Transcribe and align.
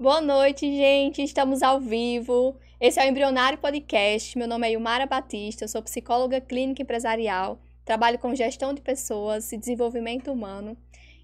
Boa 0.00 0.22
noite, 0.22 0.64
gente. 0.64 1.22
Estamos 1.22 1.62
ao 1.62 1.78
vivo. 1.78 2.56
Esse 2.80 2.98
é 2.98 3.04
o 3.04 3.10
Embrionário 3.10 3.58
Podcast. 3.58 4.38
Meu 4.38 4.48
nome 4.48 4.66
é 4.66 4.72
Yumara 4.72 5.04
Batista, 5.04 5.64
eu 5.64 5.68
sou 5.68 5.82
psicóloga 5.82 6.40
clínica 6.40 6.80
empresarial, 6.80 7.60
trabalho 7.84 8.18
com 8.18 8.34
gestão 8.34 8.72
de 8.72 8.80
pessoas 8.80 9.52
e 9.52 9.58
desenvolvimento 9.58 10.32
humano. 10.32 10.74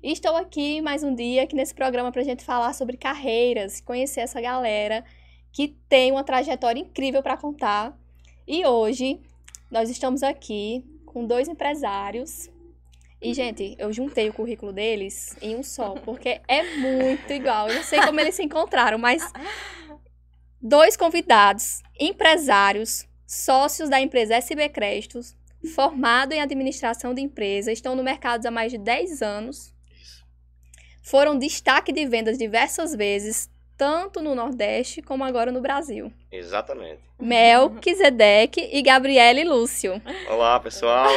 E 0.02 0.12
estou 0.12 0.36
aqui 0.36 0.82
mais 0.82 1.02
um 1.02 1.14
dia 1.14 1.44
aqui 1.44 1.56
nesse 1.56 1.74
programa 1.74 2.12
para 2.12 2.20
a 2.20 2.24
gente 2.24 2.44
falar 2.44 2.74
sobre 2.74 2.98
carreiras, 2.98 3.80
conhecer 3.80 4.20
essa 4.20 4.42
galera 4.42 5.02
que 5.50 5.68
tem 5.88 6.12
uma 6.12 6.22
trajetória 6.22 6.78
incrível 6.78 7.22
para 7.22 7.38
contar. 7.38 7.98
E 8.46 8.66
hoje 8.66 9.18
nós 9.70 9.88
estamos 9.88 10.22
aqui 10.22 10.84
com 11.06 11.26
dois 11.26 11.48
empresários. 11.48 12.50
E, 13.20 13.32
gente, 13.32 13.74
eu 13.78 13.92
juntei 13.92 14.28
o 14.28 14.32
currículo 14.32 14.72
deles 14.72 15.34
em 15.40 15.56
um 15.56 15.62
só, 15.62 15.94
porque 15.94 16.40
é 16.46 16.76
muito 16.76 17.32
igual. 17.32 17.68
Eu 17.68 17.76
não 17.76 17.82
sei 17.82 18.00
como 18.02 18.20
eles 18.20 18.34
se 18.34 18.42
encontraram, 18.42 18.98
mas 18.98 19.22
dois 20.60 20.96
convidados, 20.96 21.82
empresários, 21.98 23.06
sócios 23.26 23.88
da 23.88 24.00
empresa 24.00 24.36
SB 24.36 24.68
Créditos, 24.68 25.34
formado 25.74 26.32
em 26.32 26.40
administração 26.40 27.14
de 27.14 27.22
empresa, 27.22 27.72
estão 27.72 27.96
no 27.96 28.02
mercado 28.02 28.44
há 28.46 28.50
mais 28.50 28.70
de 28.70 28.78
10 28.78 29.22
anos. 29.22 29.74
Foram 31.02 31.38
destaque 31.38 31.92
de 31.92 32.06
vendas 32.06 32.36
diversas 32.36 32.94
vezes, 32.94 33.48
tanto 33.76 34.22
no 34.22 34.34
Nordeste 34.34 35.02
como 35.02 35.24
agora 35.24 35.52
no 35.52 35.60
Brasil. 35.60 36.12
Exatamente. 36.32 37.00
Mel, 37.18 37.70
Kizedek 37.80 38.70
e 38.72 38.82
Gabriele 38.82 39.44
Lúcio. 39.44 40.00
Olá, 40.28 40.58
pessoal. 40.60 41.10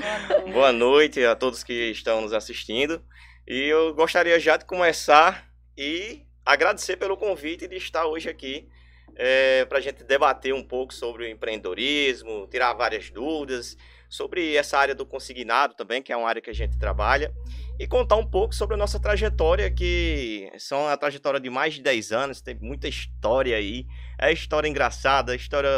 Boa 0.52 0.72
noite 0.72 1.24
a 1.24 1.34
todos 1.34 1.64
que 1.64 1.90
estão 1.90 2.20
nos 2.20 2.32
assistindo. 2.32 3.02
E 3.46 3.68
eu 3.68 3.94
gostaria 3.94 4.38
já 4.38 4.56
de 4.56 4.64
começar 4.64 5.48
e 5.76 6.22
agradecer 6.44 6.96
pelo 6.96 7.16
convite 7.16 7.66
de 7.66 7.76
estar 7.76 8.06
hoje 8.06 8.28
aqui 8.28 8.68
é, 9.16 9.64
para 9.64 9.78
a 9.78 9.80
gente 9.80 10.04
debater 10.04 10.52
um 10.52 10.62
pouco 10.62 10.92
sobre 10.92 11.24
o 11.24 11.28
empreendedorismo, 11.28 12.46
tirar 12.48 12.72
várias 12.74 13.10
dúvidas 13.10 13.76
sobre 14.08 14.54
essa 14.54 14.78
área 14.78 14.94
do 14.94 15.06
consignado 15.06 15.74
também, 15.74 16.02
que 16.02 16.12
é 16.12 16.16
uma 16.16 16.28
área 16.28 16.42
que 16.42 16.50
a 16.50 16.54
gente 16.54 16.78
trabalha, 16.78 17.32
e 17.78 17.86
contar 17.86 18.16
um 18.16 18.26
pouco 18.26 18.54
sobre 18.54 18.74
a 18.74 18.78
nossa 18.78 19.00
trajetória, 19.00 19.70
que 19.70 20.50
são 20.58 20.86
a 20.88 20.96
trajetória 20.96 21.40
de 21.40 21.50
mais 21.50 21.74
de 21.74 21.82
10 21.82 22.12
anos, 22.12 22.40
tem 22.40 22.54
muita 22.60 22.86
história 22.88 23.56
aí, 23.56 23.86
é 24.18 24.32
história 24.32 24.68
engraçada, 24.68 25.34
história 25.34 25.68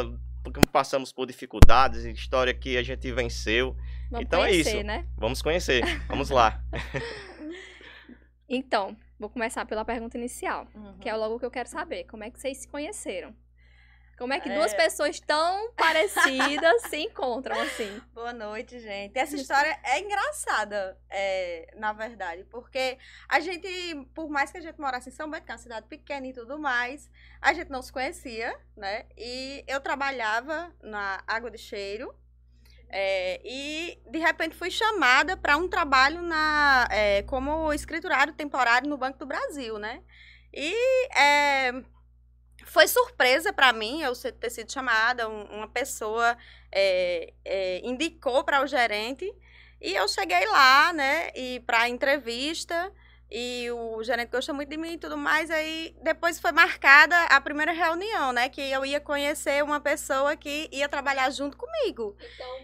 porque 0.45 0.65
passamos 0.67 1.13
por 1.13 1.27
dificuldades, 1.27 2.05
história 2.05 2.55
que 2.55 2.77
a 2.77 2.83
gente 2.83 3.11
venceu. 3.11 3.77
Vamos 4.11 4.27
então 4.27 4.41
conhecer, 4.43 4.69
é 4.71 4.75
isso. 4.77 4.87
né? 4.87 5.07
Vamos 5.17 5.43
conhecer. 5.43 5.83
Vamos 6.09 6.31
lá. 6.31 6.63
Então, 8.49 8.97
vou 9.19 9.29
começar 9.29 9.65
pela 9.67 9.85
pergunta 9.85 10.17
inicial, 10.17 10.69
Uhum. 10.75 10.99
que 10.99 11.09
é 11.09 11.17
logo 11.17 11.35
o 11.35 11.39
que 11.41 11.45
eu 11.45 11.51
quero 11.51 11.69
saber. 11.69 12.05
Como 12.05 12.23
é 12.23 12.31
que 12.31 12.39
vocês 12.39 12.59
se 12.59 12.69
conheceram? 12.69 13.35
Como 14.19 14.33
é 14.33 14.41
que 14.41 14.49
duas 14.49 14.73
É. 14.73 14.77
pessoas 14.77 15.21
tão 15.21 15.73
parecidas 15.75 16.83
se 16.89 16.97
encontram 16.97 17.61
assim? 17.61 18.01
Boa 18.15 18.33
noite, 18.33 18.81
gente. 18.81 19.19
Essa 19.19 19.37
história 19.37 19.79
é 19.85 20.01
engraçada, 20.01 20.99
é, 21.11 21.69
na 21.77 21.93
verdade, 21.93 22.43
porque 22.45 22.97
a 23.29 23.41
gente, 23.41 23.69
por 24.15 24.31
mais 24.31 24.51
que 24.51 24.57
a 24.57 24.61
gente 24.63 24.81
morasse 24.81 25.11
em 25.11 25.13
São 25.13 25.31
Bento, 25.31 25.45
que 25.45 25.51
é 25.53 25.55
uma 25.55 25.59
cidade 25.59 25.87
pequena 25.87 26.27
e 26.27 26.33
tudo 26.33 26.59
mais, 26.59 27.11
a 27.43 27.53
gente 27.53 27.71
não 27.71 27.83
se 27.83 27.93
conhecia, 27.93 28.59
né? 28.75 29.05
E 29.19 29.63
eu 29.69 29.81
trabalhava 29.83 30.73
na 30.83 31.23
Água 31.27 31.51
de 31.51 31.59
Cheiro. 31.59 32.15
é, 32.89 33.41
e 33.45 34.01
de 34.09 34.19
repente 34.19 34.55
fui 34.57 34.71
chamada 34.71 35.37
para 35.37 35.57
um 35.57 35.69
trabalho 35.69 36.23
na, 36.23 36.87
é, 36.91 37.23
como 37.25 37.73
escriturário 37.73 38.33
temporário 38.33 38.89
no 38.89 38.97
Banco 38.97 39.19
do 39.19 39.27
Brasil, 39.27 39.77
né? 39.77 40.03
E 40.55 40.73
é, 41.19 41.73
foi 42.67 42.87
surpresa 42.89 43.53
para 43.53 43.73
mim 43.73 44.03
eu 44.03 44.13
ter 44.33 44.51
sido 44.51 44.71
chamada, 44.73 45.29
um- 45.29 45.45
uma 45.45 45.69
pessoa 45.69 46.37
é, 46.73 47.33
é, 47.45 47.81
indicou 47.85 48.45
para 48.45 48.63
o 48.63 48.67
gerente 48.67 49.25
e 49.81 49.95
eu 49.95 50.07
cheguei 50.09 50.45
lá, 50.47 50.93
né, 50.93 51.31
e 51.35 51.61
para 51.61 51.89
entrevista 51.89 52.93
e 53.39 53.71
o 53.71 54.03
gerente 54.03 54.31
gostou 54.31 54.55
muito 54.55 54.71
de 54.71 54.79
mim 54.79 54.95
e 54.95 54.99
tudo 54.99 55.15
mais, 55.15 55.51
aí 55.51 55.95
depois 56.03 56.41
foi 56.41 56.53
marcada 56.53 57.15
a 57.25 57.39
primeira 57.39 57.71
reunião, 57.71 58.33
né, 58.33 58.49
que 58.49 58.63
eu 58.63 58.83
ia 58.83 58.99
conhecer 58.99 59.63
uma 59.63 59.79
pessoa 59.79 60.35
que 60.35 60.71
ia 60.73 60.89
trabalhar 60.89 61.29
junto 61.29 61.55
comigo. 61.55 62.17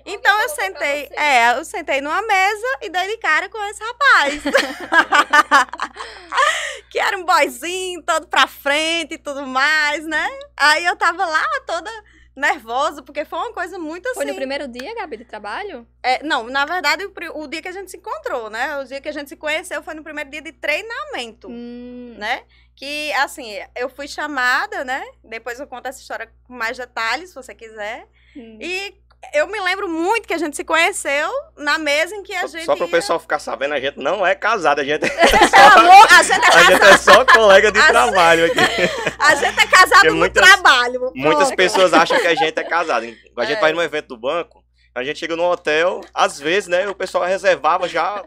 Então 0.06 0.40
eu 0.40 0.48
sentei, 0.48 1.10
é, 1.12 1.58
eu 1.58 1.64
sentei 1.66 2.00
numa 2.00 2.22
mesa 2.22 2.78
e 2.80 2.88
dei 2.88 3.06
de 3.06 3.18
cara 3.18 3.50
com 3.50 3.62
esse 3.64 3.84
rapaz. 3.84 4.42
que 6.88 6.98
era 6.98 7.18
um 7.18 7.24
boyzinho, 7.26 8.02
todo 8.02 8.26
pra 8.26 8.46
frente 8.46 9.16
e 9.16 9.18
tudo 9.18 9.46
mais, 9.46 10.06
né? 10.06 10.26
Aí 10.56 10.86
eu 10.86 10.96
tava 10.96 11.26
lá 11.26 11.44
toda 11.66 11.90
nervosa, 12.34 13.02
porque 13.02 13.24
foi 13.24 13.38
uma 13.38 13.52
coisa 13.52 13.78
muito 13.78 14.06
assim. 14.08 14.16
Foi 14.20 14.24
no 14.24 14.34
primeiro 14.34 14.66
dia, 14.68 14.94
Gabi, 14.94 15.18
de 15.18 15.24
trabalho? 15.24 15.86
É, 16.02 16.22
não, 16.22 16.44
na 16.44 16.64
verdade, 16.64 17.04
o, 17.04 17.12
o 17.42 17.46
dia 17.46 17.60
que 17.60 17.68
a 17.68 17.72
gente 17.72 17.90
se 17.90 17.96
encontrou, 17.96 18.48
né? 18.50 18.78
O 18.78 18.84
dia 18.84 19.00
que 19.00 19.08
a 19.08 19.12
gente 19.12 19.28
se 19.28 19.36
conheceu 19.36 19.82
foi 19.82 19.94
no 19.94 20.02
primeiro 20.02 20.30
dia 20.30 20.40
de 20.42 20.52
treinamento, 20.52 21.48
Hum, 21.48 22.14
né? 22.18 22.44
Que, 22.74 23.12
assim, 23.14 23.46
eu 23.76 23.88
fui 23.90 24.08
chamada, 24.08 24.82
né? 24.84 25.04
Depois 25.22 25.60
eu 25.60 25.66
conto 25.66 25.86
essa 25.86 26.00
história 26.00 26.32
com 26.44 26.54
mais 26.54 26.76
detalhes, 26.76 27.28
se 27.30 27.34
você 27.34 27.54
quiser. 27.54 28.08
hum. 28.34 28.58
E 28.60 28.94
eu 29.34 29.46
me 29.46 29.60
lembro 29.60 29.88
muito 29.88 30.26
que 30.26 30.34
a 30.34 30.38
gente 30.38 30.56
se 30.56 30.64
conheceu 30.64 31.30
na 31.56 31.78
mesa 31.78 32.14
em 32.14 32.22
que 32.22 32.34
a 32.34 32.40
Só, 32.42 32.48
gente. 32.48 32.64
só 32.66 32.74
para 32.76 32.84
o 32.84 32.88
ia- 32.88 32.92
pessoal 32.92 33.18
ficar 33.20 33.38
sabendo, 33.38 33.74
a 33.74 33.80
gente 33.80 33.98
não 33.98 34.26
é 34.26 34.34
casado, 34.34 34.80
a 34.80 34.84
gente, 34.84 35.00
Pelo 35.08 35.78
amor, 35.88 36.06
a 36.10 36.22
gente 36.22 36.44
é 36.44 36.48
a 36.58 36.62
gente 36.62 36.82
é 36.82 36.96
só 36.98 37.24
colega 37.24 37.70
de 37.72 37.78
Assim, 37.78 37.88
trabalho 37.88 38.46
aqui. 38.46 38.58
A 39.22 39.34
gente 39.36 39.58
é 39.60 39.66
casado 39.68 40.04
no 40.10 40.16
muitas- 40.16 40.44
trabalho. 40.48 41.12
Muitas 41.14 41.54
pessoas 41.54 41.92
acham 41.94 42.18
que 42.20 42.26
a 42.26 42.34
gente 42.34 42.58
é 42.58 42.64
casado. 42.64 43.04
A 43.38 43.44
gente 43.44 43.56
É. 43.58 43.60
vai 43.60 43.72
num 43.72 43.80
evento 43.80 44.08
do 44.08 44.16
banco, 44.18 44.62
a 44.94 45.02
gente 45.04 45.18
chega 45.20 45.34
no 45.36 45.44
hotel, 45.50 46.00
às 46.12 46.38
vezes, 46.38 46.68
né, 46.68 46.86
o 46.88 46.94
pessoal 46.94 47.24
reservava 47.24 47.88
já 47.88 48.22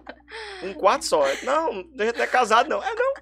um 0.64 0.74
quarto 0.74 1.06
só. 1.06 1.24
Não, 1.44 1.70
a 2.00 2.04
gente 2.06 2.16
não 2.18 2.24
é 2.24 2.28
casado, 2.28 2.68
não. 2.70 2.82
É, 2.84 2.92
não. 2.96 3.14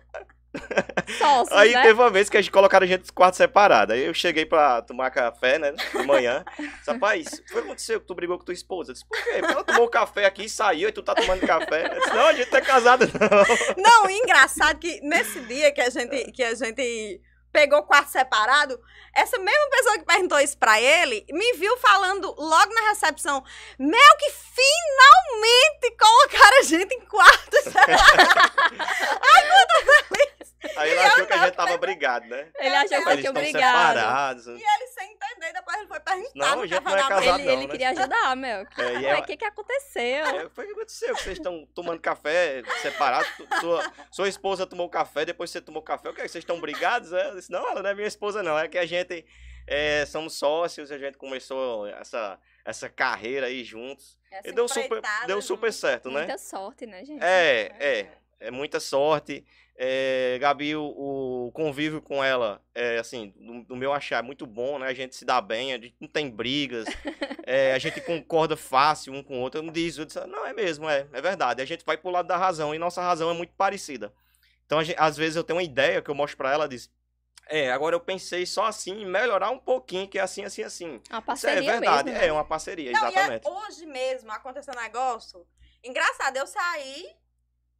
Sócios, 1.17 1.57
Aí 1.57 1.73
né? 1.73 1.81
teve 1.81 1.99
uma 1.99 2.09
vez 2.09 2.29
que 2.29 2.37
a 2.37 2.41
gente 2.41 2.51
colocaram 2.51 2.83
a 2.83 2.87
gente 2.87 3.09
em 3.09 3.13
quarto 3.13 3.35
separado. 3.35 3.93
Aí 3.93 4.05
eu 4.05 4.13
cheguei 4.13 4.45
pra 4.45 4.81
tomar 4.81 5.09
café, 5.11 5.57
né, 5.57 5.71
de 5.71 6.05
manhã. 6.05 6.43
Disse, 6.57 6.91
Rapaz, 6.91 7.27
o 7.27 7.43
que 7.43 7.51
foi 7.51 7.61
que 7.61 7.67
aconteceu 7.67 7.99
que 7.99 8.07
tu 8.07 8.15
brigou 8.15 8.37
com 8.37 8.45
tua 8.45 8.53
esposa? 8.53 8.91
Eu 8.91 8.93
disse, 8.93 9.05
por 9.05 9.17
quê? 9.23 9.39
Porque 9.39 9.53
ela 9.53 9.63
tomou 9.63 9.89
café 9.89 10.25
aqui 10.25 10.45
e 10.45 10.49
saiu 10.49 10.89
e 10.89 10.91
tu 10.91 11.01
tá 11.01 11.15
tomando 11.15 11.45
café. 11.45 11.87
Eu 11.87 11.99
disse, 11.99 12.13
não, 12.13 12.27
a 12.27 12.33
gente 12.33 12.55
é 12.55 12.61
casado, 12.61 13.05
não. 13.77 14.03
Não, 14.03 14.09
engraçado 14.09 14.77
que 14.79 15.01
nesse 15.01 15.39
dia 15.41 15.71
que 15.71 15.81
a 15.81 15.89
gente, 15.89 16.31
que 16.31 16.43
a 16.43 16.53
gente 16.55 17.21
pegou 17.51 17.79
o 17.79 17.83
quarto 17.83 18.09
separado, 18.09 18.79
essa 19.15 19.37
mesma 19.37 19.69
pessoa 19.69 19.99
que 19.99 20.05
perguntou 20.05 20.39
isso 20.39 20.57
pra 20.57 20.81
ele, 20.81 21.23
me 21.29 21.53
viu 21.53 21.77
falando 21.77 22.33
logo 22.37 22.73
na 22.73 22.89
recepção, 22.89 23.43
Mel, 23.77 24.17
que 24.17 24.31
finalmente 24.31 25.97
colocaram 25.97 26.59
a 26.59 26.63
gente 26.63 26.95
em 26.95 27.01
quarto 27.01 27.55
separado. 27.63 28.33
Aí 30.78 30.90
ele 30.91 31.00
achou 31.00 31.25
que 31.25 31.34
a 31.34 31.46
gente 31.46 31.56
tava 31.56 31.78
brigado, 31.78 32.25
né? 32.28 32.50
Ele 32.59 32.75
achou 32.75 32.88
que 32.90 33.03
tinha 33.03 33.16
estão 33.16 33.31
obrigado. 33.31 33.96
separados. 33.97 34.47
E 34.47 34.51
ele 34.51 34.88
sem 34.88 35.12
entender, 35.12 35.53
depois 35.53 35.78
ele 35.78 35.88
foi 35.88 36.00
perguntar 36.00 36.31
Não, 36.35 36.62
a 36.62 36.66
gente 36.68 36.81
café 36.81 36.90
não 36.90 36.97
é 36.97 37.07
casado. 37.09 37.40
Ele, 37.40 37.44
não, 37.46 37.53
ele 37.53 37.62
né? 37.68 37.72
queria 37.72 37.90
ajudar, 37.90 38.35
Mel. 38.35 38.66
É, 38.78 38.94
e 38.94 39.06
Ué, 39.06 39.19
O 39.19 39.24
que 39.24 39.38
que 39.38 39.46
aconteceu? 39.46 40.25
É, 40.25 40.50
foi 40.50 40.63
o 40.66 40.68
que 40.68 40.74
aconteceu? 40.74 41.16
Vocês 41.16 41.38
estão 41.38 41.68
tomando 41.74 42.00
café 42.00 42.62
separado? 42.81 43.28
Tu- 43.38 43.47
Sua, 43.59 43.94
sua 44.12 44.28
esposa 44.29 44.66
tomou 44.66 44.90
café, 44.90 45.25
depois 45.25 45.50
você 45.50 45.62
tomou 45.62 45.81
café. 45.81 46.09
O 46.09 46.13
que? 46.13 46.22
é? 46.22 46.28
Vocês 46.28 46.41
estão 46.44 46.59
brigados? 46.59 47.12
É? 47.13 47.30
Eu 47.30 47.35
disse, 47.35 47.51
não, 47.51 47.69
ela 47.69 47.81
não 47.81 47.90
é 47.90 47.94
minha 47.94 48.07
esposa, 48.07 48.41
não. 48.41 48.57
É 48.57 48.68
que 48.68 48.78
a 48.78 48.85
gente 48.85 49.25
é, 49.68 50.06
somos 50.06 50.38
sócios, 50.38 50.91
a 50.91 50.97
gente 50.97 51.18
começou 51.18 51.88
essa, 51.88 52.40
essa 52.66 52.90
carreira 52.90 53.47
aí 53.47 53.63
juntos. 53.63 54.18
Essa 54.31 54.50
E 54.50 54.51
deu 54.51 54.68
super, 54.68 54.85
empreitada 54.85 55.28
deu 55.28 55.35
junto. 55.38 55.47
super 55.47 55.72
certo, 55.74 56.09
né? 56.09 56.19
Muita 56.22 56.38
sorte, 56.38 56.85
né, 56.85 57.06
gente? 57.06 57.24
É, 57.24 57.72
é. 57.80 58.07
É 58.40 58.51
muita 58.51 58.80
sorte. 58.80 59.45
É, 59.75 60.38
Gabi, 60.39 60.75
o, 60.75 61.47
o 61.47 61.51
convívio 61.51 62.01
com 62.01 62.23
ela, 62.23 62.61
é, 62.75 63.00
assim, 63.00 63.33
no, 63.38 63.65
no 63.68 63.75
meu 63.75 63.92
achar, 63.92 64.19
é 64.19 64.21
muito 64.21 64.45
bom, 64.45 64.77
né? 64.77 64.88
A 64.88 64.94
gente 64.94 65.15
se 65.15 65.25
dá 65.25 65.42
bem, 65.42 65.74
a 65.74 65.77
gente 65.77 65.95
não 66.00 66.07
tem 66.07 66.30
brigas, 66.30 66.86
é, 67.44 67.74
a 67.74 67.80
gente 67.80 68.00
concorda 68.01 68.56
fácil 68.56 69.13
um 69.13 69.24
com 69.24 69.38
o 69.39 69.42
outro. 69.42 69.59
Eu 69.59 69.63
não 69.63 69.74
diz, 69.74 69.97
eu 69.97 70.06
disse, 70.06 70.19
não, 70.27 70.45
é 70.45 70.53
mesmo, 70.53 70.88
é, 70.88 71.07
é 71.12 71.21
verdade. 71.21 71.62
A 71.62 71.65
gente 71.65 71.83
vai 71.83 71.97
pro 71.97 72.12
lado 72.12 72.27
da 72.27 72.38
razão 72.38 72.74
e 72.75 72.77
nossa 72.77 73.01
razão 73.01 73.30
é 73.31 73.33
muito 73.33 73.53
parecida. 73.56 74.13
Então, 74.65 74.83
gente- 74.83 75.00
às 75.00 75.18
vezes 75.18 75.36
eu 75.36 75.44
tenho 75.44 75.57
uma 75.57 75.63
ideia 75.63 76.01
que 76.01 76.09
eu 76.09 76.15
mostro 76.15 76.38
pra 76.38 76.51
ela, 76.51 76.68
diz, 76.68 76.89
é, 77.47 77.71
agora 77.71 77.95
eu 77.95 78.00
pensei 78.00 78.45
só 78.45 78.65
assim, 78.65 79.01
em 79.01 79.06
melhorar 79.06 79.50
um 79.50 79.59
pouquinho, 79.59 80.07
que 80.07 80.18
é 80.19 80.21
assim, 80.21 80.45
assim, 80.45 80.63
assim. 80.63 80.89
Uma 80.89 81.00
Isso 81.00 81.12
é 81.18 81.21
parceria 81.21 81.71
verdade, 81.71 82.09
mesmo, 82.09 82.19
né? 82.21 82.27
é 82.27 82.31
uma 82.31 82.45
parceria, 82.45 82.92
Não, 82.92 83.00
e 83.01 83.03
é 83.06 83.07
exatamente. 83.07 83.47
hoje 83.47 83.86
mesmo 83.86 84.31
aconteceu 84.31 84.74
um 84.74 84.80
negócio. 84.81 85.45
Engraçado, 85.83 86.38
eu 86.38 86.47
saí, 86.47 87.07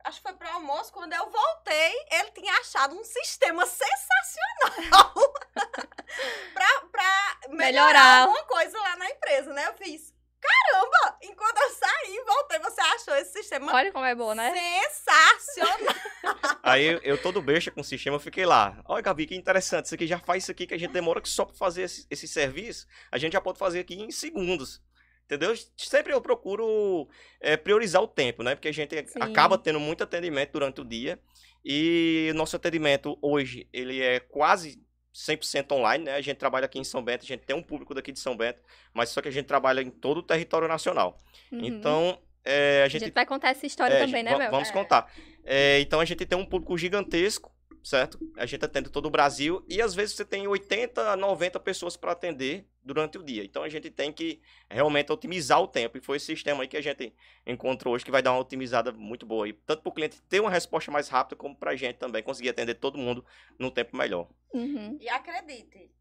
acho 0.04 0.18
que 0.18 0.24
foi 0.24 0.34
pro 0.34 0.48
almoço, 0.50 0.92
quando 0.94 1.14
eu 1.14 1.30
voltei, 1.30 1.94
ele 2.12 2.32
tinha 2.32 2.54
achado 2.60 2.96
um 2.96 3.04
sistema 3.04 3.66
sensacional 3.66 5.14
pra, 6.54 6.82
pra 6.92 7.38
melhorar 7.50 7.58
Melhorar. 7.58 8.22
alguma 8.24 8.44
coisa 8.46 8.78
lá 8.80 8.96
na 8.98 9.10
empresa, 9.10 9.54
né? 9.54 9.68
Eu 9.68 9.74
fiz, 9.74 10.14
caramba, 10.42 11.18
enquanto 11.22 11.58
eu 11.58 11.70
saí 11.72 12.16
e 12.16 12.24
voltei, 12.26 12.60
você 12.60 12.82
achou 12.82 13.16
esse 13.16 13.32
sistema 13.34 13.74
Olha 13.74 13.92
como 13.92 14.06
é 14.06 14.14
bom, 14.16 14.34
né? 14.34 14.52
sensacional. 14.94 15.96
Aí 16.64 16.84
eu, 16.86 17.00
eu 17.04 17.22
todo 17.22 17.42
besta 17.42 17.72
com 17.72 17.82
o 17.82 17.84
sistema, 17.84 18.16
eu 18.16 18.20
fiquei 18.20 18.46
lá. 18.46 18.82
Olha, 18.86 19.02
Gabi, 19.02 19.26
que 19.26 19.36
interessante. 19.36 19.86
Isso 19.86 19.96
aqui 19.96 20.08
já 20.08 20.20
faz 20.20 20.44
isso 20.44 20.52
aqui 20.52 20.66
que 20.68 20.74
a 20.74 20.78
gente 20.78 20.92
demora 20.92 21.22
que 21.22 21.30
só 21.30 21.46
para 21.46 21.56
fazer 21.56 21.84
esse, 21.84 22.06
esse 22.10 22.28
serviço, 22.28 22.88
a 23.12 23.18
gente 23.18 23.34
já 23.34 23.42
pode 23.42 23.60
fazer 23.60 23.80
aqui 23.80 23.96
em 23.96 24.12
segundos. 24.12 24.82
Entendeu? 25.26 25.54
Sempre 25.78 26.14
eu 26.14 26.22
procuro 26.22 27.08
é, 27.42 27.56
priorizar 27.58 28.02
o 28.02 28.08
tempo, 28.08 28.44
né? 28.44 28.56
Porque 28.56 28.68
a 28.68 28.74
gente 28.74 28.96
Sim. 29.08 29.20
acaba 29.22 29.58
tendo 29.58 29.80
muito 29.80 30.04
atendimento 30.04 30.52
durante 30.52 30.82
o 30.82 30.86
dia. 30.86 31.20
E 31.66 32.32
nosso 32.36 32.56
atendimento 32.56 33.18
hoje, 33.22 33.68
ele 33.72 34.02
é 34.02 34.20
quase 34.20 34.82
100% 35.16 35.72
online, 35.72 36.04
né? 36.06 36.16
A 36.16 36.22
gente 36.22 36.38
trabalha 36.38 36.66
aqui 36.66 36.78
em 36.78 36.84
São 36.84 37.02
Bento, 37.02 37.24
a 37.24 37.28
gente 37.28 37.42
tem 37.46 37.56
um 37.56 37.64
público 37.64 37.94
daqui 37.94 38.12
de 38.12 38.20
São 38.20 38.36
Bento, 38.36 38.62
mas 38.94 39.10
só 39.10 39.22
que 39.22 39.30
a 39.30 39.32
gente 39.32 39.46
trabalha 39.46 39.82
em 39.82 39.90
todo 39.90 40.18
o 40.18 40.24
território 40.24 40.68
nacional. 40.68 41.18
Uhum. 41.52 41.60
Então, 41.64 42.20
é, 42.44 42.82
a 42.82 42.86
a 42.86 42.88
gente 42.90 43.06
gente 43.06 43.14
vai 43.14 43.26
contar 43.26 43.50
essa 43.52 43.66
história 43.66 43.94
é, 43.94 44.00
também, 44.06 44.24
né, 44.24 44.32
va- 44.32 44.38
Mel? 44.40 44.52
Vamos 44.52 44.70
É. 44.70 44.74
contar. 44.74 45.10
É, 45.46 45.80
então 45.80 46.00
a 46.02 46.06
gente 46.06 46.26
tem 46.26 46.38
um 46.38 46.46
público 46.46 46.78
gigantesco, 46.78 47.53
certo? 47.84 48.18
A 48.38 48.46
gente 48.46 48.64
atende 48.64 48.90
todo 48.90 49.08
o 49.08 49.10
Brasil 49.10 49.64
e 49.68 49.82
às 49.82 49.94
vezes 49.94 50.16
você 50.16 50.24
tem 50.24 50.48
80, 50.48 51.16
90 51.18 51.60
pessoas 51.60 51.98
para 51.98 52.14
atender 52.14 52.66
durante 52.82 53.18
o 53.18 53.24
dia. 53.24 53.44
Então 53.44 53.62
a 53.64 53.70
gente 53.70 53.90
tem 53.92 54.12
que 54.12 54.42
realmente 54.70 55.12
otimizar 55.12 55.62
o 55.62 55.68
tempo. 55.68 55.98
E 55.98 56.02
foi 56.02 56.18
esse 56.18 56.28
sistema 56.28 56.64
aí 56.64 56.68
que 56.68 56.78
a 56.78 56.82
gente 56.82 57.14
encontrou 57.46 57.94
hoje 57.94 58.06
que 58.06 58.12
vai 58.12 58.22
dar 58.22 58.32
uma 58.32 58.40
otimizada 58.40 58.92
muito 58.92 59.26
boa. 59.26 59.46
aí, 59.46 59.54
tanto 59.54 59.82
para 59.82 59.90
o 59.90 59.94
cliente 59.94 60.22
ter 60.24 60.40
uma 60.40 60.50
resposta 60.50 60.90
mais 60.92 61.10
rápida, 61.10 61.36
como 61.36 61.56
para 61.56 61.72
a 61.72 61.76
gente 61.76 61.98
também 61.98 62.24
conseguir 62.24 62.50
atender 62.50 62.76
todo 62.76 62.98
mundo 62.98 63.26
num 63.60 63.70
tempo 63.70 63.96
melhor. 63.98 64.30
Uhum. 64.54 64.98
E 65.00 65.10
acredite, 65.10 65.92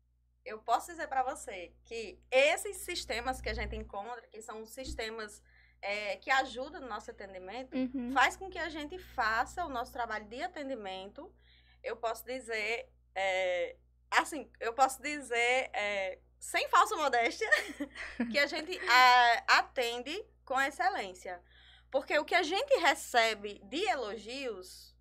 eu 0.45 0.59
posso 0.59 0.89
dizer 0.89 1.09
para 1.09 1.23
você 1.23 1.73
que 1.85 2.19
esses 2.31 2.79
sistemas 2.79 3.41
que 3.41 3.49
a 3.49 3.55
gente 3.55 3.75
encontra, 3.77 4.23
que 4.29 4.41
são 4.41 4.65
sistemas 4.65 5.43
é, 5.81 6.17
que 6.17 6.31
ajudam 6.31 6.81
no 6.81 6.89
nosso 6.89 7.11
atendimento, 7.11 7.77
Uhum. 7.77 8.13
faz 8.13 8.37
com 8.37 8.49
que 8.49 8.59
a 8.59 8.69
gente 8.69 8.99
faça 8.99 9.65
o 9.65 9.69
nosso 9.69 9.93
trabalho 9.93 10.25
de 10.27 10.41
atendimento. 10.41 11.33
Eu 11.83 11.97
posso 11.97 12.25
dizer, 12.25 12.89
é, 13.15 13.77
assim, 14.11 14.51
eu 14.61 14.73
posso 14.73 15.01
dizer, 15.03 15.71
é, 15.73 16.19
sem 16.39 16.69
falsa 16.69 16.97
modéstia, 16.97 17.49
que 18.31 18.39
a 18.39 18.47
gente 18.47 18.77
é, 18.79 19.45
atende 19.49 20.25
com 20.45 20.61
excelência. 20.61 21.41
Porque 21.91 22.19
o 22.19 22.25
que 22.25 22.35
a 22.35 22.43
gente 22.43 22.75
recebe 22.81 23.61
de 23.65 23.85
elogios, 23.85 24.95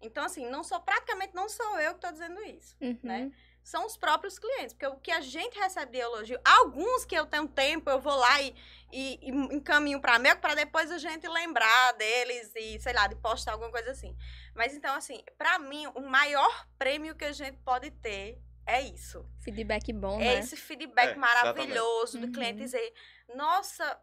então 0.00 0.24
assim, 0.24 0.48
não 0.48 0.64
sou 0.64 0.80
praticamente 0.80 1.34
não 1.34 1.48
sou 1.48 1.78
eu 1.78 1.90
que 1.90 1.98
estou 1.98 2.12
dizendo 2.12 2.40
isso 2.42 2.76
Uhum. 2.80 2.98
né? 3.02 3.32
são 3.62 3.84
os 3.84 3.98
próprios 3.98 4.38
clientes. 4.38 4.72
Porque 4.72 4.86
o 4.86 4.96
que 4.96 5.10
a 5.10 5.20
gente 5.20 5.58
recebe 5.58 5.92
de 5.92 5.98
elogio, 5.98 6.40
alguns 6.42 7.04
que 7.04 7.14
eu 7.14 7.26
tenho 7.26 7.46
tempo, 7.46 7.90
eu 7.90 8.00
vou 8.00 8.14
lá 8.16 8.40
e, 8.40 8.54
e, 8.92 9.18
e 9.22 9.30
encaminho 9.54 10.00
para 10.00 10.18
mim, 10.18 10.34
para 10.36 10.54
depois 10.54 10.90
a 10.90 10.98
gente 10.98 11.26
lembrar 11.28 11.92
deles 11.92 12.52
e, 12.56 12.78
sei 12.80 12.92
lá, 12.92 13.06
de 13.06 13.16
postar 13.16 13.52
alguma 13.52 13.70
coisa 13.70 13.90
assim. 13.90 14.16
Mas 14.54 14.74
então, 14.74 14.94
assim, 14.94 15.22
para 15.36 15.58
mim, 15.58 15.86
o 15.94 16.00
maior 16.00 16.66
prêmio 16.78 17.14
que 17.14 17.24
a 17.24 17.32
gente 17.32 17.56
pode 17.58 17.90
ter 17.90 18.38
é 18.66 18.82
isso. 18.82 19.24
Feedback 19.40 19.92
bom, 19.92 20.20
É 20.20 20.24
né? 20.24 20.38
esse 20.40 20.56
feedback 20.56 21.12
É, 21.12 21.14
maravilhoso 21.16 22.18
do 22.18 22.26
Uhum. 22.26 22.32
cliente 22.32 22.58
dizer, 22.58 22.92
nossa. 23.34 23.98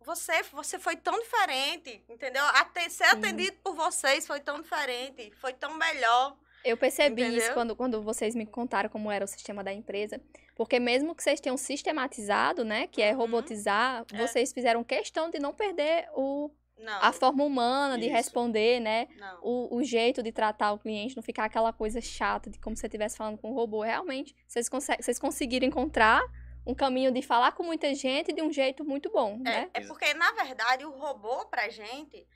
Você, 0.00 0.42
você 0.52 0.78
foi 0.78 0.96
tão 0.96 1.18
diferente, 1.20 2.02
entendeu? 2.08 2.42
Até 2.54 2.88
ser 2.88 3.04
atendido 3.04 3.56
por 3.64 3.74
vocês 3.74 4.26
foi 4.26 4.38
tão 4.40 4.62
diferente, 4.62 5.30
foi 5.32 5.52
tão 5.52 5.74
melhor. 5.76 6.36
Eu 6.64 6.76
percebi 6.76 7.22
isso 7.22 7.30
Entendeu? 7.36 7.54
quando, 7.54 7.76
quando 7.76 8.02
vocês 8.02 8.34
me 8.34 8.46
contaram 8.46 8.88
como 8.88 9.10
era 9.10 9.24
o 9.24 9.28
sistema 9.28 9.62
da 9.62 9.72
empresa. 9.72 10.20
Porque 10.58 10.80
mesmo 10.80 11.14
que 11.14 11.22
vocês 11.22 11.40
tenham 11.40 11.56
sistematizado, 11.56 12.64
né? 12.64 12.88
Que 12.88 13.00
é 13.00 13.12
Uhum. 13.12 13.18
robotizar, 13.18 14.04
É. 14.12 14.16
vocês 14.18 14.52
fizeram 14.52 14.82
questão 14.82 15.30
de 15.30 15.38
não 15.38 15.54
perder 15.54 16.08
o, 16.14 16.50
Não. 16.76 16.98
a 17.00 17.12
forma 17.12 17.44
humana 17.44 17.96
de 17.96 18.06
Isso. 18.06 18.12
responder, 18.14 18.80
né? 18.80 19.06
O, 19.40 19.76
o 19.76 19.84
jeito 19.84 20.20
de 20.20 20.32
tratar 20.32 20.72
o 20.72 20.78
cliente, 20.78 21.16
não 21.16 21.22
ficar 21.22 21.44
aquela 21.44 21.72
coisa 21.72 22.00
chata 22.00 22.50
de 22.50 22.58
como 22.58 22.74
se 22.74 22.80
você 22.80 22.88
estivesse 22.88 23.16
falando 23.16 23.38
com 23.38 23.52
um 23.52 23.54
robô. 23.54 23.82
Realmente, 23.82 24.34
vocês, 24.48 24.68
vocês 25.00 25.18
conseguiram 25.18 25.66
encontrar 25.66 26.22
um 26.66 26.74
caminho 26.74 27.10
de 27.12 27.22
falar 27.22 27.52
com 27.52 27.62
muita 27.62 27.94
gente 27.94 28.32
de 28.32 28.42
um 28.42 28.52
jeito 28.52 28.84
muito 28.84 29.10
bom, 29.10 29.38
né? 29.38 29.70
É, 29.72 29.80
é 29.80 29.86
porque, 29.86 30.12
na 30.12 30.32
verdade, 30.32 30.84
o 30.84 30.90
robô, 30.90 31.46
pra 31.46 31.68
gente, 31.68 32.26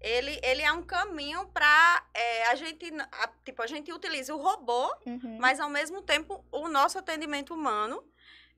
ele, 0.00 0.38
ele 0.42 0.62
é 0.62 0.72
um 0.72 0.82
caminho 0.82 1.46
pra 1.48 2.04
é, 2.14 2.46
a 2.48 2.54
gente. 2.54 2.90
a- 3.12 3.30
tipo, 3.44 3.62
a 3.62 3.66
gente 3.66 3.92
utiliza 3.92 4.34
o 4.34 4.38
robô, 4.38 4.92
Uhum. 5.06 5.38
mas 5.38 5.60
ao 5.60 5.68
mesmo 5.68 6.00
tempo 6.02 6.44
o 6.50 6.68
nosso 6.68 6.98
atendimento 6.98 7.54
humano. 7.54 8.02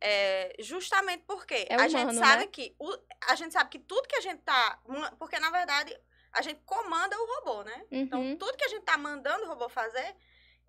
é, 0.05 0.57
justamente 0.59 1.23
porque 1.29 1.65
É 1.71 1.77
a 1.77 1.87
gente 1.87 2.03
humano, 2.03 2.19
sabe 2.19 2.43
né? 2.43 2.49
que 2.51 2.75
o- 2.77 2.99
a 3.29 3.37
gente 3.37 3.53
sabe 3.53 3.71
que 3.71 3.79
tudo 3.79 4.09
que 4.09 4.17
a 4.17 4.21
gente 4.21 4.41
tá 4.43 4.77
porque 5.17 5.39
na 5.39 5.49
verdade 5.49 5.97
a 6.33 6.43
gente 6.43 6.61
comanda 6.67 7.17
o 7.17 7.25
robô 7.35 7.63
né 7.63 7.85
então 7.89 8.21
Uhum. 8.21 8.37
tudo 8.37 8.57
que 8.59 8.65
a 8.65 8.69
gente 8.69 8.83
tá 8.83 8.99
mandando 8.99 9.45
o 9.45 9.47
robô 9.47 9.69
fazer 9.69 10.17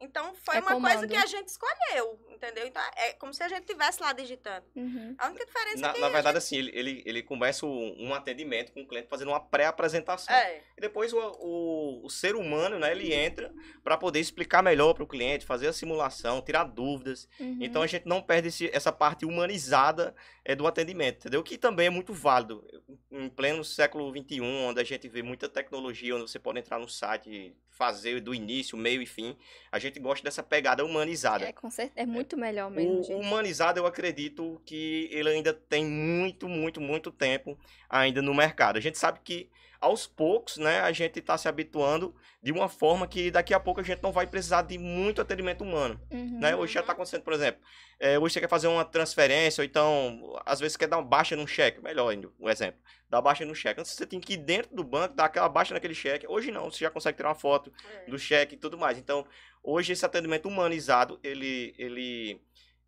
então 0.03 0.33
foi 0.43 0.55
É 0.57 0.59
uma 0.59 0.71
coisa 0.71 0.95
comando. 0.95 1.07
que 1.07 1.15
a 1.15 1.25
gente 1.25 1.47
escolheu 1.47 2.19
entendeu 2.29 2.67
então 2.67 2.81
é 2.97 3.13
como 3.13 3.33
se 3.33 3.41
a 3.43 3.47
gente 3.47 3.61
estivesse 3.61 4.01
lá 4.01 4.11
digitando 4.13 4.65
Uhum. 4.75 5.15
a 5.17 5.27
única 5.29 5.45
diferença 5.45 5.77
Na, 5.77 5.89
é 5.89 5.93
que 5.93 5.99
na 6.01 6.09
verdade, 6.09 6.37
assim, 6.37 6.57
ele, 6.57 6.71
ele, 6.73 7.03
ele 7.05 7.23
começa 7.23 7.65
um, 7.65 8.13
atendimento 8.13 8.71
com 8.73 8.81
o 8.81 8.87
cliente 8.87 9.07
fazendo 9.07 9.29
uma 9.29 9.39
pré-apresentação. 9.39 10.33
gente, 10.35 10.45
é 10.45 10.63
E 10.77 10.81
depois 10.81 11.13
o, 11.13 11.17
o, 11.39 12.05
o 12.05 12.09
ser 12.09 12.35
humano, 12.35 12.77
né, 12.79 12.91
ele 12.91 13.13
entra 13.13 13.53
para 13.83 13.97
poder 13.97 14.19
explicar 14.19 14.61
melhor 14.61 14.93
para 14.93 15.03
o 15.03 15.07
cliente, 15.07 15.45
fazer 15.45 15.67
a 15.67 15.73
simulação, 15.73 16.41
tirar 16.41 16.65
dúvidas. 16.65 17.27
Uhum. 17.39 17.57
Então 17.61 17.81
a 17.81 17.87
gente 17.87 18.05
não 18.07 18.21
perde 18.21 18.49
esse- 18.49 18.69
essa 18.73 18.91
parte 18.91 19.25
humanizada 19.25 20.13
é, 20.45 20.55
do 20.55 20.67
atendimento, 20.67 21.19
entendeu? 21.19 21.41
Que 21.43 21.57
também 21.57 21.87
é 21.87 21.89
muito 21.89 22.13
válido. 22.13 22.65
Em 23.11 23.29
pleno 23.29 23.63
século 23.63 24.11
XXI, 24.11 24.41
onde 24.41 24.81
a 24.81 24.83
gente 24.83 25.07
vê 25.07 25.21
muita 25.21 25.47
tecnologia, 25.47 26.15
onde 26.15 26.29
você 26.29 26.39
pode 26.39 26.59
entrar 26.59 26.79
no 26.79 26.89
site, 26.89 27.55
fazer 27.69 28.19
do 28.19 28.33
início, 28.35 28.77
meio 28.77 29.01
e 29.01 29.05
fim, 29.05 29.37
a 29.71 29.79
gente 29.79 29.92
gosta 29.99 30.23
dessa 30.23 30.43
pegada 30.43 30.83
humanizada. 30.85 31.45
É, 31.45 31.51
com 31.51 31.69
cer- 31.69 31.91
é 31.95 32.05
muito 32.05 32.37
melhor 32.37 32.69
mesmo, 32.69 32.99
O, 32.99 33.03
gente. 33.03 33.13
humanizado, 33.13 33.79
eu 33.79 33.85
acredito 33.85 34.61
que 34.65 35.09
ele 35.11 35.29
ainda 35.29 35.53
tem 35.53 35.85
muito, 35.85 36.47
muito, 36.47 36.79
muito 36.79 37.11
tempo 37.11 37.57
ainda 37.89 38.21
no 38.21 38.33
mercado. 38.33 38.77
A 38.77 38.81
gente 38.81 38.97
sabe 38.97 39.19
que 39.23 39.49
aos 39.83 40.07
poucos, 40.07 40.55
né, 40.55 40.79
a 40.79 40.93
gente 40.93 41.19
está 41.19 41.37
se 41.37 41.45
habituando 41.49 42.15
de 42.41 42.53
uma 42.53 42.69
forma 42.69 43.05
que 43.05 43.29
daqui 43.29 43.53
a 43.53 43.59
pouco 43.59 43.81
a 43.81 43.83
gente 43.83 44.01
não 44.01 44.13
vai 44.13 44.25
precisar 44.25 44.61
de 44.61 44.77
muito 44.77 45.21
atendimento 45.21 45.61
humano. 45.61 45.99
Uhum. 46.09 46.39
Né? 46.39 46.55
Hoje 46.55 46.73
já 46.73 46.79
está 46.79 46.93
acontecendo, 46.93 47.21
por 47.21 47.33
exemplo, 47.33 47.61
é, 47.99 48.17
hoje 48.17 48.33
você 48.33 48.39
quer 48.39 48.49
fazer 48.49 48.67
uma 48.67 48.85
transferência, 48.85 49.61
ou 49.61 49.65
então, 49.65 50.41
às 50.45 50.61
vezes, 50.61 50.73
você 50.73 50.79
quer 50.79 50.87
dar 50.87 50.97
uma 50.97 51.03
baixa 51.05 51.35
num 51.35 51.45
cheque, 51.45 51.83
melhor 51.83 52.09
ainda, 52.09 52.29
um 52.39 52.49
exemplo, 52.49 52.79
dar 53.09 53.21
baixa 53.21 53.43
no 53.45 53.53
cheque. 53.53 53.81
Antes 53.81 53.91
você 53.91 54.05
tem 54.05 54.21
que 54.21 54.33
ir 54.33 54.37
dentro 54.37 54.73
do 54.73 54.85
banco, 54.85 55.15
dar 55.15 55.25
aquela 55.25 55.49
baixa 55.49 55.73
naquele 55.73 55.93
cheque. 55.93 56.25
Hoje 56.27 56.49
não, 56.49 56.71
você 56.71 56.79
já 56.79 56.89
consegue 56.89 57.17
tirar 57.17 57.29
uma 57.29 57.35
foto 57.35 57.71
é. 58.05 58.09
do 58.09 58.17
cheque 58.17 58.55
e 58.55 58.57
tudo 58.57 58.77
mais. 58.77 58.97
Então, 58.97 59.25
hoje 59.63 59.93
esse 59.93 60.05
atendimento 60.05 60.47
humanizado, 60.47 61.19
ele, 61.23 61.73
ele 61.77 62.41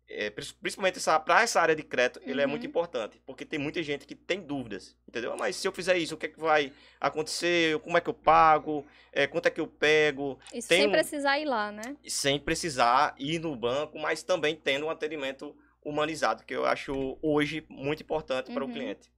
é, 0.08 0.30
principalmente 0.30 1.00
para 1.24 1.42
essa 1.42 1.60
área 1.60 1.74
de 1.74 1.82
crédito, 1.82 2.20
ele 2.24 2.40
é 2.40 2.44
Uhum. 2.44 2.50
muito 2.50 2.66
importante, 2.66 3.20
porque 3.26 3.44
tem 3.44 3.58
muita 3.58 3.82
gente 3.82 4.06
que 4.06 4.14
tem 4.14 4.40
dúvidas, 4.40 4.96
entendeu? 5.08 5.32
Ah, 5.32 5.36
Mas 5.36 5.56
se 5.56 5.66
eu 5.66 5.72
fizer 5.72 5.96
isso, 5.98 6.14
o 6.14 6.18
que 6.18 6.26
é 6.26 6.28
que 6.28 6.38
vai 6.38 6.72
acontecer? 7.00 7.78
Como 7.80 7.96
é 7.98 8.00
que 8.00 8.08
eu 8.08 8.14
pago? 8.14 8.86
É, 9.12 9.26
quanto 9.26 9.46
é 9.46 9.50
que 9.50 9.60
eu 9.60 9.66
pego? 9.66 10.38
Isso 10.54 10.68
tem 10.68 10.78
sem 10.82 10.88
um- 10.88 10.92
precisar 10.92 11.38
ir 11.40 11.44
lá, 11.46 11.72
né? 11.72 11.96
Sem 12.06 12.38
precisar 12.38 13.14
ir 13.18 13.40
no 13.40 13.56
banco, 13.56 13.98
mas 13.98 14.22
também 14.22 14.54
tendo 14.54 14.86
um 14.86 14.90
atendimento 14.90 15.56
humanizado, 15.84 16.44
que 16.44 16.54
eu 16.54 16.66
acho 16.66 17.18
hoje 17.22 17.64
muito 17.68 18.02
importante 18.02 18.52
para 18.52 18.64
o 18.64 18.66
Uhum. 18.66 18.72
cliente. 18.72 19.10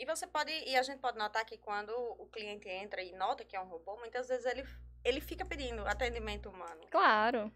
E 0.00 0.06
você 0.06 0.26
pode, 0.26 0.50
e 0.50 0.74
a 0.76 0.82
gente 0.82 0.98
pode 0.98 1.18
notar 1.18 1.44
que 1.44 1.58
quando 1.58 1.90
o 2.18 2.24
cliente 2.26 2.66
entra 2.70 3.02
e 3.02 3.12
nota 3.12 3.44
que 3.44 3.54
é 3.54 3.60
um 3.60 3.66
robô, 3.68 3.98
muitas 3.98 4.28
vezes 4.28 4.46
ele, 4.46 4.64
ele 5.04 5.20
fica 5.20 5.44
pedindo 5.44 5.86
atendimento 5.86 6.48
humano. 6.48 6.80
Claro. 6.90 7.52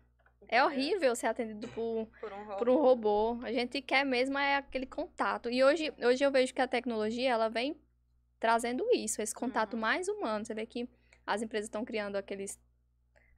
É 0.46 0.58
entendeu? 0.58 0.66
horrível 0.66 1.16
ser 1.16 1.28
atendido 1.28 1.66
por, 1.68 2.06
Por 2.20 2.30
um 2.34 2.44
robô. 2.44 2.56
por 2.58 2.68
um 2.68 2.76
robô. 2.76 3.38
A 3.42 3.50
gente 3.50 3.80
quer 3.80 4.04
mesmo 4.04 4.36
é 4.36 4.56
aquele 4.56 4.84
contato. 4.84 5.48
E 5.50 5.64
hoje, 5.64 5.90
hoje 6.04 6.22
eu 6.22 6.30
vejo 6.30 6.52
que 6.52 6.60
a 6.60 6.68
tecnologia, 6.68 7.30
ela 7.30 7.48
vem 7.48 7.80
trazendo 8.38 8.86
isso, 8.92 9.22
esse 9.22 9.34
contato 9.34 9.72
Uhum. 9.72 9.80
mais 9.80 10.06
humano. 10.06 10.44
Você 10.44 10.52
vê 10.52 10.66
que 10.66 10.86
as 11.26 11.40
empresas 11.40 11.68
estão 11.68 11.82
criando 11.82 12.16
aqueles 12.16 12.60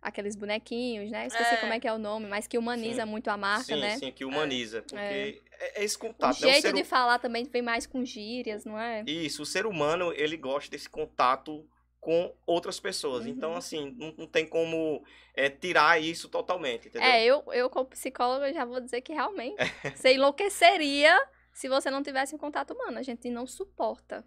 aqueles 0.00 0.36
bonequinhos, 0.36 1.10
né? 1.10 1.26
Esqueci 1.26 1.54
É. 1.54 1.56
como 1.56 1.72
é 1.72 1.80
que 1.80 1.88
é 1.88 1.92
o 1.92 1.98
nome, 1.98 2.26
mas 2.26 2.46
que 2.46 2.56
humaniza 2.58 3.02
Sim. 3.04 3.08
muito 3.10 3.28
a 3.28 3.36
marca, 3.36 3.64
sim, 3.74 3.80
né? 3.80 3.96
sim, 3.98 4.12
que 4.12 4.24
humaniza, 4.24 4.82
porque 4.82 5.42
é, 5.58 5.80
é 5.80 5.84
esse 5.84 5.96
O 5.96 6.00
contato. 6.00 6.40
né? 6.40 6.48
O 6.48 6.50
jeito 6.52 6.62
ser 6.62 6.72
de 6.74 6.84
falar 6.84 7.18
também 7.18 7.44
vem 7.44 7.62
mais 7.62 7.86
com 7.86 8.04
gírias, 8.04 8.64
não 8.64 8.78
é? 8.78 9.02
Isso, 9.06 9.42
o 9.42 9.46
ser 9.46 9.66
humano, 9.66 10.12
ele 10.14 10.36
gosta 10.36 10.70
desse 10.70 10.88
contato 10.88 11.68
com 12.00 12.32
outras 12.46 12.78
pessoas. 12.78 13.24
Uhum. 13.24 13.32
Então, 13.32 13.56
assim, 13.56 13.92
não, 13.98 14.14
não 14.16 14.26
tem 14.28 14.46
como 14.46 15.02
é, 15.34 15.50
tirar 15.50 16.00
isso 16.00 16.28
totalmente, 16.28 16.86
entendeu? 16.86 17.08
É, 17.08 17.24
eu, 17.24 17.42
eu 17.52 17.68
como 17.68 17.86
psicóloga 17.86 18.52
já 18.52 18.64
vou 18.64 18.80
dizer 18.80 19.00
que 19.00 19.12
realmente 19.12 19.56
você 19.96 20.14
enlouqueceria 20.14 21.18
se 21.52 21.68
você 21.68 21.90
não 21.90 22.02
tivesse 22.04 22.32
um 22.34 22.38
contato 22.38 22.74
humano. 22.74 22.98
A 22.98 23.02
gente 23.02 23.28
não 23.28 23.44
suporta. 23.46 24.24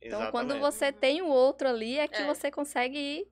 Então, 0.00 0.18
quando 0.32 0.50
Exatamente. 0.50 0.60
você 0.74 0.90
tem 0.90 1.22
o 1.22 1.28
outro 1.28 1.68
ali, 1.68 1.96
é 1.96 2.08
que 2.08 2.16
É. 2.22 2.26
você 2.26 2.50
consegue 2.50 2.98
ir. 2.98 3.28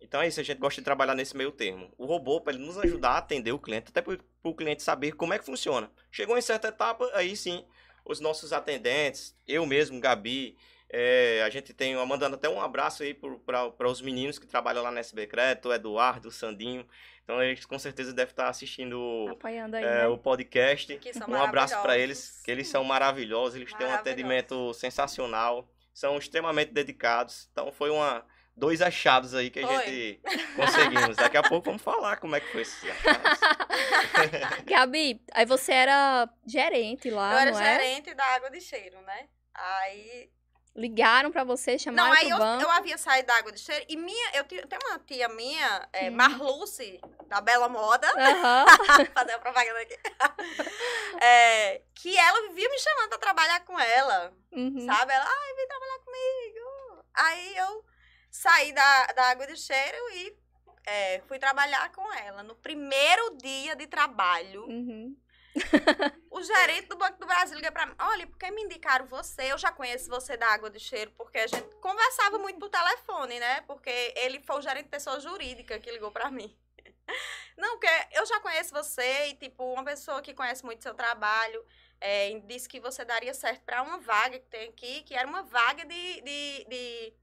Então 0.00 0.20
é 0.20 0.28
isso, 0.28 0.38
a 0.38 0.42
gente 0.42 0.58
gosta 0.58 0.80
de 0.80 0.84
trabalhar 0.84 1.14
nesse 1.14 1.36
meio 1.36 1.50
termo. 1.50 1.92
O 1.96 2.04
robô, 2.04 2.40
para 2.40 2.52
ele 2.54 2.64
nos 2.64 2.78
ajudar 2.78 3.10
a 3.10 3.18
atender 3.18 3.52
o 3.52 3.58
cliente, 3.58 3.86
até 3.88 4.02
para 4.02 4.18
o 4.42 4.54
cliente 4.54 4.82
saber 4.82 5.12
como 5.12 5.32
é 5.32 5.38
que 5.38 5.46
funciona. 5.46 5.90
Chegou 6.10 6.36
em 6.36 6.42
certa 6.42 6.68
etapa, 6.68 7.10
aí 7.14 7.34
sim, 7.36 7.64
os 8.04 8.20
nossos 8.20 8.52
atendentes, 8.52 9.34
eu 9.46 9.64
mesmo, 9.66 10.00
Gabi, 10.00 10.56
É, 10.96 11.42
a 11.42 11.50
gente 11.50 11.72
tem, 11.72 11.96
mandando 12.06 12.36
até 12.36 12.48
um 12.48 12.60
abraço 12.60 13.02
aí 13.02 13.14
para 13.14 13.88
os 13.88 14.00
meninos 14.00 14.38
que 14.38 14.46
trabalham 14.46 14.82
lá 14.82 14.92
na 14.92 15.00
SB 15.00 15.26
Crédito, 15.26 15.68
o 15.68 15.72
Eduardo, 15.72 16.28
o 16.28 16.30
Sandinho. 16.30 16.86
Então 17.24 17.42
eles 17.42 17.64
com 17.64 17.78
certeza 17.78 18.12
devem 18.12 18.30
estar 18.30 18.48
assistindo 18.48 19.26
Apoiando 19.30 19.76
aí, 19.76 19.82
é, 19.82 20.02
né? 20.02 20.06
o 20.06 20.18
podcast. 20.18 20.96
Que 20.98 21.12
são 21.12 21.28
Um 21.28 21.42
abraço 21.42 21.80
para 21.82 21.98
eles, 21.98 22.42
que 22.44 22.50
eles 22.50 22.68
são 22.68 22.84
maravilhosos, 22.84 23.56
eles 23.56 23.72
têm 23.72 23.86
um 23.86 23.92
atendimento 23.92 24.72
sensacional, 24.74 25.66
são 25.92 26.16
extremamente 26.18 26.70
dedicados. 26.70 27.48
Então 27.50 27.72
foi 27.72 27.90
uma 27.90 28.24
dois 28.56 28.80
achados 28.80 29.34
aí 29.34 29.50
que 29.50 29.60
a 29.60 29.66
Foi. 29.66 29.76
gente 29.86 30.20
conseguimos. 30.56 31.16
Daqui 31.16 31.36
a 31.36 31.42
pouco 31.42 31.66
vamos 31.66 31.82
falar 31.82 32.16
como 32.16 32.36
é 32.36 32.40
que 32.40 32.50
foi 32.52 32.62
esses 32.62 32.82
achados. 32.90 33.40
Gabi, 34.64 35.20
aí 35.32 35.44
você 35.44 35.72
era 35.72 36.28
gerente 36.46 37.10
lá, 37.10 37.32
eu 37.32 37.38
era 37.38 37.50
é? 37.50 37.78
gerente 37.78 38.14
da 38.14 38.24
água 38.24 38.50
de 38.50 38.60
cheiro, 38.60 39.00
né? 39.02 39.28
Aí. 39.54 40.30
Ligaram 40.76 41.30
pra 41.30 41.44
você, 41.44 41.78
chamaram 41.78 42.08
Não, 42.08 42.16
aí 42.16 42.28
eu, 42.28 42.68
havia 42.68 42.98
saído 42.98 43.28
da 43.28 43.36
água 43.36 43.52
de 43.52 43.60
cheiro 43.60 43.84
e 43.88 43.96
minha. 43.96 44.30
Eu 44.34 44.42
tenho, 44.42 44.64
uma 44.88 44.98
tia 44.98 45.28
minha, 45.28 45.88
é, 45.92 46.10
Hum. 46.10 46.14
Marluce, 46.16 47.00
da 47.28 47.40
Bela 47.40 47.68
Moda. 47.68 48.08
Aham. 48.08 48.66
fazer 49.14 49.34
a 49.34 49.38
propaganda 49.38 49.78
aqui. 49.78 49.96
É, 51.20 51.80
que 51.94 52.18
ela 52.18 52.48
vivia 52.48 52.68
me 52.68 52.78
chamando 52.80 53.08
pra 53.10 53.18
trabalhar 53.18 53.60
com 53.60 53.78
ela. 53.78 54.32
Uhum. 54.50 54.84
Sabe? 54.84 55.12
Ela, 55.12 55.24
ai, 55.24 55.54
vem 55.54 55.68
trabalhar 55.68 55.98
comigo. 56.00 57.04
Aí 57.14 57.56
eu 57.56 57.84
saí 58.34 58.72
da, 58.72 59.06
da 59.12 59.30
água 59.30 59.46
de 59.46 59.56
cheiro 59.56 59.96
e 60.12 60.36
é, 60.84 61.20
fui 61.28 61.38
trabalhar 61.38 61.90
com 61.92 62.12
ela. 62.14 62.42
No 62.42 62.56
primeiro 62.56 63.36
dia 63.36 63.76
de 63.76 63.86
trabalho, 63.86 64.64
Uhum. 64.64 65.16
o 66.32 66.42
gerente 66.42 66.88
do 66.88 66.96
Banco 66.96 67.16
do 67.20 67.26
Brasil 67.26 67.54
liga 67.54 67.70
pra 67.70 67.86
mim. 67.86 67.94
Olha, 67.96 68.26
por 68.26 68.36
que 68.36 68.50
me 68.50 68.62
indicaram 68.62 69.06
você? 69.06 69.52
Eu 69.52 69.56
já 69.58 69.70
conheço 69.70 70.10
você 70.10 70.36
da 70.36 70.48
água 70.48 70.68
de 70.68 70.80
cheiro, 70.80 71.12
porque 71.16 71.38
a 71.38 71.46
gente 71.46 71.76
conversava 71.76 72.38
muito 72.38 72.58
por 72.58 72.68
telefone, 72.68 73.38
né? 73.38 73.60
Porque 73.62 74.12
ele 74.16 74.42
foi 74.42 74.56
o 74.58 74.62
gerente 74.62 74.86
de 74.86 74.90
pessoa 74.90 75.20
jurídica 75.20 75.78
que 75.78 75.92
ligou 75.92 76.10
pra 76.10 76.28
mim. 76.28 76.52
Não, 77.56 77.78
porque 77.78 77.86
eu 78.10 78.26
já 78.26 78.40
conheço 78.40 78.74
você 78.74 79.28
e, 79.28 79.34
tipo, 79.34 79.62
uma 79.72 79.84
pessoa 79.84 80.20
que 80.20 80.34
conhece 80.34 80.64
muito 80.64 80.82
seu 80.82 80.92
trabalho 80.92 81.64
é, 82.00 82.36
disse 82.46 82.68
que 82.68 82.80
você 82.80 83.04
daria 83.04 83.32
certo 83.32 83.62
pra 83.62 83.80
uma 83.80 83.98
vaga 83.98 84.40
que 84.40 84.46
tem 84.46 84.68
aqui, 84.70 85.02
que 85.04 85.14
era 85.14 85.28
uma 85.28 85.44
vaga 85.44 85.84
de, 85.84 86.20
de, 86.20 86.66
de 86.68 87.14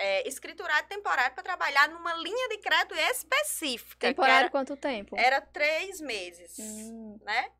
é, 0.00 0.26
escriturado 0.28 0.88
temporário 0.88 1.34
para 1.34 1.42
trabalhar 1.44 1.88
numa 1.88 2.14
linha 2.14 2.48
de 2.48 2.58
crédito 2.58 2.94
específica. 2.94 4.08
Temporário 4.08 4.40
era, 4.46 4.50
quanto 4.50 4.76
tempo? 4.76 5.16
era 5.18 5.40
três 5.40 6.00
meses 6.00 6.58
Hum. 6.58 7.18
né? 7.22 7.50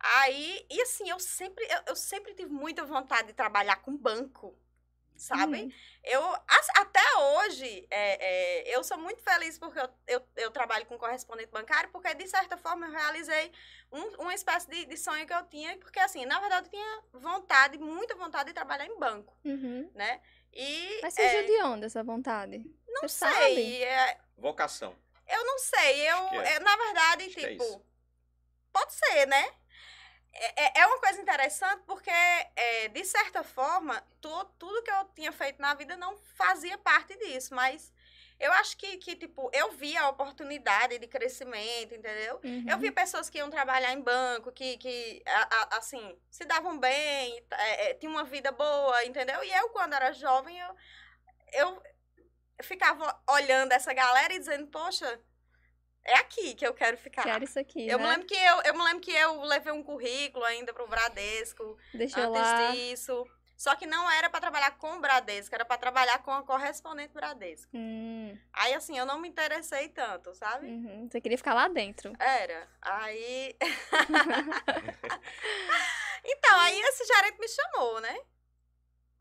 Aí, 0.00 0.66
e 0.70 0.82
assim, 0.82 1.08
eu 1.08 1.18
sempre, 1.18 1.64
eu, 1.70 1.80
eu 1.88 1.96
sempre 1.96 2.34
tive 2.34 2.50
muita 2.52 2.84
vontade 2.84 3.28
de 3.28 3.32
trabalhar 3.32 3.76
com 3.76 3.96
banco, 3.96 4.54
sabe? 5.16 5.62
Uhum. 5.62 5.72
Eu, 6.02 6.22
até 6.76 7.00
hoje, 7.16 7.86
é, 7.90 8.68
é, 8.70 8.76
eu 8.76 8.84
sou 8.84 8.98
muito 8.98 9.22
feliz 9.22 9.58
porque 9.58 9.78
eu, 9.80 9.88
eu, 10.06 10.28
eu 10.36 10.50
trabalho 10.50 10.84
com 10.84 10.98
correspondente 10.98 11.50
bancário, 11.50 11.88
porque 11.90 12.12
de 12.14 12.26
certa 12.28 12.56
forma 12.58 12.86
eu 12.86 12.92
realizei 12.92 13.50
um- 13.90 14.22
uma 14.24 14.34
espécie 14.34 14.68
de, 14.68 14.84
de 14.84 14.96
sonho 14.98 15.26
que 15.26 15.32
eu 15.32 15.42
tinha, 15.46 15.78
porque 15.78 16.00
assim, 16.00 16.26
na 16.26 16.38
verdade 16.40 16.66
eu 16.66 16.70
tinha 16.70 17.02
vontade, 17.14 17.78
muita 17.78 18.14
vontade 18.16 18.48
de 18.48 18.54
trabalhar 18.54 18.84
em 18.86 18.98
banco, 18.98 19.34
Uhum. 19.44 19.90
né? 19.94 20.20
E, 20.54 21.00
Mas 21.02 21.18
é, 21.18 21.30
surgiu 21.30 21.46
de 21.46 21.62
onde 21.64 21.86
essa 21.86 22.02
vontade? 22.02 22.58
não 22.88 23.08
Você 23.08 23.16
sabe? 23.16 23.36
sei, 23.54 23.84
é, 23.84 24.18
Vocação. 24.36 24.96
eu 25.28 25.44
não 25.44 25.58
sei, 25.58 26.08
eu, 26.10 26.16
é. 26.40 26.56
eu, 26.56 26.60
na 26.60 26.76
verdade, 26.76 27.24
Acho 27.26 27.40
é 27.40 27.48
tipo, 27.50 27.84
pode 28.72 28.92
ser, 28.94 29.26
né? 29.26 29.50
É, 30.32 30.64
é- 30.64 30.72
é 30.80 30.86
uma 30.86 30.98
coisa 30.98 31.20
interessante 31.20 31.82
porque, 31.86 32.10
é, 32.10 32.88
de 32.88 33.04
certa 33.04 33.42
forma, 33.44 34.00
tu- 34.20 34.44
tudo 34.58 34.82
que 34.82 34.90
eu 34.90 35.04
tinha 35.14 35.32
feito 35.32 35.60
na 35.60 35.74
vida 35.74 35.96
não 35.96 36.16
fazia 36.16 36.76
parte 36.78 37.16
disso, 37.18 37.54
mas 37.54 37.92
eu 38.38 38.52
acho 38.54 38.76
que, 38.76 38.96
que 38.98 39.16
tipo, 39.16 39.50
eu 39.52 39.72
via 39.72 40.02
a 40.02 40.08
oportunidade 40.08 40.98
de 40.98 41.06
crescimento, 41.06 41.94
entendeu? 41.94 42.40
Uhum. 42.44 42.66
Eu 42.68 42.78
vi 42.78 42.90
pessoas 42.90 43.30
que 43.30 43.38
iam 43.38 43.50
trabalhar 43.50 43.92
em 43.92 44.00
banco, 44.02 44.52
que, 44.52 44.76
que 44.76 45.22
a- 45.26 45.48
a- 45.74 45.78
assim, 45.78 46.18
se 46.30 46.44
davam 46.44 46.78
bem, 46.78 47.44
é, 47.52 47.90
é, 47.90 47.94
tinham 47.94 48.12
uma 48.12 48.24
vida 48.24 48.50
boa, 48.52 49.04
entendeu? 49.04 49.42
E 49.44 49.50
eu, 49.52 49.68
quando 49.70 49.94
era 49.94 50.12
jovem, 50.12 50.58
eu, 50.58 50.76
eu 51.52 51.82
ficava 52.62 53.20
olhando 53.30 53.72
essa 53.72 53.92
galera 53.92 54.32
e 54.34 54.38
dizendo, 54.38 54.66
poxa, 54.68 55.20
é 56.04 56.14
aqui 56.18 56.54
que 56.54 56.66
eu 56.66 56.74
quero 56.74 56.96
ficar. 56.98 57.22
Quero 57.22 57.44
isso 57.44 57.58
aqui, 57.58 57.88
Eu 57.88 57.98
né? 57.98 58.04
me 58.04 58.10
lembro 58.10 58.26
que 58.26 58.34
eu, 58.36 58.62
eu 58.62 58.74
me 58.74 58.84
lembro 58.84 59.00
que 59.00 59.12
eu 59.12 59.40
levei 59.42 59.72
um 59.72 59.82
currículo 59.82 60.44
ainda 60.44 60.72
pro 60.74 60.86
Bradesco 60.88 61.76
Deixa 61.94 62.20
antes 62.20 62.40
lá. 62.40 62.72
disso. 62.72 63.24
Só 63.56 63.74
que 63.76 63.86
não 63.86 64.10
era 64.10 64.28
para 64.28 64.40
trabalhar 64.40 64.72
com 64.72 64.96
o 64.96 65.00
Bradesco, 65.00 65.54
era 65.54 65.64
para 65.64 65.78
trabalhar 65.78 66.18
com 66.22 66.32
a 66.32 66.42
correspondente 66.42 67.14
Bradesco. 67.14 67.70
Hum, 67.74 68.36
Aí 68.52 68.74
assim, 68.74 68.98
eu 68.98 69.06
não 69.06 69.18
me 69.20 69.28
interessei 69.28 69.88
tanto, 69.88 70.34
sabe? 70.34 70.66
uhum. 70.66 71.08
Você 71.08 71.20
queria 71.20 71.38
ficar 71.38 71.54
lá 71.54 71.68
dentro. 71.68 72.12
Era. 72.18 72.68
Aí. 72.82 73.56
então, 76.24 76.60
aí 76.60 76.80
esse 76.80 77.04
gerente 77.06 77.38
me 77.38 77.48
chamou, 77.48 78.00
né? 78.00 78.18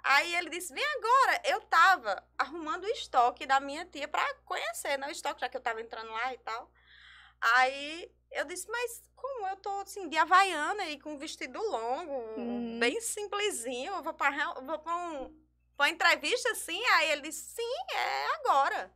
Aí 0.03 0.35
ele 0.35 0.49
disse: 0.49 0.73
vem 0.73 0.83
agora. 0.97 1.41
Eu 1.45 1.61
tava 1.61 2.23
arrumando 2.37 2.83
o 2.83 2.89
estoque 2.89 3.45
da 3.45 3.59
minha 3.59 3.85
tia 3.85 4.07
pra 4.07 4.33
conhecer, 4.45 4.97
né? 4.97 5.07
O 5.07 5.11
estoque, 5.11 5.41
já 5.41 5.47
que 5.47 5.55
eu 5.55 5.61
tava 5.61 5.79
entrando 5.81 6.11
lá 6.11 6.33
e 6.33 6.37
tal. 6.39 6.69
Aí 7.55 8.09
eu 8.33 8.45
disse: 8.45 8.67
mas 8.69 9.01
como 9.15 9.47
eu 9.47 9.55
tô 9.57 9.69
assim, 9.81 10.07
de 10.09 10.17
havaiana 10.17 10.85
e 10.89 10.99
com 10.99 11.13
um 11.13 11.17
vestido 11.17 11.59
longo, 11.61 12.39
Hum. 12.39 12.79
bem 12.79 12.99
simplesinho, 13.01 13.93
eu 13.95 14.03
vou 14.03 14.13
pra, 14.13 14.29
reu- 14.29 14.61
vou 14.65 14.79
pra, 14.79 14.95
um, 14.95 15.25
pra 15.77 15.85
uma 15.85 15.89
entrevista 15.89 16.49
assim? 16.51 16.83
Aí 16.95 17.11
ele 17.11 17.21
disse: 17.21 17.55
sim, 17.55 17.75
é 17.93 18.25
agora. 18.35 18.93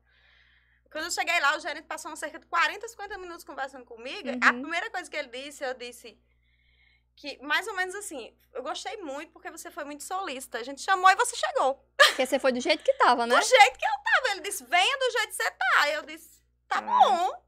Quando 0.91 1.05
eu 1.05 1.11
cheguei 1.11 1.39
lá, 1.41 1.55
o 1.55 1.59
gerente 1.59 1.85
passou 1.85 2.15
cerca 2.15 2.39
de 2.39 2.45
40, 2.47 2.87
50 2.87 3.17
minutos 3.17 3.43
conversando 3.43 3.85
comigo. 3.85 4.29
A 4.41 4.51
Uhum. 4.53 4.61
primeira 4.61 4.89
coisa 4.89 5.09
que 5.09 5.17
ele 5.17 5.27
disse, 5.27 5.63
eu 5.63 5.73
disse 5.73 6.17
que, 7.15 7.37
mais 7.43 7.67
ou 7.67 7.73
menos 7.75 7.93
assim, 7.95 8.33
eu 8.53 8.63
gostei 8.63 8.95
muito 8.97 9.31
porque 9.33 9.51
você 9.51 9.69
foi 9.69 9.83
muito 9.83 10.03
solícita. 10.03 10.59
A 10.59 10.63
gente 10.63 10.81
chamou 10.81 11.09
e 11.09 11.15
você 11.15 11.35
chegou. 11.35 11.75
Porque 11.97 12.25
você 12.25 12.39
foi 12.39 12.51
do 12.53 12.59
jeito 12.61 12.83
que 12.83 12.93
tava, 12.93 13.25
né? 13.27 13.35
Do 13.35 13.43
jeito 13.45 13.77
que 13.77 13.85
eu 13.85 14.03
tava. 14.03 14.31
Ele 14.31 14.41
disse, 14.41 14.63
venha 14.65 14.97
do 14.97 15.11
jeito 15.11 15.27
que 15.27 15.35
você 15.35 15.51
tá. 15.51 15.89
Eu 15.89 16.03
disse, 16.03 16.41
tá 16.69 16.77
Ah. 16.77 16.81
bom. 16.81 17.46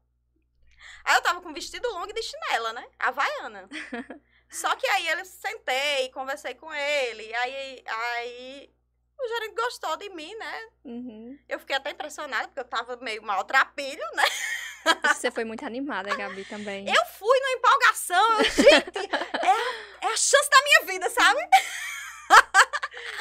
Aí 1.04 1.14
eu 1.16 1.22
tava 1.22 1.40
com 1.40 1.52
vestido 1.52 1.88
longo 1.90 2.10
e 2.10 2.14
de 2.14 2.22
chinela, 2.22 2.72
né? 2.72 2.86
Havaiana. 2.98 3.68
Só 4.50 4.74
que 4.74 4.86
aí 4.86 5.08
ele 5.08 5.24
sentei, 5.24 6.10
conversei 6.10 6.54
com 6.54 6.72
ele. 6.72 7.32
Aí, 7.34 7.84
aí 7.86 8.70
o 9.18 9.28
gerente 9.28 9.54
gostou 9.54 9.96
de 9.96 10.08
mim, 10.10 10.34
né? 10.34 10.68
Uhum. 10.84 11.38
Eu 11.48 11.60
fiquei 11.60 11.76
até 11.76 11.90
impressionada, 11.90 12.48
porque 12.48 12.60
eu 12.60 12.64
tava 12.64 12.96
meio 12.96 13.22
maltrapilho, 13.22 14.04
né? 14.14 14.24
Você 15.14 15.30
foi 15.30 15.44
muito 15.44 15.64
animada, 15.64 16.14
Gabi, 16.16 16.44
também. 16.46 16.88
Eu 16.88 17.04
fui 17.18 17.38
numa 17.38 17.52
empolgação, 17.52 18.32
eu, 18.38 18.44
gente, 18.44 18.98
é, 19.42 20.06
é 20.06 20.12
a 20.12 20.16
chance 20.16 20.48
da 20.50 20.62
minha 20.62 20.92
vida, 20.92 21.10
sabe? 21.10 21.40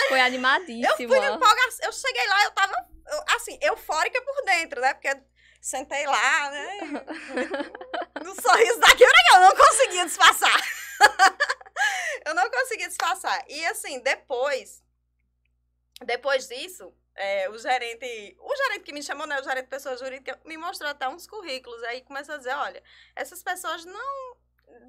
Foi 0.08 0.20
Eu 0.20 0.24
animadíssima. 0.24 0.96
fui 0.96 1.06
numa 1.08 1.36
empolgação, 1.36 1.86
eu 1.86 1.92
cheguei 1.92 2.28
lá, 2.28 2.44
eu 2.46 2.52
tava, 2.52 2.74
eu, 3.12 3.24
assim, 3.36 3.60
eufórica 3.62 4.22
por 4.22 4.46
dentro, 4.46 4.80
né? 4.82 4.94
Porque 4.94 5.10
sentei 5.62 6.06
lá, 6.06 6.50
né? 6.50 6.78
No 8.24 8.42
sorriso 8.42 8.80
da 8.80 8.96
que 8.96 9.04
eu 9.04 9.40
não 9.40 9.56
conseguia 9.56 10.06
disfarçar. 10.06 10.62
eu 12.26 12.34
não 12.34 12.50
conseguia 12.50 12.88
disfarçar. 12.88 13.46
E 13.48 13.66
assim, 13.66 14.00
depois, 14.00 14.84
depois 16.06 16.48
disso, 16.48 16.94
é, 17.16 17.50
o 17.50 17.58
gerente, 17.58 18.38
o 18.40 18.56
gerente 18.56 18.84
que 18.84 18.94
me 18.94 19.04
chamou, 19.04 19.28
né, 19.28 19.40
o 19.40 19.44
gerente 19.44 19.66
de 19.66 19.70
pessoa 19.70 19.98
jurídica, 19.98 20.40
me 20.46 20.58
mostrou 20.58 20.90
até 20.90 21.08
uns 21.08 21.28
currículos. 21.28 21.82
Aí 21.84 22.02
começou 22.02 22.36
a 22.36 22.38
dizer, 22.38 22.56
olha, 22.56 22.84
essas 23.16 23.44
pessoas 23.44 23.86
não 23.86 24.38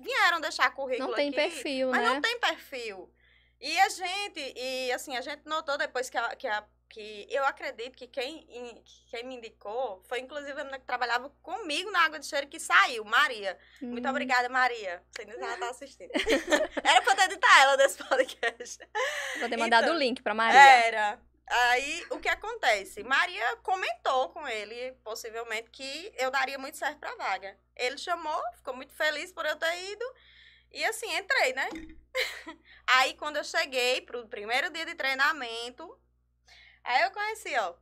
vieram 0.01 0.41
deixar 0.41 0.71
currículo 0.75 1.09
Não 1.09 1.17
tem 1.17 1.29
aqui, 1.29 1.37
perfil, 1.37 1.91
mas 1.91 2.03
né? 2.03 2.09
não 2.09 2.21
tem 2.21 2.39
perfil. 2.39 3.13
E 3.61 3.79
a 3.81 3.89
gente, 3.89 4.55
e 4.57 4.93
assim, 4.93 5.17
a 5.17 5.21
gente 5.21 5.43
notou 5.45 5.77
depois 5.77 6.09
que 6.09 6.17
a, 6.17 6.35
que 6.35 6.47
a 6.47 6.65
que 6.91 7.27
eu 7.31 7.45
acredito 7.47 7.97
que 7.97 8.07
quem, 8.09 8.45
quem 9.09 9.25
me 9.25 9.37
indicou 9.37 10.03
foi 10.09 10.19
inclusive 10.21 10.53
a 10.53 10.57
menina 10.65 10.79
que 10.79 10.85
trabalhava 10.85 11.31
comigo 11.43 11.91
na 11.91 12.05
água 12.05 12.19
de 12.19 12.27
cheiro 12.27 12.49
que 12.49 12.59
saiu, 12.61 13.05
Maria. 13.05 13.57
Muito 13.81 14.07
Hum. 14.07 14.11
obrigada, 14.11 14.49
Maria. 14.49 15.03
Nem 15.19 15.31
se 15.37 15.43
ela 15.43 15.57
tá 15.57 15.71
assistindo. 15.71 16.11
Era 16.85 17.01
pra 17.03 17.13
eu 17.13 17.17
ter 17.17 17.25
editar 17.25 17.63
ela 17.63 17.77
desse 17.77 17.97
podcast. 18.03 18.79
Vou 19.39 19.49
ter 19.49 19.57
mandado 19.57 19.85
Então, 19.85 19.95
o 19.95 19.99
link 19.99 20.21
pra 20.21 20.35
Maria. 20.35 20.61
Era. 20.61 21.21
Aí, 21.47 22.07
o 22.11 22.21
que 22.21 22.29
acontece? 22.29 23.03
Maria 23.03 23.57
comentou 23.63 24.29
com 24.31 24.47
ele, 24.47 24.93
possivelmente, 25.03 25.69
que 25.71 26.13
eu 26.17 26.31
daria 26.31 26.59
muito 26.59 26.77
certo 26.77 26.99
pra 26.99 27.15
vaga. 27.17 27.59
Ele 27.77 27.99
chamou, 27.99 28.41
ficou 28.57 28.75
muito 28.75 28.93
feliz 28.95 29.33
por 29.33 29.45
eu 29.47 29.57
ter 29.57 29.91
ido. 29.93 30.05
E 30.73 30.85
assim, 30.85 31.13
entrei, 31.17 31.53
né? 31.53 31.69
Aí, 32.87 33.15
quando 33.15 33.37
eu 33.37 33.45
cheguei 33.45 34.01
pro 34.03 34.29
primeiro 34.29 34.71
dia 34.71 34.87
de 34.87 34.95
treinamento, 34.95 35.99
aí 36.85 37.03
eu 37.03 37.11
conheci, 37.11 37.55
ó, 37.59 37.75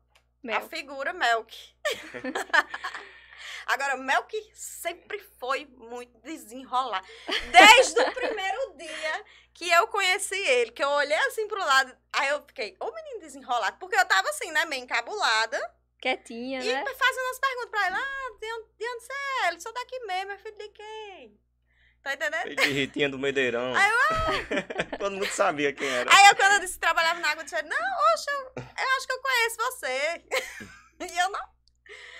a 0.54 0.60
figura 0.62 1.12
Melk. 1.12 1.56
Agora, 3.66 3.96
Melk 3.96 4.50
sempre 4.54 5.18
foi 5.38 5.66
muito 5.66 6.18
desenrolar. 6.20 7.04
Desde 7.52 8.00
o 8.00 8.12
primeiro 8.12 8.74
dia 8.76 9.24
que 9.52 9.70
eu 9.70 9.88
conheci 9.88 10.38
ele, 10.38 10.70
que 10.70 10.82
eu 10.82 10.88
olhei 10.88 11.18
assim 11.26 11.46
pro 11.48 11.58
lado, 11.58 11.96
aí 12.12 12.28
eu 12.28 12.42
fiquei, 12.46 12.76
ô 12.80 12.90
menino 12.92 13.20
desenrolado, 13.20 13.76
porque 13.78 13.96
eu 13.96 14.06
tava 14.06 14.28
assim, 14.30 14.50
né, 14.52 14.64
meio 14.64 14.84
encabulada, 14.84 15.74
Quietinha, 16.00 16.62
e 16.62 16.72
né? 16.72 16.84
fazendo 16.94 17.24
umas 17.26 17.38
perguntas 17.40 17.70
pra 17.70 17.86
ele, 17.88 17.96
ah, 17.96 18.38
de 18.40 18.52
onde, 18.52 18.68
de 18.78 18.88
onde 18.88 19.04
você 19.04 19.12
é? 19.12 19.48
Ele 19.48 19.60
sou 19.60 19.72
daqui 19.72 19.98
mesmo, 20.06 20.32
é 20.32 20.38
filho 20.38 20.58
de 20.58 20.68
quem? 20.68 21.40
Tá 22.02 22.14
entendendo? 22.14 22.56
De 22.56 22.68
Ritinha 22.70 23.08
do 23.08 23.18
Medeirão. 23.18 23.74
Aí 23.74 23.90
Todo 24.98 25.12
mundo 25.12 25.26
sabia 25.26 25.72
quem 25.72 25.86
era. 25.88 26.10
Aí 26.14 26.26
eu, 26.28 26.36
quando 26.36 26.52
eu 26.54 26.60
disse 26.60 26.74
que 26.74 26.80
trabalhava 26.80 27.20
na 27.20 27.28
água, 27.30 27.42
eu 27.42 27.44
disse, 27.44 27.62
não, 27.62 27.76
oxe, 28.14 28.30
eu, 28.30 28.52
eu 28.56 28.96
acho 28.96 29.06
que 29.06 29.12
eu 29.12 29.20
conheço 29.20 29.56
você. 29.56 30.24
e 31.14 31.18
eu 31.18 31.30
não. 31.30 31.40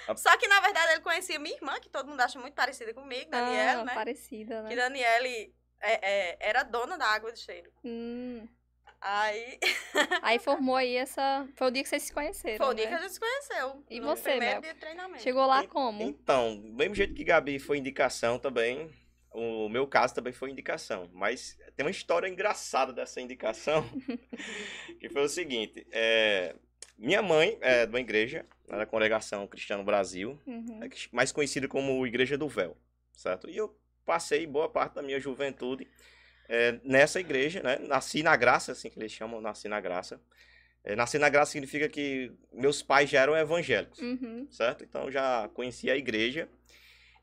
A- 0.09 0.17
Só 0.17 0.37
que, 0.37 0.49
na 0.49 0.61
verdade, 0.61 0.93
ele 0.93 1.01
conhecia 1.01 1.39
minha 1.39 1.55
irmã, 1.57 1.79
que 1.81 1.89
todo 1.89 2.09
mundo 2.09 2.21
acha 2.21 2.39
muito 2.39 2.55
parecida 2.55 2.93
comigo, 2.95 3.31
Daniela, 3.31 3.83
ah, 3.83 3.85
né? 3.85 3.95
parecida, 3.95 4.63
Que 4.65 4.75
né? 4.75 4.77
Daniele 4.77 5.55
é, 5.81 5.93
é, 6.33 6.37
era 6.41 6.63
dona 6.65 6.99
da 6.99 7.07
água 7.07 7.31
do 7.33 7.39
cheiro. 7.39 7.71
Hum. 7.85 8.47
Aí, 9.01 9.59
Aí 10.23 10.39
formou 10.41 10.75
aí 10.75 10.97
essa. 10.97 11.47
Foi 11.55 11.69
o 11.69 11.71
dia 11.71 11.85
que 11.85 11.89
vocês 11.89 12.03
se 12.03 12.13
conheceram. 12.13 12.57
foi 12.65 12.75
o 12.75 12.75
dia 12.75 12.87
né? 12.87 12.91
que 12.91 12.97
a 12.97 13.03
gente 13.03 13.13
se 13.15 13.21
conheceu. 13.21 13.85
E 13.89 14.01
você, 14.01 14.23
primeiro 14.31 14.55
Mel? 14.55 14.61
dia 14.63 14.75
de 14.75 14.81
treinamento. 14.81 15.23
Chegou 15.23 15.47
lá 15.47 15.63
En- 15.63 15.69
como? 15.69 16.03
Então, 16.03 16.57
do 16.57 16.73
mesmo 16.75 16.97
jeito 16.97 17.15
que 17.15 17.23
Gabi 17.23 17.61
foi 17.61 17.79
indicação 17.79 18.41
também, 18.41 18.91
o 19.33 19.69
meu 19.69 19.87
caso 19.87 20.15
também 20.15 20.33
foi 20.33 20.51
indicação. 20.51 21.09
Mas 21.13 21.59
tem 21.77 21.85
uma 21.85 21.91
história 21.91 22.29
engraçada 22.29 22.93
dessa 22.93 23.21
indicação, 23.21 23.85
que 25.01 25.09
foi 25.09 25.23
o 25.23 25.29
seguinte. 25.29 25.87
é, 25.93 26.55
minha 26.97 27.23
mãe 27.23 27.57
é 27.61 27.87
de 27.87 27.93
uma 27.93 28.01
igreja, 28.01 28.45
da 28.69 28.85
Congregação 28.85 29.47
Cristiano 29.47 29.85
Brasil, 29.85 30.39
Uhum. 30.47 30.81
é 30.83 30.89
mais 31.13 31.31
conhecida 31.33 31.69
como 31.69 32.05
Igreja 32.07 32.37
do 32.37 32.49
Véu, 32.49 32.77
certo? 33.13 33.49
E 33.49 33.57
eu 33.57 33.75
passei 34.05 34.47
boa 34.47 34.69
parte 34.69 34.95
da 34.95 35.03
minha 35.03 35.21
juventude 35.21 35.87
é, 36.49 36.79
nessa 36.83 37.21
igreja, 37.21 37.63
né? 37.63 37.79
Nasci 37.79 38.23
na 38.23 38.35
graça, 38.37 38.73
assim 38.73 38.91
que 38.91 38.99
eles 38.99 39.13
chamam, 39.13 39.41
nasci 39.41 39.69
na 39.69 39.81
graça. 39.81 40.21
É, 40.83 40.97
nasci 40.97 41.19
na 41.19 41.29
graça 41.29 41.53
significa 41.53 41.89
que 41.89 42.33
meus 42.53 42.83
pais 42.83 43.09
já 43.11 43.21
eram 43.23 43.37
evangélicos 43.37 43.99
Uhum. 44.01 44.47
certo? 44.51 44.83
Então 44.85 45.11
já 45.11 45.49
conhecia 45.55 45.93
a 45.93 45.97
igreja. 45.97 46.49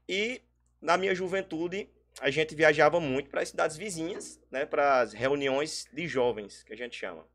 E 0.07 0.41
na 0.81 0.97
minha 0.97 1.13
juventude 1.15 1.89
a 2.22 2.29
gente 2.29 2.55
viajava 2.55 3.00
muito 3.00 3.29
para 3.29 3.41
as 3.41 3.50
cidades 3.50 3.77
vizinhas, 3.77 4.39
né, 4.50 4.65
para 4.65 5.01
as 5.01 5.13
reuniões 5.13 5.88
de 5.91 6.07
jovens, 6.07 6.63
que 6.63 6.74
a 6.74 6.77
gente 6.77 6.95
chama. 6.95 7.27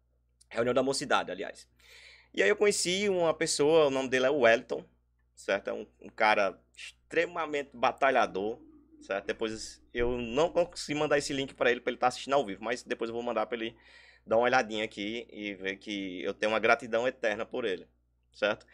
Reunião 0.48 0.74
da 0.74 0.82
mocidade, 0.82 1.30
aliás. 1.30 1.68
E 2.32 2.42
aí 2.42 2.48
eu 2.48 2.56
conheci 2.56 3.08
uma 3.08 3.34
pessoa, 3.34 3.86
o 3.86 3.90
nome 3.90 4.08
dele 4.08 4.26
é 4.26 4.30
Wellington, 4.30 4.84
certo? 5.34 5.68
É 5.68 5.72
um, 5.72 5.86
um 6.00 6.08
cara 6.08 6.58
extremamente 6.76 7.70
batalhador, 7.74 8.60
certo? 9.00 9.26
Depois 9.26 9.82
eu 9.92 10.16
não 10.16 10.50
consegui 10.50 10.98
mandar 10.98 11.18
esse 11.18 11.32
link 11.32 11.54
para 11.54 11.70
ele 11.70 11.80
para 11.80 11.90
ele 11.90 11.96
estar 11.96 12.08
assistindo 12.08 12.34
ao 12.34 12.46
vivo, 12.46 12.62
mas 12.62 12.82
depois 12.82 13.08
eu 13.08 13.14
vou 13.14 13.22
mandar 13.22 13.46
para 13.46 13.58
ele 13.58 13.76
dar 14.26 14.36
uma 14.36 14.44
olhadinha 14.44 14.84
aqui 14.84 15.26
e 15.30 15.54
ver 15.54 15.76
que 15.76 16.22
eu 16.22 16.34
tenho 16.34 16.52
uma 16.52 16.58
gratidão 16.58 17.06
eterna 17.06 17.44
por 17.44 17.64
ele, 17.64 17.88
certo? 18.32 18.66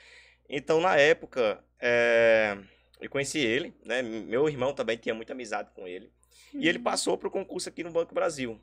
Então, 0.49 0.81
na 0.81 0.97
época, 0.97 1.65
é, 1.81 2.59
eu 3.01 3.11
conheci 3.11 3.39
ele, 3.39 3.75
né? 3.85 4.03
Meu 4.03 4.49
irmão 4.49 4.73
também 4.75 4.97
tinha 4.97 5.15
muita 5.15 5.33
amizade 5.33 5.71
com 5.75 5.87
ele. 5.87 6.11
E 6.55 6.69
ele 6.69 6.79
Uhum. 6.79 6.85
passou 6.85 7.17
para 7.19 7.29
o 7.29 7.31
concurso 7.31 7.69
aqui 7.69 7.83
no 7.85 7.91
Banco 7.91 8.15
Brasil, 8.15 8.61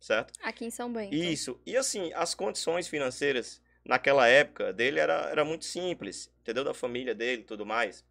certo? 0.00 0.32
Aqui 0.42 0.64
em 0.64 0.70
São 0.70 0.92
Bento. 0.92 1.14
Isso. 1.14 1.60
E 1.66 1.76
assim, 1.76 2.12
as 2.14 2.34
condições 2.34 2.88
financeiras 2.88 3.60
naquela 3.84 4.26
época 4.26 4.72
dele 4.72 4.98
era, 5.00 5.28
era 5.30 5.44
muito 5.44 5.64
simples, 5.64 6.30
entendeu? 6.40 6.64
Da 6.64 6.72
família 6.72 7.14
dele 7.14 7.42
e 7.42 7.44
tudo 7.44 7.66
mais. 7.66 8.04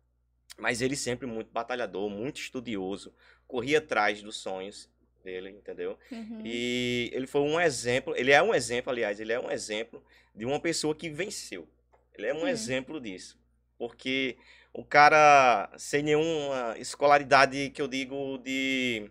Mas 0.58 0.82
ele 0.82 0.96
sempre 0.96 1.26
muito 1.26 1.52
batalhador, 1.52 2.10
muito 2.10 2.40
estudioso, 2.40 3.14
corria 3.48 3.80
atrás 3.80 4.22
dos 4.22 4.38
sonhos 4.38 4.88
dele, 5.24 5.50
entendeu? 5.50 5.98
Uhum. 6.12 6.42
E 6.46 7.10
ele 7.14 7.26
foi 7.26 7.42
um 7.42 7.60
exemplo, 7.60 8.14
ele 8.16 8.32
é 8.32 8.44
um 8.44 8.54
exemplo, 8.54 8.92
aliás, 8.92 9.20
ele 9.20 9.32
é 9.34 9.40
um 9.40 9.50
exemplo 9.50 10.04
de 10.36 10.46
uma 10.46 10.60
pessoa 10.60 10.94
que 10.94 11.10
venceu. 11.10 11.68
Ele 12.14 12.28
é 12.28 12.34
um 12.34 12.44
Hum. 12.44 12.48
exemplo 12.48 13.00
disso. 13.00 13.40
Porque 13.78 14.38
o 14.74 14.84
cara 14.84 15.70
sem 15.78 16.02
nenhuma 16.02 16.76
escolaridade 16.78 17.70
que 17.70 17.82
eu 17.82 17.88
digo 17.88 18.40
de, 18.40 19.10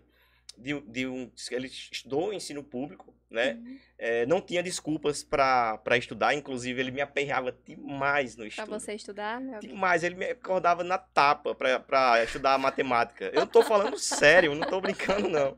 de, 0.57 0.81
de 0.81 1.07
um, 1.07 1.31
ele 1.51 1.67
estudou 1.67 2.33
ensino 2.33 2.61
público, 2.61 3.13
né? 3.29 3.53
Uhum. 3.53 3.79
É, 3.97 4.25
não 4.25 4.41
tinha 4.41 4.61
desculpas 4.61 5.23
para 5.23 5.97
estudar, 5.97 6.33
inclusive 6.33 6.79
ele 6.79 6.91
me 6.91 6.99
aperreava 6.99 7.55
demais 7.65 8.35
no 8.35 8.45
estudo. 8.45 8.69
você 8.69 8.93
estudar, 8.93 9.39
meu. 9.39 9.61
Demais, 9.61 10.03
ele 10.03 10.15
me 10.15 10.25
acordava 10.25 10.83
na 10.83 10.97
tapa 10.97 11.55
pra 11.55 12.21
estudar 12.23 12.57
matemática. 12.57 13.31
Eu 13.33 13.47
tô 13.47 13.63
falando 13.63 13.97
sério, 13.97 14.53
não 14.53 14.67
tô 14.67 14.81
brincando, 14.81 15.29
não. 15.29 15.55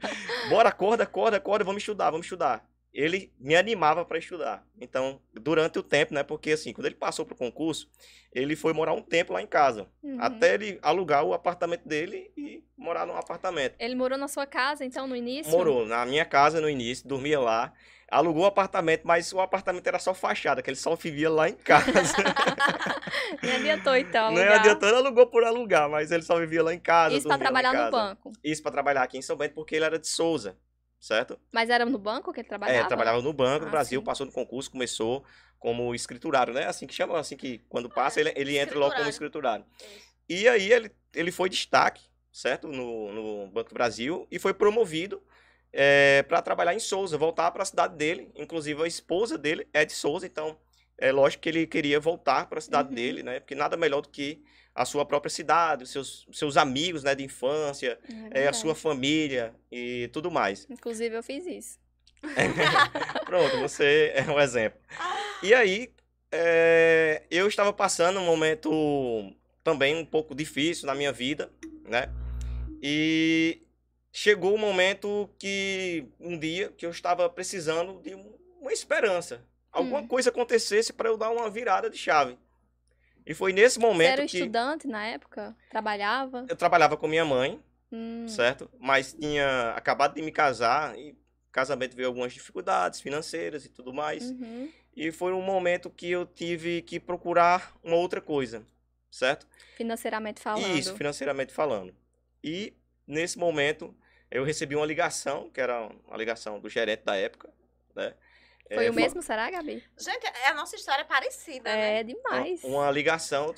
Bora, 0.49 0.69
acorda, 0.69 1.03
acorda, 1.03 1.37
acorda, 1.37 1.65
vamos 1.65 1.81
estudar, 1.81 2.11
vamos 2.11 2.27
estudar. 2.27 2.63
Ele 2.95 3.29
me 3.37 3.57
animava 3.57 4.05
pra 4.05 4.17
estudar. 4.17 4.65
Então, 4.79 5.19
durante 5.33 5.77
o 5.77 5.83
tempo, 5.83 6.13
né? 6.13 6.23
Porque 6.23 6.51
assim, 6.51 6.71
quando 6.71 6.85
ele 6.85 6.95
passou 6.95 7.25
pro 7.25 7.35
concurso, 7.35 7.89
ele 8.31 8.55
foi 8.55 8.71
morar 8.71 8.93
um 8.93 9.01
tempo 9.01 9.33
lá 9.33 9.41
em 9.41 9.47
casa. 9.47 9.89
Uhum. 10.01 10.17
Até 10.17 10.53
ele 10.53 10.79
alugar 10.81 11.25
o 11.25 11.33
apartamento 11.33 11.85
dele 11.85 12.31
e 12.37 12.63
morar 12.77 13.05
num 13.05 13.17
apartamento. 13.17 13.75
Ele 13.77 13.95
morou 13.95 14.17
na 14.17 14.29
sua 14.29 14.45
casa, 14.45 14.85
então, 14.85 15.07
no 15.07 15.15
início? 15.15 15.51
Morou 15.51 15.85
na 15.85 16.05
minha 16.05 16.23
casa 16.23 16.61
no 16.61 16.69
início, 16.69 17.05
dormia 17.05 17.37
lá. 17.37 17.73
Alugou 18.09 18.43
o 18.43 18.45
apartamento, 18.45 19.01
mas 19.03 19.33
o 19.33 19.41
apartamento 19.41 19.85
era 19.87 19.99
só 19.99 20.13
fachada, 20.13 20.61
que 20.61 20.69
ele 20.69 20.77
só 20.77 20.95
vivia 20.95 21.29
lá 21.29 21.49
em 21.49 21.55
casa. 21.55 21.91
Me 23.43 23.51
adiantou, 23.51 23.95
então. 23.95 24.31
Não 24.31 24.37
é 24.39 24.43
alugar. 24.43 24.59
adiantando, 24.59 24.95
alugou 24.95 25.27
por 25.27 25.43
alugar, 25.43 25.89
mas 25.89 26.11
ele 26.11 26.23
só 26.23 26.39
vivia 26.39 26.63
lá 26.63 26.73
em 26.73 26.79
casa. 26.79 27.15
Isso 27.15 27.27
em 27.27 27.37
trabalhar 27.37 27.73
no 27.73 27.91
banco. 27.91 28.31
Isso 28.43 28.61
pra 28.61 28.71
trabalhar 28.71 29.03
aqui 29.03 29.17
em 29.17 29.21
São 29.21 29.35
Bento, 29.35 29.55
porque 29.55 29.75
ele 29.75 29.85
era 29.85 29.99
de 29.99 30.07
Souza, 30.07 30.55
certo? 31.05 31.39
Mas 31.51 31.69
era 31.69 31.85
no 31.85 31.97
banco 31.97 32.33
que 32.33 32.41
ele 32.41 32.47
trabalhava? 32.47 32.79
É, 32.79 32.87
trabalhava 32.87 33.21
no 33.21 33.31
banco, 33.31 33.61
no 33.61 33.67
Ah, 33.67 33.71
Brasil, 33.71 33.99
sim. 33.99 34.05
passou 34.05 34.25
no 34.25 34.31
concurso, 34.31 34.71
começou 34.71 35.23
como 35.59 35.93
escriturário, 35.93 36.53
né? 36.53 36.65
Assim 36.65 36.87
que 36.87 36.93
chama, 36.93 37.19
assim 37.19 37.37
que 37.37 37.59
quando 37.69 37.89
passa, 37.89 38.19
ele, 38.19 38.33
ele 38.35 38.57
entra 38.57 38.77
logo 38.77 38.95
como 38.95 39.09
escriturário. 39.09 39.65
Isso. 39.79 40.15
E 40.27 40.47
aí 40.47 40.71
ele, 40.71 40.91
ele 41.13 41.31
foi 41.31 41.49
destaque, 41.49 42.03
certo? 42.31 42.67
No, 42.67 43.11
no 43.13 43.47
Banco 43.51 43.69
do 43.69 43.73
Brasil 43.73 44.27
e 44.31 44.39
foi 44.39 44.53
promovido 44.53 45.21
para 46.27 46.41
trabalhar 46.41 46.73
em 46.73 46.79
Souza, 46.79 47.17
voltar 47.17 47.51
para 47.51 47.63
a 47.63 47.65
cidade 47.65 47.95
dele. 47.95 48.31
Inclusive 48.35 48.81
a 48.83 48.87
esposa 48.87 49.37
dele 49.37 49.67
é 49.73 49.85
de 49.85 49.93
Souza, 49.93 50.25
então 50.25 50.57
é 50.97 51.11
lógico 51.11 51.43
que 51.43 51.49
ele 51.49 51.67
queria 51.67 51.99
voltar 51.99 52.47
para 52.47 52.59
a 52.59 52.61
cidade 52.61 52.89
Uhum. 52.89 52.95
dele, 52.95 53.23
né? 53.23 53.39
Porque 53.39 53.55
nada 53.55 53.75
melhor 53.77 54.01
do 54.01 54.09
que 54.09 54.41
a 54.73 54.83
sua 54.85 55.05
própria 55.05 55.29
cidade, 55.29 55.83
os 55.83 55.91
seus, 55.91 56.27
seus 56.33 56.57
amigos, 56.57 57.03
né, 57.03 57.15
de 57.15 57.23
infância, 57.23 57.97
É 58.31 58.43
é, 58.43 58.47
a 58.47 58.53
sua 58.53 58.75
família 58.75 59.53
e 59.71 60.09
tudo 60.11 60.29
mais. 60.29 60.67
Inclusive, 60.69 61.15
eu 61.15 61.23
fiz 61.23 61.45
isso. 61.45 61.79
Pronto, 63.25 63.57
você 63.59 64.11
é 64.15 64.23
um 64.29 64.39
exemplo. 64.39 64.79
E 65.41 65.53
aí, 65.53 65.93
é, 66.31 67.23
eu 67.31 67.47
estava 67.47 67.71
passando 67.71 68.19
um 68.19 68.25
momento 68.25 69.33
também 69.63 69.95
um 69.95 70.05
pouco 70.05 70.35
difícil 70.35 70.85
na 70.87 70.93
minha 70.95 71.11
vida, 71.11 71.49
né? 71.85 72.09
E 72.81 73.61
chegou 74.11 74.51
o 74.51 74.55
um 74.55 74.57
momento 74.59 75.29
que, 75.39 76.05
um 76.19 76.37
dia, 76.37 76.71
que 76.77 76.85
eu 76.85 76.89
estava 76.91 77.29
precisando 77.29 78.01
de 78.01 78.13
um- 78.15 78.33
uma 78.61 78.73
esperança. 78.73 79.41
Alguma 79.75 79.99
Hum. 79.99 80.07
coisa 80.07 80.29
acontecesse 80.29 80.93
para 80.93 81.09
eu 81.09 81.17
dar 81.17 81.29
uma 81.29 81.49
virada 81.49 81.89
de 81.89 81.97
chave. 81.97 82.37
E 83.25 83.33
foi 83.33 83.51
nesse 83.51 83.75
Você 83.75 83.81
momento 83.85 84.13
era 84.13 84.25
que 84.25 84.37
estudante 84.37 84.87
na 84.87 85.05
época? 85.05 85.55
Trabalhava? 85.69 86.45
eu 86.47 86.55
trabalhava 86.55 86.95
com 86.95 87.07
minha 87.07 87.25
mãe, 87.25 87.61
Hum. 87.91 88.25
certo? 88.27 88.69
Mas 88.79 89.13
tinha 89.13 89.71
acabado 89.71 90.15
de 90.15 90.21
me 90.21 90.31
casar 90.31 90.97
e 90.97 91.11
o 91.11 91.51
casamento 91.51 91.95
veio 91.95 92.07
algumas 92.07 92.31
dificuldades 92.33 93.01
financeiras 93.01 93.65
e 93.65 93.69
tudo 93.69 93.93
mais. 93.93 94.31
Uhum. 94.31 94.71
E 94.95 95.11
foi 95.11 95.33
um 95.33 95.41
momento 95.41 95.89
que 95.89 96.09
eu 96.09 96.25
tive 96.25 96.81
que 96.81 96.99
procurar 96.99 97.75
uma 97.83 97.97
outra 97.97 98.21
coisa, 98.21 98.63
certo? 99.11 99.45
Financeiramente 99.75 100.39
falando. 100.41 100.77
Isso, 100.77 100.95
financeiramente 100.95 101.51
falando. 101.51 101.93
E 102.41 102.73
nesse 103.05 103.37
momento 103.37 103.93
eu 104.31 104.45
recebi 104.45 104.73
uma 104.75 104.85
ligação, 104.85 105.49
que 105.49 105.59
era 105.59 105.89
uma 106.07 106.15
ligação 106.15 106.59
do 106.61 106.69
gerente 106.69 107.03
da 107.03 107.15
época, 107.17 107.49
né? 107.93 108.13
Foi 108.73 108.85
É, 108.85 108.89
o 108.89 108.93
fa- 108.93 108.99
mesmo, 108.99 109.21
será, 109.21 109.49
Gabi? 109.49 109.83
Gente, 109.97 110.25
a 110.47 110.53
nossa 110.53 110.75
história 110.75 111.01
é 111.01 111.05
parecida, 111.05 111.69
né? 111.69 111.99
É 111.99 112.03
demais. 112.03 112.63
Uma, 112.63 112.77
uma 112.79 112.91
ligação 112.91 113.53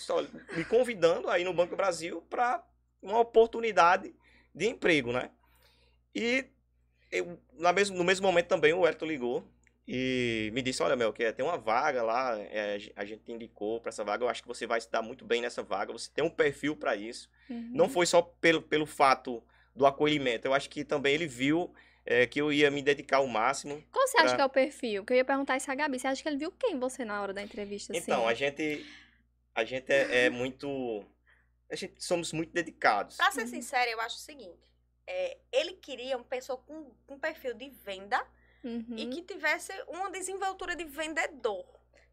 me 0.56 0.66
convidando 0.66 1.30
aí 1.30 1.44
no 1.44 1.54
Banco 1.54 1.72
do 1.72 1.78
Brasil 1.78 2.22
para 2.30 2.64
uma 3.02 3.20
oportunidade 3.20 4.14
de 4.54 4.68
emprego, 4.68 5.12
né? 5.14 5.32
E 6.14 6.46
eu, 7.12 7.40
na 7.54 7.72
mesmo, 7.72 7.96
no 7.98 8.04
mesmo 8.04 8.26
momento 8.28 8.48
também 8.48 8.74
o 8.74 8.86
Elton 8.86 9.06
ligou 9.06 9.48
e 9.88 10.52
me 10.54 10.62
disse, 10.62 10.84
olha, 10.84 10.98
Mel, 10.98 11.14
que 11.14 11.32
tem 11.32 11.46
uma 11.46 11.58
vaga 11.58 12.04
lá, 12.04 12.38
é, 12.38 12.78
a 12.96 13.06
gente 13.06 13.24
te 13.24 13.32
indicou 13.32 13.80
para 13.80 13.90
essa 13.90 14.04
vaga, 14.04 14.26
eu 14.26 14.30
acho 14.30 14.42
que 14.42 14.48
você 14.48 14.68
vai 14.68 14.82
se 14.82 14.92
dar 14.92 15.02
muito 15.02 15.24
bem 15.24 15.42
nessa 15.42 15.64
vaga, 15.64 15.94
você 15.94 16.10
tem 16.14 16.26
um 16.26 16.30
perfil 16.30 16.76
para 16.76 16.96
isso. 16.96 17.30
Uhum. 17.50 17.70
Não 17.74 17.88
foi 17.88 18.06
só 18.06 18.22
pelo, 18.22 18.62
pelo 18.62 18.86
fato 18.86 19.42
do 19.74 19.86
acolhimento, 19.86 20.46
eu 20.46 20.54
acho 20.54 20.70
que 20.70 20.84
também 20.84 21.14
ele 21.14 21.28
viu 21.28 21.74
é, 22.10 22.26
que 22.26 22.40
eu 22.42 22.52
ia 22.54 22.72
me 22.72 22.82
dedicar 22.82 23.18
ao 23.18 23.28
máximo. 23.28 23.84
Qual 23.92 24.08
você 24.08 24.18
acha 24.18 24.28
pra- 24.30 24.36
que 24.38 24.42
é 24.42 24.46
o 24.46 24.50
perfil? 24.50 25.04
Que 25.06 25.14
eu 25.14 25.18
ia 25.18 25.26
perguntar 25.26 25.58
isso 25.58 25.70
a 25.70 25.76
Gabi. 25.76 26.00
Você 26.00 26.08
acha 26.08 26.24
que 26.24 26.30
ele 26.30 26.38
viu 26.38 26.52
quem 26.54 26.80
você 26.80 27.04
na 27.06 27.22
hora 27.22 27.34
da 27.34 27.42
entrevista? 27.44 27.96
Então, 27.96 28.22
assim? 28.28 28.32
a 28.32 28.34
gente, 28.34 28.86
a 29.54 29.64
gente 29.66 29.92
é, 29.92 30.26
é 30.26 30.30
muito... 30.30 31.04
A 31.70 31.76
gente 31.76 32.02
somos 32.02 32.32
muito 32.32 32.54
dedicados. 32.54 33.18
Pra 33.18 33.30
ser 33.32 33.42
Uhum. 33.42 33.48
sincera, 33.48 33.92
eu 33.92 34.00
acho 34.02 34.16
o 34.16 34.20
seguinte. 34.20 34.58
é, 35.10 35.38
ele 35.54 35.74
queria 35.74 36.18
uma 36.18 36.26
pessoa 36.26 36.58
com, 36.58 36.92
com 37.06 37.18
perfil 37.20 37.54
de 37.54 37.70
venda, 37.70 38.22
Uhum. 38.64 38.96
e 38.98 39.06
que 39.08 39.22
tivesse 39.22 39.72
uma 39.88 40.10
desenvoltura 40.12 40.76
de 40.76 40.84
vendedor. 40.84 41.66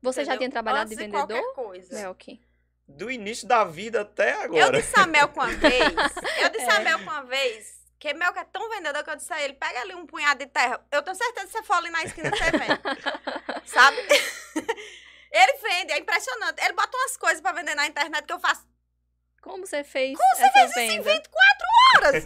Você 0.03 0.21
já 0.25 0.33
entendeu? 0.35 0.39
tinha 0.39 0.51
trabalhado 0.51 0.85
Antes 0.93 0.99
de 0.99 1.05
de 1.05 1.11
vendedor? 1.11 1.43
qualquer 1.43 1.55
coisa. 1.55 1.95
Melk. 1.95 2.41
Do 2.87 3.11
início 3.11 3.49
da 3.49 3.65
vida 3.65 4.03
até 4.03 4.35
Eu 4.35 4.41
agora. 4.43 4.77
disse 4.81 4.97
a 5.01 5.07
Mel 5.07 5.29
com 5.29 5.41
uma 5.41 5.47
vez, 5.57 5.83
eu 6.43 6.51
disse 6.51 6.71
a 6.71 6.81
É. 6.81 6.85
Mel 6.85 6.99
com 6.99 7.05
uma 7.11 7.23
vez, 7.25 7.84
que 8.05 8.13
Mel 8.13 8.35
que 8.35 8.39
é 8.39 8.45
tão 8.45 8.69
vendedor 8.69 9.03
que 9.03 9.09
eu 9.09 9.17
disse 9.17 9.33
a 9.33 9.41
ele, 9.43 9.55
pega 9.55 9.81
ali 9.81 9.95
um 9.95 10.05
punhado 10.05 10.39
de 10.41 10.47
terra. 10.51 10.79
Eu 10.93 11.03
tenho 11.03 11.17
certeza 11.17 11.47
que 11.47 11.53
você 11.53 11.63
for 11.63 11.73
ali 11.77 11.89
na 11.89 12.03
esquina, 12.03 12.29
você 12.29 12.51
vende. 12.51 12.83
Sabe? 13.65 13.97
Ele 15.33 15.59
vende, 15.63 15.93
é 15.95 15.99
impressionante. 15.99 16.63
Ele 16.63 16.75
bota 16.75 16.95
umas 16.97 17.17
coisas 17.17 17.41
pra 17.41 17.53
vender 17.53 17.75
na 17.75 17.87
internet 17.87 18.27
que 18.27 18.33
eu 18.33 18.39
faço 18.39 18.63
Como 19.41 19.67
você 19.67 19.83
fez 19.83 20.19
essa 20.37 20.67
venda? 20.75 20.93
em 20.93 21.01
24 21.01 21.33
horas. 21.97 22.25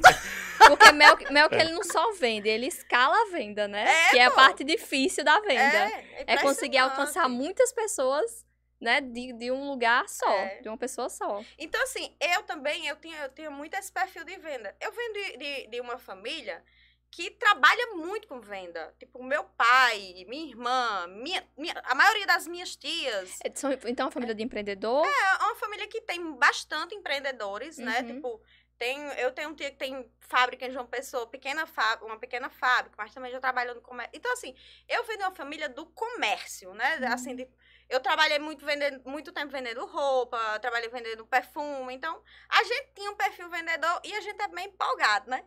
Porque 0.66 0.90
Melk, 0.90 1.32
Melk, 1.32 1.54
ele 1.54 1.72
não 1.72 1.84
só 1.84 2.12
vende, 2.14 2.48
ele 2.48 2.66
escala 2.66 3.16
a 3.16 3.30
venda, 3.30 3.68
né? 3.68 3.88
É, 3.88 4.10
que 4.10 4.18
é 4.18 4.24
a 4.24 4.30
parte 4.32 4.64
difícil 4.64 5.22
da 5.24 5.38
venda. 5.38 5.62
É, 5.62 6.24
É, 6.26 6.36
conseguir 6.38 6.78
alcançar 6.78 7.28
muitas 7.28 7.72
pessoas, 7.72 8.44
né? 8.80 9.00
De, 9.00 9.32
de 9.32 9.50
um 9.50 9.68
lugar 9.70 10.08
só, 10.08 10.30
É. 10.30 10.60
de 10.60 10.68
uma 10.68 10.78
pessoa 10.78 11.08
só. 11.08 11.42
Então, 11.58 11.82
assim, 11.82 12.14
eu 12.20 12.42
também, 12.44 12.86
eu 12.86 12.96
tinha, 12.96 13.16
eu 13.22 13.28
tinha 13.30 13.50
muito 13.50 13.74
esse 13.74 13.90
perfil 13.92 14.24
de 14.24 14.36
venda. 14.38 14.74
Eu 14.80 14.92
venho 14.92 15.12
de, 15.12 15.36
de, 15.36 15.66
de 15.68 15.80
uma 15.80 15.98
família 15.98 16.62
que 17.10 17.30
trabalha 17.30 17.94
muito 17.94 18.28
com 18.28 18.38
venda. 18.38 18.94
Tipo, 18.98 19.22
meu 19.24 19.42
pai, 19.44 20.24
minha 20.28 20.46
irmã, 20.46 21.06
minha, 21.08 21.42
minha- 21.56 21.80
a 21.84 21.94
maioria 21.94 22.26
das 22.26 22.46
minhas 22.46 22.76
tias. 22.76 23.38
É, 23.42 23.50
são- 23.54 23.72
Então, 23.86 24.06
uma 24.06 24.12
família 24.12 24.34
de 24.34 24.42
empreendedor. 24.42 25.06
É 25.06 25.44
uma 25.44 25.54
família 25.56 25.88
que 25.88 26.02
tem 26.02 26.32
bastante 26.34 26.94
empreendedores, 26.94 27.78
né? 27.78 28.00
Uhum. 28.02 28.06
Tipo, 28.14 28.42
tem, 28.76 28.98
eu 29.14 29.32
tenho 29.32 29.48
um 29.48 29.54
tio 29.54 29.70
que 29.70 29.76
tem 29.78 30.08
fábrica 30.20 30.66
em 30.66 30.70
João 30.70 30.86
Pessoa, 30.86 31.26
pequena 31.26 31.66
uma 32.02 32.18
pequena 32.18 32.48
fábrica, 32.50 32.94
mas 32.98 33.12
também 33.12 33.32
já 33.32 33.40
trabalhou 33.40 33.74
no 33.74 33.80
comércio. 33.80 34.12
Então, 34.14 34.30
assim, 34.34 34.54
eu 34.86 35.02
venho 35.04 35.18
de 35.18 35.24
uma 35.24 35.34
família 35.34 35.68
do 35.68 35.86
comércio, 35.86 36.72
né? 36.74 36.98
Uhum. 37.00 37.12
Assim, 37.12 37.34
de- 37.34 37.48
eu 37.88 38.00
trabalhei 38.00 38.38
muito, 38.38 38.64
vendendo, 38.64 39.08
muito 39.08 39.32
tempo 39.32 39.50
vendendo 39.50 39.84
roupa, 39.86 40.58
trabalhei 40.60 40.88
vendendo 40.88 41.26
perfume. 41.26 41.94
Então, 41.94 42.22
a 42.48 42.62
gente 42.64 42.90
tinha 42.94 43.10
um 43.10 43.16
perfil 43.16 43.48
vendedor 43.48 44.00
e 44.04 44.14
a 44.14 44.20
gente 44.20 44.40
é 44.40 44.48
bem 44.48 44.66
empolgado, 44.66 45.30
né? 45.30 45.44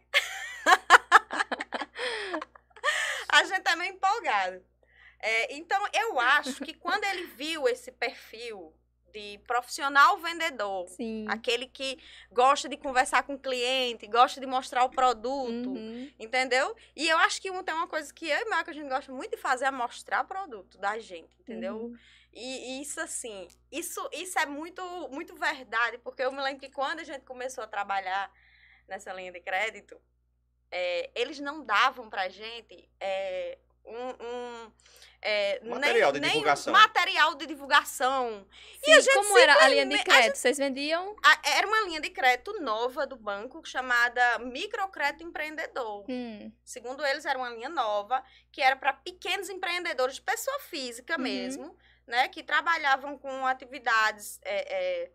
a 3.31 3.43
gente 3.43 3.67
é 3.67 3.75
meio 3.75 3.93
empolgado. 3.93 4.63
É, 5.19 5.55
então, 5.55 5.83
eu 5.93 6.19
acho 6.19 6.63
que 6.63 6.73
quando 6.73 7.03
ele 7.03 7.27
viu 7.27 7.67
esse 7.67 7.91
perfil 7.91 8.73
de 9.11 9.39
profissional 9.45 10.17
vendedor, 10.17 10.87
Sim. 10.87 11.25
aquele 11.27 11.67
que 11.67 11.99
gosta 12.31 12.67
de 12.67 12.77
conversar 12.77 13.23
com 13.23 13.35
o 13.35 13.39
cliente, 13.39 14.07
gosta 14.07 14.39
de 14.39 14.47
mostrar 14.47 14.85
o 14.85 14.89
produto, 14.89 15.69
Uhum. 15.69 16.11
entendeu? 16.17 16.75
E 16.95 17.07
eu 17.07 17.17
acho 17.19 17.41
que 17.41 17.51
tem 17.63 17.75
uma 17.75 17.87
coisa 17.87 18.11
que 18.13 18.27
eu 18.27 18.37
e 18.37 18.45
Marco 18.45 18.69
a 18.69 18.73
gente 18.73 18.89
gosta 18.89 19.11
muito 19.11 19.31
de 19.31 19.37
fazer 19.37 19.65
é 19.65 19.71
mostrar 19.71 20.23
o 20.23 20.27
produto 20.27 20.77
da 20.77 20.97
gente, 20.97 21.37
entendeu? 21.39 21.75
Uhum. 21.75 21.97
E, 22.33 22.77
e 22.79 22.81
isso 22.81 22.99
assim, 23.01 23.47
isso, 23.71 24.07
isso 24.13 24.39
é 24.39 24.45
muito, 24.45 24.81
muito 25.09 25.35
verdade, 25.35 25.97
porque 25.97 26.23
eu 26.23 26.31
me 26.31 26.41
lembro 26.41 26.59
que 26.61 26.69
quando 26.71 26.99
a 26.99 27.03
gente 27.03 27.25
começou 27.25 27.63
a 27.63 27.67
trabalhar 27.67 28.31
nessa 28.87 29.11
linha 29.13 29.31
de 29.31 29.41
crédito, 29.41 29.99
é, 30.71 31.11
eles 31.15 31.39
não 31.39 31.65
davam 31.65 32.09
pra 32.09 32.29
gente 32.29 32.89
é, 32.99 33.57
um, 33.83 34.07
um, 34.25 34.71
é, 35.21 35.59
Material 35.65 36.11
nem, 36.13 36.21
de 36.21 36.27
nem 36.27 36.29
divulgação. 36.31 36.71
material 36.71 37.35
de 37.35 37.45
divulgação. 37.45 38.47
Sim, 38.83 38.93
a 38.93 38.99
gente 39.01 39.13
como 39.13 39.37
era 39.37 39.53
a 39.63 39.67
linha 39.67 39.85
de 39.85 40.01
crédito? 40.03 40.37
Vocês 40.37 40.57
vendiam? 40.57 41.15
A- 41.23 41.41
Era 41.57 41.67
uma 41.67 41.81
linha 41.81 41.99
de 41.99 42.09
crédito 42.11 42.61
nova 42.61 43.05
do 43.05 43.17
banco 43.17 43.61
chamada 43.67 44.39
Microcrédito 44.39 45.23
Empreendedor. 45.25 46.05
Hum. 46.09 46.51
Segundo 46.63 47.05
eles, 47.05 47.25
era 47.25 47.37
uma 47.37 47.49
linha 47.49 47.69
nova 47.69 48.23
que 48.51 48.61
era 48.61 48.75
para 48.77 48.93
pequenos 48.93 49.49
empreendedores 49.49 50.15
de 50.15 50.21
pessoa 50.21 50.59
física 50.61 51.17
Uhum. 51.17 51.75
Né? 52.07 52.27
Que 52.27 52.43
trabalhavam 52.43 53.17
com 53.17 53.45
atividades. 53.47 54.39
É, 54.43 55.03
é, 55.03 55.11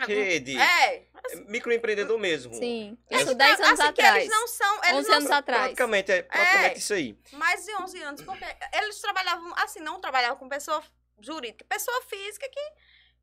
Rede. 0.00 0.58
é, 0.60 1.06
Microempreendedor 1.48 2.18
mesmo. 2.18 2.52
Sim. 2.54 2.98
É, 3.08 3.22
Isso 3.22 3.34
10 3.34 3.60
anos 3.60 3.80
assim, 3.80 3.92
que 3.94 4.02
atrás. 4.02 4.16
eles 4.24 4.28
não 4.28 4.46
são. 4.46 4.76
Eles 4.84 4.94
11 4.98 5.08
não 5.08 5.16
anos 5.16 5.28
são 5.28 5.36
atrás. 5.38 5.62
Praticamente, 5.62 6.12
é 6.12 6.22
praticamente 6.22 6.74
É. 6.74 6.78
isso 6.78 6.92
aí. 6.92 7.18
mais 7.32 7.64
de 7.64 7.74
11 7.76 8.02
anos, 8.02 8.22
porque 8.22 8.44
eles 8.74 9.00
trabalhavam, 9.00 9.54
assim, 9.56 9.80
não 9.80 9.98
trabalhavam 10.00 10.36
com 10.36 10.48
pessoa 10.48 10.82
jurídica, 11.18 11.64
pessoa 11.66 12.02
física 12.02 12.46
que, 12.46 12.72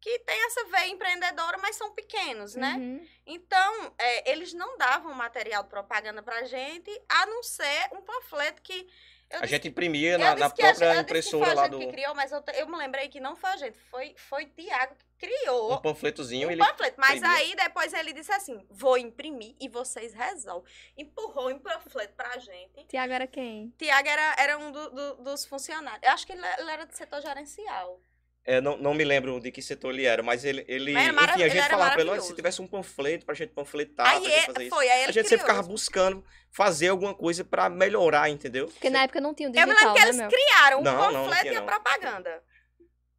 que 0.02 0.19
tem 0.19 0.45
essa 0.47 0.65
veia 0.65 0.88
empreendedora, 0.88 1.60
mas 1.60 1.76
são 1.76 1.91
pequenos, 1.93 2.56
né? 2.56 2.73
Uhum. 2.76 3.08
Então, 3.28 3.93
é, 3.99 4.32
eles 4.32 4.52
não 4.54 4.76
davam 4.76 5.13
material 5.13 5.62
de 5.63 5.69
propaganda 5.69 6.23
pra 6.23 6.43
gente, 6.45 6.89
a 7.08 7.28
não 7.28 7.43
ser 7.43 7.89
um 7.91 8.02
panfleto 8.02 8.63
que. 8.63 8.88
Eu 9.34 9.39
A 9.39 9.41
disse- 9.41 9.56
gente 9.56 9.67
imprimia 9.67 10.17
na, 10.17 10.36
na 10.36 10.46
a 10.46 10.50
própria 10.50 10.67
eu 10.67 10.72
disse 10.74 10.93
que 10.93 11.02
impressora 11.02 11.46
foi 11.46 11.52
a 11.52 11.56
lá 11.56 11.63
gente 11.63 11.72
do. 11.72 11.80
que 11.80 11.88
criou, 11.88 12.13
mas 12.15 12.32
eu, 12.32 12.43
eu 12.54 12.67
me 12.67 12.78
lembrei 12.78 13.10
que 13.10 13.19
não 13.19 13.36
foi 13.36 13.50
a 13.50 13.58
gente, 13.58 13.78
foi, 13.89 14.13
foi 14.15 14.46
Tiago 14.46 14.96
que 14.96 15.28
criou 15.28 15.74
Um 15.74 15.82
panfletozinho, 15.82 16.48
um 16.48 16.52
ele. 16.52 16.60
panfleto. 16.63 16.96
Mas 17.00 17.15
imprimia. 17.17 17.38
aí 17.38 17.56
depois 17.56 17.93
ele 17.93 18.13
disse 18.13 18.32
assim: 18.32 18.65
vou 18.69 18.98
imprimir 18.98 19.56
e 19.60 19.67
vocês 19.67 20.13
resolvem. 20.13 20.72
Empurrou 20.98 21.50
um 21.50 21.58
panfleto 21.60 22.13
pra 22.13 22.38
gente. 22.38 22.86
Tiago 22.88 23.12
era 23.13 23.26
quem? 23.26 23.74
Tiago 23.78 24.08
era, 24.08 24.36
era 24.38 24.58
um 24.58 24.72
do- 24.72 24.89
do- 24.91 25.15
dos 25.24 25.46
funcionários. 25.46 26.02
Eu 26.04 26.12
acho 26.12 26.26
que 26.28 26.34
ele, 26.34 26.46
ele 26.60 26.69
era 26.72 26.86
do 26.86 26.93
setor 26.96 27.22
gerencial. 27.22 28.00
É, 28.45 28.60
não, 28.60 28.75
não 28.77 28.93
me 28.93 29.06
lembro 29.06 29.39
de 29.39 29.49
que 29.53 29.62
setor 29.62 29.93
ele 29.93 30.06
era, 30.06 30.21
mas 30.21 30.43
ele. 30.43 30.65
ele 30.67 30.91
Mas 30.91 31.13
marav- 31.13 31.38
enfim, 31.39 31.43
a 31.43 31.47
gente 31.47 31.69
falava 31.69 31.91
pra 31.93 32.01
ele, 32.01 32.10
olha, 32.10 32.17
maravilhoso. 32.17 32.27
se 32.27 32.36
tivesse 32.36 32.62
um 32.62 32.67
panfleto 32.67 33.25
pra 33.25 33.34
gente 33.34 33.51
panfletar, 33.53 34.06
aí 34.08 34.19
pra 34.19 34.29
gente 34.29 34.39
é- 34.39 34.45
fazer 34.47 34.63
isso. 34.65 34.75
foi, 34.75 34.89
aí 34.89 35.03
A 35.06 35.12
gente 35.12 35.29
sempre 35.29 35.45
ficava 35.45 35.63
buscando 35.63 36.25
fazer 36.51 36.89
alguma 36.89 37.13
coisa 37.13 37.45
pra 37.45 37.69
melhorar, 37.69 38.29
entendeu? 38.29 38.67
Porque 38.67 38.89
na 38.89 39.03
época 39.03 39.21
não 39.21 39.34
tinha 39.34 39.49
o 39.49 39.56
Eu 39.56 39.65
me 39.65 39.73
digital, 39.73 39.93
lembro 39.93 39.93
que 39.93 39.99
né, 39.99 40.06
eles 40.08 40.17
Mel? 40.17 40.29
criaram 40.29 40.79
um 40.79 40.84
Não, 40.84 40.91
não, 40.93 41.12
não 41.12 41.23
panfleto 41.23 41.41
tinha, 41.43 41.53
e 41.53 41.56
a 41.56 41.60
não. 41.62 41.65
propaganda. 41.67 42.43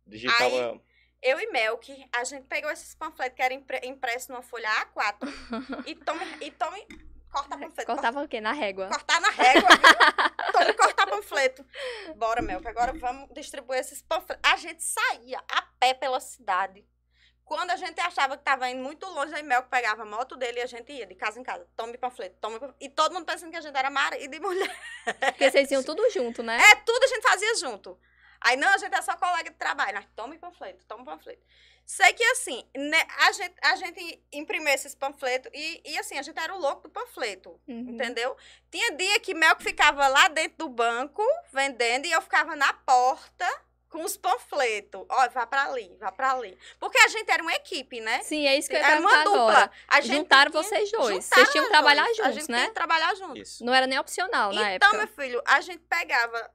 Digitava. 0.06 0.80
Eu 1.22 1.40
e 1.40 1.46
Melk, 1.50 2.06
a 2.14 2.22
gente 2.24 2.46
pegou 2.46 2.70
esses 2.70 2.94
panfletos 2.94 3.34
que 3.34 3.40
eram 3.42 3.56
impre- 3.56 3.80
impressos 3.84 4.28
numa 4.28 4.42
folha 4.42 4.68
A4 4.68 5.16
e 5.87 5.94
tome, 5.94 6.26
e 6.42 6.50
tome 6.50 6.87
corta 7.34 7.58
panfleto. 7.58 7.86
Cortava 7.86 8.22
o 8.22 8.28
quê? 8.28 8.40
Na 8.40 8.52
régua. 8.52 8.88
cortar 8.88 9.20
na 9.20 9.30
régua. 9.30 9.68
viu? 9.68 10.52
Tome 10.52 10.72
cortar 10.74 11.06
panfleto. 11.08 11.66
Bora, 12.16 12.40
Melk, 12.40 12.66
agora 12.66 12.92
vamos 12.92 13.28
distribuir 13.34 13.80
esses 13.80 14.00
panfletos. 14.02 14.50
A 14.50 14.56
gente 14.56 14.82
saía 14.82 15.42
a 15.50 15.62
pé 15.80 15.94
pela 15.94 16.20
cidade. 16.20 16.86
Quando 17.44 17.70
a 17.72 17.76
gente 17.76 18.00
achava 18.00 18.38
que 18.38 18.44
tava 18.44 18.70
indo 18.70 18.82
muito 18.82 19.04
longe, 19.06 19.34
aí 19.34 19.42
Melk 19.42 19.68
pegava 19.68 20.02
a 20.02 20.06
moto 20.06 20.34
dele 20.36 20.60
e 20.60 20.62
a 20.62 20.66
gente 20.66 20.90
ia 20.92 21.06
de 21.06 21.14
casa 21.14 21.38
em 21.38 21.42
casa. 21.42 21.68
Tome 21.76 21.98
panfleto, 21.98 22.36
tome 22.40 22.58
panfleto. 22.58 22.78
E 22.80 22.88
todo 22.88 23.12
mundo 23.12 23.26
pensando 23.26 23.50
que 23.50 23.56
a 23.56 23.60
gente 23.60 23.76
era 23.76 23.90
marido 23.90 24.34
e 24.34 24.40
mulher. 24.40 24.80
Porque 25.20 25.50
vocês 25.50 25.70
iam 25.70 25.82
tudo 25.82 26.08
junto, 26.10 26.42
né? 26.42 26.58
É, 26.70 26.76
tudo 26.76 27.04
a 27.04 27.06
gente 27.08 27.22
fazia 27.22 27.54
junto. 27.56 27.98
Aí, 28.40 28.56
não, 28.56 28.68
a 28.68 28.78
gente 28.78 28.94
é 28.94 29.02
só 29.02 29.16
colega 29.16 29.50
de 29.50 29.56
trabalho. 29.56 29.94
Nós 29.94 30.06
tome 30.14 30.38
panfleto, 30.38 30.84
toma 30.86 31.04
panfleto. 31.04 31.42
Sei 31.86 32.12
que, 32.14 32.24
assim, 32.24 32.64
né, 32.74 33.02
a, 33.18 33.32
gente, 33.32 33.54
a 33.62 33.76
gente 33.76 34.24
imprimiu 34.32 34.72
esses 34.72 34.94
panfletos 34.94 35.50
e, 35.54 35.82
e, 35.84 35.98
assim, 35.98 36.18
a 36.18 36.22
gente 36.22 36.38
era 36.38 36.54
o 36.54 36.58
louco 36.58 36.82
do 36.82 36.90
panfleto, 36.90 37.60
Uhum. 37.68 37.90
entendeu? 37.90 38.34
Tinha 38.70 38.96
dia 38.96 39.20
que 39.20 39.34
Mel 39.34 39.54
que 39.56 39.64
ficava 39.64 40.08
lá 40.08 40.28
dentro 40.28 40.56
do 40.58 40.68
banco, 40.68 41.22
vendendo, 41.52 42.06
e 42.06 42.12
eu 42.12 42.22
ficava 42.22 42.56
na 42.56 42.72
porta 42.72 43.46
com 43.90 44.02
os 44.02 44.16
panfletos. 44.16 45.04
Ó, 45.08 45.28
vá 45.28 45.46
pra 45.46 45.66
ali, 45.66 45.94
vá 46.00 46.10
pra 46.10 46.32
ali. 46.32 46.58
Porque 46.80 46.98
a 46.98 47.06
gente 47.08 47.30
era 47.30 47.42
uma 47.42 47.52
equipe, 47.52 48.00
né? 48.00 48.22
Sim, 48.24 48.46
é 48.48 48.56
isso 48.56 48.68
que 48.68 48.74
eu 48.74 48.80
ia 48.80 48.86
Era 48.86 49.00
uma 49.00 49.22
dupla. 49.22 49.40
agora. 49.42 49.70
A 49.86 50.00
gente 50.00 50.16
Juntaram 50.16 50.50
tinha- 50.50 50.62
vocês 50.64 50.90
dois. 50.90 51.14
juntaram 51.14 51.22
Vocês 51.22 51.50
tinham 51.52 51.64
que 51.66 51.70
trabalhar 51.70 52.04
dois. 52.04 52.18
A 52.18 52.22
juntos, 52.24 52.34
gente 52.40 52.50
né? 52.50 52.56
tinha 52.58 52.68
que 52.70 52.74
trabalhar 52.74 53.14
junto. 53.14 53.36
Isso. 53.38 53.64
Não 53.64 53.72
era 53.74 53.86
nem 53.86 53.98
opcional 53.98 54.52
na 54.52 54.74
então, 54.74 54.88
época. 54.88 55.06
meu 55.06 55.14
filho, 55.24 55.40
a 55.46 55.60
gente 55.60 55.82
pegava 55.84 56.50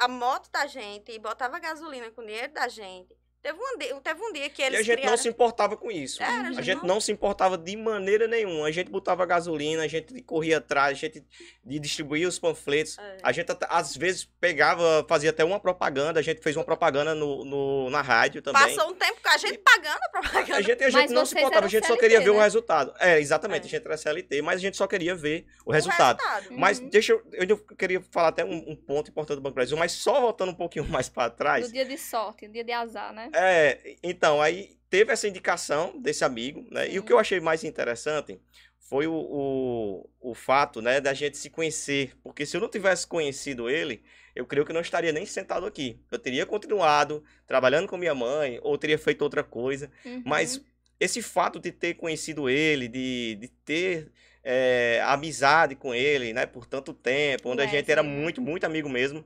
a 0.00 0.08
moto 0.08 0.50
da 0.50 0.66
gente 0.66 1.10
e 1.12 1.18
botava 1.18 1.58
gasolina 1.58 2.10
com 2.10 2.20
o 2.20 2.26
dinheiro 2.26 2.52
da 2.52 2.68
gente. 2.68 3.16
Teve 3.42 3.58
um 3.58 3.76
dia, 3.78 4.00
teve 4.00 4.22
um 4.22 4.32
dia 4.32 4.48
que 4.48 4.62
E 4.62 4.64
eles 4.66 4.78
a 4.80 4.82
gente 4.82 4.94
não 4.96 5.02
criaram... 5.02 5.16
se 5.16 5.28
importava 5.28 5.76
com 5.76 5.90
isso. 5.90 6.22
Era, 6.22 6.48
A 6.56 6.62
gente 6.62 6.86
não 6.86 7.00
se 7.00 7.10
importava 7.10 7.58
de 7.58 7.76
maneira 7.76 8.28
nenhuma. 8.28 8.66
A 8.66 8.70
gente 8.70 8.88
botava 8.88 9.26
gasolina, 9.26 9.82
a 9.82 9.88
gente 9.88 10.22
corria 10.22 10.58
atrás, 10.58 10.96
a 10.96 11.00
gente 11.00 11.24
distribuía 11.64 12.28
os 12.28 12.38
panfletos. 12.38 12.96
É. 12.98 13.16
A 13.22 13.32
gente 13.32 13.48
às 13.68 13.96
vezes 13.96 14.24
pegava, 14.40 15.04
fazia 15.08 15.30
até 15.30 15.44
uma 15.44 15.58
propaganda. 15.58 16.20
A 16.20 16.22
gente 16.22 16.40
fez 16.40 16.56
uma 16.56 16.64
propaganda 16.64 17.14
no, 17.16 17.44
no- 17.44 17.90
na 17.90 18.00
rádio 18.00 18.42
também. 18.42 18.62
Passou 18.62 18.90
um 18.90 18.94
tempo 18.94 19.20
com 19.20 19.28
a 19.28 19.36
gente 19.36 19.58
pagando 19.58 19.98
a 20.02 20.08
propaganda. 20.20 20.56
A 20.58 20.60
gente, 20.62 20.80
a 20.80 20.84
Mas 20.84 20.94
gente 20.94 21.12
não 21.12 21.26
se 21.26 21.36
importava, 21.36 21.66
a 21.66 21.68
gente 21.68 21.82
só 21.86 21.94
CLT, 21.94 22.00
queria 22.00 22.20
ver 22.20 22.30
o 22.30 22.36
né? 22.38 22.42
resultado. 22.44 22.94
É, 23.00 23.18
exatamente, 23.18 23.64
É. 23.64 23.66
a 23.66 23.70
gente 23.70 23.84
era 23.84 23.96
CLT, 23.96 24.42
mas 24.42 24.56
a 24.56 24.60
gente 24.60 24.76
só 24.76 24.86
queria 24.86 25.16
ver 25.16 25.46
o 25.66 25.70
O 25.70 25.72
resultado. 25.72 26.18
resultado. 26.20 26.56
Mas 26.56 26.78
Uhum. 26.78 26.88
deixa 26.90 27.12
eu, 27.12 27.22
eu 27.32 27.58
queria 27.58 28.00
falar 28.12 28.28
até 28.28 28.44
um, 28.44 28.70
um 28.70 28.76
ponto 28.76 29.10
importante 29.10 29.36
do 29.38 29.42
Banco 29.42 29.52
do 29.54 29.56
Brasil, 29.56 29.76
mas 29.76 29.90
só 29.92 30.20
voltando 30.20 30.50
um 30.52 30.54
pouquinho 30.54 30.84
mais 30.88 31.08
para 31.08 31.28
trás. 31.28 31.66
Do 31.66 31.72
dia 31.72 31.84
de 31.84 31.98
sorte, 31.98 32.46
do 32.46 32.52
dia 32.52 32.62
de 32.62 32.70
azar, 32.72 33.12
né? 33.12 33.30
É, 33.32 33.96
então, 34.02 34.40
aí 34.40 34.76
teve 34.90 35.12
essa 35.12 35.28
indicação 35.28 35.98
desse 36.00 36.24
amigo, 36.24 36.66
né? 36.70 36.86
E 36.88 36.98
o 36.98 37.00
Sim. 37.00 37.06
que 37.06 37.12
eu 37.12 37.18
achei 37.18 37.40
mais 37.40 37.64
interessante 37.64 38.38
foi 38.78 39.06
o, 39.06 39.14
o, 39.14 40.10
o 40.20 40.34
fato, 40.34 40.82
né, 40.82 41.00
da 41.00 41.14
gente 41.14 41.38
se 41.38 41.48
conhecer. 41.48 42.14
Porque 42.22 42.44
se 42.44 42.56
eu 42.56 42.60
não 42.60 42.68
tivesse 42.68 43.06
conhecido 43.06 43.70
ele, 43.70 44.02
eu 44.36 44.44
creio 44.44 44.66
que 44.66 44.72
não 44.72 44.82
estaria 44.82 45.12
nem 45.12 45.24
sentado 45.24 45.64
aqui. 45.64 45.98
Eu 46.10 46.18
teria 46.18 46.44
continuado 46.44 47.24
trabalhando 47.46 47.88
com 47.88 47.96
minha 47.96 48.14
mãe, 48.14 48.58
ou 48.62 48.76
teria 48.76 48.98
feito 48.98 49.22
outra 49.22 49.42
coisa. 49.42 49.90
Uhum. 50.04 50.22
Mas 50.26 50.60
esse 51.00 51.22
fato 51.22 51.58
de 51.58 51.72
ter 51.72 51.94
conhecido 51.94 52.50
ele, 52.50 52.86
de, 52.86 53.36
de 53.40 53.48
ter 53.48 54.12
é, 54.44 55.02
amizade 55.06 55.74
com 55.74 55.94
ele, 55.94 56.32
né, 56.32 56.46
por 56.46 56.66
tanto 56.66 56.92
tempo, 56.92 57.50
onde 57.50 57.62
a 57.62 57.66
gente 57.66 57.90
era 57.90 58.02
muito, 58.02 58.42
muito 58.42 58.64
amigo 58.64 58.88
mesmo, 58.88 59.24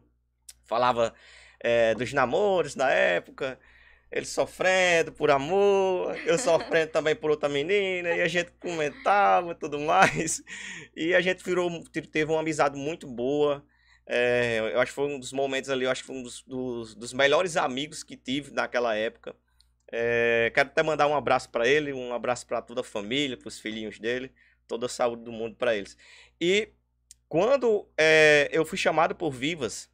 falava 0.65 1.13
é, 1.61 1.95
dos 1.95 2.13
namoros 2.13 2.75
da 2.75 2.91
época, 2.91 3.59
ele 4.11 4.27
sofrendo 4.27 5.13
por 5.13 5.31
amor, 5.31 6.17
eu 6.25 6.39
sofrendo 6.39 6.93
também 6.93 7.15
por 7.15 7.31
outra 7.31 7.49
menina, 7.49 8.11
e 8.15 8.23
a 8.23 8.29
gente 8.29 8.51
comentava 8.53 9.53
e 9.53 9.55
tudo 9.55 9.79
mais. 9.81 10.43
E 10.95 11.15
a 11.15 11.21
gente 11.21 11.43
virou, 11.45 11.71
teve 11.91 12.31
uma 12.31 12.41
amizade 12.41 12.79
muito 12.79 13.07
boa. 13.07 13.65
É, 14.07 14.59
eu 14.73 14.81
acho 14.81 14.93
que 14.93 14.95
foi 14.95 15.07
um 15.07 15.19
dos 15.19 15.33
momentos 15.33 15.69
ali, 15.69 15.85
eu 15.85 15.91
acho 15.91 16.03
que 16.03 16.07
foi 16.07 16.17
um 16.17 16.23
dos, 16.23 16.43
dos, 16.43 16.95
dos 16.95 17.13
melhores 17.13 17.57
amigos 17.57 18.03
que 18.05 18.17
tive 18.17 18.53
naquela 18.53 18.95
época. 18.95 19.35
É, 19.93 20.51
quero 20.55 20.69
até 20.69 20.83
mandar 20.83 21.07
um 21.07 21.17
abraço 21.17 21.51
para 21.51 21.67
ele, 21.67 21.93
um 21.93 22.13
abraço 22.13 22.47
para 22.47 22.63
toda 22.63 22.81
a 22.81 22.85
família, 22.85 23.37
para 23.37 23.49
os 23.49 23.59
filhinhos 23.59 23.99
dele, 23.99 24.33
toda 24.67 24.87
a 24.87 24.89
saúde 24.89 25.25
do 25.25 25.33
mundo 25.33 25.57
para 25.57 25.77
eles. 25.77 25.97
E 26.41 26.69
quando 27.29 27.89
é, 27.99 28.49
eu 28.53 28.65
fui 28.65 28.79
chamado 28.79 29.15
por 29.15 29.31
Vivas, 29.31 29.91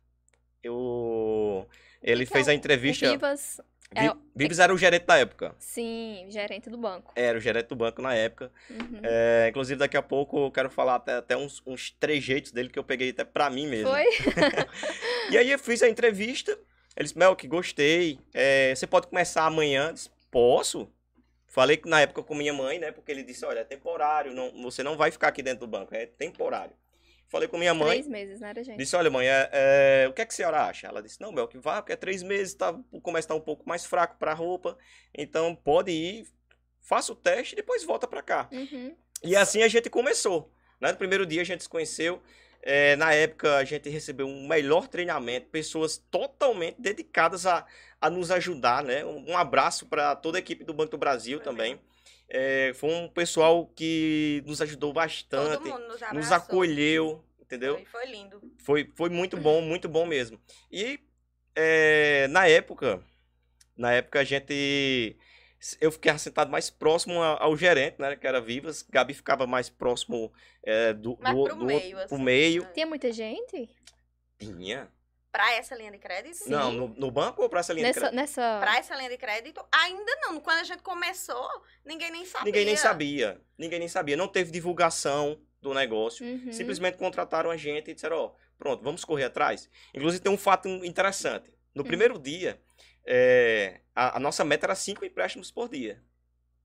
eu 0.62 1.66
ele 2.02 2.26
fez 2.26 2.48
a 2.48 2.54
entrevista. 2.54 3.10
Vivas 3.10 3.60
é, 3.94 4.12
Vibes 4.34 4.58
era 4.58 4.72
o 4.72 4.78
gerente 4.78 5.06
da 5.06 5.16
época. 5.18 5.54
Sim, 5.58 6.26
gerente 6.28 6.70
do 6.70 6.78
banco. 6.78 7.12
Era 7.14 7.38
o 7.38 7.40
gerente 7.40 7.66
do 7.66 7.76
banco 7.76 8.00
na 8.00 8.14
época. 8.14 8.50
Uhum. 8.70 9.00
É, 9.02 9.48
inclusive, 9.50 9.78
daqui 9.78 9.96
a 9.96 10.02
pouco 10.02 10.46
eu 10.46 10.50
quero 10.50 10.70
falar 10.70 10.96
até, 10.96 11.14
até 11.14 11.36
uns, 11.36 11.62
uns 11.66 11.90
trejeitos 11.90 12.52
dele 12.52 12.68
que 12.68 12.78
eu 12.78 12.84
peguei 12.84 13.10
até 13.10 13.24
pra 13.24 13.50
mim 13.50 13.66
mesmo. 13.66 13.90
Foi? 13.90 14.04
e 15.30 15.36
aí 15.36 15.50
eu 15.50 15.58
fiz 15.58 15.82
a 15.82 15.88
entrevista. 15.88 16.52
Ele 16.96 17.04
disse, 17.04 17.18
Mel, 17.18 17.34
que 17.34 17.46
gostei. 17.46 18.18
É, 18.34 18.74
você 18.74 18.86
pode 18.86 19.06
começar 19.06 19.44
amanhã? 19.44 19.88
Eu 19.88 19.92
disse, 19.92 20.10
Posso? 20.32 20.90
Falei 21.46 21.78
na 21.84 22.00
época 22.00 22.22
com 22.22 22.34
minha 22.34 22.54
mãe, 22.54 22.78
né? 22.78 22.90
Porque 22.90 23.12
ele 23.12 23.22
disse, 23.22 23.44
olha, 23.44 23.58
é 23.58 23.64
temporário, 23.64 24.32
não, 24.32 24.50
você 24.62 24.82
não 24.82 24.96
vai 24.96 25.10
ficar 25.10 25.28
aqui 25.28 25.42
dentro 25.42 25.60
do 25.60 25.70
banco, 25.70 25.94
é 25.94 26.06
temporário. 26.06 26.72
Falei 27.32 27.48
com 27.48 27.56
minha 27.56 27.72
mãe. 27.72 27.92
Três 27.92 28.06
meses, 28.06 28.40
não 28.40 28.48
era, 28.48 28.62
gente? 28.62 28.76
Disse, 28.76 28.94
olha, 28.94 29.08
mãe, 29.08 29.26
é, 29.26 29.48
é, 29.52 30.06
o 30.06 30.12
que 30.12 30.20
é 30.20 30.26
que 30.26 30.34
a 30.34 30.36
senhora 30.36 30.66
acha? 30.66 30.86
Ela 30.86 31.02
disse, 31.02 31.18
não, 31.18 31.34
Bel, 31.34 31.48
que 31.48 31.56
vá, 31.56 31.80
porque 31.80 31.94
é 31.94 31.96
três 31.96 32.22
meses, 32.22 32.52
tá, 32.52 32.78
o 32.90 33.00
comércio 33.00 33.30
tá 33.30 33.34
um 33.34 33.40
pouco 33.40 33.66
mais 33.66 33.86
fraco 33.86 34.18
pra 34.18 34.34
roupa, 34.34 34.76
então 35.16 35.54
pode 35.54 35.90
ir, 35.90 36.26
faça 36.82 37.10
o 37.10 37.16
teste 37.16 37.54
e 37.54 37.56
depois 37.56 37.84
volta 37.84 38.06
pra 38.06 38.20
cá. 38.20 38.50
Uhum. 38.52 38.94
E 39.24 39.34
assim 39.34 39.62
a 39.62 39.68
gente 39.68 39.88
começou. 39.88 40.52
Né? 40.78 40.92
No 40.92 40.98
primeiro 40.98 41.24
dia 41.24 41.40
a 41.40 41.44
gente 41.44 41.62
se 41.62 41.68
conheceu. 41.70 42.22
É, 42.60 42.96
na 42.96 43.14
época 43.14 43.56
a 43.56 43.64
gente 43.64 43.88
recebeu 43.88 44.26
um 44.26 44.46
melhor 44.46 44.86
treinamento, 44.86 45.46
pessoas 45.46 45.96
totalmente 46.10 46.82
dedicadas 46.82 47.46
a, 47.46 47.64
a 47.98 48.10
nos 48.10 48.30
ajudar, 48.30 48.84
né? 48.84 49.06
Um, 49.06 49.38
abraço 49.38 49.86
para 49.86 50.14
toda 50.14 50.36
a 50.36 50.40
equipe 50.40 50.64
do 50.64 50.74
Banco 50.74 50.90
do 50.90 50.98
Brasil 50.98 51.38
foi 51.38 51.44
também. 51.46 51.80
É, 52.34 52.72
foi 52.72 52.88
um 52.88 53.08
pessoal 53.08 53.66
que 53.66 54.42
nos 54.46 54.62
ajudou 54.62 54.90
bastante, 54.90 55.68
nos, 55.68 56.00
nos, 56.14 56.32
acolheu, 56.32 57.22
entendeu? 57.38 57.74
Foi, 57.74 57.84
foi, 57.84 58.06
lindo. 58.06 58.42
Foi, 58.56 58.90
foi 58.94 59.10
muito 59.10 59.36
bom, 59.36 59.60
muito 59.60 59.86
bom 59.86 60.06
mesmo. 60.06 60.40
E 60.70 60.98
é, 61.54 62.26
na 62.28 62.46
época, 62.46 63.04
na 63.76 63.92
época 63.92 64.20
a 64.20 64.24
gente 64.24 65.14
eu 65.78 65.92
fiquei 65.92 66.10
assentado 66.10 66.50
mais 66.50 66.70
próximo 66.70 67.22
ao 67.22 67.54
gerente, 67.54 68.00
né? 68.00 68.16
Que 68.16 68.26
era 68.26 68.40
Vivas. 68.40 68.82
Gabi 68.82 69.12
ficava 69.12 69.46
mais 69.46 69.68
próximo 69.68 70.32
é, 70.64 70.94
do, 70.94 71.18
mais 71.20 71.36
do, 71.36 71.44
pro 71.44 71.56
do, 71.56 71.64
meio, 71.66 71.96
pro 72.06 72.16
assim, 72.16 72.24
meio. 72.24 72.72
Tinha 72.72 72.86
muita 72.86 73.12
gente? 73.12 73.68
Tinha. 74.38 74.90
Pra 75.32 75.54
essa 75.54 75.74
linha 75.74 75.90
de 75.90 75.96
crédito? 75.96 76.36
Sim. 76.36 76.50
Não, 76.50 76.70
no, 76.70 76.88
no, 76.88 77.10
banco 77.10 77.42
ou 77.42 77.48
pra 77.48 77.60
essa 77.60 77.72
linha 77.72 77.86
nessa, 77.86 78.00
de 78.00 78.06
crédito? 78.06 78.20
Nessa... 78.20 78.60
Pra 78.60 78.76
essa 78.76 78.94
linha 78.94 79.08
de 79.08 79.16
crédito, 79.16 79.64
ainda 79.72 80.14
não. 80.20 80.38
Quando 80.38 80.58
a 80.58 80.64
gente 80.64 80.82
começou, 80.82 81.48
ninguém 81.86 82.10
nem 82.10 82.26
sabia. 82.26 82.44
Ninguém 82.44 82.64
nem 82.66 82.76
sabia. 82.76 83.40
Ninguém 83.56 83.78
nem 83.78 83.88
sabia. 83.88 84.14
Não 84.14 84.28
teve 84.28 84.50
divulgação 84.50 85.40
do 85.62 85.72
negócio. 85.72 86.26
Uhum. 86.26 86.52
Simplesmente 86.52 86.98
contrataram 86.98 87.50
a 87.50 87.56
gente 87.56 87.90
e 87.90 87.94
disseram, 87.94 88.18
ó, 88.18 88.26
oh, 88.26 88.34
pronto, 88.58 88.84
vamos 88.84 89.06
correr 89.06 89.24
atrás. 89.24 89.70
Inclusive 89.94 90.22
tem 90.22 90.30
um 90.30 90.36
fato 90.36 90.68
interessante. 90.68 91.50
No 91.74 91.80
uhum. 91.80 91.88
primeiro 91.88 92.18
dia, 92.18 92.60
é, 93.06 93.80
a, 93.94 94.18
a, 94.18 94.20
nossa 94.20 94.44
meta 94.44 94.66
era 94.66 94.74
cinco 94.74 95.02
empréstimos 95.02 95.50
por 95.50 95.68
dia 95.70 95.98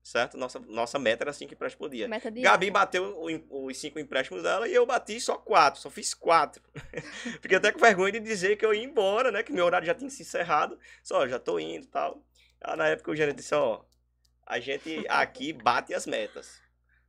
certo? 0.08 0.38
Nossa, 0.38 0.58
nossa 0.60 0.98
meta 0.98 1.24
era 1.24 1.32
cinco 1.34 1.52
empréstimos 1.52 1.86
por 1.86 1.90
dia. 1.90 2.08
Meta 2.08 2.30
de... 2.30 2.40
Gabi 2.40 2.70
bateu 2.70 3.18
os 3.50 3.76
cinco 3.76 3.98
empréstimos 3.98 4.42
dela 4.42 4.66
e 4.66 4.74
eu 4.74 4.86
bati 4.86 5.20
só 5.20 5.36
quatro, 5.36 5.80
só 5.80 5.90
fiz 5.90 6.14
quatro. 6.14 6.62
Fiquei 7.42 7.58
até 7.58 7.70
com 7.70 7.78
vergonha 7.78 8.12
de 8.12 8.20
dizer 8.20 8.56
que 8.56 8.64
eu 8.64 8.72
ia 8.72 8.82
embora, 8.82 9.30
né? 9.30 9.42
Que 9.42 9.52
meu 9.52 9.66
horário 9.66 9.86
já 9.86 9.94
tinha 9.94 10.08
se 10.08 10.22
encerrado. 10.22 10.78
Só, 11.02 11.28
já 11.28 11.38
tô 11.38 11.58
indo 11.58 11.84
e 11.84 11.88
tal. 11.88 12.24
Aí, 12.60 12.76
na 12.76 12.88
época 12.88 13.10
o 13.10 13.16
gerente 13.16 13.36
disse, 13.36 13.54
ó, 13.54 13.82
a 14.46 14.58
gente 14.58 15.04
aqui 15.10 15.52
bate 15.52 15.92
as 15.92 16.06
metas. 16.06 16.58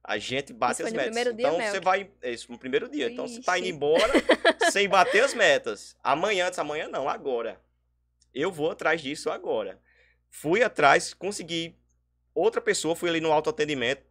A 0.04 0.18
gente 0.18 0.52
bate 0.52 0.82
isso 0.82 0.88
as 0.88 0.92
metas. 0.92 1.14
Dia, 1.14 1.48
então 1.48 1.58
Mel. 1.58 1.72
você 1.72 1.80
vai. 1.80 2.12
Isso 2.22 2.52
no 2.52 2.60
primeiro 2.60 2.90
dia. 2.90 3.06
Ixi. 3.06 3.14
Então 3.14 3.28
você 3.28 3.42
tá 3.42 3.58
indo 3.58 3.68
embora 3.68 4.12
sem 4.72 4.90
bater 4.90 5.24
as 5.24 5.34
metas. 5.34 5.96
Amanhã, 6.04 6.48
antes 6.48 6.60
amanhã 6.60 6.90
não, 6.90 7.08
agora. 7.08 7.62
Eu 8.34 8.52
vou 8.52 8.72
atrás 8.72 9.02
disso 9.02 9.30
agora. 9.30 9.80
Fui 10.30 10.62
atrás, 10.62 11.14
consegui 11.14 11.79
Outra 12.40 12.62
pessoa 12.62 12.96
foi 12.96 13.10
ali 13.10 13.20
no 13.20 13.32
autoatendimento. 13.32 14.02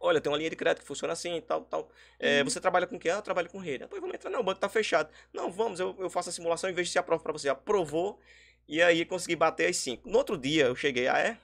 Olha, 0.00 0.20
tem 0.20 0.30
uma 0.30 0.36
linha 0.36 0.50
de 0.50 0.56
crédito 0.56 0.82
que 0.82 0.86
funciona 0.86 1.12
assim, 1.14 1.40
tal, 1.40 1.62
tal. 1.62 1.90
É, 2.18 2.38
uhum. 2.38 2.44
Você 2.44 2.60
trabalha 2.60 2.86
com 2.86 2.98
quem? 2.98 3.10
Ah, 3.10 3.16
eu 3.16 3.22
trabalho 3.22 3.48
com 3.48 3.58
rede. 3.58 3.78
Depois 3.80 4.00
vamos 4.00 4.14
entrar. 4.14 4.30
Não, 4.30 4.40
o 4.40 4.42
banco 4.42 4.60
tá 4.60 4.68
fechado. 4.68 5.08
Não, 5.32 5.50
vamos, 5.50 5.80
eu, 5.80 5.96
eu 5.98 6.10
faço 6.10 6.28
a 6.28 6.32
simulação 6.32 6.68
e 6.68 6.74
vejo 6.74 6.90
se 6.90 6.98
aprova 6.98 7.22
para 7.22 7.32
você. 7.32 7.48
Aprovou. 7.48 8.20
E 8.68 8.82
aí 8.82 9.04
consegui 9.06 9.34
bater 9.34 9.68
as 9.68 9.78
cinco. 9.78 10.08
No 10.08 10.18
outro 10.18 10.36
dia 10.36 10.66
eu 10.66 10.76
cheguei, 10.76 11.08
ah, 11.08 11.18
é? 11.18 11.38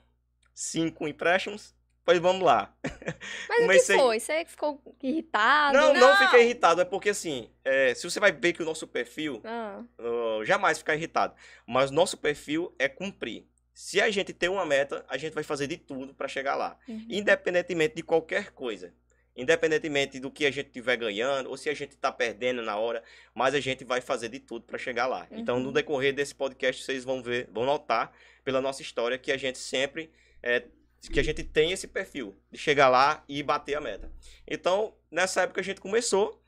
Cinco 0.53 1.07
empréstimos. 1.07 1.75
Pois 2.03 2.19
vamos 2.19 2.43
lá. 2.43 2.71
Mas 3.49 3.59
Comecei... 3.59 3.95
o 3.95 3.99
que 3.99 4.05
foi? 4.05 4.19
Você 4.19 4.45
ficou 4.45 4.81
irritado? 5.01 5.77
Não, 5.77 5.93
não, 5.93 6.01
não 6.01 6.17
fiquei 6.17 6.43
irritado. 6.43 6.81
É 6.81 6.85
porque 6.85 7.09
assim, 7.09 7.49
é, 7.63 7.93
se 7.95 8.09
você 8.09 8.19
vai 8.19 8.31
ver 8.31 8.53
que 8.53 8.61
o 8.61 8.65
nosso 8.65 8.87
perfil, 8.87 9.41
ah. 9.43 9.83
uh, 9.99 10.45
jamais 10.45 10.77
ficar 10.77 10.95
irritado. 10.95 11.35
Mas 11.65 11.89
nosso 11.89 12.17
perfil 12.17 12.75
é 12.77 12.87
cumprir. 12.87 13.47
Se 13.73 14.01
a 14.01 14.09
gente 14.09 14.33
tem 14.33 14.49
uma 14.49 14.65
meta, 14.65 15.05
a 15.07 15.17
gente 15.17 15.33
vai 15.33 15.43
fazer 15.43 15.67
de 15.67 15.77
tudo 15.77 16.13
para 16.13 16.27
chegar 16.27 16.55
lá, 16.55 16.77
uhum. 16.87 17.05
independentemente 17.09 17.95
de 17.95 18.03
qualquer 18.03 18.51
coisa. 18.51 18.93
Independentemente 19.35 20.19
do 20.19 20.29
que 20.29 20.45
a 20.45 20.51
gente 20.51 20.67
estiver 20.67 20.97
ganhando 20.97 21.49
ou 21.49 21.55
se 21.55 21.69
a 21.69 21.73
gente 21.73 21.91
está 21.91 22.11
perdendo 22.11 22.61
na 22.61 22.75
hora, 22.75 23.01
mas 23.33 23.55
a 23.55 23.61
gente 23.61 23.85
vai 23.85 24.01
fazer 24.01 24.27
de 24.27 24.39
tudo 24.39 24.65
para 24.65 24.77
chegar 24.77 25.07
lá. 25.07 25.25
Uhum. 25.31 25.39
Então, 25.39 25.59
no 25.59 25.67
uhum. 25.67 25.73
decorrer 25.73 26.13
desse 26.13 26.35
podcast, 26.35 26.83
vocês 26.83 27.05
vão 27.05 27.23
ver, 27.23 27.47
vão 27.49 27.65
notar 27.65 28.13
pela 28.43 28.59
nossa 28.59 28.81
história 28.81 29.17
que 29.17 29.31
a 29.31 29.37
gente 29.37 29.57
sempre 29.57 30.11
é, 30.43 30.63
que 31.09 31.19
a 31.19 31.23
gente 31.23 31.43
tem 31.43 31.71
esse 31.71 31.87
perfil 31.87 32.35
de 32.51 32.57
chegar 32.57 32.89
lá 32.89 33.23
e 33.27 33.41
bater 33.41 33.75
a 33.75 33.81
meta. 33.81 34.11
Então, 34.47 34.93
nessa 35.09 35.43
época 35.43 35.61
a 35.61 35.63
gente 35.63 35.81
começou, 35.81 36.43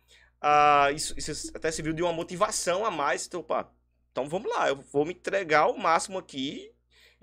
isso, 0.93 1.13
isso 1.17 1.51
até 1.55 1.71
se 1.71 1.81
viu 1.81 1.93
de 1.93 2.03
uma 2.03 2.13
motivação 2.13 2.86
a 2.86 2.91
mais. 2.91 3.25
Então, 3.25 3.39
opa, 3.39 3.71
então 4.12 4.27
vamos 4.27 4.51
lá, 4.51 4.67
eu 4.67 4.75
vou 4.75 5.05
me 5.05 5.13
entregar 5.13 5.67
o 5.67 5.77
máximo 5.77 6.17
aqui 6.17 6.72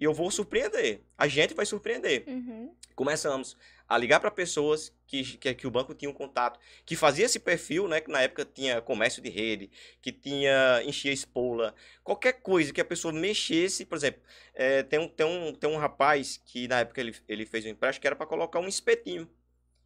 e 0.01 0.05
eu 0.05 0.15
vou 0.15 0.31
surpreender. 0.31 1.03
A 1.17 1.29
gente 1.29 1.53
vai 1.53 1.67
surpreender. 1.67 2.25
Uhum. 2.27 2.75
Começamos 2.97 3.55
a 3.87 3.99
ligar 3.99 4.19
para 4.19 4.31
pessoas 4.31 4.95
que, 5.07 5.37
que, 5.37 5.53
que, 5.53 5.67
o 5.67 5.71
banco 5.71 5.93
tinha 5.93 6.11
um 6.11 6.15
contato, 6.15 6.59
que 6.87 6.97
fazia 6.97 7.27
esse 7.27 7.39
perfil, 7.39 7.87
né? 7.87 8.01
Que 8.01 8.11
na 8.11 8.23
época 8.23 8.47
tinha 8.47 8.81
comércio 8.81 9.21
de 9.21 9.29
rede, 9.29 9.71
que 10.01 10.11
tinha 10.11 10.83
enchia 10.87 11.13
espola, 11.13 11.75
qualquer 12.03 12.35
coisa 12.35 12.73
que 12.73 12.81
a 12.81 12.85
pessoa 12.85 13.13
mexesse, 13.13 13.85
por 13.85 13.97
exemplo, 13.97 14.23
é, 14.55 14.83
tem, 14.83 14.99
um, 14.99 15.09
tem, 15.09 15.27
um, 15.27 15.53
tem 15.53 15.69
um 15.69 15.77
rapaz 15.77 16.41
que 16.47 16.67
na 16.67 16.81
época 16.81 17.01
ele, 17.01 17.15
ele 17.29 17.45
fez 17.45 17.67
um 17.67 17.69
empréstimo 17.69 18.01
que 18.01 18.07
era 18.07 18.17
para 18.17 18.27
colocar 18.27 18.59
um 18.59 18.69
espetinho. 18.69 19.29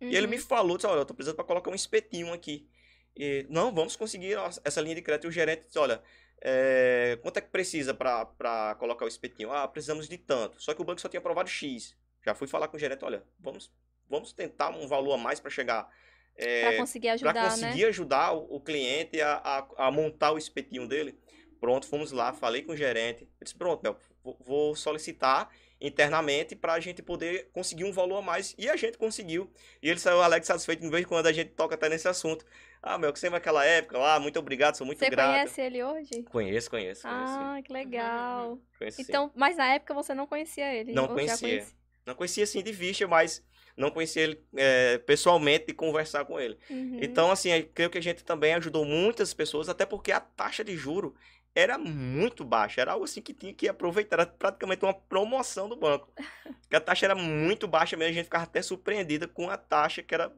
Uhum. 0.01 0.11
E 0.11 0.17
ele 0.17 0.29
me 0.29 0.37
uhum. 0.37 0.43
falou, 0.43 0.77
disse, 0.77 0.87
olha, 0.87 1.01
eu 1.01 1.05
tô 1.05 1.15
precisando 1.15 1.37
para 1.37 1.45
colocar 1.45 1.71
um 1.71 1.75
espetinho 1.75 2.33
aqui. 2.33 2.69
E, 3.17 3.47
não, 3.49 3.75
vamos 3.75 3.97
conseguir 3.97 4.37
essa 4.65 4.81
linha 4.81 4.95
de 4.95 5.03
crédito. 5.03 5.25
E 5.25 5.29
o 5.29 5.33
gerente 5.33 5.67
disse, 5.67 5.79
olha, 5.79 6.01
é, 6.41 7.19
quanto 7.23 7.39
é 7.39 7.41
que 7.41 7.49
precisa 7.49 7.95
para 7.95 8.77
colocar 8.79 9.05
o 9.05 9.09
espetinho? 9.09 9.53
Ah, 9.53 9.67
precisamos 9.67 10.09
de 10.09 10.19
tanto. 10.19 10.63
Só 10.63 10.75
que 10.75 10.83
o 10.83 10.85
banco 10.85 11.01
só 11.01 11.09
tinha 11.09 11.19
aprovado 11.19 11.49
X. 11.49 11.97
Já 12.25 12.35
fui 12.35 12.49
falar 12.49 12.69
com 12.69 12.77
o 12.77 12.81
gerente, 12.81 13.05
olha, 13.05 13.23
vamos, 13.39 13.73
vamos 14.09 14.33
tentar 14.33 14.71
um 14.71 14.87
valor 14.87 15.15
a 15.15 15.19
mais 15.19 15.41
para 15.41 15.51
chegar. 15.51 15.89
É, 16.37 16.69
para 16.69 16.77
conseguir 16.79 17.09
ajudar, 17.11 17.33
pra 17.33 17.51
conseguir 17.51 17.83
né? 17.83 17.89
ajudar 17.89 18.33
o, 18.33 18.57
o 18.57 18.61
cliente 18.61 19.21
a, 19.21 19.35
a, 19.37 19.87
a, 19.87 19.91
montar 19.91 20.33
o 20.33 20.39
espetinho 20.39 20.89
dele. 20.89 21.19
Pronto, 21.61 21.87
fomos 21.87 22.13
lá, 22.13 22.33
falei 22.33 22.63
com 22.63 22.73
o 22.73 22.77
gerente. 22.77 23.23
Ele 23.23 23.31
disse, 23.43 23.55
pronto, 23.55 23.83
Mel, 23.83 23.99
vou 24.41 24.75
solicitar 24.75 25.51
internamente 25.81 26.57
para 26.57 26.75
a 26.75 26.81
gente 26.81 27.03
poder 27.03 27.51
conseguir 27.53 27.85
um 27.85 27.93
valor 27.93 28.19
a 28.19 28.23
mais. 28.23 28.55
E 28.59 28.69
a 28.69 28.77
gente 28.77 28.99
conseguiu. 28.99 29.51
E 29.83 29.89
ele 29.89 30.01
saiu 30.01 30.23
alegre 30.23 30.47
satisfeito, 30.47 30.81
de 30.81 30.89
vez 30.89 31.05
em 31.05 31.07
quando 31.07 31.27
a 31.27 31.33
gente 31.33 31.51
toca 31.51 31.75
até 31.75 31.89
nesse 31.89 32.09
assunto. 32.09 32.45
Ah, 32.87 32.99
meu, 32.99 33.11
que 33.15 33.19
sempre 33.19 33.39
aquela 33.39 33.65
época 33.65 33.97
lá, 33.97 34.21
muito 34.21 34.39
obrigado, 34.39 34.77
sou 34.77 34.87
muito 34.87 34.99
você 34.99 35.09
grato. 35.09 35.31
Você 35.31 35.33
conhece 35.33 35.61
ele 35.63 35.83
hoje? 35.83 36.23
Conheço, 36.25 36.69
conheço, 36.69 37.03
conheço. 37.03 37.07
Ah, 37.07 37.59
que 37.65 37.73
legal. 37.73 38.59
Conheci. 38.79 39.01
Então, 39.01 39.33
mas 39.35 39.57
na 39.57 39.73
época 39.73 39.95
você 39.95 40.13
não 40.13 40.27
conhecia 40.27 40.71
ele? 40.75 40.93
Não 40.93 41.09
conhecia. 41.09 41.67
Não 42.05 42.15
conhecia 42.15 42.45
assim 42.45 42.63
de 42.63 42.73
vista, 42.73 43.09
mas 43.09 43.43
não 43.75 43.91
conhecia 43.91 44.25
ele 44.25 44.45
é, 44.55 44.99
pessoalmente 44.99 45.69
de 45.69 45.73
conversar 45.73 46.27
com 46.27 46.39
ele. 46.39 46.59
Uhum. 46.69 46.99
Então, 47.01 47.31
assim, 47.31 47.49
creio 47.75 47.89
que 47.89 47.97
a 47.97 48.03
gente 48.03 48.23
também 48.23 48.53
ajudou 48.53 48.85
muitas 48.85 49.33
pessoas, 49.33 49.71
até 49.71 49.87
porque 49.87 50.13
a 50.13 50.21
taxa 50.21 50.63
de 50.63 50.77
juro 50.77 51.17
era 51.55 51.79
muito 51.79 52.45
baixa. 52.45 52.83
Era 52.83 52.93
algo 52.93 53.07
assim 53.07 53.23
que 53.23 53.33
tinha 53.33 53.55
que 53.55 53.67
aproveitar. 53.67 54.17
Era 54.17 54.27
praticamente 54.27 54.85
uma 54.85 54.93
promoção 54.93 55.71
do 55.71 55.77
banco. 55.77 56.13
Porque 56.61 56.77
a 56.77 56.81
taxa 56.81 57.07
era 57.07 57.15
muito 57.15 57.69
baixa 57.69 57.97
mesmo. 57.97 58.11
A 58.11 58.15
gente 58.15 58.25
ficava 58.25 58.45
até 58.45 58.61
surpreendida 58.61 59.29
com 59.29 59.49
a 59.49 59.57
taxa 59.57 60.03
que 60.03 60.15
era 60.15 60.33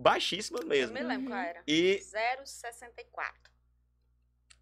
baixíssima 0.00 0.60
Eu 0.62 0.66
mesmo. 0.66 0.94
me 0.94 1.02
lembro 1.02 1.30
qual 1.30 1.40
era. 1.40 1.62
E, 1.66 2.00
0,64. 2.02 3.50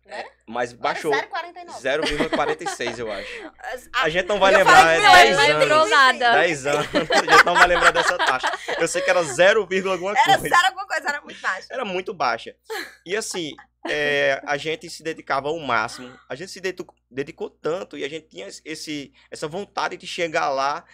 Né? 0.07 0.25
mas 0.47 0.73
baixou 0.73 1.13
Era 1.13 1.29
0,49. 1.29 2.31
0,46, 2.31 2.99
eu 2.99 3.13
acho. 3.13 3.53
A 3.93 4.09
gente 4.09 4.27
não 4.27 4.39
vai 4.39 4.55
Eu 4.55 4.59
lembrar, 4.61 4.77
falei 4.77 4.95
é 4.95 4.97
que 4.97 5.03
Não 5.03 5.13
não, 5.13 5.15
10 5.19 5.37
mas 5.37 5.49
lembrou 5.49 5.79
anos. 5.81 5.93
entendi. 5.93 6.19
nada. 6.19 6.41
10 6.41 6.67
anos. 6.67 6.87
A 7.29 7.33
gente 7.35 7.45
não 7.45 7.55
vai 7.55 7.67
lembrar 7.67 7.91
dessa 7.91 8.17
taxa. 8.17 8.59
Eu 8.79 8.89
sei 8.89 9.03
que 9.03 9.11
era 9.11 9.23
0, 9.23 9.61
alguma 9.91 10.13
Era 10.13 10.39
coisa. 10.39 10.49
zero 10.57 10.67
alguma 10.69 10.87
coisa, 10.87 11.09
era 11.11 11.21
muito 11.21 11.41
baixo. 11.43 11.67
Era 11.71 11.85
muito 11.85 12.15
baixa. 12.15 12.57
E 13.05 13.15
assim, 13.15 13.55
é, 13.87 14.41
a 14.47 14.57
gente 14.57 14.89
se 14.89 15.03
dedicava 15.03 15.49
ao 15.49 15.59
máximo. 15.59 16.19
A 16.27 16.35
gente 16.35 16.53
se 16.53 16.61
dedico- 16.63 16.97
dedicou 17.11 17.51
tanto 17.51 17.99
e 17.99 18.03
a 18.03 18.09
gente 18.09 18.29
tinha 18.29 18.49
esse, 18.65 19.13
essa 19.31 19.47
vontade 19.47 19.99
de 19.99 20.07
chegar 20.07 20.49
lá 20.49 20.87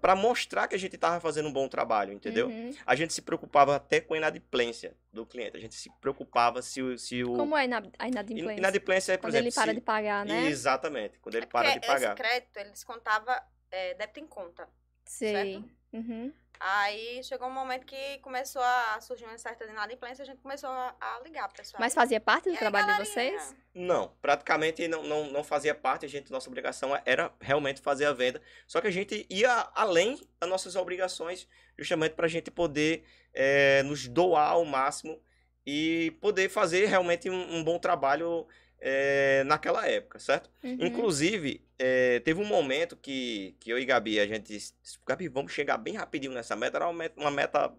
para 0.00 0.14
mostrar 0.16 0.66
que 0.68 0.74
a 0.74 0.78
gente 0.78 0.94
estava 0.96 1.20
fazendo 1.20 1.48
um 1.48 1.52
bom 1.52 1.68
trabalho, 1.68 2.12
entendeu? 2.12 2.48
Uhum. 2.48 2.74
A 2.86 2.94
gente 2.94 3.12
se 3.12 3.22
preocupava 3.22 3.76
até 3.76 4.00
com 4.00 4.14
a 4.14 4.16
inadimplência 4.16 4.94
do 5.12 5.24
cliente. 5.26 5.56
A 5.56 5.60
gente 5.60 5.74
se 5.74 5.90
preocupava 6.00 6.60
se 6.62 6.82
o. 6.82 6.98
Se 6.98 7.22
o 7.24 7.36
Como 7.36 7.56
é 7.56 7.62
a 7.62 7.64
ina- 7.64 7.82
a 7.98 8.06
in- 8.06 8.10
inadimplência? 8.10 8.58
inadimplência 8.58 9.12
é, 9.12 9.16
por 9.16 9.22
Quando 9.22 9.34
exemplo. 9.34 9.46
ele 9.48 9.54
para 9.54 9.66
se- 9.72 9.74
de 9.74 9.80
pagar, 9.80 10.24
né? 10.26 10.46
Exatamente, 10.46 11.18
quando 11.20 11.34
ele 11.36 11.44
É 11.44 11.48
para 11.48 11.74
de 11.74 11.86
pagar. 11.86 12.12
esse 12.14 12.22
crédito, 12.22 12.56
ele 12.56 12.70
descontava 12.70 13.42
é, 13.70 13.94
débito 13.94 14.20
em 14.20 14.26
conta. 14.26 14.68
Sei. 15.06 15.64
Uhum. 15.92 16.32
Aí 16.64 17.24
chegou 17.24 17.48
um 17.48 17.52
momento 17.52 17.84
que 17.84 18.18
começou 18.18 18.62
a 18.62 19.00
surgir 19.00 19.24
uma 19.24 19.36
certa 19.36 19.64
inadimplência, 19.64 20.22
a 20.22 20.26
gente 20.26 20.40
começou 20.40 20.70
a, 20.70 20.94
a 21.00 21.20
ligar 21.24 21.48
pro 21.48 21.56
pessoal. 21.56 21.80
Mas 21.80 21.92
fazia 21.92 22.20
parte 22.20 22.48
E 22.48 22.52
do 22.52 22.54
aí, 22.54 22.58
trabalho 22.58 22.86
de 22.86 23.04
vocês? 23.04 23.52
Não, 23.74 24.12
praticamente 24.22 24.86
não, 24.86 25.02
não, 25.02 25.24
não 25.28 25.42
fazia 25.42 25.74
parte, 25.74 26.06
a 26.06 26.08
gente, 26.08 26.30
nossa 26.30 26.48
obrigação 26.48 26.96
era 27.04 27.32
realmente 27.40 27.80
fazer 27.80 28.04
a 28.04 28.12
venda. 28.12 28.40
Só 28.68 28.80
que 28.80 28.86
a 28.86 28.92
gente 28.92 29.26
ia 29.28 29.70
além 29.74 30.20
das 30.40 30.48
nossas 30.48 30.76
obrigações, 30.76 31.48
justamente 31.76 32.14
para 32.14 32.26
a 32.26 32.28
gente 32.28 32.48
poder 32.48 33.04
eh, 33.34 33.82
nos 33.82 34.06
doar 34.06 34.50
ao 34.52 34.64
máximo 34.64 35.20
e 35.66 36.16
poder 36.20 36.48
fazer 36.48 36.86
realmente 36.86 37.28
um, 37.28 37.56
um 37.56 37.64
bom 37.64 37.78
trabalho 37.78 38.46
eh, 38.84 39.44
naquela 39.46 39.86
época, 39.88 40.18
certo? 40.18 40.50
Uhum. 40.64 40.76
Inclusive, 40.80 41.64
eh, 41.78 42.20
teve 42.24 42.40
um 42.40 42.44
momento 42.44 42.96
que, 42.96 43.56
que 43.60 43.70
eu 43.70 43.78
e 43.78 43.84
Gabi, 43.84 44.18
a 44.18 44.26
gente 44.26 44.48
disse, 44.52 44.74
Gabi, 45.06 45.28
vamos 45.28 45.52
chegar 45.52 45.78
bem 45.78 45.94
rapidinho 45.94 46.32
nessa 46.34 46.56
meta, 46.56 46.78
era 46.78 46.86
uma 46.88 46.92
meta, 46.92 47.20
uma 47.20 47.30
meta 47.30 47.72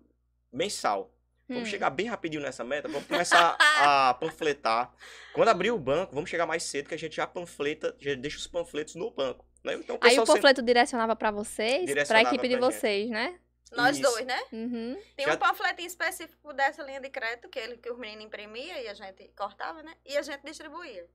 mensal. 0.52 1.14
Vamos 1.48 1.64
Hum. 1.68 1.72
chegar 1.72 1.90
bem 1.90 2.08
rapidinho 2.08 2.42
nessa 2.42 2.64
meta, 2.64 2.88
vamos 2.88 3.06
começar 3.06 3.58
a 3.60 4.14
panfletar. 4.20 4.94
Quando 5.34 5.50
abrir 5.50 5.72
o 5.72 5.78
banco, 5.78 6.16
vamos 6.16 6.30
chegar 6.30 6.46
mais 6.46 6.64
cedo 6.64 6.88
que 6.88 6.96
a 6.96 6.98
gente 6.98 7.18
já 7.18 7.28
panfleta, 7.28 7.94
já 8.00 8.16
deixa 8.16 8.38
os 8.38 8.48
panfletos 8.48 8.96
no 8.96 9.12
banco. 9.12 9.46
Né? 9.62 9.74
Então, 9.76 9.98
Aí 10.02 10.08
o 10.08 10.10
pessoal 10.10 10.26
sempre- 10.26 10.42
panfleto 10.42 10.62
direcionava 10.62 11.16
pra 11.18 11.32
vocês, 11.32 11.76
pra 11.80 11.86
Direcionava 11.86 12.28
equipe 12.30 12.48
de 12.48 12.58
pra 12.58 12.66
gente. 12.72 12.80
vocês, 12.80 13.10
né? 13.10 13.36
Nós 13.76 13.98
Isso. 13.98 14.10
dois, 14.10 14.26
né? 14.26 14.40
Uhum. 14.52 15.02
Tem 15.16 15.26
Já- 15.26 15.34
um 15.34 15.38
panfletinho 15.38 15.88
específico 15.88 16.54
dessa 16.54 16.84
linha 16.84 17.00
de 17.02 17.10
crédito 17.10 17.50
que, 17.50 17.60
ele, 17.60 17.78
que 17.78 17.92
os 17.92 17.98
meninos 17.98 18.26
imprimiam 18.26 18.78
e 18.78 18.88
a 18.88 18.94
gente 18.94 19.28
cortava, 19.36 19.82
né? 19.84 19.94
E 20.06 20.18
a 20.18 20.22
gente 20.22 20.42
distribuía. 20.44 21.08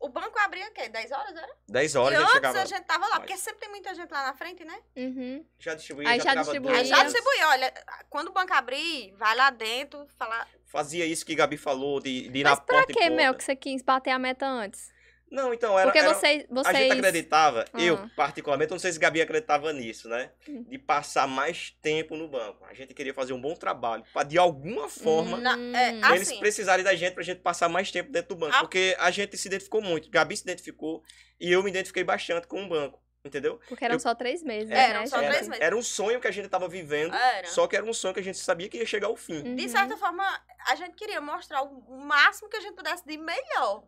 O 0.00 0.08
banco 0.08 0.38
abria 0.38 0.68
o 0.68 0.72
quê? 0.72 0.88
10 0.88 1.12
horas, 1.12 1.34
era? 1.34 1.56
10 1.68 1.94
e 1.94 1.98
horas 1.98 2.18
já 2.18 2.20
antes 2.24 2.32
chegava. 2.34 2.60
a 2.60 2.64
gente 2.66 2.84
tava 2.84 3.06
lá, 3.08 3.20
porque 3.20 3.36
sempre 3.38 3.60
tem 3.60 3.70
muita 3.70 3.94
gente 3.94 4.10
lá 4.10 4.26
na 4.26 4.34
frente, 4.34 4.64
né? 4.64 4.78
Uhum. 4.96 5.46
Já 5.58 5.74
distribuía, 5.74 6.08
Aí 6.10 6.18
já, 6.18 6.34
já 6.34 6.42
distribuía. 6.42 6.76
Aí 6.76 6.84
já 6.84 7.04
distribuía, 7.04 7.48
olha, 7.48 7.74
quando 8.10 8.28
o 8.28 8.32
banco 8.32 8.52
abrir, 8.52 9.12
vai 9.16 9.34
lá 9.34 9.48
dentro, 9.50 10.06
falar. 10.18 10.46
Fazia 10.66 11.06
isso 11.06 11.24
que 11.24 11.34
Gabi 11.34 11.56
falou, 11.56 12.00
de, 12.00 12.28
de 12.28 12.38
ir 12.40 12.44
na 12.44 12.50
Mas 12.50 12.60
pra 12.60 12.76
porta 12.78 12.92
e 12.92 12.94
que, 12.94 13.00
porta. 13.00 13.16
Mel, 13.16 13.34
que 13.34 13.44
você 13.44 13.56
quis 13.56 13.80
bater 13.80 14.10
a 14.10 14.18
meta 14.18 14.46
antes? 14.46 14.92
Não, 15.34 15.52
então 15.52 15.78
era... 15.78 15.88
Porque 15.90 15.98
era- 15.98 16.14
vocês, 16.14 16.44
A 16.50 16.54
vocês... 16.54 16.76
gente 16.76 16.92
acreditava, 16.92 17.64
Ah. 17.72 17.80
eu 17.82 18.08
particularmente, 18.16 18.70
eu 18.70 18.74
não 18.74 18.80
sei 18.80 18.92
se 18.92 18.98
Gabi 18.98 19.20
acreditava 19.20 19.72
nisso, 19.72 20.08
né? 20.08 20.30
Hum. 20.48 20.62
De 20.68 20.78
passar 20.78 21.26
mais 21.26 21.70
tempo 21.82 22.16
no 22.16 22.28
banco. 22.28 22.64
A 22.64 22.72
gente 22.74 22.94
queria 22.94 23.12
fazer 23.12 23.32
um 23.32 23.40
bom 23.40 23.54
trabalho, 23.54 24.04
para 24.12 24.26
de 24.26 24.38
alguma 24.38 24.88
forma 24.88 25.36
Na- 25.38 25.52
é, 25.78 25.92
Hum. 25.92 26.14
eles 26.14 26.28
assim, 26.28 26.38
precisarem 26.38 26.84
da 26.84 26.94
gente 26.94 27.14
pra 27.14 27.22
gente 27.24 27.40
passar 27.40 27.68
mais 27.68 27.90
tempo 27.90 28.10
dentro 28.12 28.34
do 28.34 28.36
banco. 28.40 28.54
Ah. 28.56 28.60
Porque 28.60 28.96
a 28.98 29.10
gente 29.10 29.36
se 29.36 29.48
identificou 29.48 29.82
muito. 29.82 30.08
Gabi 30.10 30.36
se 30.36 30.42
identificou 30.44 31.02
e 31.40 31.50
eu 31.50 31.62
me 31.62 31.70
identifiquei 31.70 32.04
bastante 32.04 32.46
com 32.46 32.62
o 32.64 32.68
banco. 32.68 33.02
Entendeu? 33.26 33.58
Porque 33.70 33.82
eram 33.82 33.94
eu- 33.94 34.00
só 34.00 34.14
três 34.14 34.42
meses, 34.42 34.68
É, 34.70 34.74
né? 34.74 34.90
eram 34.90 35.06
só 35.06 35.16
gente? 35.16 35.28
três 35.30 35.40
Era, 35.40 35.48
meses. 35.48 35.64
era 35.64 35.76
um 35.76 35.82
sonho 35.82 36.20
que 36.20 36.28
a 36.28 36.30
gente 36.30 36.46
tava 36.46 36.68
vivendo, 36.68 37.14
Era. 37.14 37.46
só 37.46 37.66
que 37.66 37.74
era 37.74 37.82
um 37.86 37.92
sonho 37.94 38.12
que 38.12 38.20
a 38.20 38.22
gente 38.22 38.36
sabia 38.36 38.68
que 38.68 38.76
ia 38.76 38.84
chegar 38.84 39.06
ao 39.06 39.16
fim. 39.16 39.38
Uhum. 39.42 39.56
De 39.56 39.66
certa 39.66 39.96
forma, 39.96 40.22
a 40.68 40.74
gente 40.76 40.94
queria 40.94 41.22
mostrar 41.22 41.62
o 41.62 41.96
máximo 42.04 42.50
que 42.50 42.56
a 42.58 42.60
gente 42.60 42.74
pudesse 42.74 43.02
de 43.06 43.16
melhor, 43.16 43.82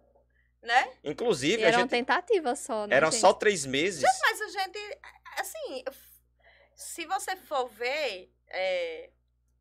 né? 0.66 0.92
E 1.02 1.11
Inclusive, 1.11 1.64
a 1.64 1.68
era 1.68 1.76
uma 1.79 1.83
gente. 1.83 1.90
tentativa 1.90 2.55
só, 2.55 2.87
né, 2.87 2.96
Eram 2.96 3.11
gente? 3.11 3.20
só 3.20 3.33
três 3.33 3.64
meses. 3.64 4.02
Mas 4.02 4.40
a 4.40 4.48
gente, 4.48 4.98
assim, 5.38 5.85
se 6.74 7.07
você 7.07 7.37
for 7.37 7.68
ver, 7.68 8.31
é, 8.48 9.11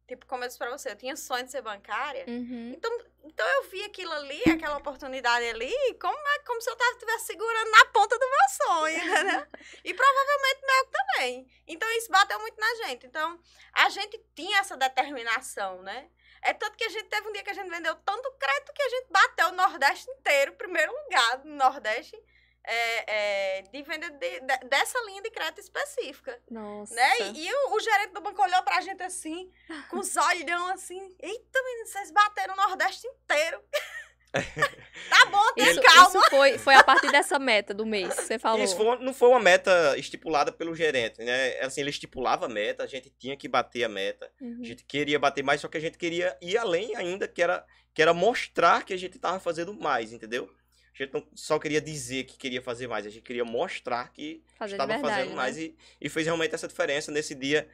tipo, 0.08 0.26
como 0.26 0.44
eu 0.44 0.48
disse 0.48 0.58
pra 0.60 0.70
você, 0.70 0.89
eu 0.89 0.96
tinha 0.96 1.15
sonho 1.15 1.46
de 1.46 1.52
ser 1.52 1.62
bancária. 1.62 2.26
Uhum. 2.28 2.74
Então, 2.76 2.91
então 3.24 3.48
eu 3.48 3.70
vi 3.70 3.84
aquilo 3.84 4.12
ali, 4.12 4.41
aquela 4.50 4.78
oportunidade 4.78 5.46
ali, 5.46 5.74
como, 6.00 6.18
é, 6.18 6.39
como 6.39 6.62
se 6.62 6.70
eu 6.70 6.78
estivesse 6.94 7.26
segurando 7.26 7.72
na 7.72 7.86
ponta 7.86 8.18
do 8.18 8.26
meu 8.30 8.68
sonho, 8.68 8.98
entendeu? 8.98 9.48
E 9.84 9.94
provavelmente 9.94 10.62
meu 10.62 10.86
também. 10.91 11.48
Então 11.68 11.89
isso 11.98 12.12
bateu 12.12 12.39
muito 12.39 12.60
na 12.60 12.88
gente. 12.88 13.06
Então, 13.06 13.39
a 13.74 13.89
gente 13.89 14.24
tinha 14.36 14.60
essa 14.60 14.76
determinação, 14.78 15.82
né? 15.82 16.10
É 16.46 16.54
tanto 16.54 16.78
que 16.78 16.84
a 16.84 16.90
gente 16.90 17.06
teve 17.06 17.28
um 17.28 17.32
dia 17.32 17.44
que 17.44 17.50
a 17.50 17.54
gente 17.54 17.70
vendeu 17.70 17.96
tanto 17.96 18.32
crédito 18.34 18.72
que 18.74 18.82
a 18.84 18.90
gente 18.90 19.08
bateu 19.10 19.48
o 19.48 19.52
Nordeste 19.54 20.10
inteiro, 20.12 20.54
primeiro 20.54 20.92
lugar 21.04 21.44
no 21.44 21.56
Nordeste, 21.56 22.16
é, 22.64 23.58
é, 23.58 23.62
de 23.64 23.82
venda 23.84 24.10
de- 24.12 24.40
de- 24.40 24.68
dessa 24.70 25.00
linha 25.06 25.22
de 25.22 25.30
crédito 25.32 25.60
específica. 25.62 26.40
Nossa. 26.50 26.94
Né? 26.94 27.20
E, 27.34 27.48
e 27.48 27.54
o, 27.54 27.74
o 27.76 27.80
gerente 27.80 28.14
do 28.14 28.22
banco 28.22 28.42
olhou 28.42 28.62
pra 28.64 28.82
gente 28.82 29.02
assim, 29.04 29.52
com 29.90 29.98
os 30.00 30.16
olhão 30.16 30.68
assim. 30.70 31.16
Eita, 31.20 31.62
menino, 31.64 31.88
vocês 31.88 32.12
bateram 32.12 32.54
o 32.54 32.58
Nordeste 32.58 33.08
inteiro. 33.08 33.64
tá 35.10 35.26
bom, 35.26 35.54
tenha 35.54 35.71
Isso, 35.71 35.82
calma. 35.82 36.10
isso 36.10 36.30
foi, 36.30 36.58
foi 36.58 36.76
a 36.76 36.84
partir 36.84 37.12
dessa 37.12 37.39
meta 37.39 37.74
do 37.74 37.86
mês, 37.86 38.13
que 38.13 38.24
você 38.24 38.39
falou. 38.39 38.63
Isso 38.63 38.76
foi 38.76 38.98
não 39.00 39.13
foi 39.13 39.30
uma 39.30 39.39
meta 39.39 39.98
estipulada 39.98 40.52
pelo 40.52 40.76
gerente, 40.76 41.24
né? 41.24 41.60
Assim, 41.60 41.82
ele 41.82 41.89
estipulava 41.89 42.45
a 42.45 42.50
meta, 42.50 42.84
a 42.84 42.88
gente 42.88 43.10
tinha 43.17 43.36
que 43.38 43.48
bater 43.48 43.84
a 43.84 43.89
meta. 43.89 44.30
Uhum. 44.41 44.60
A 44.62 44.65
gente 44.65 44.84
queria 44.84 45.17
bater 45.17 45.43
mais, 45.43 45.62
só 45.62 45.67
que 45.67 45.78
a 45.78 45.82
gente 45.82 45.98
queria 45.98 46.38
ir 46.41 46.58
além 46.58 46.95
ainda, 46.95 47.28
que 47.28 47.41
era, 47.41 47.65
que 47.93 48.02
era 48.02 48.13
mostrar 48.13 48.84
que 48.84 48.93
a 48.93 48.98
gente 48.98 49.15
estava 49.15 49.39
fazendo 49.39 49.74
mais, 49.74 50.12
entendeu? 50.12 50.50
A 50.93 51.04
gente 51.04 51.13
não 51.13 51.28
só 51.36 51.60
queria 51.60 51.82
dizer 51.82 52.24
que 52.24 52.38
queria 52.38 52.62
fazer 52.62 52.88
mais, 52.88 53.06
a 53.06 53.10
gente 53.10 53.24
queria 53.24 53.43
mostrar 53.43 54.13
que 54.13 54.41
Fazer 54.58 54.76
estava 54.76 54.93
verdade, 54.93 55.13
fazendo 55.15 55.30
né? 55.32 55.36
mais 55.36 55.58
e, 55.58 55.76
e 56.00 56.08
fez 56.08 56.26
realmente 56.26 56.56
essa 56.56 56.69
diferença 56.69 57.12
nesse 57.12 57.36
dia. 57.36 57.67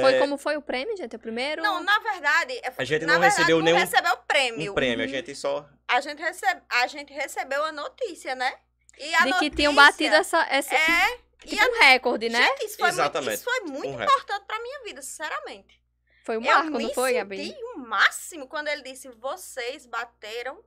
Foi 0.00 0.14
é, 0.14 0.18
como 0.18 0.36
foi 0.36 0.56
o 0.56 0.62
prêmio, 0.62 0.96
gente? 0.96 1.16
O 1.16 1.18
primeiro? 1.18 1.62
Não, 1.62 1.82
na 1.82 1.98
verdade. 2.00 2.52
é- 2.62 2.72
A 2.76 2.84
gente 2.84 3.06
na 3.06 3.14
não 3.14 3.20
verdade, 3.20 3.36
recebeu 3.40 3.56
não 3.58 3.64
nenhum- 3.64 3.78
recebeu 3.78 4.12
o 4.12 4.16
prêmio. 4.18 4.72
um 4.72 4.74
prêmio, 4.74 5.04
a 5.04 5.06
Uhum. 5.06 5.12
gente 5.14 5.34
só 5.34 5.68
A, 5.88 6.00
gente 6.00 6.20
recebe, 6.20 6.60
a 6.68 6.86
gente 6.86 7.12
recebeu 7.12 7.64
a 7.64 7.72
notícia, 7.72 8.34
né? 8.34 8.52
E 8.98 9.14
a 9.14 9.18
de 9.20 9.24
notícia 9.30 9.50
que 9.50 9.56
tinham 9.56 9.74
batido 9.74 10.14
essa, 10.14 10.46
essa 10.50 10.74
É. 10.74 11.16
tipo 11.40 11.54
e 11.54 11.58
a- 11.60 11.66
um 11.66 11.78
recorde, 11.80 12.28
né? 12.28 12.42
Gente, 12.42 12.66
isso 12.66 12.76
foi 12.76 12.88
muito, 12.88 13.00
Exatamente. 13.00 13.34
isso 13.36 13.44
foi 13.44 13.60
muito 13.60 13.88
Um 13.88 14.02
importante 14.02 14.44
pra 14.46 14.58
minha 14.60 14.82
vida, 14.84 15.00
sinceramente. 15.00 15.82
Foi 16.24 16.36
o 16.36 16.40
eu 16.40 16.44
marco, 16.44 16.70
não 16.78 16.92
foi, 16.92 17.10
senti 17.12 17.18
Gabi? 17.20 17.56
o 17.74 17.78
máximo 17.78 18.46
quando 18.46 18.68
ele 18.68 18.82
disse: 18.82 19.08
vocês 19.08 19.86
bateram 19.86 20.62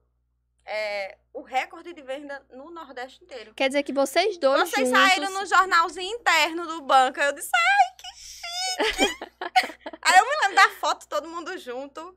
é, 0.66 1.18
o 1.34 1.42
recorde 1.42 1.92
de 1.94 2.02
venda 2.04 2.44
no 2.52 2.70
Nordeste 2.72 3.24
inteiro. 3.24 3.54
Quer 3.56 3.68
dizer 3.68 3.82
que 3.84 3.92
vocês 3.94 4.38
dois 4.38 4.70
Vocês 4.70 4.88
juntos... 4.90 5.04
saíram 5.10 5.32
no 5.32 5.46
jornalzinho 5.46 6.16
interno 6.16 6.66
do 6.68 6.82
banco. 6.82 7.20
Eu 7.20 7.32
disse, 7.34 7.50
ai, 7.54 7.96
que 7.98 8.20
chique! 8.20 8.42
Aí 10.02 10.18
eu 10.18 10.26
me 10.26 10.32
lembro 10.42 10.56
da 10.56 10.70
foto, 10.80 11.08
todo 11.08 11.28
mundo 11.28 11.58
junto. 11.58 12.16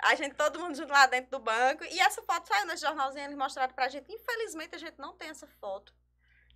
A 0.00 0.14
gente, 0.14 0.34
todo 0.36 0.60
mundo 0.60 0.76
junto 0.76 0.92
lá 0.92 1.06
dentro 1.06 1.30
do 1.30 1.38
banco. 1.40 1.84
E 1.84 2.00
essa 2.00 2.22
foto 2.22 2.46
saiu 2.46 2.66
nesse 2.66 2.82
jornalzinho, 2.86 3.24
eles 3.24 3.36
mostraram 3.36 3.72
pra 3.74 3.88
gente. 3.88 4.12
Infelizmente, 4.12 4.74
a 4.74 4.78
gente 4.78 4.98
não 4.98 5.12
tem 5.16 5.28
essa 5.30 5.46
foto. 5.60 5.92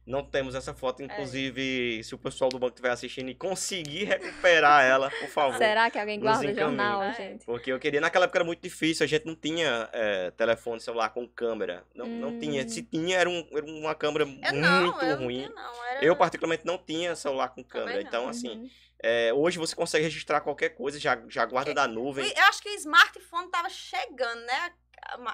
não 0.05 0.25
temos 0.25 0.57
essa 0.57 0.73
É. 0.73 0.75
foto. 0.75 1.01
Inclusive, 1.01 2.03
se 2.03 2.13
o 2.13 2.19
pessoal 2.19 2.51
do 2.51 2.59
banco 2.59 2.73
estiver 2.73 2.91
assistindo 2.91 3.29
e 3.31 3.37
conseguir 3.37 4.03
recuperar 4.07 4.83
ela, 4.85 5.09
por 5.11 5.29
favor. 5.29 5.57
Será 5.59 5.89
que 5.93 5.97
alguém 5.97 6.19
guarda 6.19 6.45
o 6.51 6.53
jornal, 6.55 7.03
É. 7.05 7.15
gente? 7.15 7.45
Porque 7.47 7.71
eu 7.73 7.79
queria, 7.79 8.01
naquela 8.01 8.25
época 8.25 8.39
era 8.39 8.45
muito 8.45 8.61
difícil, 8.61 9.05
a 9.05 9.07
gente 9.07 9.25
não 9.27 9.37
tinha 9.37 9.89
é, 9.93 10.33
telefone 10.33 10.81
celular 10.81 11.11
com 11.11 11.25
câmera. 11.29 11.85
Não, 11.95 12.05
não 12.07 12.29
Hum. 12.31 12.39
tinha. 12.41 12.69
Se 12.69 12.83
tinha, 12.83 13.17
era, 13.17 13.29
um- 13.31 13.47
era 13.53 13.65
uma 13.65 13.95
câmera 13.95 14.25
Eu 14.25 14.53
não, 14.55 14.83
muito 14.87 15.05
eu 15.05 15.17
ruim. 15.19 15.43
não 15.43 15.49
tinha, 15.55 15.63
não. 15.63 15.85
Era... 15.87 16.05
Eu, 16.05 16.17
particularmente, 16.17 16.67
não 16.67 16.79
tinha 16.79 17.15
celular 17.15 17.51
com 17.51 17.63
câmera. 17.63 18.01
não. 18.01 18.09
Então, 18.09 18.29
assim, 18.29 18.49
Uhum. 18.59 18.71
É, 19.03 19.33
hoje 19.35 19.59
você 19.59 19.75
consegue 19.75 20.05
registrar 20.05 20.41
qualquer 20.41 20.71
coisa, 20.71 20.99
já, 20.99 21.21
já 21.29 21.45
guarda 21.45 21.73
É, 21.73 21.75
da 21.75 21.89
nuvem. 21.89 22.25
Eu 22.37 22.45
acho 22.45 22.63
que 22.63 22.69
o 22.69 22.75
smartphone 22.75 23.51
tava 23.51 23.69
chegando, 23.69 24.41
né? 24.43 24.73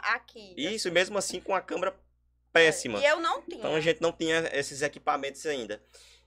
Aqui. 0.04 0.54
Isso, 0.56 0.88
e 0.88 0.90
mesmo 0.90 1.18
assim 1.18 1.40
com 1.40 1.54
a 1.54 1.60
câmera 1.60 1.94
péssima. 2.52 2.98
E 2.98 3.04
eu 3.04 3.20
não 3.20 3.42
tinha. 3.42 3.58
Então 3.58 3.74
a 3.74 3.80
gente 3.80 4.00
não 4.00 4.10
tinha 4.10 4.48
esses 4.52 4.80
equipamentos 4.80 5.44
ainda. 5.44 5.82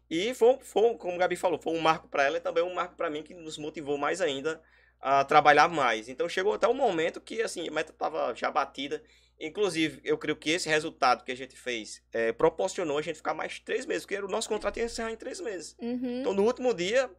E 0.10 0.34
foi, 0.36 0.60
foi 0.60 0.96
como 0.96 1.16
o 1.16 1.18
Gabi 1.18 1.36
falou, 1.36 1.58
foi 1.60 1.74
um 1.74 1.80
marco 1.80 2.08
para 2.08 2.24
ela 2.24 2.38
e 2.38 2.42
também 2.42 2.64
um 2.64 2.74
marco 2.74 2.96
para 2.96 3.10
mim 3.10 3.24
que 3.24 3.34
nos 3.34 3.58
motivou 3.58 3.98
mais 3.98 4.22
ainda 4.22 4.62
a 5.00 5.24
trabalhar 5.24 5.68
mais. 5.68 6.08
Então 6.08 6.30
chegou 6.30 6.54
até 6.54 6.68
um 6.68 6.74
momento 6.76 7.20
que 7.20 7.42
assim, 7.42 7.68
a 7.68 7.72
meta 7.72 7.92
estava 7.92 8.36
já 8.36 8.52
batida. 8.52 9.02
Inclusive, 9.39 10.00
eu 10.04 10.20
creio 10.20 10.36
que 10.36 10.52
esse 10.52 10.70
resultado 10.70 11.24
que 11.24 11.32
a 11.32 11.36
gente 11.36 11.56
fez 11.56 12.04
é, 12.14 12.32
proporcionou 12.32 13.00
a 13.00 13.02
gente 13.02 13.16
ficar 13.16 13.34
mais 13.34 13.58
três 13.60 13.88
meses, 13.88 14.06
porque 14.06 14.20
o 14.20 14.28
nosso 14.28 14.48
contrato 14.48 14.78
ia 14.78 14.86
encerrar 14.86 15.12
em 15.12 15.16
três 15.16 15.39
meses. 15.39 15.76
Uhum. 15.80 16.20
Então, 16.20 16.32
no 16.32 16.44
último 16.44 16.76
dia, 16.76 17.10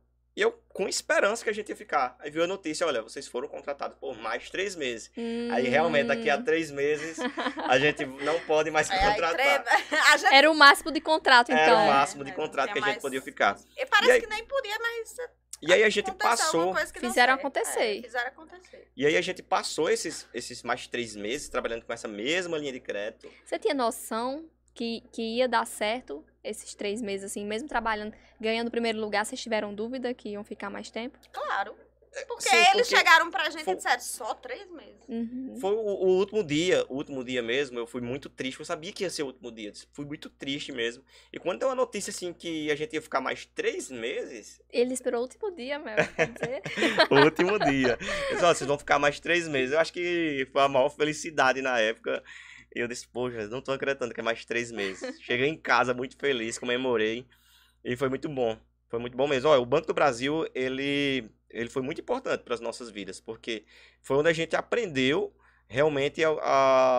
eu 0.41 0.53
com 0.73 0.89
esperança 0.89 1.45
que 1.45 1.51
a 1.51 1.53
gente 1.53 1.69
ia 1.69 1.77
ficar. 1.77 2.17
Aí 2.19 2.31
viu 2.31 2.43
a 2.43 2.47
notícia, 2.47 2.87
olha, 2.87 3.03
vocês 3.03 3.29
foram 3.29 3.47
contratados 3.49 3.97
por 3.99 4.17
mais 4.17 4.49
três 4.49 4.75
meses. 4.75 5.11
Aí 5.53 5.69
realmente, 5.69 6.07
daqui 6.07 6.31
a 6.31 6.37
Hum. 6.37 6.43
três 6.45 6.71
meses, 6.71 7.19
a 7.69 7.79
gente 7.79 8.07
não 8.07 8.41
pode 8.41 8.71
mais 8.71 8.89
É, 8.91 8.99
contratar. 8.99 9.35
treva- 9.35 9.65
a 10.13 10.17
gente 10.17 10.35
Era 10.35 10.51
o 10.51 10.55
máximo 10.55 10.91
de 10.91 11.01
contrato, 11.01 11.53
então. 11.53 11.63
Era 11.63 11.77
o 11.77 11.81
É, 11.81 11.87
máximo 11.89 12.25
de 12.25 12.31
é, 12.31 12.35
contrato 12.35 12.73
tinha 12.73 12.75
que 12.75 12.79
a 12.79 12.83
gente 12.87 12.95
mais- 12.95 13.03
podia 13.03 13.21
ficar. 13.21 13.59
E 13.77 13.85
parece 13.87 14.09
E 14.09 14.13
aí- 14.13 14.21
que 14.21 14.27
nem 14.29 14.45
podia, 14.47 14.79
mas 14.79 15.17
E 15.61 15.73
aí 15.73 15.83
a 15.85 15.91
gente 15.91 16.11
passou. 16.13 16.75
Fizeram 16.99 17.35
acontecer. 17.35 17.99
É, 17.99 18.03
fizeram 18.03 18.29
acontecer. 18.29 18.89
E 18.97 19.07
aí 19.07 19.17
a 19.17 19.21
gente 19.21 19.43
passou 19.43 19.89
esses, 19.91 20.27
esses 20.35 20.63
mais 20.63 20.87
três 20.87 21.15
meses 21.15 21.49
trabalhando 21.49 21.85
com 21.85 21.93
essa 21.93 22.09
mesma 22.09 22.59
linha 22.59 22.73
de 22.73 22.81
crédito. 22.81 23.31
Você 23.45 23.59
tinha 23.59 23.73
noção 23.75 24.49
que, 24.75 25.03
que 25.13 25.37
ia 25.37 25.47
dar 25.49 25.67
certo 25.67 26.25
esses 26.43 26.75
três 26.75 27.01
meses, 27.01 27.31
assim, 27.31 27.45
mesmo 27.45 27.69
trabalhando, 27.69 28.13
ganhando 28.41 28.69
o 28.69 28.71
primeiro 28.71 28.99
lugar, 28.99 29.25
vocês 29.25 29.41
tiveram 29.41 29.75
dúvida 29.75 30.13
que 30.13 30.31
iam 30.31 30.45
ficar 30.45 30.71
mais 30.71 30.91
tempo? 30.91 31.19
Claro. 31.33 31.75
Porque 32.29 32.43
Sim, 32.43 32.57
eles 32.57 32.73
porque 32.73 32.97
chegaram 32.97 33.31
pra 33.31 33.49
gente 33.49 33.65
foi- 33.65 33.73
e 33.73 33.77
disseram 33.77 34.01
só 34.01 34.35
três 34.35 34.71
meses. 34.71 35.01
Uhum. 35.09 35.57
Foi 35.59 35.73
o, 35.73 35.79
o 35.79 36.19
último 36.19 36.45
dia, 36.45 36.85
o 36.91 36.97
último 36.97 37.25
dia 37.25 37.43
mesmo, 37.43 37.79
eu 37.79 37.87
fui 37.87 38.03
muito 38.03 38.29
triste. 38.29 38.61
Eu 38.61 38.67
sabia 38.67 38.93
que 38.93 39.03
ia 39.03 39.09
ser 39.09 39.23
o 39.23 39.27
último 39.27 39.51
dia. 39.51 39.73
Fui 39.93 40.05
muito 40.05 40.29
triste 40.29 40.73
mesmo. 40.73 41.03
E 41.33 41.39
quando 41.39 41.61
deu 41.61 41.71
a 41.71 41.75
notícia 41.75 42.11
assim 42.11 42.33
que 42.35 42.71
a 42.71 42.77
gente 42.77 42.93
ia 42.93 43.01
ficar 43.01 43.23
mais 43.23 43.47
três 43.47 43.91
meses, 43.91 44.61
Ele 44.71 44.93
esperou 44.93 45.21
o 45.21 45.23
último 45.23 45.51
dia, 45.53 45.79
dizer. 45.79 46.63
o 47.11 47.25
último 47.25 47.59
dia. 47.59 47.99
Eu 48.29 48.35
disse, 48.37 48.41
vocês 48.47 48.69
vão 48.69 48.79
ficar 48.79 48.99
mais 48.99 49.19
três 49.19 49.49
meses. 49.49 49.73
Eu 49.73 49.81
acho 49.81 49.93
que 49.93 50.47
foi 50.53 50.61
a 50.63 50.69
maior 50.69 50.91
felicidade 50.91 51.63
na 51.63 51.79
época. 51.81 52.23
E 52.75 52.81
eu 52.81 52.89
disse, 52.89 53.07
poxa, 53.09 53.47
não 53.49 53.61
tô 53.61 53.73
acreditando 53.73 54.15
que 54.15 54.21
é 54.21 54.23
mais 54.23 54.45
três 54.45 54.71
meses. 54.73 55.15
Cheguei 55.21 55.49
em 55.49 55.57
casa 55.57 55.93
muito 55.95 56.17
feliz, 56.17 56.59
comemorei. 56.59 57.27
E 57.85 57.97
foi 57.97 58.09
muito 58.09 58.29
bom. 58.29 58.59
Foi 58.89 58.99
muito 58.99 59.17
bom 59.17 59.27
mesmo. 59.29 59.49
Olha, 59.51 59.61
o 59.61 59.67
Banco 59.67 59.87
do 59.87 59.95
Brasil, 59.95 60.47
ele, 60.55 61.31
ele 61.51 61.71
foi 61.71 61.83
muito 61.83 62.01
importante 62.01 62.43
para 62.43 62.55
as 62.55 62.61
nossas 62.61 62.91
vidas, 62.91 63.21
porque 63.21 63.65
foi 64.03 64.17
onde 64.19 64.29
a 64.29 64.33
gente 64.33 64.55
aprendeu 64.57 65.35
realmente 65.69 66.23
a, 66.25 66.31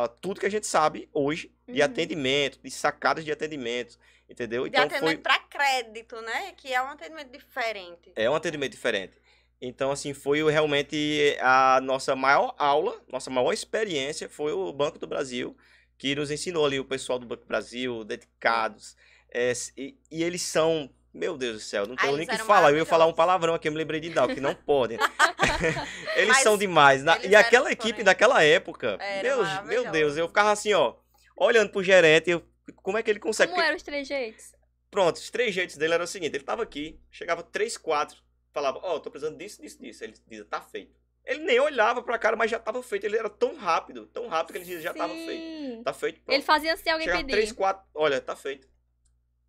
a- 0.04 0.08
tudo 0.22 0.40
que 0.40 0.46
a 0.46 0.50
gente 0.50 0.66
sabe 0.68 1.10
hoje 1.14 1.52
de 1.72 1.80
Uhum. 1.80 1.86
atendimento, 1.86 2.60
de 2.64 2.70
sacadas 2.72 3.24
de 3.26 3.32
atendimento, 3.32 3.98
entendeu? 4.30 4.68
De 4.68 4.70
Então 4.70 4.84
atendimento 4.86 5.16
foi 5.16 5.18
pra 5.18 5.40
crédito, 5.40 6.20
né? 6.22 6.52
Que 6.54 6.74
é 6.74 6.82
um 6.82 6.88
atendimento 6.90 7.32
diferente. 7.32 8.12
é 8.16 8.30
um 8.30 8.36
atendimento 8.36 8.72
diferente. 8.72 9.18
Então, 9.66 9.92
assim, 9.92 10.14
foi 10.14 10.44
realmente 10.52 11.38
a 11.40 11.80
nossa 11.82 12.18
maior 12.18 12.54
aula, 12.58 13.02
nossa 13.10 13.30
maior 13.30 13.54
experiência 13.54 14.28
foi 14.28 14.52
o 14.52 14.74
Banco 14.74 15.00
do 15.00 15.08
Brasil, 15.08 15.56
que 15.98 16.14
nos 16.14 16.30
ensinou 16.30 16.66
ali 16.66 16.82
o 16.82 16.84
pessoal 16.84 17.18
do 17.18 17.26
Banco 17.26 17.44
do 17.44 17.48
Brasil, 17.48 18.04
dedicados. 18.04 18.98
é, 19.34 19.54
e, 19.78 19.98
e 20.12 20.22
eles 20.22 20.42
são, 20.42 20.90
meu 21.14 21.38
Deus 21.38 21.54
do 21.54 21.60
céu, 21.62 21.88
não 21.88 21.94
Ah, 21.98 22.02
tenho 22.02 22.10
eles 22.18 22.28
nem 22.28 22.36
o 22.36 22.40
que 22.40 22.46
falar. 22.46 22.72
Eu 22.72 22.78
ia 22.78 22.86
falar 22.86 23.06
um 23.06 23.14
palavrão 23.14 23.54
aqui, 23.54 23.70
eu 23.70 23.72
me 23.72 23.78
lembrei 23.78 24.02
de 24.02 24.10
dar, 24.10 24.28
que 24.28 24.42
não 24.42 24.54
pode. 24.54 24.98
eles 26.18 26.28
Mas 26.28 26.44
são 26.44 26.58
demais. 26.58 27.02
Eles 27.02 27.32
e 27.32 27.34
aquela 27.34 27.72
equipe 27.72 27.94
porém- 27.94 28.04
daquela 28.04 28.44
época, 28.44 29.00
Deus, 29.22 29.48
meu. 29.64 29.92
Deus, 29.92 30.18
eu 30.18 30.28
ficava 30.28 30.52
assim, 30.52 30.74
ó, 30.74 30.96
olhando 31.38 31.70
pro 31.70 31.82
gerente, 31.82 32.32
eu, 32.32 32.44
como 32.76 32.98
é 32.98 33.04
que 33.04 33.10
ele 33.10 33.20
consegue? 33.22 33.54
Como 33.54 33.64
eram 33.64 33.78
os 33.78 33.84
três 33.84 34.06
jeitos? 34.06 34.52
Pronto, 34.92 35.16
os 35.16 35.32
três 35.32 35.56
jeitos 35.56 35.78
dele 35.78 35.94
eram 35.94 36.04
o 36.04 36.08
seguinte: 36.08 36.36
ele 36.36 36.44
tava 36.44 36.64
aqui, 36.64 37.00
chegava 37.10 37.42
três, 37.42 37.78
quatro, 37.78 38.18
falava, 38.54 38.80
ó, 38.84 39.00
tô 39.00 39.10
precisando 39.12 39.38
disso, 39.38 39.62
disso, 39.62 39.82
disso. 39.82 40.04
Ele 40.04 40.14
dizia, 40.28 40.46
tá 40.46 40.62
feito. 40.62 40.94
Ele 41.26 41.40
nem 41.40 41.60
olhava 41.60 42.02
pra 42.04 42.18
cara, 42.18 42.36
mas 42.36 42.52
já 42.52 42.60
tava 42.60 42.84
feito. 42.84 43.06
Ele 43.06 43.18
era 43.18 43.30
tão 43.30 43.56
rápido, 43.56 44.06
tão 44.08 44.28
rápido 44.28 44.54
que 44.54 44.58
ele 44.60 44.66
dizia, 44.66 44.82
já 44.82 44.94
tava 44.94 45.14
feito. 45.14 45.76
Sim. 45.78 45.84
Tá 45.84 45.94
feito, 45.94 46.22
pronto. 46.22 46.36
Ele 46.36 46.44
fazia 46.44 46.76
de 46.76 46.90
alguém 46.90 47.06
Chegava 47.06 47.24
pedir. 47.24 47.32
três, 47.34 47.52
quatro, 47.52 47.84
olha, 47.96 48.20
tá 48.22 48.36
feito. 48.36 48.68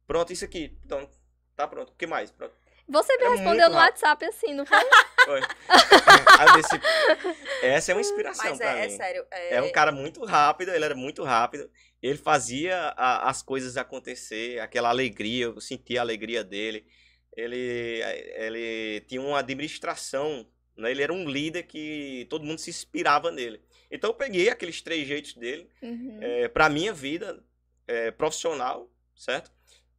Pronto, 0.07 0.32
isso 0.32 0.44
aqui. 0.44 0.78
Então, 0.84 1.09
tá 1.57 1.66
pronto. 1.66 1.90
O 1.92 1.96
que 1.96 2.07
mais? 2.07 2.30
Pronto. 2.30 2.55
Você 2.86 3.16
me 3.16 3.24
É 3.24 3.28
respondeu 3.30 3.70
no. 3.70 3.76
WhatsApp 3.76 4.24
assim, 4.26 4.55
não 4.55 4.66
foi? 4.66 4.78
Foi. 5.24 5.40
Essa 7.62 7.92
é 7.92 7.94
uma 7.94 8.00
inspiração 8.02 8.50
Mas 8.50 8.61
é, 8.61 8.84
é 8.84 8.88
mim. 8.88 8.96
sério. 8.96 9.26
É, 9.30 9.55
É 9.57 9.62
um 9.62 9.72
cara 9.72 9.90
muito 9.90 10.22
rápido, 10.24 10.70
ele 10.70 10.84
era 10.84 10.94
muito 10.94 11.22
rápido. 11.22 11.70
Ele 12.02 12.18
fazia 12.18 12.92
a- 12.96 13.28
as 13.30 13.42
coisas 13.42 13.76
acontecer, 13.78 14.61
aquela 14.61 14.90
alegria, 14.90 15.46
eu 15.46 15.59
sentia 15.61 16.00
a 16.00 16.02
alegria 16.02 16.44
dele. 16.44 16.86
Ele, 17.37 18.01
ele 18.37 19.01
tinha 19.09 19.20
uma 19.20 19.39
administração, 19.41 20.47
né? 20.76 20.91
ele 20.91 21.03
era 21.03 21.12
um 21.12 21.28
líder 21.28 21.64
que 21.64 22.26
todo 22.30 22.45
mundo 22.45 22.59
se 22.59 22.70
inspirava 22.70 23.30
nele. 23.30 23.61
Então 23.91 24.11
eu 24.11 24.14
peguei 24.14 24.49
aqueles 24.49 24.80
três 24.82 25.07
jeitos 25.07 25.35
dele 25.35 25.68
Uhum. 25.82 26.18
é, 26.20 26.49
para 26.49 26.68
minha 26.68 26.93
vida 26.93 27.43
é, 27.87 28.11
profissional, 28.11 28.91
certo? 29.16 29.51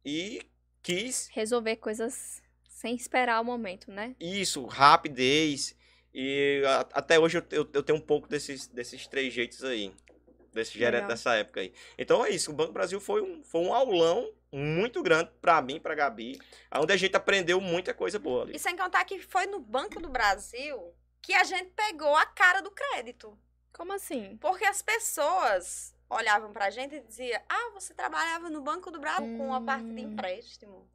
E 0.04 0.40
quis 0.82 1.28
Resolver 1.32 1.76
coisas 1.76 2.42
sem 2.68 2.94
esperar 2.94 3.40
o 3.40 3.44
momento, 3.44 3.90
né? 3.90 4.14
isso, 4.20 4.64
rapidez. 4.66 5.74
E 6.14 6.62
a- 6.66 6.88
até 6.92 7.18
hoje 7.18 7.38
eu, 7.38 7.42
eu, 7.50 7.68
eu 7.72 7.82
tenho 7.82 7.98
um 7.98 8.02
pouco 8.02 8.28
desses, 8.28 8.66
desses 8.68 9.06
três 9.06 9.32
jeitos 9.32 9.62
aí. 9.64 9.92
Desse 10.52 10.78
gerente 10.78 11.06
dessa 11.06 11.34
época 11.34 11.60
aí. 11.60 11.70
Então 11.98 12.24
é 12.24 12.30
isso. 12.30 12.50
O 12.50 12.54
Banco 12.54 12.72
Brasil 12.72 12.98
foi 12.98 13.20
um, 13.20 13.44
foi 13.44 13.60
um 13.60 13.74
aulão 13.74 14.32
muito 14.52 15.02
grande 15.02 15.30
pra 15.40 15.60
mim, 15.60 15.78
pra 15.80 15.94
Gabi. 15.94 16.40
Onde 16.74 16.92
a 16.92 16.96
gente 16.96 17.16
aprendeu 17.16 17.60
muita 17.60 17.92
coisa 17.92 18.18
boa 18.18 18.42
ali. 18.42 18.56
E 18.56 18.58
sem 18.58 18.76
contar 18.76 19.04
que 19.04 19.18
foi 19.20 19.46
no 19.46 19.60
Banco 19.60 20.00
do 20.00 20.08
Brasil 20.08 20.94
que 21.20 21.34
a 21.34 21.44
gente 21.44 21.70
pegou 21.72 22.14
a 22.16 22.24
cara 22.26 22.60
do 22.60 22.70
crédito. 22.70 23.36
Como 23.72 23.92
assim? 23.92 24.36
Porque 24.40 24.64
as 24.64 24.80
pessoas 24.80 25.94
olhavam 26.08 26.52
pra 26.52 26.70
gente 26.70 26.94
e 26.96 27.00
diziam: 27.00 27.40
Ah, 27.48 27.70
você 27.74 27.92
trabalhava 27.92 28.48
no 28.48 28.60
Banco 28.62 28.90
do 28.90 28.98
Brasil 29.00 29.36
com 29.36 29.52
a 29.52 29.60
parte 29.60 29.84
de 29.86 30.00
Hum. 30.02 30.12
empréstimo. 30.12 30.88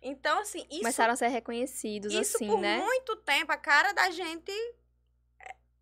Então, 0.00 0.38
assim, 0.40 0.60
isso, 0.70 0.80
Começaram 0.80 1.12
a 1.14 1.16
ser 1.16 1.28
reconhecidos, 1.28 2.12
isso 2.14 2.36
assim, 2.36 2.46
por 2.46 2.60
né? 2.60 2.78
muito 2.78 3.16
tempo, 3.16 3.50
a 3.50 3.56
cara 3.56 3.92
da 3.92 4.08
gente 4.10 4.52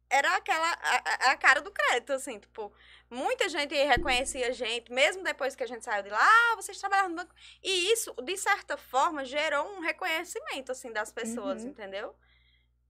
era 0.09 0.37
aquela. 0.37 0.73
A, 0.73 0.97
a- 0.97 1.33
a 1.33 1.37
cara 1.37 1.61
do 1.61 1.71
crédito, 1.71 2.13
assim, 2.13 2.39
tipo. 2.39 2.73
Muita 3.15 3.49
gente 3.49 3.75
reconhecia 3.75 4.49
a 4.49 4.51
gente, 4.51 4.93
mesmo 4.93 5.23
depois 5.23 5.55
que 5.55 5.63
a 5.63 5.67
gente 5.67 5.85
saiu 5.85 6.03
de 6.03 6.11
lá, 6.11 6.19
ah, 6.21 6.57
vocês 6.57 6.79
trabalhavam 6.79 7.11
no 7.11 7.17
banco. 7.17 7.35
E 7.63 7.93
isso, 7.93 8.13
de 8.23 8.37
certa 8.37 8.77
forma, 8.77 9.25
gerou 9.25 9.65
um 9.77 9.81
reconhecimento, 9.81 10.73
assim, 10.73 10.93
das 10.93 11.13
pessoas, 11.13 11.63
Uhum. 11.63 11.71
entendeu? 11.71 12.15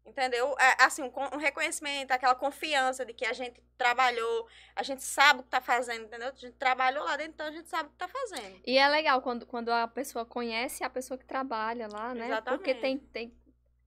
Entendeu? 0.06 0.54
É, 0.58 0.84
assim, 0.84 1.02
um, 1.02 1.12
um 1.34 1.38
reconhecimento, 1.38 2.10
aquela 2.12 2.34
confiança 2.34 3.06
de 3.06 3.14
que 3.14 3.24
a 3.24 3.32
gente 3.32 3.62
trabalhou, 3.78 4.46
a 4.76 4.82
gente 4.82 5.02
sabe 5.02 5.40
o 5.40 5.42
que 5.42 5.48
tá 5.48 5.60
fazendo, 5.62 6.04
entendeu? 6.04 6.28
A 6.28 6.32
gente 6.34 6.56
trabalhou 6.56 7.04
lá 7.04 7.16
dentro, 7.16 7.32
então 7.32 7.46
a 7.46 7.50
gente 7.52 7.68
sabe 7.70 7.88
o 7.88 7.92
que 7.92 7.98
tá 7.98 8.08
fazendo. 8.08 8.60
E 8.66 8.76
é 8.76 8.86
legal 8.88 9.22
quando, 9.22 9.46
quando 9.46 9.70
a 9.70 9.88
pessoa 9.88 10.26
conhece 10.26 10.84
a 10.84 10.90
pessoa 10.90 11.16
que 11.16 11.24
trabalha 11.24 11.88
lá, 11.88 12.14
né? 12.14 12.28
Porque 12.42 12.72
Exatamente. 12.72 12.80
tem, 12.80 12.98
tem. 12.98 13.38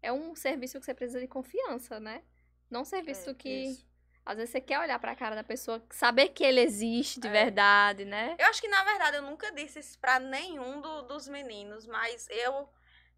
É 0.02 0.12
um 0.12 0.36
serviço 0.36 0.80
que 0.80 0.86
você 0.86 0.94
precisa 0.94 1.20
de 1.20 1.28
confiança, 1.28 2.00
né? 2.00 2.24
Não 2.70 2.82
um 2.82 2.86
serviço 2.86 3.30
É, 3.30 3.34
que. 3.36 3.50
Isso. 3.50 3.87
Às 4.28 4.36
vezes 4.38 4.52
você 4.52 4.60
quer 4.62 4.80
olhar 4.80 5.00
pra 5.00 5.16
cara 5.16 5.36
da 5.36 5.44
pessoa, 5.44 5.82
saber 5.90 6.30
que 6.30 6.44
ele 6.44 6.60
existe 6.62 7.20
de 7.20 7.28
É. 7.28 7.32
verdade, 7.32 8.04
né? 8.04 8.36
Eu 8.38 8.48
acho 8.48 8.60
que, 8.62 8.68
na 8.68 8.84
verdade, 8.84 9.18
eu 9.18 9.22
nunca 9.22 9.52
disse 9.54 9.80
isso 9.80 9.98
pra 10.00 10.20
nenhum 10.20 10.82
do- 10.82 11.04
dos 11.04 11.28
meninos, 11.28 11.86
mas 11.88 12.28
eu. 12.30 12.70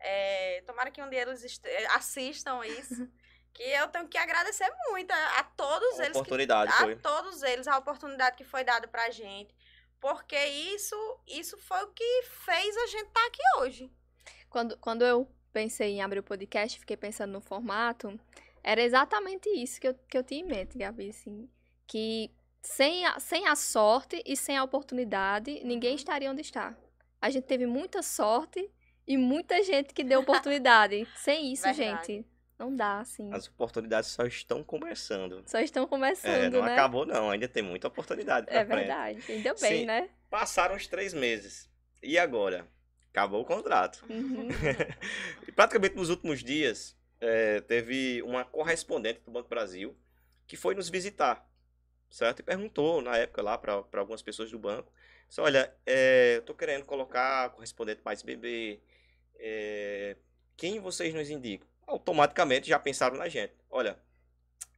é, 0.02 0.62
tomara 0.66 0.92
que 0.92 1.02
um 1.02 1.10
dia 1.10 1.24
eles 1.24 1.60
eh, 1.64 1.88
assistam 1.92 2.62
isso. 2.66 3.06
que 3.54 3.64
eu 3.64 3.88
tenho 3.90 4.08
que 4.08 4.18
agradecer 4.18 4.72
muito 4.92 5.12
a, 5.12 5.40
a 5.40 5.44
todos 5.44 5.96
Uma 5.96 6.04
eles. 6.04 6.12
que- 6.14 6.18
oportunidade 6.20 6.72
a 6.72 6.76
foi. 6.78 6.96
todos 6.96 7.42
eles 7.44 7.68
a 7.68 7.78
oportunidade 7.78 8.38
que 8.38 8.44
foi 8.46 8.64
dada 8.64 8.88
pra 8.88 9.10
gente. 9.10 9.54
Porque 10.00 10.38
isso, 10.46 10.96
isso 11.28 11.58
foi 11.58 11.84
o 11.84 11.88
que 11.88 12.22
fez 12.46 12.78
a 12.78 12.88
gente 12.88 13.08
estar 13.08 13.26
aqui 13.26 13.42
hoje. 13.58 13.92
Quando, 14.50 14.78
quando 14.78 15.04
eu 15.04 15.30
pensei 15.52 15.90
em 15.96 16.02
abrir 16.02 16.20
o 16.20 16.24
podcast, 16.24 16.80
fiquei 16.80 16.96
pensando 16.96 17.34
no 17.34 17.42
formato, 17.42 18.18
era 18.64 18.82
exatamente 18.82 19.50
isso 19.50 19.80
que 19.80 19.88
eu, 19.88 19.94
que 20.08 20.18
eu 20.18 20.24
tinha 20.24 20.42
em 20.42 20.46
mente, 20.46 20.78
Gabi, 20.78 21.10
assim. 21.10 21.50
Que 21.88 22.32
sem 22.62 23.06
a, 23.06 23.20
sem 23.20 23.48
a 23.48 23.56
sorte 23.56 24.22
e 24.26 24.36
sem 24.36 24.58
a 24.58 24.64
oportunidade, 24.64 25.62
ninguém 25.64 25.92
Uhum. 25.92 25.96
estaria 25.96 26.30
onde 26.32 26.42
está. 26.42 26.76
A 27.22 27.30
gente 27.30 27.46
teve 27.46 27.66
muita 27.66 28.02
sorte 28.02 28.70
e 29.08 29.18
muita 29.18 29.62
gente 29.64 29.94
que 29.94 30.04
deu 30.04 30.20
oportunidade. 30.22 31.08
sem 31.18 31.52
isso, 31.54 31.64
Verdade. 31.64 32.08
gente, 32.14 32.26
não 32.58 32.76
dá, 32.76 33.00
assim. 33.00 33.30
As 33.34 33.48
oportunidades 33.48 34.10
só 34.12 34.24
estão 34.26 34.64
começando. 34.64 35.44
Só 35.48 35.60
estão 35.60 35.84
É, 35.84 35.88
começando, 35.88 36.54
não 36.54 36.66
né? 36.66 36.74
acabou 36.74 37.06
não, 37.06 37.30
ainda 37.32 37.48
tem 37.48 37.64
muita 37.64 37.88
oportunidade 37.88 38.46
pra 38.48 38.60
É 38.60 38.66
frente. 38.66 38.78
verdade. 38.80 39.32
Ainda 39.32 39.54
bem, 39.56 39.80
Sim. 39.80 39.86
né? 39.86 40.10
Passaram 40.30 40.76
os 40.76 40.86
três 40.86 41.14
meses. 41.14 41.70
E 42.04 42.18
agora? 42.18 42.68
Acabou 43.12 43.42
o 43.42 43.46
contrato. 43.46 44.06
Uhum. 44.10 44.48
E 45.48 45.52
praticamente 45.52 45.96
nos 45.96 46.10
últimos 46.10 46.44
dias, 46.44 46.96
é, 47.22 47.62
teve 47.62 48.22
uma 48.24 48.46
correspondente 48.46 49.22
do 49.22 49.32
Banco 49.32 49.48
do 49.48 49.50
Brasil 49.50 49.96
que 50.48 50.58
foi 50.58 50.74
nos 50.76 50.90
visitar, 50.90 51.48
certo? 52.10 52.40
E 52.40 52.44
perguntou 52.44 53.02
na 53.02 53.18
época 53.18 53.42
lá 53.42 53.58
para 53.58 53.84
algumas 53.94 54.22
pessoas 54.22 54.50
do 54.50 54.58
banco, 54.58 54.92
disse, 55.28 55.40
olha, 55.42 55.74
é, 55.86 56.38
eu 56.38 56.42
tô 56.42 56.54
querendo 56.56 56.86
colocar 56.86 57.50
correspondente 57.52 58.02
mais 58.04 58.22
bebê, 58.24 58.80
é, 59.38 60.16
quem 60.58 60.80
vocês 60.80 61.14
nos 61.14 61.30
indicam? 61.30 61.68
Automaticamente 61.86 62.68
já 62.70 62.80
pensaram 62.80 63.18
na 63.18 63.30
gente, 63.30 63.54
olha, 63.70 63.98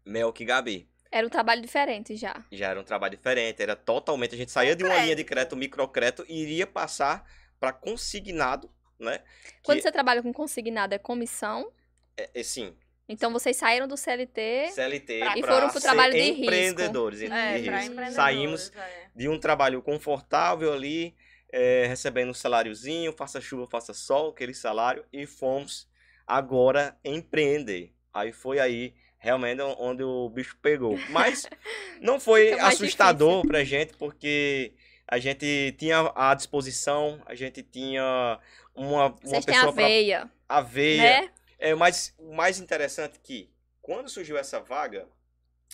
Melk 0.05 0.41
e 0.41 0.45
Gabi. 0.45 0.89
Era 1.11 1.27
um 1.27 1.29
trabalho 1.29 1.61
diferente 1.61 2.15
já. 2.15 2.41
Já 2.51 2.69
era 2.69 2.79
um 2.79 2.83
trabalho 2.85 3.17
diferente, 3.17 3.61
era 3.61 3.75
totalmente. 3.75 4.33
A 4.33 4.37
gente 4.37 4.51
saía 4.51 4.75
de 4.75 4.83
uma 4.83 4.97
linha 4.97 5.15
de 5.15 5.25
crédito, 5.25 5.57
microcrédito, 5.57 6.25
e 6.27 6.41
iria 6.41 6.65
passar 6.65 7.29
para 7.59 7.73
consignado, 7.73 8.71
né? 8.97 9.21
Quando 9.61 9.77
Que- 9.79 9.83
você 9.83 9.91
trabalha 9.91 10.21
com 10.23 10.31
consignado, 10.31 10.95
é 10.95 10.97
comissão. 10.97 11.69
É, 12.17 12.29
é, 12.33 12.43
sim, 12.43 12.75
Então 13.09 13.31
vocês 13.33 13.57
saíram 13.57 13.87
do 13.87 13.97
CLT. 13.97 14.69
CLT 14.71 15.19
Pra- 15.19 15.37
E 15.37 15.41
pra 15.41 15.53
foram 15.53 15.69
pro 15.69 15.79
ser 15.79 15.87
trabalho 15.87 16.13
de 16.13 16.19
risco. 16.21 16.41
empreendedores. 16.43 17.19
de 17.19 17.25
É, 17.25 17.29
pra 17.29 17.51
risco. 17.57 17.69
empreendedores. 17.71 18.13
Saímos 18.15 18.71
é. 18.75 19.07
de 19.15 19.27
um 19.29 19.39
trabalho 19.39 19.81
confortável 19.81 20.71
ali, 20.73 21.13
é, 21.51 21.85
recebendo 21.87 22.29
um 22.29 22.33
saláriozinho, 22.33 23.11
faça 23.11 23.41
chuva, 23.41 23.67
faça 23.69 23.93
sol, 23.93 24.29
aquele 24.29 24.53
salário, 24.53 25.03
e 25.11 25.25
fomos 25.25 25.89
agora 26.25 26.95
empreender. 27.03 27.93
Aí 28.13 28.31
foi 28.31 28.59
aí 28.59 28.93
realmente 29.17 29.61
onde 29.61 30.03
o 30.03 30.29
bicho 30.29 30.57
pegou. 30.61 30.97
Mas 31.09 31.45
não 32.01 32.19
foi 32.19 32.53
assustador 32.53 33.45
pra 33.45 33.63
gente, 33.63 33.93
porque 33.97 34.73
a 35.07 35.19
gente 35.19 35.75
tinha 35.77 36.11
à 36.15 36.33
disposição, 36.33 37.21
a 37.25 37.35
gente 37.35 37.61
tinha 37.61 38.39
uma, 38.73 39.07
uma 39.07 39.09
Vocês 39.21 39.43
têm 39.45 39.53
a 39.55 39.57
pessoa 39.59 39.73
para 39.73 39.85
veia, 39.85 40.31
a 40.47 40.61
veia. 40.61 41.01
né? 41.21 41.29
É, 41.61 41.75
mas 41.75 42.11
o 42.17 42.33
mais 42.33 42.59
interessante 42.59 43.17
é 43.17 43.21
que, 43.21 43.53
quando 43.83 44.09
surgiu 44.09 44.35
essa 44.35 44.59
vaga, 44.59 45.07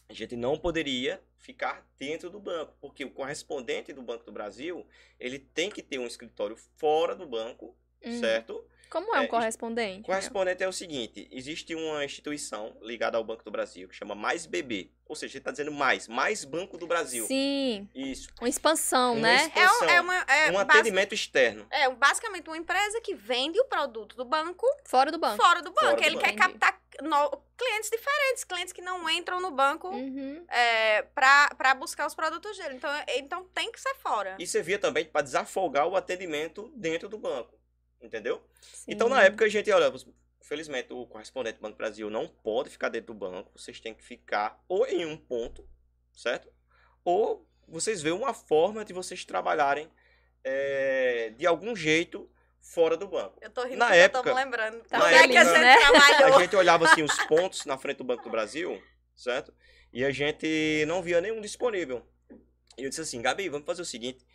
a 0.09 0.13
gente 0.13 0.35
não 0.35 0.59
poderia 0.59 1.23
ficar 1.37 1.89
dentro 1.97 2.29
do 2.29 2.41
banco, 2.41 2.75
porque 2.81 3.05
o 3.05 3.09
correspondente 3.09 3.93
do 3.93 4.01
Banco 4.01 4.25
do 4.25 4.31
Brasil, 4.33 4.85
ele 5.17 5.39
tem 5.39 5.71
que 5.71 5.81
ter 5.81 5.97
um 5.97 6.05
escritório 6.05 6.57
fora 6.75 7.15
do 7.15 7.25
banco, 7.25 7.73
Hum. 8.03 8.19
certo? 8.19 8.63
Como 8.89 9.13
é 9.13 9.19
um 9.19 9.23
É, 9.23 9.27
correspondente? 9.27 10.03
Correspondente 10.03 10.63
é 10.63 10.67
o 10.67 10.71
seguinte, 10.71 11.27
existe 11.29 11.75
uma 11.75 12.05
instituição 12.05 12.73
ligada 12.81 13.17
ao 13.17 13.23
Banco 13.23 13.43
do 13.43 13.51
Brasil, 13.51 13.89
que 13.89 13.93
chama 13.93 14.15
Mais 14.15 14.45
BB, 14.45 14.89
ou 15.05 15.13
seja, 15.13 15.33
ele 15.33 15.39
está 15.39 15.51
dizendo 15.51 15.73
mais, 15.73 16.07
mais 16.07 16.45
Banco 16.45 16.77
do 16.77 16.87
Brasil. 16.87 17.25
Sim, 17.27 17.89
Isso, 17.93 18.29
uma 18.39 18.47
expansão, 18.47 19.11
Uma 19.15 19.21
né? 19.27 19.35
expansão. 19.47 19.89
É, 19.89 19.91
um- 19.91 19.95
é 19.95 20.01
uma, 20.01 20.15
é, 20.21 20.51
um 20.51 20.57
atendimento 20.59 21.13
externo. 21.13 21.67
é 21.69 21.89
basicamente 21.89 22.47
uma 22.47 22.57
empresa 22.57 23.01
que 23.01 23.13
vende 23.13 23.59
o 23.59 23.65
produto 23.65 24.15
do 24.15 24.23
banco 24.23 24.65
Fora 24.85 25.11
do 25.11 25.17
banco. 25.17 25.35
fora 25.43 25.61
do 25.61 25.69
banco. 25.71 25.81
Fora 25.81 25.95
do 25.97 26.03
Ele 26.03 26.15
banco. 26.15 26.25
quer 26.25 26.35
captar 26.35 26.81
no- 27.01 27.41
clientes 27.57 27.89
diferentes, 27.89 28.43
clientes 28.45 28.71
que 28.71 28.81
não 28.81 29.09
entram 29.09 29.41
no 29.41 29.51
banco 29.51 29.89
Uhum. 29.89 30.45
é, 30.47 31.01
pra 31.01 31.75
buscar 31.77 32.05
os 32.07 32.15
produtos 32.15 32.55
dele. 32.57 32.75
Então, 32.75 32.89
é- 32.93 33.17
então 33.19 33.43
tem 33.53 33.69
que 33.71 33.81
ser 33.81 33.95
fora. 33.95 34.35
E 34.39 34.45
servia 34.47 34.79
também 34.79 35.03
para 35.05 35.23
desafogar 35.23 35.87
o 35.87 35.95
atendimento 35.95 36.71
dentro 36.75 37.09
do 37.09 37.17
banco, 37.17 37.56
entendeu? 38.01 38.41
Então, 38.87 39.07
Sim. 39.07 39.13
na 39.13 39.23
época, 39.23 39.45
a 39.45 39.49
gente, 39.49 39.71
olha, 39.71 39.91
felizmente, 40.41 40.93
o 40.93 41.05
correspondente 41.07 41.57
do 41.57 41.61
Banco 41.61 41.75
do 41.75 41.77
Brasil 41.77 42.09
não 42.09 42.27
pode 42.27 42.69
ficar 42.69 42.89
dentro 42.89 43.13
do 43.13 43.19
banco. 43.19 43.51
Vocês 43.55 43.79
têm 43.79 43.93
que 43.93 44.03
ficar 44.03 44.63
ou 44.67 44.85
em 44.87 45.05
um 45.05 45.17
ponto, 45.17 45.67
certo? 46.13 46.49
Ou 47.03 47.47
vocês 47.67 48.01
veem 48.01 48.15
uma 48.15 48.33
forma 48.33 48.85
de 48.85 48.93
vocês 48.93 49.25
trabalharem 49.25 49.89
é, 50.43 51.33
de 51.37 51.45
algum 51.45 51.75
jeito 51.75 52.29
fora 52.61 52.95
do 52.97 53.07
banco. 53.07 53.37
Eu 53.41 53.49
tô 53.49 53.63
rindo 53.63 53.77
Na 53.77 53.93
época- 53.95 54.19
eu 54.19 54.23
tô 54.33 54.37
me 54.39 54.43
lembrando. 54.45 54.79
Tá 54.85 54.99
Como 54.99 55.09
é 55.09 55.27
que 55.27 55.37
a 55.37 55.45
feliz, 55.45 55.47
gente 55.47 55.59
né? 55.61 55.75
A 56.25 56.39
gente 56.39 56.55
olhava 56.55 56.85
assim 56.89 57.03
os 57.03 57.17
pontos 57.25 57.65
na 57.65 57.77
frente 57.77 57.97
do 57.97 58.03
Banco 58.03 58.23
do 58.23 58.29
Brasil, 58.29 58.81
certo? 59.15 59.53
E 59.91 60.03
a 60.03 60.11
gente 60.11 60.85
não 60.87 61.01
via 61.01 61.19
nenhum 61.21 61.39
disponível. 61.41 62.05
E 62.77 62.83
eu 62.83 62.89
disse 62.89 63.01
assim, 63.01 63.21
Gabi, 63.21 63.49
vamos 63.49 63.65
fazer 63.65 63.81
o 63.81 63.85
seguinte. 63.85 64.25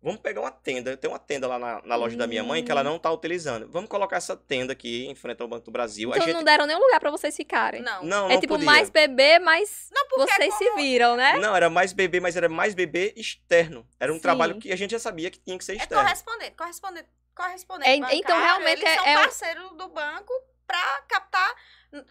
Vamos 0.00 0.20
pegar 0.20 0.40
uma 0.42 0.50
tenda. 0.52 0.96
Tem 0.96 1.10
uma 1.10 1.18
tenda 1.18 1.48
lá 1.48 1.58
na, 1.58 1.82
na 1.82 1.96
loja 1.96 2.16
da 2.16 2.26
minha 2.26 2.44
mãe 2.44 2.64
que 2.64 2.70
ela 2.70 2.82
Hum. 2.82 2.84
não 2.84 2.98
tá 3.00 3.10
utilizando. 3.10 3.68
Vamos 3.68 3.90
colocar 3.90 4.16
essa 4.16 4.36
tenda 4.36 4.72
aqui 4.72 5.06
em 5.06 5.14
frente 5.16 5.42
ao 5.42 5.48
Banco 5.48 5.64
do 5.64 5.70
Brasil. 5.72 6.10
Então 6.10 6.22
a 6.22 6.24
gente 6.24 6.34
não 6.36 6.44
deram 6.44 6.66
nenhum 6.66 6.78
lugar 6.78 7.00
pra 7.00 7.10
vocês 7.10 7.34
ficarem. 7.34 7.82
Não. 7.82 8.04
não, 8.04 8.26
é 8.30 8.34
não 8.34 8.40
tipo 8.40 8.54
podia. 8.54 8.64
mais 8.66 8.90
bebê, 8.90 9.38
mas 9.40 9.88
Não, 9.92 10.06
porque 10.08 10.32
vocês 10.32 10.54
se 10.54 10.64
como- 10.66 10.76
viram, 10.76 11.16
né? 11.16 11.36
Não, 11.38 11.54
era 11.56 11.68
mais 11.68 11.92
bebê, 11.92 12.20
mas 12.20 12.36
era 12.36 12.48
mais 12.48 12.74
bebê 12.74 13.12
externo. 13.16 13.84
Era 13.98 14.12
um 14.12 14.16
Sim. 14.16 14.22
trabalho 14.22 14.58
que 14.60 14.70
a 14.72 14.76
gente 14.76 14.92
já 14.92 14.98
sabia 15.00 15.30
que 15.30 15.38
tinha 15.40 15.58
que 15.58 15.64
ser 15.64 15.72
É 15.72 15.76
externo. 15.76 16.04
correspondente, 16.04 16.52
correspondente, 16.56 17.08
correspondente 17.34 17.90
É, 17.90 17.96
então, 17.96 18.36
bancário, 18.36 18.44
realmente, 18.44 18.82
eles 18.82 18.90
é- 18.90 18.94
são 18.96 19.06
é 19.06 19.16
o- 19.16 19.20
parceiro 19.22 19.68
do 19.74 19.88
banco 19.88 20.32
pra 20.66 21.02
captar 21.08 21.54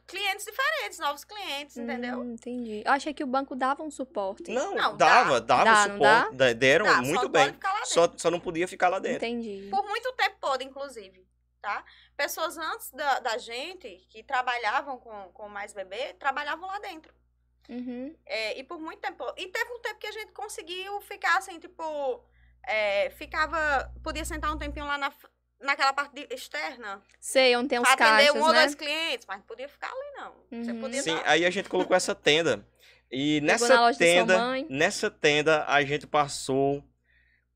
clientes 0.07 0.45
diferentes, 0.45 0.99
novos 0.99 1.23
clientes, 1.23 1.78
entendeu? 1.78 2.19
Hum, 2.19 2.34
entendi. 2.34 2.82
Eu 2.86 2.91
achei 2.91 3.13
que 3.13 3.23
o 3.23 3.28
banco 3.28 3.55
dava 3.55 3.84
um 3.84 3.91
suporte. 3.91 4.51
Não, 4.51 4.73
Não, 4.75 4.97
dava, 4.97 5.39
dava 5.41 5.63
Dá, 5.63 5.84
suporte. 5.84 6.36
da- 6.36 6.53
Deram 6.53 6.86
só 6.86 7.01
muito 7.01 7.23
não 7.23 7.30
bem. 7.30 7.57
Só, 7.86 8.11
só 8.17 8.32
não 8.32 8.39
podia 8.39 8.67
ficar 8.67 8.89
lá 8.89 8.99
dentro. 8.99 9.17
Entendi. 9.25 9.67
Por 9.69 9.84
muito 9.88 10.11
tempo 10.13 10.38
pôde, 10.41 10.63
inclusive, 10.65 11.28
tá? 11.61 11.84
Pessoas 12.15 12.57
antes 12.57 12.91
da, 12.91 13.19
da 13.19 13.38
gente, 13.38 13.88
que 14.09 14.23
trabalhavam 14.23 14.97
com, 14.97 15.32
com 15.34 15.47
mais 15.49 15.73
bebê, 15.73 16.13
trabalhavam 16.13 16.67
lá 16.67 16.80
dentro. 16.80 17.13
Uhum. 17.69 18.15
É, 18.25 18.57
e 18.57 18.63
por 18.63 18.80
muito 18.80 18.99
tempo. 19.01 19.23
E 19.38 19.47
teve 19.47 19.71
um 19.73 19.80
tempo 19.82 19.99
que 19.99 20.07
a 20.07 20.11
gente 20.11 20.32
conseguiu 20.32 20.99
ficar 21.01 21.38
assim, 21.38 21.59
tipo. 21.59 22.23
é, 22.65 23.09
ficava. 23.11 23.93
Podia 24.01 24.23
sentar 24.25 24.51
um 24.53 24.57
tempinho 24.57 24.86
lá 24.86 24.97
na, 24.97 25.11
naquela 25.60 25.93
parte 25.93 26.14
de- 26.14 26.28
externa. 26.34 27.01
Sei, 27.20 27.55
onde 27.55 27.70
tem 27.70 27.80
uns 27.80 27.88
atender 27.88 27.97
caixas, 28.28 28.36
um 28.36 28.41
ou 28.41 28.53
né? 28.53 28.60
dois 28.62 28.76
clientes. 28.76 29.26
Mas 29.28 29.38
não 29.38 29.45
podia 29.45 29.68
ficar 29.70 29.88
ali, 29.88 30.12
não. 30.16 30.64
Você 30.64 30.72
Uhum. 30.72 30.80
podia 30.82 31.01
Sim, 31.01 31.16
dar- 31.16 31.24
aí 31.28 31.45
a 31.45 31.49
gente 31.49 31.70
colocou 31.70 31.95
essa 31.95 32.14
tenda. 32.16 32.66
E 33.12 33.39
nessa 33.41 33.93
tenda, 33.93 34.38
mãe. 34.38 34.66
nessa 34.70 35.10
tenda, 35.10 35.64
a 35.68 35.82
gente 35.84 36.05
passou 36.05 36.84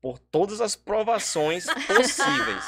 por 0.02 0.18
todas 0.18 0.60
as 0.60 0.74
provações 0.74 1.64
possíveis. 1.86 2.64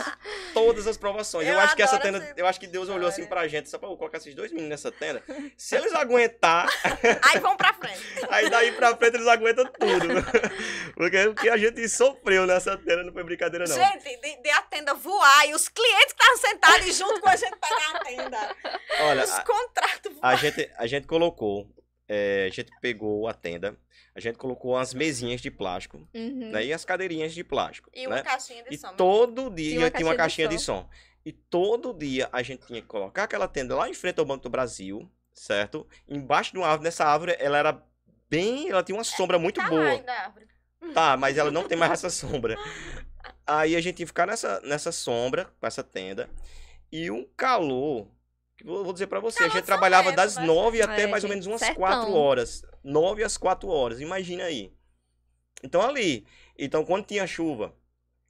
todas 0.54 0.86
as 0.86 0.96
provações. 0.96 1.48
Eu, 1.48 1.54
Eu 1.54 1.60
acho 1.60 1.74
que 1.74 1.82
essa 1.82 1.98
tenda, 1.98 2.32
eu 2.36 2.46
acho 2.46 2.60
que 2.60 2.66
Deus 2.68 2.88
olhou 2.88 3.08
assim 3.08 3.26
pra 3.26 3.48
gente, 3.48 3.68
só 3.68 3.76
pra 3.76 3.88
eu 3.88 3.96
colocar 3.96 4.18
esses 4.18 4.34
dois 4.36 4.52
meninos 4.52 4.70
nessa 4.70 4.92
tenda. 4.92 5.20
Se 5.56 5.74
eles 5.74 5.92
aguentar, 5.94 6.68
Aí 7.34 7.40
vão 7.40 7.56
pra 7.56 7.74
frente. 7.74 8.00
aí 8.30 8.48
daí 8.48 8.70
pra 8.72 8.96
frente 8.96 9.16
eles 9.16 9.26
aguentam 9.26 9.64
tudo. 9.66 10.06
Porque 10.94 11.26
o 11.26 11.34
que 11.34 11.50
a 11.50 11.56
gente 11.56 11.88
sofreu 11.88 12.46
nessa 12.46 12.76
tenda 12.78 13.02
não 13.02 13.12
foi 13.12 13.24
brincadeira 13.24 13.64
não. 13.66 13.74
Gente, 13.74 14.04
de, 14.20 14.40
de 14.42 14.50
a 14.50 14.62
tenda 14.62 14.94
voar 14.94 15.48
e 15.48 15.54
os 15.54 15.68
clientes 15.68 16.12
que 16.12 16.22
estavam 16.22 16.36
sentados 16.38 16.96
junto 16.96 17.20
com 17.20 17.28
a 17.28 17.36
gente 17.36 17.56
pegar 17.56 17.96
a 17.96 18.04
tenda. 18.04 18.56
Olha, 19.00 19.24
os 19.24 19.30
a- 19.32 19.42
contratos 19.42 20.12
A 20.22 20.28
voar. 20.30 20.36
gente, 20.38 20.70
a 20.78 20.86
gente 20.86 21.06
colocou, 21.08 21.66
é, 22.08 22.46
a 22.50 22.54
gente 22.54 22.70
pegou 22.80 23.26
a 23.28 23.34
tenda, 23.34 23.76
a 24.14 24.20
gente 24.20 24.36
colocou 24.36 24.76
as 24.76 24.92
mesinhas 24.94 25.40
de 25.40 25.50
plástico, 25.50 26.08
Uhum. 26.14 26.50
né, 26.50 26.64
e 26.64 26.72
as 26.72 26.84
cadeirinhas 26.84 27.32
de 27.34 27.42
plástico, 27.44 27.90
E 27.94 28.06
uma 28.06 28.16
né? 28.16 28.22
caixinha 28.22 28.62
de 28.62 28.74
E 28.74 28.78
som. 28.78 28.94
todo 28.94 29.50
dia 29.50 29.70
Tinha 29.78 29.90
tinha 29.90 30.06
uma 30.06 30.10
uma 30.12 30.16
caixinha 30.16 30.46
caixinha 30.46 30.48
de 30.48 30.56
de 30.56 30.62
som. 30.62 30.88
E 31.26 31.32
todo 31.32 31.94
dia 31.94 32.28
a 32.32 32.42
gente 32.42 32.66
tinha 32.66 32.82
que 32.82 32.86
colocar 32.86 33.24
aquela 33.24 33.48
tenda 33.48 33.74
lá 33.74 33.88
em 33.88 33.94
frente 33.94 34.18
ao 34.20 34.26
Banco 34.26 34.42
do 34.42 34.50
Brasil, 34.50 35.10
certo? 35.32 35.86
Embaixo 36.06 36.52
de 36.52 36.58
uma 36.58 36.66
árvore, 36.66 36.84
nessa 36.84 37.04
árvore, 37.06 37.34
ela 37.38 37.56
era 37.56 37.82
bem, 38.28 38.68
ela 38.68 38.82
tinha 38.82 38.96
uma 38.96 39.04
sombra 39.04 39.38
muito 39.38 39.60
Tá 39.60 39.68
boa. 39.70 40.04
Tá, 40.92 41.16
mas 41.16 41.38
ela 41.38 41.50
não 41.50 41.66
tem 41.66 41.78
mais 41.78 41.92
essa 41.92 42.10
sombra. 42.10 42.56
Aí 43.46 43.74
a 43.74 43.80
gente 43.80 44.00
ia 44.00 44.06
ficar 44.06 44.26
nessa, 44.26 44.60
nessa 44.60 44.92
sombra, 44.92 45.46
com 45.58 45.66
essa 45.66 45.82
tenda. 45.82 46.28
E 46.92 47.10
um 47.10 47.24
calor. 47.36 48.06
Vou 48.62 48.92
dizer 48.92 49.08
pra 49.08 49.20
você, 49.20 49.44
a 49.44 49.48
gente 49.48 49.64
trabalhava 49.64 50.10
Bento, 50.10 50.16
das 50.16 50.36
nove 50.36 50.80
até 50.80 51.02
É, 51.02 51.06
mais 51.06 51.24
ou 51.24 51.30
menos 51.30 51.46
umas 51.46 51.60
quatro 51.70 52.12
horas. 52.14 52.62
Nove 52.82 53.24
às 53.24 53.36
quatro 53.36 53.68
horas, 53.68 54.00
imagina 54.00 54.44
aí. 54.44 54.72
Então 55.62 55.82
ali. 55.82 56.26
Então 56.56 56.84
quando 56.84 57.04
tinha 57.06 57.26
chuva, 57.26 57.74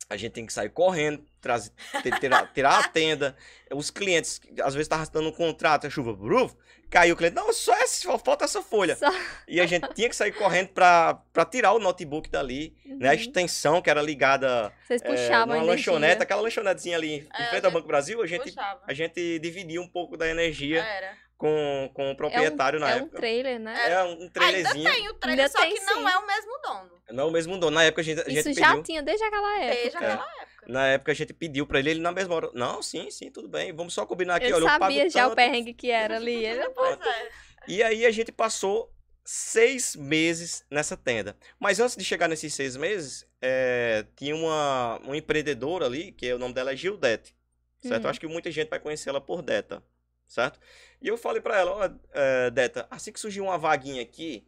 a 0.08 0.16
gente 0.16 0.32
tem 0.32 0.46
que 0.46 0.52
sair 0.52 0.70
correndo, 0.70 1.24
trazer, 1.40 1.72
ter- 2.02 2.18
tirar, 2.18 2.52
tirar 2.52 2.78
a 2.84 2.88
tenda. 2.88 3.36
Os 3.74 3.90
clientes, 3.90 4.40
às 4.62 4.74
vezes, 4.74 4.86
estavam 4.86 5.06
dando 5.12 5.28
um 5.28 5.32
contrato, 5.32 5.86
a 5.86 5.90
chuva, 5.90 6.14
bruf, 6.14 6.54
caiu 6.94 7.14
o 7.14 7.16
cliente. 7.18 7.34
Não, 7.34 7.52
só, 7.52 7.74
essa, 7.74 8.00
só 8.02 8.18
falta 8.18 8.44
essa 8.44 8.62
folha. 8.62 8.94
Só- 8.96 9.12
E 9.48 9.60
a 9.60 9.66
gente 9.66 9.86
tinha 9.94 10.08
que 10.08 10.14
sair 10.16 10.32
correndo 10.32 10.68
pra, 10.68 11.14
pra 11.32 11.44
tirar 11.44 11.72
o 11.72 11.78
notebook 11.78 12.30
dali, 12.30 12.74
né? 12.86 13.08
A 13.08 13.12
Uhum. 13.12 13.18
extensão 13.18 13.82
que 13.82 13.90
era 13.90 14.00
ligada 14.00 14.72
Vocês 14.86 15.02
é, 15.02 15.04
puxavam 15.08 15.54
a 15.54 15.58
numa 15.58 15.72
energia. 15.72 15.92
lanchonete, 15.92 16.22
aquela 16.22 16.40
lanchonetezinha 16.40 16.96
ali 16.96 17.12
em 17.14 17.28
É, 17.38 17.44
frente 17.50 17.66
ao 17.66 17.72
Banco 17.72 17.88
Brasil, 17.88 18.22
a 18.22 18.26
gente, 18.26 18.44
Puxava. 18.44 18.80
a 18.86 18.94
gente 18.94 19.38
dividia 19.40 19.80
um 19.82 19.88
pouco 19.88 20.16
da 20.16 20.28
energia 20.28 20.82
Era. 20.82 21.12
com, 21.36 21.90
com 21.92 22.12
o 22.12 22.16
proprietário 22.16 22.78
na 22.78 22.90
é 22.90 22.94
um 22.94 22.98
época. 22.98 23.16
trailer, 23.16 23.58
né? 23.58 23.74
É 23.90 24.02
um 24.04 24.28
trailerzinho. 24.30 24.86
Ainda 24.86 24.90
tem 24.92 25.08
o 25.10 25.14
trailer, 25.14 25.44
Ainda 25.44 25.52
só 25.58 25.60
tem, 25.64 25.74
que 25.74 25.80
não 25.82 25.94
sim. 26.08 26.14
é 26.14 26.18
o 26.18 26.26
mesmo 26.26 26.52
dono. 26.62 26.90
Não, 27.10 27.28
o 27.28 27.30
mesmo 27.30 27.58
dono. 27.58 27.74
Na 27.74 27.84
época 27.84 28.00
a 28.00 28.04
gente, 28.04 28.20
a 28.20 28.24
Isso 28.32 28.48
gente 28.48 28.58
já 28.58 28.68
pediu. 28.68 28.82
tinha 28.84 29.02
desde 29.02 29.24
aquela 29.24 29.58
época. 29.60 29.74
Desde 29.82 29.96
aquela 29.96 30.12
época. 30.14 30.53
Na 30.66 30.86
época 30.88 31.12
a 31.12 31.14
gente 31.14 31.32
pediu 31.32 31.66
pra 31.66 31.78
ele, 31.78 31.90
ele 31.90 32.00
na 32.00 32.12
mesma 32.12 32.34
hora. 32.34 32.50
Não, 32.54 32.82
sim, 32.82 33.10
sim, 33.10 33.30
tudo 33.30 33.48
bem. 33.48 33.72
Vamos 33.72 33.94
só 33.94 34.06
combinar 34.06 34.36
aqui, 34.36 34.52
olha, 34.52 34.62
eu 34.62 34.66
pago 34.66 34.84
sabia 34.84 35.10
já 35.10 35.26
o 35.26 35.30
tanto. 35.30 35.36
perrengue 35.36 35.74
que 35.74 35.90
era 35.90 36.16
ali. 36.16 36.44
Ele... 36.44 36.68
Pois 36.74 37.00
é. 37.00 37.28
E 37.66 37.82
aí 37.82 38.04
a 38.04 38.10
gente 38.10 38.30
passou 38.30 38.92
seis 39.24 39.96
meses 39.96 40.64
nessa 40.70 40.96
tenda. 40.96 41.36
Mas 41.58 41.80
antes 41.80 41.96
de 41.96 42.04
chegar 42.04 42.28
nesses 42.28 42.52
seis 42.52 42.76
meses, 42.76 43.26
é, 43.40 44.04
tinha 44.16 44.36
uma, 44.36 44.98
uma 45.02 45.16
empreendedora 45.16 45.86
ali, 45.86 46.12
que 46.12 46.32
o 46.32 46.38
nome 46.38 46.54
dela 46.54 46.72
é 46.72 46.76
Gildete. 46.76 47.34
Certo? 47.80 48.02
Uhum. 48.02 48.06
Eu 48.06 48.10
acho 48.10 48.20
que 48.20 48.26
muita 48.26 48.50
gente 48.50 48.68
vai 48.68 48.78
conhecer 48.78 49.08
ela 49.08 49.20
por 49.20 49.42
Deta. 49.42 49.82
Certo? 50.26 50.58
E 51.00 51.08
eu 51.08 51.16
falei 51.16 51.40
pra 51.40 51.58
ela, 51.58 51.70
ó, 51.70 51.90
é, 52.12 52.50
Deta, 52.50 52.86
assim 52.90 53.12
que 53.12 53.20
surgiu 53.20 53.44
uma 53.44 53.58
vaguinha 53.58 54.02
aqui, 54.02 54.46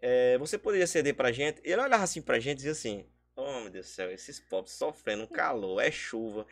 é, 0.00 0.38
você 0.38 0.56
poderia 0.58 0.86
ceder 0.86 1.14
pra 1.14 1.32
gente? 1.32 1.60
E 1.64 1.72
ela 1.72 1.84
olhava 1.84 2.04
assim 2.04 2.22
pra 2.22 2.38
gente 2.38 2.52
e 2.52 2.56
dizia 2.56 2.72
assim, 2.72 3.06
oh 3.36 3.60
meu 3.60 3.70
Deus 3.70 3.86
do 3.86 3.90
céu, 3.90 4.10
esses 4.10 4.40
pobres 4.40 4.72
sofrendo 4.74 5.24
um 5.24 5.26
calor, 5.26 5.80
é 5.80 5.90
chuva. 5.90 6.46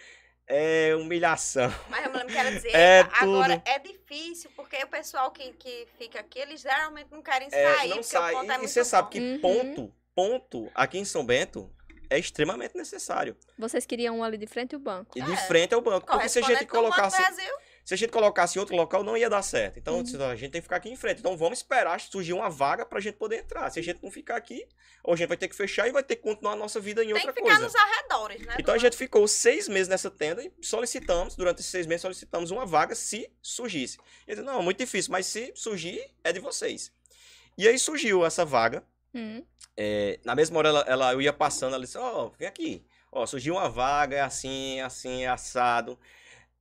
é 0.47 0.95
humilhação. 0.95 1.71
Mas 1.89 2.05
eu 2.05 2.11
me 2.13 2.19
lembro 2.19 2.33
que 2.33 2.39
era 2.39 2.51
dizer, 2.53 2.75
É 2.77 3.01
agora 3.19 3.57
tudo. 3.59 3.63
é 3.69 3.79
difícil, 3.79 4.51
porque 4.55 4.77
o 4.85 4.87
pessoal 4.89 5.31
que, 5.31 5.53
que 5.55 5.89
fica 5.99 6.21
aqui, 6.21 6.39
eles 6.39 6.61
geralmente 6.61 7.11
não 7.11 7.23
querem 7.23 7.49
É, 7.51 7.75
sair, 7.77 7.89
não 7.89 7.97
porque 7.97 8.11
sai. 8.11 8.35
o 8.35 8.39
ponto 8.41 8.53
é 8.53 8.59
E- 8.61 8.65
e 8.65 8.69
você 8.69 8.85
sabe 8.85 9.09
que 9.11 9.19
Uhum. 9.21 9.41
ponto, 9.41 9.95
ponto, 10.15 10.71
aqui 10.75 10.99
em 10.99 11.05
São 11.07 11.25
Bento, 11.25 11.75
é 12.11 12.19
extremamente 12.19 12.77
necessário. 12.77 13.35
Vocês 13.59 13.87
queriam 13.87 14.19
um 14.19 14.23
ali 14.23 14.37
de 14.37 14.47
frente 14.47 14.75
ao 14.75 14.81
banco. 14.81 15.19
E 15.19 15.23
de 15.23 15.33
É. 15.33 15.37
frente 15.37 15.75
ao 15.75 15.81
banco. 15.81 16.07
Porque 16.07 16.29
se 16.29 16.39
a 16.39 16.43
gente 16.43 16.61
Banco 16.61 16.73
colocasse. 16.77 17.17
Brasil, 17.17 17.55
Se 17.85 17.93
a 17.93 17.97
gente 17.99 18.11
colocasse 18.11 18.57
em 18.57 18.61
outro 18.61 18.75
local, 18.75 19.05
não 19.05 19.15
ia 19.17 19.29
dar 19.29 19.43
certo. 19.43 19.79
Então, 19.79 19.95
Uhum. 19.95 20.01
eu 20.01 20.05
disse, 20.05 20.17
"Ó, 20.17 20.31
a 20.31 20.35
gente 20.37 20.51
tem 20.53 20.61
que 20.61 20.65
ficar 20.65 20.77
aqui 20.77 20.89
em 20.89 20.97
frente. 20.97 21.19
Então, 21.21 21.37
vamos 21.37 21.59
esperar 21.59 22.01
surgir 22.01 22.33
uma 22.33 22.49
vaga 22.49 22.87
pra 22.87 22.99
gente 22.99 23.17
poder 23.17 23.37
entrar. 23.41 23.69
Se 23.71 23.79
a 23.79 23.83
gente 23.83 24.03
não 24.03 24.11
ficar 24.11 24.37
aqui, 24.37 24.67
ou 25.03 25.13
a 25.13 25.17
gente 25.17 25.29
vai 25.29 25.37
ter 25.37 25.49
que 25.49 25.55
fechar 25.55 25.87
e 25.87 25.93
vai 25.93 26.03
ter 26.03 26.17
que 26.17 26.23
continuar 26.23 26.53
a 26.53 26.57
nossa 26.57 26.81
vida 26.81 27.03
em 27.05 27.09
tem 27.09 27.15
outra 27.15 27.33
que 27.33 27.41
ficar 27.41 27.51
coisa. 27.59 27.65
nos 27.67 27.75
arredores, 27.75 28.47
né? 28.47 28.57
Então, 28.59 28.75
a 28.75 28.79
gente 28.79 28.97
ficou 28.97 29.29
seis 29.29 29.69
meses 29.69 29.87
nessa 29.89 30.11
tenda 30.11 30.43
e 30.43 30.51
solicitamos, 30.63 31.37
durante 31.37 31.59
esses 31.61 31.71
seis 31.71 31.87
meses, 31.87 32.01
solicitamos 32.01 32.51
uma 32.51 32.65
vaga 32.65 32.95
se 32.95 33.31
surgisse. 33.43 33.99
E 34.27 34.31
eu 34.31 34.37
disse, 34.37 34.47
não, 34.47 34.63
muito 34.63 34.79
difícil, 34.79 35.13
mas 35.13 35.27
se 35.27 35.53
surgir, 35.55 36.03
é 36.25 36.33
de 36.33 36.41
vocês. 36.41 36.91
E 37.59 37.69
aí 37.69 37.79
surgiu 37.79 38.25
essa 38.25 38.45
vaga. 38.47 38.83
Hum. 39.15 39.45
É, 39.77 40.19
na 40.25 40.35
mesma 40.35 40.59
hora, 40.59 40.69
ela, 40.71 40.85
ela- 40.89 41.13
eu 41.13 41.21
ia 41.21 41.33
passando, 41.33 41.75
ela 41.75 41.85
disse, 41.85 41.99
ó, 41.99 42.31
vem 42.39 42.49
aqui. 42.49 42.85
Ó, 43.13 43.27
surgiu 43.27 43.55
uma 43.55 43.69
vaga, 43.69 44.17
é 44.17 44.21
assim, 44.21 44.81
é 44.81 44.83
assim, 44.85 45.25
é 45.25 45.29
assado. 45.29 45.99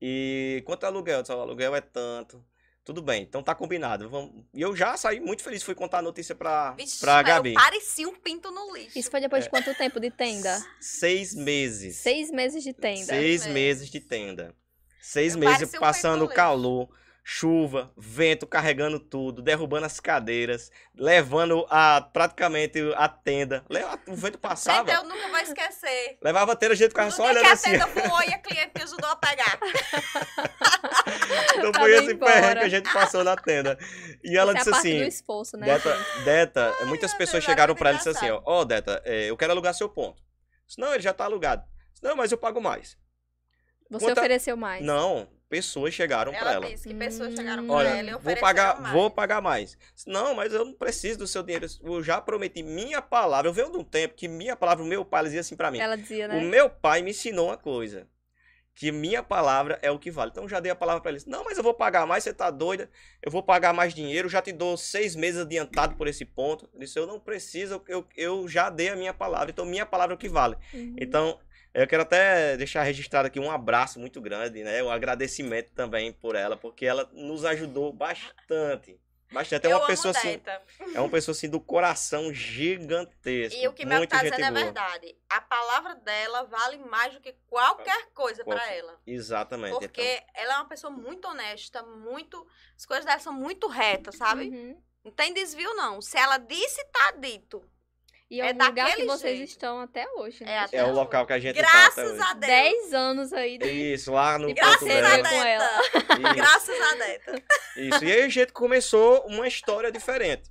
E 0.02 0.62
quanto 0.66 0.84
é 0.86 0.88
aluguel? 0.88 1.18
Eu 1.18 1.22
disse, 1.22 1.32
"Ó, 1.32 1.38
o 1.38 1.42
aluguel 1.42 1.76
é 1.76 1.82
tanto. 1.82 2.44
Tudo 2.86 3.02
bem, 3.02 3.24
então 3.24 3.42
tá 3.42 3.56
combinado. 3.56 4.10
Vamos... 4.10 4.44
E 4.54 4.62
eu 4.62 4.76
já 4.76 4.98
saí 4.98 5.22
muito 5.22 5.42
feliz, 5.42 5.64
fui 5.64 5.74
contar 5.74 6.00
a 6.00 6.02
notícia 6.02 6.36
pra, 6.36 6.72
Vixe, 6.72 7.00
pra 7.00 7.22
Gabi. 7.24 7.54
parecia 7.54 8.08
um 8.10 8.16
pinto 8.16 8.52
no 8.52 8.76
lixo. 8.76 9.00
Isso 9.00 9.10
foi 9.10 9.22
depois 9.22 9.46
de 9.46 9.50
quanto 9.50 9.74
tempo 9.76 10.02
de 10.02 10.12
tenda? 10.12 10.62
Seis 10.82 11.34
meses. 11.34 11.96
Seis 11.98 12.30
meses 12.30 12.62
de 12.62 12.74
tenda. 12.74 13.06
Seis 13.06 13.48
meses. 13.48 13.90
de 13.90 14.02
tenda. 14.02 14.54
Seis 15.02 15.34
Eu 15.34 15.40
meses 15.40 15.74
um 15.74 15.80
passando 15.80 16.26
peito 16.28 16.36
calor, 16.36 16.90
chuva, 17.26 17.90
vento 17.96 18.46
carregando 18.46 19.00
tudo, 19.00 19.42
derrubando 19.42 19.86
as 19.86 20.00
cadeiras, 20.00 20.70
levando 20.94 21.66
a 21.70 22.02
praticamente 22.02 22.80
a 22.98 23.08
tenda. 23.08 23.64
O 24.08 24.14
vento 24.16 24.38
passava, 24.38 24.90
Gente, 24.92 25.02
eu 25.02 25.08
nunca 25.10 25.28
vou 25.30 25.38
esquecer. 25.40 26.18
levava 26.22 26.52
a 26.52 26.56
tenda, 26.56 26.74
a 26.74 26.76
gente 26.76 26.90
ficava 26.90 27.10
só 27.12 27.24
olhando 27.24 27.42
que 27.44 27.48
a 27.50 27.54
assim. 27.54 27.72
tenda 27.72 27.86
voou 27.88 28.22
e 28.24 28.34
a 28.34 28.40
cliente 28.44 28.72
me 28.76 28.84
ajudou 28.84 29.10
a 29.10 29.16
pegar. 29.16 29.58
Então 31.56 31.72
Tava 31.72 31.86
foi 31.86 31.96
esse 31.96 32.16
perrengue 32.16 32.60
que 32.60 32.66
a 32.66 32.70
gente 32.70 32.92
passou 32.94 33.24
na 33.24 33.36
tenda. 33.36 33.78
E 34.24 34.38
ela 34.38 34.52
Essa 34.54 34.58
disse 34.58 34.70
é 34.70 34.72
a 34.72 34.76
parte 34.76 34.90
do 34.90 34.96
assim, 35.04 35.08
esforço, 35.08 35.58
né? 35.58 35.66
Deta, 35.68 35.98
Deta, 36.26 36.74
muitas 36.86 37.12
meu 37.12 37.18
pessoas 37.20 37.44
Deus, 37.44 37.46
chegaram 37.46 37.72
era 37.72 37.80
pra 37.80 37.90
ela 37.90 37.96
e 37.96 38.04
disseram 38.04 38.18
assim, 38.18 38.30
ó, 38.32 38.42
ó, 38.46 38.66
Deta, 38.66 39.02
é, 39.06 39.30
eu 39.30 39.38
quero 39.38 39.52
alugar 39.54 39.74
seu 39.74 39.88
ponto. 39.90 40.22
Disse, 40.68 40.80
não, 40.80 40.94
ele 40.94 41.04
já 41.04 41.14
tá 41.14 41.26
alugado. 41.26 41.64
Disse, 41.94 42.04
não, 42.04 42.16
mas 42.16 42.32
eu 42.32 42.38
pago 42.38 42.60
mais. 42.62 42.98
Você 43.90 44.06
Quanto 44.06 44.18
a- 44.18 44.22
ofereceu 44.22 44.58
mais. 44.58 44.84
Não, 44.84 45.30
pessoas 45.54 45.94
chegaram 45.94 46.32
pra 46.34 46.54
Ela 46.54 46.68
disse 46.68 46.88
que 46.88 46.96
pessoas 46.96 47.36
chegaram 47.36 47.64
Hum. 47.64 47.68
pra 47.68 47.76
Olha, 47.76 47.88
ela 47.90 48.10
e 48.10 48.18
vou 48.18 48.36
pagar, 48.38 48.82
mais. 48.82 48.94
vou 48.94 49.10
pagar 49.12 49.42
mais. 49.42 49.78
Não, 50.08 50.34
mas 50.34 50.52
eu 50.52 50.66
não 50.66 50.74
preciso 50.74 51.20
do 51.20 51.28
seu 51.28 51.44
dinheiro. 51.44 51.68
Eu 51.84 52.02
já 52.04 52.20
prometi 52.20 52.64
minha 52.64 53.02
palavra. 53.02 53.48
Eu 53.50 53.54
venho 53.54 53.72
de 53.72 53.78
um 53.78 53.84
tempo 53.84 54.16
que 54.16 54.28
minha 54.28 54.56
palavra, 54.56 54.84
o 54.84 54.88
meu 54.88 55.06
pai 55.06 55.24
dizia 55.26 55.42
assim 55.42 55.56
pra 55.56 55.70
mim. 55.70 55.80
Ela 55.80 55.96
dizia, 55.96 56.26
O 56.26 56.30
né? 56.30 56.42
meu 56.42 56.70
pai 56.70 57.02
me 57.04 57.12
ensinou 57.12 57.48
uma 57.50 57.58
coisa. 57.58 58.08
Que 58.76 58.92
minha 58.92 59.22
palavra 59.22 59.78
é 59.84 59.92
o 59.92 60.00
que 60.00 60.10
vale. 60.10 60.32
Então 60.32 60.46
eu 60.46 60.50
já 60.50 60.60
dei 60.60 60.72
a 60.72 60.76
palavra 60.76 61.00
pra 61.00 61.12
ele. 61.12 61.22
Não, 61.28 61.44
mas 61.44 61.58
eu 61.60 61.64
vou 61.64 61.76
pagar 61.76 62.08
mais, 62.08 62.24
você 62.24 62.34
tá 62.34 62.50
doida? 62.50 62.90
Eu 63.22 63.32
vou 63.32 63.44
pagar 63.44 63.72
mais 63.72 63.94
dinheiro, 63.94 64.28
já 64.28 64.42
te 64.42 64.52
dou 64.52 64.76
seis 64.76 65.16
meses 65.16 65.42
adiantado 65.42 65.96
por 65.96 66.08
esse 66.08 66.26
ponto. 66.26 66.68
Ele 66.74 66.86
disse, 66.86 66.98
eu 66.98 67.06
não 67.06 67.20
preciso, 67.20 67.84
eu, 67.88 68.04
eu 68.18 68.48
já 68.48 68.72
dei 68.72 68.90
a 68.90 68.96
minha 68.96 69.14
palavra. 69.14 69.52
Então 69.52 69.64
minha 69.64 69.86
palavra 69.86 70.16
é 70.16 70.18
o 70.18 70.20
que 70.20 70.28
vale. 70.28 70.56
Uhum. 70.74 70.96
Então, 71.00 71.40
eu 71.74 71.88
quero 71.88 72.04
até 72.04 72.56
deixar 72.58 72.84
registrado 72.84 73.28
aqui 73.28 73.40
um 73.40 73.52
abraço 73.52 74.00
muito 74.00 74.22
grande, 74.22 74.64
né? 74.64 74.84
Um 74.84 74.90
agradecimento 74.92 75.72
também 75.74 76.12
por 76.12 76.36
ela, 76.36 76.56
porque 76.56 76.86
ela 76.86 77.10
nos 77.14 77.44
ajudou 77.46 77.92
bastante. 77.92 79.00
Bastante. 79.32 79.66
É 79.66 79.72
eu 79.72 79.78
uma 79.78 79.78
amo 79.80 79.88
pessoa 79.88 80.12
assim, 80.12 80.40
é 80.94 81.00
uma 81.00 81.10
pessoa 81.10 81.34
assim 81.34 81.50
do 81.50 81.60
coração 81.60 82.32
gigantesco. 82.32 83.60
E 83.60 83.68
o 83.68 83.74
que 83.74 83.84
Mel 83.86 83.98
muita 83.98 84.18
tá 84.18 84.24
dizendo 84.24 84.44
é 84.46 84.52
boa. 84.52 84.64
verdade. 84.66 85.18
A 85.28 85.42
palavra 85.42 85.96
dela 85.96 86.44
vale 86.44 86.78
mais 86.78 87.16
do 87.16 87.20
que 87.20 87.34
qualquer 87.48 88.10
coisa 88.14 88.44
Qual- 88.44 88.56
pra 88.56 88.72
ela. 88.72 89.00
Exatamente. 89.08 89.80
Porque 89.80 90.02
então. 90.02 90.28
ela 90.36 90.54
é 90.54 90.58
uma 90.58 90.68
pessoa 90.68 90.92
muito 90.92 91.28
honesta, 91.28 91.82
muito. 91.82 92.46
As 92.78 92.86
coisas 92.86 93.06
dela 93.06 93.20
são 93.20 93.34
muito 93.34 93.68
retas, 93.68 94.16
sabe? 94.16 94.50
Uhum. 94.50 94.80
Não 95.04 95.12
tem 95.12 95.34
desvio, 95.34 95.74
não. 95.74 96.00
Se 96.00 96.18
ela 96.18 96.38
disse, 96.38 96.84
tá 96.92 97.12
dito. 97.18 97.68
E 98.34 98.42
é, 98.42 98.48
É 98.48 98.50
o 98.50 98.54
lugar 98.54 98.70
que 98.74 98.74
daquele 98.82 99.06
vocês 99.06 99.38
jeito. 99.38 99.50
estão 99.52 99.80
até 99.80 100.08
hoje, 100.16 100.44
né? 100.44 100.54
É, 100.54 100.60
até 100.60 100.78
É 100.78 100.84
o 100.84 100.88
hoje. 100.88 100.96
local 100.96 101.28
que 101.28 101.34
a 101.34 101.40
gente 101.40 101.56
tá 101.56 101.62
Graças 101.62 101.98
até 102.00 102.12
hoje. 102.12 102.22
a 102.22 102.34
Deus. 102.34 102.48
Dez 102.48 102.94
anos 102.94 103.34
aí 103.34 103.58
de 103.60 103.66
Isso, 103.94 104.12
lá 104.12 104.40
no 104.40 104.52
Graças 104.54 104.80
Porto 104.80 104.92
a 105.06 105.30
com 105.30 105.44
ela. 105.44 105.82
Isso, 105.84 106.36
Graças 106.36 106.82
a 106.82 106.96
Deta. 106.96 107.44
isso. 107.78 108.04
E 108.06 108.12
aí 108.12 108.22
a 108.24 108.30
gente 108.30 108.52
começou 108.52 109.26
uma 109.28 109.48
história 109.48 109.92
diferente. 109.92 110.50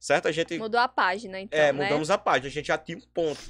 Certo? 0.00 0.26
A 0.26 0.32
gente 0.32 0.58
Mudou 0.58 0.80
a 0.80 0.88
página, 0.88 1.40
então, 1.40 1.58
É, 1.58 1.72
né? 1.72 1.84
mudamos 1.84 2.10
a 2.10 2.18
página. 2.18 2.48
A 2.48 2.50
gente 2.50 2.66
já 2.66 2.76
tinha 2.76 2.98
um 2.98 3.00
ponto. 3.00 3.40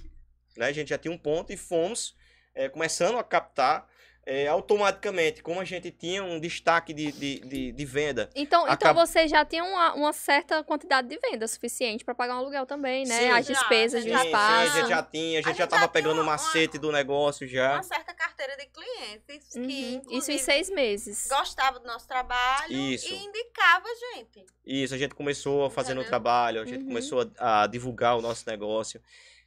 Né? 0.59 0.67
A 0.67 0.73
gente 0.73 0.89
já 0.91 0.99
tinha 0.99 1.13
um 1.13 1.19
ponto 1.19 1.51
e 1.53 1.57
fomos 1.57 2.15
é, 2.55 2.69
começando 2.69 3.19
a 3.19 3.25
captar 3.25 3.89
é, 4.27 4.47
automaticamente. 4.49 5.43
Como 5.43 5.61
a 5.61 5.65
gente 5.65 5.91
tinha 5.91 6.23
um 6.25 6.41
destaque 6.41 6.93
de, 6.93 7.13
de, 7.13 7.41
de, 7.41 7.73
de 7.73 7.85
venda. 7.85 8.31
Então, 8.35 8.63
então 8.63 8.73
Acaba- 8.73 9.05
você 9.07 9.29
já 9.29 9.45
tinha 9.45 9.63
uma, 9.65 9.95
uma 9.95 10.13
certa 10.13 10.63
quantidade 10.65 11.09
de 11.09 11.19
venda 11.19 11.47
suficiente 11.47 12.05
pra 12.05 12.15
pagar 12.15 12.35
um 12.35 12.39
aluguel 12.39 12.67
também, 12.67 13.07
né? 13.07 13.19
Sim. 13.19 13.31
As 13.31 13.47
despesas 13.47 14.05
já. 14.05 14.19
Sim, 14.21 14.27
espaço. 14.27 14.47
sim, 14.47 14.79
a 14.79 14.81
gente 14.81 14.89
já 14.89 15.03
tinha, 15.03 15.39
a 15.39 15.43
gente, 15.43 15.47
gente 15.49 15.57
já 15.59 15.65
já 15.65 15.67
tava 15.67 15.83
tinha 15.83 15.89
pegando 15.89 16.19
o 16.19 16.23
uma- 16.23 16.33
macete 16.33 16.79
do 16.79 16.91
negócio 16.91 17.47
já. 17.47 17.75
Uma 17.75 17.83
certa 17.83 18.15
carteira 18.15 18.57
de 18.57 18.67
clientes 18.67 19.49
que, 19.53 20.03
Uhum. 20.07 20.19
Isso 20.19 20.31
em 20.33 20.39
seis 20.39 20.71
meses. 20.71 21.27
gostava 21.29 21.79
do 21.79 21.87
nosso 21.87 22.07
trabalho 22.09 22.73
Isso. 22.73 23.13
e 23.13 23.17
indicava 23.17 23.85
a 23.87 24.17
gente. 24.17 24.45
Isso, 24.67 24.95
a 24.95 24.99
gente 24.99 25.15
começou 25.15 25.65
a 25.67 25.71
fazer 25.71 25.95
no 25.95 26.01
Entendeu? 26.01 26.11
trabalho, 26.11 26.61
a 26.63 26.65
gente 26.65 26.81
Uhum. 26.81 26.87
começou 26.89 27.31
a, 27.39 27.63
a 27.63 27.67
divulgar 27.67 28.17
o 28.17 28.23
nosso 28.23 28.49
negócio 28.49 29.01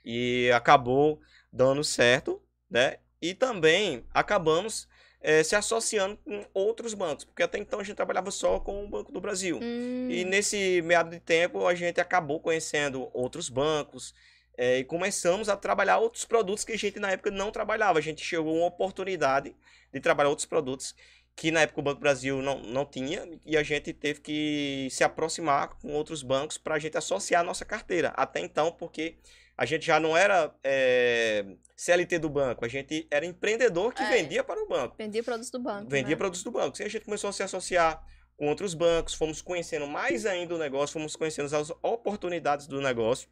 e 0.06 0.50
acabou 0.54 1.20
dando 1.52 1.84
certo, 1.84 2.42
né? 2.70 2.98
E 3.22 3.34
também 3.34 4.04
acabamos 4.14 4.88
eh, 5.22 5.44
se 5.44 5.56
associando 5.56 6.18
com 6.18 6.46
outros 6.54 6.94
bancos, 6.94 7.26
porque 7.26 7.44
até 7.44 7.58
então 7.58 7.80
a 7.80 7.84
gente 7.84 7.96
trabalhava 7.96 8.32
só 8.32 8.60
com 8.60 8.84
o 8.84 8.88
Banco 8.88 9.12
do 9.12 9.20
Brasil. 9.20 9.60
Hum, 9.62 10.08
E 10.10 10.24
nesse 10.24 10.82
meado 10.84 11.10
de 11.10 11.20
tempo 11.20 11.66
a 11.66 11.74
gente 11.74 12.00
acabou 12.00 12.40
conhecendo 12.40 13.10
outros 13.14 13.50
bancos 13.50 14.14
eh, 14.58 14.80
e 14.80 14.84
começamos 14.84 15.50
a 15.50 15.58
trabalhar 15.58 15.98
outros 15.98 16.26
produtos 16.26 16.64
que 16.64 16.74
a 16.74 16.78
gente 16.78 17.00
na 17.00 17.12
época 17.12 17.32
não 17.32 17.52
trabalhava. 17.52 18.00
A 18.00 18.02
gente 18.02 18.24
chegou 18.24 18.56
a 18.56 18.60
uma 18.60 18.68
oportunidade 18.68 19.56
de 19.92 20.00
trabalhar 20.00 20.30
outros 20.30 20.46
produtos 20.46 20.96
que 21.36 21.52
na 21.52 21.62
época 21.62 21.80
o 21.80 21.84
Banco 21.84 22.00
do 22.00 22.02
Brasil 22.02 22.42
não, 22.42 22.60
não 22.64 22.84
tinha 22.86 23.28
e 23.46 23.56
a 23.56 23.62
gente 23.62 23.94
teve 23.94 24.22
que 24.22 24.88
se 24.90 25.04
aproximar 25.04 25.70
com 25.80 25.94
outros 25.94 26.24
bancos 26.24 26.58
para 26.58 26.76
a 26.76 26.80
gente 26.80 26.98
associar 26.98 27.42
a 27.42 27.44
nossa 27.44 27.64
carteira. 27.64 28.10
Até 28.18 28.40
então, 28.40 28.72
porque 28.72 29.18
a 29.58 29.66
gente 29.66 29.86
já 29.86 30.00
não 30.00 30.16
era 30.16 30.54
eh, 30.64 31.44
CLT 31.76 32.20
do 32.20 32.30
banco, 32.30 32.64
a 32.64 32.68
gente 32.68 33.08
era 33.10 33.26
empreendedor 33.26 33.94
que 33.94 34.04
É. 34.04 34.10
vendia 34.12 34.44
para 34.44 34.62
o 34.62 34.68
banco 34.68 34.96
Vendia 34.98 35.24
produtos 35.24 35.50
do 35.50 35.60
banco. 35.60 35.90
vendia 35.90 36.12
né? 36.12 36.16
produtos 36.16 36.44
do 36.44 36.52
banco. 36.52 36.80
E 36.80 36.86
a 36.86 36.90
gente 36.90 37.04
começou 37.06 37.30
a 37.30 37.34
se 37.34 37.42
associar 37.44 38.04
com 38.38 38.48
outros 38.48 38.76
bancos, 38.76 39.16
fomos 39.16 39.42
conhecendo 39.42 39.88
mais 39.88 40.26
ainda 40.26 40.54
o 40.54 40.58
negócio, 40.60 40.94
fomos 40.94 41.16
conhecendo 41.16 41.54
as 41.56 41.72
oportunidades 41.82 42.68
do 42.68 42.80
negócio 42.80 43.28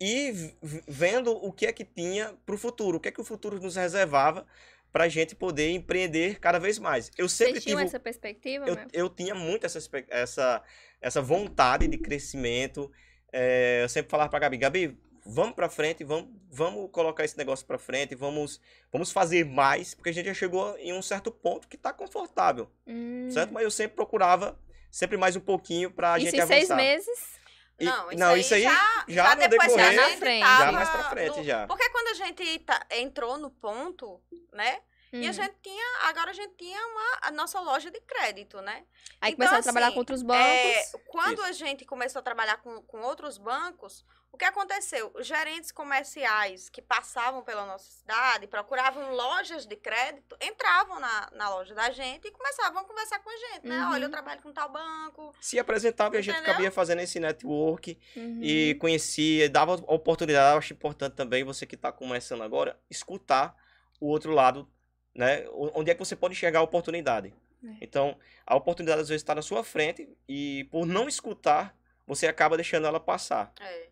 e 0.00 0.54
vendo 0.88 1.32
o 1.32 1.52
que 1.52 1.66
é 1.66 1.72
que 1.72 1.84
tinha 1.84 2.34
para 2.44 2.54
o 2.54 2.58
futuro, 2.58 2.96
o 2.96 3.00
que 3.00 3.08
é 3.08 3.12
que 3.12 3.20
o 3.20 3.24
futuro 3.24 3.60
nos 3.60 3.76
reservava 3.76 4.46
para 4.92 5.04
a 5.04 5.08
gente 5.08 5.34
poder 5.36 5.70
empreender 5.70 6.40
cada 6.40 6.58
vez 6.58 6.78
mais. 6.78 7.10
Eu 7.16 7.28
sempre 7.28 7.54
Vocês 7.54 7.64
tinham 7.64 7.78
tive, 7.78 7.86
essa 7.88 8.00
perspectiva, 8.00 8.66
eu, 8.66 8.74
né? 8.74 8.86
eu 8.92 9.08
tinha 9.08 9.34
muito 9.34 9.64
essa, 9.64 9.78
essa, 10.08 10.62
essa 11.00 11.22
vontade 11.22 11.86
de 11.86 11.96
crescimento. 11.98 12.90
É, 13.32 13.80
eu 13.82 13.88
sempre 13.88 14.10
falava 14.10 14.28
para 14.30 14.38
Gabi, 14.40 14.56
Gabi, 14.56 14.98
vamos 15.24 15.54
para 15.54 15.68
frente, 15.68 16.02
vamos, 16.04 16.28
vamos 16.50 16.90
colocar 16.90 17.24
esse 17.24 17.36
negócio 17.38 17.64
para 17.66 17.78
frente, 17.78 18.14
vamos, 18.14 18.60
vamos 18.92 19.12
fazer 19.12 19.44
mais, 19.44 19.94
porque 19.94 20.10
a 20.10 20.12
gente 20.12 20.26
já 20.26 20.34
chegou 20.34 20.76
em 20.78 20.92
um 20.92 21.02
certo 21.02 21.30
ponto 21.30 21.68
que 21.68 21.76
está 21.76 21.92
confortável, 21.92 22.68
Hum. 22.86 23.28
certo? 23.30 23.52
Mas 23.52 23.62
eu 23.64 23.70
sempre 23.70 23.94
procurava 23.96 24.58
sempre 24.90 25.16
mais 25.16 25.36
um 25.36 25.40
pouquinho 25.40 25.90
para 25.90 26.14
a 26.14 26.18
Isso 26.18 26.26
gente 26.26 26.36
em 26.36 26.40
avançar. 26.40 26.56
seis 26.56 26.68
meses. 26.70 27.40
E- 27.78 27.84
não, 27.84 28.10
isso 28.10 28.18
não, 28.18 28.28
aí, 28.34 28.40
isso 28.40 28.54
aí 28.54 28.62
já, 28.62 29.04
já 29.08 29.34
depois 29.36 29.72
a 29.72 29.76
decorrer, 29.76 29.94
Já 29.94 30.08
na 30.10 30.16
frente. 30.18 30.40
já 30.46 30.72
mais 30.72 30.88
pra 30.90 31.04
frente, 31.10 31.36
no- 31.38 31.44
já. 31.44 31.66
Porque 31.66 31.88
quando 31.90 32.08
a 32.08 32.14
gente 32.14 32.58
tá- 32.58 32.86
entrou 32.90 33.38
no 33.38 33.50
ponto, 33.50 34.20
né? 34.52 34.80
E 35.12 35.26
a 35.26 35.30
Hum. 35.30 35.32
gente 35.32 35.54
tinha, 35.62 35.98
agora 36.08 36.30
a 36.30 36.34
gente 36.34 36.54
tinha 36.56 36.78
uma, 36.86 37.18
a 37.22 37.30
nossa 37.32 37.58
loja 37.60 37.90
de 37.90 38.00
crédito, 38.02 38.60
né? 38.60 38.84
Aí 39.20 39.32
Então, 39.32 39.36
começaram 39.38 39.58
a 39.58 39.62
trabalhar 39.62 39.86
assim, 39.86 39.94
com 39.94 39.98
outros 40.00 40.22
bancos. 40.22 40.44
É, 40.44 40.84
quando 41.08 41.34
Isso. 41.38 41.42
a 41.44 41.52
gente 41.52 41.84
começou 41.84 42.20
a 42.20 42.22
trabalhar 42.22 42.58
com, 42.58 42.80
com 42.82 43.00
outros 43.00 43.36
bancos, 43.36 44.04
o 44.32 44.36
que 44.38 44.44
aconteceu? 44.44 45.10
Os 45.16 45.26
gerentes 45.26 45.72
comerciais 45.72 46.68
que 46.68 46.80
passavam 46.80 47.42
pela 47.42 47.66
nossa 47.66 47.90
cidade, 47.90 48.46
procuravam 48.46 49.12
lojas 49.12 49.66
de 49.66 49.74
crédito, 49.74 50.36
entravam 50.40 51.00
na, 51.00 51.28
na 51.32 51.48
loja 51.50 51.74
da 51.74 51.90
gente 51.90 52.28
e 52.28 52.30
começavam 52.30 52.80
a 52.80 52.84
conversar 52.84 53.18
com 53.18 53.30
a 53.30 53.36
gente, 53.36 53.66
né? 53.66 53.84
Uhum. 53.86 53.92
Olha, 53.92 54.04
eu 54.04 54.10
trabalho 54.10 54.40
com 54.40 54.52
tal 54.52 54.68
banco. 54.70 55.34
Se 55.40 55.58
apresentava 55.58 56.14
e 56.14 56.18
a 56.18 56.22
gente 56.22 56.36
acabia 56.38 56.70
fazendo 56.70 57.00
esse 57.00 57.18
network 57.18 57.98
Uhum. 58.16 58.38
e 58.42 58.76
conhecia, 58.76 59.50
dava 59.50 59.74
oportunidade. 59.88 60.52
Eu 60.52 60.58
acho 60.58 60.72
importante 60.72 61.14
também 61.16 61.42
você 61.42 61.66
que 61.66 61.74
está 61.74 61.90
começando 61.90 62.42
agora 62.42 62.80
escutar 62.88 63.56
o 64.00 64.06
outro 64.06 64.32
lado 64.32 64.70
né? 65.14 65.44
Onde 65.52 65.90
é 65.90 65.94
que 65.94 66.00
você 66.00 66.16
pode 66.16 66.34
enxergar 66.34 66.60
a 66.60 66.62
oportunidade? 66.62 67.34
É. 67.64 67.68
Então, 67.80 68.16
a 68.46 68.56
oportunidade 68.56 69.02
às 69.02 69.08
vezes 69.08 69.22
está 69.22 69.34
na 69.34 69.42
sua 69.42 69.62
frente 69.62 70.08
e 70.28 70.64
por 70.70 70.86
não 70.86 71.08
escutar, 71.08 71.76
você 72.06 72.26
acaba 72.26 72.56
deixando 72.56 72.86
ela 72.86 73.00
passar. 73.00 73.52
É. 73.60 73.88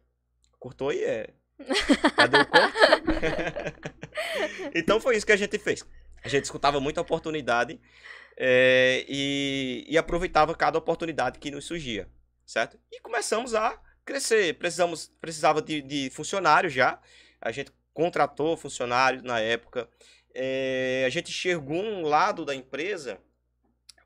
Cortou 0.58 0.90
aí? 0.90 1.04
É. 1.04 1.30
Cadê 2.16 2.38
o 2.38 2.46
corte? 2.46 2.78
então 4.74 5.00
foi 5.00 5.16
isso 5.16 5.26
que 5.26 5.32
a 5.32 5.36
gente 5.36 5.58
fez. 5.58 5.84
A 6.22 6.28
gente 6.28 6.44
escutava 6.44 6.80
muita 6.80 7.00
oportunidade 7.00 7.80
é, 8.36 9.04
e, 9.08 9.84
e 9.88 9.98
aproveitava 9.98 10.54
cada 10.54 10.78
oportunidade 10.78 11.38
que 11.38 11.50
nos 11.50 11.64
surgia, 11.64 12.08
certo? 12.46 12.78
E 12.90 13.00
começamos 13.00 13.54
a 13.54 13.80
crescer. 14.04 14.54
Precisamos, 14.54 15.12
precisava 15.20 15.60
de, 15.60 15.82
de 15.82 16.10
funcionários 16.10 16.72
já. 16.72 17.00
A 17.40 17.50
gente 17.50 17.72
contratou 17.92 18.56
funcionários 18.56 19.22
na 19.22 19.40
época. 19.40 19.88
É, 20.40 21.02
a 21.04 21.08
gente 21.08 21.30
enxergou 21.30 21.82
um 21.82 22.02
lado 22.02 22.44
da 22.44 22.54
empresa 22.54 23.18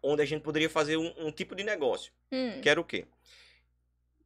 onde 0.03 0.23
a 0.23 0.25
gente 0.25 0.41
poderia 0.41 0.71
fazer 0.71 0.97
um, 0.97 1.13
um 1.19 1.31
tipo 1.31 1.55
de 1.55 1.63
negócio. 1.63 2.11
Hum. 2.33 2.59
Que 2.63 2.71
era 2.71 2.81
o 2.81 2.85
quê? 2.85 3.07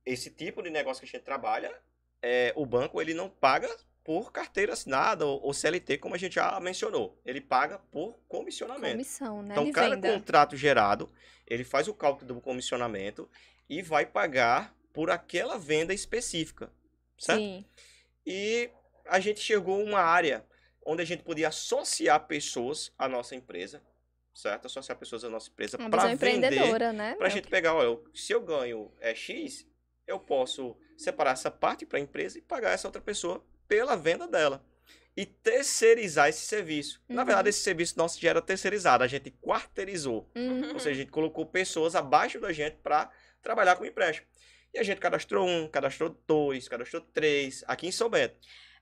Esse 0.04 0.30
tipo 0.30 0.62
de 0.62 0.70
negócio 0.70 1.00
que 1.02 1.08
a 1.08 1.10
gente 1.10 1.24
trabalha, 1.24 1.74
é, 2.22 2.52
o 2.54 2.64
banco 2.64 3.02
ele 3.02 3.12
não 3.12 3.28
paga 3.28 3.68
por 4.04 4.30
carteira 4.30 4.72
assinada 4.72 5.26
ou, 5.26 5.42
ou, 5.42 5.52
CLT, 5.52 5.98
como 5.98 6.14
a 6.14 6.18
gente 6.18 6.36
já 6.36 6.60
mencionou. 6.60 7.20
Ele 7.26 7.40
paga 7.40 7.80
por 7.90 8.16
comissionamento. 8.28 8.92
Comissão, 8.92 9.42
né? 9.42 9.48
Então, 9.50 9.64
de 9.64 9.72
cada 9.72 9.96
venda. 9.96 10.12
contrato 10.12 10.56
gerado, 10.56 11.10
ele 11.44 11.64
faz 11.64 11.88
o 11.88 11.94
cálculo 11.94 12.34
do 12.34 12.40
comissionamento 12.40 13.28
e 13.68 13.82
vai 13.82 14.06
pagar 14.06 14.72
por 14.92 15.10
aquela 15.10 15.58
venda 15.58 15.92
específica, 15.92 16.70
certo? 17.18 17.40
Sim. 17.40 17.64
E 18.24 18.70
a 19.04 19.18
gente 19.18 19.40
chegou 19.40 19.80
a 19.80 19.84
uma 19.84 20.00
área 20.00 20.44
onde 20.86 21.02
a 21.02 21.04
gente 21.04 21.22
podia 21.22 21.48
associar 21.48 22.26
pessoas 22.26 22.92
à 22.96 23.08
nossa 23.08 23.34
empresa, 23.34 23.82
certo? 24.34 24.66
Associar 24.66 24.96
pessoas 24.96 25.24
à 25.24 25.28
nossa 25.28 25.50
empresa 25.50 25.76
para 25.76 26.06
vender, 26.14 26.92
né? 26.92 27.14
para 27.16 27.26
a 27.26 27.28
É 27.28 27.30
gente 27.30 27.48
pegar, 27.48 27.74
olha, 27.74 27.98
se 28.14 28.32
eu 28.32 28.40
ganho 28.40 28.92
é, 29.00 29.14
X, 29.14 29.66
eu 30.06 30.18
posso 30.18 30.76
separar 30.96 31.32
essa 31.32 31.50
parte 31.50 31.84
para 31.84 31.98
a 31.98 32.00
empresa 32.00 32.38
e 32.38 32.42
pagar 32.42 32.70
essa 32.70 32.86
outra 32.88 33.02
pessoa 33.02 33.44
pela 33.68 33.96
venda 33.96 34.26
dela. 34.28 34.64
E 35.16 35.24
terceirizar 35.24 36.28
esse 36.28 36.46
serviço. 36.46 37.02
Na 37.08 37.22
Uhum. 37.22 37.26
verdade, 37.26 37.48
esse 37.48 37.60
serviço 37.60 37.96
nosso 37.96 38.20
já 38.20 38.28
era 38.30 38.42
terceirizado, 38.42 39.02
a 39.02 39.06
gente 39.06 39.30
quarteirizou. 39.30 40.30
Uhum. 40.36 40.74
Ou 40.74 40.78
seja, 40.78 40.90
a 40.90 40.94
gente 40.94 41.10
colocou 41.10 41.46
pessoas 41.46 41.94
abaixo 41.96 42.38
da 42.38 42.52
gente 42.52 42.76
para 42.82 43.10
trabalhar 43.42 43.76
com 43.76 43.84
empréstimo. 43.86 44.26
E 44.74 44.78
a 44.78 44.82
gente 44.82 44.98
cadastrou 45.00 45.48
um, 45.48 45.68
cadastrou 45.68 46.10
dois, 46.26 46.68
cadastrou 46.68 47.00
três, 47.00 47.64
aqui 47.66 47.86
em 47.86 47.92
São 47.92 48.10
Bento. 48.10 48.36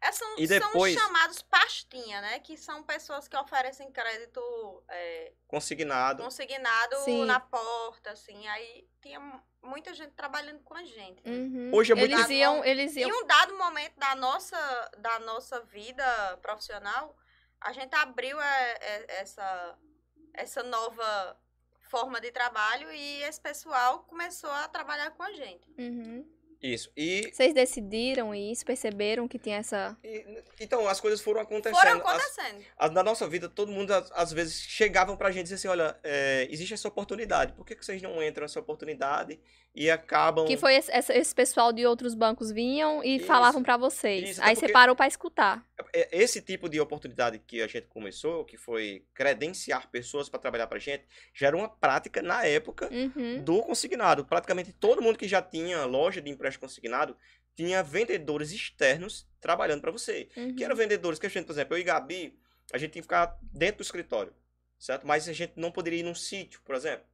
É, 0.06 0.12
são, 0.12 0.34
E 0.38 0.46
depois- 0.46 0.94
são 0.94 1.02
chamados 1.06 1.40
pastinha, 1.42 2.20
né? 2.20 2.38
Que 2.40 2.58
são 2.58 2.82
pessoas 2.82 3.26
que 3.26 3.36
oferecem 3.36 3.90
crédito 3.90 4.84
é, 4.88 5.32
Consignado. 5.48 6.22
consignado 6.22 6.96
Sim. 7.04 7.24
na 7.24 7.40
porta, 7.40 8.10
assim. 8.10 8.46
Aí 8.48 8.86
tinha 9.00 9.18
muita 9.62 9.94
gente 9.94 10.12
trabalhando 10.12 10.62
com 10.62 10.74
a 10.74 10.84
gente. 10.84 11.22
Uhum. 11.26 11.70
Hoje 11.72 11.92
é 11.92 11.94
muito 11.94 12.10
Eles 12.10 12.16
difícil. 12.18 12.36
iam, 12.38 12.64
eles 12.64 12.96
Em 12.96 13.00
iam. 13.08 13.22
um 13.22 13.26
dado 13.26 13.56
momento 13.56 13.96
da 13.96 14.14
nossa, 14.14 14.90
da 14.98 15.18
nossa 15.20 15.60
vida 15.62 16.38
profissional, 16.42 17.16
a 17.58 17.72
gente 17.72 17.94
abriu 17.94 18.38
é, 18.38 18.72
é, 18.82 19.20
essa, 19.22 19.78
essa 20.34 20.62
nova 20.62 21.40
forma 21.88 22.20
de 22.20 22.30
trabalho 22.30 22.92
e 22.92 23.22
esse 23.22 23.40
pessoal 23.40 24.00
começou 24.04 24.50
a 24.50 24.68
trabalhar 24.68 25.12
com 25.12 25.22
a 25.22 25.32
gente. 25.32 25.70
Uhum. 25.78 26.28
Isso. 26.62 26.90
E, 26.96 27.30
Vocês 27.32 27.52
decidiram 27.54 28.34
isso, 28.34 28.64
perceberam 28.64 29.28
que 29.28 29.38
tinha 29.38 29.58
essa. 29.58 29.96
e- 30.02 30.42
então 30.60 30.88
as 30.88 31.00
coisas 31.00 31.20
foram 31.20 31.40
acontecendo. 31.40 31.78
Foram 31.80 32.00
As- 32.00 32.22
acontecendo. 32.24 32.64
as- 32.78 32.90
na 32.92 33.02
nossa 33.02 33.28
vida, 33.28 33.48
todo 33.48 33.70
mundo 33.70 33.90
às, 33.92 34.10
às 34.12 34.32
vezes 34.32 34.54
chegavam 34.62 35.16
pra 35.16 35.30
gente 35.30 35.40
e 35.40 35.54
diziam 35.54 35.56
assim: 35.56 35.68
olha, 35.68 35.98
é, 36.02 36.46
existe 36.50 36.74
essa 36.74 36.88
oportunidade, 36.88 37.52
por 37.52 37.64
que, 37.66 37.74
que 37.76 37.84
vocês 37.84 38.00
não 38.00 38.22
entram 38.22 38.42
nessa 38.42 38.60
oportunidade 38.60 39.38
e 39.74 39.90
acabam. 39.90 40.46
Que 40.46 40.56
foi 40.56 40.74
esse, 40.76 40.90
esse 40.92 41.34
pessoal 41.34 41.72
de 41.72 41.84
outros 41.84 42.14
bancos 42.14 42.50
vinham 42.52 43.02
e 43.02 43.16
Isso. 43.16 43.26
falavam 43.26 43.62
pra 43.62 43.76
vocês. 43.76 44.30
Isso, 44.30 44.40
até 44.40 44.50
Aí 44.50 44.56
você 44.56 44.68
parou 44.68 44.94
pra 44.94 45.06
escutar. 45.08 45.66
É, 45.92 46.08
Esse 46.22 46.40
tipo 46.40 46.68
de 46.68 46.78
oportunidade 46.80 47.38
que 47.40 47.60
a 47.60 47.66
gente 47.66 47.88
começou, 47.88 48.44
que 48.44 48.56
foi 48.56 49.04
credenciar 49.12 49.90
pessoas 49.90 50.28
para 50.28 50.38
trabalhar 50.38 50.66
pra 50.68 50.78
gente, 50.78 51.04
já 51.34 51.48
era 51.48 51.56
uma 51.56 51.68
prática 51.68 52.22
na 52.22 52.44
época 52.46 52.88
Uhum. 52.92 53.42
do 53.42 53.62
consignado. 53.62 54.24
Praticamente 54.24 54.72
todo 54.72 55.02
mundo 55.02 55.18
que 55.18 55.26
já 55.26 55.42
tinha 55.42 55.84
loja 55.84 56.20
de 56.20 56.30
empréstimo 56.30 56.68
consignado 56.68 57.16
tinha 57.56 57.82
vendedores 57.82 58.52
externos 58.52 59.26
trabalhando 59.40 59.80
para 59.80 59.90
você. 59.90 60.28
uhum. 60.36 60.54
Que 60.54 60.64
eram 60.64 60.76
vendedores 60.76 61.18
que 61.18 61.26
a 61.26 61.28
gente, 61.28 61.46
por 61.46 61.52
exemplo, 61.52 61.76
eu 61.76 61.80
e 61.80 61.84
Gabi, 61.84 62.38
a 62.72 62.78
gente 62.78 62.92
tinha 62.92 63.02
que 63.02 63.06
ficar 63.06 63.36
dentro 63.42 63.78
do 63.78 63.82
escritório, 63.82 64.32
certo? 64.78 65.06
Mas 65.06 65.28
a 65.28 65.32
gente 65.32 65.52
não 65.56 65.70
poderia 65.70 66.00
ir 66.00 66.02
num 66.04 66.14
sítio, 66.14 66.60
por 66.64 66.74
exemplo. 66.74 67.04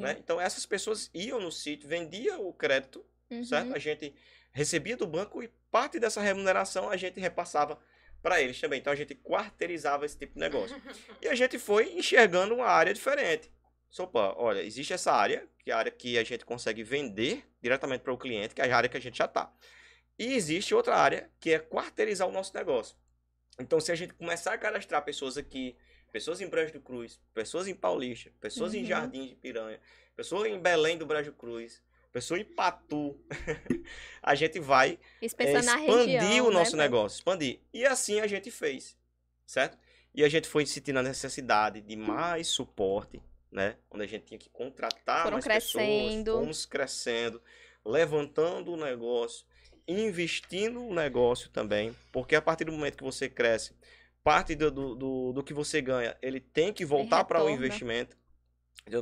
Né? 0.00 0.16
Então 0.18 0.40
essas 0.40 0.66
pessoas 0.66 1.10
iam 1.14 1.40
no 1.40 1.50
sítio, 1.52 1.88
vendiam 1.88 2.46
o 2.46 2.52
crédito, 2.52 3.04
Uhum. 3.30 3.42
certo? 3.44 3.74
A 3.74 3.78
gente 3.78 4.14
recebia 4.52 4.96
do 4.96 5.06
banco 5.06 5.42
e 5.42 5.48
parte 5.70 5.98
dessa 5.98 6.20
remuneração 6.20 6.90
a 6.90 6.96
gente 6.98 7.18
repassava 7.18 7.80
para 8.22 8.40
eles 8.42 8.60
também. 8.60 8.78
Então 8.78 8.92
a 8.92 8.96
gente 8.96 9.14
quarteirizava 9.14 10.04
esse 10.04 10.18
tipo 10.18 10.34
de 10.34 10.40
negócio. 10.40 10.76
E 11.20 11.28
a 11.28 11.34
gente 11.34 11.58
foi 11.58 11.92
enxergando 11.94 12.54
uma 12.54 12.66
área 12.66 12.92
diferente. 12.92 13.50
Opa, 13.98 14.34
olha, 14.36 14.62
existe 14.62 14.92
essa 14.92 15.12
área, 15.12 15.46
que 15.58 15.70
é 15.70 15.74
a 15.74 15.78
área 15.78 15.90
que 15.90 16.16
a 16.18 16.24
gente 16.24 16.44
consegue 16.44 16.82
vender 16.82 17.44
diretamente 17.60 18.02
para 18.02 18.12
o 18.12 18.18
cliente, 18.18 18.54
que 18.54 18.60
é 18.62 18.70
a 18.70 18.76
área 18.76 18.88
que 18.88 18.96
a 18.96 19.00
gente 19.00 19.16
já 19.18 19.24
está. 19.26 19.52
E 20.18 20.34
existe 20.34 20.74
outra 20.74 20.94
área, 20.96 21.30
que 21.40 21.52
é 21.52 21.58
quarteirizar 21.58 22.28
o 22.28 22.32
nosso 22.32 22.54
negócio. 22.54 22.96
Então, 23.58 23.80
se 23.80 23.90
a 23.92 23.94
gente 23.94 24.14
começar 24.14 24.52
a 24.54 24.58
cadastrar 24.58 25.02
pessoas 25.04 25.36
aqui, 25.36 25.76
pessoas 26.12 26.40
em 26.40 26.46
Brejo 26.48 26.74
do 26.74 26.80
Cruz, 26.80 27.18
pessoas 27.34 27.66
em 27.66 27.74
Paulista, 27.74 28.30
pessoas 28.40 28.74
em 28.74 28.80
Uhum. 28.82 28.86
Jardim 28.86 29.26
de 29.28 29.34
Piranha, 29.34 29.80
pessoas 30.14 30.46
em 30.48 30.58
Belém 30.58 30.96
do 30.98 31.06
Brejo 31.06 31.32
Cruz, 31.32 31.82
pessoa 32.12 32.38
em 32.38 32.44
Patu, 32.44 33.18
a 34.22 34.34
gente 34.34 34.60
vai 34.60 34.98
é, 35.20 35.26
expandir 35.26 35.62
região. 35.78 36.46
o 36.46 36.50
né, 36.50 36.54
nosso 36.58 36.72
pra- 36.72 36.82
negócio, 36.84 37.16
expandir. 37.16 37.60
E 37.72 37.84
assim 37.86 38.20
a 38.20 38.26
gente 38.26 38.50
fez, 38.50 38.96
certo? 39.46 39.78
E 40.14 40.22
a 40.22 40.28
gente 40.28 40.46
foi 40.46 40.66
sentindo 40.66 40.98
a 40.98 41.02
necessidade 41.02 41.80
de 41.80 41.96
mais 41.96 42.48
suporte, 42.48 43.22
né? 43.50 43.76
Onde 43.90 44.04
a 44.04 44.06
gente 44.06 44.26
tinha 44.26 44.38
que 44.38 44.50
contratar 44.50 45.22
Foram 45.22 45.36
mais 45.36 45.44
crescendo. 45.44 46.24
pessoas, 46.24 46.40
fomos 46.42 46.66
crescendo, 46.66 47.42
levantando 47.82 48.72
o 48.72 48.76
negócio, 48.76 49.46
investindo 49.88 50.80
no 50.80 50.94
negócio 50.94 51.48
também, 51.50 51.96
porque 52.12 52.34
a 52.36 52.42
partir 52.42 52.64
do 52.64 52.72
momento 52.72 52.98
que 52.98 53.02
você 53.04 53.28
cresce, 53.28 53.74
parte 54.24 54.54
do, 54.54 54.70
do, 54.70 55.32
do, 55.32 55.42
que 55.42 55.52
você 55.54 55.80
ganha, 55.82 56.16
ele 56.22 56.40
tem 56.40 56.72
que 56.72 56.84
voltar 56.84 57.24
para 57.24 57.38
o 57.40 57.46
retorna. 57.46 57.64
investimento. 57.66 58.16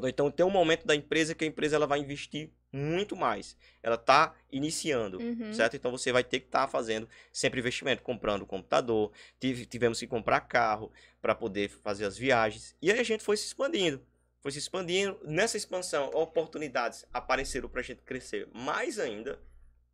Então 0.06 0.30
tem 0.30 0.44
um 0.44 0.50
momento 0.50 0.86
da 0.86 0.94
empresa 0.94 1.34
que 1.34 1.44
a 1.44 1.46
empresa 1.46 1.76
ela 1.76 1.86
vai 1.86 2.00
investir 2.00 2.50
muito 2.72 3.16
mais. 3.16 3.56
Ela 3.82 3.94
está 3.96 4.34
iniciando, 4.52 5.18
Uhum. 5.18 5.52
certo? 5.54 5.74
Então 5.76 5.90
você 5.90 6.12
vai 6.12 6.22
ter 6.22 6.40
que 6.40 6.46
estar 6.46 6.68
fazendo 6.68 7.08
sempre 7.32 7.60
investimento, 7.60 8.02
comprando 8.02 8.44
computador, 8.46 9.10
tive- 9.38 9.64
tivemos 9.66 9.98
que 9.98 10.06
comprar 10.06 10.40
carro 10.42 10.92
para 11.20 11.34
poder 11.34 11.68
fazer 11.70 12.04
as 12.04 12.16
viagens. 12.16 12.76
E 12.80 12.92
aí 12.92 12.98
a 13.00 13.02
gente 13.04 13.22
foi 13.24 13.36
se 13.36 13.46
expandindo. 13.46 14.02
Foi 14.40 14.52
se 14.52 14.58
expandindo. 14.58 15.18
Nessa 15.24 15.56
expansão, 15.56 16.10
oportunidades 16.14 17.04
apareceram 17.12 17.68
para 17.68 17.80
a 17.80 17.84
gente 17.84 18.02
crescer 18.02 18.48
mais 18.54 18.98
ainda, 18.98 19.38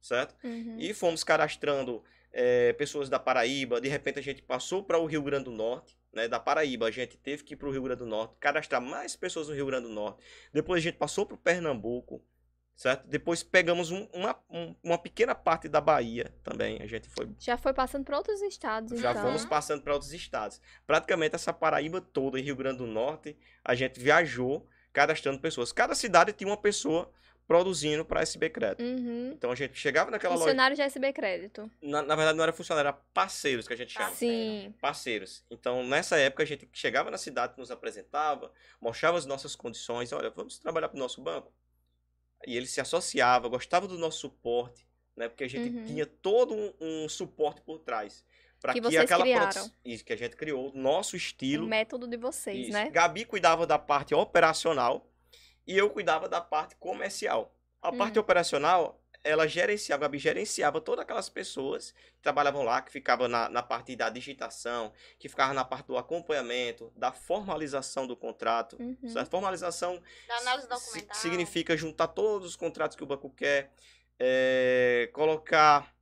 certo? 0.01 0.35
Uhum. 0.45 0.77
E 0.79 0.93
fomos 0.95 1.23
cadastrando 1.25 2.03
eh, 2.39 2.75
pessoas 2.75 3.09
da 3.09 3.19
Paraíba. 3.19 3.81
De 3.81 3.89
repente 3.89 4.19
a 4.19 4.23
gente 4.23 4.43
passou 4.43 4.83
para 4.85 4.99
o 4.99 5.07
Rio 5.07 5.23
Grande 5.23 5.45
do 5.47 5.51
Norte. 5.53 5.97
Né, 6.13 6.27
da 6.29 6.41
Paraíba, 6.41 6.87
a 6.87 6.91
gente 6.91 7.15
teve 7.19 7.45
que 7.45 7.53
ir 7.53 7.57
para 7.59 7.69
o 7.69 7.71
Rio 7.71 7.83
Grande 7.83 7.99
do 7.99 8.07
Norte, 8.07 8.37
cadastrar 8.41 8.81
mais 8.81 9.15
pessoas 9.15 9.49
no 9.49 9.55
Rio 9.55 9.67
Grande 9.67 9.87
do 9.89 9.93
Norte. 9.93 10.23
Depois 10.51 10.81
a 10.81 10.83
gente 10.83 10.97
passou 10.97 11.27
para 11.27 11.35
o 11.35 11.39
Pernambuco, 11.39 12.25
certo? 12.75 13.07
Depois 13.07 13.43
pegamos 13.43 13.91
um- 13.91 14.09
uma, 14.15 14.35
um- 14.49 14.75
uma 14.83 14.97
pequena 14.97 15.35
parte 15.35 15.69
da 15.69 15.79
Bahia 15.79 16.33
também. 16.43 16.81
A 16.81 16.87
gente 16.87 17.07
foi 17.11 17.29
Já 17.39 17.59
foi 17.59 17.75
passando 17.75 18.03
para 18.03 18.17
outros 18.17 18.41
estados, 18.41 18.99
já 18.99 19.11
então. 19.11 19.25
fomos 19.25 19.45
passando 19.45 19.83
para 19.83 19.93
outros 19.93 20.15
estados. 20.15 20.59
Praticamente 20.87 21.35
essa 21.35 21.53
Paraíba 21.53 22.01
toda, 22.01 22.41
em 22.41 22.43
Rio 22.43 22.57
Grande 22.57 22.79
do 22.79 22.87
Norte, 22.87 23.37
a 23.63 23.75
gente 23.75 24.01
viajou 24.01 24.67
cadastrando 24.95 25.39
pessoas. 25.39 25.71
Cada 25.71 25.95
cidade 25.95 26.33
tinha 26.33 26.49
uma 26.49 26.57
pessoa 26.57 27.13
produzindo 27.47 28.05
para 28.05 28.23
SB 28.23 28.51
Crédito. 28.51 28.83
Uhum. 28.83 29.31
Então 29.33 29.51
a 29.51 29.55
gente 29.55 29.79
chegava 29.79 30.11
naquela 30.11 30.35
loja. 30.35 30.45
Funcionário 30.45 30.75
de 30.77 30.83
SB 30.83 31.13
Crédito. 31.13 31.71
Na, 31.81 32.03
na 32.03 32.17
verdade, 32.17 32.37
não 32.37 32.43
era 32.43 32.53
funcionário, 32.53 32.89
era 32.89 32.97
parceiros 33.15 33.67
que 33.69 33.75
a 33.75 33.77
gente 33.77 33.93
chama. 33.93 34.11
Sim. 34.11 34.75
Parceiros. 34.81 35.45
Então, 35.51 35.85
nessa 35.87 36.17
época, 36.19 36.43
a 36.43 36.47
gente 36.47 36.69
chegava 36.73 37.11
na 37.11 37.19
cidade, 37.19 37.55
nos 37.57 37.71
apresentava, 37.71 38.51
mostrava 38.81 39.17
as 39.17 39.27
nossas 39.27 39.55
condições. 39.55 40.13
Olha, 40.13 40.31
vamos 40.31 40.59
trabalhar 40.59 40.89
para 40.89 40.97
o 40.97 41.01
nosso 41.01 41.21
banco. 41.23 41.53
E 42.47 42.57
ele 42.57 42.67
se 42.67 42.81
associava, 42.81 43.49
gostava 43.49 43.87
do 43.87 43.97
nosso 43.97 44.19
suporte, 44.21 44.87
né? 45.17 45.29
Porque 45.29 45.45
a 45.45 45.49
gente 45.49 45.75
Uhum. 45.75 45.85
tinha 45.85 46.05
todo 46.07 46.55
um, 46.55 46.73
um 46.81 47.09
suporte 47.09 47.61
por 47.63 47.79
trás. 47.79 48.25
Para 48.61 48.73
Que 48.73 48.81
que, 48.81 48.97
aquela 48.97 49.23
criaram. 49.23 49.53
produ- 49.53 49.73
Isso, 49.85 50.05
que 50.05 50.13
a 50.13 50.17
gente 50.17 50.35
criou, 50.35 50.73
nosso 50.75 51.15
O 51.15 51.17
estilo. 51.17 51.67
método 51.67 52.09
de 52.09 52.17
vocês, 52.17 52.59
Isso. 52.69 52.73
né? 52.73 52.91
Gabi 52.91 53.25
cuidava 53.25 53.67
da 53.67 53.79
parte 53.79 54.15
operacional 54.15 55.07
e 55.67 55.77
eu 55.77 55.91
cuidava 55.91 56.29
da 56.29 56.41
parte 56.41 56.77
comercial. 56.77 57.53
A 57.83 57.93
parte 57.93 58.19
Uhum. 58.19 58.23
operacional 58.23 59.01
ela 59.25 59.49
gerenciava, 59.49 60.05
a 60.05 60.07
Gabi 60.07 60.19
gerenciava 60.19 60.81
todas 60.81 61.03
aquelas 61.03 61.29
pessoas 61.29 61.93
que 62.15 62.23
trabalhavam 62.23 62.63
lá, 62.63 62.81
que 62.81 62.93
ficavam 62.93 63.27
na, 63.27 63.49
na 63.49 63.61
parte 63.61 63.97
da 63.97 64.09
digitação, 64.09 64.93
que 65.19 65.29
ficavam 65.29 65.53
na 65.53 65.65
parte 65.65 65.89
do 65.89 65.97
acompanhamento, 65.97 66.93
da 66.95 67.11
formalização 67.13 68.07
do 68.07 68.17
contrato. 68.17 68.77
Uhum. 68.81 69.09
Certo? 69.09 69.29
Formalização 69.29 70.01
significa 71.17 71.77
juntar 71.77 72.07
todos 72.09 72.47
os 72.51 72.57
contratos 72.57 72.97
que 72.97 73.03
o 73.03 73.07
banco 73.07 73.29
quer, 73.31 73.73
é, 74.19 75.11
colocar, 75.13 75.93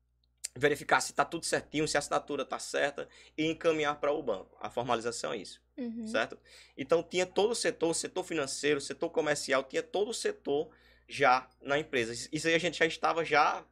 verificar 0.57 1.01
se 1.01 1.11
está 1.13 1.25
tudo 1.25 1.45
certinho, 1.45 1.87
se 1.89 1.97
a 1.97 1.99
assinatura 1.99 2.43
está 2.43 2.59
certa 2.59 3.09
e 3.37 3.47
encaminhar 3.47 3.99
para 4.01 4.13
o 4.13 4.23
banco. 4.23 4.57
A 4.61 4.71
formalização 4.71 5.33
é 5.33 5.39
isso, 5.39 5.61
Uhum. 5.77 6.07
certo? 6.07 6.39
Então 6.77 7.03
tinha 7.03 7.27
todo 7.27 7.51
o 7.51 7.55
setor, 7.55 7.91
o 7.91 7.95
setor 7.95 8.23
financeiro, 8.25 8.79
o 8.79 8.83
setor 8.83 9.11
comercial, 9.11 9.65
tinha 9.65 9.83
todo 9.83 10.11
o 10.11 10.15
setor 10.15 10.71
já 11.09 11.49
na 11.61 11.79
empresa. 11.79 12.29
Isso 12.33 12.47
aí 12.47 12.55
a 12.55 12.59
gente 12.59 12.79
já 12.79 12.87
estava 12.87 13.25
já 13.25 13.65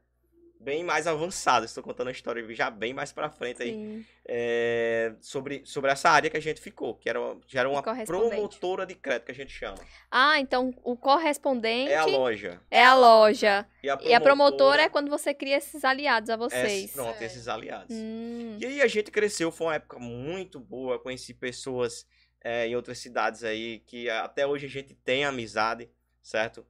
bem 0.62 0.84
mais 0.84 1.06
avançado. 1.06 1.66
Estou 1.66 1.82
contando 1.82 2.08
a 2.08 2.12
história 2.12 2.42
já 2.54 2.70
bem 2.70 2.94
mais 2.94 3.12
para 3.12 3.28
frente 3.28 3.62
aí 3.62 3.70
Sim. 3.72 4.06
é, 4.26 5.12
sobre, 5.20 5.62
sobre 5.64 5.90
essa 5.90 6.08
área 6.08 6.30
que 6.30 6.36
a 6.36 6.40
gente 6.40 6.60
ficou, 6.60 6.94
que 6.94 7.08
era, 7.08 7.18
já 7.48 7.60
era 7.60 7.68
uma 7.68 7.82
promotora 7.82 8.86
de 8.86 8.94
crédito 8.94 9.26
que 9.26 9.32
a 9.32 9.34
gente 9.34 9.52
chama. 9.52 9.78
Ah, 10.10 10.38
então 10.38 10.72
o 10.84 10.96
correspondente 10.96 11.90
É 11.90 11.96
a 11.96 12.04
loja. 12.04 12.60
é 12.70 12.84
a 12.84 12.94
loja. 12.94 13.66
E 13.82 13.90
a 13.90 13.98
E 14.02 14.14
a 14.14 14.20
promotora 14.20 14.82
é 14.82 14.88
quando 14.88 15.10
você 15.10 15.34
cria 15.34 15.56
esses 15.56 15.84
aliados 15.84 16.30
a 16.30 16.36
vocês. 16.36 16.90
É, 16.90 16.92
pronto, 16.92 17.20
É. 17.20 17.24
esses 17.26 17.48
aliados. 17.48 17.94
Hum, 17.96 18.56
E 18.60 18.64
aí 18.66 18.80
a 18.80 18.86
gente 18.86 19.10
cresceu, 19.10 19.50
foi 19.50 19.66
uma 19.66 19.74
época 19.74 19.98
muito 19.98 20.60
boa, 20.60 20.98
conheci 20.98 21.34
pessoas 21.34 22.06
é, 22.44 22.66
em 22.66 22.76
outras 22.76 22.98
cidades 22.98 23.42
aí 23.44 23.80
que 23.86 24.08
até 24.08 24.46
hoje 24.46 24.66
a 24.66 24.70
gente 24.70 24.94
tem 24.94 25.24
amizade, 25.24 25.88
certo? 26.22 26.64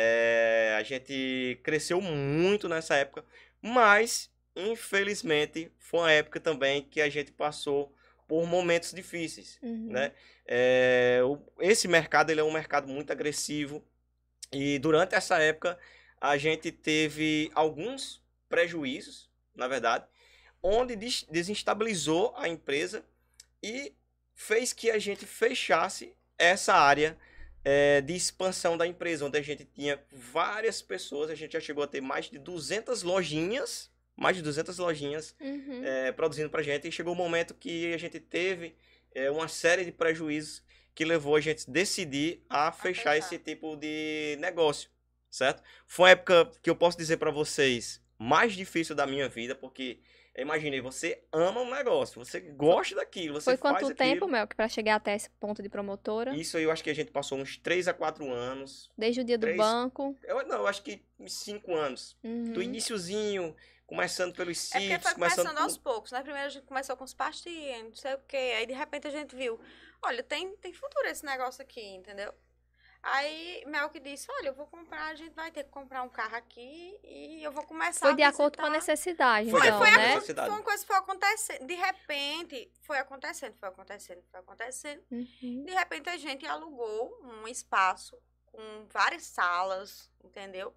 É, 0.00 0.76
a 0.78 0.82
gente 0.84 1.58
cresceu 1.64 2.00
muito 2.00 2.68
nessa 2.68 2.94
época, 2.94 3.24
mas 3.60 4.30
infelizmente 4.54 5.72
foi 5.80 6.00
uma 6.00 6.12
época 6.12 6.38
também 6.38 6.82
que 6.82 7.00
a 7.00 7.08
gente 7.08 7.32
passou 7.32 7.92
por 8.28 8.46
momentos 8.46 8.92
difíceis, 8.92 9.58
uhum. 9.60 9.88
né? 9.90 10.12
É, 10.46 11.20
o- 11.24 11.42
esse 11.60 11.88
mercado 11.88 12.30
ele 12.30 12.38
é 12.40 12.44
um 12.44 12.52
mercado 12.52 12.86
muito 12.86 13.10
agressivo 13.10 13.84
e 14.52 14.78
durante 14.78 15.16
essa 15.16 15.38
época 15.38 15.76
a 16.20 16.36
gente 16.36 16.70
teve 16.70 17.50
alguns 17.52 18.22
prejuízos, 18.48 19.28
na 19.52 19.66
verdade, 19.66 20.06
onde 20.62 20.94
des- 20.94 21.24
desestabilizou 21.28 22.32
a 22.36 22.48
empresa 22.48 23.04
e 23.60 23.92
fez 24.32 24.72
que 24.72 24.92
a 24.92 24.98
gente 25.00 25.26
fechasse 25.26 26.14
essa 26.38 26.74
área 26.74 27.18
é, 27.70 28.00
de 28.00 28.14
expansão 28.14 28.78
da 28.78 28.86
empresa, 28.86 29.26
onde 29.26 29.36
a 29.36 29.42
gente 29.42 29.62
tinha 29.64 30.02
várias 30.32 30.80
pessoas, 30.80 31.28
a 31.30 31.34
gente 31.34 31.52
já 31.52 31.60
chegou 31.60 31.84
a 31.84 31.86
ter 31.86 32.00
mais 32.00 32.30
de 32.30 32.38
200 32.38 33.02
lojinhas, 33.02 33.90
mais 34.16 34.36
de 34.36 34.42
200 34.42 34.78
lojinhas 34.78 35.34
Uhum. 35.38 35.82
é, 35.84 36.10
produzindo 36.12 36.48
pra 36.48 36.62
gente, 36.62 36.88
e 36.88 36.92
chegou 36.92 37.12
o 37.12 37.16
momento 37.16 37.52
que 37.54 37.92
a 37.92 37.98
gente 37.98 38.18
teve 38.18 38.74
é, 39.14 39.30
uma 39.30 39.48
série 39.48 39.84
de 39.84 39.92
prejuízos 39.92 40.62
que 40.94 41.04
levou 41.04 41.36
a 41.36 41.40
gente 41.40 41.64
a 41.68 41.72
decidir 41.72 42.42
a 42.48 42.72
fechar 42.72 43.12
fechar. 43.12 43.18
esse 43.18 43.38
tipo 43.38 43.76
de 43.76 44.36
negócio, 44.40 44.88
certo? 45.30 45.62
Foi 45.86 46.04
uma 46.04 46.10
época 46.12 46.50
que 46.62 46.70
eu 46.70 46.74
posso 46.76 46.96
dizer 46.96 47.18
pra 47.18 47.30
vocês 47.30 48.00
mais 48.18 48.54
difícil 48.54 48.94
da 48.96 49.06
minha 49.06 49.28
vida, 49.28 49.54
porque 49.54 50.00
imaginei, 50.42 50.80
você 50.80 51.22
ama 51.32 51.60
um 51.60 51.70
negócio, 51.70 52.24
você 52.24 52.40
gosta 52.40 52.94
daquilo, 52.96 53.40
você 53.40 53.44
Foi 53.46 53.56
faz 53.56 53.60
quanto 53.60 53.92
aquilo. 53.92 53.96
tempo, 53.96 54.28
Mel, 54.28 54.46
que 54.46 54.54
pra 54.54 54.68
chegar 54.68 54.96
até 54.96 55.14
esse 55.14 55.28
ponto 55.30 55.62
de 55.62 55.68
promotora? 55.68 56.34
Isso 56.36 56.56
aí 56.56 56.64
eu 56.64 56.70
acho 56.70 56.82
que 56.84 56.90
a 56.90 56.94
gente 56.94 57.10
passou 57.10 57.38
uns 57.38 57.56
3 57.56 57.88
a 57.88 57.94
4 57.94 58.30
anos. 58.30 58.90
Desde 58.96 59.20
o 59.20 59.24
dia 59.24 59.38
do 59.38 59.42
Três. 59.42 59.56
banco. 59.56 60.16
Eu, 60.24 60.46
não, 60.46 60.58
eu 60.58 60.66
acho 60.66 60.82
que 60.82 61.02
uns 61.18 61.32
5 61.32 61.74
anos. 61.74 62.16
Uhum. 62.22 62.52
Do 62.52 62.62
iniciozinho, 62.62 63.54
começando 63.86 64.34
pelos 64.34 64.70
É 64.70 64.78
porque 64.78 64.88
sítios, 64.88 65.02
foi 65.02 65.14
começando 65.14 65.36
começando 65.46 65.64
aos 65.64 65.78
poucos, 65.78 66.12
né? 66.12 66.20
Primeiro 66.22 66.46
a 66.46 66.50
gente 66.50 66.66
começou 66.66 66.96
com 66.96 67.04
os 67.04 67.14
pastinhos, 67.14 67.82
não 67.84 67.94
sei 67.94 68.14
o 68.14 68.20
quê. 68.28 68.54
Aí 68.58 68.66
de 68.66 68.74
repente 68.74 69.06
a 69.08 69.10
gente 69.10 69.34
viu, 69.34 69.58
olha, 70.02 70.22
tem, 70.22 70.54
tem 70.56 70.72
futuro 70.72 71.06
esse 71.08 71.24
negócio 71.24 71.62
aqui, 71.62 71.80
entendeu? 71.80 72.32
Aí 73.02 73.62
Mel 73.66 73.88
que 73.90 74.00
disse, 74.00 74.26
olha, 74.30 74.48
eu 74.48 74.54
vou 74.54 74.66
comprar, 74.66 75.06
a 75.06 75.14
gente 75.14 75.32
vai 75.34 75.50
ter 75.50 75.64
que 75.64 75.70
comprar 75.70 76.02
um 76.02 76.08
carro 76.08 76.36
aqui 76.36 76.98
e 77.04 77.42
eu 77.42 77.52
vou 77.52 77.64
começar 77.64 78.00
Foi 78.00 78.10
a 78.10 78.16
de 78.16 78.22
acordo 78.22 78.58
com 78.58 78.66
a 78.66 78.70
necessidade, 78.70 79.50
Foi, 79.50 79.66
então, 79.66 79.78
foi 79.78 79.88
a 79.88 79.96
né? 79.96 80.14
necessidade. 80.14 80.48
Foi 80.48 80.58
uma 80.58 80.64
coisa 80.64 80.82
que 80.82 80.86
foi 80.88 80.96
acontecendo. 80.96 81.66
De 81.66 81.74
repente, 81.74 82.72
foi 82.82 82.98
acontecendo, 82.98 83.54
foi 83.56 83.68
acontecendo, 83.68 84.22
foi 84.30 84.40
acontecendo. 84.40 85.02
Uhum. 85.10 85.64
De 85.64 85.72
repente 85.72 86.08
a 86.10 86.16
gente 86.16 86.44
alugou 86.46 87.16
um 87.22 87.46
espaço 87.46 88.18
com 88.46 88.86
várias 88.90 89.22
salas, 89.22 90.10
entendeu? 90.22 90.74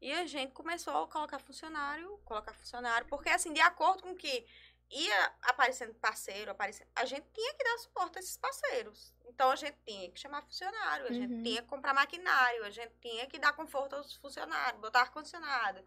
E 0.00 0.12
a 0.12 0.26
gente 0.26 0.52
começou 0.52 1.02
a 1.02 1.08
colocar 1.08 1.38
funcionário, 1.38 2.18
colocar 2.24 2.52
funcionário, 2.54 3.06
porque 3.08 3.30
assim, 3.30 3.52
de 3.52 3.60
acordo 3.60 4.02
com 4.02 4.14
que 4.14 4.46
ia 4.90 5.32
aparecendo 5.42 5.94
parceiro, 5.94 6.50
aparecendo, 6.50 6.88
a 6.94 7.04
gente 7.04 7.26
tinha 7.32 7.54
que 7.54 7.64
dar 7.64 7.78
suporte 7.78 8.18
a 8.18 8.20
esses 8.20 8.36
parceiros. 8.36 9.14
Então 9.26 9.50
a 9.50 9.56
gente 9.56 9.76
tinha 9.84 10.10
que 10.10 10.20
chamar 10.20 10.42
funcionário, 10.42 11.06
a 11.06 11.12
gente 11.12 11.32
Uhum. 11.32 11.42
tinha 11.42 11.62
que 11.62 11.68
comprar 11.68 11.92
maquinário, 11.94 12.64
a 12.64 12.70
gente 12.70 12.92
tinha 13.00 13.26
que 13.26 13.38
dar 13.38 13.52
conforto 13.54 13.96
aos 13.96 14.14
funcionários, 14.16 14.80
botar 14.80 15.00
ar-condicionado, 15.00 15.84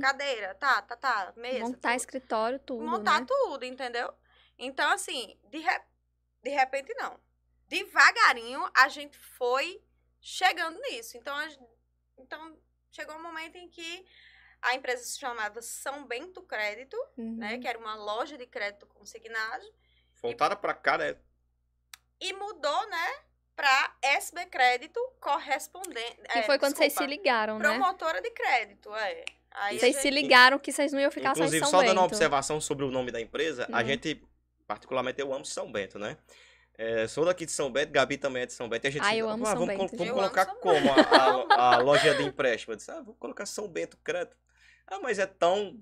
cadeira, 0.00 0.54
tá, 0.54 0.82
tá, 0.82 0.96
tá, 0.96 1.32
mesa. 1.36 1.60
Montar 1.64 1.90
tudo 1.90 1.96
escritório, 1.96 2.58
tudo, 2.60 2.84
montar 2.84 3.20
né? 3.20 3.26
tudo, 3.26 3.64
entendeu? 3.64 4.12
Então, 4.58 4.88
assim, 4.90 5.38
de, 5.44 5.58
re- 5.58 5.84
de 6.42 6.50
repente 6.50 6.94
não. 6.94 7.18
Devagarinho 7.66 8.70
a 8.74 8.88
gente 8.88 9.18
foi 9.18 9.82
chegando 10.20 10.78
nisso. 10.80 11.16
Então, 11.16 11.34
a 11.36 11.48
então, 12.16 12.56
chegou 12.92 13.16
um 13.16 13.22
momento 13.22 13.56
em 13.56 13.68
que 13.68 14.06
a 14.64 14.74
empresa 14.74 15.02
se 15.04 15.18
chamava 15.18 15.60
São 15.62 16.06
Bento 16.06 16.42
Crédito, 16.42 16.96
Uhum. 17.16 17.36
né? 17.36 17.58
Que 17.58 17.68
era 17.68 17.78
uma 17.78 17.94
loja 17.94 18.36
de 18.38 18.46
crédito 18.46 18.86
consignado. 18.86 19.64
Voltaram 20.22 20.56
pra 20.56 20.74
cá, 20.74 20.98
né? 20.98 21.16
E 22.20 22.32
mudou, 22.32 22.88
né? 22.88 23.14
Pra 23.56 23.94
SB 24.02 24.46
Crédito 24.46 24.98
Correspondente. 25.20 26.16
Que 26.32 26.42
foi 26.42 26.58
quando 26.58 26.76
vocês 26.76 26.92
se 26.92 27.06
ligaram, 27.06 27.58
né? 27.58 27.68
Promotora 27.68 28.20
de 28.20 28.30
crédito, 28.30 28.92
é. 28.94 29.24
Aí 29.52 29.76
a 29.76 29.78
Vocês 29.80 29.96
se 29.96 30.02
gente- 30.02 30.14
ligaram 30.14 30.58
que 30.58 30.72
vocês 30.72 30.92
não 30.92 30.98
iam 31.00 31.10
ficar 31.12 31.30
Inclusive, 31.30 31.60
só 31.60 31.66
em 31.68 31.70
só 31.70 31.76
São 31.78 31.86
dando 31.86 31.98
uma 31.98 32.02
Bento. 32.02 32.14
observação 32.14 32.60
sobre 32.60 32.84
o 32.84 32.90
nome 32.90 33.12
da 33.12 33.20
empresa, 33.20 33.68
a 33.72 33.80
Hum. 33.82 33.86
gente, 33.86 34.20
particularmente, 34.66 35.20
eu 35.20 35.32
amo 35.32 35.44
São 35.44 35.70
Bento, 35.70 35.98
né? 35.98 36.16
É, 36.76 37.06
sou 37.06 37.24
daqui 37.24 37.46
de 37.46 37.52
São 37.52 37.70
Bento, 37.70 37.92
Gabi 37.92 38.18
também 38.18 38.42
é 38.42 38.46
de 38.46 38.52
São 38.52 38.68
Bento. 38.68 38.84
E 38.84 38.88
a 38.88 38.90
gente 38.90 39.04
Ah, 39.06 39.14
eu 39.14 39.28
amo 39.28 39.44
"Ah, 39.44 39.50
São 39.50 39.60
vamos, 39.60 39.76
Bento, 39.76 39.96
vamos 39.96 40.10
amo 40.10 40.14
colocar 40.20 40.44
São 40.46 40.56
como 40.56 40.90
a, 40.90 41.54
a- 41.54 41.74
a 41.74 41.78
loja 41.78 42.14
de 42.16 42.24
empréstimo? 42.24 42.72
Eu 42.72 42.76
disse, 42.76 42.90
ah, 42.90 43.00
vou 43.00 43.14
colocar 43.14 43.46
São 43.46 43.68
Bento 43.68 43.96
Crédito. 43.98 44.36
Ah, 44.86 44.98
mas 45.00 45.18
é 45.18 45.26
tão 45.26 45.78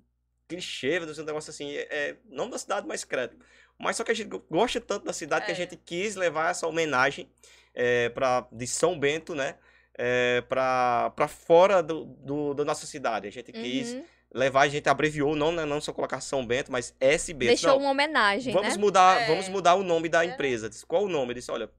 clichê, 0.48 0.98
um 1.00 1.24
negócio 1.24 1.50
assim, 1.50 1.70
é, 1.72 1.86
é 1.90 2.16
nome 2.28 2.50
da 2.52 2.58
cidade, 2.58 2.86
mas 2.86 3.04
crédito. 3.04 3.38
Mas 3.78 3.96
só 3.96 4.04
que 4.04 4.10
a 4.10 4.14
gente 4.14 4.28
go- 4.28 4.44
gosta 4.50 4.80
tanto 4.80 5.04
da 5.06 5.12
cidade 5.12 5.46
que 5.46 5.50
a 5.50 5.54
É. 5.54 5.56
gente 5.56 5.76
quis 5.76 6.14
levar 6.14 6.50
essa 6.50 6.66
homenagem 6.66 7.28
é, 7.74 8.10
pra, 8.10 8.46
de 8.52 8.66
São 8.66 8.98
Bento, 8.98 9.34
né? 9.34 9.56
É, 9.96 10.42
pra, 10.42 11.10
pra 11.16 11.26
fora 11.26 11.82
do, 11.82 12.04
do- 12.04 12.54
da 12.54 12.64
nossa 12.64 12.86
cidade. 12.86 13.26
A 13.26 13.30
gente 13.30 13.50
quis 13.50 13.94
Uhum. 13.94 14.04
levar, 14.34 14.62
a 14.62 14.68
gente 14.68 14.88
abreviou, 14.88 15.34
não, 15.34 15.50
né, 15.52 15.64
não 15.64 15.80
só 15.80 15.92
colocar 15.92 16.20
São 16.20 16.46
Bento, 16.46 16.70
mas 16.70 16.94
SB. 17.00 17.46
Deixou 17.46 17.70
Não, 17.70 17.78
uma 17.78 17.90
homenagem, 17.90 18.52
vamos 18.52 18.74
né? 18.76 18.80
mudar, 18.80 19.22
É. 19.22 19.26
vamos 19.26 19.48
mudar 19.48 19.74
o 19.74 19.82
nome 19.82 20.08
da 20.10 20.22
É. 20.24 20.28
empresa. 20.28 20.68
Disse, 20.68 20.84
qual 20.84 21.04
o 21.04 21.08
nome? 21.08 21.30
Eu 21.30 21.34
disse, 21.36 21.50
olha, 21.50 21.70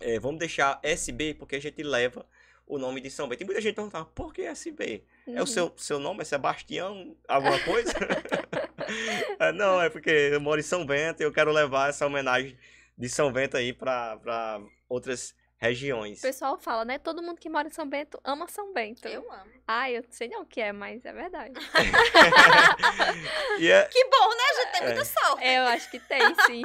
é, 0.00 0.18
vamos 0.18 0.38
deixar 0.38 0.80
SB 0.82 1.34
porque 1.34 1.56
a 1.56 1.60
gente 1.60 1.82
leva 1.82 2.26
o 2.66 2.78
nome 2.78 3.00
de 3.00 3.10
São 3.10 3.28
Bento. 3.28 3.42
E 3.42 3.46
muita 3.46 3.60
gente 3.60 3.74
perguntava, 3.74 4.04
por 4.06 4.32
que 4.34 4.42
SB? 4.42 5.04
É 5.26 5.30
Uhum. 5.30 5.42
o 5.42 5.46
seu, 5.46 5.72
seu 5.76 5.98
nome? 5.98 6.22
É 6.22 6.24
Sebastião? 6.24 7.16
Alguma 7.28 7.58
coisa? 7.60 7.92
É, 9.40 9.50
não, 9.52 9.82
é 9.82 9.90
porque 9.90 10.10
eu 10.10 10.40
moro 10.40 10.60
em 10.60 10.62
São 10.62 10.86
Bento 10.86 11.20
e 11.20 11.24
eu 11.24 11.32
quero 11.32 11.50
levar 11.50 11.88
essa 11.90 12.06
homenagem 12.06 12.56
de 12.96 13.08
São 13.08 13.32
Bento 13.32 13.56
aí 13.56 13.72
para 13.72 14.60
outras 14.88 15.34
regiões. 15.58 16.18
O 16.18 16.22
pessoal 16.22 16.56
fala, 16.58 16.84
né? 16.84 16.98
Todo 16.98 17.22
mundo 17.22 17.38
que 17.40 17.48
mora 17.50 17.66
em 17.66 17.70
São 17.70 17.88
Bento 17.88 18.20
ama 18.24 18.46
São 18.46 18.72
Bento. 18.72 19.08
Eu 19.08 19.30
amo. 19.32 19.50
Ah, 19.66 19.90
eu 19.90 20.02
não 20.02 20.12
sei 20.12 20.28
não 20.28 20.42
o 20.42 20.46
que 20.46 20.60
é, 20.60 20.70
mas 20.72 21.04
é 21.04 21.12
verdade. 21.12 21.54
e 23.58 23.70
é, 23.70 23.84
Que 23.86 24.04
bom, 24.04 24.28
né? 24.28 24.44
A 24.50 24.54
gente 24.62 24.72
tem 24.72 24.82
É. 24.82 24.86
muita 24.86 25.04
sorte. 25.04 25.44
eu 25.46 25.62
acho 25.64 25.90
que 25.90 25.98
tem, 26.00 26.20
sim. 26.46 26.62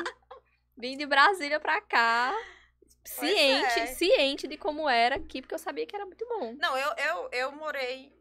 Vim 0.77 0.97
de 0.97 1.05
Brasília 1.05 1.59
pra 1.59 1.79
cá, 1.81 2.33
ciente, 3.03 3.79
é. 3.79 3.87
ciente 3.87 4.47
de 4.47 4.57
como 4.57 4.89
era 4.89 5.15
aqui, 5.15 5.41
porque 5.41 5.55
eu 5.55 5.59
sabia 5.59 5.85
que 5.85 5.95
era 5.95 6.05
muito 6.05 6.25
bom. 6.27 6.53
Não, 6.59 6.77
eu, 6.77 6.93
eu, 6.97 7.29
eu 7.31 7.51
morei. 7.51 8.13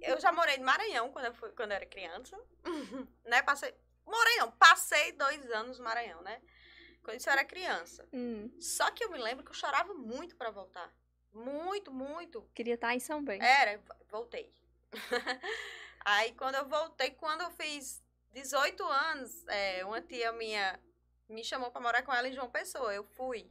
Eu 0.00 0.20
já 0.20 0.32
morei 0.32 0.56
no 0.58 0.64
Maranhão 0.64 1.10
quando 1.10 1.26
eu, 1.26 1.34
fui, 1.34 1.50
quando 1.50 1.70
eu 1.70 1.76
era 1.76 1.86
criança. 1.86 2.38
né? 3.24 3.42
Passei. 3.42 3.74
Morei 4.06 4.36
não, 4.36 4.50
passei 4.52 5.12
dois 5.12 5.50
anos 5.50 5.78
no 5.78 5.84
Maranhão, 5.84 6.22
né? 6.22 6.40
Quando 7.02 7.18
isso 7.18 7.28
eu 7.28 7.32
era 7.32 7.44
criança. 7.44 8.06
Hum, 8.12 8.50
Só 8.60 8.90
que 8.90 9.04
eu 9.04 9.10
me 9.10 9.18
lembro 9.18 9.44
que 9.44 9.50
eu 9.50 9.54
chorava 9.54 9.92
muito 9.94 10.36
pra 10.36 10.50
voltar. 10.50 10.92
Muito, 11.32 11.92
muito. 11.92 12.48
queria 12.54 12.74
estar 12.74 12.94
em 12.94 13.00
São 13.00 13.22
Bento. 13.22 13.44
Era, 13.44 13.80
voltei. 14.08 14.52
Aí 16.04 16.32
quando 16.32 16.54
eu 16.54 16.68
voltei, 16.68 17.10
quando 17.10 17.42
eu 17.42 17.50
fiz 17.50 18.02
18 18.32 18.82
anos, 18.84 19.46
é, 19.48 19.84
uma 19.84 20.00
tia 20.00 20.32
minha 20.32 20.78
me 21.28 21.42
chamou 21.42 21.70
pra 21.70 21.80
morar 21.80 22.02
com 22.02 22.12
ela 22.12 22.28
em 22.28 22.32
João 22.32 22.50
Pessoa. 22.50 22.94
Eu 22.94 23.04
fui. 23.04 23.50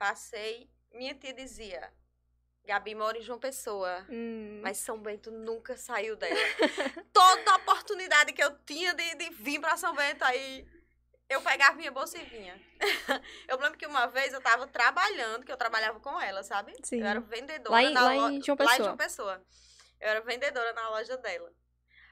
Passei. 0.00 0.66
Minha 0.92 1.14
tia 1.14 1.34
dizia: 1.34 1.92
Gabi 2.64 2.94
mora 2.94 3.18
em 3.18 3.22
João 3.22 3.38
Pessoa. 3.38 4.06
Hum. 4.08 4.60
Mas 4.62 4.78
São 4.78 4.98
Bento 4.98 5.30
nunca 5.30 5.76
saiu 5.76 6.16
dela. 6.16 6.34
Toda 7.12 7.56
oportunidade 7.56 8.32
que 8.32 8.42
eu 8.42 8.58
tinha 8.64 8.94
de, 8.94 9.14
de 9.16 9.28
vir 9.30 9.60
pra 9.60 9.76
São 9.76 9.94
Bento, 9.94 10.24
aí 10.24 10.66
eu 11.28 11.42
pegava 11.42 11.76
minha 11.76 11.92
bolsa 11.92 12.16
e 12.16 12.24
vinha. 12.24 12.58
eu 13.46 13.58
lembro 13.58 13.76
que 13.78 13.86
uma 13.86 14.06
vez 14.06 14.32
eu 14.32 14.40
tava 14.40 14.66
trabalhando, 14.66 15.44
que 15.44 15.52
eu 15.52 15.56
trabalhava 15.58 16.00
com 16.00 16.18
ela, 16.18 16.42
sabe? 16.42 16.72
Sim. 16.82 17.00
Eu 17.00 17.06
era 17.06 17.20
vendedora 17.20 17.70
Lá 17.70 17.82
em- 17.82 17.92
na 17.92 18.00
lá 18.02 18.12
lo- 18.14 18.30
em 18.30 18.42
João 18.42 18.56
Lá 18.58 18.64
em 18.64 18.68
Pessoa. 18.68 18.84
João 18.86 18.96
Pessoa. 18.96 19.44
Eu 20.00 20.08
era 20.08 20.20
vendedora 20.22 20.72
na 20.72 20.88
loja 20.88 21.16
dela. 21.18 21.52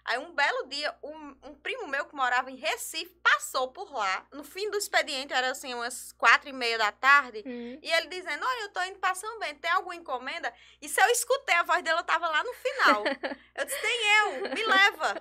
Aí 0.08 0.16
um 0.16 0.32
belo 0.34 0.66
dia, 0.68 0.96
um, 1.02 1.36
um 1.42 1.54
primo 1.54 1.86
meu 1.86 2.06
que 2.06 2.16
morava 2.16 2.50
em 2.50 2.56
Recife 2.56 3.14
passou 3.22 3.68
por 3.68 3.92
lá. 3.92 4.26
No 4.32 4.42
fim 4.42 4.70
do 4.70 4.78
expediente, 4.78 5.34
era 5.34 5.50
assim, 5.50 5.74
umas 5.74 6.12
quatro 6.12 6.48
e 6.48 6.52
meia 6.52 6.78
da 6.78 6.90
tarde. 6.90 7.44
Hum. 7.46 7.78
E 7.82 7.92
ele 7.92 8.06
dizendo, 8.06 8.42
olha, 8.42 8.62
eu 8.62 8.68
tô 8.70 8.82
indo 8.84 8.98
pra 8.98 9.14
São 9.14 9.38
Bento, 9.38 9.60
tem 9.60 9.70
alguma 9.70 9.94
encomenda? 9.94 10.50
E 10.80 10.88
se 10.88 10.98
eu 10.98 11.06
escutei, 11.08 11.54
a 11.56 11.62
voz 11.62 11.82
dele, 11.82 11.98
eu 11.98 12.04
tava 12.04 12.26
lá 12.26 12.42
no 12.42 12.54
final. 12.54 13.04
Eu 13.54 13.64
disse, 13.64 13.80
tem 13.80 14.00
eu, 14.18 14.54
me 14.54 14.64
leva. 14.64 15.20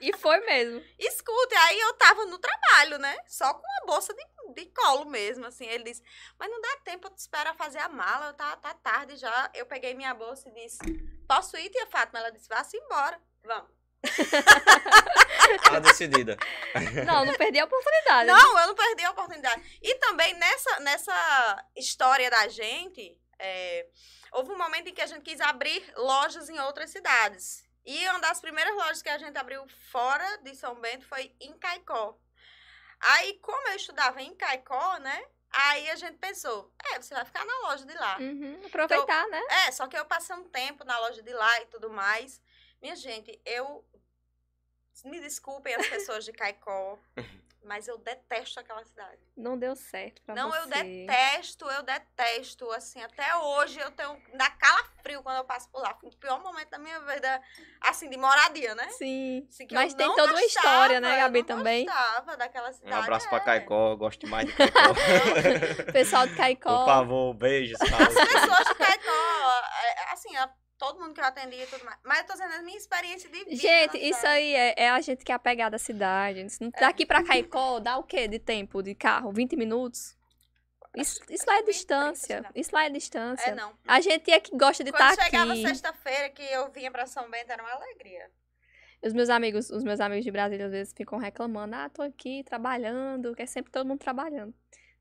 E 0.00 0.12
foi 0.16 0.40
mesmo. 0.40 0.82
Escuta, 0.98 1.56
aí 1.60 1.78
eu 1.78 1.94
tava 1.94 2.26
no 2.26 2.38
trabalho, 2.38 2.98
né? 2.98 3.16
Só 3.28 3.54
com 3.54 3.60
uma 3.60 3.86
bolsa 3.86 4.12
de, 4.12 4.54
de 4.54 4.66
colo 4.66 5.04
mesmo, 5.06 5.46
assim. 5.46 5.64
Ele 5.64 5.84
disse, 5.84 6.02
mas 6.36 6.50
não 6.50 6.60
dá 6.60 6.76
tempo, 6.84 7.06
eu 7.06 7.10
te 7.12 7.18
espero 7.18 7.54
fazer 7.54 7.78
a 7.78 7.88
mala, 7.88 8.32
tá, 8.32 8.56
tá 8.56 8.74
tarde 8.74 9.16
já. 9.16 9.48
Eu 9.54 9.64
peguei 9.64 9.94
minha 9.94 10.12
bolsa 10.12 10.48
e 10.48 10.52
disse, 10.54 10.78
posso 11.28 11.56
ir, 11.56 11.70
tia 11.70 11.86
Fátima? 11.86 12.18
Ela 12.18 12.30
disse, 12.32 12.48
vá-se 12.48 12.76
embora, 12.76 13.20
vamos. 13.44 13.70
Tá 15.62 15.78
decidida. 15.78 16.36
Não, 17.06 17.24
não 17.24 17.34
perdi 17.34 17.58
a 17.58 17.64
oportunidade. 17.64 18.26
Não, 18.26 18.60
eu 18.60 18.66
não 18.68 18.74
perdi 18.74 19.04
a 19.04 19.10
oportunidade. 19.10 19.78
E 19.82 19.94
também 19.96 20.34
nessa, 20.34 20.80
nessa 20.80 21.64
história 21.76 22.30
da 22.30 22.48
gente, 22.48 23.16
é, 23.38 23.86
houve 24.32 24.52
um 24.52 24.58
momento 24.58 24.88
em 24.88 24.94
que 24.94 25.02
a 25.02 25.06
gente 25.06 25.22
quis 25.22 25.40
abrir 25.40 25.84
lojas 25.96 26.48
em 26.48 26.58
outras 26.60 26.90
cidades. 26.90 27.64
E 27.84 28.08
uma 28.08 28.20
das 28.20 28.40
primeiras 28.40 28.74
lojas 28.74 29.02
que 29.02 29.08
a 29.08 29.18
gente 29.18 29.36
abriu 29.36 29.66
fora 29.90 30.38
de 30.38 30.54
São 30.54 30.74
Bento 30.80 31.06
foi 31.06 31.34
em 31.40 31.52
Caicó. 31.58 32.16
Aí, 33.00 33.34
como 33.40 33.68
eu 33.68 33.76
estudava 33.76 34.22
em 34.22 34.34
Caicó, 34.34 34.98
né? 34.98 35.24
Aí 35.50 35.88
a 35.90 35.94
gente 35.94 36.16
pensou, 36.16 36.72
é, 36.92 37.00
você 37.00 37.14
vai 37.14 37.24
ficar 37.24 37.44
na 37.44 37.68
loja 37.68 37.84
de 37.84 37.94
lá. 37.94 38.16
Uhum, 38.18 38.60
aproveitar, 38.66 39.26
né? 39.28 39.40
É, 39.66 39.70
só 39.70 39.86
que 39.86 39.96
eu 39.96 40.04
passei 40.04 40.34
um 40.34 40.48
tempo 40.48 40.84
na 40.84 40.98
loja 40.98 41.22
de 41.22 41.32
lá 41.32 41.60
e 41.60 41.66
tudo 41.66 41.90
mais. 41.90 42.40
Minha 42.84 42.96
gente, 42.96 43.40
eu. 43.46 43.82
Me 45.06 45.18
desculpem 45.18 45.74
as 45.74 45.86
pessoas 45.88 46.22
de 46.22 46.32
Caicó, 46.32 46.98
mas 47.64 47.88
eu 47.88 47.96
detesto 47.96 48.60
aquela 48.60 48.84
cidade. 48.84 49.18
Não 49.34 49.58
deu 49.58 49.74
certo 49.74 50.20
pra 50.22 50.34
Não, 50.34 50.50
você. 50.50 50.58
eu 50.58 50.66
detesto, 50.66 51.64
eu 51.70 51.82
detesto. 51.82 52.70
Assim, 52.72 53.02
até 53.02 53.34
hoje 53.36 53.80
eu 53.80 53.90
tenho. 53.90 54.20
Dá 54.34 54.50
calafrio 54.50 55.22
quando 55.22 55.38
eu 55.38 55.44
passo 55.44 55.70
por 55.70 55.80
lá. 55.80 55.94
Foi 55.94 56.10
o 56.10 56.16
pior 56.18 56.42
momento 56.42 56.68
da 56.68 56.78
minha 56.78 57.00
vida, 57.00 57.42
assim, 57.80 58.10
de 58.10 58.18
moradia, 58.18 58.74
né? 58.74 58.86
Sim. 58.90 59.46
Assim, 59.48 59.66
que 59.66 59.74
Mas 59.74 59.92
eu 59.92 59.96
tem 59.98 60.06
não 60.06 60.14
toda 60.14 60.32
uma 60.34 60.40
gostava, 60.42 60.66
história, 60.68 61.00
né, 61.00 61.14
eu 61.14 61.20
Gabi, 61.20 61.38
não 61.38 61.46
também? 61.46 61.86
gostava 61.86 62.36
daquela 62.36 62.70
cidade. 62.74 62.92
Um 62.94 62.98
abraço 62.98 63.28
pra 63.30 63.38
é. 63.38 63.40
Caicó, 63.40 63.92
eu 63.92 63.96
gosto 63.96 64.20
demais 64.20 64.46
de 64.46 64.52
Caicó. 64.56 64.94
Pessoal 65.90 66.26
de 66.26 66.36
Caicó. 66.36 66.78
Por 66.80 66.84
favor, 66.84 67.32
beijos. 67.34 67.80
As 67.80 67.88
pessoas 68.14 68.68
de 68.68 68.74
Caicó, 68.74 69.62
é, 69.84 70.12
assim, 70.12 70.36
a- 70.36 70.54
todo 70.78 71.00
mundo 71.00 71.14
que 71.14 71.20
eu 71.20 71.24
atendi 71.24 71.56
e 71.60 71.66
tudo 71.66 71.84
mais. 71.84 71.98
Mas 72.04 72.18
eu 72.20 72.26
tô 72.26 72.32
dizendo 72.34 72.54
a 72.54 72.62
minha 72.62 72.76
experiência 72.76 73.28
de 73.30 73.38
vida. 73.44 73.56
Gente, 73.56 73.98
na 73.98 74.04
isso 74.08 74.26
aí 74.26 74.54
é, 74.54 74.74
é 74.84 74.90
a 74.90 75.00
gente 75.00 75.24
que 75.24 75.32
é 75.32 75.34
apegada 75.34 75.76
à 75.76 75.78
cidade. 75.78 76.46
Não- 76.60 76.70
Daqui 76.70 77.06
pra 77.06 77.22
Caicó, 77.24 77.78
dá 77.80 77.96
o 77.98 78.02
quê 78.02 78.26
de 78.28 78.38
tempo 78.38 78.82
de 78.82 78.94
carro? 78.94 79.32
20 79.32 79.56
minutos? 79.56 80.16
Isso, 80.96 81.20
isso 81.28 81.44
lá 81.46 81.54
é 81.54 81.62
20, 81.62 81.64
30, 81.64 81.72
distância. 81.72 82.50
Isso 82.54 82.70
lá 82.72 82.84
é 82.84 82.90
distância. 82.90 83.50
É, 83.50 83.54
não. 83.54 83.72
A 83.86 84.00
gente 84.00 84.30
é 84.30 84.38
que 84.38 84.56
gosta 84.56 84.84
de 84.84 84.92
Quando 84.92 85.10
estar 85.10 85.24
chegava 85.24 85.52
aqui. 85.52 85.62
sexta-feira 85.66 86.30
que 86.30 86.42
eu 86.42 86.70
vinha 86.70 86.90
pra 86.90 87.04
São 87.06 87.28
Bento, 87.28 87.50
era 87.50 87.62
uma 87.62 87.72
alegria. 87.72 88.30
Os 89.02 89.12
meus 89.12 89.28
amigos, 89.28 89.70
os 89.70 89.82
meus 89.82 89.98
amigos 90.00 90.24
de 90.24 90.30
Brasília 90.30 90.66
às 90.66 90.72
vezes 90.72 90.94
ficam 90.96 91.18
reclamando: 91.18 91.74
"Ah, 91.74 91.88
tô 91.90 92.00
aqui 92.00 92.42
trabalhando", 92.44 93.34
que 93.34 93.42
é 93.42 93.46
sempre 93.46 93.70
todo 93.72 93.86
mundo 93.86 93.98
trabalhando. 93.98 94.54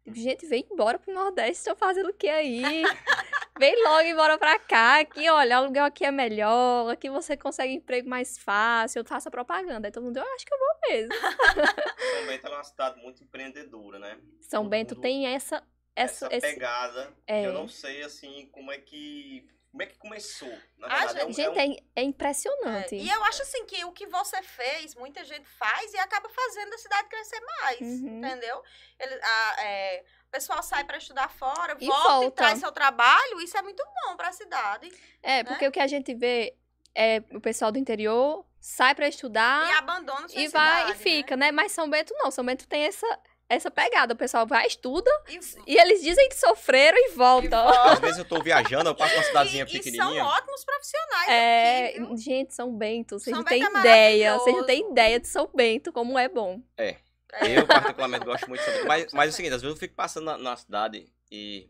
Digo, 0.04 0.18
gente, 0.18 0.46
vem 0.46 0.68
embora 0.70 1.00
pro 1.00 1.14
Nordeste, 1.14 1.60
estão 1.60 1.76
fazendo 1.76 2.10
o 2.10 2.14
que 2.14 2.28
aí? 2.28 2.64
vem 3.58 3.84
logo 3.84 4.02
embora 4.02 4.38
pra 4.38 4.58
cá, 4.60 5.00
aqui, 5.00 5.30
olha, 5.30 5.58
o 5.60 5.64
aluguel 5.64 5.86
aqui 5.86 6.06
é 6.06 6.12
melhor, 6.12 6.90
aqui 6.92 7.10
você 7.10 7.36
consegue 7.38 7.74
emprego 7.74 8.08
mais 8.10 8.38
fácil, 8.38 9.04
faça 9.06 9.30
propaganda. 9.32 9.88
Aí 9.88 9.92
todo 9.92 10.04
mundo, 10.04 10.18
eu 10.18 10.34
acho 10.36 10.46
que 10.46 10.54
eu 10.54 10.60
vou 10.60 10.68
mesmo. 10.90 11.14
São 11.14 12.28
Bento 12.28 12.48
é 12.48 12.50
uma 12.50 12.64
cidade 12.64 13.02
muito 13.02 13.24
empreendedora, 13.24 14.00
né? 14.00 14.18
São 14.42 14.64
Todo 14.64 14.70
Bento 14.70 14.96
tem 14.96 15.28
essa 15.28 15.64
essa, 15.96 16.26
Essa 16.26 16.36
esse- 16.36 16.54
pegada, 16.56 17.14
é. 17.28 17.42
que 17.42 17.48
eu 17.50 17.54
não 17.54 17.68
sei, 17.68 18.02
assim, 18.02 18.50
como 18.52 18.72
é 18.72 18.80
que... 18.80 19.48
Como 19.70 19.82
é 19.84 19.86
que 19.88 19.98
começou? 19.98 20.52
Na 20.78 20.88
Ah, 20.88 21.06
verdade, 21.06 21.20
é 21.20 21.26
um- 21.26 21.30
é 21.30 21.34
Gente, 21.34 21.50
um- 21.50 21.62
é, 21.96 22.02
é 22.02 22.04
impressionante. 22.04 22.96
E 22.96 23.10
eu 23.10 23.24
acho 23.26 23.42
assim 23.44 23.64
que 23.66 23.84
o 23.86 23.92
que 23.92 24.06
você 24.08 24.42
fez, 24.44 24.94
muita 24.96 25.24
gente 25.24 25.48
faz 25.50 25.94
e 25.94 25.98
acaba 26.00 26.30
fazendo 26.30 26.74
a 26.74 26.78
cidade 26.80 27.08
crescer 27.10 27.40
mais, 27.62 27.80
Uhum. 27.82 28.18
entendeu? 28.20 28.64
Ele, 29.00 29.14
a- 29.24 29.56
é, 29.64 30.04
pessoal 30.34 30.64
sai 30.64 30.84
pra 30.84 30.98
estudar 30.98 31.30
fora, 31.30 31.78
E 31.80 31.86
volta, 31.86 32.08
e 32.08 32.12
volta. 32.12 32.32
traz 32.32 32.60
seu 32.60 32.72
trabalho, 32.72 33.40
isso 33.40 33.56
é 33.58 33.62
muito 33.62 33.84
bom 34.06 34.16
pra 34.18 34.32
cidade. 34.32 34.92
É, 35.22 35.44
porque 35.44 35.68
o 35.68 35.72
que 35.72 35.80
a 35.80 35.88
gente 35.88 36.14
vê 36.14 36.56
é 36.96 37.22
o 37.32 37.40
pessoal 37.40 37.72
do 37.72 37.78
interior 37.78 38.44
sai 38.60 38.96
pra 38.96 39.08
estudar. 39.08 39.70
e 39.70 39.78
abandona 39.78 40.28
sua 40.28 40.42
e 40.42 40.48
vai 40.48 40.82
cidade, 40.82 40.92
e 40.92 41.04
fica, 41.04 41.38
né? 41.38 41.52
Mas 41.52 41.72
São 41.72 41.90
Bento 41.90 42.14
não. 42.18 42.32
São 42.32 42.44
Bento 42.46 42.68
tem 42.68 42.84
essa, 42.86 43.20
essa 43.50 43.70
pegada. 43.70 44.14
O 44.14 44.18
pessoal 44.18 44.48
vai, 44.48 44.66
estuda 44.66 45.12
Né? 45.28 45.40
E, 45.68 45.74
e 45.74 45.78
eles 45.78 46.02
dizem 46.02 46.28
que 46.30 46.36
sofreram 46.36 46.98
e 46.98 47.10
voltam. 47.12 47.68
Às 47.70 48.00
vezes 48.00 48.18
eu 48.20 48.26
tô 48.26 48.42
viajando, 48.42 48.90
eu 48.90 48.96
passo 48.96 49.14
uma 49.16 49.24
cidadezinha 49.24 49.64
e, 49.64 49.68
e 49.68 49.70
são 49.70 49.78
pequenininha. 49.84 50.26
ótimos 50.26 50.64
profissionais 50.66 51.30
É, 51.30 51.86
aqui, 51.88 52.18
gente, 52.18 52.54
São 52.56 52.72
Bento, 52.76 53.20
vocês 53.20 53.36
São 53.36 53.44
não 53.44 53.46
têm 53.46 53.64
é 53.64 53.80
ideia. 53.80 54.38
Vocês 54.40 54.56
não 54.56 54.66
têm 54.66 54.90
ideia 54.92 55.20
de 55.20 55.28
São 55.28 55.50
Bento, 55.54 55.92
como 55.94 56.18
é 56.18 56.28
bom. 56.28 56.60
É. 56.78 56.96
Eu, 57.42 57.66
particularmente, 57.68 58.26
gosto 58.26 58.48
muito 58.48 58.60
de 58.60 58.66
São 58.66 58.74
Bento. 58.76 58.88
Mas, 58.88 59.14
mas 59.14 59.28
é 59.28 59.30
o 59.30 59.34
seguinte, 59.34 59.54
às 59.54 59.62
vezes 59.62 59.76
eu 59.76 59.80
fico 59.80 59.96
passando 59.96 60.26
na, 60.26 60.38
na 60.38 60.56
cidade 60.56 61.12
e, 61.32 61.70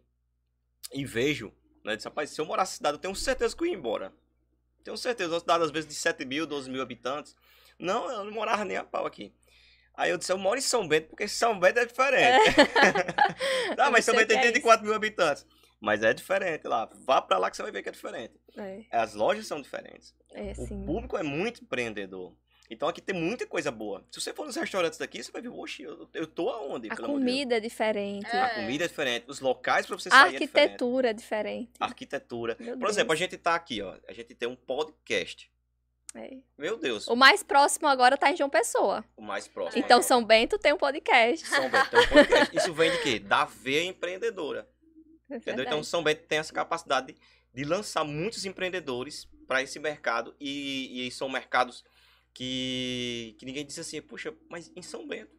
e 0.91 1.05
vejo, 1.05 1.53
né? 1.83 1.95
Diz, 1.95 2.05
rapaz, 2.05 2.29
se 2.29 2.39
eu 2.41 2.45
morasse 2.45 2.73
na 2.73 2.77
cidade, 2.77 2.95
eu 2.97 3.01
tenho 3.01 3.15
certeza 3.15 3.55
que 3.55 3.63
eu 3.63 3.67
ia 3.67 3.73
embora. 3.73 4.13
Tenho 4.83 4.97
certeza. 4.97 5.33
Uma 5.33 5.39
cidade, 5.39 5.63
às 5.63 5.71
vezes, 5.71 5.89
de 5.89 5.95
7 5.95 6.25
mil, 6.25 6.45
12 6.45 6.69
mil 6.69 6.81
habitantes. 6.81 7.35
Não, 7.79 8.09
eu 8.11 8.23
não 8.25 8.31
morava 8.31 8.65
nem 8.65 8.77
a 8.77 8.83
pau 8.83 9.05
aqui. 9.05 9.33
Aí 9.95 10.09
eu 10.09 10.17
disse, 10.17 10.31
eu 10.31 10.37
moro 10.37 10.57
em 10.57 10.61
São 10.61 10.87
Bento, 10.87 11.09
porque 11.09 11.27
São 11.27 11.59
Bento 11.59 11.79
é 11.79 11.85
diferente. 11.85 12.55
não, 13.77 13.85
Eu 13.85 13.91
mas 13.91 14.05
São 14.05 14.15
Bento 14.15 14.27
tem 14.27 14.37
é 14.37 14.41
34 14.41 14.85
mil 14.85 14.95
habitantes. 14.95 15.45
Mas 15.79 16.01
é 16.01 16.13
diferente 16.13 16.67
lá. 16.67 16.89
Vá 17.05 17.21
pra 17.21 17.37
lá 17.37 17.51
que 17.51 17.57
você 17.57 17.63
vai 17.63 17.71
ver 17.71 17.83
que 17.83 17.89
é 17.89 17.91
diferente. 17.91 18.33
É, 18.57 18.85
As 18.89 19.13
lojas 19.13 19.45
são 19.45 19.61
diferentes. 19.61 20.15
é 20.31 20.53
O 20.57 20.85
público 20.85 21.17
é 21.17 21.23
muito 21.23 21.61
empreendedor. 21.61 22.33
Então 22.69 22.87
aqui 22.87 23.01
tem 23.01 23.13
muita 23.15 23.45
coisa 23.45 23.69
boa. 23.69 24.03
Se 24.09 24.19
você 24.21 24.33
for 24.33 24.45
nos 24.45 24.55
restaurantes 24.55 24.97
daqui, 24.97 25.21
você 25.21 25.31
vai 25.31 25.41
ver, 25.41 25.49
oxe, 25.49 25.83
eu, 25.83 26.07
eu 26.13 26.25
tô 26.25 26.49
aonde? 26.49 26.89
A 26.89 26.95
pelo 26.95 27.07
amor 27.07 27.19
de 27.19 27.25
Deus?" 27.25 27.33
comida 27.35 27.57
é 27.57 27.59
diferente. 27.59 28.25
É. 28.27 28.41
A 28.41 28.55
comida 28.55 28.85
é 28.85 28.87
diferente, 28.87 29.25
os 29.27 29.39
locais 29.39 29.85
pra 29.85 29.97
você 29.97 30.09
A 30.09 30.11
sair 30.11 30.35
é 30.35 30.39
diferente. 30.39 30.57
arquitetura 30.57 31.09
é 31.09 31.13
diferente. 31.13 31.71
Arquitetura. 31.79 32.55
Meu 32.59 32.73
Por 32.73 32.79
Deus. 32.79 32.91
exemplo, 32.91 33.13
a 33.13 33.15
gente 33.15 33.37
tá 33.37 33.53
aqui, 33.55 33.81
ó. 33.81 33.95
A 34.07 34.13
gente 34.13 34.33
tem 34.33 34.47
um 34.47 34.55
podcast. 34.55 35.51
É. 36.15 36.37
Meu 36.57 36.77
Deus, 36.77 37.07
O 37.07 37.15
mais 37.15 37.41
próximo 37.41 37.87
agora 37.87 38.15
tá 38.15 38.31
em 38.31 38.35
João 38.37 38.49
Pessoa. 38.49 39.03
o 39.17 39.21
mais 39.21 39.47
próximo. 39.47 39.79
Então 39.83 39.97
agora. 39.97 40.07
São 40.07 40.23
Bento 40.23 40.57
tem 40.59 40.71
um 40.71 40.77
podcast. 40.77 41.45
São 41.47 41.69
Bento 41.69 41.89
tem 41.89 41.99
um 41.99 42.07
podcast. 42.07 42.55
Isso 42.57 42.73
vem 42.73 42.91
de 42.91 42.97
quê? 43.01 43.19
Da 43.19 43.45
veia 43.45 43.83
empreendedora. 43.85 44.69
É 45.29 45.37
Entendeu? 45.37 45.65
Então. 45.65 45.83
São 45.83 46.03
Bento 46.03 46.21
tem 46.27 46.37
essa 46.37 46.53
capacidade 46.53 47.07
de, 47.07 47.15
de 47.53 47.63
lançar 47.65 48.03
muitos 48.03 48.45
empreendedores 48.45 49.27
para 49.47 49.63
esse 49.63 49.79
mercado. 49.79 50.35
E, 50.39 51.07
e 51.07 51.11
são 51.11 51.27
mercados 51.27 51.83
que, 52.33 53.35
que 53.37 53.45
ninguém 53.45 53.65
diz 53.65 53.77
assim, 53.77 54.01
puxa, 54.01 54.33
mas 54.49 54.71
em 54.75 54.81
São 54.81 55.07
Bento. 55.07 55.31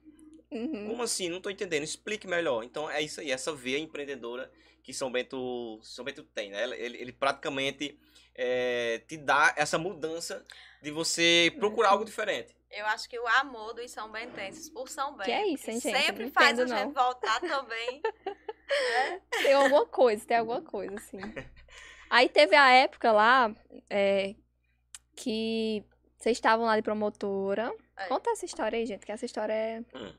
Uhum. 0.51 0.89
Como 0.89 1.03
assim? 1.03 1.29
Não 1.29 1.41
tô 1.41 1.51
entendendo. 1.51 1.83
Explique 1.83 2.27
melhor. 2.27 2.63
Então 2.63 2.89
é 2.89 3.03
isso 3.03 3.21
aí, 3.21 3.31
essa 3.31 3.53
veia 3.53 3.79
empreendedora 3.79 4.51
que 4.83 4.93
São 4.93 5.11
Bento, 5.11 5.81
São 5.83 6.05
Bento 6.05 6.23
tem, 6.23 6.51
né? 6.51 6.63
Ele, 6.63 6.99
ele 6.99 7.13
praticamente 7.13 7.99
é, 8.35 9.03
te 9.09 9.17
dá 9.17 9.53
essa 9.57 9.79
mudança 9.79 10.45
de 10.83 10.91
você 10.91 11.53
procurar 11.59 11.91
algo 11.91 12.05
diferente. 12.05 12.55
Eu 12.71 12.87
acho 12.87 13.09
que 13.09 13.19
o 13.19 13.27
amor 13.27 13.73
dos 13.73 13.91
São 13.91 14.11
Bentenses 14.11 14.69
por 14.69 14.89
São 14.89 15.13
Bento. 15.17 15.25
Que 15.25 15.33
é 15.33 15.47
isso, 15.49 15.71
hein, 15.71 15.81
gente? 15.81 15.97
Sempre 15.97 16.25
Não 16.25 16.33
faz 16.33 16.59
a 16.59 16.63
entendo, 16.63 16.69
gente 16.69 16.87
não. 16.87 16.93
voltar 16.93 17.41
também. 17.41 18.03
Tem 19.31 19.53
alguma 19.53 19.87
coisa, 19.87 20.27
tem 20.27 20.39
alguma 20.39 20.63
coisa, 20.63 20.95
assim. 20.97 21.19
Aí 22.11 22.29
teve 22.29 22.57
a 22.57 22.71
época 22.71 23.13
lá 23.13 23.55
é, 23.91 24.35
que 25.17 25.85
vocês 26.25 26.37
estavam 26.39 26.65
lá 26.67 26.75
de 26.77 26.83
promotora. 26.83 27.73
É. 27.97 28.07
Conta 28.07 28.31
essa 28.31 28.45
história 28.45 28.79
aí, 28.79 28.87
gente, 28.87 29.05
que 29.07 29.13
essa 29.13 29.25
história 29.27 29.53
é 29.53 29.81
Hum. 29.95 30.13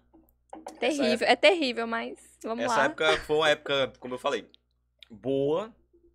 terrível. 0.79 1.27
É 1.27 1.35
terrível, 1.35 1.87
mas 1.87 2.17
vamos 2.43 2.63
Essa 2.65 2.77
lá. 2.77 2.85
época 2.85 3.17
foi 3.21 3.35
uma 3.35 3.49
época, 3.49 3.93
como 3.99 4.13
eu 4.13 4.19
falei, 4.19 4.47
boa, 5.09 5.73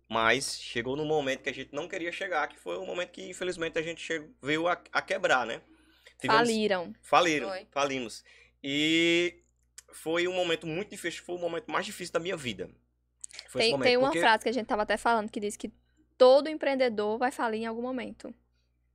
mas 0.09 0.59
chegou 0.59 0.95
num 0.95 1.05
momento 1.05 1.43
que 1.43 1.49
a 1.49 1.53
gente 1.53 1.73
não 1.73 1.87
queria 1.87 2.11
chegar, 2.11 2.47
que 2.47 2.57
foi 2.57 2.77
um 2.77 2.85
momento 2.85 3.11
que 3.11 3.29
infelizmente 3.29 3.77
a 3.77 3.81
gente 3.81 4.01
chegou, 4.01 4.29
veio 4.41 4.67
a, 4.67 4.81
a 4.91 5.01
quebrar, 5.01 5.45
né? 5.45 5.61
Tivemos- 6.19 6.39
Faliram. 6.47 6.93
Faliram, 7.01 7.49
Foi. 7.49 7.67
falimos. 7.71 8.23
E 8.63 9.35
foi 9.91 10.27
um 10.27 10.33
momento 10.33 10.65
muito 10.67 10.89
difícil, 10.89 11.23
foi 11.23 11.35
o 11.35 11.39
momento 11.39 11.69
mais 11.71 11.85
difícil 11.85 12.13
da 12.13 12.19
minha 12.19 12.37
vida. 12.37 12.69
Foi 13.49 13.61
esse 13.61 13.67
Tem, 13.67 13.71
momento. 13.71 13.87
tem 13.87 13.97
uma 13.97 14.07
porque- 14.07 14.19
frase 14.21 14.43
que 14.43 14.49
a 14.49 14.53
gente 14.53 14.67
tava 14.67 14.83
até 14.83 14.97
falando 14.97 15.29
que 15.29 15.39
diz 15.39 15.57
que 15.57 15.71
todo 16.17 16.47
empreendedor 16.49 17.17
vai 17.17 17.31
falir 17.31 17.61
em 17.61 17.65
algum 17.65 17.81
momento. 17.81 18.33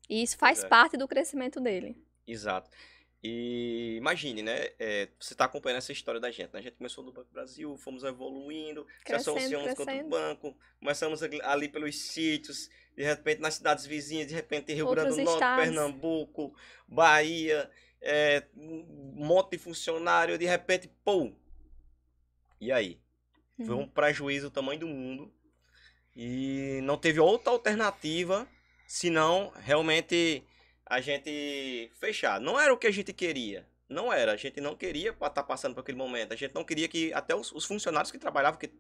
E 0.09 0.23
isso 0.23 0.37
faz 0.39 0.63
é. 0.65 0.69
parte 0.69 0.97
do 0.97 1.07
crescimento 1.09 1.61
dele. 1.61 1.97
Exato. 2.27 2.71
E 3.23 3.97
imagine, 3.97 4.43
né? 4.43 4.69
é, 4.79 5.09
você 5.19 5.35
está 5.35 5.47
acompanhando 5.47 5.79
essa 5.79 5.91
história 5.91 6.21
da 6.21 6.31
gente. 6.31 6.53
né? 6.53 6.61
A 6.61 6.63
gente 6.63 6.77
começou 6.77 7.03
no 7.03 7.13
Banco 7.13 7.33
Brasil, 7.33 7.77
fomos 7.77 8.05
evoluindo, 8.05 8.87
se 8.99 9.05
Crescendo, 9.05 9.37
associamos 9.37 9.65
com 9.65 9.71
outro 9.71 9.85
crescendo. 9.85 10.09
banco, 10.11 10.57
começamos 10.79 11.23
ali- 11.23 11.69
pelos 11.69 11.99
sítios, 11.99 12.69
de 12.97 13.03
repente 13.03 13.41
nas 13.41 13.55
cidades 13.55 13.85
vizinhas, 13.87 14.29
de 14.29 14.35
repente 14.35 14.73
Rio 14.73 14.87
Grande 14.91 15.09
Outros 15.11 15.17
do 15.17 15.25
Norte, 15.25 15.35
estados. 15.37 15.65
Pernambuco, 15.65 16.55
Bahia, 16.87 17.69
é, 18.01 18.45
um 18.57 19.13
monte 19.17 19.53
de 19.53 19.59
funcionário, 19.59 20.39
de 20.39 20.45
repente, 20.45 20.89
pô! 21.05 21.33
E 22.61 22.71
aí? 22.71 23.01
Foi 23.57 23.75
Uhum. 23.75 23.81
um 23.83 23.89
prejuízo 23.89 24.51
do 24.51 24.53
tamanho 24.53 24.79
do 24.81 24.87
mundo. 24.87 25.33
E 26.15 26.81
não 26.85 26.97
teve 26.97 27.19
outra 27.19 27.51
alternativa 27.53 28.47
senão 28.87 29.53
realmente 29.61 30.43
a 30.84 31.01
gente 31.01 31.91
fechar. 31.99 32.41
Não 32.41 32.59
era 32.61 32.72
o 32.72 32.76
que 32.78 32.87
a 32.87 32.91
gente 32.93 33.12
queria. 33.12 33.66
Não 33.89 34.12
era. 34.12 34.32
A 34.32 34.37
gente 34.37 34.61
não 34.61 34.74
queria 34.76 35.11
estar 35.11 35.43
passando 35.43 35.74
por 35.74 35.80
aquele 35.80 35.99
momento. 35.99 36.32
A 36.32 36.37
gente 36.37 36.55
não 36.55 36.64
queria 36.64 36.89
que 36.89 37.12
até 37.12 37.34
os, 37.34 37.53
os 37.53 37.64
funcionários 37.64 38.11
que 38.11 38.18
trabalhavam, 38.18 38.59
que 38.59 38.70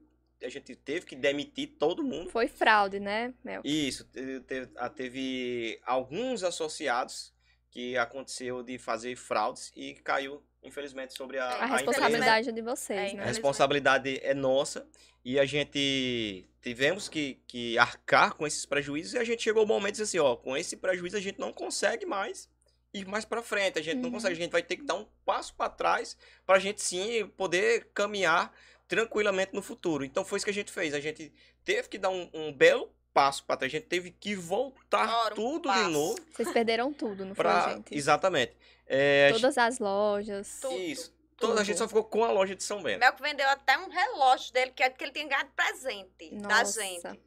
a 0.42 0.48
gente 0.48 0.74
teve 0.76 1.06
que 1.06 1.16
demitir 1.16 1.76
todo 1.78 2.02
mundo. 2.02 2.30
Foi 2.30 2.46
fraude, 2.48 3.00
né, 3.00 3.32
Mel? 3.44 3.62
Isso, 3.64 4.04
te- 4.04 4.40
te- 4.40 4.68
ah, 4.76 4.88
teve 4.90 5.80
alguns 5.84 6.42
associados 6.44 7.32
que 7.70 7.96
aconteceu 7.96 8.62
de 8.62 8.78
fazer 8.78 9.14
fraudes 9.16 9.70
e 9.76 9.94
caiu, 9.94 10.42
infelizmente, 10.62 11.14
sobre 11.14 11.38
a, 11.38 11.44
A 11.44 11.48
A 11.48 11.52
a 11.52 11.54
empresa. 11.66 11.76
responsabilidade 11.76 12.48
é 12.48 12.52
de 12.52 12.62
vocês, 12.62 13.12
É, 13.12 13.14
né? 13.14 13.22
A 13.22 13.26
responsabilidade 13.26 14.20
é 14.22 14.34
nossa 14.34 14.86
e 15.24 15.38
a 15.38 15.44
gente 15.44 16.48
tivemos 16.66 17.08
que, 17.08 17.40
que 17.46 17.78
arcar 17.78 18.34
com 18.34 18.44
esses 18.44 18.66
prejuízos 18.66 19.14
e 19.14 19.18
a 19.18 19.22
gente 19.24 19.40
chegou 19.40 19.60
ao 19.60 19.66
momento 19.68 19.94
de 19.94 20.02
dizer 20.02 20.04
assim, 20.04 20.18
ó, 20.18 20.34
com 20.34 20.56
esse 20.56 20.76
prejuízo 20.76 21.16
a 21.16 21.20
gente 21.20 21.38
não 21.38 21.52
consegue 21.52 22.04
mais 22.04 22.48
ir 22.92 23.06
mais 23.06 23.24
para 23.24 23.40
frente, 23.40 23.78
a 23.78 23.82
gente 23.82 23.98
não 23.98 24.06
Uhum. 24.06 24.12
consegue, 24.14 24.32
a 24.34 24.36
gente 24.36 24.50
vai 24.50 24.62
ter 24.64 24.76
que 24.76 24.82
dar 24.84 24.94
um 24.96 25.06
passo 25.24 25.54
para 25.54 25.70
trás 25.70 26.16
para 26.44 26.56
a 26.56 26.58
gente 26.58 26.82
sim 26.82 27.24
poder 27.36 27.90
caminhar 27.94 28.52
tranquilamente 28.88 29.54
no 29.54 29.62
futuro. 29.62 30.04
Então 30.04 30.24
foi 30.24 30.38
isso 30.38 30.44
que 30.46 30.50
a 30.50 30.54
gente 30.54 30.72
fez, 30.72 30.92
a 30.92 30.98
gente 30.98 31.32
teve 31.64 31.88
que 31.88 31.98
dar 31.98 32.10
um, 32.10 32.28
um 32.34 32.52
belo 32.52 32.90
passo 33.14 33.44
para 33.44 33.58
trás, 33.58 33.72
a 33.72 33.76
gente 33.76 33.86
teve 33.86 34.10
que 34.10 34.34
voltar 34.34 35.08
Ora, 35.08 35.34
um 35.34 35.36
tudo 35.36 35.72
de 35.72 35.82
novo 35.88 36.18
Vocês 36.34 36.50
perderam 36.50 36.92
tudo, 36.92 37.24
não 37.24 37.34
foi, 37.36 37.44
para 37.44 37.74
gente? 37.74 37.94
exatamente. 37.94 38.56
É, 38.88 39.30
Todas 39.32 39.56
as 39.56 39.78
lojas. 39.78 40.58
Tudo, 40.60 40.74
isso. 40.76 41.15
Toda 41.36 41.60
a 41.60 41.64
gente 41.64 41.78
só 41.78 41.86
ficou 41.86 42.04
com 42.04 42.24
a 42.24 42.30
loja 42.32 42.54
de 42.56 42.62
São 42.62 42.82
Bento. 42.82 43.00
Melk 43.00 43.20
vendeu 43.20 43.48
até 43.50 43.76
um 43.78 43.88
relógio 43.90 44.52
dele, 44.52 44.70
que 44.70 44.82
é 44.82 44.88
que 44.90 45.04
ele 45.04 45.12
tinha 45.12 45.26
ganhado 45.28 45.50
presente 45.54 46.30
da 46.36 46.60
Nossa. 46.60 46.80
gente. 46.82 47.20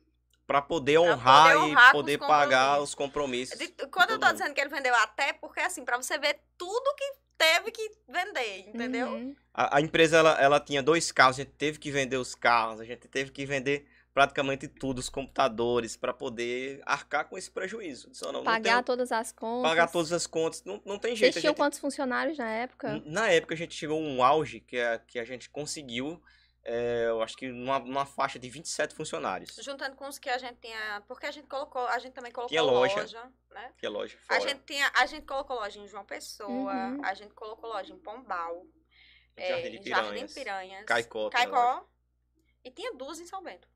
Pra 0.48 0.62
poder 0.64 1.00
Pra 1.00 1.02
honrar, 1.14 1.54
poder 1.54 1.58
honrar 1.72 1.90
e 1.90 1.92
poder 1.92 2.20
os 2.22 2.28
pagar 2.28 2.82
os 2.82 2.96
compromissos. 2.96 3.58
De- 3.60 3.68
Quando 3.92 4.12
eu 4.12 4.20
tô 4.20 4.26
mundo. 4.26 4.36
dizendo 4.38 4.54
que 4.56 4.62
ele 4.62 4.70
vendeu 4.70 4.96
até, 4.96 5.32
porque 5.34 5.60
assim, 5.60 5.86
pra 5.86 5.96
você 5.98 6.18
ver 6.18 6.40
tudo 6.58 6.96
que 6.96 7.12
teve 7.38 7.72
que 7.72 7.92
vender, 8.08 8.68
entendeu? 8.70 9.10
Uhum. 9.10 9.36
A, 9.54 9.78
a 9.78 9.82
empresa 9.82 10.18
ela, 10.18 10.42
ela 10.42 10.60
tinha 10.60 10.82
dois 10.82 11.12
carros, 11.12 11.38
a 11.40 11.44
gente 11.44 11.54
teve 11.54 11.78
que 11.78 11.92
vender 11.92 12.18
os 12.18 12.34
carros, 12.34 12.80
a 12.82 12.86
gente 12.86 13.08
teve 13.08 13.30
que 13.32 13.46
vender 13.46 13.88
praticamente 14.14 14.68
tudo, 14.68 15.00
os 15.00 15.10
computadores, 15.10 15.96
para 15.96 16.14
poder 16.14 16.82
arcar 16.86 17.28
com 17.30 17.38
esse 17.38 17.50
prejuízo. 17.50 18.10
Só 18.14 18.28
não, 18.32 18.40
não 18.40 18.44
Pagar 18.44 18.76
tem- 18.78 18.84
todas 18.84 19.12
as 19.12 19.32
contas. 19.32 19.70
pagar 19.70 19.88
todas 19.92 20.12
as 20.12 20.26
contas, 20.28 20.64
não, 20.64 20.82
não 20.86 20.98
tem 21.00 21.12
Vocês 21.12 21.20
jeito. 21.20 21.38
a 21.38 21.42
tinham 21.42 21.52
gente- 21.52 21.58
quantos 21.58 21.80
funcionários 21.80 22.38
na 22.38 22.50
época? 22.50 23.02
Na 23.06 23.30
época 23.30 23.54
a 23.54 23.58
gente 23.58 23.74
chegou 23.76 23.98
a 23.98 24.02
um 24.02 24.24
auge 24.24 24.60
que, 24.60 24.78
a- 24.80 25.00
que 25.00 25.20
a 25.20 25.24
gente 25.26 25.50
conseguiu, 25.50 26.22
é, 26.64 27.06
eu 27.08 27.22
acho 27.22 27.38
que 27.38 27.48
numa, 27.48 27.80
numa 27.80 28.06
faixa 28.06 28.38
de 28.38 28.50
27 28.50 28.94
funcionários. 28.94 29.56
Juntando 29.62 29.96
com 29.96 30.08
os 30.08 30.20
que 30.20 30.30
a 30.30 30.38
gente 30.38 30.58
tinha. 30.60 31.02
Porque 31.08 31.26
a 31.26 31.32
gente 31.32 31.48
colocou, 31.48 31.88
a 31.88 31.98
gente 32.00 32.14
também 32.14 32.32
colocou 32.32 32.50
Tinha 32.50 32.62
loja. 32.62 32.96
loja, 33.02 33.32
né? 33.52 33.72
Que 33.78 33.86
é 33.86 33.90
loja 33.90 34.18
A 34.28 34.40
gente, 34.40 34.62
tinha, 34.66 34.92
a 34.98 35.06
gente 35.06 35.26
colocou 35.26 35.56
loja 35.56 35.80
em 35.80 35.88
João 35.88 36.04
Pessoa, 36.06 36.50
Uhum. 36.74 37.06
a 37.06 37.14
gente 37.14 37.34
colocou 37.34 37.70
loja 37.70 37.94
em 37.94 37.98
Pombal, 37.98 38.66
Jardim 39.38 39.54
é, 39.54 39.70
de 39.70 39.78
em 39.78 39.84
Jardim 39.84 40.10
Piranhas. 40.10 40.34
Piranhas, 40.34 40.86
Caicó. 40.86 41.30
Caicó, 41.30 41.88
e 42.66 42.70
tinha 42.72 42.94
duas 42.94 43.20
em 43.22 43.26
São 43.26 43.42
Bento. 43.42 43.68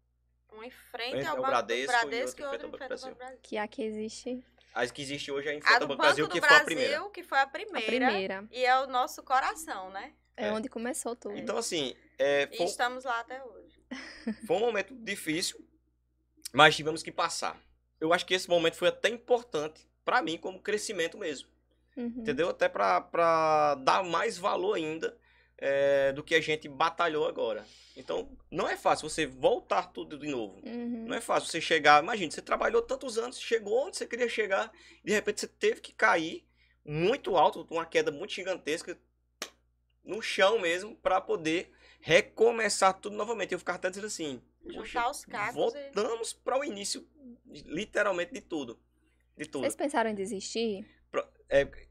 Uma 0.54 0.66
em 0.66 0.72
frente 0.72 1.26
ao 1.26 1.32
ao 1.32 1.36
Banco 1.38 1.48
Bradesco 1.50 1.92
do 1.92 2.00
Bradesco 2.10 2.42
e 2.42 2.44
outra 2.46 2.68
em 2.68 2.72
outra 2.72 2.88
frente 2.88 2.92
ao 2.92 2.98
em 2.98 3.00
frente 3.00 3.04
ao 3.04 3.10
Banco 3.10 3.14
do 3.14 3.18
Brasil. 3.18 3.40
Que 3.44 3.58
aqui 3.58 3.84
existe 3.84 4.44
As 4.74 4.92
que 4.92 5.02
existe 5.02 5.32
hoje 5.32 5.50
é 5.50 5.54
em 5.54 5.60
A 5.60 5.62
frente 5.62 5.78
do 5.80 5.82
ao 5.84 5.88
Banco 5.88 5.90
Banco 5.90 6.02
Brasil, 6.02 6.28
do 6.28 6.32
que 6.32 6.40
foi 6.40 6.48
a 6.48 6.52
Brasil, 6.52 6.66
primeira. 6.66 7.10
que 7.10 7.24
foi 7.24 7.38
a 7.38 7.42
a 7.42 7.48
primeira, 7.48 7.86
primeira. 8.08 8.48
e 8.52 8.66
é 8.66 8.80
o 8.80 8.88
nosso 8.88 9.22
coração, 9.24 9.90
né? 9.92 10.14
É, 10.36 10.48
É. 10.48 10.52
onde 10.52 10.68
começou 10.70 11.16
tudo. 11.16 11.38
Então, 11.38 11.58
assim, 11.58 11.96
é, 12.18 12.50
E 12.52 12.58
foi, 12.58 12.66
estamos 12.66 13.04
lá 13.04 13.20
até 13.20 13.44
hoje. 13.44 13.80
foi 14.48 14.56
um 14.58 14.60
momento 14.62 14.96
difícil, 14.96 15.64
mas 16.52 16.76
tivemos 16.76 17.04
que 17.04 17.12
passar. 17.12 17.60
Eu 18.02 18.12
acho 18.14 18.26
que 18.26 18.34
esse 18.34 18.50
momento 18.50 18.76
foi 18.76 18.88
até 18.90 19.10
importante 19.10 19.88
pra 20.04 20.22
mim 20.22 20.38
como 20.38 20.60
crescimento 20.62 21.18
mesmo, 21.18 21.48
Uhum. 21.96 22.06
entendeu? 22.18 22.50
Até 22.50 22.68
pra- 22.68 23.00
pra 23.00 23.76
dar 23.76 24.04
mais 24.04 24.38
valor 24.38 24.74
ainda 24.74 25.16
é, 25.58 26.12
do 26.12 26.24
que 26.24 26.36
a 26.36 26.42
gente 26.42 26.68
batalhou 26.68 27.28
agora. 27.28 27.66
Então, 27.96 28.30
não 28.50 28.68
é 28.68 28.76
fácil 28.76 29.08
você 29.08 29.26
voltar 29.26 29.92
tudo 29.94 30.18
de 30.18 30.28
novo. 30.28 30.60
Uhum. 30.66 31.06
Não 31.08 31.16
é 31.16 31.22
fácil 31.22 31.50
você 31.50 31.62
chegar. 31.62 32.04
Imagina, 32.04 32.32
você 32.32 32.42
trabalhou 32.42 32.82
tantos 32.82 33.18
anos, 33.18 33.40
chegou 33.40 33.88
onde 33.88 33.98
você 33.98 34.08
queria 34.08 34.28
chegar, 34.28 34.72
de 35.04 35.14
repente 35.14 35.42
você 35.42 35.48
teve 35.48 35.80
que 35.80 35.94
cair 35.94 36.44
muito 36.84 37.38
alto, 37.38 37.66
uma 37.70 37.86
queda 37.86 38.12
muito 38.12 38.34
gigantesca, 38.34 38.98
no 40.04 40.22
chão 40.22 40.60
mesmo, 40.60 40.96
pra 40.98 41.22
poder 41.22 41.72
recomeçar 42.02 42.94
tudo 43.00 43.16
novamente. 43.16 43.54
Eu 43.54 43.60
ficava 43.60 43.78
até 43.78 43.90
dizendo 43.90 44.08
assim: 44.08 44.42
"Poxa, 44.64 44.86
Juntar 44.86 45.10
os 45.10 45.26
cacos 45.26 45.56
e... 45.56 45.92
voltamos 45.92 46.34
para 46.34 46.60
o 46.60 46.64
início, 46.64 47.08
literalmente, 47.46 48.34
de 48.34 48.42
tudo. 48.42 48.78
De 49.38 49.46
tudo. 49.46 49.62
Vocês 49.62 49.76
pensaram 49.76 50.10
em 50.10 50.16
desistir? 50.16 50.86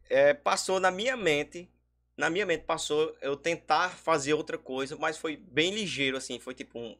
É, 0.09 0.35
passou 0.35 0.81
na 0.81 0.91
minha 0.91 1.17
mente. 1.17 1.71
Na 2.17 2.29
minha 2.29 2.45
mente 2.47 2.65
passou 2.65 3.17
eu 3.21 3.37
tentar 3.37 3.91
fazer 3.91 4.35
outra 4.35 4.59
coisa, 4.59 4.97
mas 4.97 5.17
foi 5.17 5.37
bem 5.37 5.75
ligeiro, 5.75 6.17
assim. 6.17 6.39
Foi 6.39 6.55
tipo 6.55 6.79
um. 6.79 6.97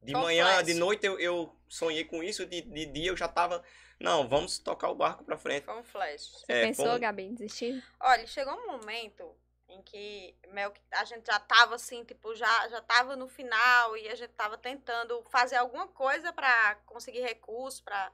De 0.00 0.12
manhã, 0.12 0.62
de 0.62 0.74
noite 0.74 1.04
eu, 1.04 1.18
eu 1.18 1.54
sonhei 1.68 2.04
com 2.04 2.22
isso, 2.22 2.46
de, 2.46 2.62
de 2.62 2.86
dia 2.86 3.10
eu 3.10 3.16
já 3.16 3.26
tava. 3.26 3.64
Não, 3.98 4.28
vamos 4.28 4.58
tocar 4.58 4.90
o 4.90 4.94
barco 4.94 5.24
pra 5.24 5.36
frente. 5.36 5.64
Foi 5.64 5.76
um 5.76 5.82
flash. 5.82 6.44
Você 6.46 6.52
É, 6.52 6.66
pensou, 6.68 6.98
Gabi, 7.00 7.24
em 7.24 7.34
desistir? 7.34 7.84
Olha, 7.98 8.24
chegou 8.26 8.54
um 8.54 8.66
momento 8.78 9.34
em 9.68 9.82
que 9.82 10.34
Mel, 10.52 10.72
a 10.92 11.04
gente 11.04 11.26
já 11.26 11.38
tava 11.40 11.74
assim, 11.74 12.04
tipo, 12.04 12.34
já, 12.34 12.68
já 12.68 12.80
tava 12.80 13.16
no 13.16 13.28
final 13.28 13.96
e 13.96 14.08
a 14.08 14.14
gente 14.14 14.32
tava 14.32 14.56
tentando 14.56 15.22
fazer 15.24 15.56
alguma 15.56 15.88
coisa 15.88 16.32
pra 16.32 16.76
conseguir 16.86 17.20
recurso, 17.20 17.82
pra 17.82 18.10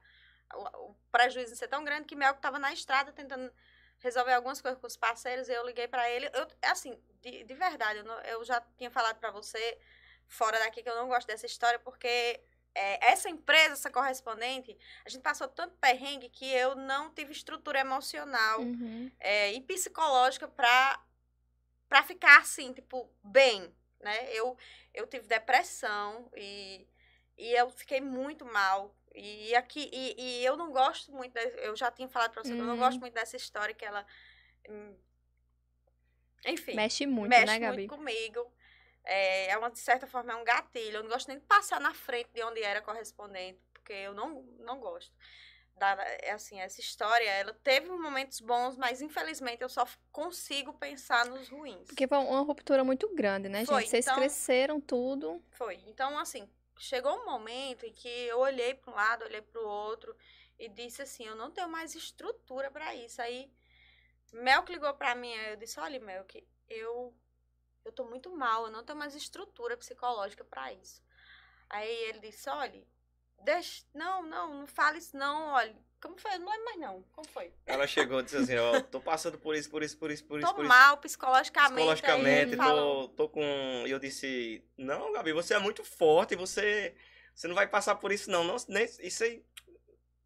o, 0.54 0.90
o 0.90 0.96
prejuízo 1.12 1.50
não 1.50 1.56
ser 1.56 1.68
tão 1.68 1.84
grande 1.84 2.06
que 2.06 2.16
Mel 2.16 2.34
tava 2.34 2.58
na 2.58 2.72
estrada 2.72 3.12
tentando 3.12 3.52
resolver 4.04 4.34
algumas 4.34 4.60
coisas 4.60 4.78
com 4.78 4.86
os 4.86 4.96
parceiros 4.98 5.48
e 5.48 5.52
eu 5.52 5.64
liguei 5.66 5.88
pra 5.88 6.08
ele. 6.10 6.26
Eu, 6.34 6.46
assim, 6.70 6.96
de, 7.22 7.42
de 7.42 7.54
verdade, 7.54 8.00
eu, 8.00 8.04
não- 8.04 8.20
eu 8.20 8.44
já 8.44 8.60
tinha 8.76 8.90
falado 8.90 9.18
pra 9.18 9.30
você 9.30 9.78
fora 10.28 10.58
daqui 10.58 10.82
que 10.82 10.88
eu 10.88 10.94
não 10.94 11.08
gosto 11.08 11.26
dessa 11.26 11.46
história 11.46 11.78
porque 11.78 12.38
é, 12.74 13.10
essa 13.12 13.30
empresa, 13.30 13.72
essa 13.72 13.90
correspondente, 13.90 14.76
a 15.06 15.08
gente 15.08 15.22
passou 15.22 15.48
tanto 15.48 15.74
perrengue 15.76 16.28
que 16.28 16.44
eu 16.52 16.74
não 16.74 17.10
tive 17.14 17.32
estrutura 17.32 17.80
emocional 17.80 18.60
Uhum. 18.60 19.10
é, 19.18 19.52
e 19.54 19.60
psicológica 19.62 20.46
pra, 20.48 21.02
pra 21.88 22.02
ficar 22.02 22.40
assim, 22.40 22.72
tipo, 22.74 23.10
bem, 23.22 23.74
né? 24.00 24.30
Eu, 24.32 24.54
eu 24.92 25.06
tive 25.06 25.26
depressão 25.26 26.30
e, 26.36 26.86
e 27.38 27.52
eu 27.54 27.70
fiquei 27.70 28.02
muito 28.02 28.44
mal. 28.44 28.94
E 29.14 29.54
aqui, 29.54 29.88
e, 29.92 30.14
e 30.40 30.44
eu 30.44 30.56
não 30.56 30.72
gosto 30.72 31.12
muito, 31.12 31.32
de- 31.34 31.58
eu 31.66 31.76
já 31.76 31.90
tinha 31.90 32.08
falado 32.08 32.32
pra 32.32 32.42
você, 32.42 32.52
que 32.52 32.58
eu 32.60 32.64
não 32.64 32.74
Uhum. 32.74 32.80
gosto 32.80 32.98
muito 33.00 33.14
dessa 33.14 33.36
história 33.36 33.74
que 33.74 33.84
ela. 33.84 34.04
hum, 34.68 34.96
Enfim, 36.46 36.74
Mexe 36.74 37.06
muito, 37.06 37.30
mexe 37.30 37.46
né, 37.46 37.58
Gabi? 37.58 37.76
muito 37.78 37.96
comigo. 37.96 38.52
É, 39.04 39.50
é 39.50 39.58
uma, 39.58 39.70
de 39.70 39.78
certa 39.78 40.06
forma, 40.06 40.32
é 40.32 40.36
um 40.36 40.44
gatilho. 40.44 40.96
Eu 40.98 41.02
não 41.02 41.10
gosto 41.10 41.28
nem 41.28 41.38
de 41.38 41.44
passar 41.46 41.80
na 41.80 41.94
frente 41.94 42.30
de 42.34 42.42
onde 42.42 42.62
era 42.62 42.82
correspondente, 42.82 43.58
porque 43.72 43.92
eu 43.92 44.12
não, 44.14 44.42
não 44.58 44.78
gosto. 44.80 45.12
Da, 45.76 45.92
é 46.20 46.30
assim, 46.32 46.60
essa 46.60 46.80
história, 46.80 47.28
ela 47.28 47.52
teve 47.64 47.88
momentos 47.90 48.40
bons, 48.40 48.76
mas 48.76 49.02
infelizmente 49.02 49.60
eu 49.62 49.68
só 49.68 49.86
consigo 50.12 50.72
pensar 50.74 51.26
nos 51.26 51.48
ruins. 51.48 51.86
Porque 51.88 52.06
foi 52.06 52.18
uma 52.18 52.40
ruptura 52.42 52.84
muito 52.84 53.12
grande, 53.14 53.48
né, 53.48 53.64
Foi, 53.64 53.80
gente? 53.80 53.90
Vocês 53.90 54.06
então- 54.06 54.16
cresceram 54.16 54.80
tudo. 54.80 55.42
Foi. 55.52 55.74
Então, 55.86 56.16
assim, 56.18 56.48
chegou 56.76 57.12
um 57.14 57.24
momento 57.24 57.86
em 57.86 57.92
que 57.92 58.08
eu 58.08 58.38
olhei 58.38 58.74
para 58.74 58.92
um 58.92 58.96
lado, 58.96 59.24
olhei 59.24 59.42
para 59.42 59.60
o 59.60 59.66
outro 59.66 60.16
e 60.58 60.68
disse 60.68 61.02
assim: 61.02 61.24
eu 61.24 61.36
não 61.36 61.50
tenho 61.50 61.68
mais 61.68 61.94
estrutura 61.94 62.70
para 62.70 62.94
isso. 62.94 63.20
Aí, 63.22 63.52
Melk 64.32 64.70
ligou 64.72 64.92
para 64.94 65.14
mim, 65.14 65.32
aí 65.34 65.50
eu 65.52 65.56
disse: 65.56 65.78
olha, 65.80 66.00
Melk, 66.00 66.46
eu, 66.68 67.14
eu 67.84 67.92
tô 67.92 68.04
muito 68.04 68.30
mal, 68.34 68.66
eu 68.66 68.72
não 68.72 68.84
tenho 68.84 68.98
mais 68.98 69.14
estrutura 69.14 69.76
psicológica 69.76 70.44
para 70.44 70.72
isso. 70.72 71.02
Aí 71.68 71.92
ele 72.08 72.20
disse: 72.20 72.48
olha, 72.48 72.86
deixa, 73.42 73.84
não, 73.94 74.22
não, 74.22 74.54
não 74.60 74.66
fale 74.66 74.98
isso, 74.98 75.16
não, 75.16 75.48
olha. 75.52 75.76
Como 76.04 76.18
foi? 76.18 76.34
Eu 76.34 76.40
não 76.40 76.50
lembro 76.50 76.64
mais 76.66 76.78
não. 76.80 77.02
Como 77.12 77.26
foi? 77.28 77.50
Ela 77.64 77.86
chegou 77.86 78.20
e 78.20 78.22
disse 78.24 78.36
assim, 78.36 78.56
ó, 78.56 78.78
tô 78.82 79.00
passando 79.00 79.38
por 79.38 79.54
isso, 79.56 79.70
por 79.70 79.82
isso, 79.82 79.96
por 79.96 80.10
isso, 80.10 80.22
por 80.24 80.38
isso, 80.38 80.54
Tô 80.54 80.62
mal 80.62 80.98
psicologicamente. 80.98 81.72
Psicologicamente, 81.72 82.56
falou, 82.56 83.08
tô, 83.08 83.14
tô 83.24 83.28
com. 83.30 83.42
E 83.86 83.90
eu 83.90 83.98
disse, 83.98 84.62
não, 84.76 85.12
Gabi, 85.14 85.32
você 85.32 85.54
é 85.54 85.58
muito 85.58 85.82
forte, 85.82 86.36
você. 86.36 86.94
Você 87.34 87.48
não 87.48 87.54
vai 87.54 87.66
passar 87.66 87.94
por 87.94 88.12
isso, 88.12 88.30
não. 88.30 88.44
não 88.44 88.56
nem, 88.68 88.84
isso 89.00 89.24
aí. 89.24 89.42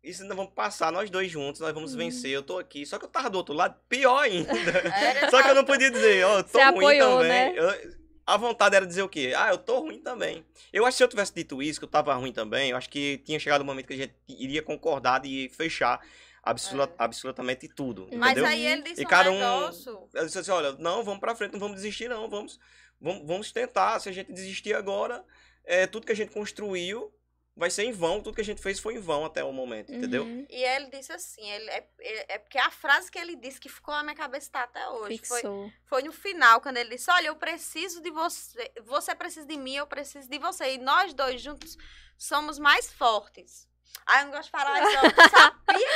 Isso 0.03 0.23
ainda 0.23 0.35
vamos 0.35 0.53
passar, 0.53 0.91
nós 0.93 1.11
dois 1.11 1.31
juntos, 1.31 1.61
nós 1.61 1.73
vamos 1.73 1.93
Uhum. 1.93 1.99
vencer. 1.99 2.31
Eu 2.31 2.43
tô 2.43 2.59
aqui. 2.59 2.85
Só 2.85 2.99
que 2.99 3.05
eu 3.05 3.09
tava 3.09 3.31
do 3.31 3.39
outro 3.39 3.55
lado, 3.55 3.79
pior 3.89 4.19
ainda. 4.19 4.51
Era- 4.53 5.31
Só 5.31 5.43
que 5.43 5.49
eu 5.49 5.55
não 5.55 5.65
podia 5.65 5.91
dizer, 5.91 6.25
ó, 6.27 6.39
eu 6.39 6.45
tô 6.45 6.59
ruim 6.59 6.67
apoiou, 6.69 7.17
também. 7.19 7.29
né? 7.29 7.55
Eu- 7.57 7.99
a 8.29 8.37
vontade 8.37 8.77
era 8.77 8.87
dizer 8.87 9.03
o 9.03 9.09
quê? 9.09 9.33
Ah, 9.37 9.49
eu 9.51 9.59
tô 9.59 9.81
ruim 9.81 9.99
também. 10.01 10.45
Eu 10.73 10.85
acho 10.85 10.95
que 10.95 10.99
se 10.99 11.05
eu 11.05 11.09
tivesse 11.09 11.35
dito 11.35 11.63
isso, 11.63 11.81
que 11.81 11.85
eu 11.85 11.89
tava 11.91 12.15
ruim 12.15 12.33
também, 12.33 12.71
eu 12.71 12.77
acho 12.77 12.89
que 12.91 13.19
tinha 13.25 13.39
chegado 13.39 13.63
o 13.63 13.65
momento 13.65 13.87
que 13.87 13.95
a 13.95 13.97
gente 13.97 14.15
iria 14.29 14.63
concordar 14.63 15.25
e 15.25 15.49
fechar 15.49 16.01
absolu- 16.43 16.93
absolutamente 16.99 17.67
tudo. 17.69 18.09
Mas 18.13 18.33
entendeu? 18.33 18.47
aí 18.47 18.67
ele 18.67 18.83
disse 18.83 19.03
E 19.03 19.05
um 19.05 19.09
cada 19.09 19.31
um- 19.31 19.35
negócio. 19.39 20.09
Eu 20.15 20.27
disse 20.27 20.39
assim, 20.39 20.51
olha, 20.51 20.73
não, 20.73 21.03
vamos 21.03 21.21
pra 21.21 21.35
frente, 21.35 21.53
não 21.53 21.61
vamos 21.61 21.77
desistir 21.77 22.09
não, 22.09 22.29
vamos, 22.29 22.59
vamos, 23.01 23.27
vamos 23.27 23.53
tentar. 23.53 23.99
Se 24.01 24.09
a 24.09 24.13
gente 24.13 24.33
desistir 24.33 24.75
agora, 24.75 25.25
é, 25.65 25.87
tudo 25.87 26.07
que 26.07 26.13
a 26.13 26.17
gente 26.17 26.33
construiu 26.33 27.13
vai 27.59 27.71
ser 27.71 27.83
em 27.83 27.93
vão, 27.93 28.23
tudo 28.23 28.37
que 28.37 28.41
a 28.41 28.45
gente 28.45 28.63
fez 28.63 28.79
foi 28.79 28.95
em 28.95 29.01
vão 29.01 29.25
até 29.25 29.43
o 29.43 29.53
momento, 29.53 29.93
entendeu? 29.93 30.23
Uhum. 30.23 30.47
E 30.49 30.63
ele 30.63 30.87
disse 30.91 31.13
assim, 31.13 31.45
ele, 31.51 31.69
é, 31.71 31.85
é 32.01 32.27
é 32.29 32.39
porque 32.39 32.57
a 32.57 32.71
frase 32.71 33.11
que 33.11 33.19
ele 33.19 33.35
disse 33.35 33.61
que 33.61 33.69
ficou 33.69 33.93
na 33.95 34.05
minha 34.05 34.15
cabeça 34.15 34.49
tá 34.53 34.63
até 34.63 34.89
hoje. 34.89 35.19
Foi, 35.27 35.41
Fixou. 35.41 35.73
foi 35.85 36.03
no 36.05 36.13
final, 36.13 36.61
quando 36.61 36.77
ele 36.77 36.91
disse, 36.91 37.11
olha, 37.11 37.27
eu 37.27 37.37
preciso 37.37 38.01
de 38.01 38.11
você, 38.11 38.71
você 38.85 39.13
precisa 39.15 39.47
de 39.47 39.57
mim, 39.57 39.75
eu 39.75 39.87
preciso 39.89 40.29
de 40.31 40.39
você. 40.39 40.75
E 40.75 40.79
nós 40.79 41.13
dois 41.13 41.41
juntos 41.43 41.77
somos 42.17 42.59
mais 42.61 42.93
fortes. 42.93 43.69
Aí 44.07 44.21
eu 44.21 44.27
não 44.27 44.33
gosto 44.33 44.45
de 44.45 44.51
falar 44.51 44.81
isso, 44.81 44.97
eu 45.05 45.29
sabia. 45.29 45.89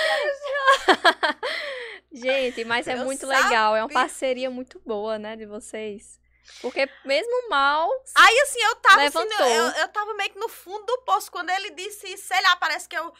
Gente, 2.12 2.64
mas 2.64 2.86
é 2.88 2.94
Eu 2.94 3.04
muito 3.04 3.26
legal. 3.26 3.76
É 3.76 3.82
uma 3.82 3.88
sabia. 3.88 3.94
parceria 3.94 4.50
muito 4.50 4.80
boa, 4.84 5.18
né, 5.18 5.36
de 5.36 5.46
vocês. 5.46 6.20
Porque 6.60 6.88
mesmo 7.04 7.48
mal. 7.48 7.90
Aí 8.14 8.40
assim, 8.40 8.60
eu 8.62 8.76
tava 8.76 9.02
assim, 9.02 9.18
Levantou. 9.18 9.46
eu, 9.46 9.66
eu 9.82 9.88
tava 9.88 10.14
meio 10.14 10.30
que 10.30 10.38
no 10.38 10.48
fundo 10.48 10.84
do 10.86 11.02
poço. 11.02 11.30
Quando 11.30 11.50
ele 11.50 11.70
disse, 11.70 12.16
sei 12.18 12.40
lá, 12.42 12.56
parece 12.56 12.88
que 12.88 12.96
eu. 12.96 13.12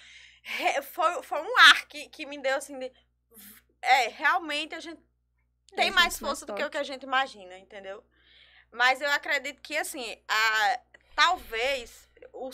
Foi, 0.93 1.23
foi 1.23 1.40
um 1.40 1.59
ar 1.70 1.86
que, 1.86 2.09
que 2.09 2.27
me 2.27 2.39
deu 2.39 2.57
assim 2.57 2.78
de. 2.78 2.93
É, 3.81 4.09
realmente 4.09 4.74
a 4.74 4.81
gente 4.81 5.01
tem 5.74 5.86
gente 5.86 5.94
mais 5.94 6.05
mais 6.15 6.19
força 6.19 6.47
do 6.47 6.55
que 6.55 6.62
o 6.65 6.70
que 6.70 6.78
a 6.78 6.82
gente 6.82 7.03
imagina, 7.05 7.57
entendeu? 7.59 8.05
Mas 8.70 9.01
eu 9.01 9.11
acredito 9.11 9.61
que, 9.61 9.77
assim, 9.77 10.16
a, 10.28 10.81
talvez 11.15 12.09
o 12.32 12.51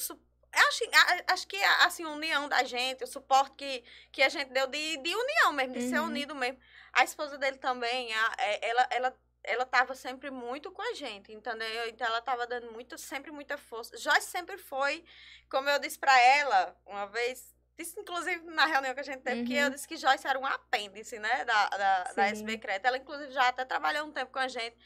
acho, 0.53 0.85
acho 1.28 1.47
que 1.47 1.57
assim, 1.81 2.05
a 2.05 2.09
união 2.11 2.49
da 2.49 2.65
gente, 2.65 3.05
o 3.05 3.07
suporte 3.07 3.55
que, 3.57 3.85
que 4.11 4.23
a 4.23 4.28
gente 4.28 4.51
deu 4.53 4.66
de, 4.66 4.97
de 4.99 5.15
união 5.15 5.53
mesmo, 5.53 5.74
de 5.74 5.82
ser 5.82 6.01
Uhum. 6.01 6.07
unido 6.07 6.35
mesmo. 6.35 6.59
A 6.93 7.05
esposa 7.05 7.39
dele 7.39 7.59
também, 7.59 8.12
a- 8.12 8.35
é, 8.39 8.69
ela, 8.70 8.89
ela, 8.90 9.20
ela 9.48 9.64
tava 9.66 9.94
sempre 9.94 10.30
muito 10.30 10.70
com 10.70 10.82
a 10.82 10.94
gente, 10.94 11.32
entendeu? 11.32 11.88
Então 11.88 12.06
ela 12.06 12.20
tava 12.20 12.46
dando 12.46 12.70
muito, 12.72 12.96
sempre 12.98 13.30
muita 13.30 13.56
força. 13.58 13.96
Joyce 13.96 14.26
sempre 14.28 14.56
foi, 14.58 15.04
como 15.50 15.68
eu 15.68 15.78
disse 15.78 15.98
pra 15.98 16.18
ela 16.20 16.76
uma 16.86 17.06
vez, 17.06 17.54
disse 17.76 17.98
inclusive 18.00 18.44
na 18.46 18.66
reunião 18.66 18.94
que 18.94 19.00
a 19.00 19.04
gente 19.04 19.22
teve, 19.22 19.44
que 19.44 19.54
Uhum. 19.54 19.60
eu 19.64 19.70
disse 19.70 19.86
que 19.88 19.96
Joyce 19.96 20.26
era 20.26 20.38
um 20.38 20.46
apêndice, 20.46 21.18
né, 21.18 21.44
da, 21.44 21.68
da, 21.68 22.02
da. 22.14 22.26
SB 22.28 22.58
Creta. 22.58 22.88
Ela 22.88 22.98
inclusive 22.98 23.32
já 23.32 23.48
até 23.48 23.64
trabalhou 23.64 24.06
um 24.06 24.12
tempo 24.12 24.32
com 24.32 24.38
a 24.38 24.48
gente. 24.48 24.76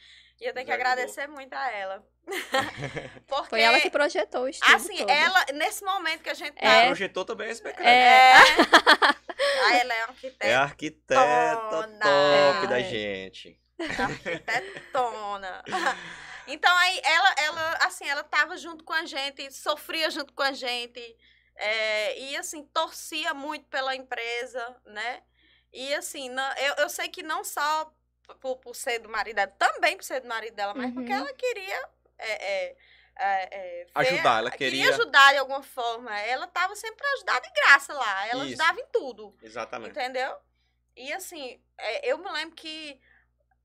E 0.41 0.45
eu 0.45 0.53
tenho 0.53 0.65
que 0.65 0.71
Já 0.71 0.75
ajudou. 0.77 0.91
agradecer 0.91 1.27
muito 1.27 1.53
a 1.53 1.71
ela. 1.71 2.05
Porque, 3.27 3.49
Foi 3.49 3.61
ela 3.61 3.79
que 3.79 3.89
projetou 3.89 4.43
o 4.43 4.47
estudo. 4.49 4.75
assim, 4.75 4.97
todo. 4.97 5.09
ela, 5.09 5.45
nesse 5.53 5.83
momento 5.85 6.21
que 6.23 6.29
a 6.29 6.33
gente 6.33 6.55
tá. 6.55 6.67
É. 6.67 6.85
Projetou 6.87 7.23
também 7.23 7.47
a 7.47 7.51
SBK. 7.51 7.81
É. 7.83 7.89
É. 7.89 8.33
ah, 9.65 9.75
ela 9.77 9.93
é 9.93 10.01
arquiteta. 10.01 10.47
É 10.47 10.55
arquiteta 10.55 11.21
top 12.01 12.67
da 12.67 12.79
É. 12.79 12.83
gente. 12.83 13.59
Arquitetona. 13.79 15.63
Então 16.45 16.75
aí 16.77 16.99
ela, 17.05 17.35
ela, 17.37 17.77
assim, 17.83 18.05
ela 18.05 18.21
tava 18.21 18.57
junto 18.57 18.83
com 18.83 18.91
a 18.91 19.05
gente, 19.05 19.49
sofria 19.53 20.11
junto 20.11 20.33
com 20.33 20.43
a 20.43 20.51
gente, 20.51 21.17
é, 21.55 22.19
e 22.19 22.35
assim, 22.35 22.65
torcia 22.65 23.33
muito 23.33 23.65
pela 23.69 23.95
empresa, 23.95 24.75
né? 24.85 25.23
E 25.71 25.93
assim, 25.93 26.27
não- 26.27 26.53
eu, 26.57 26.73
eu 26.79 26.89
sei 26.89 27.07
que 27.07 27.23
não 27.23 27.45
só 27.45 27.89
por, 28.41 28.57
por 28.57 28.75
ser 28.75 28.99
do 28.99 29.07
marido 29.07 29.37
dela, 29.37 29.53
também 29.57 29.95
por 29.95 30.03
ser 30.03 30.19
do 30.19 30.27
marido 30.27 30.53
dela, 30.53 30.73
mas 30.73 30.93
porque 30.93 31.13
Uhum. 31.13 31.19
ela 31.19 31.33
queria 31.33 31.89
é, 32.17 32.31
é, 32.31 32.77
é, 33.15 33.49
é, 33.81 33.85
Ajudar, 33.95 34.39
ela 34.39 34.51
queria- 34.51 34.89
ajudar 34.89 35.31
de 35.31 35.37
alguma 35.37 35.63
forma. 35.63 36.13
Ela 36.19 36.45
tava 36.47 36.75
sempre 36.75 36.97
pra 36.97 37.09
ajudar 37.13 37.39
de 37.39 37.49
graça 37.51 37.93
lá, 37.93 38.27
ela 38.27 38.43
Isso. 38.43 38.61
ajudava 38.61 38.81
em 38.81 38.87
tudo. 38.91 39.33
Exatamente. 39.41 39.91
Entendeu? 39.91 40.35
E 40.93 41.13
assim, 41.13 41.63
é, 41.77 42.11
eu 42.11 42.17
me 42.17 42.29
lembro 42.31 42.53
que 42.53 42.99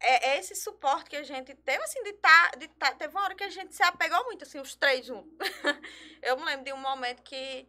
é, 0.00 0.30
é 0.30 0.38
esse 0.38 0.54
suporte 0.54 1.10
que 1.10 1.16
a 1.16 1.22
gente 1.22 1.54
teve, 1.54 1.82
assim, 1.82 2.02
de 2.02 2.12
tá, 2.14 2.50
de 2.58 2.68
tá. 2.68 2.92
Teve 2.94 3.14
uma 3.14 3.24
hora 3.24 3.34
que 3.34 3.44
a 3.44 3.50
gente 3.50 3.74
se 3.74 3.82
apegou 3.82 4.24
muito, 4.24 4.44
assim, 4.44 4.60
os 4.60 4.74
três 4.74 5.06
juntos. 5.06 5.32
eu 6.22 6.36
me 6.36 6.44
lembro 6.44 6.64
de 6.64 6.72
um 6.72 6.78
momento 6.78 7.22
que, 7.22 7.68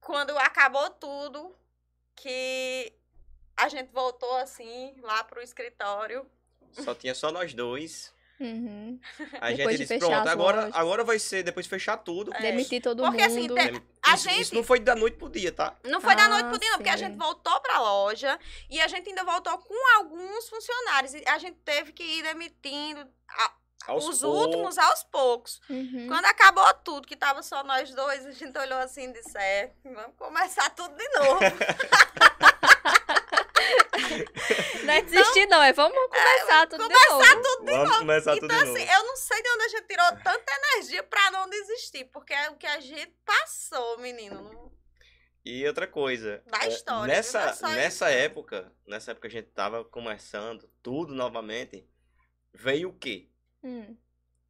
quando 0.00 0.36
acabou 0.38 0.88
tudo, 0.90 1.56
que 2.14 2.92
a 3.56 3.68
gente 3.68 3.90
voltou, 3.92 4.36
assim, 4.36 4.94
lá 5.02 5.24
pro 5.24 5.42
escritório. 5.42 6.28
Só 6.72 6.94
tinha 6.94 7.14
só 7.14 7.32
nós 7.32 7.52
dois. 7.52 8.14
Uhum. 8.40 8.98
A 9.38 9.50
Depois 9.50 9.56
de 9.56 9.62
gente 9.64 9.76
disse, 9.78 9.86
fechar 9.88 10.06
pronto, 10.08 10.28
agora, 10.28 10.56
lojas. 10.62 10.74
agora 10.76 11.04
vai 11.04 11.18
ser, 11.18 11.42
depois 11.42 11.66
de 11.66 11.70
fechar 11.70 11.98
tudo. 11.98 12.34
É. 12.34 12.40
Demitir 12.40 12.80
todo 12.82 13.02
Porque, 13.02 13.20
assim, 13.22 13.42
mundo. 13.42 13.54
tem- 13.54 13.82
A 14.02 14.14
isso, 14.14 14.24
gente- 14.28 14.40
isso 14.40 14.54
não 14.54 14.64
foi 14.64 14.80
da 14.80 14.94
noite 14.94 15.18
pro 15.18 15.28
dia, 15.28 15.52
tá? 15.52 15.76
Não 15.84 16.00
foi 16.00 16.16
da 16.16 16.24
Ah, 16.24 16.28
noite 16.28 16.48
pro 16.48 16.58
dia, 16.58 16.70
não, 16.70 16.78
porque 16.78 16.88
a 16.90 16.96
gente 16.96 17.18
voltou 17.18 17.60
pra 17.60 17.78
loja 17.80 18.38
e 18.70 18.80
a 18.80 18.88
gente 18.88 19.08
ainda 19.10 19.24
voltou 19.24 19.56
com 19.58 19.96
alguns 19.98 20.48
funcionários. 20.48 21.12
E 21.12 21.22
a 21.28 21.38
gente 21.38 21.58
teve 21.64 21.92
que 21.92 22.02
ir 22.02 22.22
demitindo 22.22 23.06
a- 23.28 23.52
Aos 23.88 24.06
os 24.06 24.20
poucos. 24.20 24.40
últimos 24.46 24.78
aos 24.78 25.02
poucos. 25.04 25.60
Uhum. 25.68 26.06
Quando 26.08 26.24
acabou 26.24 26.72
tudo, 26.82 27.06
que 27.06 27.16
tava 27.16 27.42
só 27.42 27.62
nós 27.62 27.94
dois, 27.94 28.24
a 28.26 28.32
gente 28.32 28.56
olhou 28.58 28.78
assim 28.78 29.04
e 29.08 29.12
disse, 29.12 29.36
é, 29.36 29.70
vamos 29.84 30.16
começar 30.16 30.70
tudo 30.70 30.94
de 30.96 31.08
novo. 31.10 31.40
Não 34.84 34.94
é 34.94 35.02
desistir, 35.02 35.46
não. 35.46 35.62
É 35.62 35.72
vamos 35.72 35.96
começar 36.08 36.66
tudo 36.66 36.88
de 36.88 36.94
novo. 36.94 37.24
Vamos 37.64 37.98
começar 37.98 38.34
tudo 38.34 38.46
então, 38.46 38.58
de 38.58 38.64
novo. 38.66 38.76
assim, 38.78 38.90
eu 38.90 39.04
não 39.04 39.16
sei 39.16 39.42
de 39.42 39.48
onde 39.50 39.62
a 39.64 39.68
gente 39.68 39.86
tirou 39.86 40.06
tanta 40.24 40.52
energia 40.52 41.02
pra 41.02 41.30
não 41.30 41.48
desistir, 41.48 42.04
porque 42.06 42.32
é 42.32 42.50
o 42.50 42.56
que 42.56 42.66
a 42.66 42.80
gente 42.80 43.14
passou, 43.24 43.98
menino. 43.98 44.42
não- 44.42 44.72
E 45.44 45.66
outra 45.66 45.86
coisa. 45.86 46.42
Da 46.46 46.64
é, 46.64 46.68
história? 46.68 47.14
Nessa, 47.14 47.56
é 47.62 47.68
nessa 47.76 48.10
época, 48.10 48.72
nessa 48.86 49.10
época 49.12 49.28
que 49.28 49.36
a 49.36 49.40
gente 49.40 49.50
tava 49.52 49.84
começando 49.84 50.68
tudo 50.82 51.14
novamente, 51.14 51.88
veio 52.52 52.90
o 52.90 52.98
quê? 52.98 53.28
Hum. 53.62 53.96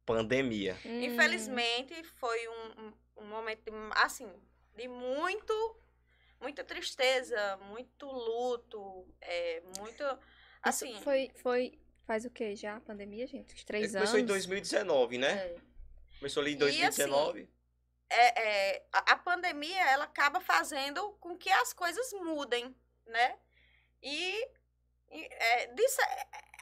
Pandemia. 0.05 0.77
Hum. 0.85 1.01
Infelizmente, 1.01 2.03
foi 2.19 2.47
um, 2.47 2.53
um, 2.81 2.93
um 3.17 3.25
momento, 3.25 3.63
de, 3.63 3.71
assim, 3.95 4.29
de 4.75 4.87
muito, 4.87 5.53
muita 6.41 6.63
tristeza, 6.63 7.57
muito 7.69 8.05
luto, 8.05 9.07
é, 9.21 9.61
muito, 9.79 10.03
Isso 10.03 10.19
assim... 10.61 10.99
Foi, 11.01 11.31
foi. 11.35 11.79
Faz 12.05 12.25
o 12.25 12.29
quê 12.29 12.55
já? 12.55 12.75
A 12.77 12.81
pandemia, 12.81 13.25
gente? 13.27 13.53
Os 13.55 13.63
três 13.63 13.93
Começou 13.93 14.17
em 14.17 14.23
anos. 14.23 14.31
2019, 14.31 15.17
né? 15.17 15.31
é. 15.37 15.55
Começou 16.19 16.41
ali 16.41 16.53
em 16.53 16.57
E, 16.59 16.63
assim, 16.83 17.07
2019. 17.07 17.49
é, 18.09 18.41
é, 18.75 18.85
a, 18.91 19.13
a 19.13 19.17
pandemia 19.17 19.81
ela 19.89 20.03
acaba 20.05 20.41
fazendo 20.41 21.11
com 21.19 21.37
que 21.37 21.49
as 21.49 21.71
coisas 21.73 22.11
mudem, 22.13 22.75
né? 23.05 23.37
E, 24.01 24.35
e, 25.09 25.23
é, 25.31 25.63
é, 25.65 25.73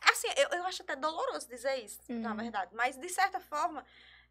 assim, 0.04 0.28
eu, 0.38 0.50
eu 0.60 0.64
acho 0.66 0.82
até 0.84 0.96
doloroso 0.96 1.48
dizer 1.48 1.76
isso, 1.84 2.00
na 2.10 2.32
Uhum. 2.32 2.38
verdade. 2.38 2.76
Mas, 2.76 2.98
de 2.98 3.10
certa 3.10 3.40
forma, 3.40 3.84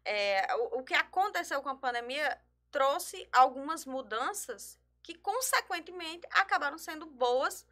é, 0.05 0.55
o, 0.55 0.79
o 0.79 0.83
que 0.83 0.93
aconteceu 0.93 1.61
com 1.61 1.69
a 1.69 1.75
pandemia 1.75 2.39
trouxe 2.71 3.27
algumas 3.31 3.85
mudanças 3.85 4.78
que, 5.03 5.15
consequentemente, 5.15 6.27
acabaram 6.31 6.77
sendo 6.77 7.05
boas 7.05 7.65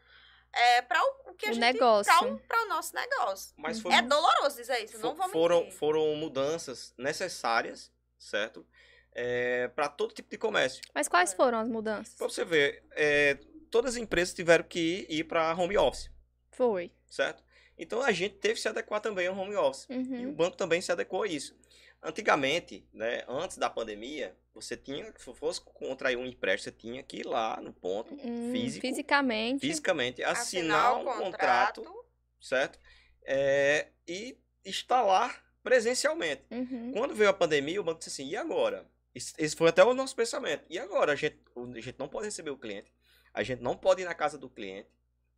é, 0.54 0.82
para 0.82 1.02
o, 1.04 1.32
o 1.32 1.34
que 1.34 1.46
a 1.48 1.52
O 1.52 1.54
gente... 1.54 1.62
negócio. 1.64 2.38
Para 2.48 2.64
o 2.64 2.68
nosso 2.70 2.96
negócio. 2.96 3.54
Mas 3.58 3.80
foi, 3.80 3.92
É 3.94 4.02
doloroso 4.02 4.56
dizer 4.58 4.84
isso, 4.84 4.98
fo- 5.00 5.08
não 5.08 5.16
vou 5.16 5.30
foram, 5.30 5.60
mentir. 5.62 5.78
foram 5.78 6.16
mudanças 6.16 6.94
necessárias, 6.98 7.92
certo? 8.18 8.66
É, 9.12 9.68
para 9.70 9.90
todo 9.90 10.14
tipo 10.14 10.30
de 10.30 10.38
comércio. 10.38 10.82
Mas 10.94 11.08
quais 11.08 11.34
foram 11.34 11.60
as 11.60 11.68
mudanças? 11.68 12.16
Pra 12.16 12.28
você 12.30 12.46
ver, 12.46 12.84
é, 12.92 13.36
todas 13.72 13.96
as 13.96 13.98
empresas 13.98 14.34
tiveram 14.34 14.64
que 14.64 15.06
ir 15.10 15.24
para 15.26 15.54
home 15.56 15.78
office, 15.78 16.10
Foi. 16.52 16.92
certo? 17.10 17.44
Então 17.78 18.02
a 18.02 18.12
gente 18.12 18.36
teve 18.36 18.56
que 18.56 18.62
se 18.62 18.68
adequar 18.68 19.02
também 19.02 19.28
ao 19.28 19.36
home 19.38 19.56
office. 19.56 19.86
E 19.90 19.94
o 20.26 20.30
Uhum. 20.30 20.34
banco 20.34 20.56
também 20.58 20.82
se 20.82 20.92
adequou 20.92 21.24
a 21.24 21.28
isso. 21.28 21.56
Antigamente, 22.02 22.88
né, 22.94 23.24
antes 23.28 23.58
da 23.58 23.70
pandemia, 23.70 24.36
você 24.62 24.78
tinha, 24.78 25.14
se 25.18 25.34
fosse 25.36 25.62
contrair 25.62 26.18
um 26.18 26.26
empréstimo, 26.26 26.72
você 26.74 26.78
tinha 26.80 27.04
que 27.04 27.18
ir 27.18 27.26
lá 27.26 27.60
no 27.62 27.74
ponto, 27.74 28.14
Hum, 28.16 28.52
físico, 28.52 28.86
Fisicamente. 28.86 29.62
fisicamente, 29.68 30.24
Assinar 30.24 30.98
assinar, 30.98 30.98
um 30.98 31.06
contrato, 31.24 32.06
certo? 32.40 32.80
É, 33.24 33.88
e 34.08 34.38
instalar 34.66 35.44
presencialmente. 35.64 36.44
Uhum. 36.52 36.92
Quando 36.94 37.14
veio 37.16 37.30
a 37.30 37.34
pandemia, 37.34 37.80
o 37.82 37.84
banco 37.84 38.00
disse 38.00 38.22
assim, 38.22 38.30
e 38.32 38.36
agora? 38.38 38.86
Esse 39.14 39.56
foi 39.56 39.70
até 39.70 39.84
o 39.84 39.94
nosso 39.94 40.16
pensamento. 40.16 40.64
E 40.70 40.78
agora? 40.78 41.12
A 41.14 41.16
gente, 41.16 41.38
a 41.76 41.80
gente 41.82 41.98
não 42.00 42.08
pode 42.08 42.26
receber 42.26 42.52
o 42.52 42.58
cliente. 42.58 42.92
a 43.34 43.44
gente 43.44 43.62
não 43.62 43.76
pode 43.78 44.02
ir 44.02 44.06
na 44.06 44.16
casa 44.16 44.38
do 44.38 44.50
cliente, 44.50 44.90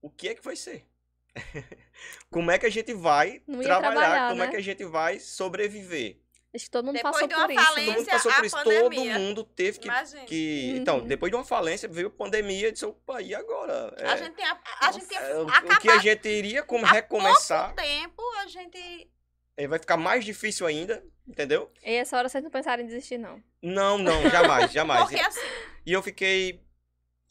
o 0.01 0.09
que 0.09 0.29
é 0.29 0.35
que 0.35 0.43
vai 0.43 0.55
ser? 0.55 0.85
Como 2.29 2.49
é 2.51 2.57
que 2.57 2.65
a 2.65 2.69
gente 2.69 2.93
vai 2.93 3.39
trabalhar? 3.61 3.79
trabalhar, 3.91 4.29
Como 4.29 4.41
é 4.43 4.45
né? 4.45 4.51
que 4.51 4.57
a 4.57 4.61
gente 4.61 4.83
vai 4.85 5.19
sobreviver? 5.19 6.17
Acho 6.55 6.65
que 6.65 6.71
todo 6.71 6.85
mundo 6.85 6.95
Depois 6.95 7.13
passou 7.13 7.27
de 7.27 7.35
uma 7.35 7.45
por 7.45 7.51
isso. 7.53 7.65
Todo 7.65 7.75
né? 7.77 7.81
mundo 7.85 7.93
Falência, 7.93 8.11
passou 8.13 8.31
por 8.31 8.41
a 8.41 8.45
isso, 8.47 8.55
pandemia. 8.55 9.13
todo 9.13 9.21
mundo 9.21 9.43
teve 9.43 9.79
que. 9.79 9.87
Imagina. 9.87 10.25
que... 10.25 10.69
Uhum. 10.71 10.77
Então, 10.77 10.99
depois 11.01 11.31
de 11.31 11.35
uma 11.35 11.45
falência, 11.45 11.87
veio 11.87 12.07
a 12.07 12.11
pandemia 12.11 12.69
e 12.69 12.71
disse, 12.71 12.85
opa, 12.85 13.21
e 13.21 13.35
agora? 13.35 13.93
A 13.99 14.13
É, 14.13 14.17
gente 14.17 14.33
tem 14.35 14.45
a, 14.45 14.59
a 14.81 14.91
gente 14.91 15.05
tem 15.05 15.17
é, 15.19 15.35
o, 15.35 15.45
o 15.45 15.49
acabado 15.49 15.79
que 15.79 15.89
a 15.89 15.97
gente 15.99 16.27
iria 16.27 16.63
como 16.63 16.85
há 16.87 16.89
recomeçar, 16.89 17.75
pouco 17.75 17.81
tempo, 17.83 18.21
a 18.41 18.47
gente 18.47 19.11
eh, 19.57 19.67
vai 19.67 19.77
ficar 19.77 19.97
mais 19.97 20.25
difícil 20.25 20.65
ainda, 20.65 21.03
entendeu? 21.27 21.71
E 21.85 21.93
essa 21.93 22.17
hora 22.17 22.27
vocês 22.27 22.43
não 22.43 22.49
pensaram 22.49 22.81
em 22.81 22.87
desistir, 22.87 23.19
não. 23.19 23.43
Não, 23.61 23.97
não, 23.99 24.27
jamais, 24.31 24.71
jamais. 24.71 25.01
porque 25.01 25.19
assim, 25.19 25.39
E 25.85 25.93
eu 25.93 26.01
fiquei. 26.01 26.63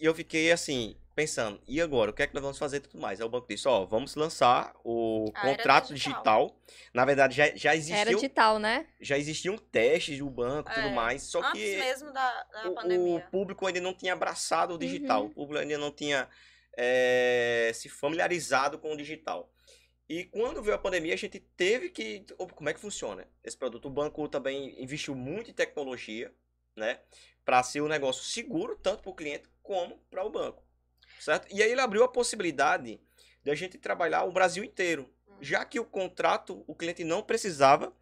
E 0.01 0.05
eu 0.05 0.15
fiquei 0.15 0.53
assim, 0.53 0.97
pensando, 1.19 1.61
e 1.67 1.81
agora? 1.81 2.11
O 2.11 2.15
que 2.15 2.23
é 2.23 2.27
que 2.27 2.35
nós 2.35 2.43
vamos 2.43 2.59
fazer 2.59 2.79
e 2.79 2.81
tudo 2.81 3.01
mais? 3.01 3.21
Aí 3.21 3.27
o 3.27 3.31
banco 3.31 3.47
disse, 3.49 3.67
ó, 3.69 3.85
vamos 3.85 4.15
lançar 4.15 4.75
o 4.85 5.33
A 5.35 5.49
era 5.49 5.57
contrato 5.57 5.93
digital. 5.93 6.47
digital. 6.47 6.61
Na 6.95 7.05
verdade, 7.05 7.35
já, 7.37 7.55
já 7.57 7.75
Era 7.91 8.13
existiam, 8.13 8.15
digital, 8.15 8.59
né? 8.59 8.87
já 9.01 9.19
existiam 9.19 9.57
testes 9.59 10.19
do 10.19 10.31
banco 10.31 10.71
e 10.71 10.75
tudo 10.75 10.89
É, 10.89 10.93
mais. 10.95 11.23
Só 11.25 11.43
antes 11.43 11.53
que 11.53 11.77
mesmo 11.77 12.13
da, 12.13 12.43
da 12.45 12.69
o, 12.69 12.73
o 12.73 12.75
pandemia. 12.75 13.21
público 13.31 13.67
ainda 13.67 13.81
não 13.81 13.95
tinha 13.95 14.13
abraçado 14.13 14.75
o 14.75 14.79
digital. 14.79 15.23
Uhum. 15.23 15.29
O 15.29 15.31
público 15.31 15.59
ainda 15.63 15.79
não 15.79 15.91
tinha 15.93 16.29
eh, 16.77 17.71
se 17.75 17.89
familiarizado 17.89 18.79
com 18.79 18.93
o 18.93 18.97
digital. 18.97 19.53
E 20.09 20.25
quando 20.25 20.63
veio 20.63 20.75
a 20.77 20.79
pandemia, 20.79 21.15
a 21.15 21.17
gente 21.19 21.39
teve 21.41 21.91
que. 21.91 22.25
Como 22.55 22.69
é 22.69 22.75
que 22.75 22.81
funciona 22.81 23.29
esse 23.45 23.57
produto? 23.57 23.87
O 23.87 23.91
banco 23.91 24.29
também 24.29 24.83
investiu 24.83 25.15
muito 25.15 25.51
em 25.51 25.55
tecnologia, 25.55 26.33
né? 26.77 27.01
Para 27.45 27.63
ser 27.63 27.83
um 27.83 27.89
negócio 27.89 28.23
seguro, 28.25 28.77
tanto 28.77 29.03
para 29.03 29.11
o 29.11 29.15
cliente 29.15 29.49
como 29.63 29.99
para 30.11 30.25
o 30.25 30.31
banco. 30.31 30.63
Certo? 31.21 31.47
E 31.51 31.63
aí 31.63 31.71
ele 31.71 31.81
abriu 31.81 32.05
a 32.05 32.09
possibilidade 32.09 33.01
de 33.43 33.51
a 33.51 33.55
gente 33.55 33.79
trabalhar 33.79 34.25
o 34.25 34.33
Brasil 34.33 34.63
inteiro. 34.65 35.13
Já 35.41 35.65
que 35.65 35.79
o 35.79 35.85
contrato, 35.85 36.65
o 36.67 36.75
cliente 36.75 37.05
não 37.05 37.23
precisava 37.23 37.93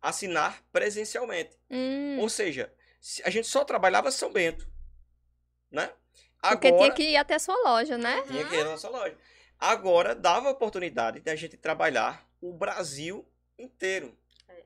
assinar 0.00 0.62
presencialmente. 0.72 1.56
Hum, 1.70 2.18
Ou 2.20 2.28
seja, 2.28 2.72
se- 3.00 3.22
a 3.22 3.30
gente 3.30 3.46
só 3.46 3.64
trabalhava 3.64 4.10
São 4.10 4.32
Bento, 4.32 4.66
né? 5.70 5.92
porque 6.40 6.68
Agora, 6.68 6.82
tinha 6.84 6.94
que 6.94 7.02
ir 7.10 7.16
até 7.16 7.34
a 7.34 7.38
sua 7.38 7.56
loja, 7.64 7.98
né? 7.98 8.22
tinha 8.22 8.46
que 8.46 8.54
ir 8.54 8.64
na 8.64 8.70
nossa 8.70 8.88
loja. 8.88 9.16
Agora, 9.58 10.14
dava 10.14 10.48
a 10.48 10.52
oportunidade 10.52 11.20
de 11.20 11.30
a 11.30 11.34
gente 11.36 11.56
trabalhar 11.56 12.26
o 12.40 12.52
Brasil 12.52 13.26
inteiro. 13.58 14.16
É. 14.48 14.62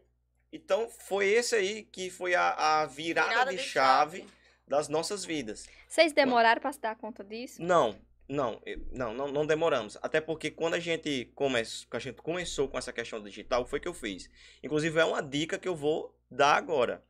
Então, 0.53 0.91
foi 0.91 1.29
esse 1.29 1.55
aí 1.55 1.85
que 1.85 2.11
foi 2.11 2.35
a, 2.35 2.83
a 2.83 2.87
virada, 2.87 3.51
de, 3.51 3.59
chave, 3.59 4.27
das 4.71 4.89
nossas 4.89 5.25
vidas. 5.25 5.67
Vocês 5.89 6.13
demoraram 6.13 6.61
pra 6.61 6.73
se 6.73 6.81
dar 6.81 6.95
conta 6.95 7.25
disso? 7.25 7.61
Não, 7.61 7.99
não, 8.29 8.63
não, 8.93 9.13
não, 9.13 9.27
não 9.27 9.45
demoramos. 9.45 9.99
Até 10.01 10.21
porque 10.21 10.49
quando 10.49 10.75
a 10.75 10.79
gente, 10.79 11.29
come, 11.35 11.61
a 11.91 11.99
gente 11.99 12.23
começou 12.23 12.69
com 12.69 12.79
essa 12.79 12.93
questão 12.93 13.21
digital, 13.21 13.67
foi 13.67 13.81
que 13.81 13.89
eu 13.89 13.93
fiz. 13.93 14.31
Inclusive, 14.63 15.01
é 15.01 15.05
uma 15.05 15.21
dica 15.21 15.59
que 15.59 15.67
eu 15.67 15.75
vou 15.75 16.17
dar 16.31 16.55
agora. 16.55 17.03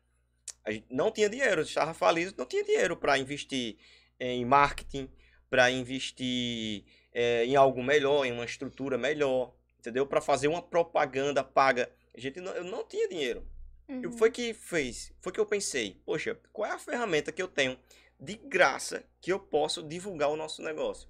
A 0.65 0.71
gente 0.71 0.87
não 0.91 1.13
tinha 1.13 1.29
dinheiro, 1.29 1.61
estava 1.61 1.93
falido, 1.93 2.35
não 2.39 2.47
tinha 2.47 2.65
dinheiro 2.65 2.97
para 2.97 3.19
investir 3.19 3.77
em 4.19 4.43
marketing, 4.47 5.11
para 5.51 5.71
investir 5.71 6.85
eh, 7.13 7.45
em 7.45 7.57
algo 7.57 7.83
melhor, 7.83 8.25
em 8.25 8.33
uma 8.33 8.47
estrutura 8.47 8.97
melhor, 8.97 9.53
entendeu? 9.79 10.07
Para 10.07 10.23
fazer 10.23 10.49
uma 10.49 10.63
propaganda 10.63 11.45
paga. 11.45 11.91
A 12.17 12.21
gente 12.21 12.41
não, 12.41 12.53
eu 12.53 12.65
não 12.65 12.89
tinha 12.89 13.07
dinheiro. 13.07 13.47
Uhum. 13.91 14.13
foi 14.13 14.31
que 14.31 14.55
fez? 14.55 15.13
Foi 15.21 15.33
que 15.33 15.41
eu 15.41 15.47
pensei, 15.47 16.01
poxa, 16.05 16.39
qual 16.53 16.71
é 16.71 16.75
a 16.75 16.79
ferramenta 16.79 17.33
que 17.33 17.43
eu 17.43 17.49
tenho 17.49 17.79
de 18.19 18.37
graça 18.37 19.05
que 19.21 19.33
eu 19.33 19.39
posso 19.41 19.83
divulgar 19.83 20.29
o 20.31 20.37
nosso 20.37 20.63
negócio? 20.63 21.09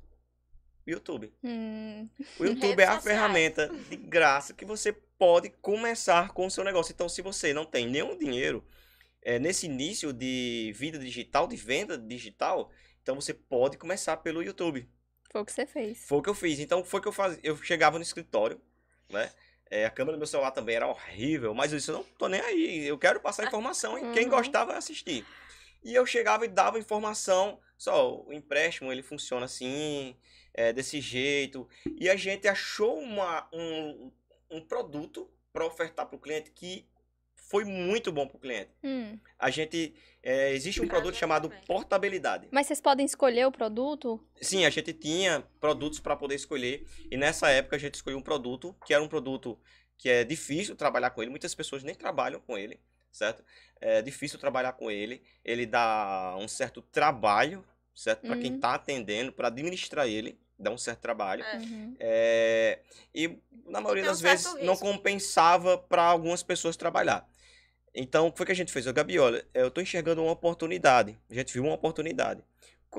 YouTube. 0.86 1.32
Hum, 1.44 2.08
O 2.38 2.44
YouTube 2.46 2.80
é 2.80 2.86
a 2.86 3.00
ferramenta 3.00 3.68
de 3.88 3.96
graça 3.96 4.54
que 4.54 4.64
você 4.64 4.92
pode 4.92 5.50
começar 5.50 6.32
com 6.32 6.46
o 6.46 6.50
seu 6.50 6.64
negócio. 6.64 6.92
Então, 6.92 7.08
se 7.08 7.22
você 7.22 7.52
não 7.52 7.64
tem 7.64 7.86
nenhum 7.86 8.16
dinheiro 8.16 8.64
é, 9.22 9.38
nesse 9.38 9.66
início 9.66 10.12
de 10.12 10.72
vida 10.74 10.98
digital, 10.98 11.46
de 11.46 11.56
venda 11.56 11.96
digital, 11.98 12.70
então 13.02 13.14
você 13.14 13.34
pode 13.34 13.76
começar 13.76 14.16
pelo 14.18 14.42
YouTube. 14.42 14.88
foi 15.30 15.42
o 15.42 15.44
que 15.44 15.52
você 15.52 15.66
fez. 15.66 15.98
Foi 16.06 16.18
o 16.18 16.22
que 16.22 16.30
eu 16.30 16.34
fiz. 16.34 16.58
Então, 16.58 16.82
foi 16.84 16.98
o 16.98 17.02
que 17.02 17.08
eu 17.08 17.12
fazia. 17.12 17.38
Eu 17.42 17.56
chegava 17.58 17.98
no 17.98 18.02
escritório, 18.02 18.60
né? 19.10 19.30
É, 19.70 19.84
a 19.86 19.90
câmera 19.90 20.16
do 20.16 20.20
meu 20.20 20.26
celular 20.26 20.50
também 20.50 20.74
era 20.74 20.88
horrível, 20.88 21.54
mas 21.54 21.72
eu 21.72 21.78
disse, 21.78 21.90
eu 21.90 21.98
não 21.98 22.04
tô 22.18 22.26
nem 22.26 22.40
aí. 22.40 22.84
Eu 22.84 22.98
quero 22.98 23.20
passar 23.20 23.46
informação 23.46 23.96
e 23.96 24.12
quem 24.12 24.24
Uhum. 24.24 24.30
gostar 24.30 24.64
vai 24.64 24.76
assistir. 24.76 25.24
E 25.84 25.94
eu 25.94 26.04
chegava 26.04 26.44
e 26.44 26.48
dava 26.48 26.78
informação. 26.78 27.60
Só, 27.78 28.20
o 28.22 28.32
empréstimo, 28.32 28.92
ele 28.92 29.02
funciona 29.02 29.46
assim, 29.46 30.16
é, 30.52 30.72
desse 30.72 31.00
jeito. 31.00 31.68
E 31.96 32.10
a 32.10 32.16
gente 32.16 32.48
achou 32.48 32.98
uma, 32.98 33.48
um, 33.52 34.10
um 34.50 34.60
produto 34.60 35.30
para 35.52 35.64
ofertar 35.64 36.06
para 36.06 36.16
o 36.16 36.20
cliente 36.20 36.50
que 36.50 36.86
foi 37.50 37.64
muito 37.64 38.12
bom 38.12 38.26
para 38.28 38.36
o 38.36 38.40
cliente. 38.40 38.70
Hum. 38.84 39.18
A 39.38 39.50
gente... 39.50 39.92
é, 40.22 40.52
existe 40.52 40.80
um 40.80 40.86
produto 40.86 41.16
chamado 41.16 41.50
portabilidade. 41.66 42.46
Mas 42.52 42.66
vocês 42.68 42.80
podem 42.80 43.04
escolher 43.04 43.44
o 43.46 43.50
produto? 43.52 44.24
Sim, 44.40 44.64
a 44.64 44.70
gente 44.70 44.92
tinha 44.92 45.42
produtos 45.58 45.98
para 45.98 46.14
poder 46.14 46.36
escolher. 46.36 46.86
E 47.10 47.16
nessa 47.16 47.50
época 47.50 47.74
a 47.76 47.78
gente 47.78 47.94
escolheu 47.94 48.18
um 48.18 48.22
produto 48.22 48.76
que 48.86 48.94
era 48.94 49.02
um 49.02 49.08
produto 49.08 49.58
que 49.98 50.08
é 50.08 50.22
difícil 50.24 50.76
trabalhar 50.76 51.10
com 51.10 51.22
ele. 51.22 51.30
Muitas 51.30 51.54
pessoas 51.54 51.82
nem 51.82 51.94
trabalham 51.94 52.40
com 52.40 52.56
ele, 52.56 52.78
certo? 53.10 53.42
É 53.80 54.00
difícil 54.00 54.38
trabalhar 54.38 54.72
com 54.74 54.88
ele. 54.90 55.20
Ele 55.44 55.66
dá 55.66 56.36
um 56.38 56.46
certo 56.46 56.80
trabalho, 56.82 57.64
certo? 57.94 58.26
Para 58.26 58.36
quem 58.36 58.50
Uhum. 58.50 58.56
está 58.56 58.74
atendendo, 58.74 59.32
para 59.32 59.48
administrar 59.48 60.06
ele, 60.06 60.38
dá 60.58 60.70
um 60.70 60.78
certo 60.78 61.00
trabalho. 61.00 61.42
É. 61.42 61.56
Uhum. 61.56 61.96
É, 61.98 62.78
e 63.14 63.36
na 63.66 63.80
maioria 63.80 64.04
um 64.04 64.06
das 64.06 64.20
vezes 64.20 64.46
certo 64.46 64.64
não 64.64 64.74
risco. 64.74 64.86
compensava 64.86 65.76
para 65.76 66.02
algumas 66.04 66.42
pessoas 66.42 66.76
trabalhar. 66.76 67.28
Então, 67.94 68.26
o 68.28 68.32
que 68.32 68.38
foi 68.38 68.46
que 68.46 68.52
a 68.52 68.56
gente 68.56 68.72
fez? 68.72 68.86
Ô, 68.86 68.92
Gabi, 68.92 69.18
olha, 69.18 69.44
eu 69.52 69.68
estou 69.68 69.82
enxergando 69.82 70.22
uma 70.22 70.32
oportunidade. 70.32 71.18
A 71.30 71.34
gente 71.34 71.52
viu 71.52 71.64
uma 71.64 71.74
oportunidade. 71.74 72.42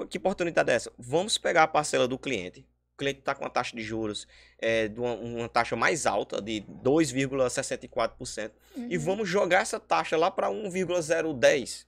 Que 0.10 0.18
oportunidade 0.18 0.70
é 0.72 0.76
essa? 0.76 0.92
Vamos 0.98 1.38
pegar 1.38 1.64
a 1.64 1.68
parcela 1.68 2.08
do 2.08 2.18
cliente. 2.18 2.66
O 2.94 2.98
cliente 2.98 3.20
está 3.20 3.34
com 3.34 3.44
uma 3.44 3.50
taxa 3.50 3.76
de 3.76 3.82
juros 3.82 4.28
é, 4.60 4.88
de 4.88 5.00
uma, 5.00 5.14
uma 5.16 5.50
taxa 5.50 5.76
mais 5.76 6.06
alta, 6.06 6.42
de 6.42 6.62
2,64%, 6.84 8.52
e 8.90 8.98
Uhum. 8.98 9.04
vamos 9.04 9.28
jogar 9.30 9.62
essa 9.62 9.80
taxa 9.80 10.16
lá 10.18 10.30
para 10.30 10.50
1,010. 10.50 11.88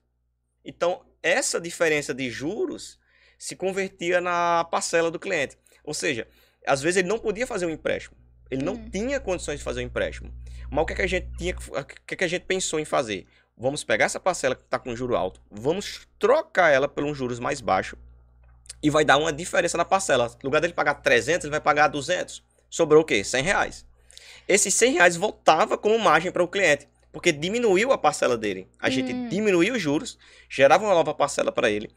Então, 0.66 1.06
essa 1.22 1.60
diferença 1.62 2.14
de 2.14 2.30
juros 2.30 3.00
se 3.38 3.56
convertia 3.56 4.22
na 4.22 4.64
parcela 4.66 5.12
do 5.12 5.20
cliente. 5.20 5.58
Ou 5.84 5.94
seja, 5.94 6.28
às 6.66 6.82
vezes 6.82 6.98
ele 6.98 7.08
não 7.10 7.20
podia 7.20 7.46
fazer 7.46 7.66
um 7.66 7.70
empréstimo. 7.70 8.16
Ele 8.54 8.64
não 8.64 8.74
Hum. 8.74 8.90
tinha 8.90 9.20
condições 9.20 9.58
de 9.60 9.64
fazer 9.64 9.82
um 9.82 9.86
empréstimo. 9.86 10.32
Mas 10.70 10.84
o 10.84 10.86
que, 10.86 10.94
é 10.94 10.96
que 10.96 11.02
a 11.02 11.08
gente 11.08 11.28
tinha, 11.38 11.56
o 11.56 11.84
que, 11.84 12.14
é 12.14 12.18
que 12.18 12.24
a 12.24 12.28
gente 12.28 12.46
pensou 12.46 12.80
em 12.80 12.86
fazer? 12.86 13.26
Vamos 13.58 13.84
pegar 13.84 14.06
essa 14.06 14.20
parcela 14.20 14.56
que 14.56 14.64
está 14.64 14.80
com 14.80 14.96
juro 14.96 15.16
alto, 15.16 15.40
vamos 15.52 16.08
trocar 16.18 16.70
ela 16.72 16.88
por 16.88 17.04
um 17.04 17.14
juros 17.14 17.40
mais 17.40 17.62
baixo 17.62 17.96
e 18.82 18.90
vai 18.90 19.06
dar 19.06 19.18
uma 19.18 19.32
diferença 19.32 19.78
na 19.78 19.86
parcela. 19.86 20.28
No 20.42 20.48
lugar 20.50 20.60
dele 20.62 20.74
pagar 20.74 20.96
300, 20.96 21.46
ele 21.46 21.52
vai 21.52 21.62
pagar 21.62 21.88
200. 21.88 22.44
Sobrou 22.70 23.02
o 23.02 23.06
quê? 23.06 23.24
100 23.24 23.44
reais. 23.44 23.86
Esses 24.48 24.74
100 24.74 24.94
reais 24.94 25.16
voltava 25.16 25.78
como 25.78 25.98
margem 26.00 26.32
para 26.32 26.44
o 26.44 26.48
cliente, 26.48 26.88
porque 27.14 27.32
diminuiu 27.32 27.92
a 27.92 27.98
parcela 27.98 28.36
dele. 28.36 28.68
A 28.80 28.90
gente 28.90 29.14
Hum. 29.14 29.30
diminuiu 29.30 29.76
os 29.76 29.82
juros, 29.82 30.18
gerava 30.50 30.84
uma 30.84 30.96
nova 30.96 31.14
parcela 31.14 31.52
para 31.52 31.70
ele. 31.70 31.90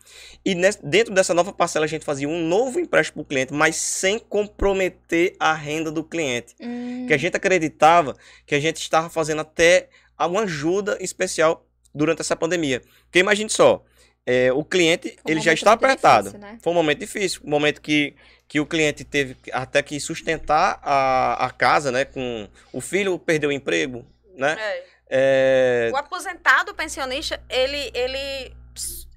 E 0.45 0.55
dentro 0.85 1.13
dessa 1.15 1.33
nova 1.33 1.53
parcela 1.55 1.87
a 1.87 1.89
gente 1.89 2.05
fazia 2.05 2.29
um 2.29 2.47
novo 2.47 2.79
empréstimo 2.79 3.25
para 3.25 3.27
o 3.27 3.29
cliente, 3.29 3.55
mas 3.55 3.77
sem 3.77 4.19
comprometer 4.19 5.35
a 5.41 5.55
renda 5.55 5.91
do 5.91 6.05
cliente. 6.05 6.55
Hum. 6.61 7.07
Que 7.09 7.15
a 7.15 7.17
gente 7.17 7.35
acreditava 7.35 8.15
que 8.45 8.55
a 8.55 8.61
gente 8.61 8.77
estava 8.77 9.09
fazendo 9.09 9.41
até 9.41 9.89
uma 10.21 10.43
ajuda 10.43 10.99
especial 11.01 11.67
durante 11.95 12.21
essa 12.21 12.37
pandemia. 12.37 12.83
Porque 13.05 13.19
imagine 13.19 13.49
só, 13.49 13.83
é, 14.27 14.53
o 14.53 14.63
cliente 14.63 15.17
um 15.27 15.31
ele 15.31 15.41
já 15.41 15.55
está 15.55 15.73
apertado. 15.73 16.29
difícil, 16.29 16.47
né? 16.47 16.59
Foi 16.63 16.73
um 16.73 16.77
momento 16.77 16.99
difícil, 16.99 17.41
um 17.43 17.49
momento 17.49 17.81
que, 17.81 18.15
que 18.47 18.61
o 18.61 18.67
cliente 18.67 19.03
teve 19.03 19.35
até 19.51 19.83
que 19.83 19.99
sustentar 19.99 20.79
a, 20.83 21.47
a 21.47 21.51
casa, 21.51 21.91
né? 21.91 22.05
Com 22.05 22.47
o 22.71 22.83
filho 22.83 23.19
perdeu 23.19 23.49
o 23.49 23.53
emprego, 23.53 24.05
né? 24.37 24.57
É. 24.61 24.96
É, 25.09 25.91
O 25.93 25.97
aposentado, 25.97 26.73
o 26.73 26.75
pensionista, 26.75 27.43
ele, 27.49 27.91
ele, 27.95 28.57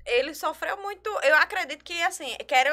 ele 0.06 0.34
sofreu 0.36 0.78
muito. 0.78 1.10
Eu 1.24 1.36
acredito 1.36 1.84
que, 1.84 2.02
assim, 2.04 2.36
quero. 2.48 2.70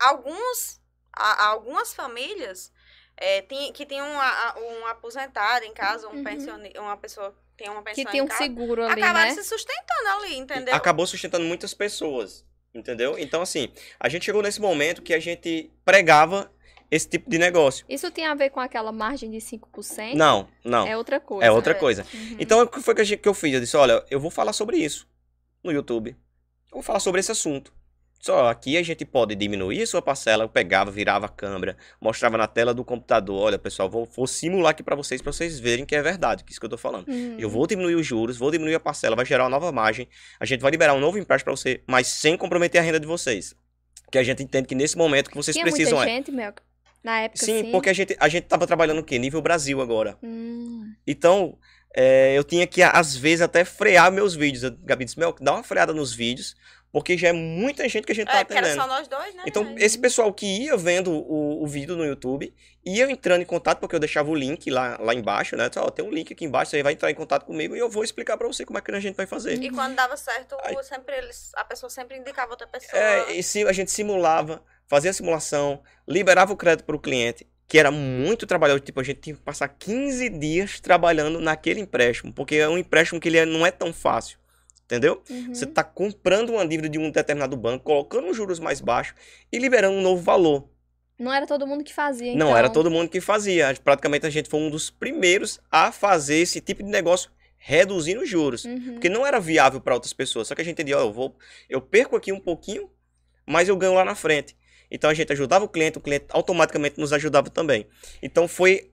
Alguns, 0.00 0.80
a- 1.12 1.46
algumas 1.46 1.94
famílias 1.94 2.72
é, 3.16 3.42
tem- 3.42 3.72
que 3.72 3.86
tinham 3.86 4.06
um, 4.08 4.20
a- 4.20 4.54
um 4.58 4.86
aposentado 4.86 5.64
em 5.64 5.72
casa, 5.72 6.08
um 6.08 6.16
Uhum. 6.16 6.24
pensioni- 6.24 6.72
uma 6.76 6.96
pessoa 6.96 7.30
que 7.32 7.64
tem 7.64 7.70
uma 7.70 7.80
pensão 7.82 8.04
Que 8.04 8.10
tem 8.10 8.20
em 8.20 8.22
um 8.24 8.26
casa, 8.26 8.42
seguro 8.42 8.82
ali, 8.84 9.00
acabaram 9.02 9.28
né? 9.28 9.34
se 9.34 9.44
sustentando 9.44 10.08
ali, 10.18 10.36
entendeu? 10.36 10.74
acabou 10.74 11.06
sustentando 11.06 11.44
muitas 11.44 11.72
pessoas, 11.72 12.44
entendeu? 12.74 13.16
Então 13.16 13.40
assim, 13.40 13.72
a 14.00 14.08
gente 14.08 14.24
chegou 14.24 14.42
nesse 14.42 14.60
momento 14.60 15.00
que 15.00 15.14
a 15.14 15.20
gente 15.20 15.70
pregava 15.84 16.50
esse 16.90 17.08
tipo 17.08 17.28
de 17.28 17.38
negócio. 17.38 17.84
Isso 17.88 18.10
tem 18.10 18.26
a 18.26 18.34
ver 18.34 18.50
com 18.50 18.60
aquela 18.60 18.92
margem 18.92 19.30
de 19.30 19.38
5%? 19.38 20.14
Não, 20.14 20.48
não. 20.64 20.86
É 20.86 20.96
outra 20.96 21.20
coisa. 21.20 21.44
É 21.44 21.50
outra 21.50 21.72
É. 21.72 21.74
coisa. 21.74 22.06
Uhum. 22.12 22.36
Então, 22.38 22.62
o 22.62 22.66
que 22.66 22.80
foi 22.80 22.94
que, 22.94 23.28
eu 23.28 23.34
fiz? 23.34 23.52
Eu 23.54 23.60
disse, 23.60 23.76
olha, 23.76 24.04
eu 24.10 24.20
vou 24.20 24.30
falar 24.30 24.52
sobre 24.52 24.76
isso 24.76 25.08
no 25.62 25.72
YouTube. 25.72 26.10
Eu 26.10 26.74
vou 26.74 26.82
falar 26.82 27.00
sobre 27.00 27.20
esse 27.20 27.32
assunto. 27.32 27.72
Só 28.24 28.48
aqui 28.48 28.78
a 28.78 28.82
gente 28.82 29.04
pode 29.04 29.34
diminuir 29.34 29.82
a 29.82 29.86
sua 29.86 30.00
parcela. 30.00 30.44
Eu 30.44 30.48
pegava, 30.48 30.90
virava 30.90 31.26
a 31.26 31.28
câmera, 31.28 31.76
mostrava 32.00 32.38
na 32.38 32.46
tela 32.46 32.72
do 32.72 32.82
computador. 32.82 33.38
Olha, 33.38 33.58
pessoal, 33.58 33.86
vou, 33.86 34.06
vou 34.06 34.26
simular 34.26 34.70
aqui 34.70 34.82
para 34.82 34.96
vocês, 34.96 35.20
para 35.20 35.30
vocês 35.30 35.60
verem 35.60 35.84
que 35.84 35.94
é 35.94 36.00
verdade, 36.00 36.42
que 36.42 36.50
é 36.50 36.52
isso 36.52 36.58
que 36.58 36.64
eu 36.64 36.70
tô 36.70 36.78
falando. 36.78 37.06
Uhum. 37.06 37.36
Eu 37.38 37.50
vou 37.50 37.66
diminuir 37.66 37.96
os 37.96 38.06
juros, 38.06 38.38
vou 38.38 38.50
diminuir 38.50 38.76
a 38.76 38.80
parcela, 38.80 39.14
vai 39.14 39.26
gerar 39.26 39.44
uma 39.44 39.50
nova 39.50 39.70
margem. 39.70 40.08
A 40.40 40.46
gente 40.46 40.62
vai 40.62 40.70
liberar 40.70 40.94
um 40.94 41.00
novo 41.00 41.18
empréstimo 41.18 41.44
para 41.52 41.56
você, 41.56 41.82
mas 41.86 42.06
sem 42.06 42.34
comprometer 42.34 42.80
a 42.80 42.82
renda 42.84 42.98
de 42.98 43.06
vocês. 43.06 43.54
Que 44.10 44.16
a 44.16 44.22
gente 44.22 44.42
entende 44.42 44.68
que 44.68 44.74
nesse 44.74 44.96
momento 44.96 45.28
que 45.28 45.36
vocês 45.36 45.54
Tinha 45.54 45.66
precisam 45.66 45.98
muita 45.98 46.10
é. 46.10 46.14
gente, 46.14 46.32
Mel, 46.32 46.54
na 47.04 47.20
época, 47.20 47.44
Sim, 47.44 47.60
assim? 47.60 47.70
porque 47.70 47.90
a 47.90 47.92
gente, 47.92 48.16
a 48.18 48.28
gente 48.28 48.44
tava 48.44 48.66
trabalhando 48.66 48.98
o 49.00 49.04
quê? 49.04 49.18
Nível 49.18 49.42
Brasil 49.42 49.80
agora. 49.80 50.16
Hum, 50.22 50.92
Então, 51.06 51.58
é, 51.94 52.36
eu 52.36 52.42
tinha 52.42 52.66
que, 52.66 52.82
às 52.82 53.14
vezes, 53.14 53.42
até 53.42 53.64
frear 53.64 54.10
meus 54.10 54.34
vídeos. 54.34 54.68
Gabi 54.82 55.04
disse, 55.04 55.18
Mel, 55.18 55.34
dá 55.40 55.52
uma 55.52 55.62
freada 55.62 55.92
nos 55.92 56.12
vídeos, 56.14 56.56
porque 56.90 57.18
já 57.18 57.28
é 57.28 57.32
muita 57.32 57.88
gente 57.88 58.04
que 58.06 58.12
a 58.12 58.14
gente 58.14 58.28
tá 58.28 58.38
É, 58.38 58.44
porque 58.44 58.56
era 58.56 58.68
atendendo. 58.68 58.82
só 58.88 58.88
nós 58.96 59.08
dois, 59.08 59.34
né? 59.34 59.42
Então, 59.46 59.64
Aí- 59.64 59.74
esse 59.78 59.98
pessoal 59.98 60.32
que 60.32 60.46
ia 60.46 60.76
vendo 60.76 61.10
o, 61.12 61.62
o 61.62 61.66
vídeo 61.66 61.96
no 61.96 62.04
YouTube, 62.04 62.54
ia 62.86 63.10
entrando 63.10 63.42
em 63.42 63.44
contato, 63.44 63.80
porque 63.80 63.94
eu 63.96 64.00
deixava 64.00 64.30
o 64.30 64.34
link 64.34 64.70
lá, 64.70 64.96
lá 65.00 65.12
embaixo, 65.14 65.56
né? 65.56 65.68
Ó, 65.76 65.90
tem 65.90 66.04
um 66.04 66.10
link 66.10 66.32
aqui 66.32 66.44
embaixo, 66.44 66.70
você 66.70 66.82
vai 66.84 66.92
entrar 66.92 67.10
em 67.10 67.14
contato 67.14 67.44
comigo 67.44 67.74
e 67.74 67.78
eu 67.80 67.90
vou 67.90 68.04
explicar 68.04 68.36
pra 68.36 68.46
você 68.46 68.64
como 68.64 68.78
é 68.78 68.80
que 68.82 68.90
a 68.92 69.00
gente 69.00 69.16
vai 69.16 69.26
fazer. 69.26 69.60
E 69.60 69.70
quando 69.70 69.94
dava 69.96 70.16
certo, 70.16 70.56
Aí- 70.62 70.76
sempre 70.84 71.16
eles, 71.16 71.50
a 71.56 71.64
pessoa 71.64 71.90
sempre 71.90 72.16
indicava 72.16 72.50
outra 72.52 72.66
pessoa. 72.66 73.00
É, 73.00 73.32
e 73.32 73.42
se 73.42 73.62
a 73.66 73.72
gente 73.72 73.90
simulava, 73.90 74.62
fazia 74.86 75.10
a 75.10 75.14
simulação, 75.14 75.82
liberava 76.06 76.52
o 76.52 76.56
crédito 76.56 76.84
para 76.84 76.96
o 76.96 76.98
cliente, 77.00 77.46
que 77.66 77.78
era 77.78 77.90
muito 77.90 78.46
trabalhoso, 78.46 78.80
tipo, 78.80 79.00
a 79.00 79.02
gente 79.02 79.20
tinha 79.20 79.36
que 79.36 79.42
passar 79.42 79.68
15 79.68 80.28
dias 80.28 80.80
trabalhando 80.80 81.40
naquele 81.40 81.80
empréstimo, 81.80 82.32
porque 82.32 82.56
é 82.56 82.68
um 82.68 82.76
empréstimo 82.78 83.18
que 83.20 83.28
ele 83.28 83.38
é- 83.38 83.46
não 83.46 83.64
é 83.66 83.70
tão 83.70 83.92
fácil, 83.92 84.38
entendeu? 84.84 85.22
uhum. 85.30 85.54
Você 85.54 85.64
está 85.64 85.82
comprando 85.82 86.50
uma 86.50 86.66
dívida 86.66 86.88
de 86.88 86.98
um 86.98 87.10
determinado 87.10 87.56
banco, 87.56 87.84
colocando 87.84 88.28
os 88.28 88.36
juros 88.36 88.60
mais 88.60 88.80
baixos 88.80 89.14
e 89.50 89.58
liberando 89.58 89.96
um 89.96 90.02
novo 90.02 90.22
valor. 90.22 90.68
Não 91.18 91.32
era 91.32 91.46
todo 91.46 91.66
mundo 91.66 91.84
que 91.84 91.94
fazia, 91.94 92.32
Não 92.34 92.48
então. 92.48 92.56
era 92.56 92.68
todo 92.68 92.90
mundo 92.90 93.08
que 93.08 93.20
fazia, 93.20 93.74
praticamente 93.82 94.26
a 94.26 94.30
gente 94.30 94.48
foi 94.50 94.60
um 94.60 94.68
dos 94.68 94.90
primeiros 94.90 95.60
a 95.70 95.90
fazer 95.92 96.36
esse 96.38 96.60
tipo 96.60 96.82
de 96.82 96.90
negócio 96.90 97.30
reduzindo 97.56 98.20
os 98.20 98.28
juros. 98.28 98.64
Uhum. 98.64 98.94
Porque 98.94 99.08
não 99.08 99.24
era 99.26 99.40
viável 99.40 99.80
para 99.80 99.94
outras 99.94 100.12
pessoas. 100.12 100.48
Só 100.48 100.54
que 100.54 100.60
a 100.60 100.64
gente 100.64 100.74
entendia, 100.74 100.98
ó, 100.98 101.02
eu 101.02 101.12
vou, 101.12 101.34
eu 101.66 101.80
perco 101.80 102.14
aqui 102.14 102.30
um 102.30 102.40
pouquinho, 102.40 102.90
mas 103.46 103.68
eu 103.68 103.76
ganho 103.76 103.94
lá 103.94 104.04
na 104.04 104.14
frente. 104.14 104.54
Então 104.90 105.10
a 105.10 105.14
gente 105.14 105.32
ajudava 105.32 105.64
o 105.64 105.68
cliente, 105.68 105.98
o 105.98 106.00
cliente 106.00 106.26
automaticamente 106.30 106.98
nos 107.00 107.12
ajudava 107.12 107.50
também. 107.50 107.86
Então 108.22 108.46
foi 108.48 108.90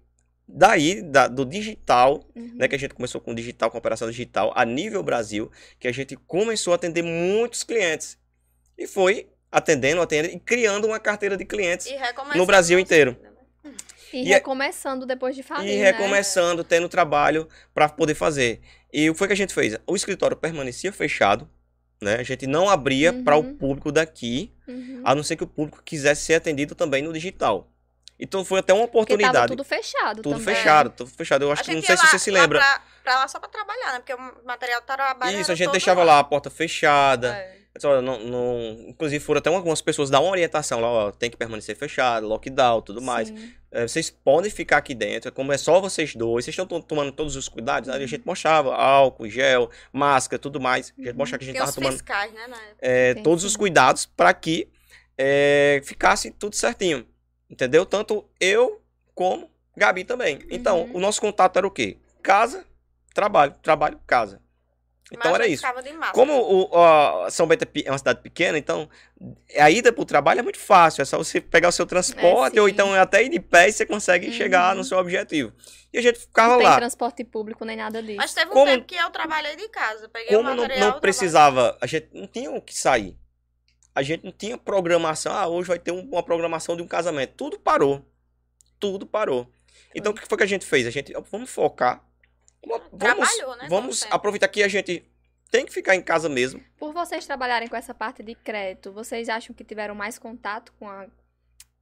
daí, 0.48 1.02
da- 1.02 1.28
do 1.28 1.46
digital, 1.46 2.24
Uhum. 2.36 2.54
né, 2.56 2.68
que 2.68 2.76
a 2.76 2.80
gente 2.80 2.94
começou 2.94 3.22
com 3.22 3.34
digital, 3.34 3.72
com 3.72 3.78
operação 3.78 4.10
digital, 4.10 4.52
a 4.56 4.66
nível 4.66 5.02
Brasil, 5.04 5.50
que 5.80 5.88
a 5.88 5.92
gente 5.92 6.16
começou 6.16 6.74
a 6.74 6.76
atender 6.76 7.02
muitos 7.04 7.64
clientes. 7.64 8.18
E 8.78 8.88
foi 8.88 9.30
atendendo, 9.52 10.02
atendendo 10.02 10.36
e 10.36 10.40
criando 10.40 10.88
uma 10.88 11.00
carteira 11.00 11.38
de 11.38 11.46
clientes 11.46 11.88
no 12.36 12.46
Brasil 12.46 12.80
inteiro. 12.80 13.18
né? 13.22 13.30
E, 14.14 14.24
E 14.28 14.32
é- 14.32 14.36
recomeçando 14.36 15.06
depois 15.06 15.36
de 15.38 15.42
falir, 15.44 15.72
e 15.74 15.78
né? 15.78 15.92
recomeçando, 15.92 16.66
tendo 16.66 16.90
trabalho 16.90 17.48
para 17.74 17.88
poder 17.88 18.14
fazer. 18.16 18.60
E 18.92 19.10
o 19.10 19.14
que 19.14 19.20
foi 19.20 19.28
que 19.28 19.34
a 19.34 19.38
gente 19.38 19.54
fez? 19.54 19.78
O 19.88 19.96
escritório 19.96 20.36
permanecia 20.36 20.92
fechado, 20.92 21.50
né? 22.02 22.16
A 22.20 22.24
gente 22.24 22.48
não 22.48 22.68
abria 22.70 23.14
para 23.14 23.36
o 23.38 23.42
Uhum. 23.42 23.56
público 23.56 23.92
daqui, 23.92 24.52
Uhum. 24.68 25.02
a 25.06 25.14
não 25.14 25.22
ser 25.24 25.36
que 25.36 25.44
o 25.44 25.48
público 25.48 25.82
quisesse 25.84 26.24
ser 26.26 26.34
atendido 26.36 26.74
também 26.74 27.04
no 27.04 27.14
digital. 27.14 27.68
Então 28.20 28.44
foi 28.46 28.60
até 28.60 28.74
uma 28.74 28.88
Porque 28.88 29.14
tava 29.18 29.22
oportunidade. 29.22 29.48
tudo 29.48 29.64
fechado 29.64 30.22
Tudo 30.22 30.38
também. 30.40 30.56
fechado, 30.56 30.90
tudo 30.92 31.10
fechado. 31.10 31.44
Eu 31.46 31.52
acho 31.52 31.64
que 31.64 31.74
não 31.74 31.82
sei 31.82 31.94
ia 31.94 31.98
se 31.98 32.04
lá- 32.04 32.10
você 32.12 32.20
se 32.20 32.32
lá 32.32 32.42
lembra. 32.42 32.60
Pra, 32.60 32.82
pra 33.04 33.16
lá 33.20 33.28
só 33.28 33.40
pra 33.40 33.50
trabalhar, 33.50 33.94
né? 33.94 34.00
Porque 34.00 34.14
o 34.14 34.46
material 34.46 34.82
trabalha. 34.82 35.40
Isso, 35.40 35.52
a 35.52 35.56
gente 35.56 35.72
deixava 35.72 36.04
lá 36.04 36.20
a 36.20 36.24
porta 36.24 36.50
fechada. 36.50 37.36
É. 37.36 37.61
Mas, 37.74 37.86
olha, 37.86 38.02
não, 38.02 38.20
não- 38.20 38.90
Inclusive 38.90 39.24
foram 39.24 39.40
até 39.40 39.50
algumas 39.50 39.82
pessoas 39.82 40.10
dar 40.10 40.20
uma 40.20 40.30
orientação 40.32 40.82
lá, 40.82 40.88
ó, 40.88 41.12
tem 41.12 41.30
que 41.30 41.38
permanecer 41.38 41.76
fechado, 41.76 42.28
lockdown, 42.28 42.82
tudo 42.82 43.02
mais. 43.02 43.30
Sim. 43.30 43.54
É, 43.72 43.88
vocês 43.88 44.10
podem 44.10 44.52
ficar 44.52 44.78
aqui 44.78 44.94
dentro, 44.94 45.32
como 45.32 45.54
é 45.54 45.58
só 45.58 45.80
vocês 45.80 46.14
dois, 46.14 46.44
vocês 46.44 46.54
estão 46.54 46.66
to- 46.66 46.86
tomando 46.86 47.14
todos 47.14 47.38
os 47.38 47.48
cuidados, 47.48 47.88
aí 47.90 48.04
a 48.04 48.08
gente 48.08 48.26
mostrava 48.26 48.76
álcool, 48.76 49.30
gel, 49.30 49.70
máscara, 49.94 50.38
tudo 50.38 50.60
mais. 50.60 50.94
A 51.00 51.02
gente 51.02 51.16
mostrava 51.16 51.40
que 51.40 51.46
a 51.46 51.48
gente 51.48 51.54
Tem 51.54 51.60
tava 51.62 51.70
os 51.70 51.76
tomando 51.76 51.94
fiscais, 51.94 52.34
né? 52.34 52.48
é, 52.80 53.14
todos 53.16 53.46
os 53.46 53.56
cuidados 53.56 54.06
para 54.06 54.34
que 54.34 54.68
é, 55.18 55.80
ficasse 55.86 56.32
tudo 56.32 56.56
certinho. 56.56 57.06
Entendeu? 57.50 57.86
Tanto 57.86 58.26
eu 58.40 58.82
como 59.16 59.50
Gabi 59.78 60.04
também. 60.04 60.40
Então, 60.50 60.82
Uhum. 60.84 60.96
o 60.98 61.00
nosso 61.00 61.22
contato 61.22 61.56
era 61.58 61.68
o 61.68 61.72
quê? 61.72 61.98
Casa, 62.22 62.66
trabalho, 63.14 63.54
trabalho, 63.62 64.00
casa. 64.06 64.42
Então 65.14 65.30
Mas 65.30 65.42
era 65.42 65.48
isso. 65.48 65.64
Como 66.14 66.34
o, 66.34 66.70
ó, 66.72 67.30
São 67.30 67.46
Bento 67.46 67.64
é 67.66 67.82
é 67.86 67.92
uma 67.92 67.98
cidade 67.98 68.22
pequena, 68.22 68.58
então 68.58 68.90
a 69.60 69.70
ida 69.70 69.92
pro 69.92 70.06
trabalho 70.06 70.40
é 70.40 70.44
muito 70.44 70.58
fácil. 70.58 71.02
É 71.02 71.06
só 71.06 71.18
você 71.18 71.42
pegar 71.42 71.68
o 71.68 71.72
seu 71.72 71.86
transporte 71.86 72.58
ou 72.58 72.66
sim. 72.68 72.72
então 72.74 72.94
até 72.94 73.22
ir 73.22 73.28
de 73.30 73.40
pé 73.40 73.68
e 73.68 73.74
você 73.74 73.86
consegue 73.86 74.28
Uhum. 74.28 74.34
chegar 74.34 74.74
no 74.74 74.86
seu 74.86 74.98
objetivo. 74.98 75.52
E 75.92 75.98
a 75.98 76.02
gente 76.02 76.18
ficava 76.20 76.54
Não 76.54 76.60
tem 76.60 76.68
lá. 76.68 76.78
transporte 76.78 77.26
público 77.26 77.66
nem 77.66 77.76
nada 77.76 78.02
disso. 78.02 78.16
Mas 78.16 78.34
teve 78.34 78.50
um 78.52 78.54
Como- 78.54 78.66
tempo 78.68 78.86
que 78.86 78.96
eu 78.96 79.10
trabalhei 79.10 79.58
de 79.58 79.68
casa. 79.68 80.08
Peguei 80.08 80.34
o 80.34 80.38
Como 80.40 80.44
não, 80.50 80.56
material. 80.56 80.80
não 80.80 80.86
trabalhei. 80.86 81.02
precisava, 81.02 81.78
a 81.82 81.86
gente 81.86 82.08
não 82.14 82.28
tinha 82.28 82.50
o 82.50 82.62
que 82.62 82.74
sair. 82.74 83.18
A 83.94 84.02
gente 84.02 84.24
não 84.24 84.32
tinha 84.32 84.58
programação. 84.58 85.34
Ah, 85.34 85.46
hoje 85.48 85.68
vai 85.68 85.78
ter 85.78 85.92
um- 85.92 86.08
uma 86.10 86.24
programação 86.24 86.78
de 86.78 86.82
um 86.82 86.88
casamento. 86.88 87.34
Tudo 87.36 87.60
parou. 87.60 88.02
Tudo 88.80 89.06
parou. 89.06 89.52
Então, 89.94 90.14
o 90.14 90.16
que 90.16 90.26
foi 90.26 90.38
que 90.38 90.44
a 90.46 90.48
gente 90.48 90.66
fez? 90.66 90.88
A 90.88 90.90
gente, 90.90 91.12
vamos 91.30 91.50
focar. 91.50 92.02
Vamos, 92.66 92.90
Trabalhou, 92.98 93.56
né, 93.58 93.68
vamos 93.70 94.00
todo 94.00 94.04
tempo. 94.06 94.16
aproveitar 94.16 94.48
que 94.48 94.64
a 94.64 94.68
gente 94.68 95.04
tem 95.50 95.66
que 95.66 95.74
ficar 95.74 95.96
em 95.96 96.02
casa 96.02 96.30
mesmo. 96.30 96.64
Por 96.78 96.94
vocês 96.94 97.26
trabalharem 97.26 97.68
com 97.68 97.76
essa 97.76 97.94
parte 97.94 98.24
de 98.24 98.36
crédito, 98.36 98.92
vocês 98.92 99.28
acham 99.30 99.54
que 99.56 99.64
tiveram 99.64 99.94
mais 99.96 100.18
contato 100.18 100.72
com, 100.80 100.88
a, 100.88 101.08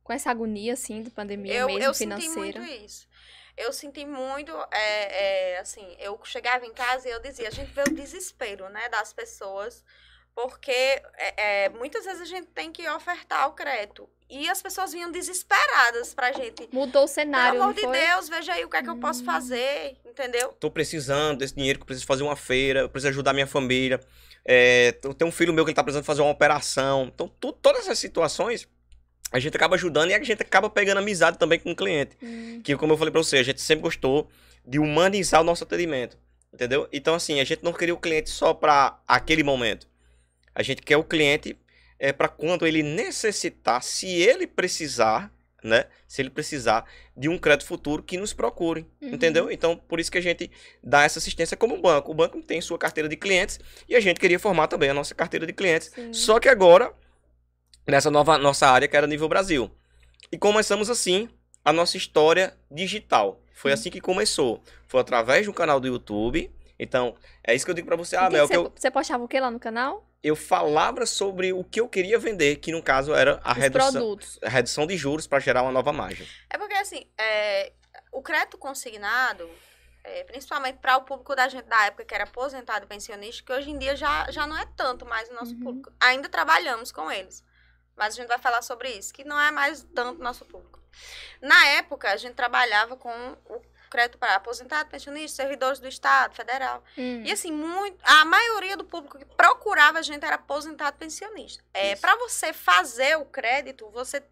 com 0.03 0.13
essa 0.13 0.31
agonia, 0.31 0.73
assim, 0.73 1.03
de 1.03 1.09
pandemia 1.11 1.53
Eu, 1.53 1.67
mesmo, 1.67 1.83
eu 1.83 1.93
senti 1.93 2.21
financeira? 2.21 2.59
muito 2.59 2.85
isso. 2.85 3.07
Eu 3.57 3.73
senti 3.73 4.05
muito, 4.05 4.51
é, 4.71 5.53
é, 5.53 5.59
assim, 5.59 5.85
eu 5.99 6.17
chegava 6.23 6.65
em 6.65 6.73
casa 6.73 7.09
e 7.09 7.11
eu 7.11 7.21
dizia, 7.21 7.49
a 7.49 7.51
gente 7.51 7.71
vê 7.71 7.81
o 7.81 7.93
desespero, 7.93 8.69
né, 8.69 8.87
das 8.89 9.11
pessoas, 9.11 9.83
porque 10.35 10.71
é, 10.71 11.65
é, 11.65 11.69
muitas 11.69 12.05
vezes 12.05 12.21
a 12.21 12.25
gente 12.25 12.47
tem 12.47 12.71
que 12.71 12.87
ofertar 12.89 13.47
o 13.47 13.51
crédito. 13.53 14.09
E 14.29 14.47
as 14.47 14.61
pessoas 14.61 14.91
vinham 14.93 15.11
desesperadas 15.11 16.13
pra 16.13 16.31
gente. 16.31 16.69
Mudou 16.71 17.01
o 17.03 17.05
Pelo 17.05 17.07
cenário, 17.07 17.59
amor 17.61 17.67
não 17.69 17.73
de 17.73 17.81
foi? 17.81 17.97
Deus, 17.97 18.29
veja 18.29 18.53
aí 18.53 18.63
o 18.63 18.69
que 18.69 18.77
é 18.77 18.83
que 18.83 18.89
eu 18.89 18.97
posso 18.97 19.23
Hum. 19.23 19.25
fazer, 19.25 19.97
entendeu? 20.05 20.49
Tô 20.59 20.69
precisando 20.69 21.39
desse 21.39 21.55
dinheiro, 21.55 21.79
que 21.79 21.83
eu 21.83 21.87
preciso 21.87 22.05
fazer 22.05 22.21
uma 22.23 22.35
feira, 22.35 22.81
eu 22.81 22.89
preciso 22.89 23.09
ajudar 23.09 23.33
minha 23.33 23.47
família. 23.47 23.99
É, 24.45 24.95
eu 25.03 25.13
tenho 25.15 25.29
um 25.29 25.31
filho 25.31 25.51
meu 25.51 25.65
que 25.65 25.71
ele 25.71 25.75
tá 25.75 25.83
precisando 25.83 26.05
fazer 26.05 26.21
uma 26.21 26.29
operação. 26.31 27.09
Então, 27.13 27.27
tu- 27.27 27.51
todas 27.51 27.81
essas 27.81 27.97
situações, 27.97 28.67
a 29.31 29.39
gente 29.39 29.57
acaba 29.57 29.75
ajudando 29.75 30.11
e 30.11 30.13
a 30.13 30.23
gente 30.23 30.43
acaba 30.43 30.69
pegando 30.69 30.99
amizade 30.99 31.39
também 31.39 31.59
com 31.59 31.71
o 31.71 31.75
cliente. 31.75 32.15
Hum, 32.21 32.61
Que, 32.63 32.77
como 32.77 32.93
eu 32.93 32.97
falei 32.97 33.11
pra 33.11 33.21
você, 33.23 33.37
a 33.37 33.43
gente 33.43 33.61
sempre 33.61 33.81
gostou 33.81 34.29
de 34.63 34.77
humanizar 34.77 35.41
o 35.41 35.43
nosso 35.43 35.63
atendimento. 35.63 36.17
Entendeu? 36.53 36.87
Então, 36.93 37.15
assim, 37.15 37.39
a 37.39 37.43
gente 37.43 37.63
não 37.63 37.73
queria 37.73 37.93
o 37.95 37.97
cliente 37.99 38.29
só 38.29 38.53
para 38.53 38.99
aquele 39.07 39.41
momento. 39.43 39.87
A 40.59 40.61
gente 40.61 40.81
quer 40.81 40.97
o 40.97 41.05
cliente 41.05 41.57
é, 41.97 42.11
para 42.11 42.27
quando 42.27 42.67
ele 42.67 42.83
necessitar, 42.83 43.81
se 43.81 44.07
ele 44.07 44.45
precisar, 44.45 45.31
né? 45.63 45.85
Se 46.05 46.21
ele 46.21 46.29
precisar 46.29 46.83
de 47.15 47.29
um 47.29 47.37
crédito 47.37 47.65
futuro, 47.65 48.03
que 48.03 48.17
nos 48.17 48.33
procure. 48.33 48.85
Uhum. 49.01 49.13
Entendeu? 49.13 49.49
Então, 49.49 49.77
por 49.77 50.01
isso 50.01 50.11
que 50.11 50.17
a 50.17 50.21
gente 50.21 50.51
dá 50.83 51.03
essa 51.03 51.17
assistência 51.17 51.55
como 51.55 51.75
um 51.75 51.81
banco. 51.81 52.11
O 52.11 52.13
banco 52.13 52.41
tem 52.41 52.59
sua 52.59 52.77
carteira 52.77 53.07
de 53.07 53.15
clientes 53.15 53.57
e 53.87 53.95
a 53.95 54.01
gente 54.01 54.19
queria 54.19 54.37
formar 54.37 54.67
também 54.67 54.89
a 54.89 54.93
nossa 54.93 55.15
carteira 55.15 55.47
de 55.47 55.53
clientes. 55.53 55.93
sim. 55.95 56.11
Só 56.11 56.41
que 56.41 56.49
agora, 56.49 56.93
nessa 57.87 58.11
nova 58.11 58.37
nossa 58.37 58.67
área 58.67 58.85
que 58.85 58.97
era 58.97 59.07
nível 59.07 59.29
Brasil. 59.29 59.71
E 60.29 60.37
começamos 60.37 60.89
assim 60.89 61.29
a 61.63 61.71
nossa 61.71 61.95
história 61.95 62.53
digital. 62.69 63.41
Foi 63.53 63.71
assim 63.71 63.89
que 63.89 64.01
começou. 64.01 64.61
Foi 64.89 64.99
através 64.99 65.43
de 65.43 65.49
um 65.49 65.53
canal 65.53 65.79
do 65.79 65.87
YouTube. 65.87 66.51
Então, 66.79 67.15
é 67.43 67.53
isso 67.53 67.65
que 67.65 67.71
eu 67.71 67.75
digo 67.75 67.87
pra 67.87 67.97
você, 67.97 68.15
ah, 68.15 68.29
Mel, 68.29 68.47
que 68.47 68.53
que 68.53 68.57
eu, 68.57 68.63
você, 68.63 68.71
você 68.81 68.91
postava 68.91 69.23
o 69.23 69.27
que 69.27 69.39
lá 69.39 69.51
no 69.51 69.59
canal? 69.59 70.05
eu 70.21 70.35
falava 70.35 71.05
sobre 71.05 71.53
o 71.53 71.63
que 71.63 71.79
eu 71.79 71.87
queria 71.87 72.19
vender, 72.19 72.57
que 72.57 72.71
no 72.73 72.81
caso 72.83 73.13
era 73.13 73.39
a 73.43 73.51
Os 73.53 73.57
redução, 73.57 73.91
produtos. 73.91 74.39
a 74.43 74.49
redução 74.49 74.85
de 74.87 74.97
juros 74.97 75.25
para 75.27 75.39
gerar 75.39 75.61
uma 75.63 75.71
nova 75.71 75.93
margem. 75.93 76.27
É 76.49 76.57
porque, 76.57 76.73
assim, 76.73 77.05
é, 77.17 77.71
o 78.11 78.21
crédito 78.21 78.57
consignado, 78.57 79.49
é, 80.03 80.23
principalmente 80.25 80.77
para 80.79 80.97
o 80.97 81.03
público 81.03 81.33
da 81.35 81.47
gente 81.47 81.65
da 81.67 81.85
época 81.85 82.03
que 82.03 82.13
era 82.13 82.25
aposentado 82.25 82.83
e 82.85 82.87
pensionista, 82.87 83.43
que 83.45 83.53
hoje 83.53 83.69
em 83.69 83.77
dia 83.77 83.95
já, 83.95 84.29
já 84.29 84.45
não 84.45 84.57
é 84.57 84.65
tanto 84.75 85.05
mais 85.05 85.29
o 85.29 85.33
nosso 85.33 85.53
Uhum. 85.53 85.59
público. 85.61 85.91
Ainda 86.01 86.27
trabalhamos 86.27 86.91
com 86.91 87.09
eles. 87.09 87.41
Mas 87.95 88.13
a 88.13 88.17
gente 88.17 88.27
vai 88.27 88.39
falar 88.39 88.61
sobre 88.61 88.89
isso, 88.89 89.13
que 89.13 89.23
não 89.23 89.39
é 89.39 89.51
mais 89.51 89.83
tanto 89.95 90.21
nosso 90.21 90.43
público. 90.45 90.79
Na 91.41 91.65
época, 91.67 92.11
a 92.11 92.17
gente 92.17 92.33
trabalhava 92.33 92.97
com 92.97 93.09
o 93.49 93.61
crédito 93.89 94.17
para 94.17 94.35
aposentado, 94.35 94.89
pensionista, 94.89 95.37
servidores 95.43 95.79
do 95.79 95.87
Estado, 95.87 96.33
federal. 96.35 96.83
Hum. 96.97 97.23
E 97.25 97.31
assim, 97.31 97.51
muito, 97.51 97.97
a 98.03 98.23
maioria 98.25 98.77
do 98.77 98.83
público 98.85 99.17
que 99.17 99.25
procurava 99.25 99.99
a 99.99 100.01
gente 100.01 100.23
era 100.25 100.35
aposentado 100.35 100.97
pensionista. 100.97 101.63
É, 101.73 101.95
para 101.95 102.15
você 102.17 102.53
fazer 102.53 103.17
o 103.17 103.25
crédito, 103.25 103.89
você 103.91 104.23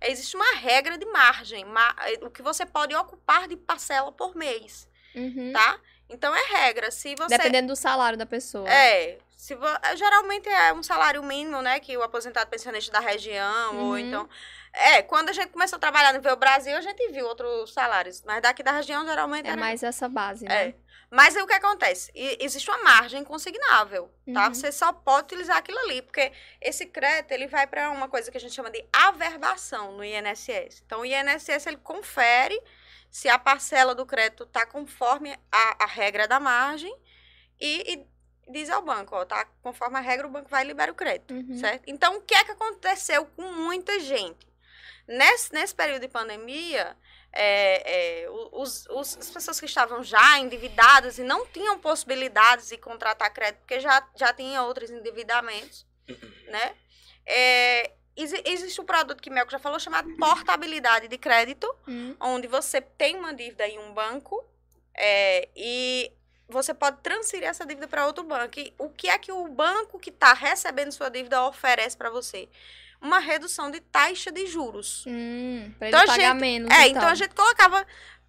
existe 0.00 0.36
uma 0.36 0.54
regra 0.56 0.96
de 0.98 1.06
margem, 1.06 1.64
ma- 1.64 1.94
o 2.22 2.30
que 2.30 2.42
você 2.42 2.64
pode 2.66 2.94
ocupar 2.94 3.46
de 3.48 3.56
parcela 3.56 4.10
por 4.10 4.34
mês, 4.34 4.88
Uhum. 5.14 5.52
tá? 5.52 5.78
Então 6.08 6.34
é 6.34 6.42
regra. 6.46 6.90
Se 6.90 7.14
você. 7.14 7.36
Dependendo 7.36 7.68
do 7.68 7.76
salário 7.76 8.18
da 8.18 8.26
pessoa. 8.26 8.68
É. 8.68 9.18
Se 9.42 9.56
vo... 9.56 9.66
Geralmente 9.96 10.48
é 10.48 10.72
um 10.72 10.84
salário 10.84 11.20
mínimo, 11.20 11.60
né? 11.62 11.80
Que 11.80 11.96
o 11.96 12.02
aposentado 12.04 12.48
pensionista 12.48 12.92
da 12.92 13.00
região, 13.00 13.76
ou 13.76 13.86
Uhum. 13.90 13.98
então. 13.98 14.28
É, 14.72 15.02
quando 15.02 15.30
a 15.30 15.32
gente 15.32 15.48
começou 15.50 15.78
a 15.78 15.80
trabalhar 15.80 16.12
no 16.12 16.18
Nível 16.18 16.36
Brasil, 16.36 16.76
a 16.76 16.80
gente 16.80 17.08
viu 17.08 17.26
outros 17.26 17.72
salários. 17.72 18.22
Mas 18.24 18.40
daqui 18.40 18.62
da 18.62 18.70
região, 18.70 19.04
geralmente. 19.04 19.46
É 19.48 19.50
era- 19.50 19.60
mais 19.60 19.82
essa 19.82 20.08
base, 20.08 20.44
É. 20.46 20.48
né? 20.66 20.74
Mas 21.10 21.34
aí 21.36 21.42
o 21.42 21.46
que 21.48 21.54
acontece? 21.54 22.12
E- 22.14 22.38
existe 22.40 22.70
uma 22.70 22.84
margem 22.84 23.24
consignável, 23.24 24.08
tá? 24.32 24.46
Uhum. 24.46 24.54
Você 24.54 24.70
só 24.70 24.92
pode 24.92 25.24
utilizar 25.24 25.56
aquilo 25.56 25.78
ali, 25.80 26.02
porque 26.02 26.30
esse 26.60 26.86
crédito 26.86 27.32
ele 27.32 27.48
vai 27.48 27.66
para 27.66 27.90
uma 27.90 28.08
coisa 28.08 28.30
que 28.30 28.36
a 28.36 28.40
gente 28.40 28.54
chama 28.54 28.70
de 28.70 28.86
averbação 28.92 29.90
no 29.96 30.04
INSS. 30.04 30.84
Então 30.86 31.00
o 31.00 31.04
INSS 31.04 31.66
ele 31.66 31.78
confere 31.78 32.62
se 33.10 33.28
a 33.28 33.40
parcela 33.40 33.92
do 33.92 34.06
crédito 34.06 34.44
está 34.44 34.64
conforme 34.64 35.36
a, 35.50 35.82
a 35.82 35.86
regra 35.86 36.28
da 36.28 36.38
margem 36.38 36.96
e, 37.60 37.92
e 37.94 38.11
diz 38.48 38.68
ao 38.70 38.82
banco, 38.82 39.14
ó, 39.16 39.24
tá 39.24 39.46
conforme 39.62 39.96
a 39.98 40.00
regra, 40.00 40.26
o 40.26 40.30
banco 40.30 40.48
vai 40.48 40.64
e 40.64 40.66
libera 40.68 40.90
o 40.92 40.94
crédito, 40.94 41.32
Uhum. 41.34 41.56
certo? 41.58 41.84
Então 41.86 42.16
o 42.16 42.20
que 42.22 42.34
é 42.34 42.44
que 42.44 42.50
aconteceu 42.52 43.24
com 43.26 43.42
muita 43.52 43.98
gente? 44.00 44.46
Nesse, 45.06 45.52
nesse 45.52 45.74
período 45.74 46.02
de 46.02 46.08
pandemia, 46.08 46.96
é, 47.32 48.22
é, 48.24 48.30
os, 48.52 48.86
os- 48.88 49.16
as 49.16 49.30
pessoas 49.30 49.58
que 49.58 49.66
estavam 49.66 50.02
já 50.02 50.38
endividadas 50.38 51.18
e 51.18 51.22
não 51.24 51.46
tinham 51.46 51.78
possibilidades 51.78 52.68
de 52.68 52.76
contratar 52.76 53.32
crédito, 53.32 53.60
porque 53.60 53.80
já, 53.80 54.06
já 54.14 54.32
tinha 54.32 54.62
outros 54.62 54.90
endividamentos, 54.90 55.86
né? 56.46 56.74
É, 57.26 57.92
exi- 58.16 58.42
existe 58.44 58.80
um 58.80 58.84
produto 58.84 59.20
que 59.22 59.30
Melco 59.30 59.50
já 59.50 59.58
falou, 59.58 59.78
chamado 59.80 60.08
portabilidade 60.16 61.08
de 61.08 61.18
crédito, 61.18 61.66
Hum, 61.88 62.14
onde 62.20 62.46
você 62.46 62.80
tem 62.80 63.16
uma 63.16 63.32
dívida 63.34 63.66
em 63.66 63.78
um 63.78 63.92
banco 63.94 64.44
é, 64.94 65.48
e 65.56 66.12
você 66.52 66.72
pode 66.74 66.98
transferir 67.02 67.48
essa 67.48 67.64
dívida 67.66 67.88
para 67.88 68.06
outro 68.06 68.22
banco. 68.24 68.58
E 68.60 68.72
o 68.78 68.88
que 68.88 69.08
é 69.08 69.18
que 69.18 69.32
o 69.32 69.48
banco 69.48 69.98
que 69.98 70.10
está 70.10 70.32
recebendo 70.34 70.92
sua 70.92 71.08
dívida 71.10 71.42
oferece 71.44 71.96
para 71.96 72.10
você? 72.10 72.48
Uma 73.00 73.18
redução 73.18 73.70
de 73.70 73.80
taxa 73.80 74.30
de 74.30 74.46
juros. 74.46 75.04
hum, 75.06 75.74
ele 75.80 75.88
Então 75.88 76.00
a 76.00 76.06
pagar 76.06 76.30
gente- 76.32 76.40
menos. 76.40 76.70
É, 76.72 76.86
então. 76.86 76.98
então 77.02 77.08
a 77.08 77.14
gente 77.14 77.34
colocava 77.34 77.84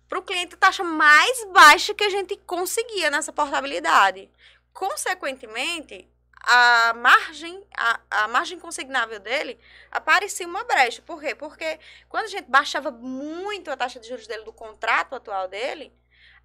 para 0.10 0.18
o 0.20 0.22
cliente 0.24 0.56
a 0.56 0.58
taxa 0.58 0.84
mais 0.84 1.46
baixa 1.52 1.94
que 1.94 2.04
a 2.04 2.10
gente 2.10 2.36
conseguia 2.38 3.12
nessa 3.12 3.32
portabilidade. 3.32 4.30
Consequentemente, 4.74 6.08
a 6.46 6.94
margem, 6.96 7.64
a, 7.76 8.00
a 8.12 8.28
margem 8.28 8.60
consignável 8.60 9.20
dele 9.20 9.58
aparecia 9.92 10.46
uma 10.48 10.64
brecha. 10.64 11.02
Por 11.02 11.20
quê? 11.22 11.34
Porque 11.34 11.80
quando 12.10 12.26
a 12.26 12.28
gente 12.28 12.50
baixava 12.50 12.92
muito 12.92 13.72
a 13.72 13.78
taxa 13.78 14.00
de 14.00 14.08
juros 14.08 14.28
dele 14.28 14.44
do 14.44 14.54
contrato 14.54 15.16
atual 15.16 15.48
dele, 15.48 15.92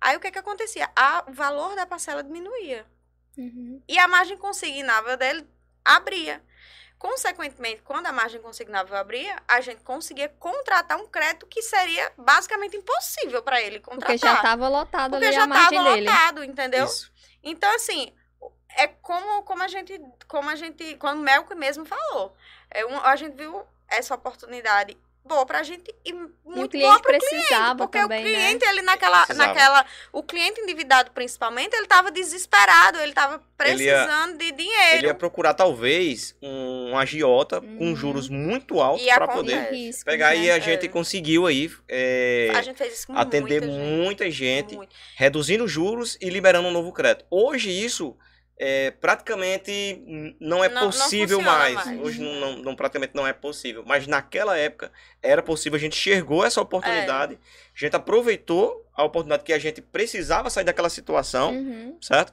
aí 0.00 0.16
o 0.16 0.20
que 0.20 0.30
que 0.30 0.38
acontecia? 0.38 0.90
A, 0.94 1.24
o 1.28 1.32
valor 1.32 1.74
da 1.74 1.86
parcela 1.86 2.22
diminuía. 2.22 2.86
Uhum. 3.36 3.82
E 3.88 3.98
a 3.98 4.08
margem 4.08 4.36
consignável 4.36 5.16
dele 5.16 5.48
abria. 5.84 6.42
Consequentemente, 6.98 7.80
quando 7.82 8.06
a 8.06 8.12
margem 8.12 8.40
consignável 8.40 8.96
abria, 8.96 9.40
a 9.46 9.60
gente 9.60 9.82
conseguia 9.84 10.28
contratar 10.28 10.98
um 10.98 11.06
crédito 11.06 11.46
que 11.46 11.62
seria 11.62 12.12
basicamente 12.18 12.76
impossível 12.76 13.40
para 13.40 13.62
ele 13.62 13.78
contratar. 13.78 14.08
Porque 14.08 14.26
já 14.26 14.34
estava 14.34 14.68
lotado 14.68 15.12
Porque 15.12 15.26
ali 15.26 15.34
já 15.34 15.44
a 15.44 15.46
margem 15.46 15.78
estava 15.78 15.90
dele. 15.90 16.10
lotado, 16.10 16.44
entendeu? 16.44 16.84
Isso. 16.86 17.12
Então, 17.40 17.72
assim, 17.76 18.12
é 18.70 18.88
como, 18.88 19.44
como 19.44 19.62
a 19.62 19.68
gente, 19.68 20.00
como 20.26 20.50
a 20.50 20.56
gente, 20.56 20.96
quando 20.96 21.20
o 21.20 21.22
Melco 21.22 21.54
mesmo 21.54 21.84
falou, 21.84 22.34
é 22.68 22.84
um, 22.84 22.98
a 22.98 23.14
gente 23.14 23.36
viu 23.36 23.64
essa 23.86 24.16
oportunidade 24.16 24.98
boa 25.28 25.46
pra 25.46 25.62
gente 25.62 25.94
e 26.04 26.10
E 26.10 26.12
muito 26.12 26.30
o 26.76 26.80
boa 26.80 26.98
cliente 26.98 27.02
pro 27.02 27.12
precisava 27.18 27.76
porque 27.76 27.98
também, 28.00 28.20
o 28.20 28.24
cliente, 28.26 28.64
né? 28.64 28.70
ele 28.72 28.82
naquela, 28.82 29.18
Precisava. 29.26 29.48
naquela. 29.54 29.86
O 30.12 30.22
cliente 30.22 30.60
endividado, 30.62 31.10
principalmente, 31.12 31.74
ele 31.76 31.86
tava 31.86 32.10
desesperado, 32.10 32.98
ele 33.00 33.12
tava 33.12 33.34
Ele 33.64 33.84
ia- 33.84 34.04
precisando 34.04 34.38
de 34.38 34.50
dinheiro. 34.52 34.96
Ele 34.98 35.06
ia 35.08 35.14
procurar, 35.14 35.52
talvez, 35.54 36.34
um, 36.42 36.90
um 36.92 36.98
agiota 36.98 37.60
com 37.60 37.88
Uhum. 37.88 37.96
juros 37.96 38.28
muito 38.28 38.80
altos 38.80 39.04
E 39.06 39.12
para 39.12 39.28
poder 39.28 39.68
De 39.70 39.76
riscos, 39.76 40.04
pegar. 40.04 40.30
né? 40.30 40.38
E 40.38 40.50
a 40.50 40.58
gente 40.58 40.86
É. 40.86 40.88
conseguiu 40.88 41.46
aí 41.46 41.70
é, 41.88 42.50
A 42.54 42.62
gente 42.62 42.76
fez 42.76 42.94
isso 42.94 43.06
com 43.06 43.16
atender 43.18 43.60
muita 43.60 43.66
gente. 43.76 43.96
muita 43.96 44.30
gente, 44.30 44.76
Muito. 44.76 44.96
reduzindo 45.16 45.68
juros 45.68 46.16
e 46.20 46.30
liberando 46.30 46.68
um 46.68 46.72
novo 46.72 46.90
crédito. 46.92 47.26
Hoje 47.30 47.70
isso 47.70 48.16
é, 48.58 48.90
praticamente 48.90 50.02
não 50.40 50.64
é 50.64 50.68
Não- 50.68 50.82
não 50.82 50.86
possível 50.90 51.38
funciona 51.38 51.58
mais. 51.58 51.74
mais. 51.74 52.00
Hoje 52.00 52.20
não, 52.20 52.34
não- 52.40 52.56
não- 52.58 52.76
praticamente 52.76 53.14
não 53.14 53.26
é 53.26 53.32
possível. 53.32 53.84
Mas 53.86 54.06
naquela 54.06 54.56
época 54.56 54.90
era 55.22 55.42
possível, 55.42 55.76
a 55.76 55.80
gente 55.80 55.96
enxergou 55.96 56.44
essa 56.44 56.60
oportunidade, 56.60 57.34
É. 57.34 57.36
a 57.36 57.78
gente 57.78 57.94
aproveitou 57.96 58.84
a 58.94 59.04
oportunidade 59.04 59.44
que 59.44 59.52
a 59.52 59.58
gente 59.58 59.80
precisava 59.80 60.50
sair 60.50 60.64
daquela 60.64 60.88
situação, 60.90 61.52
Uhum. 61.52 61.96
certo? 62.00 62.32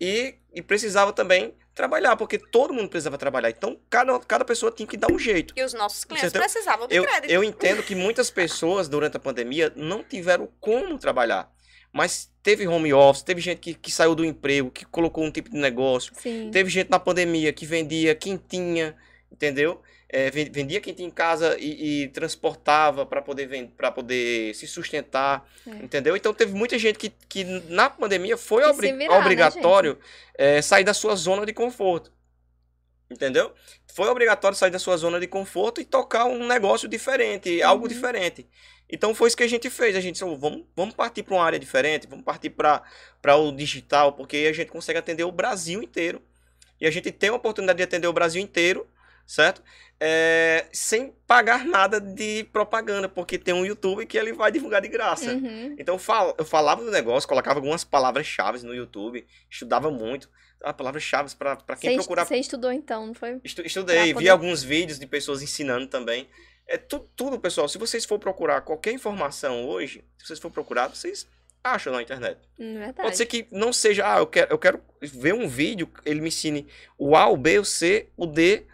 E, 0.00 0.34
e 0.52 0.60
precisava 0.62 1.12
também 1.12 1.54
trabalhar, 1.74 2.16
porque 2.16 2.38
todo 2.38 2.72
mundo 2.74 2.88
precisava 2.88 3.18
trabalhar. 3.18 3.50
Então 3.50 3.76
cada, 3.90 4.18
cada 4.20 4.44
pessoa 4.44 4.70
tinha 4.70 4.86
que 4.86 4.96
dar 4.96 5.10
um 5.10 5.18
jeito. 5.18 5.54
E 5.56 5.62
os 5.64 5.72
nossos 5.72 6.04
clientes 6.04 6.28
Entendeu? 6.30 6.48
precisavam 6.48 6.86
de 6.86 6.94
Eu, 6.94 7.02
crédito. 7.04 7.30
eu 7.30 7.42
entendo 7.42 7.82
que 7.82 7.94
muitas 7.96 8.30
pessoas 8.30 8.88
durante 8.88 9.16
a 9.16 9.20
pandemia 9.20 9.72
não 9.74 10.02
tiveram 10.04 10.48
como 10.60 10.98
trabalhar. 10.98 11.50
Mas 11.96 12.28
teve 12.42 12.66
home 12.66 12.92
office, 12.92 13.22
teve 13.22 13.40
gente 13.40 13.58
que, 13.60 13.72
que 13.72 13.88
saiu 13.90 14.16
do 14.16 14.24
emprego, 14.24 14.68
que 14.68 14.84
colocou 14.84 15.22
um 15.22 15.30
tipo 15.30 15.48
de 15.48 15.56
negócio. 15.56 16.12
Sim. 16.20 16.50
Teve 16.52 16.68
gente 16.68 16.90
na 16.90 16.98
pandemia 16.98 17.52
que 17.52 17.64
vendia 17.64 18.16
quentinha, 18.16 18.96
entendeu? 19.30 19.80
É, 20.08 20.28
ven- 20.28 20.50
vendia 20.50 20.80
quentinha 20.80 21.06
em 21.06 21.10
casa 21.10 21.56
e, 21.58 22.02
e 22.02 22.08
transportava 22.08 23.06
para 23.06 23.22
poder, 23.22 23.48
pra 23.76 23.92
poder 23.92 24.52
se 24.56 24.66
sustentar, 24.66 25.48
É. 25.64 25.70
entendeu? 25.84 26.16
Então 26.16 26.34
teve 26.34 26.52
muita 26.52 26.76
gente 26.80 26.98
que, 26.98 27.10
que 27.28 27.44
na 27.68 27.88
pandemia 27.88 28.36
foi 28.36 28.64
obri- 28.64 28.92
virar, 28.92 29.12
né, 29.14 29.18
obrigatório 29.20 29.96
é, 30.36 30.60
sair 30.60 30.82
da 30.84 30.94
sua 30.94 31.14
zona 31.14 31.46
de 31.46 31.52
conforto. 31.52 32.12
Entendeu? 33.10 33.52
Foi 33.94 34.08
obrigatório 34.08 34.56
sair 34.58 34.70
da 34.70 34.78
sua 34.80 34.96
zona 34.96 35.20
de 35.20 35.28
conforto 35.28 35.80
e 35.80 35.84
tocar 35.84 36.24
um 36.24 36.46
negócio 36.48 36.88
diferente, 36.88 37.62
algo 37.62 37.84
Uhum. 37.84 37.88
diferente. 37.88 38.48
Então 38.94 39.14
foi 39.14 39.28
isso 39.28 39.36
que 39.36 39.42
a 39.42 39.48
gente 39.48 39.68
fez. 39.68 39.94
A 39.96 40.00
gente 40.00 40.22
"Ô, 40.24 40.36
vamos, 40.36 40.64
vamos 40.76 40.94
partir 40.94 41.22
para 41.22 41.34
uma 41.34 41.44
área 41.44 41.58
diferente, 41.58 42.06
vamos 42.06 42.24
partir 42.24 42.50
para 42.50 42.82
o 43.36 43.52
digital, 43.52 44.12
porque 44.12 44.36
aí 44.36 44.46
a 44.48 44.52
gente 44.52 44.70
consegue 44.70 44.98
atender 44.98 45.24
o 45.24 45.32
Brasil 45.32 45.82
inteiro. 45.82 46.22
E 46.80 46.86
a 46.86 46.90
gente 46.90 47.10
tem 47.12 47.30
a 47.30 47.34
oportunidade 47.34 47.76
de 47.78 47.82
atender 47.82 48.06
o 48.06 48.12
Brasil 48.12 48.42
inteiro, 48.42 48.86
certo? 49.26 49.62
É, 50.00 50.66
sem 50.72 51.14
pagar 51.26 51.64
nada 51.64 52.00
de 52.00 52.44
propaganda, 52.52 53.08
porque 53.08 53.38
tem 53.38 53.54
um 53.54 53.64
YouTube 53.64 54.04
que 54.06 54.18
ele 54.18 54.32
vai 54.32 54.50
divulgar 54.52 54.80
de 54.82 54.88
graça. 54.88 55.32
Uhum. 55.32 55.74
Então 55.78 55.94
eu 55.94 55.98
fal- 55.98 56.34
eu 56.36 56.44
falava 56.44 56.84
do 56.84 56.90
negócio, 56.90 57.28
colocava 57.28 57.58
algumas 57.58 57.84
palavras-chave 57.84 58.64
no 58.66 58.74
YouTube, 58.74 59.24
estudava 59.50 59.90
muito. 59.90 60.28
Ah, 60.62 60.72
palavras-chave 60.72 61.34
para 61.36 61.56
quem 61.78 61.90
Você, 61.90 61.96
procurar 61.96 62.24
você 62.24 62.36
estudou 62.36 62.72
então, 62.72 63.06
não 63.08 63.14
foi? 63.14 63.38
Estu- 63.44 63.62
estudei, 63.66 63.96
Pra 63.96 64.04
vi 64.06 64.14
poder- 64.14 64.28
alguns 64.30 64.62
vídeos 64.62 64.98
de 64.98 65.06
pessoas 65.06 65.42
ensinando 65.42 65.86
também. 65.86 66.26
É 66.66 66.76
tu- 66.78 67.06
tudo, 67.14 67.38
pessoal. 67.38 67.68
Se 67.68 67.78
vocês 67.78 68.04
for 68.04 68.18
procurar 68.18 68.60
qualquer 68.62 68.92
informação 68.92 69.66
hoje, 69.68 70.02
se 70.18 70.26
vocês 70.26 70.38
for 70.38 70.50
procurar, 70.50 70.88
vocês 70.88 71.26
acham 71.62 71.92
na 71.92 72.02
internet. 72.02 72.38
Hum, 72.58 72.74
Verdade. 72.74 72.94
Pode 73.02 73.16
ser 73.16 73.26
que 73.26 73.46
não 73.50 73.72
seja, 73.72 74.04
ah, 74.14 74.18
eu 74.18 74.26
quero, 74.26 74.50
eu 74.52 74.58
quero 74.58 74.80
ver 75.00 75.34
um 75.34 75.46
vídeo, 75.48 75.88
ele 76.04 76.20
me 76.20 76.28
ensine 76.28 76.66
o 76.98 77.16
A, 77.16 77.26
o 77.28 77.36
B, 77.36 77.58
o 77.58 77.64
C, 77.64 78.08
o 78.16 78.26
D, 78.26 78.64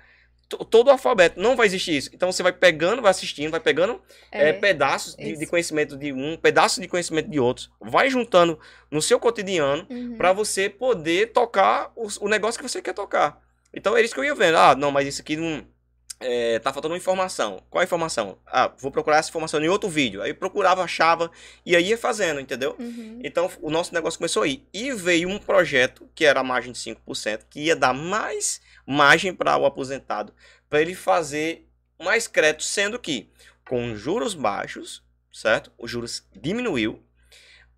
to- 0.49 0.65
todo 0.65 0.89
o 0.89 0.91
alfabeto. 0.91 1.41
Não 1.41 1.55
vai 1.57 1.67
existir 1.67 1.97
isso. 1.97 2.11
Então 2.12 2.31
você 2.33 2.43
vai 2.43 2.53
pegando, 2.53 3.01
vai 3.03 3.11
assistindo, 3.12 3.51
vai 3.51 3.61
pegando 3.61 4.01
É. 4.31 4.49
é, 4.49 4.53
pedaços 4.53 5.15
de, 5.17 5.37
de 5.37 5.47
conhecimento 5.47 5.97
de 5.97 6.12
um, 6.12 6.37
pedaços 6.37 6.81
de 6.81 6.89
conhecimento 6.89 7.29
de 7.31 7.39
outros, 7.41 7.71
vai 7.81 8.09
juntando 8.11 8.59
no 8.91 9.01
seu 9.03 9.19
cotidiano 9.21 9.87
Uhum. 9.91 10.17
para 10.17 10.33
você 10.33 10.69
poder 10.69 11.33
tocar 11.33 11.93
os- 11.97 12.17
o, 12.19 12.29
negócio 12.29 12.61
que 12.61 12.69
você 12.69 12.81
quer 12.83 12.95
tocar. 12.95 13.41
Então 13.75 13.97
é 13.97 14.03
isso 14.03 14.15
que 14.15 14.21
eu 14.21 14.25
ia 14.25 14.35
vendo. 14.35 14.57
Ah, 14.59 14.75
não, 14.75 14.91
mas 14.91 15.07
isso 15.07 15.23
aqui 15.23 15.37
não. 15.37 15.65
É, 16.21 16.59
tá 16.59 16.71
faltando 16.73 16.93
uma 16.93 16.99
informação. 16.99 17.63
Qual 17.71 17.81
a 17.81 17.85
informação? 17.85 18.39
Ah, 18.47 18.71
vou 18.79 18.93
procurar 18.93 19.17
essa 19.17 19.31
informação 19.31 19.59
em 19.65 19.69
outro 19.69 19.89
vídeo. 19.89 20.21
Aí 20.21 20.35
procurava, 20.35 20.85
achava 20.85 21.31
e 21.65 21.75
aí 21.75 21.89
ia 21.89 21.99
fazendo, 21.99 22.39
entendeu? 22.39 22.77
Uhum. 22.79 23.21
Então 23.25 23.51
o 23.63 23.71
nosso 23.71 23.95
negócio 23.95 24.19
começou 24.19 24.43
aí. 24.43 24.63
E 24.73 24.93
veio 24.93 25.29
um 25.31 25.39
projeto 25.39 26.09
que 26.15 26.27
era 26.27 26.41
a 26.41 26.45
margem 26.45 26.73
de 26.73 26.79
5%, 26.79 27.41
que 27.49 27.61
ia 27.61 27.75
dar 27.75 27.95
mais 27.95 28.61
margem 28.87 29.35
para 29.35 29.57
o 29.57 29.65
aposentado, 29.65 30.33
para 30.69 30.83
ele 30.83 30.95
fazer 30.95 31.67
mais 31.99 32.29
crédito, 32.29 32.65
sendo 32.65 32.99
que 32.99 33.31
com 33.67 33.95
juros 33.95 34.35
baixos, 34.35 35.03
certo? 35.33 35.73
Os 35.79 35.91
juros 35.91 36.27
diminuiu. 36.35 37.03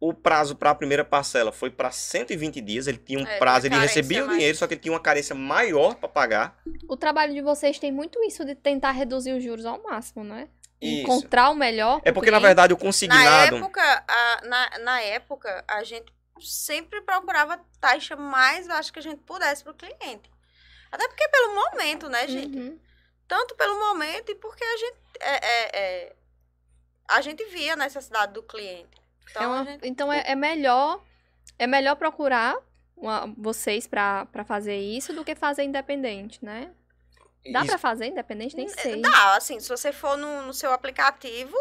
O 0.05 0.13
prazo 0.13 0.57
para 0.57 0.71
a 0.71 0.75
primeira 0.75 1.05
parcela 1.05 1.53
foi 1.53 1.71
para 1.71 1.93
120 1.93 2.61
dias. 2.61 2.89
Ele 2.89 2.99
tinha 2.99 3.21
um 3.21 3.25
É, 3.27 3.39
prazo, 3.39 3.67
ele 3.69 3.77
recebia 3.77 4.17
carência 4.19 4.25
o 4.25 4.27
mais. 4.27 4.39
dinheiro, 4.39 4.59
só 4.59 4.67
que 4.67 4.75
ele 4.75 4.81
tinha 4.81 4.93
uma 4.93 4.99
carência 4.99 5.33
maior 5.33 5.95
para 5.95 6.09
pagar. 6.09 6.61
O 6.89 6.97
trabalho 6.97 7.33
de 7.33 7.41
vocês 7.41 7.79
tem 7.79 7.93
muito 7.93 8.21
isso 8.25 8.45
de 8.45 8.57
tentar 8.57 8.91
reduzir 8.91 9.33
os 9.33 9.45
juros 9.45 9.65
ao 9.65 9.81
máximo, 9.81 10.25
não 10.25 10.35
é? 10.35 10.49
Isso. 10.81 11.03
Encontrar 11.03 11.51
o 11.51 11.55
melhor. 11.55 12.01
É 12.05 12.11
porque, 12.11 12.33
na 12.33 12.39
cliente. 12.39 12.49
verdade, 12.49 12.73
o 12.75 12.77
Na 12.77 12.83
consignado. 12.83 13.57
época, 13.59 14.05
a, 14.09 14.41
na, 14.45 14.79
na 14.81 15.01
época, 15.03 15.65
a 15.69 15.85
gente 15.85 16.13
sempre 16.41 17.01
procurava 17.03 17.61
taxa 17.81 18.17
mais 18.17 18.67
baixa 18.67 18.93
que 18.93 18.99
a 18.99 19.03
gente 19.03 19.21
pudesse 19.23 19.63
pro 19.63 19.73
cliente. 19.73 20.29
Até 20.91 21.07
porque 21.07 21.29
pelo 21.29 21.55
momento, 21.55 22.09
né, 22.09 22.27
gente? 22.27 22.59
Uhum. 22.59 22.77
Tanto 23.29 23.55
pelo 23.55 23.79
momento 23.79 24.33
e 24.33 24.35
porque 24.35 24.65
a 24.65 24.77
gente, 24.79 24.99
é, 25.21 25.47
é, 25.47 25.79
é, 25.79 26.17
a 27.09 27.21
gente 27.21 27.45
via 27.45 27.75
a 27.75 27.77
necessidade 27.77 28.33
do 28.33 28.43
cliente. 28.43 29.01
Então, 29.31 29.43
É 29.43 29.47
uma- 29.47 29.61
a 29.61 29.65
gente, 29.65 29.89
Então 29.89 30.13
é, 30.13 30.23
é 30.27 30.35
melhor 30.35 31.03
é 31.59 31.67
melhor 31.67 31.95
procurar 31.97 32.57
uma- 32.97 33.33
vocês 33.37 33.87
pra 33.87 34.27
fazer 34.47 34.77
isso 34.77 35.13
do 35.13 35.25
que 35.25 35.35
fazer 35.35 35.63
independente, 35.65 36.45
né? 36.45 36.71
Dá 37.53 37.65
pra 37.65 37.77
fazer 37.79 38.07
independente? 38.07 38.57
Nem 38.57 38.69
sei. 38.69 39.01
Dá, 39.01 39.37
assim, 39.37 39.59
se 39.61 39.69
você 39.69 39.93
for 39.93 40.17
no, 40.17 40.43
no 40.43 40.55
seu 40.55 40.73
aplicativo, 40.73 41.57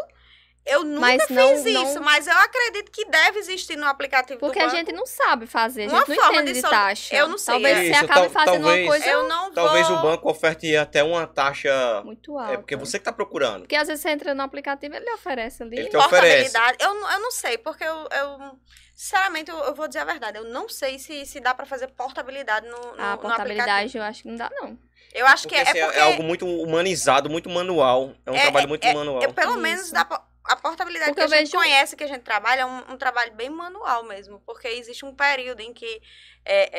eu 0.64 0.84
nunca 0.84 1.00
Mas 1.00 1.22
fiz 1.24 1.36
não- 1.36 1.52
isso, 1.54 1.94
não- 1.96 2.02
mas 2.02 2.26
eu 2.26 2.36
acredito 2.36 2.90
que 2.92 3.04
deve 3.06 3.38
existir 3.40 3.76
no 3.76 3.86
aplicativo 3.86 4.38
Porque 4.38 4.58
do 4.60 4.64
a 4.66 4.68
gente 4.68 4.92
não 4.92 5.04
sabe 5.04 5.46
fazer, 5.46 5.84
a 5.84 5.88
Uma 5.88 5.98
gente 6.00 6.08
não 6.10 6.16
forma 6.16 6.32
entende 6.34 6.52
de 6.52 6.62
de 6.62 6.68
taxa. 6.70 7.14
eu 7.16 7.28
não 7.28 7.36
sei, 7.38 7.54
Talvez 7.54 7.76
é. 7.78 7.80
você 7.82 7.90
Isso, 7.90 8.04
acabe 8.04 8.20
tal- 8.20 8.30
fazendo 8.30 8.62
talvez- 8.62 8.80
uma 8.84 8.88
coisa 8.90 9.06
Eu 9.10 9.28
não 9.28 9.52
Talvez 9.52 9.88
vou... 9.88 9.96
o 9.98 10.02
banco 10.02 10.30
oferte 10.30 10.76
até 10.76 11.02
uma 11.02 11.26
taxa. 11.26 12.02
muito 12.04 12.38
alta. 12.38 12.54
É 12.54 12.56
porque 12.56 12.76
você 12.76 12.98
que 12.98 13.04
tá 13.04 13.12
procurando. 13.12 13.60
Porque 13.62 13.76
às 13.76 13.88
vezes 13.88 14.02
você 14.02 14.10
entra 14.10 14.34
no 14.34 14.42
aplicativo, 14.42 14.94
ele 14.94 15.10
oferece 15.12 15.62
ali. 15.62 15.78
Ele 15.78 15.88
te 15.88 15.96
oferece. 15.96 16.50
Portabilidade, 16.52 16.78
eu, 16.80 16.94
não- 16.94 17.10
eu 17.12 17.20
não 17.20 17.30
sei, 17.30 17.58
porque 17.58 17.82
eu, 17.84 18.08
eu 18.12 18.58
sinceramente, 18.94 19.50
eu, 19.50 19.58
eu 19.58 19.74
vou 19.74 19.88
dizer 19.88 20.00
a 20.00 20.04
verdade, 20.04 20.38
eu 20.38 20.44
não 20.44 20.68
sei 20.68 20.98
se, 20.98 21.26
se 21.26 21.40
dá 21.40 21.52
pra 21.54 21.66
fazer 21.66 21.88
portabilidade 21.88 22.66
no, 22.68 22.76
no, 22.76 22.78
A 22.78 22.82
no 22.82 22.92
aplicativo. 22.92 23.18
portabilidade 23.20 23.96
eu 23.98 24.02
acho 24.04 24.22
que 24.22 24.28
não 24.28 24.36
dá, 24.36 24.48
não. 24.52 24.78
Eu 25.12 25.26
acho 25.26 25.42
Porque, 25.42 25.56
que 25.56 25.60
é, 25.60 25.70
assim, 25.70 25.78
é 25.80 25.84
porque... 25.86 25.98
algo 25.98 26.22
muito 26.22 26.46
humanizado, 26.46 27.28
muito 27.28 27.50
manual. 27.50 28.12
É 28.24 28.30
um 28.30 28.34
É- 28.34 28.42
trabalho 28.42 28.68
muito 28.68 28.84
é- 28.86 28.94
manual. 28.94 29.20
pelo 29.34 29.50
Isso. 29.52 29.60
menos 29.60 29.90
dá 29.90 30.04
pra- 30.06 30.22
a 30.44 30.56
portabilidade 30.56 31.10
Porque 31.12 31.26
que 31.26 31.34
a 31.34 31.38
gente 31.38 31.50
vejo- 31.50 31.56
conhece, 31.58 31.96
que 31.96 32.04
a 32.04 32.08
gente 32.08 32.22
trabalha, 32.22 32.62
é 32.62 32.66
um, 32.66 32.92
um 32.92 32.96
trabalho 32.96 33.32
bem 33.34 33.48
manual 33.50 34.04
mesmo. 34.04 34.40
Porque 34.40 34.68
existe 34.68 35.04
um 35.04 35.14
período 35.14 35.60
em 35.60 35.72
que 35.72 36.00
é, 36.44 36.70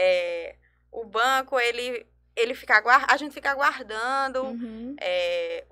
é, 0.49 0.55
o 0.91 1.05
banco, 1.05 1.59
ele, 1.59 2.05
ele 2.35 2.53
fica 2.55 2.75
aguar- 2.77 3.05
a 3.09 3.17
gente 3.17 3.33
fica 3.33 3.51
aguardando 3.51 4.43
Uhum. 4.43 4.95
é, 4.99 5.65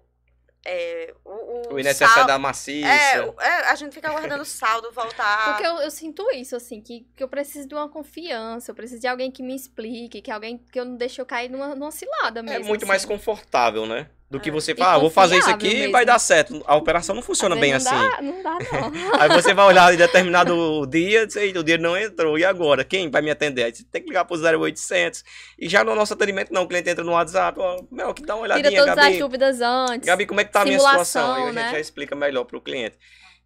é, 0.63 1.13
o, 1.25 1.31
o, 1.31 1.73
O 1.73 1.79
INSS 1.79 2.03
é 2.03 2.07
saldo- 2.07 2.27
da 2.27 2.37
maciça. 2.37 2.87
É, 2.87 3.21
o- 3.25 3.41
é, 3.41 3.69
a 3.71 3.75
gente 3.75 3.93
fica 3.93 4.09
aguardando 4.09 4.43
o 4.43 4.45
saldo 4.45 4.91
voltar. 4.91 5.45
Porque 5.49 5.65
eu, 5.65 5.77
eu 5.81 5.89
sinto 5.91 6.29
isso, 6.31 6.55
assim, 6.55 6.79
que, 6.81 7.07
que 7.15 7.23
eu 7.23 7.27
preciso 7.27 7.67
de 7.67 7.73
uma 7.73 7.89
confiança, 7.89 8.69
eu 8.71 8.75
preciso 8.75 9.01
de 9.01 9.07
alguém 9.07 9.31
que 9.31 9.41
me 9.41 9.55
explique, 9.55 10.21
que 10.21 10.29
alguém 10.31 10.59
que 10.59 10.79
eu 10.79 10.85
não 10.85 10.95
deixe 10.95 11.19
eu 11.19 11.25
cair 11.25 11.49
numa, 11.49 11.73
numa 11.73 11.91
cilada 11.91 12.41
É 12.41 12.43
mesmo. 12.43 12.65
muito 12.67 12.85
mais 12.85 13.01
assim. 13.03 13.11
confortável, 13.11 13.85
né? 13.87 14.07
Do 14.31 14.39
que 14.39 14.49
É. 14.49 14.51
você 14.51 14.73
falar, 14.73 14.93
ah, 14.93 14.97
vou 14.97 15.09
fazer 15.09 15.37
isso 15.39 15.49
aqui 15.49 15.67
e 15.67 15.87
vai 15.91 16.05
dar 16.05 16.17
certo. 16.17 16.63
A 16.65 16.75
operação 16.77 17.13
não 17.13 17.21
funciona 17.21 17.53
bem 17.53 17.71
não 17.71 17.77
assim. 17.77 17.89
Dá, 17.89 18.21
não 18.21 18.41
dá, 18.41 18.57
não. 18.71 18.91
Aí 19.19 19.27
você 19.29 19.53
vai 19.53 19.65
olhar 19.65 19.93
em 19.93 19.97
determinado 19.97 20.87
dia 20.87 21.27
"Eita, 21.35 21.59
o 21.59 21.63
dinheiro 21.63 21.83
não 21.83 21.97
entrou. 21.97 22.39
E 22.39 22.45
agora? 22.45 22.85
Quem 22.85 23.11
vai 23.11 23.21
me 23.21 23.29
atender? 23.29 23.65
Aí 23.65 23.75
você 23.75 23.83
tem 23.91 24.01
que 24.01 24.07
ligar 24.07 24.23
pro 24.23 24.37
0800. 24.37 25.21
E 25.59 25.67
já 25.67 25.83
no 25.83 25.93
nosso 25.93 26.13
atendimento, 26.13 26.53
não. 26.53 26.63
O 26.63 26.67
cliente 26.67 26.89
entra 26.89 27.03
no 27.03 27.11
WhatsApp. 27.11 27.59
Ó, 27.59 27.83
meu, 27.91 28.13
que 28.13 28.23
dá 28.25 28.35
uma 28.37 28.47
Tira 28.47 28.57
olhadinha, 28.59 28.79
todas 28.81 28.97
as 28.97 29.03
Gabi. 29.05 29.19
dúvidas 29.19 29.59
antes. 29.61 30.07
Gabi, 30.07 30.25
como 30.25 30.39
é 30.39 30.45
que 30.45 30.51
tá 30.53 30.61
a 30.61 30.65
minha 30.65 30.79
situação? 30.79 31.35
Aí 31.35 31.41
a 31.41 31.45
gente 31.47 31.55
né? 31.55 31.71
já 31.73 31.79
explica 31.81 32.15
melhor 32.15 32.45
pro 32.45 32.61
cliente. 32.61 32.97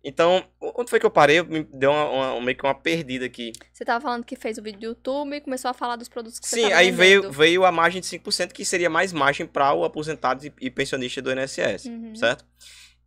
Então, 0.08 0.48
onde 0.62 0.88
foi 0.92 1.00
que 1.00 1.06
eu 1.06 1.10
parei? 1.10 1.42
Me 1.42 1.64
deu 1.64 1.90
uma, 1.92 2.06
uma- 2.36 2.42
meio 2.42 2.56
que 2.56 2.64
uma 2.64 2.76
perdida 2.76 3.26
aqui. 3.26 3.52
Você 3.74 3.84
tava 3.84 4.00
falando 4.00 4.24
que 4.24 4.36
fez 4.36 4.56
o 4.60 4.62
vídeo 4.62 4.80
do 4.80 4.86
YouTube 4.86 5.36
e 5.36 5.42
começou 5.42 5.72
a 5.72 5.74
falar 5.74 5.96
dos 5.96 6.08
produtos 6.08 6.40
que 6.40 6.48
você 6.48 6.58
Sim, 6.62 6.72
aí 6.74 6.92
veio, 6.92 7.22
vendendo. 7.24 7.34
veio 7.36 7.66
a 7.66 7.72
margem 7.72 8.00
de 8.02 8.06
5%, 8.08 8.54
que 8.54 8.64
seria 8.64 8.88
mais 8.88 9.12
margem 9.12 9.48
para 9.48 9.74
o 9.74 9.84
aposentado 9.84 10.46
e, 10.62 10.70
pensionista 10.70 11.24
do 11.24 11.32
INSS, 11.32 11.86
Uhum. 11.88 12.16
certo? 12.16 12.46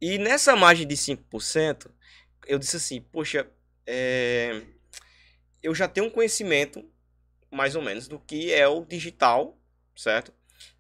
E 0.01 0.19
nessa 0.19 0.57
margem 0.57 0.89
de 0.89 0.97
5%, 0.97 1.89
eu 2.49 2.59
disse 2.59 2.77
assim, 2.77 3.01
poxa, 3.01 3.49
é, 3.87 4.63
eu 5.63 5.73
já 5.77 5.87
tenho 5.87 6.09
um 6.09 6.11
conhecimento, 6.11 6.85
mais 7.49 7.77
ou 7.77 7.83
menos, 7.83 8.09
do 8.09 8.19
que 8.19 8.53
é 8.53 8.67
o 8.67 8.85
digital, 8.85 9.57
certo? 9.95 10.33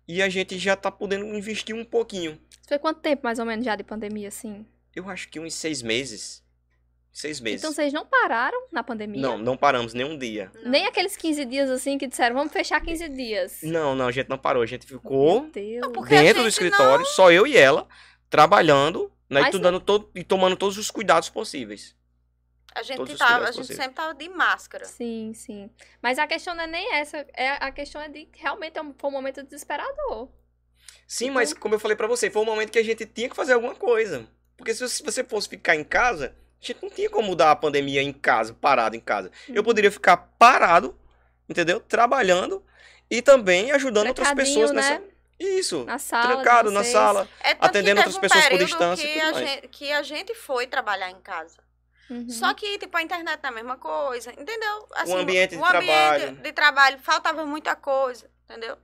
E 0.06 0.20
a 0.20 0.28
gente 0.28 0.58
já 0.58 0.74
tá 0.74 0.90
podendo 0.90 1.24
investir 1.26 1.76
um 1.76 1.84
pouquinho. 1.84 2.40
Foi 2.66 2.78
quanto 2.78 3.00
tempo, 3.00 3.22
mais 3.22 3.38
ou 3.38 3.44
menos, 3.46 3.64
já 3.64 3.76
de 3.76 3.84
pandemia, 3.84 4.26
assim? 4.28 4.66
Eu 4.98 5.08
acho 5.08 5.28
que 5.28 5.38
uns 5.38 5.54
seis 5.54 5.80
meses. 5.80 6.42
Seis 7.12 7.40
meses. 7.40 7.60
Então 7.60 7.72
vocês 7.72 7.92
não 7.92 8.04
pararam 8.04 8.66
na 8.72 8.82
pandemia? 8.82 9.20
Não, 9.22 9.38
não 9.38 9.56
paramos 9.56 9.94
nenhum 9.94 10.18
dia. 10.18 10.50
Não. 10.56 10.70
Nem 10.70 10.86
aqueles 10.86 11.16
15 11.16 11.44
dias, 11.44 11.70
assim, 11.70 11.96
que 11.96 12.08
disseram, 12.08 12.34
vamos 12.34 12.52
fechar 12.52 12.80
15 12.80 13.08
dias. 13.08 13.60
Não, 13.62 13.94
não, 13.94 14.08
a 14.08 14.12
gente 14.12 14.28
não 14.28 14.36
parou. 14.36 14.60
A 14.60 14.66
gente 14.66 14.86
ficou 14.86 15.48
dentro 16.08 16.42
do 16.42 16.48
escritório, 16.48 17.06
só 17.06 17.30
eu 17.30 17.46
e 17.46 17.56
ela, 17.56 17.86
trabalhando, 18.28 19.12
né, 19.30 19.40
e, 19.40 19.42
Mas 19.44 19.60
não- 19.60 19.80
todo, 19.80 20.10
e 20.16 20.24
tomando 20.24 20.56
todos 20.56 20.76
os 20.76 20.90
cuidados 20.90 21.28
possíveis. 21.28 21.96
A 22.74 22.82
gente, 22.82 23.16
tava, 23.16 23.44
a 23.44 23.46
gente 23.46 23.56
possíveis. 23.58 23.76
sempre 23.80 23.94
tava 23.94 24.14
de 24.14 24.28
máscara. 24.28 24.84
Sim, 24.84 25.32
sim. 25.32 25.70
Mas 26.02 26.18
a 26.18 26.26
questão 26.26 26.54
não 26.56 26.64
é 26.64 26.66
nem 26.66 26.94
essa. 26.94 27.24
É, 27.34 27.50
a 27.50 27.70
questão 27.70 28.00
é 28.00 28.08
de 28.08 28.26
que 28.26 28.40
realmente 28.40 28.78
é 28.78 28.82
foi 28.98 29.10
um 29.10 29.12
momento 29.12 29.44
desesperador. 29.44 30.28
Sim, 31.06 31.30
mas 31.30 31.52
como 31.54 31.74
eu 31.74 31.80
falei 31.80 31.96
pra 31.96 32.06
você, 32.06 32.30
foi 32.30 32.42
um 32.42 32.44
momento 32.44 32.70
que 32.72 32.78
a 32.78 32.84
gente 32.84 33.06
tinha 33.06 33.28
que 33.28 33.36
fazer 33.36 33.54
alguma 33.54 33.74
coisa. 33.74 34.28
Porque 34.58 34.74
se 34.74 34.80
você- 34.80 34.96
se 34.96 35.02
você 35.02 35.24
fosse 35.24 35.48
ficar 35.48 35.74
em 35.76 35.84
casa, 35.84 36.34
a 36.60 36.66
gente 36.66 36.82
não 36.82 36.90
tinha 36.90 37.08
como 37.08 37.28
mudar 37.28 37.52
a 37.52 37.56
pandemia 37.56 38.02
em 38.02 38.12
casa, 38.12 38.52
parado 38.52 38.96
em 38.96 39.00
casa. 39.00 39.30
Uhum. 39.48 39.54
Eu 39.54 39.62
poderia 39.64 39.90
ficar 39.90 40.16
parado, 40.38 40.98
entendeu? 41.48 41.80
Trabalhando 41.80 42.62
e 43.10 43.22
também 43.22 43.70
ajudando 43.70 44.08
outras 44.08 44.34
pessoas 44.34 44.72
né? 44.72 44.82
nessa. 44.82 45.02
Isso. 45.38 45.84
Na 45.84 45.98
sala. 45.98 46.34
Trancado 46.34 46.70
na 46.72 46.82
sala. 46.82 47.28
É 47.40 47.52
Atendendo 47.60 48.00
outras 48.00 48.16
um 48.16 48.20
pessoas 48.20 48.48
por 48.48 48.58
distância 48.58 49.04
e 49.04 49.06
que 49.06 49.20
tudo 49.20 49.28
a, 49.28 49.32
mais. 49.32 49.48
gente, 49.48 49.68
que 49.68 49.92
a 49.92 50.02
gente 50.02 50.34
foi 50.34 50.66
trabalhar 50.66 51.10
em 51.10 51.20
casa. 51.20 51.56
Uhum. 52.10 52.28
Só 52.28 52.52
que, 52.54 52.76
tipo, 52.78 52.96
a 52.96 53.02
internet 53.02 53.38
é 53.40 53.46
a 53.46 53.50
mesma 53.52 53.76
coisa, 53.76 54.32
entendeu? 54.32 54.88
Assim, 54.96 55.14
ambiente 55.14 55.50
de 55.50 55.56
o 55.58 55.64
ambiente 55.64 55.86
trabalho. 55.86 56.36
de 56.36 56.52
trabalho, 56.52 56.98
faltava 56.98 57.46
muita 57.46 57.76
coisa, 57.76 58.28
entendeu? 58.44 58.76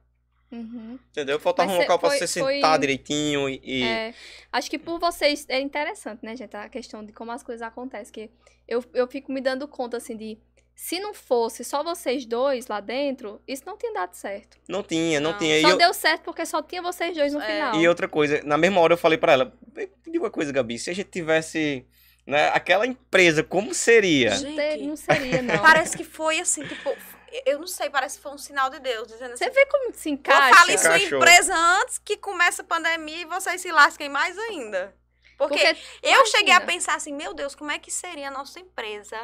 Uhum. 0.55 0.99
Entendeu? 1.11 1.39
Faltava 1.41 1.69
Mas 1.69 1.77
um 1.79 1.81
local 1.83 1.99
pra 1.99 2.11
foi- 2.11 2.19
você 2.19 2.41
foi- 2.41 2.55
sentar 2.57 2.79
direitinho 2.79 3.49
e. 3.49 3.61
e- 3.63 3.83
É, 3.83 4.15
acho 4.53 4.71
que 4.71 4.79
por 4.79 4.99
vocês 4.99 5.45
é 5.49 5.61
interessante, 5.61 6.21
né, 6.23 6.37
gente? 6.37 6.57
A 6.57 6.69
questão 6.69 7.05
de 7.05 7.13
como 7.13 7.33
as 7.33 7.43
coisas 7.43 7.63
acontecem. 7.63 8.13
Que 8.13 8.31
eu, 8.69 8.85
eu 8.95 9.07
fico 9.07 9.33
me 9.33 9.41
dando 9.41 9.67
conta, 9.67 9.97
assim, 9.97 10.17
de 10.17 10.39
se 10.77 10.99
não 10.99 11.15
fosse 11.15 11.63
só 11.63 11.85
vocês 11.85 12.25
dois 12.27 12.67
lá 12.67 12.81
dentro, 12.81 13.41
isso 13.47 13.63
não 13.67 13.77
tinha 13.79 13.93
dado 13.93 14.15
certo. 14.15 14.57
Não 14.69 14.83
tinha, 14.83 15.21
não, 15.21 15.31
Não. 15.33 15.39
tinha. 15.39 15.59
E 15.59 15.63
Só 15.63 15.71
eu- 15.71 15.77
deu 15.79 15.95
certo 15.95 16.23
porque 16.25 16.45
só 16.45 16.61
tinha 16.63 16.83
vocês 16.83 17.17
dois 17.17 17.33
no 17.33 17.41
É. 17.41 17.47
final. 17.47 17.81
E 17.81 17.87
outra 17.89 18.09
coisa, 18.09 18.41
na 18.45 18.57
mesma 18.59 18.81
hora 18.81 18.95
eu 18.95 18.99
falei 18.99 19.17
pra 19.19 19.33
ela, 19.35 19.57
"Me 19.75 19.89
diga 20.07 20.25
uma 20.25 20.31
coisa, 20.31 20.51
Gabi, 20.53 20.79
se 20.79 20.91
a 20.91 20.93
gente 20.95 21.11
tivesse, 21.11 21.87
né, 22.27 22.49
aquela 22.49 22.87
empresa, 22.87 23.45
como 23.45 23.73
seria? 23.73 24.31
Gente, 24.35 24.83
não 24.87 24.97
seria, 24.97 25.43
não. 25.43 25.59
Parece 25.63 25.97
que 25.97 26.03
foi 26.03 26.41
assim, 26.41 26.67
tipo, 26.67 26.91
eu 27.47 27.59
não 27.59 27.67
sei, 27.67 27.89
parece 27.91 28.17
que 28.17 28.23
foi 28.23 28.33
um 28.33 28.39
sinal 28.39 28.71
de 28.71 28.79
Deus, 28.79 29.09
dizendo 29.09 29.33
assim. 29.35 29.45
Você 29.45 29.51
vê 29.51 29.67
como 29.67 29.93
se 29.95 30.09
Eu 30.09 30.15
encaixa? 30.15 30.55
falo 30.57 30.71
em 30.71 30.79
sua 30.79 30.97
Encaixou. 30.97 31.19
empresa 31.19 31.55
antes 31.57 31.99
que 31.99 32.17
começa 32.17 32.63
a 32.63 32.65
pandemia 32.65 33.23
e 33.23 33.25
vocês 33.25 33.61
se 33.61 33.71
lasquem 33.73 34.09
mais 34.09 34.37
ainda. 34.39 34.95
Porque, 35.37 35.59
Porque 35.59 35.77
eu 36.03 36.25
cheguei 36.27 36.53
a 36.53 36.57
imagina. 36.57 36.67
pensar 36.73 36.95
assim, 36.95 37.13
meu 37.13 37.35
Deus, 37.35 37.55
como 37.55 37.71
é 37.73 37.79
que 37.79 37.91
seria 37.91 38.29
a 38.29 38.31
nossa 38.31 38.61
empresa? 38.61 39.19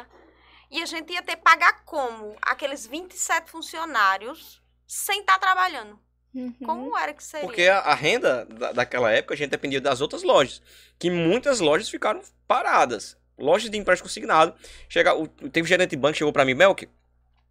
E 0.69 0.81
a 0.81 0.85
gente 0.85 1.11
ia 1.13 1.21
ter 1.21 1.35
que 1.37 1.41
pagar 1.41 1.83
como? 1.85 2.35
Aqueles 2.41 2.85
27 2.85 3.49
funcionários 3.51 4.61
sem 4.87 5.21
estar 5.21 5.37
trabalhando. 5.39 5.99
Uhum. 6.33 6.53
Como 6.65 6.97
era 6.97 7.13
que 7.13 7.23
seria? 7.23 7.45
Porque 7.45 7.63
a, 7.67 7.79
a 7.79 7.93
renda 7.93 8.45
da- 8.45 8.71
daquela 8.71 9.11
época 9.11 9.33
a 9.33 9.37
gente 9.37 9.49
dependia 9.49 9.81
das 9.81 9.99
outras 10.01 10.23
lojas, 10.23 10.61
que 10.97 11.09
muitas 11.09 11.59
lojas 11.59 11.89
ficaram 11.89 12.21
paradas. 12.47 13.17
Lojas 13.37 13.69
de 13.69 13.77
empréstimo 13.77 14.07
consignado. 14.07 14.53
Chega, 14.87 15.13
o, 15.15 15.27
teve 15.27 15.63
um 15.63 15.67
gerente 15.67 15.89
de 15.91 15.97
banco 15.97 16.13
que 16.13 16.19
chegou 16.19 16.31
pra 16.31 16.45
mim, 16.45 16.53
Melk, 16.53 16.87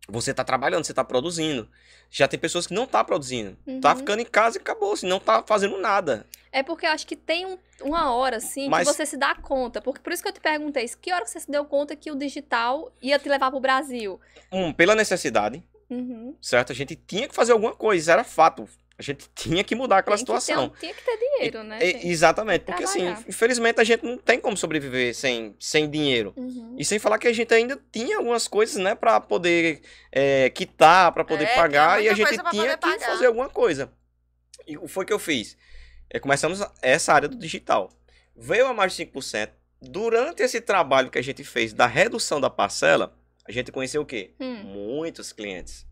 você 0.08 0.32
tá 0.34 0.42
trabalhando, 0.44 0.84
você 0.84 0.94
tá 0.94 1.04
produzindo. 1.04 1.68
Já 2.10 2.26
tem 2.26 2.38
pessoas 2.40 2.66
que 2.66 2.74
não 2.74 2.86
tá 2.86 3.04
produzindo. 3.04 3.56
Tá 3.80 3.92
Uhum. 3.92 3.98
ficando 3.98 4.20
em 4.20 4.24
casa 4.24 4.58
e 4.58 4.60
acabou, 4.60 4.92
assim, 4.92 5.06
não 5.06 5.20
tá 5.20 5.42
fazendo 5.46 5.78
nada. 5.78 6.26
É 6.50 6.62
porque 6.62 6.84
eu 6.84 6.90
acho 6.90 7.06
que 7.06 7.14
tem 7.14 7.46
um- 7.46 7.58
uma 7.82 8.12
hora, 8.12 8.38
assim, 8.38 8.68
Mas- 8.68 8.88
que 8.88 8.94
você 8.94 9.06
se 9.06 9.16
dá 9.16 9.34
conta. 9.36 9.80
Porque 9.80 10.00
por 10.00 10.12
isso 10.12 10.22
que 10.22 10.28
eu 10.28 10.32
te 10.32 10.40
perguntei, 10.40 10.88
que 11.00 11.12
hora 11.12 11.24
que 11.24 11.30
você 11.30 11.38
se 11.40 11.50
deu 11.50 11.64
conta 11.64 11.94
que 11.94 12.10
o 12.10 12.16
digital 12.16 12.92
ia 13.00 13.18
te 13.18 13.28
levar 13.28 13.50
pro 13.50 13.60
Brasil? 13.60 14.20
Um, 14.50 14.72
pela 14.72 14.96
necessidade, 14.96 15.62
Uhum. 15.88 16.34
certo? 16.40 16.72
A 16.72 16.74
gente 16.74 16.96
tinha 16.96 17.28
que 17.28 17.34
fazer 17.34 17.52
alguma 17.52 17.74
coisa, 17.74 18.00
isso 18.02 18.10
era 18.10 18.24
fato. 18.24 18.68
A 19.00 19.02
gente 19.02 19.30
tinha 19.34 19.64
que 19.64 19.74
mudar 19.74 19.96
aquela 19.98 20.14
Tem 20.14 20.26
que 20.26 20.30
ter 20.30 20.40
situação. 20.40 20.66
um- 20.66 20.68
tinha 20.78 20.92
que 20.92 21.02
ter 21.02 21.16
dinheiro, 21.16 21.62
né? 21.64 21.78
E- 21.82 22.08
exatamente, 22.10 22.66
porque 22.66 22.84
assim, 22.84 23.08
infelizmente 23.26 23.80
a 23.80 23.84
gente 23.84 24.04
não 24.04 24.18
tem 24.18 24.38
como 24.38 24.54
sobreviver 24.58 25.14
sem, 25.14 25.56
sem 25.58 25.88
dinheiro. 25.88 26.34
Uhum. 26.36 26.76
E 26.78 26.84
sem 26.84 26.98
falar 26.98 27.18
que 27.18 27.26
a 27.26 27.32
gente 27.32 27.52
ainda 27.54 27.80
tinha 27.90 28.18
algumas 28.18 28.46
coisas, 28.46 28.76
né, 28.76 28.94
pra 28.94 29.18
poder 29.18 29.80
é, 30.12 30.50
quitar, 30.50 31.12
pra 31.12 31.24
poder 31.24 31.44
É, 31.44 31.54
pagar, 31.54 32.02
e 32.04 32.10
a 32.10 32.14
gente 32.14 32.28
tinha 32.50 32.76
que 32.76 32.76
pagar. 32.76 33.06
fazer 33.06 33.24
alguma 33.24 33.48
coisa. 33.48 33.90
E 34.66 34.76
o 34.76 34.82
que 34.82 34.88
foi 34.88 35.06
que 35.06 35.12
eu 35.14 35.18
fiz? 35.18 35.56
É, 36.10 36.18
começamos 36.20 36.60
essa 36.82 37.14
área 37.14 37.26
do 37.26 37.38
digital. 37.38 37.90
Veio 38.36 38.66
a 38.66 38.74
mais 38.74 38.92
de 38.92 38.96
5%. 39.06 39.50
Durante 39.80 40.42
esse 40.42 40.60
trabalho 40.60 41.10
que 41.10 41.18
a 41.18 41.22
gente 41.22 41.42
fez 41.42 41.72
da 41.72 41.86
redução 41.86 42.38
da 42.38 42.50
parcela, 42.50 43.16
a 43.48 43.50
gente 43.52 43.72
conheceu 43.72 44.02
o 44.02 44.06
quê? 44.06 44.34
Hum. 44.38 44.56
Muitos 44.64 45.32
clientes. 45.32 45.86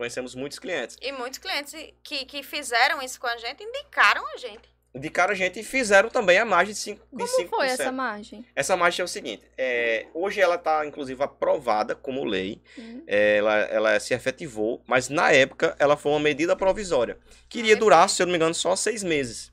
Conhecemos 0.00 0.34
muitos 0.34 0.58
clientes. 0.58 0.96
E 1.02 1.12
muitos 1.12 1.38
clientes 1.38 1.74
que, 2.02 2.24
que 2.24 2.42
fizeram 2.42 3.02
isso 3.02 3.20
com 3.20 3.26
a 3.26 3.36
gente 3.36 3.62
indicaram 3.62 4.26
a 4.32 4.38
gente. 4.38 4.66
Indicaram 4.94 5.32
a 5.32 5.36
gente 5.36 5.60
e 5.60 5.62
fizeram 5.62 6.08
também 6.08 6.38
a 6.38 6.44
margem 6.46 6.72
de 6.72 6.80
5%. 6.80 6.94
De 6.94 7.00
Como 7.10 7.26
5%. 7.26 7.48
foi 7.50 7.66
essa 7.66 7.92
margem? 7.92 8.46
Essa 8.56 8.74
margem 8.78 9.02
é 9.02 9.04
o 9.04 9.08
seguinte, 9.08 9.42
é, 9.58 10.06
hoje 10.14 10.40
ela 10.40 10.54
está 10.54 10.86
inclusive 10.86 11.22
aprovada 11.22 11.94
como 11.94 12.24
lei, 12.24 12.62
Hum. 12.78 13.02
é, 13.06 13.36
ela, 13.36 13.56
ela 13.58 14.00
se 14.00 14.14
efetivou, 14.14 14.82
mas 14.86 15.10
na 15.10 15.30
época 15.32 15.76
ela 15.78 15.98
foi 15.98 16.12
uma 16.12 16.20
medida 16.20 16.56
provisória, 16.56 17.18
que 17.46 17.58
iria 17.58 17.74
Ah, 17.74 17.78
durar, 17.78 18.08
se 18.08 18.22
eu 18.22 18.26
não 18.26 18.30
me 18.32 18.38
engano, 18.38 18.54
só 18.54 18.74
seis 18.74 19.04
meses. 19.04 19.52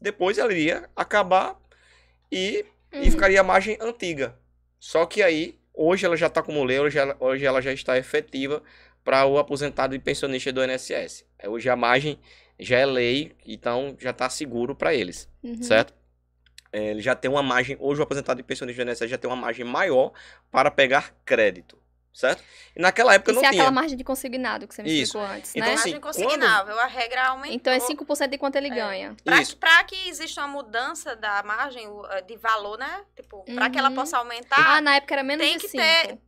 Depois 0.00 0.38
ela 0.38 0.50
iria 0.50 0.88
acabar 0.96 1.54
e, 2.30 2.64
e 2.90 2.98
Hum. 3.08 3.10
ficaria 3.10 3.42
a 3.42 3.44
margem 3.44 3.76
antiga. 3.78 4.34
Só 4.80 5.04
que 5.04 5.22
aí 5.22 5.60
hoje 5.74 6.06
ela 6.06 6.16
já 6.16 6.28
está 6.28 6.42
como 6.42 6.64
lei, 6.64 6.80
hoje 6.80 6.98
ela, 6.98 7.14
hoje 7.20 7.44
ela 7.44 7.60
já 7.60 7.74
está 7.74 7.98
efetiva 7.98 8.62
para 9.04 9.26
o 9.26 9.38
aposentado 9.38 9.94
e 9.94 9.98
pensionista 9.98 10.52
do 10.52 10.62
INSS. 10.64 11.24
É, 11.38 11.48
Hoje 11.48 11.68
a 11.68 11.76
margem 11.76 12.18
já 12.58 12.78
é 12.78 12.86
lei, 12.86 13.34
então 13.46 13.96
já 13.98 14.10
está 14.10 14.28
seguro 14.30 14.74
para 14.74 14.94
eles, 14.94 15.28
Uhum. 15.42 15.62
certo? 15.62 15.92
É, 16.72 16.90
Ele 16.90 17.02
já 17.02 17.14
tem 17.14 17.30
uma 17.30 17.42
margem, 17.42 17.76
hoje 17.80 18.00
o 18.00 18.04
aposentado 18.04 18.40
e 18.40 18.42
pensionista 18.42 18.82
do 18.84 18.90
INSS 18.90 19.10
já 19.10 19.18
tem 19.18 19.28
uma 19.28 19.36
margem 19.36 19.64
maior 19.64 20.12
para 20.50 20.70
pegar 20.70 21.12
crédito, 21.24 21.76
certo? 22.14 22.42
E 22.74 22.80
naquela 22.80 23.12
época 23.14 23.30
Isso 23.32 23.40
não 23.40 23.46
é 23.46 23.50
tinha. 23.50 23.62
aquela 23.62 23.74
margem 23.74 23.96
de 23.96 24.04
consignado 24.04 24.66
que 24.66 24.74
você 24.74 24.82
me 24.82 24.88
Isso. 24.88 25.02
explicou 25.18 25.26
antes, 25.36 25.50
Então, 25.54 25.68
né? 25.68 25.74
assim, 25.74 25.90
Margem 25.90 26.00
consignável, 26.00 26.78
a 26.78 26.86
regra 26.86 27.26
aumentou. 27.28 27.54
Então 27.56 27.72
é 27.74 27.78
5% 27.80 28.30
de 28.30 28.38
quanto 28.38 28.56
ele 28.56 28.68
É. 28.68 28.74
ganha. 28.74 29.16
Pra, 29.24 29.42
Isso. 29.42 29.56
pra 29.58 29.84
que 29.84 30.08
exista 30.08 30.40
uma 30.40 30.48
mudança 30.48 31.14
da 31.16 31.42
margem 31.42 31.86
eh, 32.10 32.22
de 32.22 32.36
valor, 32.38 32.78
né? 32.78 33.02
Tipo, 33.16 33.42
pra 33.54 33.68
que 33.68 33.78
ela 33.78 33.88
Uhum. 33.90 33.94
possa 33.96 34.16
Ah, 34.16 34.20
aumentar, 34.20 34.80
na 34.80 34.96
época 34.96 35.14
era 35.14 35.22
menos 35.22 35.44
tem 35.44 35.56
de 35.58 35.62
que 35.64 35.68
5. 35.68 35.82
ter- 35.82 36.18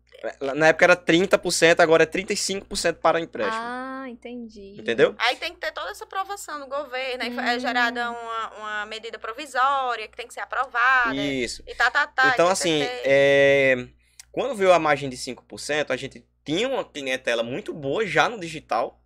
Na 0.54 0.68
época 0.68 0.84
era 0.86 0.96
30%, 0.96 1.80
agora 1.80 2.04
é 2.04 2.06
35% 2.06 2.94
para 2.96 3.20
empréstimo. 3.20 3.62
Ah, 3.62 4.06
entendi. 4.08 4.74
Entendeu? 4.78 5.14
aí 5.18 5.36
tem 5.36 5.52
que 5.52 5.60
ter 5.60 5.72
toda 5.72 5.90
essa 5.90 6.04
aprovação 6.04 6.60
do 6.60 6.66
governo, 6.66 7.22
aí 7.24 7.36
é 7.52 7.56
Hum. 7.56 7.60
gerada 7.60 8.10
uma, 8.10 8.50
uma 8.58 8.86
medida 8.86 9.18
provisória 9.18 10.08
que 10.08 10.16
tem 10.16 10.26
que 10.26 10.32
ser 10.34 10.40
aprovada. 10.40 11.14
Isso. 11.14 11.62
E 11.66 11.74
tá, 11.74 11.90
tá, 11.90 12.06
tá. 12.06 12.30
Então, 12.32 12.48
e 12.48 12.52
assim, 12.52 12.80
TTT. 12.80 13.02
é, 13.04 13.88
quando 14.32 14.54
veio 14.54 14.72
a 14.72 14.78
margem 14.78 15.08
de 15.10 15.16
5%, 15.16 15.90
a 15.90 15.96
gente 15.96 16.24
tinha 16.44 16.68
uma 16.68 16.84
clientela 16.84 17.42
muito 17.42 17.74
boa 17.74 18.06
já 18.06 18.28
no 18.28 18.38
digital, 18.40 19.02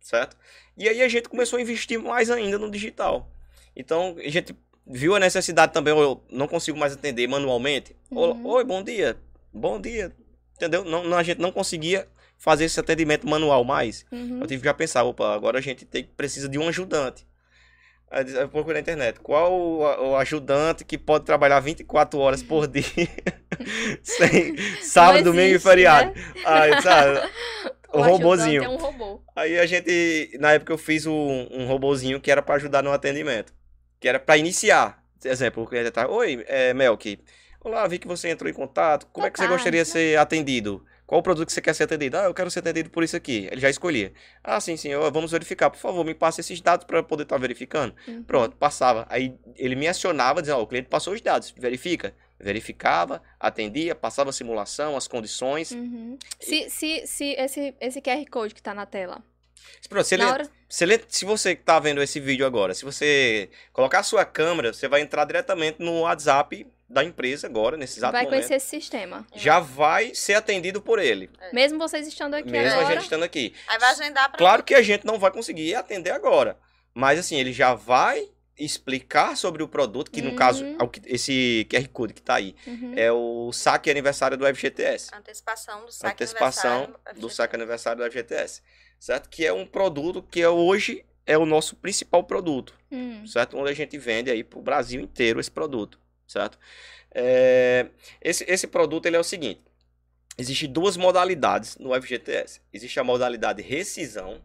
certo? 0.00 0.36
E 0.76 0.88
aí 0.88 1.02
a 1.02 1.08
gente 1.08 1.28
começou 1.28 1.58
a 1.58 1.62
investir 1.62 1.98
mais 1.98 2.30
ainda 2.30 2.58
no 2.58 2.70
digital. 2.70 3.30
Então, 3.76 4.16
a 4.18 4.28
gente 4.30 4.56
viu 4.86 5.14
a 5.14 5.20
necessidade 5.20 5.72
também, 5.72 5.96
eu 5.98 6.24
não 6.30 6.46
consigo 6.48 6.78
mais 6.78 6.92
atender 6.92 7.26
manualmente. 7.26 7.96
Uhum. 8.10 8.46
Oi, 8.46 8.64
bom 8.64 8.82
dia. 8.82 9.16
Bom 9.52 9.80
dia. 9.80 10.14
Entendeu? 10.56 10.84
Não, 10.84 11.04
não- 11.04 11.16
a 11.16 11.22
gente 11.22 11.40
não 11.40 11.50
conseguia 11.52 12.06
fazer 12.38 12.64
esse 12.64 12.78
atendimento 12.78 13.26
manual 13.28 13.64
mais. 13.64 14.04
Uhum. 14.12 14.40
Eu 14.40 14.46
tive 14.46 14.60
que 14.60 14.66
já 14.68 14.74
pensar, 14.74 15.04
opa, 15.04 15.34
agora 15.34 15.58
a 15.58 15.62
gente 15.62 15.84
tem, 15.84 16.04
precisa 16.04 16.48
de 16.48 16.58
um 16.58 16.68
ajudante. 16.68 17.26
Aí 18.10 18.24
eu 18.32 18.48
procurei 18.48 18.74
na 18.74 18.80
internet, 18.80 19.18
qual 19.20 19.52
o, 19.52 19.78
o 20.10 20.16
ajudante 20.16 20.84
que 20.84 20.96
pode 20.96 21.24
trabalhar 21.24 21.58
24 21.60 22.18
horas 22.20 22.42
por 22.42 22.66
dia, 22.68 22.84
sem 24.02 24.56
sábado, 24.82 25.24
domingo 25.24 25.56
e 25.56 25.58
feriado. 25.58 26.12
né? 26.14 26.24
Aí, 26.44 26.82
sabe, 26.82 27.18
o 27.92 27.98
ajudante 27.98 28.10
robozinho. 28.12 28.64
É 28.64 28.68
um 28.68 28.76
robô. 28.76 29.22
Aí 29.34 29.58
a 29.58 29.66
gente, 29.66 30.36
na 30.38 30.52
época 30.52 30.72
eu 30.72 30.78
fiz 30.78 31.06
um, 31.06 31.48
um 31.50 31.66
robozinho 31.66 32.20
que 32.20 32.30
era 32.30 32.42
para 32.42 32.56
ajudar 32.56 32.82
no 32.82 32.92
atendimento, 32.92 33.52
que 34.00 34.08
era 34.08 34.20
para 34.20 34.36
iniciar. 34.36 35.02
Exemplo, 35.24 35.62
o 35.62 35.66
cliente 35.66 35.90
tá, 35.90 36.06
oi, 36.08 36.44
é, 36.46 36.74
Melk, 36.74 37.18
olá, 37.64 37.88
vi 37.88 37.98
que 37.98 38.06
você 38.06 38.28
entrou 38.28 38.48
em 38.48 38.54
contato, 38.54 39.06
como 39.06 39.22
Boa 39.22 39.28
é 39.28 39.30
que 39.30 39.38
você 39.38 39.44
tarde, 39.44 39.56
gostaria 39.56 39.82
de 39.82 39.88
ser 39.88 40.18
atendido? 40.18 40.84
Qual 41.06 41.20
o 41.20 41.22
produto 41.22 41.46
que 41.46 41.52
você 41.52 41.60
quer 41.60 41.74
ser 41.74 41.84
atendido? 41.84 42.16
Ah, 42.16 42.24
eu 42.24 42.34
quero 42.34 42.50
ser 42.50 42.60
atendido 42.60 42.88
por 42.88 43.02
isso 43.02 43.14
aqui. 43.14 43.46
Ele 43.50 43.60
já 43.60 43.68
escolhia. 43.68 44.12
Ah, 44.42 44.58
sim, 44.58 44.76
sim, 44.76 44.94
ó, 44.94 45.10
vamos 45.10 45.32
verificar. 45.32 45.68
Por 45.68 45.78
favor, 45.78 46.04
me 46.04 46.14
passe 46.14 46.40
esses 46.40 46.60
dados 46.60 46.86
para 46.86 46.98
eu 46.98 47.04
poder 47.04 47.24
estar 47.24 47.36
verificando. 47.36 47.94
Uhum. 48.08 48.22
Pronto, 48.22 48.56
passava. 48.56 49.06
Aí 49.10 49.34
ele 49.56 49.76
me 49.76 49.86
acionava, 49.86 50.40
dizendo, 50.40 50.58
ó, 50.58 50.62
o 50.62 50.66
cliente 50.66 50.88
passou 50.88 51.12
os 51.12 51.20
dados, 51.20 51.52
verifica. 51.56 52.14
Verificava, 52.40 53.22
atendia, 53.38 53.94
passava 53.94 54.30
a 54.30 54.32
simulação, 54.32 54.96
as 54.96 55.06
condições. 55.06 55.72
Uhum. 55.72 56.18
Se, 56.40 56.70
se, 56.70 57.06
se 57.06 57.32
esse, 57.32 57.74
esse 57.80 58.00
QR 58.00 58.24
Code 58.30 58.54
que 58.54 58.62
tá 58.62 58.72
na 58.72 58.86
tela. 58.86 59.22
Pronto, 59.88 60.06
se 60.06 60.14
ele, 60.14 60.24
hora... 60.24 60.48
se, 60.68 60.84
ele, 60.84 61.00
se 61.06 61.24
você 61.24 61.54
que 61.54 61.62
tá 61.62 61.78
vendo 61.78 62.02
esse 62.02 62.18
vídeo 62.18 62.46
agora, 62.46 62.74
se 62.74 62.84
você 62.84 63.50
colocar 63.72 64.00
a 64.00 64.02
sua 64.02 64.24
câmera, 64.24 64.72
você 64.72 64.88
vai 64.88 65.02
entrar 65.02 65.24
diretamente 65.26 65.82
no 65.82 66.00
WhatsApp 66.00 66.66
da 66.94 67.04
empresa 67.04 67.46
agora, 67.46 67.76
nesse 67.76 67.98
exato 67.98 68.12
vai 68.12 68.22
momento. 68.24 68.36
conhecer 68.38 68.54
esse 68.54 68.68
sistema. 68.68 69.26
Já 69.34 69.58
vai 69.60 70.14
ser 70.14 70.34
atendido 70.34 70.80
por 70.80 70.98
ele, 70.98 71.28
Mesmo 71.52 71.78
vocês 71.78 72.06
estando 72.06 72.34
aqui 72.34 72.50
mesmo 72.50 72.72
agora. 72.78 72.86
a 72.88 72.92
gente 72.92 73.02
estando 73.04 73.22
aqui. 73.24 73.52
Aí 73.68 73.78
vai 73.78 73.90
agendar 73.90 74.28
pra. 74.30 74.38
Claro 74.38 74.62
que 74.62 74.74
a 74.74 74.80
gente 74.82 75.04
não 75.04 75.18
vai 75.18 75.30
conseguir 75.30 75.74
atender 75.74 76.10
agora, 76.12 76.58
mas 76.94 77.18
assim, 77.18 77.36
ele 77.36 77.52
já 77.52 77.74
vai 77.74 78.28
explicar 78.56 79.36
sobre 79.36 79.62
o 79.64 79.68
produto, 79.68 80.10
que 80.10 80.22
no 80.22 80.30
Uhum. 80.30 80.36
caso, 80.36 80.64
é 80.64 80.82
o 80.82 80.88
que- 80.88 81.02
esse 81.06 81.66
QR 81.68 81.88
Code 81.88 82.14
que 82.14 82.22
tá 82.22 82.34
aí, 82.36 82.54
Uhum. 82.66 82.92
é 82.96 83.10
o 83.12 83.50
saque 83.52 83.90
aniversário 83.90 84.36
do 84.36 84.46
FGTS. 84.46 85.10
Antecipação 85.12 85.84
do 85.84 85.92
saque 85.92 86.12
Antecipação 86.22 86.84
aniversário, 86.84 87.20
do 87.20 87.28
saque 87.30 87.56
aniversário 87.56 87.98
do 88.02 88.04
FGTS, 88.10 88.62
certo? 89.00 89.28
Que 89.28 89.44
é 89.44 89.52
um 89.52 89.66
produto 89.66 90.22
que 90.22 90.40
é 90.40 90.48
hoje 90.48 91.04
é 91.26 91.36
o 91.36 91.44
nosso 91.46 91.74
principal 91.76 92.22
produto, 92.22 92.74
Hum. 92.92 93.26
certo? 93.26 93.56
Onde 93.58 93.70
a 93.70 93.74
gente 93.74 93.98
vende 93.98 94.30
aí 94.30 94.44
pro 94.44 94.60
Brasil 94.62 95.00
inteiro 95.00 95.40
esse 95.40 95.50
produto, 95.50 95.98
certo? 96.26 96.58
É, 97.14 97.88
esse, 98.20 98.44
esse 98.48 98.66
produto 98.66 99.06
ele 99.06 99.16
é 99.16 99.20
o 99.20 99.24
seguinte, 99.24 99.62
Existem 100.36 100.70
duas 100.70 100.96
modalidades 100.96 101.76
no 101.78 101.94
FGTS. 101.94 102.60
Existe 102.72 102.98
a 102.98 103.04
modalidade 103.04 103.62
rescisão, 103.62 104.42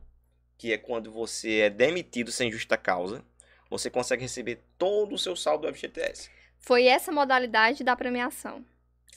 que 0.57 0.71
é 0.71 0.77
quando 0.77 1.11
você 1.11 1.61
é 1.61 1.69
demitido 1.69 2.31
sem 2.31 2.51
justa 2.51 2.77
causa. 2.77 3.23
Você 3.69 3.89
consegue 3.89 4.21
receber 4.21 4.61
todo 4.77 5.15
o 5.15 5.17
seu 5.17 5.35
saldo 5.35 5.67
do 5.67 5.73
FGTS. 5.73 6.29
Foi 6.59 6.85
essa 6.85 7.11
modalidade 7.11 7.83
da 7.83 7.95
premiação. 7.95 8.63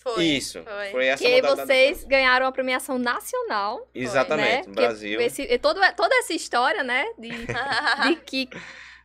Foi. 0.01 0.25
Isso. 0.25 0.63
Foi. 0.63 0.91
Foi 0.91 1.07
essa 1.07 1.23
que 1.23 1.43
vocês 1.43 2.05
ganharam 2.05 2.47
a 2.47 2.53
premiação 2.53 2.99
nacional. 2.99 3.89
Exatamente. 3.95 4.49
né? 4.49 4.65
No 4.67 4.75
Brasil. 4.75 5.21
Esse, 5.21 5.59
todo, 5.59 5.79
toda 5.95 6.15
essa 6.17 6.33
história, 6.33 6.83
né? 6.83 7.05
De, 7.19 7.31
de 8.09 8.17
que 8.25 8.49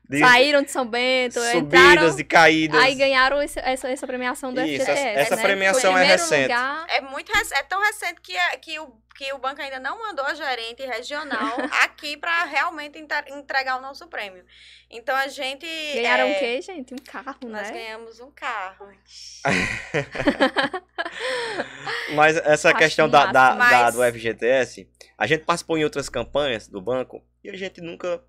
De 0.10 0.20
saíram 0.20 0.62
de 0.62 0.72
São 0.72 0.86
Bento, 0.88 1.34
subidas, 1.40 1.56
entraram. 1.56 2.16
de 2.16 2.24
caídas. 2.24 2.82
Aí 2.82 2.96
ganharam 2.96 3.42
esse- 3.42 3.60
essa, 3.60 3.90
essa 3.90 4.08
premiação 4.08 4.54
do 4.54 4.62
Isso, 4.62 4.86
FGTS. 4.86 5.20
essa- 5.20 5.36
né? 5.36 5.42
premiação 5.44 5.92
é 5.92 6.00
primeiro 6.00 6.22
recente. 6.22 6.42
Lugar, 6.44 6.86
É 6.90 7.02
muito 7.02 7.32
rec- 7.34 7.52
é 7.52 7.64
tão 7.64 7.82
recente 7.82 8.22
que, 8.22 8.36
é- 8.38 8.58
que, 8.58 8.80
o, 8.80 8.88
que 9.16 9.34
o 9.34 9.38
banco 9.38 9.62
ainda 9.62 9.80
não 9.82 10.00
mandou 10.00 10.26
a 10.26 10.34
gerente 10.34 10.86
regional 10.86 11.58
aqui 11.84 12.16
para 12.16 12.46
realmente 12.46 12.98
entre- 12.98 13.30
entregar 13.34 13.78
o 13.78 13.82
nosso 13.82 14.08
prêmio. 14.08 14.46
Então 14.90 15.14
a 15.14 15.28
gente. 15.28 15.66
ganharam 15.96 16.30
é, 16.30 16.36
o 16.36 16.40
quê, 16.40 16.62
gente? 16.62 16.94
Um 16.94 16.98
carro, 16.98 17.36
Nós 17.44 17.68
né? 17.68 17.72
ganhamos 17.74 18.22
um 18.22 18.32
carro. 18.32 18.88
Mas 22.16 22.38
essa 22.38 22.70
Acho 22.70 22.78
questão 22.78 23.10
da, 23.10 23.26
da, 23.26 23.56
massa. 23.56 23.72
da- 23.72 23.84
Mas- 23.84 23.96
do 23.96 24.04
FGTS, 24.04 24.88
a 25.18 25.28
gente 25.28 25.44
participou 25.44 25.78
em 25.78 25.84
outras 25.84 26.10
campanhas 26.10 26.68
do 26.68 26.82
banco 26.82 27.24
e 27.44 27.50
a 27.50 27.58
gente 27.58 27.82
nunca 27.82 28.22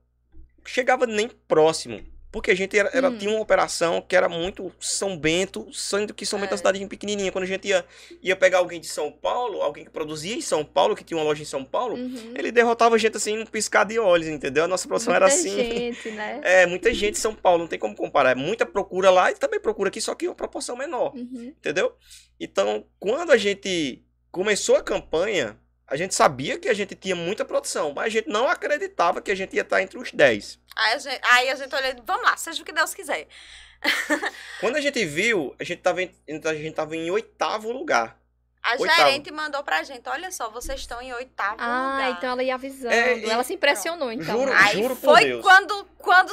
chegava 0.68 1.06
nem 1.06 1.28
próximo. 1.48 2.00
Porque 2.30 2.50
a 2.50 2.54
gente 2.54 2.78
era, 2.78 2.90
era- 2.92 3.08
Hum. 3.08 3.16
tinha 3.16 3.30
uma 3.30 3.40
operação 3.40 4.02
que 4.06 4.14
era 4.14 4.28
muito 4.28 4.70
São 4.78 5.16
Bento, 5.16 5.66
sendo 5.72 6.12
que 6.12 6.26
São 6.26 6.38
Bento 6.38 6.50
é 6.50 6.52
uma 6.52 6.54
É. 6.56 6.58
cidade 6.58 6.86
pequenininha. 6.86 7.32
Quando 7.32 7.44
a 7.44 7.46
gente 7.46 7.66
ia, 7.68 7.82
ia 8.22 8.36
pegar 8.36 8.58
alguém 8.58 8.78
de 8.78 8.86
São 8.86 9.10
Paulo, 9.10 9.62
alguém 9.62 9.82
que 9.86 9.90
produzia 9.90 10.34
em 10.36 10.42
São 10.42 10.62
Paulo, 10.62 10.94
que 10.94 11.02
tinha 11.02 11.16
uma 11.16 11.24
loja 11.24 11.40
em 11.40 11.46
São 11.46 11.64
Paulo, 11.64 11.96
Uhum. 11.96 12.34
ele 12.36 12.52
derrotava 12.52 12.96
a 12.96 12.98
gente 12.98 13.16
assim 13.16 13.34
num 13.34 13.46
piscar 13.46 13.84
de 13.84 13.98
olhos, 13.98 14.28
entendeu? 14.28 14.64
A 14.64 14.68
nossa 14.68 14.86
produção 14.86 15.14
era 15.14 15.26
Muita 15.26 15.40
assim. 15.40 15.56
gente, 15.56 16.10
né? 16.10 16.40
É, 16.44 16.66
muita 16.66 16.92
gente 16.92 17.14
em 17.16 17.20
São 17.20 17.34
Paulo, 17.34 17.60
não 17.60 17.66
tem 17.66 17.78
como 17.78 17.96
comparar. 17.96 18.32
É 18.32 18.34
muita 18.34 18.66
procura 18.66 19.08
lá 19.10 19.30
e 19.30 19.34
também 19.34 19.58
procura 19.58 19.88
aqui, 19.88 20.00
só 20.00 20.14
que 20.14 20.28
uma 20.28 20.34
proporção 20.34 20.76
menor 20.76 21.14
Uhum. 21.16 21.54
entendeu? 21.58 21.94
Então, 22.38 22.84
quando 23.00 23.30
a 23.32 23.38
gente 23.38 24.04
começou 24.30 24.76
a 24.76 24.82
campanha, 24.82 25.58
a 25.88 25.96
gente 25.96 26.14
sabia 26.14 26.58
que 26.58 26.68
a 26.68 26.74
gente 26.74 26.94
tinha 26.94 27.16
muita 27.16 27.44
produção, 27.44 27.92
mas 27.94 28.06
a 28.06 28.08
gente 28.10 28.28
não 28.28 28.48
acreditava 28.48 29.20
que 29.22 29.30
a 29.30 29.34
gente 29.34 29.56
ia 29.56 29.62
estar 29.62 29.82
entre 29.82 29.98
os 29.98 30.12
10. 30.12 30.58
Aí 30.76 30.92
a 30.94 30.98
gente, 30.98 31.20
aí 31.24 31.50
a 31.50 31.54
gente 31.56 31.74
olhou 31.74 31.88
e 31.88 31.92
disse, 31.94 32.06
vamos 32.06 32.22
lá, 32.24 32.36
seja 32.36 32.62
o 32.62 32.64
que 32.64 32.72
Deus 32.72 32.94
quiser. 32.94 33.26
Quando 34.60 34.76
a 34.76 34.80
gente 34.80 35.04
viu, 35.04 35.54
a 35.58 35.64
gente 35.64 35.78
estava 35.78 36.02
em, 36.02 36.12
a 36.44 36.54
gente 36.54 36.74
tava 36.74 36.96
em 36.96 37.10
oitavo 37.10 37.70
lugar. 37.72 38.16
A 38.62 38.72
Oitavo. 38.72 38.98
gerente 38.98 39.30
mandou 39.30 39.62
pra 39.62 39.82
gente, 39.84 40.06
olha 40.08 40.30
só, 40.32 40.50
vocês 40.50 40.80
estão 40.80 41.00
em 41.00 41.12
oitavo 41.14 41.56
Ah, 41.58 41.92
lugar. 41.92 42.10
então 42.18 42.30
ela 42.32 42.42
ia 42.42 42.54
avisando. 42.56 42.92
É, 42.92 43.16
e- 43.18 43.30
Ela 43.30 43.44
se 43.44 43.54
impressionou, 43.54 44.10
então. 44.12 44.36
Juro-? 44.40 44.52
Aí 44.52 44.82
juro 44.82 44.96
por 44.96 45.14
foi 45.14 45.24
Deus. 45.24 45.42
quando, 45.42 45.84
quando 45.96 46.32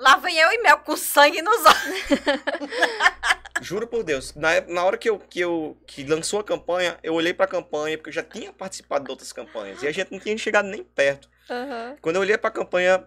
lá 0.00 0.16
vem 0.16 0.36
eu 0.38 0.50
e 0.52 0.58
Mel 0.62 0.78
com 0.78 0.96
sangue 0.96 1.40
nos 1.42 1.60
olhos. 1.64 2.00
Juro 3.60 3.86
por 3.86 4.02
Deus. 4.02 4.34
Na, 4.34 4.54
ép- 4.54 4.68
na 4.70 4.84
hora 4.84 4.96
que 4.96 5.08
eu, 5.08 5.18
que 5.18 5.38
eu 5.40 5.76
que 5.86 6.02
lançou 6.04 6.40
a 6.40 6.44
campanha, 6.44 6.98
eu 7.02 7.12
olhei 7.14 7.34
pra 7.34 7.46
campanha, 7.46 7.96
porque 7.98 8.08
eu 8.08 8.14
já 8.14 8.22
tinha 8.22 8.52
participado 8.52 9.04
de 9.04 9.10
outras 9.10 9.32
campanhas. 9.32 9.82
E 9.82 9.86
a 9.86 9.92
gente 9.92 10.10
não 10.10 10.18
tinha 10.18 10.36
chegado 10.38 10.66
nem 10.66 10.82
perto. 10.82 11.28
Aham. 11.48 11.96
Quando 12.00 12.16
eu 12.16 12.22
olhei 12.22 12.38
pra 12.38 12.50
campanha, 12.50 13.06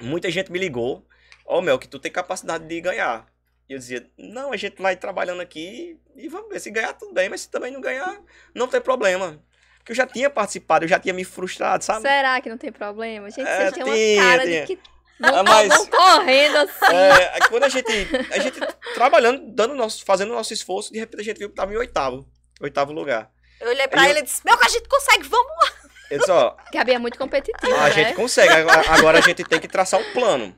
muita 0.00 0.30
gente 0.30 0.50
me 0.50 0.58
ligou. 0.58 1.06
Ó, 1.44 1.60
Mel, 1.60 1.78
que 1.78 1.88
tu 1.88 1.98
tem 1.98 2.10
capacidade 2.10 2.66
de 2.66 2.80
ganhar. 2.80 3.26
E 3.68 3.74
eu 3.74 3.78
dizia, 3.78 4.08
não, 4.16 4.52
a 4.52 4.56
gente 4.56 4.80
vai 4.80 4.96
trabalhando 4.96 5.42
aqui 5.42 5.98
e 6.16 6.28
vamos 6.28 6.48
ver. 6.48 6.60
Se 6.60 6.70
ganhar, 6.70 6.94
tudo 6.94 7.12
bem, 7.12 7.28
mas 7.28 7.42
se 7.42 7.50
também 7.50 7.70
não 7.72 7.80
ganhar, 7.80 8.18
não 8.54 8.66
tem 8.68 8.80
problema. 8.80 9.42
Porque 9.78 9.92
eu 9.92 9.96
já 9.96 10.06
tinha 10.06 10.30
participado, 10.30 10.84
eu 10.84 10.88
já 10.88 10.98
tinha 10.98 11.12
me 11.12 11.24
frustrado, 11.24 11.84
sabe? 11.84 12.02
Será 12.02 12.40
que 12.40 12.48
não 12.48 12.56
tem 12.56 12.70
problema? 12.72 13.28
Gente, 13.30 13.48
É, 13.48 13.70
vocês 13.70 13.72
têm 13.72 13.82
uma 14.18 14.30
cara 14.30 14.44
tinha. 14.46 14.60
de 14.64 14.66
que 14.76 14.82
vão, 15.20 15.34
Ah, 15.38 15.42
mas- 15.42 15.68
vão 15.68 15.86
correndo 15.86 16.56
assim. 16.56 16.94
É, 16.94 17.34
aí 17.34 17.40
quando 17.48 17.64
a 17.64 17.68
gente, 17.68 17.92
a 18.32 18.38
gente 18.38 18.60
trabalhando, 18.94 19.52
dando 19.54 19.74
nosso, 19.74 20.04
fazendo 20.04 20.32
nosso 20.32 20.52
esforço, 20.52 20.92
de 20.92 20.98
repente 20.98 21.20
a 21.20 21.24
gente 21.24 21.38
viu 21.38 21.48
que 21.50 21.54
tava 21.54 21.72
em 21.72 21.76
oitavo, 21.76 22.26
oitavo 22.60 22.92
lugar. 22.92 23.30
Eu 23.60 23.68
olhei 23.68 23.86
pra 23.88 24.04
eu- 24.04 24.10
ele 24.10 24.18
e 24.20 24.22
disse, 24.22 24.42
meu, 24.44 24.56
que 24.58 24.66
a 24.66 24.68
gente 24.68 24.88
consegue, 24.88 25.22
vamos 25.28 25.52
lá. 25.62 25.72
Eu 26.10 26.18
disse, 26.18 26.30
ó, 26.30 26.56
Gabi 26.72 26.92
é 26.92 26.98
muito 26.98 27.18
competitiva, 27.18 27.74
a 27.76 27.84
né? 27.88 27.90
gente 27.92 28.14
consegue, 28.14 28.52
agora, 28.52 28.90
agora 28.90 29.18
a 29.18 29.22
gente 29.22 29.44
tem 29.44 29.58
que 29.60 29.68
traçar 29.68 29.98
um 30.00 30.12
plano. 30.12 30.54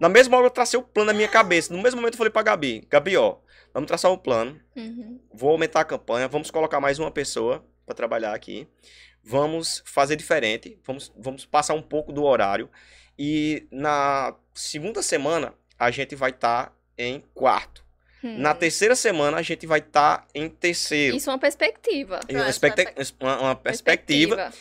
Na 0.00 0.08
mesma 0.08 0.36
hora 0.36 0.46
eu 0.46 0.50
tracei 0.50 0.78
o 0.78 0.82
plano 0.82 1.06
na 1.08 1.12
minha 1.12 1.28
cabeça, 1.28 1.72
no 1.72 1.80
mesmo 1.80 2.00
momento 2.00 2.14
eu 2.14 2.18
falei 2.18 2.30
pra 2.32 2.42
Gabi, 2.42 2.86
Gabi, 2.90 3.16
ó, 3.16 3.36
Vamos 3.74 3.88
traçar 3.88 4.10
um 4.10 4.16
plano. 4.16 4.58
Uhum. 4.74 5.20
Vou 5.34 5.50
aumentar 5.50 5.80
a 5.80 5.84
campanha. 5.84 6.26
Vamos 6.28 6.50
colocar 6.50 6.80
mais 6.80 6.98
uma 6.98 7.10
pessoa 7.10 7.62
para 7.84 7.94
trabalhar 7.94 8.34
aqui. 8.34 8.66
Vamos 9.22 9.82
fazer 9.84 10.16
diferente. 10.16 10.78
Vamos, 10.86 11.12
vamos 11.14 11.44
passar 11.44 11.74
um 11.74 11.82
pouco 11.82 12.10
do 12.10 12.24
horário. 12.24 12.70
E 13.18 13.66
na 13.70 14.34
segunda 14.54 15.02
semana, 15.02 15.54
a 15.78 15.90
gente 15.90 16.14
vai 16.14 16.30
estar 16.30 16.72
em 16.98 17.22
quarto. 17.34 17.84
Hum. 18.24 18.38
Na 18.38 18.54
terceira 18.54 18.96
semana, 18.96 19.36
a 19.36 19.42
gente 19.42 19.66
vai 19.66 19.78
estar 19.80 20.26
em 20.34 20.48
terceiro. 20.48 21.16
Isso 21.16 21.28
é 21.28 21.32
uma 21.32 21.38
perspectiva. 21.38 22.20
Uma, 22.30 22.48
expecta- 22.48 22.94
uma- 23.20 23.40
uma 23.40 23.54
perspectiva. 23.56 24.52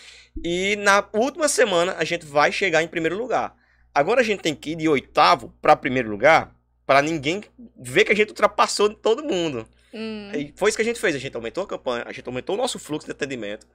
E 0.43 0.75
na 0.77 1.07
última 1.13 1.47
semana, 1.47 1.95
a 1.97 2.03
gente 2.03 2.25
vai 2.25 2.51
chegar 2.51 2.83
em 2.83 2.87
primeiro 2.87 3.17
lugar. 3.17 3.55
Agora 3.93 4.19
a 4.19 4.23
gente 4.23 4.41
tem 4.41 4.53
que 4.53 4.71
ir 4.71 4.75
de 4.75 4.89
oitavo 4.89 5.53
para 5.61 5.75
primeiro 5.75 6.09
lugar 6.09 6.53
para 6.85 7.01
ninguém 7.01 7.41
ver 7.77 8.03
que 8.03 8.11
a 8.11 8.15
gente 8.15 8.29
ultrapassou 8.29 8.93
todo 8.93 9.23
mundo. 9.23 9.65
Hum. 9.93 10.29
E 10.35 10.53
foi 10.57 10.67
isso 10.69 10.77
que 10.77 10.81
a 10.81 10.85
gente 10.85 10.99
fez. 10.99 11.15
A 11.15 11.19
gente 11.19 11.35
aumentou 11.35 11.63
a 11.63 11.67
campanha, 11.67 12.03
a 12.05 12.11
gente 12.11 12.27
aumentou 12.27 12.55
o 12.55 12.57
nosso 12.57 12.77
fluxo 12.77 13.07
de 13.07 13.11
atendimento. 13.13 13.65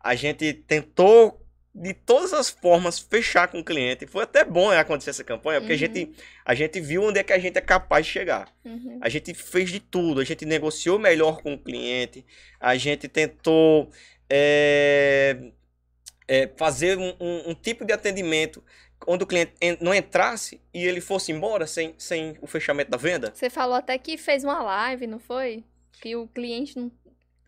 A 0.00 0.14
gente 0.14 0.52
tentou, 0.52 1.43
de 1.74 1.92
todas 1.92 2.32
as 2.32 2.48
formas, 2.50 2.98
fechar 3.00 3.48
com 3.48 3.58
o 3.58 3.64
cliente. 3.64 4.06
Foi 4.06 4.22
até 4.22 4.44
bom 4.44 4.70
né, 4.70 4.78
acontecer 4.78 5.10
essa 5.10 5.24
campanha, 5.24 5.60
porque 5.60 5.72
a, 5.72 5.76
Uhum. 5.76 5.80
gente, 5.80 6.12
a 6.44 6.54
gente 6.54 6.80
viu 6.80 7.02
onde 7.02 7.18
é 7.18 7.22
que 7.24 7.32
a 7.32 7.38
gente 7.38 7.58
é 7.58 7.60
capaz 7.60 8.06
de 8.06 8.12
chegar. 8.12 8.48
Uhum. 8.64 8.98
A 9.00 9.08
gente 9.08 9.34
fez 9.34 9.70
de 9.70 9.80
tudo. 9.80 10.20
A 10.20 10.24
gente 10.24 10.44
negociou 10.46 10.98
melhor 11.00 11.42
com 11.42 11.54
o 11.54 11.58
cliente. 11.58 12.24
A 12.60 12.76
gente 12.76 13.08
tentou 13.08 13.90
é, 14.30 15.36
é, 16.28 16.48
fazer 16.56 16.96
um, 16.98 17.14
um- 17.20 17.50
um 17.50 17.54
tipo 17.54 17.84
de 17.84 17.92
atendimento 17.92 18.62
onde 19.06 19.24
o 19.24 19.26
cliente 19.26 19.52
en- 19.60 19.76
não 19.80 19.94
entrasse 19.94 20.60
e 20.72 20.84
ele 20.86 21.00
fosse 21.00 21.30
embora 21.32 21.66
sem, 21.66 21.94
sem 21.98 22.36
o 22.40 22.46
fechamento 22.46 22.90
da 22.90 22.96
venda. 22.96 23.32
Você 23.34 23.50
falou 23.50 23.74
até 23.76 23.98
que 23.98 24.16
fez 24.16 24.44
uma 24.44 24.62
live, 24.62 25.06
não 25.06 25.18
foi? 25.18 25.62
Que 26.00 26.16
o 26.16 26.26
cliente 26.28 26.78
não. 26.78 26.90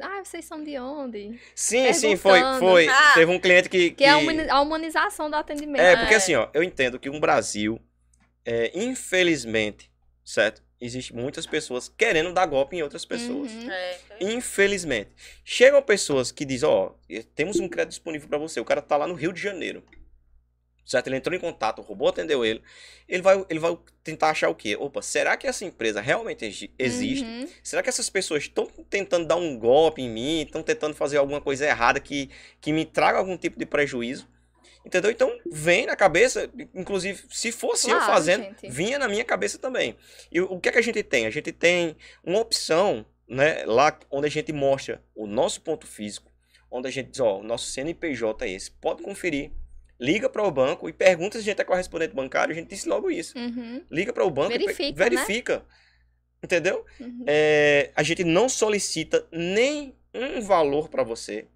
Ah, 0.01 0.23
vocês 0.25 0.45
são 0.45 0.63
de 0.63 0.79
onde? 0.79 1.39
Sim, 1.55 1.93
sim, 1.93 2.17
foi. 2.17 2.41
Foi. 2.59 2.89
Ah. 2.89 3.13
Teve 3.15 3.31
um 3.33 3.39
cliente 3.39 3.69
que. 3.69 3.91
Que 3.93 4.05
é 4.05 4.11
a 4.11 4.19
humani- 4.19 4.49
a 4.51 4.61
humanização 4.61 5.31
do 5.31 5.37
atendimento. 5.37 5.81
É, 5.81 5.97
porque 5.97 6.15
É. 6.15 6.17
assim, 6.19 6.35
ó, 6.35 6.49
eu 6.53 6.63
entendo 6.63 6.99
que 6.99 7.09
um 7.09 7.19
Brasil, 7.19 7.81
é, 8.45 8.71
infelizmente, 8.79 9.91
certo? 10.25 10.63
Existem 10.79 11.17
muitas 11.17 11.47
pessoas 11.47 11.89
querendo 11.89 12.33
dar 12.35 12.45
golpe 12.45 12.77
em 12.77 12.83
outras 12.83 13.07
pessoas. 13.07 13.51
Uhum. 13.51 13.71
É. 13.71 13.99
Infelizmente. 14.21 15.11
Chegam 15.43 15.81
pessoas 15.83 16.31
que 16.31 16.45
dizem, 16.45 16.69
ó, 16.69 16.91
temos 17.35 17.59
um 17.59 17.67
crédito 17.67 17.91
disponível 17.93 18.29
para 18.29 18.37
você. 18.37 18.61
O 18.61 18.65
cara 18.65 18.83
tá 18.83 18.97
lá 18.99 19.07
no 19.07 19.15
Rio 19.15 19.33
de 19.33 19.41
Janeiro. 19.41 19.83
Certo? 20.87 21.09
Ele 21.09 21.17
entrou 21.17 21.35
em 21.37 21.41
contato, 21.41 21.81
o 21.81 21.83
robô 21.83 22.07
atendeu 22.07 22.45
ele. 22.45 22.63
Ele 23.09 23.21
vai, 23.21 23.45
ele 23.51 23.59
vai 23.59 23.77
tentar 24.05 24.31
achar 24.31 24.49
o 24.49 24.55
quê? 24.55 24.77
Opa, 24.77 25.03
será 25.03 25.37
que 25.37 25.45
essa 25.47 25.65
empresa 25.65 26.01
realmente 26.01 26.45
exi- 26.45 26.71
existe? 26.79 27.25
Uhum. 27.25 27.49
Será 27.61 27.83
que 27.83 27.89
essas 27.89 28.09
pessoas 28.09 28.45
estão 28.45 28.67
tentando 28.89 29.27
dar 29.27 29.35
um 29.35 29.59
golpe 29.59 30.01
em 30.01 30.09
mim? 30.09 30.43
Estão 30.43 30.63
tentando 30.63 30.95
fazer 30.95 31.17
alguma 31.17 31.41
coisa 31.41 31.67
errada 31.67 31.99
que, 31.99 32.31
que 32.61 32.73
me 32.73 32.85
traga 32.85 33.19
algum 33.19 33.37
tipo 33.37 33.59
de 33.59 33.67
prejuízo? 33.67 34.29
Entendeu? 34.85 35.11
Então, 35.11 35.37
vem 35.51 35.85
na 35.87 35.97
cabeça, 35.97 36.49
inclusive, 36.73 37.25
se 37.31 37.51
fosse 37.51 37.91
eu 37.91 37.97
Claro, 37.97 38.13
fazendo, 38.13 38.45
gente. 38.45 38.69
vinha 38.71 38.97
na 39.01 39.09
minha 39.09 39.25
cabeça 39.25 39.59
também. 39.59 39.97
E 40.31 40.41
o 40.41 40.53
o 40.53 40.61
que 40.61 40.69
é 40.69 40.73
que 40.73 40.79
a 40.79 40.83
gente 40.83 41.03
tem? 41.03 41.27
A 41.27 41.31
gente 41.31 41.51
tem 41.51 41.97
uma 42.23 42.39
opção, 42.39 43.05
né, 43.29 43.65
lá 43.67 43.99
onde 44.09 44.29
a 44.29 44.31
gente 44.31 44.53
mostra 44.53 45.03
o 45.17 45.27
nosso 45.27 45.61
ponto 45.63 45.85
físico, 45.85 46.31
onde 46.71 46.87
a 46.87 46.91
gente 46.93 47.11
diz, 47.11 47.19
ó, 47.19 47.41
o 47.41 47.43
nosso 47.43 47.67
CNPJ 47.67 48.45
é 48.47 48.51
esse, 48.53 48.71
pode 48.71 49.03
conferir. 49.03 49.51
Liga 49.99 50.29
para 50.29 50.43
o 50.43 50.51
banco 50.51 50.89
e 50.89 50.93
pergunta 50.93 51.39
se 51.39 51.43
a 51.43 51.45
gente 51.45 51.61
é 51.61 51.65
correspondente 51.65 52.15
bancário, 52.15 52.53
a 52.53 52.57
gente 52.57 52.69
disse 52.69 52.89
logo 52.89 53.11
isso. 53.11 53.37
Uhum. 53.39 53.83
Liga 53.91 54.13
para 54.13 54.25
o 54.25 54.31
banco 54.31 54.53
e 54.53 54.59
pe- 54.59 54.65
Verifica, 54.67 55.05
né? 55.05 55.11
verifica. 55.11 55.65
Entendeu? 56.43 56.85
Uhum. 57.01 57.25
É, 57.27 57.91
a 57.97 58.03
gente 58.03 58.23
não 58.23 58.49
solicita 58.49 59.27
nem 59.33 59.97
um 60.15 60.41
valor 60.43 60.89
para 60.89 61.03
você. 61.03 61.47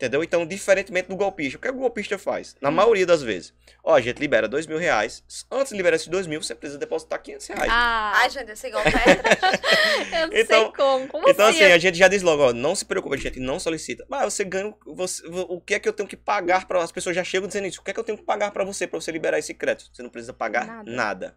Entendeu? 0.00 0.24
Então, 0.24 0.46
diferentemente 0.46 1.10
do 1.10 1.14
golpista, 1.16 1.58
o 1.58 1.60
que, 1.60 1.68
é 1.68 1.70
o 1.70 1.74
golpista 1.74 2.16
faz? 2.16 2.56
Na 2.58 2.70
Hum. 2.70 2.72
maioria 2.72 3.04
das 3.04 3.22
vezes. 3.22 3.52
Ó, 3.84 3.94
a 3.94 4.00
gente 4.00 4.16
libera 4.18 4.48
dois 4.48 4.66
mil 4.66 4.78
reais. 4.78 5.22
Antes 5.50 5.72
de 5.72 5.76
liberar 5.76 5.96
esses 5.96 6.08
dois 6.08 6.26
mil, 6.26 6.42
você 6.42 6.54
precisa 6.54 6.78
depositar 6.78 7.22
500 7.22 7.46
reais. 7.48 7.68
Ah, 7.70 8.12
Ai, 8.16 8.30
gente, 8.30 8.50
esse 8.50 8.70
golpe 8.70 8.88
é 8.88 8.92
eu 10.24 10.28
não 10.28 10.36
Então- 10.38 10.62
sei 10.64 10.72
como. 10.72 11.06
Como 11.08 11.28
então, 11.28 11.46
assim? 11.48 11.62
assim, 11.62 11.72
a 11.72 11.76
gente 11.78 11.98
já 11.98 12.08
diz 12.08 12.22
logo, 12.22 12.42
ó, 12.44 12.52
não 12.54 12.74
se 12.74 12.86
preocupe, 12.86 13.14
a 13.14 13.18
gente 13.18 13.38
não 13.40 13.60
solicita. 13.60 14.06
Mas 14.08 14.32
você 14.32 14.42
ganha, 14.42 14.74
o- 14.86 14.94
você, 14.94 15.22
o 15.26 15.60
que 15.60 15.74
é 15.74 15.78
que 15.78 15.86
eu 15.86 15.92
tenho 15.92 16.08
que 16.08 16.16
pagar 16.16 16.66
para 16.66 16.82
as 16.82 16.90
pessoas 16.90 17.14
já 17.14 17.22
chegam 17.22 17.46
dizendo 17.46 17.66
isso? 17.66 17.82
O 17.82 17.84
que 17.84 17.90
é 17.90 17.94
que 17.94 18.00
eu 18.00 18.04
tenho 18.04 18.16
que 18.16 18.24
pagar 18.24 18.52
para 18.52 18.64
você, 18.64 18.86
para 18.86 18.98
você 18.98 19.12
liberar 19.12 19.38
esse 19.38 19.52
crédito? 19.52 19.90
Você 19.94 20.02
não 20.02 20.08
precisa 20.08 20.32
pagar 20.32 20.66
Nada. 20.66 20.90
nada. 20.90 21.36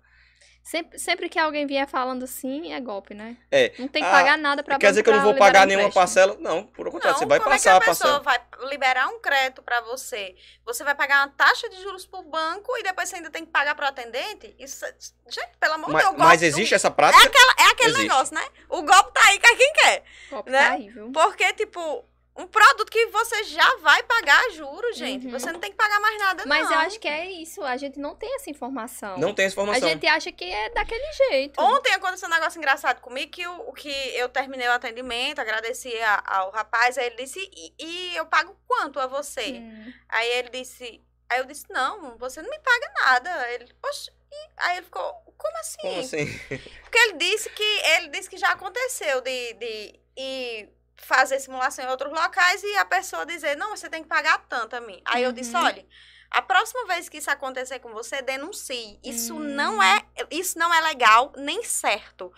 Sempre, 0.64 0.98
sempre 0.98 1.28
que 1.28 1.38
alguém 1.38 1.68
vier 1.68 1.86
falando 1.86 2.24
assim, 2.24 2.72
é 2.72 2.80
golpe, 2.80 3.14
né? 3.14 3.36
É. 3.52 3.74
Não 3.78 3.86
tem 3.90 4.02
que 4.02 4.08
Ah, 4.08 4.12
pagar 4.12 4.38
nada 4.38 4.64
pra 4.64 4.78
Quer 4.80 4.92
dizer 4.92 5.04
que 5.04 5.10
eu 5.10 5.16
não 5.16 5.22
vou 5.22 5.36
pagar 5.36 5.68
nenhuma 5.68 5.90
empréstimo. 5.90 6.02
parcela? 6.02 6.38
Não, 6.40 6.66
por 6.66 6.88
o 6.88 6.92
contrário, 6.92 7.16
Não, 7.16 7.20
você 7.20 7.26
vai 7.26 7.38
como 7.40 7.52
passar 7.52 7.72
é 7.72 7.74
a 7.76 7.80
que 7.82 7.84
a 7.86 7.90
pessoa 7.90 8.20
parcela. 8.22 8.48
vai 8.62 8.70
liberar 8.70 9.08
um 9.10 9.20
crédito 9.20 9.62
pra 9.62 9.82
você? 9.82 10.36
Você 10.66 10.86
vai 10.86 10.96
pagar 10.96 11.20
uma 11.28 11.34
taxa 11.36 11.68
de 11.70 11.82
juros 11.84 12.06
pro 12.06 12.24
banco 12.24 12.72
e 12.78 12.84
depois 12.84 13.10
você 13.10 13.18
ainda 13.18 13.30
tem 13.30 13.46
que 13.46 13.52
pagar 13.52 13.76
pro 13.76 13.86
atendente? 13.86 14.56
Isso, 14.58 14.86
é- 14.86 14.96
gente, 15.28 15.50
pelo 15.60 15.74
amor 15.74 15.88
de 15.88 15.94
Mas, 15.94 16.04
Deus, 16.06 16.16
o 16.16 16.18
mas 16.20 16.42
existe 16.44 16.70
do- 16.70 16.76
essa 16.76 16.90
prática? 16.90 17.30
É 17.60 17.64
aquele 17.66 17.90
Existe. 17.90 18.08
negócio, 18.08 18.34
né? 18.34 18.46
O 18.70 18.82
golpe 18.84 19.12
tá 19.14 19.22
aí, 19.28 19.40
cai 19.40 19.56
quem 19.58 19.74
quer. 19.74 20.04
Golpe 20.30 20.50
né? 20.50 20.60
tá 20.66 20.72
aí, 20.76 20.90
viu? 20.90 21.12
Porque, 21.12 21.54
tipo, 21.54 22.06
um 22.36 22.48
produto 22.48 22.90
que 22.90 23.06
você 23.08 23.44
já 23.44 23.76
vai 23.78 24.02
pagar 24.04 24.50
juros, 24.52 24.98
gente. 24.98 25.28
Uhum. 25.28 25.32
Você 25.34 25.52
não 25.52 25.60
tem 25.60 25.70
que 25.70 25.78
pagar 25.78 26.00
mais 26.00 26.18
nada, 26.18 26.44
Mas 26.48 26.66
não. 26.66 26.74
eu 26.74 26.80
acho 26.80 27.00
que 27.00 27.08
é 27.08 27.30
isso. 27.30 27.62
A 27.64 27.78
gente 27.78 28.00
não 28.00 28.16
tem 28.16 28.34
essa 28.36 28.50
informação. 28.50 29.18
Não 29.20 29.34
tem 29.36 29.46
essa 29.46 29.54
A 29.54 29.64
informação. 29.64 29.88
gente 29.90 30.08
acha 30.08 30.32
que 30.32 30.44
é 30.46 30.70
daquele 30.72 31.14
jeito. 31.14 31.62
Ontem 31.62 31.94
aconteceu 31.94 32.28
um 32.28 32.32
negócio 32.32 32.58
engraçado 32.58 33.02
comigo 33.02 33.32
que, 33.32 33.46
o, 33.48 33.72
que 33.74 33.90
eu 34.16 34.28
terminei 34.30 34.68
o 34.68 34.72
atendimento, 34.72 35.40
agradeci 35.40 35.96
a- 36.02 36.24
ao 36.26 36.50
rapaz, 36.52 36.98
aí 36.98 37.06
ele 37.06 37.18
disse, 37.18 37.40
e, 37.56 37.74
e 37.78 38.16
eu 38.16 38.26
pago 38.26 38.58
quanto 38.68 39.00
a 39.00 39.06
você? 39.06 39.60
Hum. 39.60 39.94
Aí 40.10 40.28
ele 40.30 40.50
disse, 40.50 41.04
aí 41.30 41.40
eu 41.40 41.46
disse, 41.46 41.66
não, 41.70 42.18
você 42.18 42.42
não 42.42 42.50
me 42.50 42.60
paga 42.60 42.94
nada. 43.06 43.52
Ele, 43.54 43.72
poxa, 43.80 44.12
e- 44.32 44.50
aí 44.58 44.78
ele 44.78 44.86
ficou, 44.86 45.14
como 45.38 45.58
assim? 45.60 45.78
Como 45.82 46.00
assim? 46.00 46.40
Porque 46.82 46.98
ele 46.98 47.14
disse 47.14 47.48
que 47.52 47.64
ele 47.96 48.08
disse 48.08 48.28
que 48.30 48.38
já 48.38 48.50
aconteceu 48.54 49.22
de, 49.22 49.54
de 49.54 50.00
ir 50.18 50.70
fazer 50.98 51.40
simulação 51.40 51.86
em 51.86 51.90
outros 51.90 52.12
locais 52.12 52.64
e 52.64 52.76
a 52.78 52.86
pessoa 52.86 53.26
dizer, 53.26 53.56
não, 53.58 53.76
você 53.76 53.90
tem 53.90 54.04
que 54.04 54.10
pagar 54.10 54.46
tanto 54.48 54.76
a 54.76 54.82
mim. 54.82 55.02
Aí 55.06 55.24
eu 55.24 55.32
disse, 55.32 55.56
Uhum. 55.56 55.64
olha, 55.64 55.86
a 56.32 56.42
próxima 56.42 56.86
vez 56.88 57.10
que 57.10 57.18
isso 57.18 57.30
acontecer 57.30 57.80
com 57.80 57.92
você, 57.94 58.22
denuncie. 58.22 59.00
Isso 59.04 59.36
Hum. 59.36 59.40
não 59.40 59.82
é 59.84 60.04
isso 60.32 60.58
não 60.58 60.74
é 60.74 60.80
legal 60.82 61.32
nem 61.38 61.64
certo. 61.64 62.32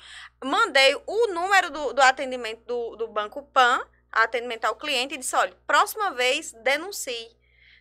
Mandei 0.44 0.96
o 1.06 1.28
número 1.28 1.70
do, 1.70 1.94
do 1.94 2.02
atendimento 2.02 2.64
do, 2.66 2.96
do 2.98 3.08
Banco 3.08 3.44
Pan, 3.44 3.86
atendimento 4.12 4.66
ao 4.66 4.76
cliente, 4.76 5.16
e 5.16 5.18
disse, 5.18 5.36
olha, 5.36 5.56
próxima 5.68 6.12
vez 6.12 6.52
denuncie. 6.64 7.36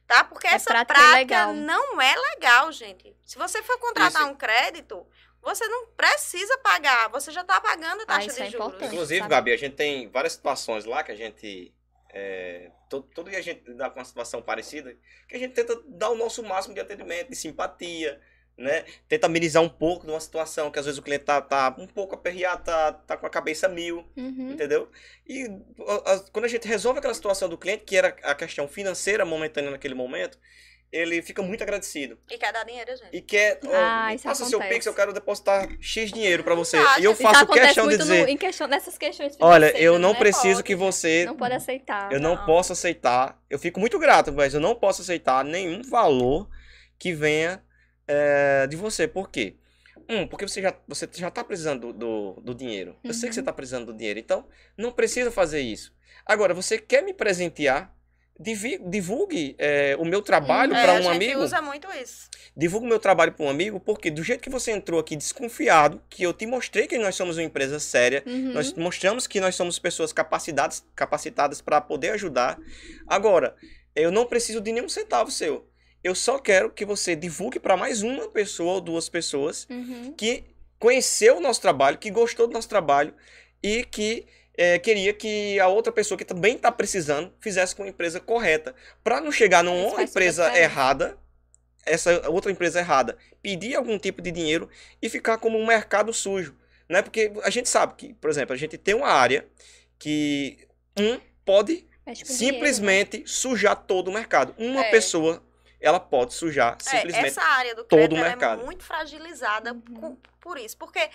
Tá? 0.07 0.23
Porque 0.23 0.47
É 0.47 0.53
essa 0.55 0.67
prática 0.71 0.95
prática 0.95 1.15
ilegal. 1.17 1.55
não 1.55 1.99
é 2.01 2.15
legal, 2.15 2.71
gente. 2.71 3.17
Se 3.25 3.39
você 3.39 3.63
for 3.63 3.79
contratar 3.79 4.23
Isso- 4.23 4.31
um 4.31 4.35
crédito, 4.37 5.07
você 5.45 5.67
não 5.69 5.87
precisa 5.89 6.57
pagar. 6.59 7.09
Você 7.11 7.31
já 7.31 7.43
está 7.43 7.61
pagando 7.61 8.01
a 8.01 8.05
Ah, 8.05 8.07
taxa 8.07 8.27
isso 8.29 8.37
de 8.37 8.43
é 8.43 8.51
juros. 8.51 8.67
importante. 8.67 8.93
Inclusive, 8.93 9.21
sabe? 9.21 9.31
Gabi, 9.31 9.53
a 9.53 9.57
gente 9.57 9.77
tem 9.77 10.09
várias 10.09 10.33
situações 10.33 10.85
lá 10.85 11.03
que 11.03 11.13
a 11.13 11.17
gente. 11.17 11.73
É, 12.17 12.71
todo, 12.89 13.09
todo 13.15 13.29
dia 13.31 13.41
a 13.41 13.43
gente 13.43 13.73
dá 13.75 13.91
com 13.91 13.99
uma 13.99 14.05
situação 14.05 14.41
parecida, 14.41 14.97
que 15.29 15.35
a 15.35 15.39
gente 15.39 15.53
tenta 15.53 15.81
dar 15.87 16.11
o 16.11 16.15
nosso 16.17 16.43
máximo 16.45 16.73
de 16.73 16.81
atendimento, 16.81 17.29
de 17.31 17.35
simpatia, 17.37 18.21
né? 18.57 18.85
Tenta 19.09 19.27
amenizar 19.27 19.61
um 19.61 19.69
pouco 19.69 20.07
de 20.07 20.13
uma 20.13 20.21
situação 20.21 20.71
que 20.71 20.79
às 20.79 20.85
vezes 20.85 20.97
o 20.99 21.03
cliente 21.03 21.25
tá, 21.25 21.43
tá 21.43 21.75
um 21.77 21.89
pouco 21.89 22.15
aperreado, 22.15 22.63
tá, 22.63 22.93
tá 22.93 23.17
com 23.17 23.27
a 23.27 23.31
cabeça 23.31 23.67
mil, 23.69 24.09
Uhum. 24.17 24.53
entendeu? 24.53 24.89
E 25.27 25.45
a- 25.89 26.13
a- 26.13 26.21
quando 26.33 26.45
a 26.45 26.49
gente 26.49 26.69
resolve 26.69 27.01
aquela 27.01 27.15
situação 27.15 27.49
do 27.49 27.59
cliente, 27.59 27.83
que 27.85 27.97
era 27.97 28.17
a 28.23 28.35
questão 28.37 28.69
financeira 28.69 29.25
momentânea 29.25 29.73
naquele 29.73 29.95
momento, 29.95 30.39
ele 30.97 31.21
fica 31.23 31.43
muito 31.43 31.63
agradecido. 31.63 32.17
E 32.31 32.39
quer 32.39 32.53
dar 32.53 32.65
dinheiro, 32.65 32.97
gente. 32.97 33.09
E 33.13 33.21
quer, 33.21 33.59
ó, 33.67 33.71
Ah, 33.75 34.15
isso 34.15 34.25
passa 34.25 34.45
seu. 34.45 34.61
Pix, 34.61 34.87
eu 34.87 34.95
quero 34.95 35.13
depositar 35.13 35.69
X 35.81 36.13
dinheiro 36.13 36.45
pra 36.45 36.55
você. 36.55 36.77
Ah, 36.77 37.01
e 37.01 37.05
eu 37.05 37.15
faço 37.17 37.47
questão 37.49 37.89
de 37.89 37.97
dizer. 37.99 38.23
no- 38.23 38.29
em 38.29 38.37
questão, 38.37 38.67
nessas 38.69 38.97
questões 38.97 39.37
Olha, 39.41 39.77
eu 39.79 39.99
não 39.99 40.13
né? 40.13 40.19
preciso 40.19 40.57
Pode. 40.59 40.63
que 40.65 40.75
você. 40.77 41.25
Não 41.25 41.37
pode 41.37 41.55
aceitar. 41.55 42.13
Eu 42.13 42.21
não 42.21 42.37
Não. 42.37 42.47
posso 42.47 42.73
aceitar. 42.73 43.43
Eu 43.51 43.59
fico 43.59 43.81
muito 43.81 43.99
grato, 43.99 44.33
mas 44.33 44.55
eu 44.55 44.61
não 44.61 44.75
posso 44.75 45.03
aceitar 45.03 45.45
nenhum 45.45 45.83
valor 45.83 46.49
que 46.99 47.13
venha 47.13 47.63
é, 48.07 48.67
de 48.67 48.77
você. 48.77 49.09
Por 49.09 49.31
quê? 49.31 49.57
Um, 50.09 50.27
porque 50.29 50.47
você 50.47 50.61
já, 50.61 50.75
você 50.87 51.09
já 51.15 51.31
tá 51.31 51.43
precisando 51.43 51.93
do, 51.93 52.35
do, 52.35 52.41
do 52.43 52.55
dinheiro. 52.55 52.95
Eu 53.03 53.15
sei 53.15 53.29
que 53.29 53.35
você 53.35 53.41
Uhum. 53.41 53.47
tá 53.47 53.53
precisando 53.53 53.87
do 53.87 53.97
dinheiro. 53.97 54.19
Então, 54.19 54.47
não 54.77 54.93
precisa 54.93 55.31
fazer 55.31 55.61
isso. 55.61 55.95
Agora, 56.27 56.53
você 56.53 56.79
quer 56.79 57.03
me 57.03 57.15
presentear? 57.15 57.94
Divulgue 58.39 59.55
é, 59.59 59.97
o 59.99 60.05
meu 60.05 60.21
trabalho 60.21 60.73
Uhum. 60.73 60.79
É, 60.79 60.83
para 60.83 60.93
a 60.93 60.97
um 60.97 61.03
gente 61.03 61.15
amigo. 61.25 61.41
usa 61.41 61.63
muito 61.63 61.87
isso. 61.93 62.29
Divulgue 62.57 62.87
o 62.87 62.89
meu 62.89 62.99
trabalho 62.99 63.33
para 63.33 63.45
um 63.47 63.49
amigo, 63.49 63.79
porque 63.81 64.11
do 64.11 64.23
jeito 64.23 64.41
que 64.43 64.51
você 64.51 64.73
entrou 64.73 64.99
aqui 64.99 65.15
desconfiado, 65.17 66.03
que 66.09 66.23
eu 66.23 66.33
te 66.33 66.47
mostrei 66.47 66.87
que 66.87 66.99
nós 66.99 67.15
somos 67.15 67.37
uma 67.37 67.43
empresa 67.45 67.79
séria, 67.79 68.23
Uhum. 68.27 68.53
nós 68.53 68.73
mostramos 68.75 69.27
que 69.27 69.41
nós 69.41 69.55
somos 69.55 69.79
pessoas 69.79 70.13
capacitadas, 70.13 70.85
capacitadas 70.97 71.61
para 71.61 71.81
poder 71.81 72.11
ajudar. 72.11 72.59
Agora, 73.07 73.55
eu 73.95 74.11
não 74.11 74.27
preciso 74.27 74.61
de 74.61 74.73
nenhum 74.73 74.89
centavo 74.89 75.31
seu. 75.31 75.69
Eu 76.03 76.15
só 76.15 76.39
quero 76.39 76.71
que 76.71 76.85
você 76.85 77.15
divulgue 77.17 77.59
para 77.61 77.77
mais 77.77 78.03
uma 78.03 78.29
pessoa 78.29 78.75
ou 78.75 78.81
duas 78.81 79.09
pessoas 79.09 79.67
Uhum. 79.71 80.13
que 80.17 80.45
conheceu 80.79 81.39
o 81.39 81.41
nosso 81.41 81.61
trabalho, 81.61 81.99
que 81.99 82.11
gostou 82.11 82.47
do 82.47 82.53
nosso 82.53 82.69
trabalho 82.69 83.15
e 83.63 83.85
que 83.85 84.27
é, 84.57 84.79
queria 84.79 85.13
que 85.13 85.59
a 85.61 85.67
outra 85.69 85.93
pessoa 85.93 86.17
que 86.19 86.25
também 86.25 86.57
está 86.57 86.71
precisando 86.71 87.33
fizesse 87.41 87.75
com 87.75 87.83
a 87.83 87.89
empresa 87.89 88.21
correta. 88.21 88.75
Para 89.03 89.21
não 89.21 89.33
chegar 89.33 89.63
numa 89.65 90.03
empresa 90.03 90.45
diferença. 90.45 90.59
errada, 90.59 91.19
essa 91.85 92.31
outra 92.31 92.51
empresa 92.53 92.79
errada, 92.79 93.17
pedir 93.43 93.75
algum 93.77 93.99
tipo 93.99 94.23
de 94.23 94.31
dinheiro 94.31 94.69
e 95.03 95.09
ficar 95.09 95.39
como 95.39 95.59
um 95.59 95.67
mercado 95.67 96.13
sujo. 96.13 96.57
Né? 96.89 97.03
Porque 97.03 97.33
a 97.43 97.51
gente 97.51 97.69
sabe 97.69 97.95
que, 97.97 98.15
por 98.15 98.31
exemplo, 98.31 98.55
a 98.55 98.57
gente 98.57 98.77
tem 98.79 98.95
uma 98.95 99.09
área 99.09 99.47
que 99.99 100.59
um 100.99 101.19
pode 101.45 101.77
com 102.05 102.13
dinheiro, 102.13 102.29
né? 102.31 102.37
simplesmente 102.37 103.23
sujar 103.27 103.77
todo 103.77 104.09
o 104.09 104.13
mercado. 104.15 104.55
Uma 104.59 104.85
É. 104.85 104.91
pessoa, 104.91 105.43
ela 105.81 105.99
pode 106.01 106.33
sujar 106.35 106.77
É, 106.87 106.91
simplesmente. 106.97 107.27
essa 107.27 107.43
área 107.43 107.75
do 107.75 107.85
todo 107.85 108.13
o 108.15 108.17
ela 108.19 108.29
mercado. 108.29 108.63
é 108.63 108.65
muito 108.65 108.85
fragilizada 108.85 109.73
Uhum. 109.73 109.81
com- 110.01 110.17
por 110.41 110.59
isso. 110.59 110.77
Porque 110.77 111.09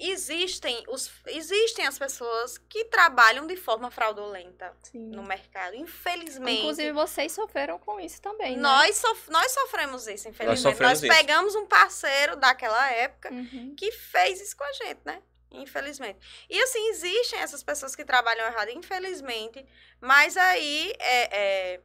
existem, 0.00 0.82
os, 0.88 1.10
existem 1.26 1.86
as 1.86 1.98
pessoas 1.98 2.56
que 2.56 2.84
trabalham 2.86 3.46
de 3.46 3.56
forma 3.56 3.90
fraudulenta 3.90 4.74
Sim. 4.82 5.10
no 5.10 5.22
mercado. 5.22 5.74
Infelizmente. 5.76 6.60
Inclusive, 6.60 6.92
vocês 6.92 7.32
sofreram 7.32 7.78
com 7.78 8.00
isso 8.00 8.20
também, 8.22 8.56
né? 8.56 8.62
nós, 8.62 8.96
sof 8.96 9.30
nós 9.30 9.52
sofremos 9.52 10.06
isso, 10.06 10.28
infelizmente. 10.28 10.46
Nós, 10.46 10.60
sofremos 10.60 11.02
isso. 11.02 11.12
pegamos 11.14 11.54
um 11.54 11.66
parceiro 11.66 12.36
daquela 12.36 12.90
época 12.92 13.30
Uhum. 13.32 13.74
que 13.76 13.90
fez 13.92 14.40
isso 14.40 14.56
com 14.56 14.64
a 14.64 14.72
gente, 14.72 15.00
né? 15.04 15.22
Infelizmente. 15.52 16.18
E 16.48 16.60
assim, 16.62 16.88
existem 16.90 17.40
essas 17.40 17.62
pessoas 17.62 17.96
que 17.96 18.04
trabalham 18.04 18.46
errado, 18.46 18.68
infelizmente. 18.70 19.66
Mas 20.00 20.36
aí 20.36 20.92
é, 20.98 21.36
é, 21.74 21.80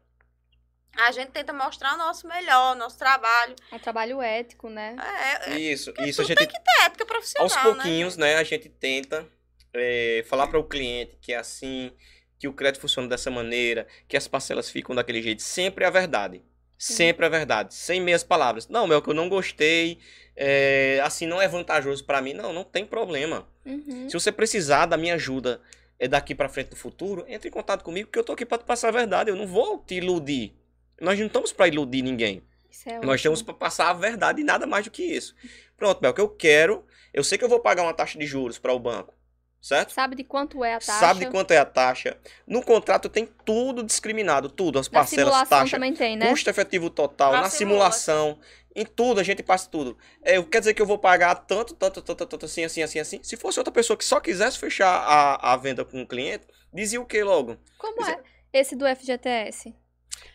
a 0.98 1.12
gente 1.12 1.32
tenta 1.32 1.54
mostrar 1.54 1.96
o 1.96 1.98
nosso 1.98 2.28
melhor, 2.28 2.76
nosso 2.76 2.98
trabalho. 2.98 3.56
É 3.72 3.76
um 3.76 3.80
trabalho 3.80 4.22
ético, 4.22 4.70
né? 4.70 4.96
É, 5.00 5.52
é, 5.52 5.60
Isso, 5.60 5.94
isso 6.00 6.22
a 6.22 6.26
gente 6.26 6.38
tem 6.38 6.48
que 6.48 6.60
ter 6.60 6.86
ética 6.86 7.06
profissional. 7.06 7.46
aos 7.46 7.56
né, 7.56 7.62
pouquinhos, 7.62 8.18
né, 8.18 8.36
a 8.36 8.44
gente 8.44 8.70
tenta 8.70 9.28
é, 9.74 10.24
falar 10.28 10.48
para 10.48 10.60
o 10.60 10.64
cliente 10.64 11.18
que 11.22 11.34
é 11.34 11.38
assim, 11.38 11.92
que 12.40 12.48
o 12.48 12.54
crédito 12.54 12.82
funciona 12.82 13.08
dessa 13.08 13.30
maneira, 13.30 13.88
que 14.08 14.18
as 14.18 14.28
parcelas 14.28 14.70
ficam 14.70 14.96
daquele 14.96 15.22
jeito. 15.22 15.42
Sempre 15.42 15.84
é 15.84 15.88
a 15.88 15.92
verdade. 15.92 16.42
Sempre 16.78 17.26
é 17.26 17.28
a 17.28 17.32
verdade. 17.32 17.74
Sem 17.74 18.02
meias 18.02 18.24
palavras. 18.24 18.68
Não, 18.68 18.86
meu, 18.86 19.02
que 19.02 19.10
eu 19.10 19.14
não 19.14 19.30
gostei, 19.30 20.00
é, 20.36 21.00
assim, 21.04 21.26
não 21.26 21.42
é 21.42 21.48
vantajoso 21.48 22.04
para 22.04 22.22
mim. 22.22 22.34
Não, 22.34 22.52
não 22.52 22.64
tem 22.64 22.86
problema. 22.86 23.48
Uhum. 23.66 24.10
Se 24.10 24.14
você 24.14 24.32
precisar 24.32 24.86
da 24.86 24.98
minha 24.98 25.16
ajuda 25.16 25.62
é 25.98 26.08
daqui 26.08 26.36
para 26.36 26.50
frente 26.50 26.72
no 26.72 26.78
futuro, 26.78 27.26
entre 27.28 27.48
em 27.48 27.52
contato 27.52 27.84
comigo, 27.84 28.10
que 28.12 28.20
eu 28.20 28.24
tô 28.24 28.34
aqui 28.34 28.46
para 28.46 28.58
te 28.58 28.66
passar 28.66 28.90
a 28.90 28.92
verdade. 28.92 29.30
Eu 29.30 29.36
não 29.36 29.48
vou 29.48 29.80
te 29.80 29.96
iludir. 29.96 30.54
Nós 31.00 31.20
não 31.20 31.28
estamos 31.28 31.52
para 31.52 31.68
iludir 31.68 32.02
ninguém. 32.02 32.44
Isso 32.70 32.90
é 32.90 33.00
Nós 33.00 33.16
estamos 33.16 33.42
para 33.42 33.54
passar 33.54 33.90
a 33.90 33.94
verdade 33.94 34.42
e 34.42 34.44
nada 34.44 34.66
mais 34.66 34.86
do 34.86 34.92
que 34.92 35.04
isso. 35.04 35.36
Pronto, 35.78 36.00
Bel, 36.00 36.14
que 36.14 36.22
eu 36.22 36.30
quero, 36.30 36.86
eu 37.14 37.24
sei 37.24 37.38
que 37.38 37.44
eu 37.44 37.50
vou 37.50 37.60
pagar 37.60 37.84
uma 37.84 37.94
taxa 37.94 38.18
de 38.18 38.26
juros 38.26 38.58
para 38.58 38.74
o 38.74 38.80
banco, 38.80 39.14
certo? 39.62 39.92
Sabe 39.94 40.16
de 40.16 40.24
quanto 40.24 40.64
é 40.64 40.74
a 40.74 40.80
taxa? 40.80 41.00
Sabe 41.00 41.26
de 41.26 41.32
quanto 41.32 41.52
é 41.52 41.58
a 41.58 41.66
taxa. 41.66 42.18
No 42.48 42.62
contrato 42.62 43.10
tem 43.10 43.28
tudo 43.44 43.84
discriminado, 43.84 44.50
tudo, 44.50 44.80
as 44.80 44.90
Na 44.90 45.00
parcelas, 45.00 45.26
simulação 45.26 45.60
taxa, 45.60 45.76
também 45.76 45.94
tem, 45.94 46.16
né? 46.16 46.30
custo 46.30 46.50
efetivo 46.50 46.90
total, 46.90 47.34
Na 47.34 47.42
na 47.42 47.50
simulação, 47.50 48.40
em 48.76 48.86
tudo 48.86 49.20
a 49.20 49.24
gente 49.24 49.42
passa 49.42 49.70
tudo. 49.70 49.98
É, 50.22 50.42
quer 50.44 50.60
dizer 50.60 50.74
que 50.74 50.82
eu 50.82 50.86
vou 50.86 50.98
pagar 50.98 51.36
tanto, 51.36 51.74
tanto, 51.76 52.02
tanto, 52.02 52.26
tanto, 52.26 52.46
assim, 52.46 52.64
assim, 52.64 52.84
assim, 52.84 53.00
assim. 53.00 53.20
Se 53.24 53.36
fosse 53.38 53.60
outra 53.60 53.74
pessoa 53.74 53.98
que 53.98 54.06
só 54.06 54.20
quisesse 54.20 54.58
fechar 54.58 54.90
a, 54.90 55.54
a 55.54 55.58
venda 55.58 55.84
com 55.84 56.02
o 56.02 56.08
cliente, 56.08 56.46
dizia 56.74 57.00
o 57.02 57.06
que 57.06 57.24
logo? 57.24 57.58
Como 57.78 58.06
é 58.06 58.20
esse 58.54 58.76
do 58.76 58.86
FGTS? 58.86 59.74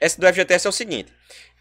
Esse 0.00 0.18
do 0.18 0.26
FGTS 0.26 0.66
é 0.66 0.70
o 0.70 0.72
seguinte. 0.72 1.12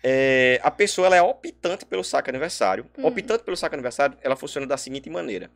é, 0.02 0.60
a 0.64 0.72
pessoa 0.72 1.08
ela 1.08 1.16
é 1.18 1.22
optante 1.22 1.86
pelo 1.86 2.04
saque 2.04 2.30
aniversário. 2.30 2.86
Hum. 2.98 3.06
Optante 3.06 3.44
pelo 3.44 3.58
saque 3.58 3.76
aniversário, 3.76 4.18
ela 4.22 4.36
funciona 4.36 4.66
da 4.66 4.78
seguinte 4.78 5.10
maneira. 5.10 5.52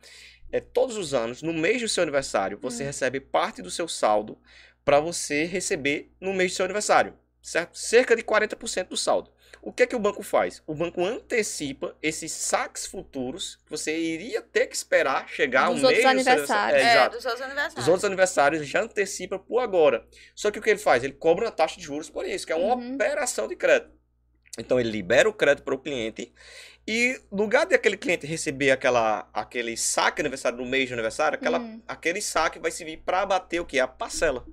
É, 0.52 0.60
todos 0.60 0.96
os 0.96 1.14
anos, 1.14 1.42
no 1.42 1.52
mês 1.52 1.80
do 1.80 1.88
seu 1.88 2.02
aniversário, 2.02 2.58
você 2.60 2.82
Hum. 2.82 2.86
recebe 2.86 3.20
parte 3.20 3.62
do 3.62 3.70
seu 3.70 3.88
saldo 3.88 4.38
para 4.84 5.00
você 5.00 5.44
receber 5.44 6.12
no 6.20 6.34
mês 6.34 6.52
do 6.52 6.56
seu 6.56 6.64
aniversário. 6.66 7.14
Certo? 7.42 7.76
Cerca 7.78 8.14
de 8.14 8.22
40% 8.22 8.88
do 8.90 8.96
saldo. 8.96 9.30
O 9.66 9.72
que 9.72 9.82
é 9.84 9.86
que 9.86 9.96
o 9.96 9.98
banco 9.98 10.22
faz? 10.22 10.62
O 10.66 10.74
banco 10.74 11.02
antecipa 11.02 11.96
esses 12.02 12.30
saques 12.32 12.86
futuros 12.86 13.56
que 13.64 13.70
você 13.70 13.96
iria 13.98 14.42
ter 14.42 14.66
que 14.66 14.76
esperar 14.76 15.26
chegar 15.26 15.70
Dos 15.70 15.82
ao 15.82 15.90
outros 15.90 16.04
mês 16.04 16.16
do 16.18 16.22
seu 16.24 16.32
aniversários. 16.32 16.82
É, 16.82 16.96
É, 16.98 17.08
dos 17.08 17.22
seus 17.22 17.40
aniversários. 17.40 17.78
Os 17.82 17.88
outros 17.88 18.04
aniversários 18.04 18.66
já 18.68 18.82
antecipa 18.82 19.38
por 19.38 19.60
agora. 19.60 20.06
Só 20.34 20.50
que 20.50 20.58
o 20.58 20.62
que 20.62 20.68
ele 20.68 20.78
faz? 20.78 21.02
Ele 21.02 21.14
cobra 21.14 21.46
uma 21.46 21.50
taxa 21.50 21.76
de 21.78 21.82
juros 21.82 22.10
por 22.10 22.26
isso, 22.26 22.46
que 22.46 22.52
é 22.52 22.56
uma 22.56 22.74
Uhum. 22.76 22.94
operação 22.96 23.48
de 23.48 23.56
crédito. 23.56 23.90
Então 24.58 24.78
ele 24.78 24.90
libera 24.90 25.28
o 25.28 25.32
crédito 25.32 25.64
para 25.64 25.74
o 25.74 25.78
cliente 25.78 26.30
e 26.86 27.18
no 27.32 27.38
lugar 27.44 27.64
de 27.64 27.74
aquele 27.74 27.96
cliente 27.96 28.26
receber 28.26 28.70
aquela, 28.70 29.26
aquele 29.32 29.76
saque 29.78 30.20
aniversário 30.20 30.58
no 30.58 30.66
mês 30.66 30.88
de 30.88 30.92
aniversário, 30.92 31.36
aquela, 31.38 31.58
Hum. 31.58 31.80
aquele 31.88 32.20
saque 32.20 32.58
vai 32.58 32.70
servir 32.70 32.98
para 32.98 33.22
abater 33.22 33.60
o 33.60 33.64
que? 33.64 33.80
A 33.80 33.88
parcela. 33.88 34.44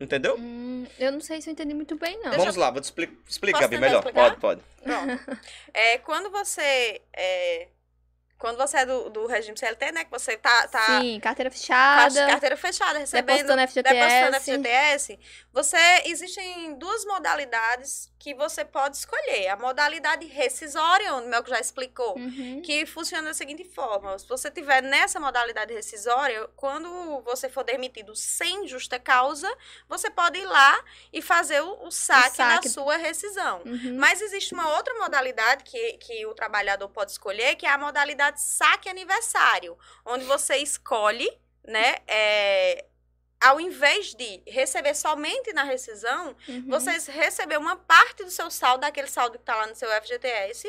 Entendeu? 0.00 0.36
Hum, 0.38 0.86
eu 0.98 1.10
não 1.12 1.20
sei 1.20 1.40
se 1.40 1.48
eu 1.48 1.52
entendi 1.52 1.72
muito 1.74 1.96
bem, 1.96 2.18
não. 2.22 2.32
Vamos 2.32 2.56
lá, 2.56 2.70
vou 2.70 2.80
te 2.80 2.84
expli- 2.84 3.18
explicar 3.28 3.66
bem 3.68 3.78
melhor. 3.80 3.98
explicar? 4.00 4.36
Pode, 4.36 4.40
pode. 4.40 4.60
Pronto. 4.82 5.38
É, 5.72 5.98
quando 5.98 6.30
você. 6.30 7.00
É, 7.14 7.68
quando 8.38 8.56
você 8.58 8.78
é 8.78 8.86
do, 8.86 9.08
do 9.10 9.26
regime 9.26 9.56
CLT, 9.58 9.92
né? 9.92 10.04
Que 10.04 10.10
você 10.10 10.36
tá, 10.36 10.68
tá 10.68 11.00
Sim, 11.00 11.18
carteira 11.20 11.50
fechada, 11.50 12.26
carteira 12.26 12.56
fechada, 12.56 12.98
recebendo. 12.98 13.26
depositando 13.26 13.60
Depositando 13.82 14.36
FGTS. 14.36 14.52
FGTS, 14.52 15.18
você 15.52 16.02
existem 16.04 16.74
duas 16.78 17.04
modalidades 17.04 18.10
que 18.18 18.34
você 18.34 18.64
pode 18.64 18.96
escolher. 18.96 19.48
A 19.48 19.56
modalidade 19.56 20.26
rescisória, 20.26 21.14
onde 21.14 21.26
o 21.28 21.30
Melco 21.30 21.48
já 21.48 21.60
explicou, 21.60 22.16
Uhum. 22.18 22.60
que 22.62 22.84
funciona 22.84 23.28
da 23.28 23.34
seguinte 23.34 23.62
forma: 23.64 24.18
se 24.18 24.26
você 24.28 24.50
tiver 24.50 24.82
nessa 24.82 25.20
modalidade 25.20 25.72
rescisória, 25.72 26.48
quando 26.56 27.20
você 27.22 27.48
for 27.48 27.62
demitido 27.62 28.14
sem 28.16 28.66
justa 28.66 28.98
causa, 28.98 29.50
você 29.88 30.10
pode 30.10 30.38
ir 30.40 30.44
lá 30.46 30.82
e 31.12 31.22
fazer 31.22 31.60
o, 31.62 31.86
o 31.86 31.90
saque, 31.90 32.36
saque. 32.36 32.64
da 32.66 32.70
sua 32.74 32.96
rescisão. 32.96 33.62
Uhum. 33.64 33.96
Mas 33.96 34.20
existe 34.20 34.52
uma 34.54 34.76
outra 34.76 34.92
modalidade 34.94 35.62
que, 35.64 35.92
que 35.98 36.26
o 36.26 36.34
trabalhador 36.34 36.88
pode 36.88 37.12
escolher, 37.12 37.54
que 37.54 37.64
é 37.64 37.70
a 37.70 37.78
modalidade 37.78 38.25
saque 38.36 38.88
aniversário, 38.88 39.78
onde 40.04 40.24
você 40.24 40.56
escolhe, 40.56 41.28
né, 41.66 41.96
é, 42.06 42.84
ao 43.40 43.60
invés 43.60 44.14
de 44.14 44.42
receber 44.46 44.94
somente 44.94 45.52
na 45.52 45.62
rescisão, 45.62 46.34
Uhum. 46.48 46.66
você 46.68 46.90
receber 47.12 47.58
uma 47.58 47.76
parte 47.76 48.24
do 48.24 48.30
seu 48.30 48.50
saldo, 48.50 48.80
daquele 48.82 49.08
saldo 49.08 49.32
que 49.38 49.42
está 49.42 49.56
lá 49.56 49.66
no 49.66 49.74
seu 49.74 49.88
FGTS, 49.90 50.68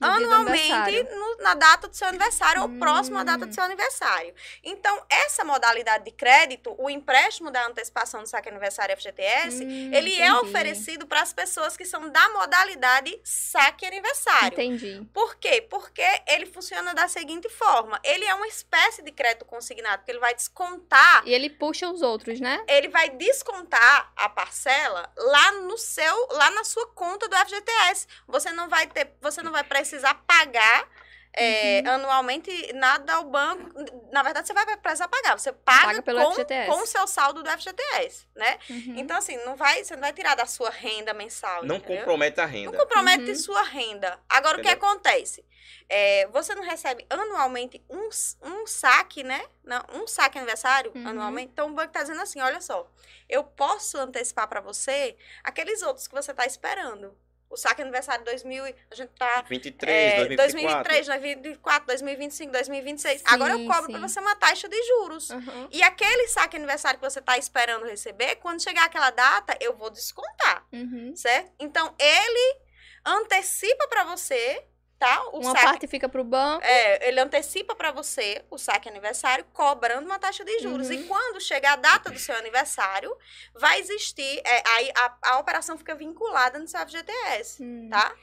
anualmente 0.00 1.02
no- 1.14 1.36
na 1.38 1.54
data 1.54 1.88
do 1.88 1.94
seu 1.96 2.06
aniversário 2.08 2.62
ou 2.62 2.68
Hum. 2.68 2.78
próximo 2.78 3.18
à 3.18 3.24
data 3.24 3.46
do 3.46 3.52
seu 3.54 3.62
aniversário. 3.64 4.34
Então, 4.62 5.04
essa 5.08 5.44
modalidade 5.44 6.04
de 6.04 6.10
crédito, 6.12 6.74
o 6.78 6.88
empréstimo 6.88 7.50
da 7.50 7.66
antecipação 7.66 8.22
do 8.22 8.28
saque 8.28 8.48
aniversário 8.48 8.92
FGTS, 8.96 9.64
Hum, 9.64 9.90
ele 9.94 10.12
é 10.20 10.28
entendi. 10.28 10.46
oferecido 10.46 11.06
para 11.06 11.20
as 11.22 11.32
pessoas 11.32 11.76
que 11.76 11.84
são 11.84 12.08
da 12.10 12.28
modalidade 12.30 13.18
saque 13.24 13.86
aniversário. 13.86 14.54
Entendi. 14.54 15.06
Por 15.12 15.36
quê? 15.36 15.62
Porque 15.62 16.04
ele 16.26 16.46
funciona 16.46 16.94
da 16.94 17.08
seguinte 17.08 17.48
forma: 17.48 18.00
ele 18.04 18.24
é 18.24 18.34
uma 18.34 18.46
espécie 18.48 19.02
de 19.02 19.10
crédito 19.12 19.44
consignado, 19.44 20.04
que 20.04 20.10
ele 20.10 20.18
vai 20.20 20.34
descontar 20.34 21.22
E 21.26 21.32
ele 21.32 21.50
puxa 21.50 21.88
os 21.90 22.02
outros, 22.02 22.40
né? 22.40 22.62
ele 22.68 22.88
vai 22.88 23.10
descontar 23.10 24.12
a 24.16 24.28
parcela 24.28 25.10
lá 25.16 25.52
no 25.52 25.76
seu, 25.78 26.28
lá 26.32 26.50
na 26.50 26.64
sua 26.64 26.86
conta 26.88 27.28
do 27.28 27.36
FGTS. 27.36 28.06
Você 28.26 28.50
não 28.52 28.68
vai 28.68 28.86
ter, 28.86 29.12
você 29.20 29.42
não 29.42 29.50
vai 29.52 29.64
precisar 29.64 29.87
pagar 30.26 30.88
é, 31.34 31.82
Uhum. 31.86 31.92
anualmente 31.94 32.72
nada 32.72 33.14
ao 33.14 33.24
banco. 33.24 33.70
Na 34.10 34.22
verdade, 34.22 34.46
você 34.48 34.52
vai 34.54 34.76
precisar 34.78 35.06
pagar. 35.08 35.38
Você 35.38 35.52
paga, 35.52 35.86
Paga 35.86 36.02
pelo 36.02 36.20
com, 36.66 36.82
o 36.82 36.86
seu 36.86 37.06
saldo 37.06 37.42
do 37.42 37.50
FGTS, 37.50 38.26
né? 38.34 38.58
Uhum. 38.68 38.94
Então, 38.96 39.16
assim, 39.16 39.36
não 39.44 39.54
vai, 39.54 39.84
você 39.84 39.94
não 39.94 40.00
vai 40.00 40.12
tirar 40.12 40.34
da 40.34 40.46
sua 40.46 40.70
renda 40.70 41.14
mensal. 41.14 41.64
Não 41.64 41.76
entendeu? 41.76 41.98
compromete 41.98 42.40
a 42.40 42.46
Não 42.46 42.52
renda. 42.52 42.76
compromete 42.78 43.28
Uhum. 43.30 43.34
sua 43.36 43.62
renda. 43.62 44.18
Agora, 44.28 44.58
o 44.58 44.62
que 44.62 44.68
Entendeu? 44.68 44.88
acontece? 44.88 45.44
É, 45.88 46.26
você 46.28 46.54
não 46.54 46.62
recebe 46.64 47.06
anualmente 47.08 47.84
um, 47.88 48.08
um 48.42 48.66
saque, 48.66 49.22
né? 49.22 49.44
Não, 49.62 49.80
um 49.92 50.06
saque 50.06 50.38
aniversário 50.38 50.90
Uhum. 50.94 51.06
anualmente. 51.06 51.50
Então, 51.52 51.68
o 51.68 51.72
banco 51.72 51.88
está 51.88 52.00
dizendo 52.00 52.20
assim, 52.20 52.40
olha 52.40 52.60
só, 52.60 52.90
eu 53.28 53.44
posso 53.44 53.96
antecipar 53.98 54.48
para 54.48 54.60
você 54.60 55.16
aqueles 55.44 55.82
outros 55.82 56.08
que 56.08 56.14
você 56.14 56.32
está 56.32 56.46
esperando. 56.46 57.16
O 57.50 57.56
saque 57.56 57.80
aniversário 57.82 58.24
2000, 58.24 58.66
e- 58.66 58.74
a 58.90 58.94
gente 58.94 59.10
tá 59.18 59.42
23, 59.48 59.90
é, 59.90 60.36
2024. 60.36 60.84
2023, 60.92 61.06
2024, 61.06 61.86
2025, 61.86 62.52
2026. 62.52 63.18
Sim, 63.20 63.24
Agora 63.26 63.54
eu 63.54 63.66
cobro 63.66 63.90
para 63.90 64.00
você 64.00 64.20
uma 64.20 64.36
taxa 64.36 64.68
de 64.68 64.82
juros. 64.84 65.30
Uhum. 65.30 65.68
E 65.72 65.82
aquele 65.82 66.28
saque 66.28 66.56
aniversário 66.56 67.00
que 67.00 67.08
você 67.10 67.20
está 67.20 67.38
esperando 67.38 67.86
receber, 67.86 68.36
quando 68.36 68.62
chegar 68.62 68.84
aquela 68.84 69.10
data, 69.10 69.56
eu 69.60 69.74
vou 69.76 69.88
descontar 69.90 70.66
Uhum. 70.72 71.14
certo? 71.16 71.50
Então 71.58 71.94
ele 71.98 72.60
antecipa 73.04 73.88
para 73.88 74.04
você, 74.04 74.62
tá? 74.98 75.22
O 75.32 75.38
Uma 75.38 75.52
saque. 75.52 75.64
parte 75.64 75.86
fica 75.86 76.08
pro 76.08 76.24
banco. 76.24 76.64
É, 76.64 77.08
ele 77.08 77.20
antecipa 77.20 77.74
para 77.74 77.92
você 77.92 78.44
o 78.50 78.58
saque 78.58 78.88
aniversário, 78.88 79.44
cobrando 79.52 80.06
uma 80.06 80.18
taxa 80.18 80.44
de 80.44 80.58
juros. 80.58 80.88
Uhum. 80.88 80.94
E 80.94 81.04
quando 81.04 81.40
chegar 81.40 81.74
a 81.74 81.76
data 81.76 82.10
do 82.10 82.18
seu 82.18 82.34
aniversário, 82.36 83.16
vai 83.54 83.78
existir. 83.78 84.40
é, 84.44 84.62
aí 84.70 84.90
a, 84.96 85.16
a 85.34 85.38
operação 85.38 85.78
fica 85.78 85.94
vinculada 85.94 86.58
no 86.58 86.66
seu 86.66 86.80
FGTS, 86.80 87.62
Hum. 87.62 87.88
tá? 87.90 88.14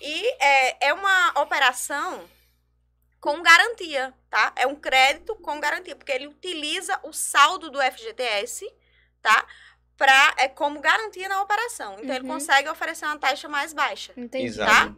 E 0.00 0.28
é, 0.42 0.88
é 0.88 0.94
uma 0.94 1.40
operação 1.42 2.28
com 3.20 3.42
garantia, 3.42 4.14
tá? 4.30 4.52
É 4.56 4.66
um 4.66 4.74
crédito 4.76 5.34
com 5.36 5.60
garantia, 5.60 5.94
porque 5.94 6.12
ele 6.12 6.26
utiliza 6.26 6.98
o 7.02 7.12
saldo 7.12 7.70
do 7.70 7.78
FGTS, 7.82 8.66
tá? 9.20 9.46
Pra, 10.00 10.34
é 10.38 10.48
como 10.48 10.80
garantia 10.80 11.28
na 11.28 11.42
operação. 11.42 11.92
Então, 12.00 12.14
ele 12.16 12.24
Uhum. 12.26 12.32
consegue 12.32 12.70
oferecer 12.70 13.04
uma 13.04 13.18
taxa 13.18 13.50
mais 13.50 13.74
baixa. 13.74 14.14
Entendi. 14.16 14.46
Exato. 14.46 14.96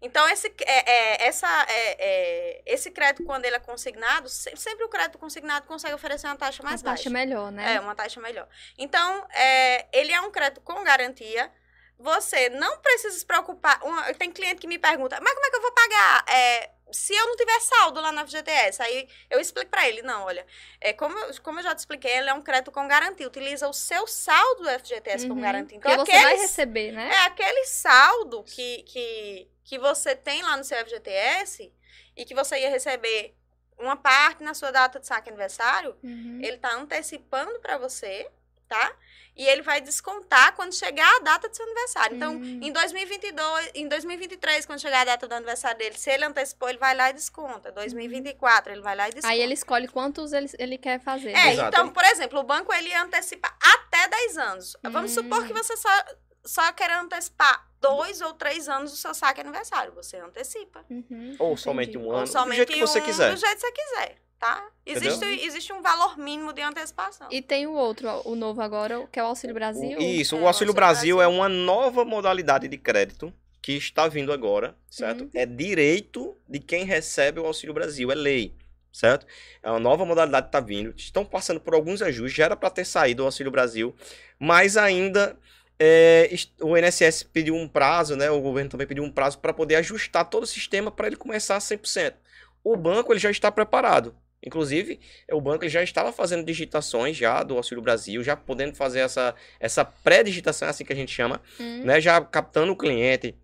Então, 0.00 0.26
esse, 0.30 0.50
é, 0.62 0.90
é, 0.90 1.26
essa, 1.26 1.46
é, 1.68 1.96
é, 1.98 2.62
esse 2.64 2.90
crédito, 2.90 3.24
quando 3.26 3.44
ele 3.44 3.56
é 3.56 3.58
consignado, 3.58 4.26
se- 4.26 4.56
sempre 4.56 4.86
o 4.86 4.88
crédito 4.88 5.18
consignado 5.18 5.66
consegue 5.66 5.92
oferecer 5.94 6.26
uma 6.28 6.36
taxa 6.36 6.62
mais 6.62 6.80
Uma 6.80 6.92
taxa 6.92 7.10
baixa. 7.10 7.10
melhor, 7.10 7.52
né? 7.52 7.74
É, 7.74 7.80
uma 7.80 7.94
taxa 7.94 8.18
melhor. 8.22 8.48
Então, 8.78 9.26
é, 9.34 9.86
ele 9.92 10.12
é 10.12 10.20
um 10.22 10.30
crédito 10.30 10.62
com 10.62 10.82
garantia. 10.82 11.52
Você 11.98 12.48
não 12.50 12.78
precisa 12.78 13.18
se 13.18 13.26
preocupar. 13.26 13.82
Uma- 13.82 14.14
tem 14.14 14.30
cliente 14.30 14.60
que 14.60 14.66
me 14.68 14.78
pergunta, 14.78 15.18
mas 15.20 15.34
como 15.34 15.46
é 15.46 15.50
que 15.50 15.56
eu 15.56 15.62
vou 15.62 15.72
pagar? 15.72 16.24
É, 16.28 16.70
se 16.92 17.12
eu 17.14 17.26
não 17.26 17.36
tiver 17.36 17.60
saldo 17.60 18.00
lá 18.00 18.12
na 18.12 18.22
FGTS, 18.24 18.80
aí 18.82 19.08
eu 19.28 19.40
explico 19.40 19.68
pra 19.70 19.86
ele, 19.88 20.00
não, 20.02 20.22
olha, 20.24 20.46
é, 20.80 20.92
como, 20.92 21.18
eu- 21.18 21.42
como 21.42 21.58
eu 21.58 21.62
já 21.64 21.74
te 21.74 21.78
expliquei, 21.80 22.12
ele 22.18 22.30
é 22.30 22.34
um 22.34 22.40
crédito 22.40 22.70
com 22.70 22.86
garantia, 22.86 23.26
utiliza 23.26 23.68
o 23.68 23.72
seu 23.72 24.06
saldo 24.06 24.62
do 24.62 24.68
FGTS 24.70 25.26
como 25.26 25.40
Uhum. 25.40 25.46
garantia. 25.46 25.76
Então, 25.76 25.96
Porque 25.96 26.12
você 26.12 26.22
vai 26.22 26.36
receber, 26.36 26.92
né? 26.92 27.10
é 27.12 27.18
aquele 27.26 27.64
saldo 27.66 28.44
que, 28.44 28.84
que, 28.84 29.48
que 29.64 29.78
você 29.78 30.14
tem 30.14 30.40
lá 30.42 30.56
no 30.56 30.62
seu 30.64 30.78
FGTS 30.78 31.72
e 32.16 32.24
que 32.24 32.34
você 32.34 32.60
ia 32.60 32.70
receber 32.70 33.34
uma 33.76 33.96
parte 33.96 34.42
na 34.42 34.54
sua 34.54 34.70
data 34.70 34.98
de 35.00 35.06
saque 35.06 35.28
aniversário, 35.28 35.96
Uhum. 36.02 36.40
ele 36.42 36.58
tá 36.58 36.72
antecipando 36.74 37.58
para 37.60 37.76
você, 37.76 38.30
tá? 38.68 38.96
E 39.38 39.46
ele 39.46 39.62
vai 39.62 39.80
descontar 39.80 40.52
quando 40.56 40.74
chegar 40.74 41.08
a 41.16 41.20
data 41.20 41.48
do 41.48 41.54
seu 41.54 41.64
aniversário. 41.64 42.16
Então, 42.16 42.32
Hum. 42.34 42.58
em 42.60 42.72
2022, 42.72 43.70
em 43.72 43.86
2023, 43.86 44.66
quando 44.66 44.80
chegar 44.80 45.02
a 45.02 45.04
data 45.04 45.28
do 45.28 45.32
aniversário 45.34 45.78
dele, 45.78 45.96
se 45.96 46.10
ele 46.10 46.24
antecipou, 46.24 46.68
ele 46.68 46.78
vai 46.78 46.92
lá 46.96 47.10
e 47.10 47.12
desconta. 47.12 47.70
2024, 47.70 48.72
ele 48.72 48.80
vai 48.82 48.96
lá 48.96 49.08
e 49.08 49.12
desconta. 49.12 49.32
Aí 49.32 49.40
ele 49.40 49.54
escolhe 49.54 49.86
quantos 49.86 50.32
ele, 50.32 50.50
ele 50.58 50.76
quer 50.76 50.98
fazer. 51.00 51.30
É, 51.30 51.52
Exato. 51.52 51.68
então, 51.68 51.88
por 51.90 52.04
exemplo, 52.04 52.40
o 52.40 52.42
banco 52.42 52.72
ele 52.74 52.92
antecipa 52.94 53.48
até 53.62 54.08
10 54.08 54.36
anos. 54.38 54.76
Vamos 54.82 55.12
Hum. 55.12 55.22
supor 55.22 55.46
que 55.46 55.52
você 55.52 55.76
só, 55.76 55.88
só 56.44 56.72
quer 56.72 56.90
antecipar 56.90 57.64
dois 57.80 58.20
ou 58.20 58.34
três 58.34 58.68
anos 58.68 58.90
do 58.90 58.96
seu 58.96 59.14
saque 59.14 59.40
aniversário. 59.40 59.92
Você 59.92 60.16
antecipa. 60.16 60.84
Uhum, 60.90 61.36
Ou 61.38 61.46
entendi. 61.52 61.60
somente 61.62 61.96
um 61.96 62.06
Ou 62.06 62.12
ano, 62.16 62.24
do 62.24 62.28
somente 62.32 62.56
jeito 62.56 62.72
que 62.72 62.80
você 62.80 62.98
um, 62.98 63.04
quiser. 63.04 63.30
do 63.32 63.36
jeito 63.38 63.54
que 63.54 63.60
você 63.60 63.72
quiser, 63.72 64.16
tá? 64.38 64.62
Existe, 64.86 65.24
existe 65.24 65.72
um 65.72 65.82
valor 65.82 66.16
mínimo 66.18 66.52
de 66.52 66.62
antecipação. 66.62 67.28
E 67.30 67.42
tem 67.42 67.66
o 67.66 67.72
outro, 67.72 68.08
o 68.24 68.34
novo 68.34 68.60
agora, 68.62 69.06
que 69.12 69.18
é 69.18 69.22
o 69.22 69.26
Auxílio 69.26 69.54
Brasil. 69.54 69.98
O- 69.98 70.02
Isso, 70.02 70.34
É, 70.34 70.38
o 70.38 70.42
o 70.42 70.46
Auxílio 70.46 70.70
Auxílio 70.70 70.74
Brasil, 70.74 71.16
Brasil. 71.16 71.22
é 71.22 71.26
uma 71.36 71.48
nova 71.48 72.04
modalidade 72.04 72.68
de 72.68 72.78
crédito 72.78 73.32
que 73.60 73.72
está 73.72 74.06
vindo 74.08 74.32
agora, 74.32 74.74
certo? 74.90 75.24
Uhum. 75.24 75.30
É 75.34 75.44
direito 75.44 76.36
de 76.48 76.58
quem 76.58 76.84
recebe 76.84 77.40
o 77.40 77.46
Auxílio 77.46 77.74
Brasil, 77.74 78.10
é 78.10 78.14
lei, 78.14 78.54
certo? 78.92 79.26
É 79.62 79.68
uma 79.70 79.80
nova 79.80 80.04
modalidade 80.06 80.44
que 80.46 80.48
está 80.48 80.60
vindo. 80.60 80.94
Estão 80.96 81.24
passando 81.24 81.60
por 81.60 81.74
alguns 81.74 82.00
ajustes, 82.00 82.36
já 82.36 82.44
era 82.46 82.56
para 82.56 82.70
ter 82.70 82.84
saído 82.86 83.22
o 83.22 83.26
Auxílio 83.26 83.50
Brasil, 83.52 83.94
mas 84.38 84.76
ainda 84.76 85.36
é, 85.78 86.30
o 86.60 86.76
INSS 86.78 87.24
pediu 87.24 87.54
um 87.54 87.68
prazo, 87.68 88.16
né? 88.16 88.30
O 88.30 88.40
governo 88.40 88.70
também 88.70 88.86
pediu 88.86 89.04
um 89.04 89.10
prazo 89.10 89.38
para 89.38 89.52
poder 89.52 89.74
ajustar 89.76 90.24
todo 90.24 90.44
o 90.44 90.46
sistema 90.46 90.90
para 90.90 91.06
ele 91.08 91.16
começar 91.16 91.56
a 91.56 91.60
100%. 91.60 92.14
O 92.64 92.76
banco 92.76 93.12
ele 93.12 93.20
já 93.20 93.30
está 93.30 93.50
preparado. 93.52 94.14
Inclusive, 94.44 95.00
o 95.32 95.40
banco 95.40 95.68
já 95.68 95.82
estava 95.82 96.12
fazendo 96.12 96.44
digitações 96.44 97.16
já 97.16 97.42
do 97.42 97.56
Auxílio 97.56 97.82
Brasil, 97.82 98.22
já 98.22 98.36
podendo 98.36 98.74
fazer 98.74 99.00
essa, 99.00 99.34
essa 99.58 99.84
pré-digitação, 99.84 100.68
é 100.68 100.70
assim 100.70 100.84
que 100.84 100.92
a 100.92 100.96
gente 100.96 101.12
chama, 101.12 101.40
Hum, 101.58 101.84
né? 101.84 102.00
Já 102.00 102.20
captando 102.20 102.72
o 102.72 102.76
cliente, 102.76 103.34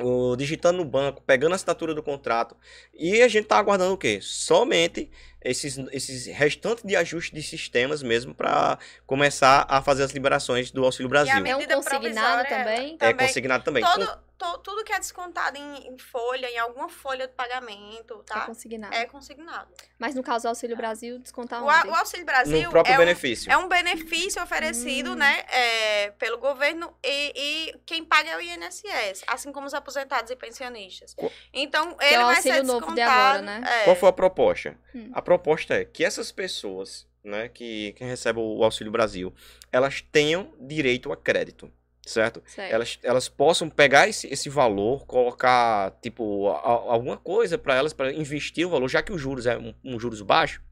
o, 0.00 0.36
digitando 0.36 0.78
no 0.78 0.84
banco, 0.84 1.22
pegando 1.22 1.52
a 1.52 1.54
assinatura 1.56 1.94
do 1.94 2.02
contrato. 2.02 2.56
E 2.94 3.20
a 3.22 3.28
gente 3.28 3.46
tá 3.46 3.58
aguardando 3.58 3.94
o 3.94 3.98
quê? 3.98 4.20
Somente 4.22 5.10
esses, 5.42 5.78
esses 5.92 6.26
restantes 6.26 6.84
de 6.84 6.96
ajustes 6.96 7.32
de 7.32 7.42
sistemas 7.42 8.02
mesmo 8.02 8.34
para 8.34 8.78
começar 9.06 9.66
a 9.68 9.80
fazer 9.82 10.02
as 10.02 10.12
liberações 10.12 10.70
do 10.70 10.84
Auxílio 10.84 11.08
Brasil. 11.08 11.32
a 11.34 11.48
É 11.48 11.56
um 11.56 11.66
consignado 11.66 12.48
também? 12.48 12.94
É 12.94 12.96
também. 13.12 13.26
consignado 13.26 13.64
também. 13.64 13.84
Todo, 13.84 14.18
to- 14.36 14.58
tudo 14.58 14.84
que 14.84 14.92
é 14.92 14.98
descontado 14.98 15.56
em, 15.56 15.88
em 15.88 15.98
folha, 15.98 16.48
em 16.50 16.58
alguma 16.58 16.88
folha 16.88 17.26
de 17.26 17.34
pagamento, 17.34 18.22
É 18.28 18.34
tá? 18.34 18.40
consignado. 18.46 18.94
É 18.94 19.04
consignado. 19.06 19.68
Mas 19.98 20.14
no 20.14 20.22
caso 20.22 20.44
do 20.44 20.48
Auxílio 20.48 20.76
Brasil, 20.76 21.18
descontar 21.18 21.62
O, 21.62 21.68
a- 21.70 21.80
onde? 21.80 21.88
o 21.88 21.94
Auxílio 21.94 22.24
Brasil 22.26 22.62
no 22.62 22.70
próprio 22.70 22.92
é 22.92 22.96
um, 22.96 22.98
benefício. 22.98 23.50
é 23.52 23.56
um 23.56 23.68
benefício 23.68 24.42
oferecido, 24.42 25.12
Hum. 25.12 25.16
né, 25.16 25.44
é, 25.50 26.10
pelo 26.18 26.38
governo 26.38 26.92
e, 27.04 27.32
e 27.72 27.74
quem 27.86 28.04
paga 28.04 28.30
é 28.30 28.36
o 28.36 28.40
INSS, 28.40 29.22
assim 29.26 29.52
como 29.52 29.66
os 29.66 29.74
aposentados 29.74 30.30
e 30.30 30.36
pensionistas. 30.36 31.14
Co- 31.14 31.30
Então, 31.52 31.96
é 32.00 32.14
ele 32.14 32.22
o 32.22 32.26
vai 32.26 32.42
ser 32.42 32.62
descontado. 32.62 33.00
agora, 33.00 33.42
né? 33.42 33.62
é. 33.66 33.84
Qual 33.84 33.96
foi 33.96 34.08
a 34.08 34.12
proposta? 34.12 34.76
Hum. 34.94 35.10
A 35.12 35.20
proposta 35.28 35.74
é 35.74 35.84
que 35.84 36.02
essas 36.02 36.32
pessoas, 36.32 37.06
né, 37.22 37.50
que, 37.50 37.92
que 37.92 38.02
recebem 38.04 38.42
o 38.42 38.64
Auxílio 38.64 38.90
Brasil, 38.90 39.30
elas 39.70 40.00
tenham 40.00 40.54
direito 40.58 41.12
a 41.12 41.16
crédito, 41.16 41.70
certo? 42.06 42.42
Certo. 42.46 42.72
Elas, 42.72 42.98
elas 43.02 43.28
possam 43.28 43.68
pegar 43.68 44.08
esse, 44.08 44.26
esse 44.28 44.48
valor, 44.48 45.04
colocar, 45.04 45.90
tipo, 46.00 46.48
a- 46.48 46.60
alguma 46.94 47.18
coisa 47.18 47.58
para 47.58 47.74
elas, 47.74 47.92
para 47.92 48.10
investir 48.10 48.66
o 48.66 48.70
valor, 48.70 48.88
já 48.88 49.02
que 49.02 49.12
os 49.12 49.20
juros 49.20 49.44
é 49.44 49.58
um, 49.58 49.74
um 49.84 50.00
juros 50.00 50.22
baixo, 50.22 50.62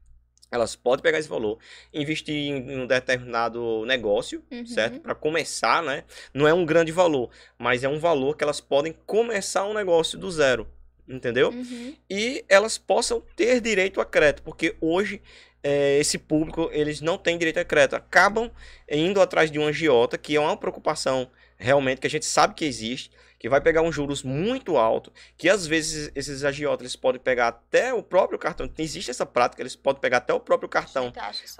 elas 0.49 0.75
podem 0.75 1.03
pegar 1.03 1.19
esse 1.19 1.29
valor, 1.29 1.59
investir 1.93 2.33
em, 2.33 2.71
em 2.71 2.79
um 2.79 2.87
determinado 2.87 3.85
negócio, 3.85 4.41
Uhum. 4.49 4.65
certo? 4.65 4.99
Para 5.01 5.13
começar, 5.13 5.83
né? 5.83 6.03
Não 6.33 6.47
é 6.47 6.53
um 6.53 6.65
grande 6.65 6.91
valor, 6.91 7.29
mas 7.59 7.83
é 7.83 7.89
um 7.89 7.99
valor 7.99 8.35
que 8.35 8.43
elas 8.43 8.59
podem 8.61 8.93
começar 9.05 9.65
um 9.65 9.73
negócio 9.73 10.17
do 10.17 10.31
zero, 10.31 10.65
entendeu? 11.07 11.49
Uhum. 11.49 11.95
e 12.09 12.43
elas 12.49 12.77
possam 12.77 13.21
ter 13.35 13.61
direito 13.61 14.01
a 14.01 14.05
crédito, 14.05 14.43
porque 14.43 14.75
hoje 14.81 15.21
é, 15.63 15.97
esse 15.99 16.17
público 16.17 16.69
eles 16.71 17.01
não 17.01 17.17
têm 17.17 17.37
direito 17.37 17.59
a 17.59 17.65
crédito, 17.65 17.95
acabam 17.95 18.51
indo 18.89 19.21
atrás 19.21 19.49
de 19.49 19.59
um 19.59 19.67
agiota, 19.67 20.17
que 20.17 20.35
é 20.35 20.39
uma 20.39 20.57
preocupação 20.57 21.29
realmente 21.57 21.99
que 22.01 22.07
a 22.07 22.09
gente 22.09 22.25
sabe 22.25 22.53
que 22.53 22.65
existe, 22.65 23.11
que 23.39 23.47
vai 23.47 23.61
pegar 23.61 23.83
uns 23.83 23.93
juros 23.93 24.23
muito 24.23 24.77
alto, 24.77 25.13
que 25.37 25.47
às 25.47 25.67
vezes 25.67 26.11
esses 26.15 26.43
agiotas 26.43 26.81
eles 26.81 26.95
podem 26.95 27.21
pegar 27.21 27.49
até 27.49 27.93
o 27.93 28.01
próprio 28.01 28.39
cartão, 28.39 28.67
existe 28.79 29.11
essa 29.11 29.25
prática, 29.27 29.61
eles 29.61 29.75
podem 29.75 30.01
pegar 30.01 30.17
até 30.17 30.33
o 30.33 30.39
próprio 30.39 30.67
cartão 30.67 31.11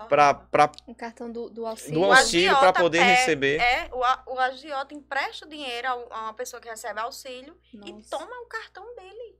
para 0.09 0.71
O 0.87 0.95
cartão 0.95 1.31
do, 1.31 1.49
do 1.49 1.55
do 1.55 1.65
auxílio. 1.67 2.03
auxílio 2.05 2.57
para 2.57 2.73
poder 2.73 2.99
é- 2.99 3.15
receber. 3.15 3.59
É, 3.59 3.89
o, 3.91 3.99
o 4.33 4.39
agiota 4.39 4.93
empresta 4.93 5.45
o 5.45 5.49
dinheiro 5.49 5.87
a 5.87 5.95
um- 5.95 6.05
uma 6.07 6.33
pessoa 6.33 6.61
que 6.61 6.67
recebe 6.67 6.99
auxílio 6.99 7.55
e 7.73 7.93
Nossa. 7.93 8.09
toma 8.17 8.41
o 8.41 8.45
cartão 8.47 8.83
dele. 8.95 9.37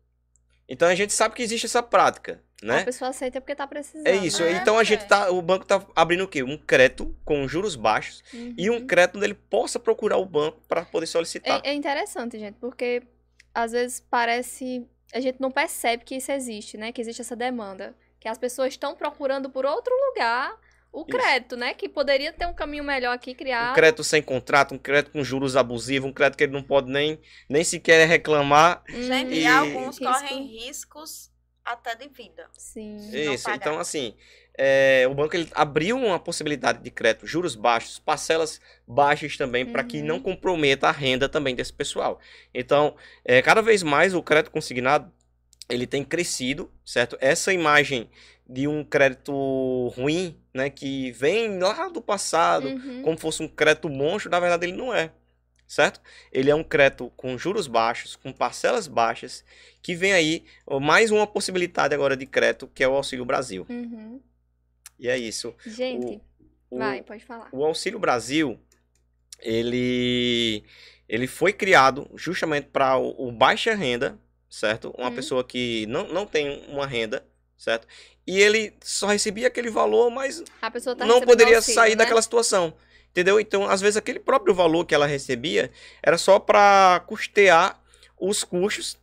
Então 0.68 0.88
a 0.88 0.96
gente 0.96 1.14
sabe 1.14 1.36
que 1.36 1.42
existe 1.42 1.66
essa 1.66 1.82
prática, 1.82 2.42
né? 2.62 2.82
A 2.82 2.86
pessoa 2.86 3.10
aceita 3.10 3.40
porque 3.40 3.56
tá 3.56 3.66
precisando. 3.66 4.06
É 4.08 4.16
isso. 4.16 4.44
É, 4.44 4.52
então 4.54 4.78
a 4.78 4.84
gente 4.84 5.04
é. 5.04 5.08
tá, 5.08 5.30
o 5.32 5.42
banco 5.42 5.66
tá 5.66 5.86
abrindo 5.96 6.24
o 6.24 6.28
quê? 6.28 6.44
Um 6.44 6.58
crédito 6.58 7.16
com 7.24 7.48
juros 7.48 7.76
baixos 7.76 8.24
Uhum. 8.34 8.54
e 8.58 8.70
um 8.70 8.86
crédito 8.86 9.16
onde 9.18 9.26
ele 9.26 9.34
possa 9.34 9.80
procurar 9.80 10.18
o 10.18 10.26
banco 10.26 10.60
para 10.68 10.84
poder 10.84 11.08
solicitar. 11.08 11.62
É, 11.64 11.70
é 11.70 11.74
interessante, 11.74 12.38
gente, 12.38 12.56
porque 12.60 13.04
às 13.54 13.72
vezes 13.72 14.04
parece. 14.10 14.86
A 15.14 15.22
gente 15.22 15.40
não 15.40 15.50
percebe 15.50 16.04
que 16.04 16.16
isso 16.16 16.32
existe, 16.32 16.78
né? 16.78 16.92
Que 16.92 17.00
existe 17.00 17.22
essa 17.22 17.36
demanda. 17.36 17.96
Que 18.20 18.28
as 18.28 18.38
pessoas 18.38 18.74
estão 18.74 18.96
procurando 18.96 19.50
por 19.50 19.66
outro 19.66 19.94
lugar 20.10 20.54
o 20.92 21.00
Isso. 21.02 21.08
crédito, 21.08 21.56
né? 21.56 21.74
Que 21.74 21.88
poderia 21.90 22.32
ter 22.34 22.46
um 22.48 22.54
caminho 22.54 22.84
melhor 22.84 23.14
aqui 23.14 23.32
Um 23.32 23.36
criado. 23.36 23.76
crédito 23.76 24.04
sem 24.04 24.22
contrato, 24.22 24.74
um 24.74 24.78
crédito 24.78 25.12
com 25.12 25.24
juros 25.24 25.56
abusivos, 25.56 26.10
um 26.10 26.14
crédito 26.14 26.38
que 26.38 26.44
ele 26.46 26.54
não 26.54 26.64
pode 26.64 26.90
nem, 26.92 27.20
nem 27.50 27.64
sequer 27.64 28.08
reclamar. 28.08 28.84
Uhum. 28.90 29.04
Gente, 29.04 29.36
E- 29.36 29.46
alguns 29.46 29.98
Risco. 30.00 30.06
correm 30.14 30.44
riscos 30.48 31.32
até 31.64 31.96
de 31.96 32.08
vida. 32.08 32.48
Sim. 32.58 32.98
Isso. 33.14 33.50
Então, 33.52 33.78
assim, 33.78 34.16
é, 34.58 35.06
o 35.10 35.14
banco 35.14 35.36
ele 35.36 35.50
abriu 35.54 35.98
uma 35.98 36.18
possibilidade 36.20 36.82
de 36.82 36.90
crédito, 36.90 37.28
juros 37.28 37.56
baixos, 37.56 38.00
parcelas 38.00 38.60
baixas 38.88 39.36
também, 39.38 39.66
para 39.66 39.84
que 39.84 40.00
Uhum. 40.00 40.06
não 40.06 40.20
comprometa 40.20 40.88
a 40.88 40.92
renda 40.92 41.28
também 41.28 41.54
desse 41.54 41.74
pessoal. 41.74 42.20
Então, 42.54 42.96
é, 43.26 43.42
cada 43.42 43.62
vez 43.62 43.84
mais 43.84 44.14
o 44.16 44.24
crédito 44.24 44.52
consignado 44.52 45.12
ele 45.70 45.86
tem 45.86 46.02
crescido, 46.06 46.72
certo? 46.86 47.18
Essa 47.20 47.52
imagem 47.52 48.10
de 48.50 48.68
um 48.68 48.84
crédito 48.84 49.32
ruim, 49.96 50.38
né, 50.54 50.70
que 50.70 51.12
vem 51.12 51.60
lá 51.60 51.90
do 51.90 52.02
passado, 52.02 52.68
Uhum. 52.70 53.02
como 53.04 53.18
fosse 53.18 53.44
um 53.44 53.48
crédito 53.48 53.90
monstro, 53.90 54.32
na 54.32 54.40
verdade 54.40 54.66
ele 54.66 54.78
não 54.78 54.94
é, 54.94 55.12
certo? 55.68 56.00
Ele 56.32 56.50
é 56.50 56.56
um 56.56 56.64
crédito 56.64 57.12
com 57.18 57.38
juros 57.38 57.68
baixos, 57.68 58.16
com 58.16 58.32
parcelas 58.32 58.88
baixas, 58.88 59.44
que 59.82 59.94
vem 59.96 60.14
aí 60.14 60.46
mais 60.82 61.12
uma 61.12 61.28
possibilidade 61.28 61.94
agora 61.94 62.16
de 62.16 62.26
crédito, 62.26 62.68
que 62.74 62.84
é 62.84 62.88
o 62.88 62.94
Auxílio 62.96 63.26
Brasil. 63.26 63.66
Uhum. 63.70 64.22
E 65.00 65.10
é 65.10 65.18
isso. 65.18 65.54
Gente, 65.66 66.22
O, 66.70 66.78
vai, 66.80 67.04
pode 67.04 67.24
falar. 67.26 67.50
o 67.52 67.64
Auxílio 67.66 68.00
Brasil, 68.00 68.58
ele, 69.40 70.64
ele 71.08 71.28
foi 71.28 71.54
criado 71.54 72.10
justamente 72.16 72.68
para 72.68 72.98
o, 72.98 73.28
o 73.28 73.32
baixa 73.32 73.76
renda, 73.76 74.18
certo? 74.50 74.94
Uma 74.98 75.10
Hum. 75.10 75.16
pessoa 75.16 75.44
que 75.44 75.86
não, 75.88 76.08
não 76.08 76.26
tem 76.26 76.66
uma 76.68 76.86
renda, 76.88 77.26
certo? 77.58 77.88
E 78.26 78.40
ele 78.40 78.74
só 78.84 79.08
recebia 79.08 79.48
aquele 79.48 79.70
valor, 79.70 80.10
mas 80.10 80.44
tá 80.62 81.06
não 81.06 81.22
poderia 81.22 81.58
auxílio, 81.58 81.76
sair 81.76 81.92
né? 81.92 81.98
daquela 81.98 82.22
situação. 82.22 82.74
Entendeu? 83.12 83.40
Então, 83.40 83.68
às 83.68 83.82
vezes, 83.82 83.98
aquele 83.98 84.20
próprio 84.20 84.54
valor 84.54 84.86
que 84.86 84.94
ela 84.94 85.08
recebia 85.08 85.72
era 86.04 86.18
só 86.18 86.38
para 86.38 87.04
custear 87.08 87.82
os 88.20 88.44
custos 88.44 88.98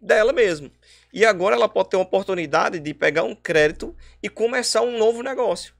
dela 0.00 0.32
mesmo. 0.32 0.70
E 1.12 1.24
agora 1.24 1.56
ela 1.56 1.68
pode 1.68 1.90
ter 1.90 1.96
uma 1.96 2.02
oportunidade 2.02 2.78
de 2.78 2.94
pegar 2.94 3.24
um 3.24 3.34
crédito 3.34 3.94
e 4.22 4.28
começar 4.28 4.82
um 4.82 4.96
novo 4.96 5.22
negócio. 5.22 5.74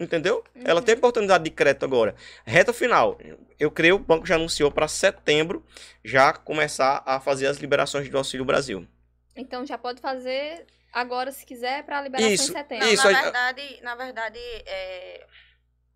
Entendeu? 0.00 0.42
Uhum. 0.54 0.62
Ela 0.64 0.82
tem 0.82 0.94
oportunidade 0.94 1.44
de 1.44 1.50
crédito 1.50 1.84
agora. 1.84 2.14
Reta 2.44 2.72
final. 2.72 3.18
Eu 3.58 3.70
creio, 3.70 3.96
o 3.96 3.98
banco 3.98 4.26
já 4.26 4.34
anunciou 4.34 4.70
para 4.70 4.88
setembro 4.88 5.64
já 6.04 6.32
começar 6.32 7.02
a 7.06 7.20
fazer 7.20 7.46
as 7.46 7.58
liberações 7.58 8.08
do 8.08 8.18
Auxílio 8.18 8.44
Brasil. 8.44 8.86
Então 9.36 9.64
já 9.64 9.78
pode 9.78 10.00
fazer 10.00 10.66
agora, 10.92 11.32
se 11.32 11.44
quiser, 11.46 11.84
para 11.84 12.00
liberação 12.02 12.30
Isso, 12.32 12.50
em 12.50 12.54
setembro. 12.54 12.86
Não, 12.86 12.92
Isso, 12.92 13.10
na 13.10 13.22
verdade, 13.22 13.80
na 13.82 13.94
verdade 13.94 14.38
é, 14.38 15.26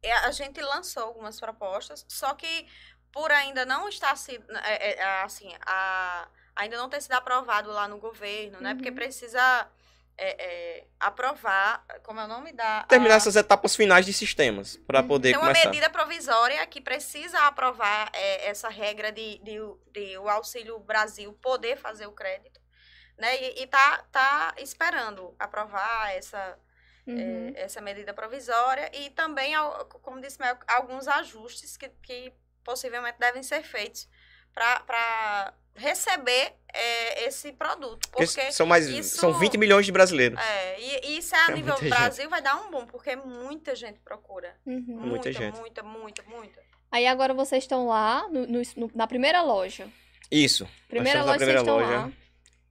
é, 0.03 0.13
a 0.13 0.31
gente 0.31 0.61
lançou 0.61 1.03
algumas 1.05 1.39
propostas, 1.41 2.05
só 2.09 2.35
que 2.35 2.67
por 3.13 3.31
ainda 3.33 3.65
não 3.65 3.89
estar 3.89 4.17
se, 4.17 4.41
é, 4.65 4.99
é, 5.01 5.03
assim, 5.23 5.51
a, 5.67 6.29
ainda 6.55 6.77
não 6.77 6.89
ter 6.89 7.01
sido 7.01 7.13
aprovado 7.13 7.71
lá 7.71 7.89
no 7.89 7.99
governo, 7.99 8.61
né? 8.61 8.75
Porque 8.75 8.91
Uhum. 8.91 8.95
precisa 8.95 9.69
é, 10.19 10.45
é, 10.79 10.87
aprovar, 10.99 11.85
como 12.03 12.21
é 12.21 12.25
o 12.25 12.29
nome 12.29 12.53
da... 12.53 12.85
Terminar 12.85 13.15
a- 13.15 13.17
essas 13.19 13.37
etapas 13.37 13.77
finais 13.77 14.07
de 14.07 14.13
sistemas 14.15 14.77
para 14.87 15.01
Uhum. 15.03 15.09
poder 15.09 15.31
Tem 15.33 15.39
uma 15.39 15.49
começar. 15.49 15.69
medida 15.69 15.91
provisória 15.91 16.67
que 16.67 16.81
precisa 16.81 17.39
aprovar 17.41 18.11
é, 18.15 18.49
essa 18.49 18.69
regra 18.71 19.13
de, 19.13 19.39
de, 19.39 19.59
de 19.93 20.17
o 20.19 20.29
Auxílio 20.29 20.79
Brasil 20.79 21.33
poder 21.43 21.77
fazer 21.77 22.07
o 22.07 22.13
crédito, 22.13 22.59
né? 23.19 23.37
E, 23.43 23.63
e 23.63 23.67
tá, 23.67 24.05
tá 24.13 24.55
esperando 24.59 25.35
aprovar 25.39 26.13
essa, 26.15 26.59
Uhum. 27.07 27.53
é, 27.57 27.61
essa 27.63 27.81
medida 27.81 28.13
provisória 28.13 28.91
e 28.93 29.11
também, 29.11 29.53
como 30.03 30.21
disse 30.21 30.41
Mel, 30.41 30.57
alguns 30.67 31.07
ajustes 31.07 31.77
que, 31.77 31.89
que 32.03 32.33
possivelmente 32.65 33.17
devem 33.19 33.43
ser 33.45 33.63
feitos 33.63 34.09
para 34.53 35.53
receber 35.75 36.55
é, 36.73 37.27
esse 37.29 37.53
produto. 37.53 38.09
Porque 38.11 38.51
são 38.53 38.67
mais 38.67 38.89
isso- 38.89 39.17
são 39.19 39.33
20 39.39 39.57
milhões 39.59 39.87
de 39.87 39.93
brasileiros. 39.93 40.39
é, 40.41 40.81
e, 40.81 41.01
e 41.11 41.19
isso 41.19 41.35
é 41.35 41.39
a 41.39 41.51
É 41.51 41.55
nível 41.55 41.77
Brasil 41.79 42.29
vai 42.29 42.41
dar 42.43 42.57
um 42.57 42.71
boom, 42.71 42.87
porque 42.87 43.15
muita 43.17 43.75
gente 43.75 43.99
procura. 44.01 44.57
Uhum. 44.67 44.83
Muita 44.89 45.07
Muita, 45.07 45.33
gente. 45.33 45.59
muita, 45.59 45.83
muita, 45.83 46.23
muita. 46.25 46.61
Aí 46.91 47.07
agora 47.07 47.35
vocês 47.35 47.65
estão 47.65 47.87
lá 47.87 48.27
no- 48.29 48.47
no- 48.47 48.91
na 48.95 49.07
primeira 49.07 49.43
loja. 49.43 49.87
Isso. 50.31 50.69
Primeira 50.89 51.21
loja 51.21 51.39
vocês 51.39 51.39
primeira 51.39 51.61
estão 51.61 51.77
loja. 51.79 51.97
lá. 52.07 52.13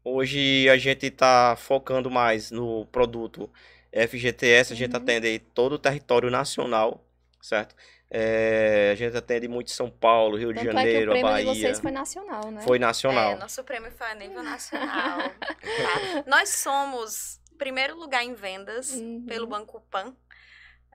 Hoje 0.08 0.70
a 0.70 0.78
gente 0.78 1.08
está 1.08 1.56
focando 1.58 2.12
mais 2.12 2.52
no 2.52 2.86
produto 2.88 3.50
FGTS, 3.92 4.72
a 4.74 4.76
gente 4.76 4.92
Uhum. 4.96 5.02
atende 5.02 5.40
todo 5.40 5.74
o 5.74 5.80
território 5.80 6.30
nacional, 6.30 7.04
certo? 7.42 7.76
É, 8.12 8.92
a 8.92 8.96
gente 8.96 9.18
atende 9.18 9.48
muito 9.48 9.72
São 9.72 9.90
Paulo, 9.90 10.38
Rio 10.38 10.54
de 10.54 10.60
Tanto 10.64 10.70
é 10.70 10.72
que 10.72 10.78
o 10.78 10.82
Janeiro, 10.84 11.12
a 11.12 11.14
prêmio 11.16 11.30
de 11.38 11.44
Bahia. 11.46 11.54
vocês 11.56 11.80
foi 11.80 11.92
nacional, 11.92 12.52
né? 12.52 12.62
Foi 12.62 12.78
nacional. 12.78 13.32
É, 13.32 13.36
nosso 13.36 13.64
prêmio 13.64 13.92
foi 13.92 14.08
a 14.08 14.14
nível 14.16 14.44
nacional. 14.44 15.18
tá? 15.20 16.24
Nós 16.28 16.50
somos 16.50 17.42
primeiro 17.58 17.98
lugar 17.98 18.24
em 18.24 18.34
vendas 18.36 18.92
Uhum. 18.92 19.26
pelo 19.26 19.48
Banco 19.48 19.82
Pan 19.90 20.16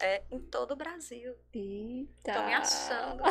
é, 0.01 0.23
em 0.31 0.39
todo 0.39 0.71
o 0.73 0.77
Brasil. 0.77 1.35
Eita. 1.53 2.33
Tô 2.33 2.43
me 2.47 2.55
achando. 2.55 3.23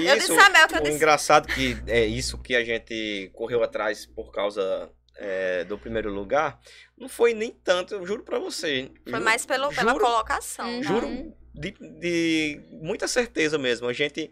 E 0.00 0.06
eu 0.06 0.16
isso, 0.16 0.28
disse 0.28 0.40
a 0.40 0.50
Mel 0.50 0.68
que 0.68 0.74
eu 0.76 0.78
o 0.80 0.82
disse. 0.84 0.94
engraçado 0.96 1.48
que 1.48 1.76
é 1.88 2.04
isso 2.04 2.38
que 2.40 2.54
a 2.54 2.62
gente 2.64 3.30
correu 3.34 3.62
atrás 3.64 4.06
por 4.06 4.30
causa 4.30 4.90
é, 5.16 5.64
do 5.64 5.78
primeiro 5.78 6.12
lugar, 6.12 6.60
não 6.98 7.08
foi 7.08 7.34
nem 7.34 7.50
tanto, 7.50 7.94
eu 7.94 8.06
juro 8.06 8.22
pra 8.22 8.38
você. 8.38 8.90
Foi 9.08 9.18
Ju- 9.18 9.24
mais 9.24 9.46
pelo, 9.46 9.68
pela 9.74 9.92
juro- 9.92 10.04
colocação. 10.04 10.68
Uhum. 10.68 10.76
né? 10.78 10.82
Juro 10.82 11.34
de, 11.54 11.70
de 12.00 12.60
muita 12.72 13.06
certeza 13.06 13.56
mesmo. 13.58 13.86
A 13.88 13.92
gente 13.92 14.30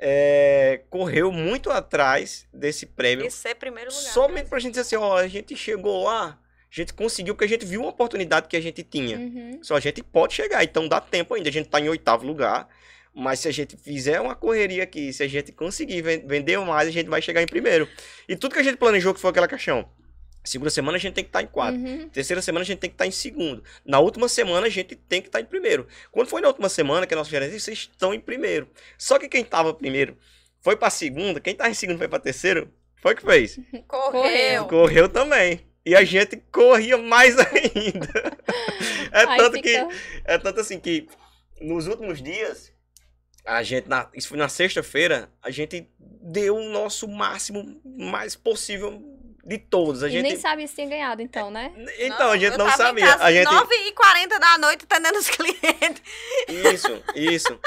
é, 0.00 0.82
correu 0.88 1.30
muito 1.32 1.70
atrás 1.70 2.46
desse 2.52 2.86
prêmio. 2.86 3.26
E 3.26 3.30
ser 3.30 3.54
primeiro 3.56 3.90
lugar. 3.90 4.12
Somente 4.12 4.48
pra 4.48 4.58
gente 4.58 4.70
dizer 4.72 4.82
assim, 4.82 4.96
ó, 4.96 5.16
a 5.18 5.28
gente 5.28 5.54
chegou 5.56 6.04
lá, 6.04 6.38
a 6.38 6.74
gente 6.74 6.94
conseguiu, 6.94 7.34
porque 7.34 7.44
a 7.44 7.48
gente 7.48 7.66
viu 7.66 7.80
uma 7.80 7.90
oportunidade 7.90 8.48
que 8.48 8.56
a 8.56 8.60
gente 8.62 8.82
tinha. 8.82 9.18
Uhum. 9.18 9.58
Só 9.62 9.76
a 9.76 9.80
gente 9.80 10.02
pode 10.02 10.34
chegar, 10.34 10.62
então 10.64 10.88
dá 10.88 11.00
tempo 11.00 11.34
ainda. 11.34 11.48
A 11.48 11.52
gente 11.52 11.68
tá 11.68 11.80
em 11.80 11.88
oitavo 11.88 12.26
lugar. 12.26 12.68
Mas 13.12 13.40
se 13.40 13.48
a 13.48 13.50
gente 13.50 13.76
fizer 13.76 14.20
uma 14.20 14.36
correria 14.36 14.84
aqui, 14.84 15.12
se 15.12 15.20
a 15.24 15.26
gente 15.28 15.50
conseguir 15.50 16.00
ven- 16.00 16.24
vender 16.28 16.56
mais, 16.60 16.86
a 16.86 16.92
gente 16.92 17.08
vai 17.10 17.20
chegar 17.20 17.42
em 17.42 17.46
primeiro. 17.46 17.88
E 18.28 18.36
tudo 18.36 18.52
que 18.54 18.60
a 18.60 18.62
gente 18.62 18.76
planejou 18.76 19.12
que 19.12 19.18
foi 19.20 19.30
aquela 19.30 19.48
caixão. 19.48 19.90
Segunda 20.42 20.70
semana 20.70 20.96
a 20.96 21.00
gente 21.00 21.14
tem 21.14 21.24
que 21.24 21.28
estar 21.28 21.42
em 21.42 21.46
quarto. 21.46 21.78
Uhum. 21.78 22.08
Terceira 22.08 22.40
semana 22.40 22.62
a 22.62 22.66
gente 22.66 22.78
tem 22.78 22.88
que 22.90 22.94
estar 22.94 23.06
em 23.06 23.10
segundo. 23.10 23.62
Na 23.84 23.98
última 24.00 24.28
semana 24.28 24.66
a 24.66 24.70
gente 24.70 24.94
tem 24.96 25.20
que 25.20 25.28
estar 25.28 25.40
em 25.40 25.44
primeiro. 25.44 25.86
Quando 26.10 26.28
foi 26.28 26.40
na 26.40 26.48
última 26.48 26.68
semana 26.68 27.06
que 27.06 27.12
a 27.14 27.16
nossa 27.16 27.28
gerência, 27.30 27.58
vocês 27.60 27.78
estão 27.92 28.14
em 28.14 28.20
primeiro. 28.20 28.68
Só 28.96 29.18
que 29.18 29.28
quem 29.28 29.42
estava 29.42 29.74
primeiro 29.74 30.16
foi 30.60 30.76
para 30.76 30.88
segunda, 30.90 31.40
quem 31.40 31.52
estava 31.52 31.70
em 31.70 31.74
segundo 31.74 31.98
foi 31.98 32.08
para 32.08 32.18
terceiro, 32.18 32.72
foi 33.02 33.12
o 33.12 33.16
que 33.16 33.22
fez. 33.22 33.58
Correu. 33.86 34.64
Correu 34.66 35.08
também. 35.08 35.60
E 35.84 35.94
a 35.94 36.04
gente 36.04 36.36
corria 36.52 36.96
mais 36.98 37.36
ainda. 37.40 38.38
É 39.12 39.20
Aí 39.26 39.36
tanto 39.38 39.56
fica- 39.56 39.86
que 39.86 39.96
é 40.24 40.38
tanto 40.38 40.60
assim 40.60 40.78
que 40.78 41.06
nos 41.60 41.86
últimos 41.86 42.22
dias 42.22 42.72
a 43.44 43.62
gente 43.62 43.88
na, 43.88 44.08
isso 44.14 44.28
foi 44.28 44.38
na 44.38 44.48
sexta-feira, 44.48 45.30
a 45.42 45.50
gente 45.50 45.88
deu 45.98 46.56
o 46.56 46.68
nosso 46.70 47.08
máximo 47.08 47.80
mais 47.84 48.36
possível 48.36 49.02
de 49.50 49.58
todos. 49.58 50.04
A 50.04 50.08
E 50.08 50.12
gente 50.12 50.22
nem 50.22 50.36
sabia 50.38 50.66
se 50.68 50.76
tinha 50.76 50.86
ganhado, 50.88 51.20
então, 51.20 51.50
né? 51.50 51.72
então 51.98 52.30
a 52.30 52.38
gente 52.38 52.52
eu 52.52 52.58
não 52.58 52.66
tava 52.66 52.76
sabia. 52.76 53.04
Em 53.04 53.08
casa 53.08 53.24
A 53.24 53.32
gente 53.32 53.48
9h40 53.48 54.38
da 54.38 54.58
noite 54.58 54.84
atendendo 54.88 55.18
os 55.18 55.26
clientes. 55.34 56.02
Isso, 56.48 57.02
isso. 57.16 57.60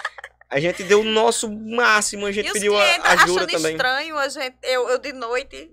A 0.49 0.59
gente 0.61 0.81
deu 0.83 1.01
o 1.01 1.03
nosso 1.03 1.51
máximo, 1.51 2.25
a 2.25 2.31
gente 2.31 2.45
e 2.45 2.49
os 2.49 2.53
pediu 2.53 2.77
a 2.77 2.81
clientes 2.83 3.05
ajuda 3.11 3.23
achando 3.41 3.51
também. 3.51 3.71
estranho, 3.73 4.17
a 4.17 4.29
gente, 4.29 4.55
eu, 4.63 4.89
eu 4.89 4.97
de 4.97 5.11
noite. 5.11 5.71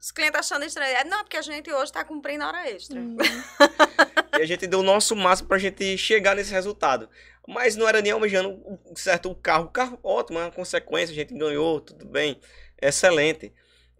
Os 0.00 0.10
clientes 0.10 0.38
achando 0.38 0.64
estranho. 0.64 0.96
É, 0.96 1.04
Não, 1.04 1.18
porque 1.18 1.36
a 1.36 1.42
gente 1.42 1.70
hoje 1.70 1.92
tá 1.92 2.04
cumprindo 2.04 2.44
hora 2.44 2.70
extra. 2.70 2.98
Uhum. 2.98 3.16
E 4.38 4.42
a 4.42 4.46
gente 4.46 4.68
deu 4.68 4.78
o 4.80 4.84
nosso 4.84 5.16
máximo 5.16 5.48
pra 5.48 5.58
gente 5.58 5.98
chegar 5.98 6.36
nesse 6.36 6.52
resultado. 6.52 7.08
Mas 7.46 7.74
não 7.74 7.88
era 7.88 8.00
nem 8.00 8.12
almejando 8.12 8.78
certo 8.94 9.28
o 9.30 9.34
carro. 9.34 9.64
O 9.64 9.68
carro, 9.68 9.98
ótimo, 10.02 10.38
é 10.38 10.42
uma 10.42 10.50
consequência, 10.52 11.12
a 11.12 11.16
gente 11.16 11.34
ganhou, 11.34 11.80
tudo 11.80 12.06
bem, 12.06 12.38
excelente. 12.80 13.52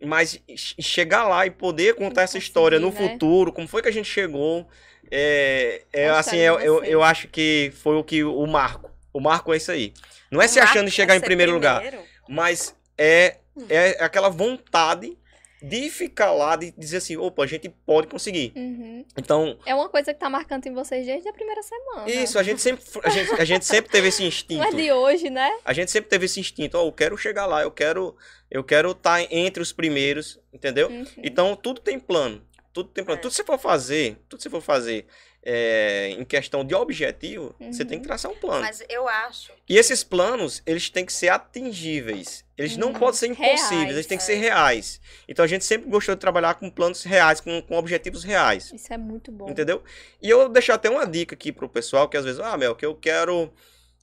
Mas 0.05 0.41
che- 0.57 0.81
chegar 0.81 1.27
lá 1.27 1.45
e 1.47 1.51
poder 1.51 1.95
contar 1.95 2.23
essa 2.23 2.39
história 2.39 2.79
no 2.79 2.91
né? 2.91 2.97
futuro, 2.97 3.53
como 3.53 3.66
foi 3.66 3.83
que 3.83 3.89
a 3.89 3.93
gente 3.93 4.09
chegou, 4.09 4.69
é, 5.11 5.83
é, 5.93 6.09
assim, 6.11 6.37
eu, 6.37 6.61
eu, 6.61 6.85
eu 6.85 7.03
acho 7.03 7.29
que 7.29 7.73
foi 7.83 7.97
o 7.97 8.05
que 8.05 8.23
o 8.23 8.47
marco. 8.47 8.91
O 9.12 9.20
marco 9.20 9.53
é 9.53 9.57
isso 9.57 9.73
aí. 9.73 9.93
Não 10.31 10.41
é 10.41 10.45
O 10.45 10.49
se 10.49 10.61
achando 10.61 10.87
de 10.87 10.93
chegar 10.93 11.15
é 11.15 11.16
em 11.16 11.20
ser 11.20 11.27
primeiro 11.27 11.53
lugar. 11.53 11.81
primeiro. 11.81 12.07
Mas 12.29 12.75
é, 12.97 13.39
é 13.69 13.97
aquela 14.05 14.29
vontade 14.29 15.16
de 15.62 15.90
ficar 15.90 16.30
lá, 16.32 16.56
de 16.56 16.70
dizer 16.72 16.98
assim, 16.98 17.16
opa, 17.16 17.43
a 17.43 17.47
gente 17.47 17.68
pode 17.85 18.06
conseguir. 18.06 18.52
Uhum. 18.55 19.05
Então, 19.16 19.59
É 19.66 19.74
uma 19.74 19.89
coisa 19.89 20.14
que 20.14 20.20
tá 20.20 20.30
marcando 20.30 20.66
em 20.66 20.72
vocês 20.72 21.05
desde 21.06 21.28
a 21.28 21.32
primeira 21.32 21.62
semana. 21.62 22.09
isso, 22.10 22.39
a 22.39 22.43
gente 22.43 22.60
sempre, 22.60 22.85
a 23.02 23.09
gente, 23.09 23.32
a 23.32 23.44
gente 23.44 23.64
sempre 23.64 23.90
teve 23.90 24.09
esse 24.09 24.22
Não 24.22 24.26
é 24.26 24.28
instinto. 24.28 24.76
de 24.76 24.93
hoje, 24.93 25.30
né? 25.30 25.51
A 25.64 25.72
gente 25.72 25.90
sempre 25.90 26.09
teve 26.09 26.26
esse 26.26 26.39
instinto, 26.39 26.76
ó, 26.78 26.85
eu 26.86 26.93
quero 26.93 27.16
chegar 27.16 27.47
lá, 27.47 27.62
eu 27.62 27.70
quero 27.70 28.16
eu 28.51 28.64
quero 28.64 28.93
estar 28.93 29.20
entre 29.30 29.62
os 29.62 29.72
primeiros, 29.72 30.40
entendeu? 30.52 30.89
Uhum. 30.89 31.05
Então, 31.18 31.55
tudo 31.55 31.80
tem 31.80 31.98
plano. 31.98 32.43
Tudo 32.72 32.89
tem 32.90 33.05
plano. 33.05 33.18
É. 33.18 33.22
Tudo 33.22 33.30
que 33.30 33.36
você 33.36 33.44
for 33.44 33.59
fazer, 33.59 34.16
tudo 34.28 34.39
que 34.39 34.43
você 34.44 34.51
for 34.51 34.62
fazer 34.62 35.06
é, 35.43 36.10
em 36.10 36.24
questão 36.24 36.65
de 36.65 36.74
objetivo, 36.74 37.55
você 37.59 37.85
tem 37.85 37.98
que 37.98 38.05
Uhum. 38.05 38.09
traçar 38.09 38.31
um 38.31 38.36
plano. 38.36 38.60
Mas 38.60 38.82
eu 38.89 39.09
acho. 39.09 39.52
E 39.69 39.77
esses 39.78 40.02
planos, 40.05 40.62
eles 40.66 40.90
têm 40.90 41.06
que 41.06 41.12
ser 41.12 41.28
atingíveis. 41.28 42.44
Eles 42.56 42.77
não 42.77 42.89
Uhum. 42.89 42.94
podem 42.94 43.15
ser 43.15 43.27
impossíveis, 43.28 43.70
Reais, 43.70 43.90
eles 43.90 44.06
têm 44.06 44.19
que 44.19 44.24
é. 44.24 44.27
ser 44.27 44.35
reais. 44.35 45.01
Então 45.28 45.44
a 45.44 45.48
gente 45.48 45.65
sempre 45.65 45.89
gostou 45.89 46.15
de 46.15 46.20
trabalhar 46.20 46.55
com 46.55 46.69
planos 46.69 47.05
reais, 47.05 47.40
com, 47.40 47.62
com 47.62 47.77
objetivos 47.77 48.24
reais. 48.24 48.73
Isso 48.74 48.93
é 48.93 48.98
muito 48.98 49.31
bom. 49.31 49.48
Entendeu? 49.48 49.82
E 50.20 50.28
eu 50.28 50.39
vou 50.39 50.48
deixar 50.48 50.74
até 50.74 50.90
uma 50.90 51.06
dica 51.06 51.35
aqui 51.35 51.52
pro 51.52 51.69
pessoal, 51.69 52.09
que 52.09 52.16
às 52.16 52.24
vezes, 52.24 52.40
ah, 52.40 52.56
Mel, 52.56 52.74
que 52.74 52.85
eu 52.85 52.94
quero. 52.94 53.52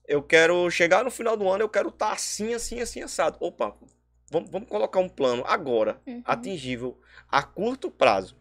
Eu 0.08 0.22
quero 0.22 0.70
chegar 0.70 1.04
no 1.04 1.10
final 1.10 1.36
do 1.36 1.50
ano, 1.50 1.64
eu 1.64 1.70
quero 1.70 1.90
estar 1.90 2.12
assim, 2.14 2.54
assim, 2.54 2.80
assim, 2.80 3.02
assado. 3.02 3.38
Opa, 3.42 3.76
vamos, 4.32 4.50
vamos 4.52 4.70
colocar 4.70 5.00
um 5.00 5.10
plano 5.10 5.44
agora, 5.48 6.00
Uhum. 6.06 6.22
atingível, 6.24 7.00
a 7.30 7.42
curto 7.42 7.90
prazo. 7.90 8.38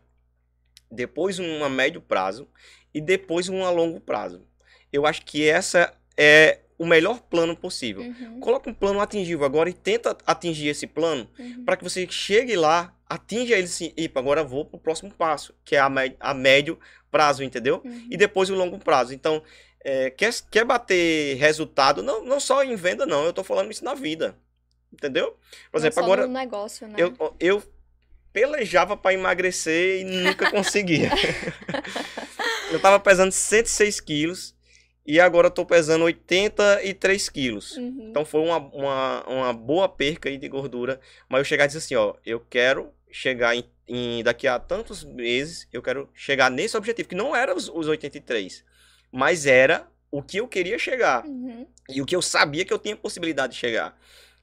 Depois 0.91 1.39
um 1.39 1.65
a 1.65 1.69
médio 1.69 2.01
prazo 2.01 2.49
e 2.93 3.01
depois 3.01 3.49
um 3.49 3.65
a 3.65 3.71
longo 3.71 4.01
prazo. 4.01 4.47
Eu 4.93 5.07
acho 5.07 5.25
que 5.25 5.49
essa 5.49 5.93
é 6.17 6.61
o 6.79 6.87
melhor 6.87 7.21
plano 7.21 7.57
possível. 7.57 8.03
Uhum. 8.03 8.41
Coloca 8.41 8.69
um 8.69 8.75
plano 8.75 9.01
atingível 9.01 9.45
agora 9.45 9.69
e 9.71 9.73
tenta 9.73 10.17
atingir 10.27 10.69
esse 10.69 10.87
plano 10.87 11.29
Uhum. 11.39 11.65
para 11.65 11.77
que 11.77 11.85
você 11.85 12.07
chegue 12.09 12.57
lá, 12.57 12.95
atinja 13.09 13.55
ele 13.55 13.65
assim, 13.65 13.93
e 13.97 14.11
agora 14.15 14.43
vou 14.43 14.65
pro 14.65 14.79
próximo 14.79 15.13
passo, 15.13 15.55
que 15.65 15.77
é 15.77 15.79
a, 15.79 15.91
a 16.21 16.35
médio 16.35 16.79
prazo, 17.11 17.43
entendeu? 17.45 17.81
Uhum. 17.85 18.09
E 18.11 18.17
depois 18.17 18.51
o 18.51 18.55
longo 18.55 18.79
prazo. 18.79 19.15
Então, 19.15 19.43
é, 19.85 20.11
quer, 20.11 20.33
quer 20.51 20.65
bater 20.65 21.37
resultado, 21.37 22.03
não, 22.03 22.25
não 22.25 22.41
só 22.41 22.65
em 22.65 22.75
venda, 22.75 23.07
não, 23.07 23.25
eu 23.25 23.33
tô 23.33 23.45
falando 23.45 23.71
isso 23.71 23.85
na 23.85 23.95
vida. 23.95 24.37
Entendeu? 24.93 25.33
Por 25.73 25.81
Não 25.81 25.81
exemplo, 25.81 26.05
agora 26.05 26.27
negócio, 26.29 26.87
né? 26.87 26.95
eu, 26.97 27.13
eu 27.41 27.63
pelejava 28.35 28.97
para 28.97 29.15
emagrecer 29.15 30.01
e 30.01 30.05
nunca 30.05 30.51
conseguia. 30.51 31.09
eu 32.71 32.81
tava 32.81 32.99
pesando 32.99 33.31
106 33.31 34.01
quilos 34.01 34.55
e 35.07 35.21
agora 35.21 35.47
eu 35.47 35.51
tô 35.53 35.65
pesando 35.65 36.05
83 36.05 37.29
quilos. 37.29 37.77
Uhum. 37.77 38.09
Então 38.11 38.25
foi 38.25 38.41
uma, 38.41 38.59
uma, 38.59 39.25
uma 39.27 39.53
boa 39.53 39.89
perca 39.89 40.29
aí 40.29 40.37
de 40.37 40.49
gordura. 40.49 41.01
Mas 41.29 41.39
eu 41.39 41.45
chegar 41.45 41.65
e 41.65 41.67
dizer 41.69 41.79
assim, 41.79 41.95
ó, 41.95 42.15
eu 42.27 42.41
quero 42.41 42.93
chegar 43.11 43.55
em 43.55 43.65
em 43.87 44.23
daqui 44.23 44.49
a 44.49 44.59
tantos 44.59 45.05
meses 45.05 45.69
eu 45.71 45.83
quero 45.83 46.09
chegar 46.15 46.51
nesse 46.51 46.75
objetivo, 46.75 47.07
que 47.07 47.15
não 47.15 47.37
era 47.37 47.55
os, 47.55 47.69
os 47.69 47.87
83, 47.87 48.65
mas 49.13 49.45
era 49.45 49.87
o 50.11 50.23
que 50.23 50.39
eu 50.39 50.49
queria 50.49 50.79
chegar 50.79 51.23
Uhum. 51.27 51.67
e 51.91 52.01
o 52.01 52.07
que 52.07 52.17
eu 52.17 52.23
sabia 52.23 52.65
que 52.65 52.73
eu 52.73 52.79
tinha 52.79 52.97
possibilidade 52.97 53.53
de 53.53 53.59
chegar. 53.59 53.95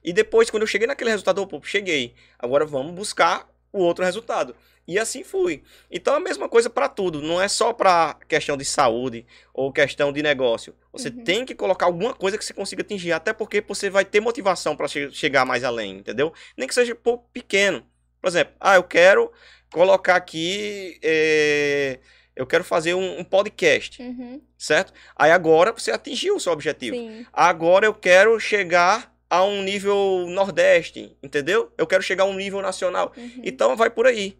E 0.04 0.12
depois, 0.12 0.50
quando 0.50 0.62
eu 0.62 0.66
cheguei 0.66 0.86
naquele 0.86 1.10
resultado, 1.10 1.46
pô, 1.46 1.60
cheguei. 1.62 2.14
Agora 2.38 2.64
vamos 2.64 2.94
buscar 2.94 3.48
o 3.72 3.78
outro 3.80 4.04
resultado. 4.04 4.54
E 4.86 4.98
assim 4.98 5.22
fui. 5.22 5.62
Então, 5.90 6.14
a 6.14 6.20
mesma 6.20 6.48
coisa 6.48 6.68
para 6.68 6.88
tudo. 6.88 7.22
Não 7.22 7.40
é 7.40 7.46
só 7.46 7.72
para 7.72 8.14
questão 8.28 8.56
de 8.56 8.64
saúde 8.64 9.24
ou 9.54 9.72
questão 9.72 10.12
de 10.12 10.22
negócio. 10.22 10.74
Você 10.92 11.08
Uhum. 11.08 11.22
tem 11.24 11.44
que 11.44 11.54
colocar 11.54 11.86
alguma 11.86 12.12
coisa 12.12 12.36
que 12.36 12.44
você 12.44 12.52
consiga 12.52 12.82
atingir. 12.82 13.12
Até 13.12 13.32
porque 13.32 13.60
você 13.66 13.88
vai 13.88 14.04
ter 14.04 14.18
motivação 14.20 14.74
para 14.76 14.88
chegar 14.88 15.44
mais 15.44 15.62
além, 15.62 15.98
entendeu? 15.98 16.32
Nem 16.56 16.66
que 16.66 16.74
seja 16.74 16.94
pouco 16.96 17.28
pequeno. 17.32 17.86
Por 18.20 18.26
exemplo, 18.28 18.54
ah, 18.60 18.74
eu 18.74 18.82
quero 18.82 19.30
colocar 19.72 20.16
aqui. 20.16 20.98
eh, 21.02 22.00
eu 22.34 22.46
quero 22.46 22.64
fazer 22.64 22.94
um, 22.94 23.20
um 23.20 23.24
podcast, 23.24 24.02
Uhum. 24.02 24.40
certo? 24.58 24.92
Aí 25.14 25.30
agora 25.30 25.70
você 25.70 25.90
atingiu 25.92 26.34
o 26.36 26.40
seu 26.40 26.50
objetivo. 26.52 26.96
Sim. 26.96 27.26
Agora 27.32 27.84
eu 27.86 27.94
quero 27.94 28.38
chegar 28.40 29.11
a 29.32 29.42
um 29.42 29.62
nível 29.62 30.26
nordeste, 30.28 31.16
entendeu? 31.22 31.72
Eu 31.78 31.86
quero 31.86 32.02
chegar 32.02 32.24
a 32.24 32.26
um 32.26 32.34
nível 32.34 32.60
nacional. 32.60 33.14
Uhum. 33.16 33.40
Então 33.42 33.74
vai 33.74 33.88
por 33.88 34.06
aí. 34.06 34.36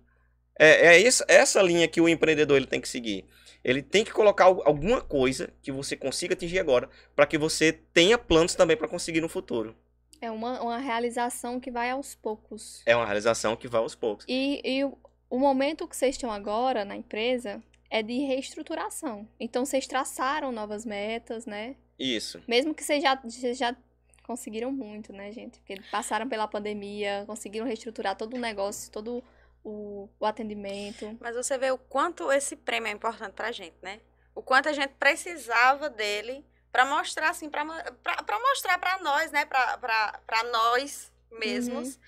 É, 0.59 0.89
é 0.89 1.03
essa, 1.03 1.25
essa 1.27 1.63
linha 1.63 1.89
que 1.89 1.99
o 1.99 2.07
empreendedor 2.07 2.59
ele 2.59 2.67
tem 2.67 2.79
que 2.79 2.89
seguir. 2.89 3.25
Ele 3.65 3.81
tem 3.81 4.05
que 4.05 4.13
colocar 4.13 4.45
al- 4.45 4.63
alguma 4.67 5.01
coisa 5.01 5.51
que 5.63 5.73
você 5.73 5.97
consiga 5.97 6.35
atingir 6.35 6.59
agora, 6.59 6.91
para 7.17 7.25
que 7.27 7.39
você 7.39 7.73
tenha 7.73 8.19
planos 8.19 8.55
também 8.55 8.77
para 8.77 8.87
conseguir 8.87 9.23
no 9.23 9.31
futuro. 9.31 9.75
É 10.21 10.31
uma, 10.31 10.61
uma 10.61 10.79
realização 10.79 11.59
que 11.59 11.71
vai 11.71 11.89
aos 11.91 12.15
poucos. 12.15 12.83
É 12.85 12.95
uma 12.95 13.07
realização 13.07 13.57
que 13.57 13.69
vai 13.69 13.81
aos 13.81 13.95
poucos. 13.95 14.27
E, 14.29 14.61
e 14.63 14.85
o, 14.85 14.99
o 15.31 15.39
momento 15.39 15.89
que 15.89 15.97
vocês 15.97 16.17
estão 16.17 16.31
agora 16.31 16.85
na 16.85 16.95
empresa 16.95 17.63
é 17.89 18.03
de 18.03 18.19
reestruturação. 18.27 19.27
Então, 19.41 19.65
vocês 19.65 19.87
traçaram 19.87 20.53
novas 20.53 20.85
metas, 20.85 21.47
né? 21.47 21.77
Isso. 21.99 22.43
Mesmo 22.47 22.75
que 22.75 22.85
vocês 22.85 23.03
já, 23.03 23.15
vocês 23.15 23.57
já 23.57 23.75
conseguiram 24.23 24.71
muito, 24.73 25.13
né, 25.13 25.31
gente? 25.33 25.59
Porque 25.59 25.81
passaram 25.91 26.29
pela 26.29 26.47
pandemia, 26.49 27.25
conseguiram 27.27 27.67
reestruturar 27.67 28.17
todo 28.17 28.35
o 28.35 28.39
negócio, 28.41 28.91
todo 28.91 29.23
o, 29.65 30.09
o 30.19 30.27
atendimento. 30.27 31.17
Mas 31.21 31.35
você 31.37 31.57
vê 31.59 31.71
o 31.71 31.79
quanto 31.79 32.31
esse 32.33 32.57
prêmio 32.57 32.89
é 32.89 32.93
importante 32.93 33.33
pra 33.35 33.53
gente, 33.53 33.77
né? 33.83 34.01
O 34.35 34.43
quanto 34.43 34.69
a 34.69 34.73
gente 34.73 34.95
precisava 34.99 35.91
dele 35.91 36.45
pra 36.71 36.87
mostrar, 36.87 37.31
assim, 37.31 37.51
pra, 37.51 37.65
mo- 37.65 37.75
pra, 38.03 38.23
pra 38.23 38.39
mostrar 38.41 38.79
pra 38.79 38.99
nós, 39.01 39.31
né? 39.31 39.45
Pra, 39.45 39.77
pra, 39.79 40.21
pra 40.27 40.43
nós 40.45 41.13
mesmos, 41.31 41.99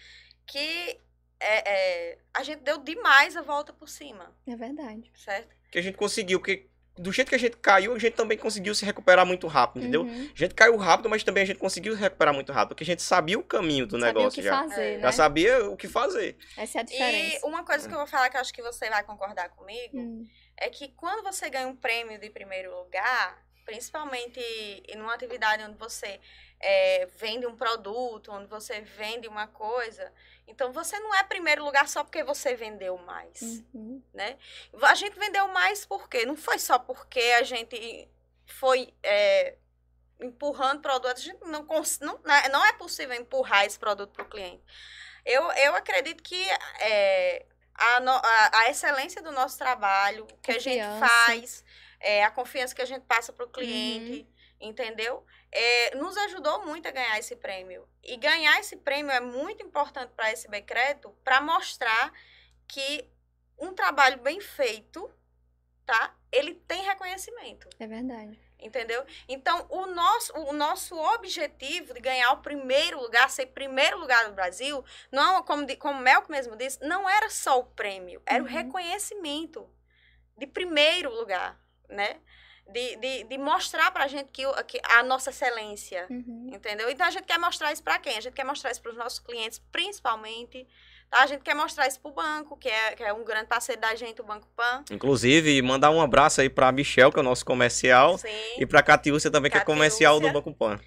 que 0.46 0.98
é, 1.40 1.70
é, 2.12 2.18
a 2.32 2.42
gente 2.42 2.60
deu 2.62 2.78
demais 2.78 3.36
a 3.36 3.42
volta 3.42 3.72
por 3.72 3.88
cima, 3.88 4.34
É 4.46 4.56
verdade. 4.56 5.10
certo? 5.14 5.54
Que 5.70 5.78
a 5.78 5.82
gente 5.82 5.96
conseguiu, 5.98 6.38
porque 6.38 6.68
do 6.96 7.10
jeito 7.12 7.28
que 7.28 7.34
a 7.34 7.38
gente 7.38 7.56
caiu, 7.56 7.92
a 7.94 7.98
gente 7.98 8.14
também 8.14 8.38
conseguiu 8.38 8.74
se 8.74 8.84
recuperar 8.84 9.26
muito 9.26 9.46
rápido, 9.46 9.82
entendeu? 9.82 10.02
Uhum. 10.02 10.30
A 10.34 10.38
gente 10.38 10.54
caiu 10.54 10.76
rápido, 10.76 11.08
mas 11.10 11.24
também 11.24 11.42
a 11.42 11.46
gente 11.46 11.58
conseguiu 11.58 11.94
se 11.94 12.00
recuperar 12.00 12.32
muito 12.32 12.52
rápido, 12.52 12.68
porque 12.70 12.84
a 12.84 12.86
gente 12.86 13.02
sabia 13.02 13.38
o 13.38 13.42
caminho 13.42 13.86
do 13.86 13.98
Sabia 13.98 14.04
o 14.12 14.14
negócio 14.14 14.40
que 14.42 14.48
já. 14.48 14.62
fazer, 14.62 14.82
É. 14.82 14.96
né? 14.96 15.02
Já 15.02 15.12
sabia 15.12 15.64
o 15.70 15.76
que 15.76 15.88
fazer. 15.88 16.36
Essa 16.56 16.78
é 16.78 16.80
a 16.80 16.84
E 16.84 16.86
diferença. 16.86 17.46
uma 17.46 17.64
coisa 17.64 17.88
que 17.88 17.94
eu 17.94 17.98
vou 17.98 18.06
falar 18.06 18.30
que 18.30 18.36
eu 18.36 18.40
acho 18.40 18.52
que 18.54 18.62
você 18.62 18.88
vai 18.88 19.02
concordar 19.02 19.48
comigo 19.50 19.98
Hum, 19.98 20.26
é 20.56 20.70
que 20.70 20.88
quando 20.96 21.22
você 21.24 21.50
ganha 21.50 21.66
um 21.66 21.74
prêmio 21.76 22.18
de 22.20 22.30
primeiro 22.30 22.74
lugar, 22.76 23.44
principalmente 23.64 24.38
em 24.88 25.00
uma 25.00 25.14
atividade 25.14 25.62
onde 25.64 25.76
você 25.76 26.20
é, 26.66 27.06
vende 27.16 27.46
um 27.46 27.54
produto, 27.54 28.32
onde 28.32 28.46
você 28.46 28.80
vende 28.80 29.28
uma 29.28 29.46
coisa, 29.46 30.10
então 30.48 30.72
você 30.72 30.98
não 30.98 31.14
é 31.14 31.22
primeiro 31.22 31.62
lugar 31.62 31.86
só 31.86 32.02
porque 32.02 32.24
você 32.24 32.54
vendeu 32.54 32.96
mais, 32.96 33.62
uhum. 33.74 34.02
né? 34.14 34.38
A 34.82 34.94
gente 34.94 35.18
vendeu 35.18 35.46
mais 35.48 35.84
porque 35.84 36.24
não 36.24 36.36
foi 36.36 36.58
só 36.58 36.78
porque 36.78 37.20
a 37.38 37.42
gente 37.42 38.08
foi 38.46 38.94
é, 39.02 39.56
empurrando 40.18 40.80
produtos, 40.80 41.22
a 41.22 41.24
gente 41.26 41.44
não, 41.44 41.66
não, 42.00 42.18
né, 42.24 42.48
não 42.50 42.64
é 42.64 42.72
possível 42.72 43.14
empurrar 43.14 43.66
esse 43.66 43.78
produto 43.78 44.12
para 44.12 44.24
o 44.24 44.28
cliente. 44.28 44.62
Eu, 45.22 45.42
eu 45.52 45.74
acredito 45.74 46.22
que 46.22 46.48
é, 46.80 47.44
a, 47.74 47.98
a, 47.98 48.58
a 48.60 48.70
excelência 48.70 49.22
do 49.22 49.32
nosso 49.32 49.58
trabalho, 49.58 50.24
o 50.24 50.36
que 50.38 50.52
a 50.52 50.58
gente 50.58 50.82
Confiança. 50.82 51.06
faz, 51.06 51.64
é, 52.00 52.24
a 52.24 52.30
confiança 52.30 52.74
que 52.74 52.82
a 52.82 52.86
gente 52.86 53.02
passa 53.02 53.34
para 53.34 53.44
o 53.44 53.50
cliente, 53.50 54.26
entendeu? 54.60 55.24
É, 55.56 55.94
nos 55.94 56.16
ajudou 56.16 56.66
muito 56.66 56.88
a 56.88 56.90
ganhar 56.90 57.16
esse 57.16 57.36
prêmio. 57.36 57.88
E 58.02 58.16
ganhar 58.16 58.58
esse 58.58 58.76
prêmio 58.76 59.12
é 59.12 59.20
muito 59.20 59.64
importante 59.64 60.10
para 60.16 60.32
esse 60.32 60.48
Crédito 60.62 61.10
para 61.22 61.40
mostrar 61.40 62.12
que 62.66 63.08
um 63.56 63.72
trabalho 63.72 64.18
bem 64.18 64.40
feito, 64.40 65.08
tá? 65.86 66.12
Ele 66.32 66.54
tem 66.54 66.82
reconhecimento. 66.82 67.68
É 67.78 67.86
verdade. 67.86 68.36
Entendeu? 68.58 69.04
Então, 69.28 69.66
o 69.68 69.86
nosso, 69.86 70.32
o 70.38 70.52
nosso 70.52 70.96
objetivo 70.96 71.94
de 71.94 72.00
ganhar 72.00 72.32
o 72.32 72.38
primeiro 72.42 73.00
lugar, 73.00 73.30
ser 73.30 73.46
primeiro 73.46 73.98
lugar 73.98 74.26
no 74.26 74.34
Brasil, 74.34 74.84
não, 75.12 75.42
como, 75.44 75.66
di- 75.66 75.76
como 75.76 76.00
o 76.00 76.02
Melco 76.02 76.32
mesmo 76.32 76.56
disse, 76.56 76.82
não 76.82 77.08
era 77.08 77.28
só 77.30 77.60
o 77.60 77.64
prêmio, 77.64 78.20
era 78.26 78.42
o 78.42 78.46
Uhum. 78.46 78.52
reconhecimento 78.52 79.68
de 80.36 80.46
primeiro 80.46 81.10
lugar, 81.14 81.60
né? 81.88 82.20
De, 82.66 82.96
de, 82.96 83.24
de 83.24 83.38
mostrar 83.38 83.90
pra 83.90 84.08
gente 84.08 84.32
que, 84.32 84.44
o- 84.46 84.64
que 84.64 84.80
a 84.84 85.02
nossa 85.02 85.30
excelência, 85.30 86.06
Uhum. 86.10 86.50
entendeu? 86.52 86.88
Então, 86.90 87.06
a 87.06 87.10
gente 87.10 87.24
quer 87.24 87.38
mostrar 87.38 87.72
isso 87.72 87.82
pra 87.82 87.98
quem? 87.98 88.16
A 88.16 88.20
gente 88.20 88.32
quer 88.32 88.44
mostrar 88.44 88.70
isso 88.70 88.80
pros 88.82 88.96
nossos 88.96 89.18
clientes, 89.20 89.60
principalmente, 89.70 90.66
tá? 91.10 91.22
A 91.22 91.26
gente 91.26 91.42
quer 91.42 91.54
mostrar 91.54 91.86
isso 91.86 92.00
pro 92.00 92.10
banco, 92.10 92.56
que 92.56 92.68
é, 92.68 92.92
que 92.96 93.02
é 93.04 93.12
um 93.12 93.22
grande 93.22 93.46
parceiro 93.48 93.80
da 93.80 93.94
gente, 93.94 94.20
o 94.20 94.24
Banco 94.24 94.48
Pan. 94.56 94.82
Inclusive, 94.90 95.60
mandar 95.62 95.90
um 95.90 96.00
abraço 96.00 96.40
aí 96.40 96.48
pra 96.48 96.72
Michel, 96.72 97.12
que 97.12 97.18
é 97.18 97.20
o 97.20 97.24
nosso 97.24 97.44
comercial, 97.44 98.16
Sim. 98.18 98.28
e 98.58 98.64
pra 98.66 98.82
Catiúcia 98.82 99.30
também, 99.30 99.50
que 99.50 99.58
é 99.58 99.60
comercial 99.60 100.18
do 100.18 100.26
Catiúcia. 100.26 100.42
Banco 100.50 100.58
Pan. 100.58 100.80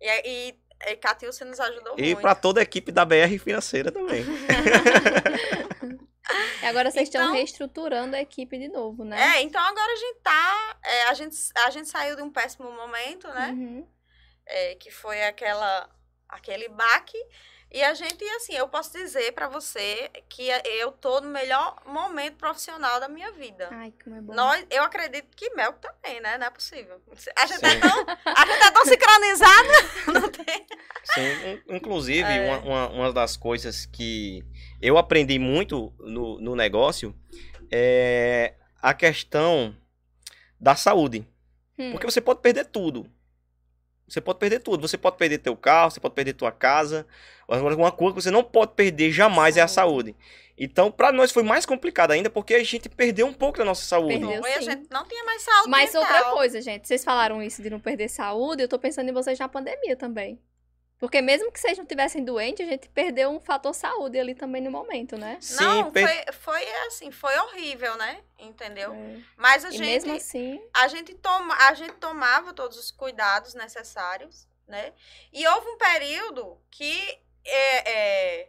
E, 0.00 0.28
e, 0.50 0.54
e 0.92 0.96
Catilce 0.96 1.44
nos 1.44 1.58
ajudou 1.58 1.94
E 1.96 2.02
muito. 2.02 2.20
pra 2.20 2.34
toda 2.34 2.60
a 2.60 2.62
equipe 2.62 2.92
da 2.92 3.04
BR 3.06 3.38
Financeira 3.42 3.90
também. 3.90 4.24
E 6.62 6.66
agora 6.66 6.90
vocês 6.90 7.08
estão 7.08 7.22
Então- 7.22 7.34
reestruturando 7.34 8.16
a 8.16 8.20
equipe 8.20 8.58
de 8.58 8.68
novo, 8.68 9.04
né? 9.04 9.36
É, 9.36 9.42
então 9.42 9.60
agora 9.62 9.92
a 9.92 9.96
gente 9.96 10.18
tá. 10.20 10.76
é, 10.84 11.02
a, 11.04 11.14
gente, 11.14 11.36
a 11.66 11.70
gente 11.70 11.88
saiu 11.88 12.16
de 12.16 12.22
um 12.22 12.30
péssimo 12.30 12.70
momento, 12.72 13.28
né? 13.28 13.48
Uhum. 13.50 13.86
É, 14.46 14.74
que 14.76 14.90
foi 14.90 15.22
aquela, 15.24 15.88
aquele 16.28 16.68
baque. 16.68 17.18
E 17.74 17.82
a 17.82 17.94
gente, 17.94 18.22
assim, 18.36 18.54
eu 18.54 18.68
posso 18.68 18.92
dizer 18.92 19.32
pra 19.32 19.48
você 19.48 20.10
que 20.28 20.46
eu 20.78 20.92
tô 20.92 21.22
no 21.22 21.30
melhor 21.30 21.74
momento 21.86 22.36
profissional 22.36 23.00
da 23.00 23.08
minha 23.08 23.32
vida. 23.32 23.68
Ai, 23.70 23.92
como 24.04 24.16
é 24.16 24.20
bom. 24.20 24.34
Nós, 24.34 24.66
eu 24.70 24.82
acredito 24.82 25.28
que 25.34 25.48
Mel 25.54 25.72
também, 25.74 26.20
né? 26.20 26.36
Não 26.36 26.46
é 26.48 26.50
possível. 26.50 27.00
A 27.38 27.46
gente, 27.46 27.60
Sim. 27.60 27.66
é 27.66 27.80
tão, 27.80 28.06
a 28.26 28.46
gente 28.46 28.62
é 28.66 28.70
tão 28.70 28.84
sincronizada. 28.84 29.68
Não 30.20 30.28
tem. 30.30 30.66
Sim, 31.04 31.50
in- 31.70 31.76
inclusive, 31.76 32.28
É. 32.30 32.40
uma, 32.46 32.58
uma, 32.58 32.88
uma 32.90 33.12
das 33.12 33.38
coisas 33.38 33.86
que 33.86 34.44
eu 34.80 34.98
aprendi 34.98 35.38
muito 35.38 35.94
no, 35.98 36.38
no 36.40 36.54
negócio 36.54 37.14
é 37.70 38.54
a 38.82 38.92
questão 38.92 39.74
da 40.60 40.76
saúde. 40.76 41.26
Hum. 41.78 41.92
Porque 41.92 42.04
você 42.06 42.20
pode 42.20 42.40
perder 42.42 42.66
tudo. 42.66 43.10
Você 44.12 44.20
pode 44.20 44.38
perder 44.38 44.60
tudo. 44.60 44.86
Você 44.86 44.98
pode 44.98 45.16
perder 45.16 45.38
teu 45.38 45.56
carro, 45.56 45.90
você 45.90 45.98
pode 45.98 46.14
perder 46.14 46.34
tua 46.34 46.52
casa. 46.52 47.06
Agora, 47.48 47.74
uma 47.74 47.90
coisa 47.90 48.14
que 48.14 48.22
você 48.22 48.30
não 48.30 48.44
pode 48.44 48.72
perder 48.74 49.10
jamais 49.10 49.56
é 49.56 49.62
a 49.62 49.68
saúde. 49.68 50.14
Então, 50.58 50.92
pra 50.92 51.10
nós 51.10 51.32
foi 51.32 51.42
mais 51.42 51.64
complicado 51.64 52.10
ainda, 52.10 52.28
porque 52.28 52.54
a 52.54 52.62
gente 52.62 52.90
perdeu 52.90 53.26
um 53.26 53.32
pouco 53.32 53.58
da 53.58 53.64
nossa 53.64 53.84
saúde. 53.84 54.18
Perdeu. 54.18 54.46
E 54.46 54.52
a 54.52 54.58
sim. 54.58 54.64
gente 54.64 54.86
não 54.90 55.06
tinha 55.06 55.24
mais 55.24 55.40
saúde 55.40 55.70
Mas 55.70 55.94
mental. 55.94 56.02
outra 56.02 56.30
coisa, 56.32 56.60
gente, 56.60 56.86
vocês 56.86 57.02
falaram 57.02 57.42
isso 57.42 57.62
de 57.62 57.70
não 57.70 57.80
perder 57.80 58.08
saúde, 58.08 58.62
eu 58.62 58.68
tô 58.68 58.78
pensando 58.78 59.08
em 59.08 59.12
vocês 59.12 59.38
na 59.38 59.48
pandemia 59.48 59.96
também. 59.96 60.38
Porque 61.02 61.20
mesmo 61.20 61.50
que 61.50 61.58
vocês 61.58 61.76
não 61.76 61.84
tivessem 61.84 62.24
doente, 62.24 62.62
a 62.62 62.64
gente 62.64 62.88
perdeu 62.88 63.28
um 63.28 63.40
fator 63.40 63.74
saúde 63.74 64.20
ali 64.20 64.36
também 64.36 64.62
no 64.62 64.70
momento, 64.70 65.18
né? 65.18 65.36
Sim, 65.40 65.56
Não, 65.56 65.90
per- 65.90 66.06
foi, 66.06 66.32
foi 66.32 66.72
assim, 66.86 67.10
foi 67.10 67.36
horrível, 67.40 67.96
né? 67.96 68.22
Entendeu? 68.38 68.94
É. 68.94 69.16
Mas 69.36 69.64
a 69.64 69.70
E 69.70 69.72
gente, 69.72 69.84
mesmo 69.84 70.12
assim, 70.14 70.62
a 70.72 70.86
gente 70.86 71.12
toma, 71.14 71.56
a 71.56 71.74
gente 71.74 71.94
tomava 71.94 72.52
todos 72.54 72.78
os 72.78 72.92
cuidados 72.92 73.52
necessários, 73.52 74.46
né? 74.68 74.92
E 75.32 75.44
houve 75.48 75.70
um 75.70 75.76
período 75.76 76.56
que 76.70 77.18
é, 77.44 77.90
é, 77.90 78.48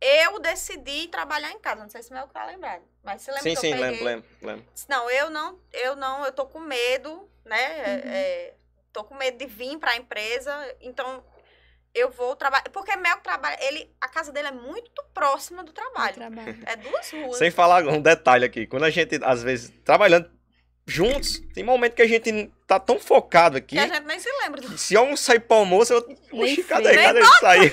eu 0.00 0.38
decidi 0.38 1.08
trabalhar 1.08 1.50
em 1.50 1.58
casa. 1.58 1.82
Não 1.82 1.90
sei 1.90 2.04
se 2.04 2.10
o 2.12 2.14
meu 2.14 2.28
tá 2.28 2.44
lembrado, 2.46 2.84
mas 3.02 3.22
você 3.22 3.32
lembra 3.32 3.42
sim, 3.42 3.54
que 3.56 3.60
sim, 3.62 3.72
eu 3.72 3.80
peguei? 3.80 4.04
lembro, 4.04 4.28
lembro, 4.40 4.64
Não, 4.88 5.10
eu 5.10 5.28
não, 5.28 5.58
eu 5.72 5.96
não, 5.96 6.24
eu 6.24 6.30
tô 6.30 6.46
com 6.46 6.60
medo, 6.60 7.28
né? 7.44 7.80
É, 7.80 7.94
Uhum. 7.94 8.10
é, 8.12 8.54
tô 8.92 9.02
com 9.02 9.16
medo 9.16 9.38
de 9.38 9.46
vir 9.46 9.76
para 9.78 9.90
a 9.90 9.96
empresa, 9.96 10.76
então 10.80 11.24
eu 11.94 12.10
vou 12.10 12.36
trabalhar, 12.36 12.64
porque 12.72 12.94
Mel 12.96 13.18
trabalha, 13.18 13.58
ele, 13.60 13.90
a 14.00 14.08
casa 14.08 14.32
dele 14.32 14.48
é 14.48 14.52
muito 14.52 15.02
próxima 15.12 15.64
do 15.64 15.72
trabalho. 15.72 16.16
É 16.66 16.76
duas 16.76 17.10
ruas. 17.10 17.38
Sem 17.38 17.50
falar 17.50 17.84
um 17.86 18.00
detalhe 18.00 18.44
aqui. 18.44 18.66
Quando 18.66 18.84
a 18.84 18.90
gente, 18.90 19.18
às 19.22 19.42
vezes, 19.42 19.72
trabalhando 19.84 20.30
juntos, 20.86 21.40
tem 21.54 21.62
momento 21.62 21.94
que 21.94 22.02
a 22.02 22.06
gente 22.08 22.50
tá 22.66 22.78
tão 22.80 22.98
focado 22.98 23.56
aqui. 23.56 23.76
Que 23.76 23.78
a 23.78 23.86
gente 23.86 24.06
nem 24.06 24.18
se 24.18 24.28
lembra 24.42 24.60
do 24.60 24.76
Se 24.78 24.94
não 24.94 25.16
sair 25.16 25.40
pro 25.40 25.58
almoço, 25.58 25.92
eu. 25.92 26.06
Nem 26.32 26.52
Oxi, 26.52 26.64
cadê? 26.64 26.92
Nem 26.92 27.04
Cadê 27.04 27.18
ele 27.20 27.26
saiu? 27.40 27.70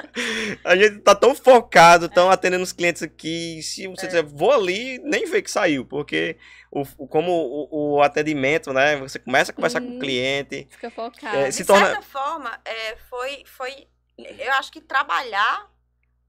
a 0.64 0.76
gente 0.76 0.98
tá 1.00 1.14
tão 1.14 1.34
focado, 1.34 2.08
tão 2.08 2.30
atendendo 2.30 2.62
os 2.64 2.72
clientes 2.72 3.02
aqui. 3.02 3.62
Se 3.62 3.86
você 3.88 4.06
dizer, 4.06 4.22
vou 4.22 4.52
ali, 4.52 4.98
nem 4.98 5.26
vê 5.26 5.42
que 5.42 5.50
saiu, 5.50 5.84
porque 5.84 6.36
o, 6.70 6.82
o- 6.98 7.06
como 7.08 7.30
o, 7.32 7.96
o 7.96 8.02
atendimento, 8.02 8.72
né? 8.72 8.96
Você 8.98 9.18
começa 9.18 9.52
a 9.52 9.54
conversar 9.54 9.80
com 9.80 9.88
Uhum. 9.88 9.96
o 9.96 10.00
cliente. 10.00 10.66
Fica 10.70 10.90
focado. 10.90 11.36
É, 11.36 11.48
De 11.48 11.54
se 11.54 11.64
torna- 11.64 11.86
certa 11.86 12.02
forma, 12.02 12.58
é, 12.64 12.96
foi, 13.08 13.42
foi. 13.46 13.86
Eu 14.18 14.52
acho 14.54 14.70
que 14.70 14.80
trabalhar 14.80 15.70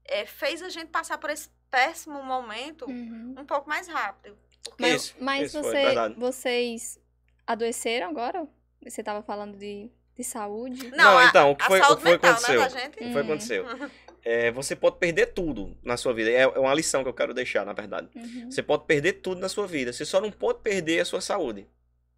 é, 0.04 0.24
fez 0.26 0.62
a 0.62 0.68
gente 0.68 0.88
passar 0.88 1.18
por 1.18 1.30
esse 1.30 1.48
péssimo 1.70 2.22
momento 2.22 2.86
Uhum. 2.86 3.34
um 3.38 3.44
pouco 3.44 3.68
mais 3.68 3.86
rápido. 3.88 4.36
Mas, 4.78 4.92
Isso, 5.04 5.14
mas 5.20 5.42
isso 5.48 5.60
foi 5.60 5.70
você, 5.70 5.84
verdade. 5.84 6.14
vocês 6.18 7.00
adoeceram 7.46 8.08
agora? 8.10 8.46
Você 8.84 9.02
tava 9.02 9.22
falando 9.22 9.56
de, 9.56 9.90
de 10.16 10.24
saúde? 10.24 10.90
Não, 10.90 11.18
a- 11.18 11.26
então, 11.26 11.50
o 11.52 11.56
que 11.56 11.64
foi- 11.64 11.80
o 11.80 11.96
que 11.96 12.02
foi 12.02 12.10
mental, 12.12 12.30
aconteceu? 12.32 12.60
né? 12.60 12.86
O 12.86 12.90
que 12.90 13.04
Hum. 13.04 13.12
foi 13.12 13.22
que 13.22 13.28
aconteceu? 13.30 13.64
É, 14.24 14.52
você 14.52 14.76
pode 14.76 14.98
perder 14.98 15.32
tudo 15.32 15.76
na 15.82 15.96
sua 15.96 16.14
vida. 16.14 16.30
É, 16.30 16.42
é 16.42 16.46
uma 16.46 16.72
lição 16.72 17.02
que 17.02 17.08
eu 17.08 17.12
quero 17.12 17.34
deixar, 17.34 17.66
na 17.66 17.72
verdade. 17.72 18.08
Uhum. 18.14 18.48
Você 18.48 18.62
pode 18.62 18.84
perder 18.84 19.14
tudo 19.14 19.40
na 19.40 19.48
sua 19.48 19.66
vida. 19.66 19.92
Você 19.92 20.04
só 20.04 20.20
não 20.20 20.30
pode 20.30 20.60
perder 20.60 21.00
a 21.00 21.04
sua 21.04 21.20
saúde. 21.20 21.66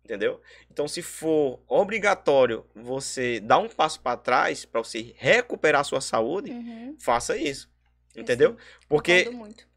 Entendeu? 0.05 0.39
Então, 0.71 0.87
se 0.87 1.01
for 1.01 1.62
obrigatório 1.66 2.66
você 2.75 3.41
dar 3.41 3.57
um 3.57 3.71
passo 3.71 4.01
para 4.03 4.19
trás 4.19 4.66
para 4.66 4.83
você 4.85 5.15
recuperar 5.16 5.81
a 5.81 5.85
sua 5.85 6.03
saúde, 6.03 6.51
Uhum. 6.51 6.95
faça 7.01 7.39
isso. 7.39 7.71
Entendeu? 8.15 8.55
Porque, 8.87 9.31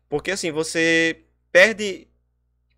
porque 0.10 0.32
assim, 0.32 0.52
você 0.52 1.22
perde 1.50 2.10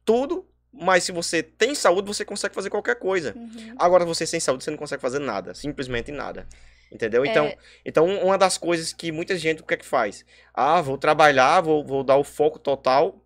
tudo, 0.09 0.43
mas 0.73 1.03
se 1.03 1.11
você 1.11 1.43
tem 1.43 1.75
saúde, 1.75 2.07
você 2.07 2.25
consegue 2.25 2.55
fazer 2.55 2.71
qualquer 2.71 2.95
coisa. 2.95 3.35
Uhum. 3.37 3.75
Agora, 3.77 4.03
você 4.03 4.25
sem 4.25 4.39
saúde, 4.39 4.63
você 4.63 4.71
não 4.71 4.77
consegue 4.77 4.99
fazer 4.99 5.19
nada. 5.19 5.53
Simplesmente 5.53 6.11
nada. 6.11 6.47
Entendeu? 6.91 7.23
Então, 7.23 7.45
É, 7.45 7.57
então, 7.85 8.07
uma 8.23 8.35
das 8.35 8.57
coisas 8.57 8.91
que 8.91 9.11
muita 9.11 9.37
gente, 9.37 9.61
o 9.61 9.65
que 9.65 9.75
é 9.75 9.77
que 9.77 9.85
faz? 9.85 10.25
Ah, 10.51 10.81
vou 10.81 10.97
trabalhar, 10.97 11.61
vou, 11.61 11.85
vou 11.85 12.03
dar 12.03 12.17
o 12.17 12.23
foco 12.23 12.57
total, 12.57 13.23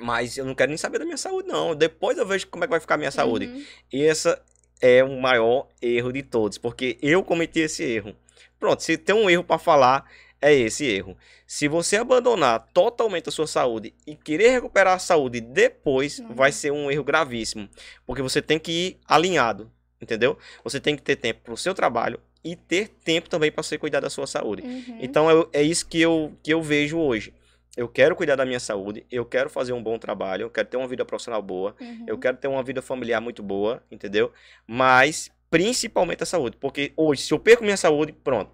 mas 0.00 0.36
eu 0.36 0.44
não 0.44 0.56
quero 0.56 0.70
nem 0.70 0.76
saber 0.76 0.98
da 0.98 1.04
minha 1.04 1.16
saúde, 1.16 1.46
não. 1.46 1.76
Depois 1.76 2.18
eu 2.18 2.26
vejo 2.26 2.48
como 2.48 2.64
é 2.64 2.66
que 2.66 2.72
vai 2.72 2.80
ficar 2.80 2.96
a 2.96 2.98
minha 2.98 3.12
saúde. 3.12 3.46
uhum. 3.46 3.64
E 3.92 4.04
essa 4.04 4.42
é 4.80 5.04
o 5.04 5.20
maior 5.20 5.68
erro 5.80 6.12
de 6.12 6.24
todos, 6.24 6.58
porque 6.58 6.98
eu 7.00 7.22
cometi 7.22 7.60
esse 7.60 7.84
erro. 7.84 8.16
Pronto, 8.58 8.82
se 8.82 8.98
tem 8.98 9.14
um 9.14 9.30
erro 9.30 9.44
para 9.44 9.58
falar, 9.58 10.04
é 10.40 10.52
esse 10.54 10.86
erro. 10.86 11.16
Se 11.46 11.66
você 11.68 11.96
abandonar 11.96 12.68
totalmente 12.72 13.28
a 13.28 13.32
sua 13.32 13.46
saúde 13.46 13.94
e 14.06 14.14
querer 14.14 14.50
recuperar 14.50 14.94
a 14.94 14.98
saúde 14.98 15.40
depois, 15.40 16.18
Uhum. 16.20 16.34
vai 16.34 16.52
ser 16.52 16.70
um 16.70 16.90
erro 16.90 17.02
gravíssimo, 17.04 17.68
porque 18.06 18.22
você 18.22 18.40
tem 18.40 18.58
que 18.58 18.70
ir 18.72 18.98
alinhado, 19.06 19.70
entendeu? 20.00 20.38
Você 20.62 20.78
tem 20.80 20.94
que 20.96 21.02
ter 21.02 21.16
tempo 21.16 21.40
para 21.42 21.54
o 21.54 21.56
seu 21.56 21.74
trabalho 21.74 22.20
e 22.44 22.54
ter 22.54 22.88
tempo 22.88 23.28
também 23.28 23.50
para 23.50 23.62
você 23.62 23.76
cuidar 23.76 24.00
da 24.00 24.08
sua 24.10 24.26
saúde. 24.26 24.62
Uhum. 24.62 24.98
Então 25.00 25.28
eu- 25.30 25.48
é 25.52 25.62
isso 25.62 25.86
que 25.86 26.00
eu, 26.00 26.32
que 26.42 26.52
eu 26.54 26.62
vejo 26.62 26.98
hoje. 26.98 27.34
Eu 27.76 27.88
quero 27.88 28.16
cuidar 28.16 28.34
da 28.36 28.44
minha 28.44 28.58
saúde, 28.60 29.06
eu 29.10 29.24
quero 29.24 29.48
fazer 29.48 29.72
um 29.72 29.82
bom 29.82 29.98
trabalho, 29.98 30.42
eu 30.42 30.50
quero 30.50 30.66
ter 30.68 30.76
uma 30.76 30.88
vida 30.88 31.04
profissional 31.04 31.40
boa, 31.42 31.76
Uhum. 31.80 32.04
eu 32.08 32.18
quero 32.18 32.36
ter 32.36 32.48
uma 32.48 32.62
vida 32.62 32.82
familiar 32.82 33.20
muito 33.20 33.40
boa, 33.42 33.82
entendeu? 33.90 34.32
Mas 34.66 35.30
principalmente 35.50 36.22
a 36.22 36.26
saúde, 36.26 36.56
porque 36.60 36.92
hoje, 36.96 37.22
se 37.22 37.32
eu 37.32 37.38
perco 37.38 37.62
minha 37.64 37.76
saúde, 37.76 38.12
pronto, 38.12 38.50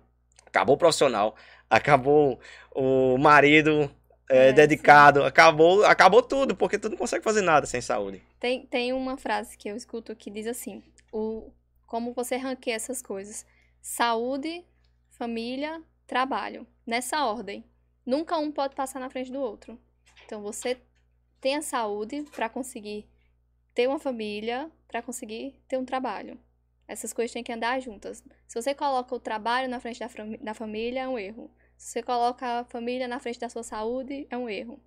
acabou 0.47 0.77
o 0.77 0.78
profissional, 0.78 1.35
acabou 1.69 2.41
o 2.74 3.16
marido 3.19 3.91
é, 4.28 4.51
É, 4.51 4.53
dedicado, 4.53 5.23
acabou, 5.24 5.85
acabou 5.85 6.23
tudo, 6.23 6.57
porque 6.57 6.78
tu 6.78 6.89
não 6.89 6.97
consegue 6.97 7.24
fazer 7.24 7.43
nada 7.43 7.66
sem 7.66 7.81
saúde. 7.81 8.23
Tem, 8.41 8.66
tem 8.66 8.93
uma 8.93 9.16
frase 9.16 9.57
que 9.57 9.69
eu 9.69 9.77
escuto 9.77 10.16
que 10.16 10.31
diz 10.31 10.47
assim: 10.47 10.82
o, 11.12 11.53
como 11.86 12.12
você 12.15 12.36
ranqueia 12.36 12.77
essas 12.77 13.03
coisas? 13.03 13.47
Saúde, 13.81 14.65
família, 15.11 15.82
trabalho. 16.07 16.66
Nessa 16.86 17.24
ordem. 17.27 17.65
Nunca 18.07 18.39
um 18.39 18.53
pode 18.53 18.74
passar 18.74 19.01
na 19.01 19.11
frente 19.11 19.32
do 19.32 19.41
outro. 19.41 19.78
Então 20.24 20.43
você 20.43 20.78
tem 21.41 21.57
a 21.57 21.62
saúde 21.62 22.24
para 22.35 22.49
conseguir 22.49 23.09
ter 23.74 23.89
uma 23.89 23.99
família, 23.99 24.70
para 24.89 25.03
conseguir 25.03 25.61
ter 25.69 25.78
um 25.78 25.85
trabalho. 25.85 26.39
Essas 26.86 27.12
coisas 27.12 27.32
têm 27.32 27.43
que 27.43 27.52
andar 27.52 27.81
juntas. 27.81 28.23
Se 28.47 28.61
você 28.61 28.74
coloca 28.74 29.15
o 29.15 29.20
trabalho 29.20 29.69
na 29.69 29.81
frente 29.81 29.98
da, 29.98 30.09
da 30.40 30.55
família, 30.55 31.01
é 31.01 31.09
um 31.09 31.19
erro. 31.19 31.51
Se 31.77 31.93
você 31.93 32.02
coloca 32.02 32.61
a 32.61 32.65
família 32.65 33.09
na 33.09 33.19
frente 33.19 33.40
da 33.40 33.48
sua 33.48 33.62
saúde, 33.62 34.27
é 34.31 34.36
um 34.36 34.48
erro. 34.48 34.81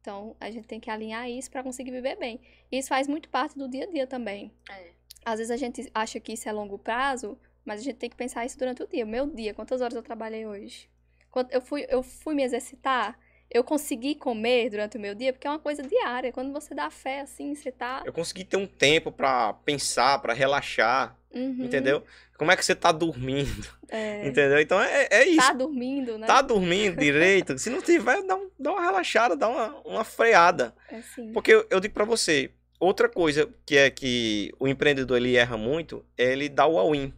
Então, 0.00 0.36
a 0.40 0.50
gente 0.50 0.66
tem 0.66 0.80
que 0.80 0.90
alinhar 0.90 1.28
isso 1.30 1.50
para 1.50 1.62
conseguir 1.62 1.92
viver 1.92 2.16
bem. 2.16 2.40
Isso 2.70 2.88
faz 2.88 3.06
muito 3.06 3.28
parte 3.28 3.56
do 3.56 3.68
dia 3.68 3.84
a 3.84 3.86
dia 3.86 4.06
também. 4.06 4.52
É. 4.68 4.90
Às 5.24 5.38
vezes 5.38 5.50
a 5.50 5.56
gente 5.56 5.88
acha 5.94 6.18
que 6.18 6.32
isso 6.32 6.48
é 6.48 6.52
longo 6.52 6.78
prazo, 6.78 7.38
mas 7.64 7.80
a 7.80 7.84
gente 7.84 7.96
tem 7.96 8.10
que 8.10 8.16
pensar 8.16 8.44
isso 8.44 8.58
durante 8.58 8.82
o 8.82 8.88
dia. 8.88 9.06
Meu 9.06 9.26
dia, 9.26 9.54
quantas 9.54 9.80
horas 9.80 9.94
eu 9.94 10.02
trabalhei 10.02 10.44
hoje? 10.44 10.90
Quando 11.30 11.52
eu 11.52 11.60
fui, 11.60 11.86
eu 11.88 12.02
fui 12.02 12.34
me 12.34 12.42
exercitar, 12.42 13.18
eu 13.52 13.62
consegui 13.64 14.14
comer 14.14 14.70
durante 14.70 14.96
o 14.96 15.00
meu 15.00 15.14
dia, 15.14 15.32
porque 15.32 15.46
é 15.46 15.50
uma 15.50 15.58
coisa 15.58 15.82
diária. 15.82 16.32
Quando 16.32 16.52
você 16.52 16.74
dá 16.74 16.90
fé 16.90 17.20
assim, 17.20 17.54
você 17.54 17.70
tá. 17.70 18.02
Eu 18.04 18.12
consegui 18.12 18.44
ter 18.44 18.56
um 18.56 18.66
tempo 18.66 19.10
pra 19.12 19.52
pensar, 19.64 20.18
pra 20.20 20.32
relaxar, 20.32 21.16
Uhum, 21.34 21.64
entendeu? 21.64 22.02
Como 22.36 22.50
é 22.50 22.56
que 22.56 22.64
você 22.64 22.74
tá 22.74 22.90
dormindo, 22.92 23.68
é, 23.88 24.26
entendeu? 24.28 24.58
Então 24.60 24.80
é, 24.80 25.06
é 25.10 25.26
isso. 25.28 25.46
tá 25.46 25.52
dormindo, 25.54 26.18
né? 26.18 26.26
Tá 26.26 26.42
dormindo 26.42 26.96
direito? 26.98 27.56
Se 27.58 27.70
não 27.70 27.80
tiver, 27.80 28.22
dá, 28.22 28.34
um- 28.36 28.50
dá 28.58 28.72
uma 28.72 28.82
relaxada, 28.82 29.36
dá 29.36 29.48
uma, 29.48 29.76
uma 29.84 30.04
freada. 30.04 30.74
É 30.90 30.96
assim. 30.96 31.32
Porque 31.32 31.52
eu, 31.54 31.66
eu 31.70 31.78
digo 31.80 31.94
pra 31.94 32.04
você, 32.04 32.50
outra 32.80 33.08
coisa 33.08 33.48
que 33.64 33.76
é 33.76 33.88
que 33.90 34.52
o 34.58 34.66
empreendedor 34.68 35.16
ele 35.16 35.36
erra 35.36 35.56
muito 35.56 36.04
é 36.18 36.32
ele 36.32 36.48
dar 36.48 36.66
o 36.66 36.78
all-in. 36.78 37.12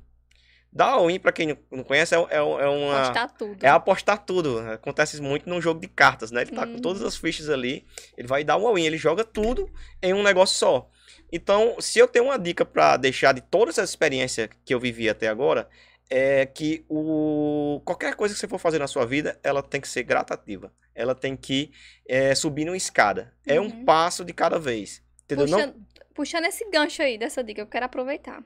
Dar 0.75 0.87
all-in, 0.95 1.21
pra 1.21 1.31
quem 1.31 1.57
não- 1.71 1.85
conhece, 1.85 2.15
é, 2.15 2.19
é, 2.19 2.37
é 2.39 2.41
uma. 2.43 3.05
Postar 3.07 3.29
tudo. 3.29 3.65
É 3.65 3.69
apostar 3.69 4.19
tudo. 4.25 4.59
Acontece 4.73 5.23
muito 5.23 5.49
num 5.49 5.61
jogo 5.63 5.81
de 5.81 5.87
cartas, 5.87 6.33
né? 6.33 6.41
Ele 6.43 6.51
tá 6.51 6.67
com 6.67 6.73
Uhum. 6.73 6.81
todas 6.81 7.03
as 7.03 7.17
fichas 7.17 7.49
ali, 7.49 7.87
ele 8.19 8.27
vai 8.27 8.43
dar 8.43 8.57
um 8.57 8.67
all-in, 8.67 8.85
ele 8.85 8.99
joga 8.99 9.23
tudo 9.23 9.71
em 10.03 10.13
um 10.13 10.23
negócio 10.23 10.57
só. 10.59 10.91
Então, 11.33 11.77
se 11.81 11.99
eu 12.01 12.09
tenho 12.09 12.25
uma 12.27 12.39
dica 12.39 12.65
pra 12.65 12.97
deixar 12.97 13.33
de 13.33 13.41
toda 13.41 13.71
essa 13.71 13.83
experiência 13.85 14.51
que 14.65 14.75
eu 14.75 14.81
vivi 14.81 15.09
até 15.09 15.29
agora, 15.29 15.69
é 16.11 16.45
que 16.45 16.85
o 16.89 17.81
qualquer 17.85 18.15
coisa 18.17 18.35
que 18.35 18.41
você 18.41 18.49
for 18.49 18.59
fazer 18.59 18.79
na 18.81 18.87
sua 18.89 19.07
vida, 19.07 19.39
ela 19.43 19.63
tem 19.63 19.81
que 19.81 19.89
ser 19.89 20.03
gratativa. 20.03 20.73
Ela 20.95 21.15
tem 21.15 21.37
que 21.37 21.71
é, 22.09 22.35
subir 22.35 22.65
numa 22.65 22.77
escada. 22.77 23.33
É 23.47 23.61
um 23.61 23.65
Uhum. 23.65 23.85
passo 23.85 24.25
de 24.25 24.33
cada 24.33 24.59
vez. 24.59 25.03
Entendeu? 25.25 25.47
Não- 25.47 25.75
puxando 26.15 26.45
esse 26.47 26.69
gancho 26.71 27.01
aí 27.03 27.17
dessa 27.17 27.43
dica, 27.43 27.61
eu 27.61 27.67
quero 27.67 27.87
aproveitar. 27.87 28.43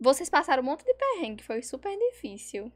Vocês 0.00 0.30
passaram 0.30 0.62
um 0.62 0.66
monte 0.66 0.84
de 0.84 0.94
perrengue, 0.94 1.42
foi 1.42 1.62
super 1.62 1.94
difícil. 1.96 2.72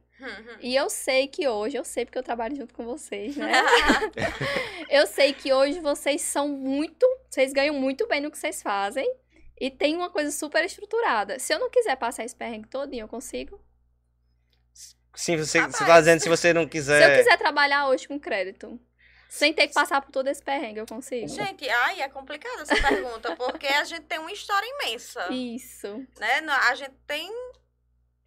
E 0.60 0.76
eu 0.76 0.88
sei 0.88 1.26
que 1.26 1.48
hoje, 1.48 1.76
eu 1.76 1.84
sei 1.84 2.04
porque 2.04 2.18
eu 2.18 2.22
trabalho 2.22 2.54
junto 2.54 2.74
com 2.74 2.84
vocês, 2.84 3.36
né? 3.36 3.52
eu 4.88 5.06
sei 5.06 5.32
que 5.32 5.52
hoje 5.52 5.80
vocês 5.80 6.22
são 6.22 6.48
muito, 6.48 7.06
vocês 7.28 7.52
ganham 7.52 7.74
muito 7.74 8.06
bem 8.06 8.20
no 8.20 8.30
que 8.30 8.38
vocês 8.38 8.62
fazem 8.62 9.10
e 9.60 9.70
tem 9.70 9.96
uma 9.96 10.10
coisa 10.10 10.30
super 10.30 10.64
estruturada. 10.64 11.38
Se 11.38 11.52
eu 11.52 11.58
não 11.58 11.70
quiser 11.70 11.96
passar 11.96 12.24
esse 12.24 12.36
perrengue 12.36 12.68
todinho, 12.68 13.04
eu 13.04 13.08
consigo? 13.08 13.60
Sim, 15.14 15.36
você, 15.36 15.60
você 15.60 15.84
tá 15.84 16.00
dizendo 16.00 16.20
se 16.20 16.28
você 16.28 16.52
não 16.52 16.62
Se 16.62 16.66
eu 16.66 16.70
quiser. 16.70 17.18
quiser 17.18 17.38
trabalhar 17.38 17.88
hoje 17.88 18.08
com 18.08 18.18
crédito, 18.18 18.80
sem 19.36 19.52
ter 19.52 19.66
que 19.68 19.74
passar 19.74 20.00
por 20.00 20.10
todo 20.12 20.28
esse 20.28 20.42
perrengue, 20.42 20.78
eu 20.80 20.86
consigo? 20.86 21.26
Gente, 21.28 21.68
ai, 21.68 22.02
é 22.02 22.08
complicada 22.08 22.62
essa 22.62 22.74
pergunta, 22.80 23.34
porque 23.36 23.66
a 23.66 23.84
gente 23.84 24.04
tem 24.06 24.18
uma 24.18 24.30
história 24.32 24.66
imensa, 24.66 25.26
Isso. 25.32 26.06
né? 26.18 26.38
A 26.68 26.74
gente 26.74 26.94
tem 27.06 27.30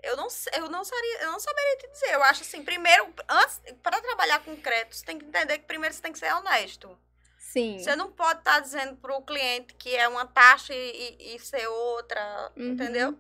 eu 0.04 0.16
não, 0.16 0.30
sei- 0.30 0.54
eu 0.56 0.70
não 0.70 0.84
saberia, 0.84 1.22
eu 1.24 1.32
não 1.32 1.40
saberia 1.40 1.78
te 1.78 1.88
dizer. 1.92 2.14
Eu 2.14 2.24
acho 2.24 2.44
assim, 2.44 2.64
primeiro, 2.64 3.12
antes 3.28 3.60
para 3.82 4.00
trabalhar 4.00 4.40
com 4.44 4.56
crédito, 4.56 4.96
você 4.96 5.04
tem 5.06 5.18
que 5.18 5.26
entender 5.26 5.58
que 5.58 5.66
primeiro 5.66 5.94
você 5.94 6.02
tem 6.02 6.12
que 6.14 6.20
ser 6.20 6.32
honesto. 6.34 6.98
Sim. 7.40 7.80
Você 7.80 7.96
não 7.96 8.12
pode 8.12 8.40
estar 8.40 8.60
dizendo 8.60 8.96
pro 8.98 9.22
cliente 9.24 9.74
que 9.74 9.96
é 9.96 10.08
uma 10.08 10.26
taxa 10.26 10.74
e, 10.74 11.18
e- 11.20 11.36
e 11.36 11.40
ser 11.40 11.68
outra, 11.68 12.52
Uhum. 12.56 12.74
entendeu? 12.74 13.18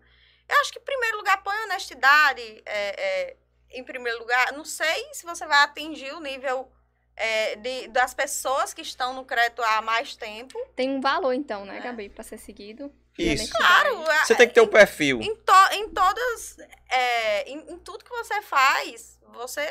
Eu 0.47 0.61
acho 0.61 0.71
que, 0.71 0.79
em 0.79 0.83
primeiro 0.83 1.17
lugar, 1.17 1.41
põe 1.43 1.57
honestidade 1.63 2.41
é, 2.65 3.01
é, 3.31 3.37
em 3.71 3.83
primeiro 3.83 4.19
lugar. 4.19 4.53
Não 4.53 4.63
sei 4.63 5.09
se 5.13 5.25
você 5.25 5.45
vai 5.47 5.63
atingir 5.63 6.13
o 6.13 6.19
nível 6.21 6.71
é, 7.17 7.55
de, 7.55 7.87
das 7.89 8.13
pessoas 8.13 8.73
que 8.73 8.81
estão 8.81 9.13
no 9.13 9.25
crédito 9.25 9.61
há 9.63 9.81
mais 9.81 10.15
tempo. 10.15 10.57
Tem 10.75 10.89
um 10.89 11.01
valor, 11.01 11.33
então, 11.33 11.65
né, 11.65 11.77
É. 11.79 11.81
Gabi, 11.81 12.09
pra 12.09 12.23
ser 12.23 12.37
seguido. 12.37 12.91
Isso. 13.17 13.51
Claro, 13.51 14.09
é- 14.11 14.25
Você 14.25 14.35
tem 14.35 14.47
que 14.47 14.53
ter 14.53 14.61
um 14.61 14.67
perfil. 14.67 15.19
em, 15.21 15.35
to, 15.35 15.53
em 15.73 15.89
todas. 15.89 16.57
é, 16.89 17.49
em, 17.49 17.73
em 17.73 17.77
tudo 17.79 18.05
que 18.05 18.11
você 18.11 18.41
faz, 18.43 19.19
você, 19.33 19.67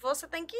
você 0.00 0.28
tem 0.28 0.46
que. 0.46 0.56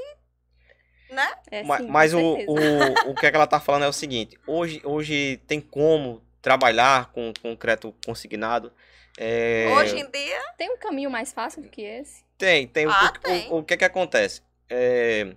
Né? 1.10 1.30
É, 1.50 1.62
Ma- 1.62 1.78
sim, 1.78 1.86
com 1.86 1.92
Mas 1.92 2.12
o, 2.14 2.18
o, 2.20 3.10
o 3.10 3.14
que, 3.14 3.26
é 3.26 3.30
que 3.30 3.36
ela 3.36 3.46
tá 3.46 3.60
falando 3.60 3.84
é 3.84 3.88
o 3.88 3.92
seguinte: 3.92 4.36
hoje, 4.46 4.80
hoje 4.84 5.36
tem 5.46 5.60
como 5.60 6.20
trabalhar 6.40 7.12
com, 7.12 7.32
com 7.40 7.56
crédito 7.56 7.94
consignado. 8.04 8.72
É, 9.18 9.66
Hoje 9.76 9.98
em 9.98 10.10
dia. 10.10 10.40
Tem 10.56 10.70
um 10.72 10.78
caminho 10.78 11.10
mais 11.10 11.32
fácil 11.32 11.62
do 11.62 11.68
que 11.68 11.82
esse? 11.82 12.24
Tem, 12.36 12.66
tem. 12.66 12.86
O- 12.86 12.90
Ah, 12.90 13.12
o, 13.14 13.18
tem. 13.20 13.48
O, 13.52 13.58
o 13.58 13.62
que 13.64 13.74
é 13.74 13.76
que 13.76 13.84
acontece? 13.84 14.42
É, 14.70 15.34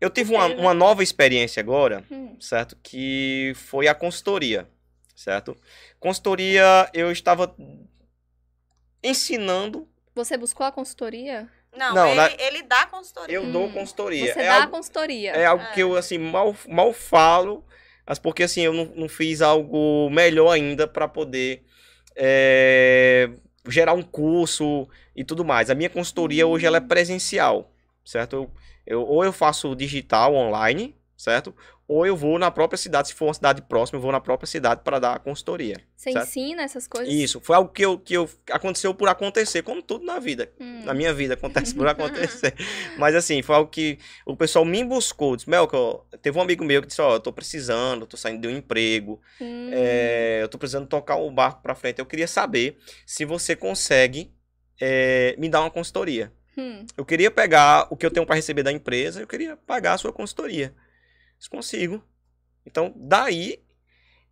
eu 0.00 0.10
tive 0.10 0.32
uma, 0.34 0.46
uma 0.46 0.74
nova 0.74 1.02
experiência 1.02 1.60
agora, 1.60 2.04
Hum, 2.10 2.36
certo? 2.40 2.76
Que 2.82 3.52
foi 3.56 3.88
a 3.88 3.94
consultoria, 3.94 4.68
certo? 5.14 5.56
Consultoria, 5.98 6.88
eu 6.94 7.10
estava 7.10 7.54
ensinando. 9.02 9.88
Você 10.14 10.36
buscou 10.36 10.66
a 10.66 10.72
consultoria? 10.72 11.48
Não, 11.76 11.94
Não, 11.94 12.06
ele, 12.06 12.16
na- 12.16 12.30
ele 12.38 12.62
dá 12.62 12.86
consultoria. 12.86 13.36
Eu 13.36 13.44
Hum, 13.44 13.52
dou 13.52 13.68
consultoria. 13.70 14.32
Você 14.32 14.40
é 14.40 14.46
dá 14.46 14.54
algo, 14.54 14.68
a 14.68 14.70
consultoria. 14.70 15.30
é 15.32 15.44
algo 15.44 15.64
que 15.72 15.80
eu, 15.82 15.96
assim, 15.96 16.18
mal, 16.18 16.56
mal 16.68 16.92
falo, 16.92 17.64
mas 18.06 18.18
porque, 18.18 18.42
assim, 18.42 18.62
eu 18.62 18.72
não, 18.72 18.86
não 18.96 19.08
fiz 19.08 19.42
algo 19.42 20.08
melhor 20.10 20.50
ainda 20.50 20.88
para 20.88 21.06
poder 21.06 21.64
é, 22.16 23.30
gerar 23.68 23.92
um 23.92 24.02
curso 24.02 24.88
e 25.14 25.22
tudo 25.22 25.44
mais. 25.44 25.70
A 25.70 25.74
minha 25.74 25.90
consultoria 25.90 26.46
hoje, 26.46 26.66
ela 26.66 26.78
é 26.78 26.80
presencial, 26.80 27.70
certo? 28.04 28.34
Eu, 28.34 28.50
eu- 28.88 29.02
ou 29.02 29.24
eu 29.24 29.32
faço 29.32 29.74
digital, 29.76 30.34
online, 30.34 30.96
certo? 31.16 31.54
Ou 31.86 32.04
eu 32.06 32.14
vou 32.14 32.38
na 32.38 32.50
própria 32.50 32.76
cidade, 32.76 33.08
se 33.08 33.14
for 33.14 33.26
uma 33.28 33.34
cidade 33.34 33.62
próxima, 33.62 33.96
eu 33.96 34.02
vou 34.02 34.12
na 34.12 34.20
própria 34.20 34.46
cidade 34.46 34.82
para 34.84 34.98
dar 34.98 35.14
a 35.14 35.18
consultoria. 35.18 35.76
Você 35.96 36.12
certo? 36.12 36.26
ensina 36.28 36.62
essas 36.62 36.86
coisas? 36.86 37.08
Isso, 37.12 37.40
foi 37.40 37.56
algo 37.56 37.70
que, 37.72 37.82
eu, 37.82 37.98
que 37.98 38.12
eu, 38.12 38.28
aconteceu 38.50 38.92
por 38.92 39.08
acontecer, 39.08 39.62
como 39.62 39.80
tudo 39.82 40.04
na 40.04 40.18
vida. 40.18 40.52
Hum. 40.60 40.82
Na 40.84 40.92
minha 40.92 41.14
vida 41.14 41.32
acontece 41.32 41.74
por 41.74 41.86
acontecer. 41.88 42.54
Mas 42.98 43.14
assim, 43.14 43.40
foi 43.40 43.54
algo 43.56 43.70
que 43.70 43.98
o 44.26 44.36
pessoal 44.36 44.66
me 44.66 44.84
buscou. 44.84 45.34
Disse, 45.34 45.48
Melco, 45.48 46.06
teve 46.20 46.36
um 46.38 46.42
amigo 46.42 46.62
meu 46.62 46.82
que 46.82 46.88
disse, 46.88 47.00
ó, 47.00 47.14
eu 47.14 47.20
tô 47.20 47.32
precisando, 47.32 48.06
tô 48.06 48.18
saindo 48.18 48.42
de 48.42 48.48
um 48.48 48.56
emprego, 48.58 49.18
Hum. 49.40 49.70
é, 49.72 50.40
eu 50.42 50.48
tô 50.48 50.58
precisando 50.58 50.86
tocar 50.86 51.16
o 51.16 51.30
barco 51.30 51.62
pra 51.62 51.74
frente. 51.74 52.00
Eu 52.00 52.06
queria 52.06 52.28
saber 52.28 52.76
se 53.06 53.24
você 53.24 53.56
consegue 53.56 54.30
é, 54.78 55.34
me 55.38 55.48
dar 55.48 55.62
uma 55.62 55.70
consultoria. 55.70 56.30
Hum. 56.58 56.84
Eu 56.96 57.04
queria 57.04 57.30
pegar 57.30 57.86
o 57.90 57.96
que 57.96 58.04
eu 58.04 58.10
tenho 58.10 58.26
para 58.26 58.34
receber 58.36 58.62
da 58.62 58.72
empresa, 58.72 59.20
eu 59.20 59.26
queria 59.26 59.56
pagar 59.56 59.92
a 59.94 59.98
sua 59.98 60.12
consultoria. 60.12 60.74
Disse, 61.38 61.48
consigo. 61.48 62.02
Então, 62.66 62.92
daí, 62.96 63.60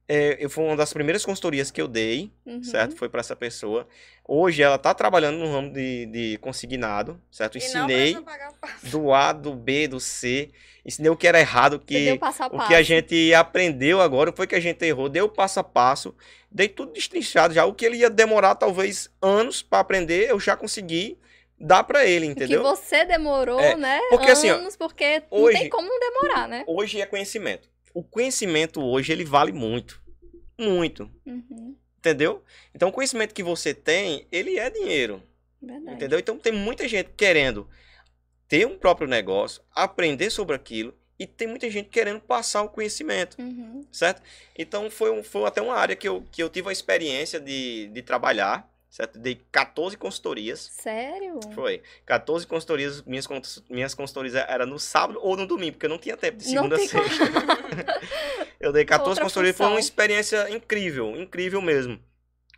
é, 0.08 0.36
eu, 0.44 0.50
foi 0.50 0.64
uma 0.64 0.76
das 0.76 0.92
primeiras 0.92 1.24
consultorias 1.24 1.70
que 1.70 1.80
eu 1.80 1.88
dei, 1.88 2.32
Uhum. 2.44 2.62
certo? 2.62 2.96
Foi 2.96 3.08
para 3.08 3.20
essa 3.20 3.34
pessoa. 3.36 3.88
Hoje 4.26 4.62
ela 4.62 4.78
tá 4.78 4.92
trabalhando 4.94 5.38
no 5.38 5.50
ramo 5.50 5.72
de, 5.72 6.06
de 6.06 6.38
consignado, 6.38 7.20
certo? 7.30 7.58
E 7.58 7.60
não 7.60 7.66
Ensinei 7.66 8.14
precisa 8.14 8.22
pagar 8.22 8.50
o 8.50 8.54
passo. 8.54 8.86
do 8.90 9.12
A, 9.12 9.32
do 9.32 9.54
B, 9.54 9.88
do 9.88 9.98
C. 10.00 10.50
Ensinei 10.84 11.10
o 11.10 11.16
que 11.16 11.26
era 11.26 11.40
errado, 11.40 11.80
que, 11.80 12.16
passo 12.18 12.42
a 12.42 12.46
o 12.46 12.50
passo. 12.50 12.68
que 12.68 12.74
a 12.74 12.82
gente 12.82 13.34
aprendeu 13.34 14.00
agora, 14.00 14.32
foi 14.34 14.46
que 14.46 14.54
a 14.54 14.60
gente 14.60 14.84
errou, 14.84 15.08
deu 15.08 15.28
passo 15.28 15.58
a 15.60 15.64
passo, 15.64 16.14
dei 16.50 16.68
tudo 16.68 16.92
destrinchado 16.92 17.54
já. 17.54 17.64
O 17.64 17.74
que 17.74 17.84
ele 17.84 17.96
ia 17.98 18.10
demorar 18.10 18.54
talvez 18.54 19.10
anos 19.20 19.62
para 19.62 19.80
aprender, 19.80 20.30
eu 20.30 20.38
já 20.38 20.56
consegui 20.56 21.18
dar 21.58 21.84
para 21.84 22.04
ele, 22.06 22.26
O 22.26 22.28
que 22.28 22.32
entendeu? 22.44 22.62
você 22.62 23.04
demorou, 23.04 23.60
É, 23.60 23.76
né? 23.76 24.00
porque, 24.10 24.30
assim, 24.30 24.48
anos, 24.48 24.76
porque 24.76 25.20
não 25.20 25.26
hoje- 25.42 25.58
tem 25.58 25.68
como 25.70 25.88
não 25.88 25.98
demorar, 26.00 26.48
né? 26.48 26.64
Hoje 26.66 27.00
é 27.00 27.06
conhecimento. 27.06 27.68
O 27.94 28.02
conhecimento 28.02 28.82
hoje 28.84 29.12
ele 29.12 29.24
vale 29.24 29.52
muito. 29.52 30.00
Muito. 30.58 31.10
Uhum. 31.24 31.74
Entendeu? 31.98 32.42
Então 32.74 32.88
o 32.88 32.92
conhecimento 32.92 33.34
que 33.34 33.42
você 33.42 33.74
tem, 33.74 34.26
ele 34.30 34.58
é 34.58 34.70
dinheiro. 34.70 35.22
Verdade. 35.60 35.96
Entendeu? 35.96 36.18
Então 36.18 36.38
tem 36.38 36.52
muita 36.52 36.86
gente 36.86 37.10
querendo 37.16 37.68
ter 38.46 38.66
um 38.66 38.78
próprio 38.78 39.08
negócio, 39.08 39.62
aprender 39.74 40.30
sobre 40.30 40.54
aquilo, 40.54 40.94
e 41.18 41.26
tem 41.26 41.48
muita 41.48 41.68
gente 41.70 41.88
querendo 41.88 42.20
passar 42.20 42.62
o 42.62 42.68
conhecimento, 42.68 43.40
Uhum. 43.40 43.84
certo? 43.90 44.22
Então 44.56 44.90
foi, 44.90 45.10
um- 45.10 45.22
foi 45.24 45.44
até 45.46 45.60
uma 45.62 45.74
área 45.74 45.96
que 45.96 46.06
eu, 46.06 46.22
que 46.30 46.42
eu 46.42 46.48
tive 46.50 46.68
a 46.68 46.72
experiência 46.72 47.40
de, 47.40 47.88
de 47.88 48.02
trabalhar, 48.02 48.70
certo? 48.96 49.18
Dei 49.18 49.34
14 49.52 49.94
consultorias. 49.98 50.70
Sério? 50.72 51.38
Foi. 51.54 51.82
14 52.06 52.46
consultorias, 52.46 53.02
minhas, 53.02 53.28
minhas 53.68 53.94
consultorias 53.94 54.34
eram 54.34 54.64
no 54.64 54.78
sábado 54.78 55.20
ou 55.22 55.36
no 55.36 55.46
domingo, 55.46 55.72
porque 55.72 55.84
eu 55.84 55.90
não 55.90 55.98
tinha 55.98 56.16
tempo 56.16 56.38
de 56.38 56.44
segunda 56.44 56.76
a 56.76 56.78
sexta. 56.78 57.24
eu 58.58 58.72
dei 58.72 58.86
14 58.86 59.10
Outra 59.10 59.24
consultorias, 59.24 59.54
foi 59.54 59.66
uma 59.66 59.72
função. 59.72 59.86
experiência 59.86 60.48
incrível, 60.48 61.14
incrível 61.14 61.60
mesmo. 61.60 62.00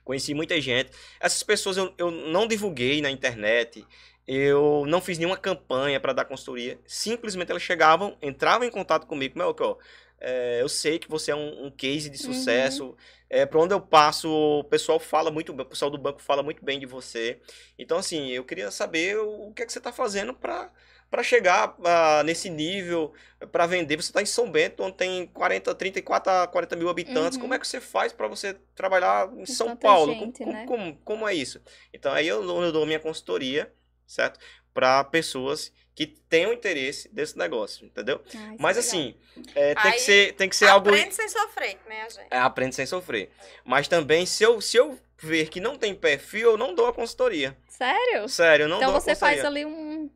Conheci 0.04 0.32
muita 0.32 0.60
gente. 0.60 0.92
Essas 1.18 1.42
pessoas 1.42 1.76
eu, 1.76 1.92
eu 1.98 2.08
não 2.08 2.46
divulguei 2.46 3.02
na 3.02 3.10
internet, 3.10 3.84
eu 4.24 4.84
não 4.86 5.00
fiz 5.00 5.18
nenhuma 5.18 5.36
campanha 5.36 5.98
para 5.98 6.12
dar 6.12 6.24
consultoria. 6.24 6.78
Simplesmente 6.86 7.50
elas 7.50 7.62
chegavam, 7.62 8.16
entravam 8.22 8.64
em 8.64 8.70
contato 8.70 9.08
comigo, 9.08 9.36
meu, 9.36 9.56
ó, 9.58 9.76
é, 10.20 10.60
eu 10.62 10.68
sei 10.68 10.98
que 10.98 11.08
você 11.08 11.30
é 11.30 11.36
um, 11.36 11.66
um 11.66 11.70
case 11.70 12.10
de 12.10 12.18
Uhum. 12.20 12.32
sucesso. 12.32 12.96
É, 13.30 13.44
para 13.46 13.60
onde 13.60 13.74
eu 13.74 13.80
passo, 13.80 14.28
o 14.30 14.64
pessoal 14.64 14.98
fala 14.98 15.30
muito 15.30 15.52
bem, 15.52 15.64
o 15.66 15.68
pessoal 15.68 15.90
do 15.90 15.98
banco 15.98 16.20
fala 16.22 16.42
muito 16.42 16.64
bem 16.64 16.78
de 16.80 16.86
você. 16.86 17.40
Então, 17.78 17.98
assim, 17.98 18.28
eu 18.30 18.44
queria 18.44 18.70
saber 18.70 19.18
o, 19.18 19.48
o 19.48 19.54
que 19.54 19.62
é 19.62 19.66
que 19.66 19.72
você 19.72 19.78
está 19.78 19.92
fazendo 19.92 20.34
para 20.34 20.70
para 21.10 21.22
chegar 21.22 21.74
ah, 21.84 22.22
nesse 22.22 22.50
nível, 22.50 23.14
para 23.50 23.66
vender. 23.66 23.96
Você 23.96 24.10
está 24.10 24.20
em 24.20 24.26
São 24.26 24.50
Bento, 24.50 24.82
onde 24.82 24.96
tem 24.96 25.26
40, 25.28 25.74
34 25.74 26.30
a 26.32 26.46
40 26.46 26.76
mil 26.76 26.88
habitantes. 26.90 27.36
Uhum. 27.36 27.42
Como 27.42 27.54
é 27.54 27.58
que 27.58 27.66
você 27.66 27.80
faz 27.80 28.12
para 28.12 28.28
você 28.28 28.54
trabalhar 28.74 29.30
em 29.36 29.46
São 29.46 29.68
tanta 29.68 29.76
Paulo? 29.76 30.12
gente, 30.12 30.38
como, 30.38 30.52
né? 30.52 30.66
como, 30.66 30.96
como 30.98 31.26
é 31.28 31.34
isso? 31.34 31.62
Então, 31.94 32.12
aí 32.12 32.28
eu, 32.28 32.42
eu 32.44 32.72
dou 32.72 32.84
minha 32.84 33.00
consultoria, 33.00 33.72
certo? 34.06 34.38
Para 34.74 35.02
pessoas 35.04 35.72
que 35.98 36.06
tenham 36.06 36.52
interesse 36.52 37.12
desse 37.12 37.36
negócio, 37.36 37.84
entendeu? 37.84 38.22
Ah, 38.32 38.54
é 38.54 38.56
Mas 38.56 38.76
legal. 38.76 38.78
assim, 38.78 39.16
é, 39.52 39.74
tem, 39.74 39.90
Aí, 39.90 39.92
que 39.94 40.00
ser, 40.00 40.32
tem 40.34 40.48
que 40.48 40.54
ser 40.54 40.68
algo. 40.68 40.90
Aprende 40.90 41.12
sem 41.12 41.28
sofrer, 41.28 41.76
né, 41.88 42.08
gente? 42.08 42.28
É, 42.30 42.38
aprende 42.38 42.76
sem 42.76 42.86
sofrer. 42.86 43.32
Mas 43.64 43.88
também, 43.88 44.24
se 44.24 44.44
eu, 44.44 44.60
se 44.60 44.76
eu 44.76 44.96
ver 45.20 45.48
que 45.48 45.58
não 45.60 45.76
tem 45.76 45.92
perfil, 45.96 46.52
eu 46.52 46.56
não 46.56 46.72
dou 46.72 46.86
a 46.86 46.92
consultoria. 46.94 47.58
Sério? 47.66 48.28
Sério, 48.28 48.62
eu 48.62 48.68
não 48.68 48.76
então 48.76 48.92
dou 48.92 49.00
você 49.00 49.10
a 49.10 49.14
consultoria. 49.14 49.42
faz 49.42 49.44
ali 49.44 49.66
um, 49.66 50.08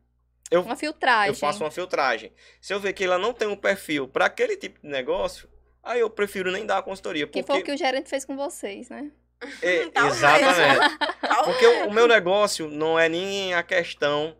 Eu- 0.49 0.61
uma 0.61 0.77
filtragem. 0.77 1.27
Eu 1.27 1.35
faço 1.35 1.61
uma 1.61 1.69
filtragem. 1.69 2.31
Se 2.61 2.73
eu 2.73 2.79
ver 2.79 2.93
que 2.93 3.03
ela 3.03 3.17
não 3.17 3.33
tem 3.33 3.49
um 3.49 3.57
perfil 3.57 4.07
para 4.07 4.27
aquele 4.27 4.55
tipo 4.55 4.79
de 4.81 4.87
negócio, 4.87 5.49
aí 5.83 5.99
eu 5.99 6.09
prefiro 6.09 6.49
nem 6.49 6.65
dar 6.65 6.77
a 6.77 6.81
consultoria. 6.81 7.27
Que 7.27 7.41
Porque... 7.43 7.51
foi 7.51 7.59
o 7.59 7.63
que 7.65 7.73
o 7.73 7.77
gerente 7.77 8.09
fez 8.09 8.23
com 8.23 8.37
vocês, 8.37 8.87
né? 8.87 9.11
É, 9.61 9.81
exatamente. 10.07 10.97
Porque 11.43 11.67
o, 11.67 11.87
o 11.89 11.93
meu 11.93 12.07
negócio 12.07 12.69
não 12.69 12.97
é 12.97 13.09
nem 13.09 13.53
a 13.53 13.61
questão 13.61 14.33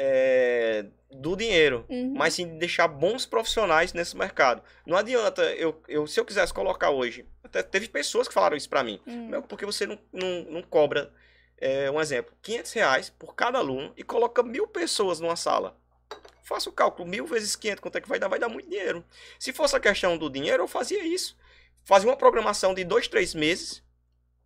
é, 0.00 0.86
do 1.10 1.34
dinheiro, 1.36 1.84
Uhum. 1.88 2.14
mas 2.16 2.34
sim 2.34 2.46
de 2.46 2.56
deixar 2.58 2.86
bons 2.86 3.26
profissionais 3.26 3.92
nesse 3.92 4.16
mercado. 4.16 4.62
Não 4.86 4.96
adianta 4.96 5.42
eu, 5.54 5.82
eu 5.88 6.06
se 6.06 6.20
eu 6.20 6.24
quisesse 6.24 6.54
colocar 6.54 6.90
hoje, 6.90 7.26
até 7.42 7.62
teve 7.62 7.88
pessoas 7.88 8.28
que 8.28 8.32
falaram 8.34 8.56
isso 8.56 8.68
para 8.68 8.84
mim. 8.84 9.00
Hum. 9.06 9.28
Meu, 9.28 9.42
porque 9.42 9.66
você 9.66 9.86
não, 9.86 9.98
não, 10.12 10.44
não 10.44 10.62
cobra, 10.62 11.12
é, 11.58 11.90
um 11.90 12.00
exemplo, 12.00 12.32
500 12.40 12.72
reais 12.72 13.10
por 13.10 13.34
cada 13.34 13.58
aluno 13.58 13.92
e 13.96 14.02
coloca 14.04 14.42
mil 14.42 14.68
pessoas 14.68 15.18
numa 15.18 15.34
sala. 15.36 15.76
Faça 16.44 16.70
o 16.70 16.72
cálculo, 16.72 17.06
mil 17.06 17.26
vezes 17.26 17.56
500, 17.56 17.80
quanto 17.82 17.96
é 17.98 18.00
que 18.00 18.08
vai 18.08 18.18
dar? 18.18 18.28
Vai 18.28 18.38
dar 18.38 18.48
muito 18.48 18.70
dinheiro. 18.70 19.04
Se 19.38 19.52
fosse 19.52 19.74
a 19.76 19.80
questão 19.80 20.16
do 20.16 20.30
dinheiro, 20.30 20.62
eu 20.62 20.68
fazia 20.68 21.04
isso. 21.04 21.36
Fazia 21.84 22.08
uma 22.08 22.16
programação 22.16 22.72
de 22.72 22.84
dois, 22.84 23.08
três 23.08 23.34
meses, 23.34 23.82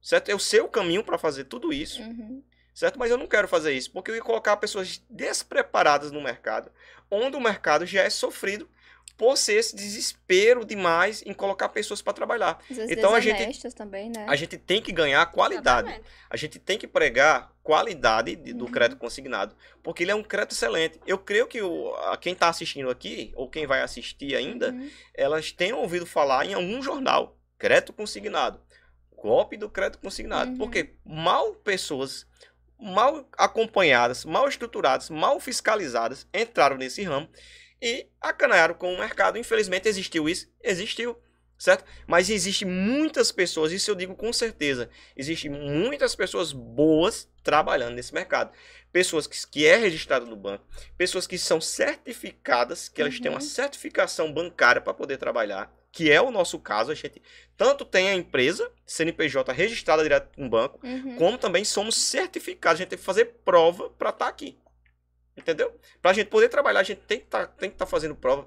certo? 0.01 0.29
Eu 0.29 0.39
sei 0.39 0.61
o 0.61 0.69
caminho 0.69 1.05
para 1.05 1.19
fazer 1.19 1.45
tudo 1.45 1.73
isso, 1.73 2.01
Uhum. 2.03 2.43
Certo? 2.75 2.99
Mas 2.99 3.11
eu 3.11 3.19
não 3.19 3.27
quero 3.27 3.47
fazer 3.49 3.73
isso, 3.73 3.91
porque 3.93 4.11
eu 4.11 4.15
ia 4.17 4.23
colocar 4.23 4.57
pessoas 4.57 5.03
despreparadas 5.09 6.11
no 6.11 6.21
mercado, 6.21 6.71
onde 7.11 7.37
o 7.37 7.41
mercado 7.41 7.85
já 7.87 8.03
é 8.03 8.11
sofrido 8.11 8.69
por 9.17 9.37
ser 9.37 9.55
esse 9.55 9.77
desespero 9.77 10.65
demais 10.65 11.23
em 11.25 11.33
colocar 11.35 11.69
pessoas 11.69 12.01
para 12.03 12.13
trabalhar. 12.15 12.59
Então, 12.89 13.15
a 13.15 13.21
gente- 13.21 13.75
também, 13.75 14.11
né? 14.11 14.25
A 14.29 14.35
gente 14.35 14.57
tem 14.57 14.81
que 14.83 14.91
ganhar 14.91 15.25
qualidade. 15.27 15.89
Exatamente. 15.89 16.11
A 16.31 16.37
gente 16.37 16.59
tem 16.59 16.79
que 16.79 16.89
pregar 16.89 17.53
qualidade 17.63 18.35
de- 18.35 18.53
do 18.53 18.65
Uhum. 18.65 18.71
crédito 18.73 18.99
consignado, 18.99 19.55
porque 19.83 20.03
ele 20.03 20.11
é 20.11 20.15
um 20.15 20.23
crédito 20.25 20.53
excelente. 20.53 20.99
Eu 21.07 21.19
creio 21.19 21.47
que 21.47 21.61
o, 21.63 21.95
a- 21.97 22.17
quem 22.17 22.33
está 22.33 22.49
assistindo 22.49 22.91
aqui, 22.91 23.33
ou 23.37 23.49
quem 23.49 23.67
vai 23.67 23.83
assistir 23.83 24.35
ainda, 24.35 24.71
Uhum. 24.71 24.91
elas 25.15 25.53
tenham 25.53 25.79
ouvido 25.81 26.07
falar 26.07 26.47
em 26.47 26.55
algum 26.55 26.83
jornal, 26.83 27.39
crédito 27.59 27.93
consignado, 27.93 28.61
golpe 29.15 29.57
do 29.57 29.69
crédito 29.69 30.01
consignado, 30.01 30.53
Uhum. 30.53 30.59
porque 30.59 30.95
mal 31.05 31.55
pessoas 31.55 32.27
mal 32.83 33.29
acompanhadas, 33.39 34.25
mal 34.25 34.49
estruturadas, 34.49 35.09
mal 35.09 35.39
fiscalizadas 35.41 36.27
entraram 36.35 36.77
nesse 36.77 37.03
ramo 37.03 37.29
e 37.81 38.07
acanharam 38.21 38.75
com 38.75 38.93
o 38.93 38.99
mercado. 38.99 39.39
Infelizmente 39.39 39.89
existiu 39.89 40.29
isso, 40.29 40.49
existiu, 40.63 41.17
certo? 41.59 41.85
Mas 42.07 42.29
existe 42.29 42.65
muitas 42.65 43.31
pessoas, 43.33 43.73
isso 43.73 43.91
eu 43.91 43.95
digo 43.95 44.15
com 44.15 44.33
certeza, 44.33 44.91
existe 45.17 45.49
muitas 45.49 46.15
pessoas 46.15 46.53
boas 46.53 47.29
trabalhando 47.43 47.95
nesse 47.95 48.13
mercado. 48.13 48.53
Pessoas 48.93 49.27
que, 49.27 49.37
que 49.47 49.67
é 49.67 49.77
registrado 49.77 50.27
no 50.27 50.37
banco, 50.37 50.67
pessoas 50.99 51.27
que 51.27 51.39
são 51.39 51.61
certificadas, 51.61 52.89
que 52.89 53.01
elas 53.01 53.19
têm 53.19 53.31
uma 53.31 53.41
Uhum. 53.41 53.41
certificação 53.41 54.33
bancária 54.33 54.83
para 54.83 54.93
poder 54.95 55.17
trabalhar, 55.17 55.73
que 55.93 56.11
é 56.11 56.21
o 56.21 56.31
nosso 56.31 56.59
caso, 56.59 56.91
a 56.91 56.95
gente 56.95 57.23
tanto 57.57 57.85
tem 57.85 58.09
a 58.09 58.15
empresa 58.15 58.73
CNPJ 58.87 59.53
registrada 59.53 60.03
direto 60.03 60.31
no 60.41 60.49
banco, 60.49 60.81
Uhum. 60.83 61.17
como 61.17 61.39
também 61.39 61.65
somos 61.65 61.95
certificados, 61.95 62.81
a 62.81 62.83
gente 62.83 62.89
tem 62.89 62.99
que 62.99 63.05
fazer 63.05 63.27
prova 63.45 63.91
para 63.91 64.09
estar 64.09 64.27
aqui. 64.27 64.59
Entendeu? 65.37 65.79
Para 66.01 66.11
a 66.11 66.15
gente 66.15 66.29
poder 66.29 66.49
trabalhar, 66.49 66.81
a 66.81 66.83
gente 66.83 67.03
tem 67.03 67.21
que 67.21 67.27
tá, 67.27 67.51
estar 67.61 67.87
fazendo 67.87 68.15
prova 68.15 68.47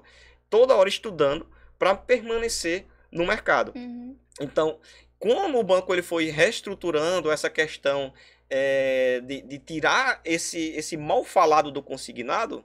toda 0.50 0.74
hora 0.74 0.88
estudando 0.88 1.48
para 1.78 1.94
permanecer 1.94 2.84
no 3.10 3.26
mercado. 3.26 3.72
Uhum. 3.76 4.16
Então, 4.40 4.80
como 5.18 5.58
o 5.58 5.64
banco 5.64 5.92
ele 5.94 6.02
foi 6.02 6.26
reestruturando 6.26 7.30
essa 7.30 7.48
questão 7.48 8.12
é, 8.50 9.20
de, 9.20 9.42
de 9.42 9.58
tirar 9.58 10.20
esse, 10.24 10.70
esse 10.70 10.96
mal 10.96 11.24
falado 11.24 11.70
do 11.70 11.82
consignado, 11.82 12.64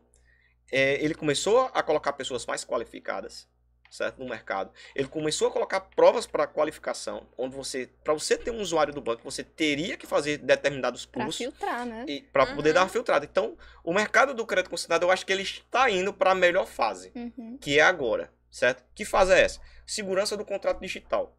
é, 0.72 1.04
ele 1.04 1.16
começou 1.16 1.70
a 1.74 1.84
colocar 1.84 2.14
pessoas 2.14 2.46
mais 2.46 2.64
qualificadas. 2.64 3.48
Certo? 3.92 4.18
No 4.20 4.28
mercado. 4.30 4.72
Ele 4.96 5.08
começou 5.08 5.50
a 5.50 5.52
colocar 5.52 5.82
provas 5.82 6.26
para 6.26 6.48
qualificação, 6.48 7.28
onde 7.38 7.56
você, 7.56 7.90
para 8.04 8.14
você 8.14 8.38
ter 8.38 8.50
um 8.50 8.62
usuário 8.62 8.94
do 8.94 9.02
banco, 9.02 9.22
você 9.24 9.44
teria 9.44 9.98
que 9.98 10.08
fazer 10.08 10.38
determinados 10.38 11.06
cursos 11.06 11.36
filtrar, 11.36 11.86
né? 11.86 12.06
para 12.32 12.48
poder 12.48 12.70
Uhum. 12.70 12.74
dar 12.76 12.82
uma 12.84 12.90
filtrada. 12.90 13.26
Então, 13.30 13.58
o 13.84 13.94
mercado 13.94 14.34
do 14.34 14.46
crédito 14.46 14.70
consignado, 14.70 15.06
eu 15.06 15.12
acho 15.12 15.26
que 15.26 15.34
ele 15.34 15.44
está 15.44 15.90
indo 15.92 16.14
para 16.14 16.32
a 16.32 16.36
melhor 16.36 16.66
fase, 16.66 17.12
Uhum. 17.14 17.58
que 17.60 17.78
é 17.78 17.82
agora, 17.82 18.34
certo? 18.50 18.84
Que 18.96 19.04
fase 19.04 19.34
é 19.34 19.42
essa? 19.42 19.60
Segurança 19.86 20.38
do 20.38 20.46
contrato 20.46 20.80
digital, 20.80 21.38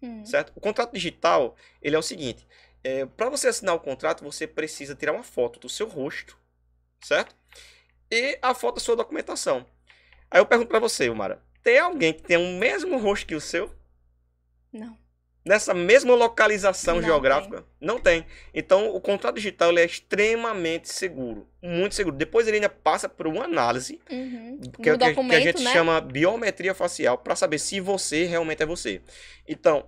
Hum. 0.00 0.24
certo? 0.24 0.52
O 0.54 0.60
contrato 0.60 0.92
digital, 0.94 1.56
ele 1.82 1.96
é 1.96 1.98
o 1.98 2.02
seguinte, 2.02 2.46
para 3.16 3.28
você 3.28 3.48
assinar 3.48 3.74
o 3.74 3.80
contrato, 3.80 4.22
você 4.24 4.46
precisa 4.46 4.94
tirar 4.94 5.12
uma 5.12 5.24
foto 5.24 5.58
do 5.58 5.68
seu 5.68 5.88
rosto, 5.88 6.38
certo? 7.02 7.34
E 8.10 8.38
a 8.40 8.54
foto 8.54 8.76
da 8.76 8.80
sua 8.80 8.96
documentação. 8.96 9.66
Aí 10.30 10.40
eu 10.40 10.46
pergunto 10.46 10.68
para 10.68 10.78
você, 10.78 11.10
Mara, 11.10 11.42
tem 11.68 11.78
alguém 11.78 12.14
que 12.14 12.22
tem 12.22 12.38
o 12.38 12.58
mesmo 12.58 12.96
rosto 12.96 13.26
que 13.26 13.34
o 13.34 13.40
seu? 13.40 13.70
Não. 14.72 14.96
Nessa 15.44 15.74
mesma 15.74 16.14
localização 16.14 16.96
Não 16.96 17.02
geográfica? 17.02 17.62
Não 17.78 17.98
tem. 18.00 18.24
Então, 18.54 18.94
o 18.94 19.00
contrato 19.02 19.34
digital 19.34 19.76
é 19.76 19.84
extremamente 19.84 20.88
seguro. 20.88 21.46
Muito 21.62 21.94
seguro. 21.94 22.16
Depois 22.16 22.48
ele 22.48 22.56
ainda 22.56 22.70
passa 22.70 23.06
por 23.06 23.26
uma 23.26 23.44
análise, 23.44 24.00
Uhum. 24.10 24.60
que, 24.60 24.88
é 24.88 24.92
que, 24.92 24.98
que 24.98 25.08
documento, 25.08 25.36
a 25.36 25.40
gente 25.40 25.62
né? 25.62 25.72
chama 25.72 26.00
biometria 26.00 26.74
facial, 26.74 27.18
para 27.18 27.36
saber 27.36 27.58
se 27.58 27.80
você 27.80 28.24
realmente 28.24 28.62
é 28.62 28.66
você. 28.66 29.02
Então, 29.46 29.86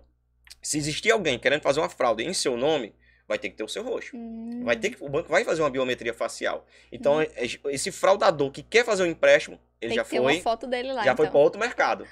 se 0.62 0.76
existir 0.76 1.10
alguém 1.10 1.38
querendo 1.38 1.62
fazer 1.62 1.80
uma 1.80 1.88
fraude 1.88 2.22
em 2.22 2.34
seu 2.34 2.58
nome, 2.58 2.94
vai 3.30 3.38
ter 3.38 3.48
que 3.48 3.56
ter 3.56 3.62
o 3.62 3.68
seu 3.68 3.84
rosto. 3.84 4.16
Hum. 4.16 4.62
Vai 4.64 4.74
ter 4.76 4.90
que, 4.90 4.96
o 5.02 5.08
banco 5.08 5.28
vai 5.28 5.44
fazer 5.44 5.62
uma 5.62 5.70
biometria 5.70 6.12
facial. 6.12 6.66
Então, 6.90 7.14
Uhum. 7.14 7.20
é- 7.22 7.30
é- 7.36 7.72
esse 7.72 7.92
fraudador 7.92 8.50
que 8.50 8.60
quer 8.60 8.84
fazer 8.84 9.04
um 9.04 9.06
empréstimo, 9.06 9.56
ele 9.80 9.90
Tem 9.90 9.96
já 9.96 10.04
foi 10.04 10.18
uma 10.18 10.34
foto 10.42 10.66
dele 10.66 10.92
lá, 10.92 11.04
já 11.04 11.14
foi 11.16 11.26
então. 11.26 11.32
para 11.32 11.40
outro 11.40 11.60
mercado. 11.60 12.06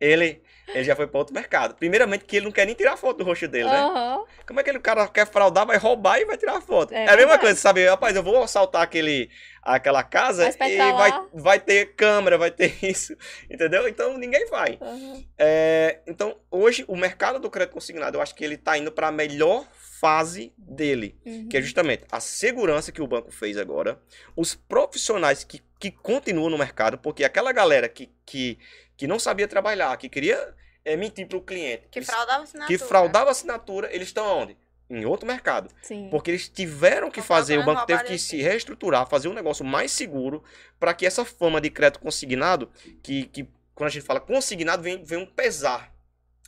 Ele, 0.00 0.42
ele 0.68 0.82
já 0.84 0.96
foi 0.96 1.06
para 1.06 1.18
outro 1.18 1.32
mercado. 1.34 1.74
Primeiramente 1.76 2.24
que 2.24 2.36
ele 2.36 2.46
não 2.46 2.52
quer 2.52 2.64
nem 2.66 2.74
tirar 2.74 2.96
foto 2.96 3.18
do 3.18 3.24
rosto 3.24 3.46
dele, 3.46 3.68
né? 3.70 4.18
Como 4.46 4.58
é 4.58 4.62
que 4.64 4.70
ele, 4.70 4.78
o 4.78 4.80
cara 4.80 5.06
quer 5.08 5.26
fraudar, 5.26 5.64
vai 5.66 5.76
roubar 5.78 6.18
e 6.20 6.24
vai 6.24 6.36
tirar 6.36 6.56
a 6.56 6.60
foto? 6.60 6.92
É 6.92 7.04
É, 7.04 7.10
a 7.10 7.16
mesma 7.16 7.38
coisa, 7.38 7.58
sabe? 7.60 7.84
Rapaz, 7.86 8.14
eu 8.16 8.22
vou 8.22 8.42
assaltar 8.42 8.82
aquele, 8.82 9.30
aquela 9.62 10.02
casa 10.02 10.44
e 10.44 10.48
entrar 10.48 10.92
vai, 10.94 11.26
vai 11.34 11.60
ter 11.60 11.94
câmera, 11.94 12.36
vai 12.38 12.50
ter 12.50 12.72
isso, 12.84 13.16
entendeu? 13.48 13.86
Então 13.88 14.16
ninguém 14.18 14.44
vai. 14.46 14.76
aham. 14.80 15.24
É, 15.38 16.00
então, 16.06 16.36
hoje, 16.50 16.84
o 16.88 16.96
mercado 16.96 17.38
do 17.38 17.48
crédito 17.50 17.74
consignado, 17.74 18.16
eu 18.18 18.22
acho 18.22 18.34
que 18.34 18.44
ele 18.44 18.54
está 18.56 18.76
indo 18.78 18.90
para 18.90 19.06
a 19.08 19.12
melhor 19.12 19.64
fase 20.02 20.52
dele, 20.58 21.16
Uhum. 21.24 21.48
que 21.48 21.56
é 21.56 21.62
justamente 21.62 22.04
a 22.10 22.18
segurança 22.18 22.90
que 22.90 23.00
o 23.00 23.06
banco 23.06 23.30
fez 23.30 23.56
agora, 23.56 24.02
os 24.34 24.52
profissionais 24.56 25.44
que, 25.44 25.62
que 25.78 25.92
continuam 25.92 26.50
no 26.50 26.58
mercado, 26.58 26.98
porque 26.98 27.22
aquela 27.22 27.52
galera 27.52 27.88
que, 27.88 28.10
que, 28.26 28.58
que 28.96 29.06
não 29.06 29.20
sabia 29.20 29.46
trabalhar, 29.46 29.96
que 29.96 30.08
queria 30.08 30.54
é, 30.84 30.96
mentir 30.96 31.28
para 31.28 31.38
o 31.38 31.40
cliente, 31.40 31.84
Que 31.88 32.00
eles- 32.00 32.08
fraudava 32.10 32.42
assinatura. 32.42 32.66
que 32.78 32.84
fraudava 32.84 33.30
assinatura, 33.30 33.94
eles 33.94 34.08
estão 34.08 34.26
onde? 34.26 34.56
Em 34.90 35.06
outro 35.06 35.24
mercado. 35.26 35.70
Sim. 35.82 36.08
Porque 36.10 36.32
eles 36.32 36.48
tiveram 36.48 37.08
que 37.08 37.22
fazer, 37.22 37.58
o 37.58 37.64
banco 37.64 37.86
teve 37.86 38.02
que 38.02 38.18
se 38.18 38.42
reestruturar, 38.42 39.06
fazer 39.08 39.28
um 39.28 39.32
negócio 39.32 39.64
mais 39.64 39.92
seguro, 39.92 40.42
para 40.80 40.92
que 40.92 41.06
essa 41.06 41.24
fama 41.24 41.60
de 41.60 41.70
crédito 41.70 42.00
consignado, 42.00 42.68
que, 43.04 43.26
que 43.26 43.48
quando 43.74 43.86
a 43.86 43.90
gente 43.92 44.04
fala 44.04 44.18
consignado, 44.20 44.82
vem, 44.82 45.02
vem 45.04 45.18
um 45.18 45.26
pesar, 45.26 45.91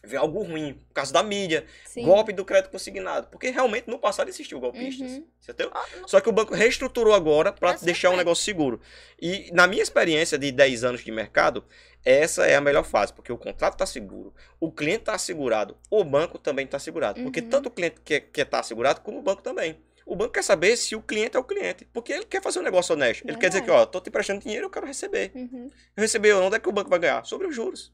vem 0.06 0.18
algo 0.18 0.42
ruim, 0.42 0.74
por 0.88 0.94
causa 0.94 1.12
da 1.12 1.22
mídia, 1.22 1.64
Sim. 1.84 2.04
golpe 2.04 2.32
do 2.32 2.44
crédito 2.44 2.70
consignado. 2.70 3.28
Porque 3.28 3.50
realmente 3.50 3.88
no 3.88 3.98
passado 3.98 4.28
existiu 4.28 4.60
golpistas, 4.60 5.10
Uhum. 5.12 5.26
entendeu? 5.42 5.70
Ah, 5.74 5.84
não- 6.00 6.08
Só 6.08 6.20
que 6.20 6.28
o 6.28 6.32
banco 6.32 6.54
reestruturou 6.54 7.12
agora 7.14 7.52
para 7.52 7.72
Essa 7.72 7.84
deixar 7.84 8.08
um 8.08 8.12
foi. 8.12 8.18
negócio 8.18 8.44
seguro. 8.44 8.80
E 9.20 9.50
na 9.52 9.66
minha 9.66 9.82
experiência 9.82 10.38
de 10.38 10.50
10 10.52 10.84
anos 10.84 11.02
de 11.04 11.10
mercado, 11.12 11.64
essa 12.04 12.46
é 12.46 12.54
a 12.54 12.60
melhor 12.60 12.84
fase, 12.84 13.12
porque 13.12 13.32
o 13.32 13.38
contrato 13.38 13.74
está 13.74 13.86
seguro, 13.86 14.34
o 14.60 14.70
cliente 14.70 15.00
está 15.00 15.14
assegurado, 15.14 15.76
o 15.90 16.04
banco 16.04 16.38
também 16.38 16.64
está 16.64 16.76
assegurado. 16.76 17.22
Porque 17.22 17.40
Uhum. 17.40 17.48
tanto 17.48 17.66
o 17.68 17.70
cliente 17.70 18.00
quer 18.04 18.16
estar 18.18 18.30
quer 18.32 18.44
tá 18.44 18.60
assegurado, 18.60 19.00
como 19.00 19.18
o 19.18 19.22
banco 19.22 19.42
também. 19.42 19.78
O 20.06 20.14
banco 20.14 20.32
quer 20.34 20.44
saber 20.44 20.76
se 20.76 20.94
o 20.94 21.00
cliente 21.00 21.34
é 21.34 21.40
o 21.40 21.44
cliente, 21.44 21.86
porque 21.90 22.12
ele 22.12 22.26
quer 22.26 22.42
fazer 22.42 22.58
um 22.58 22.62
negócio 22.62 22.94
honesto. 22.94 23.26
Ele 23.26 23.38
quer 23.38 23.48
dizer 23.48 23.62
que, 23.62 23.70
ó, 23.70 23.86
tô 23.86 24.02
te 24.02 24.10
emprestando 24.10 24.38
dinheiro, 24.40 24.66
eu 24.66 24.70
quero 24.70 24.84
receber. 24.86 25.32
Uhum. 25.34 25.70
Eu 25.96 26.00
recebi, 26.02 26.30
onde 26.30 26.56
é 26.56 26.58
que 26.60 26.68
o 26.68 26.72
banco 26.72 26.90
vai 26.90 26.98
ganhar? 26.98 27.24
Sobre 27.24 27.46
os 27.46 27.54
juros. 27.54 27.90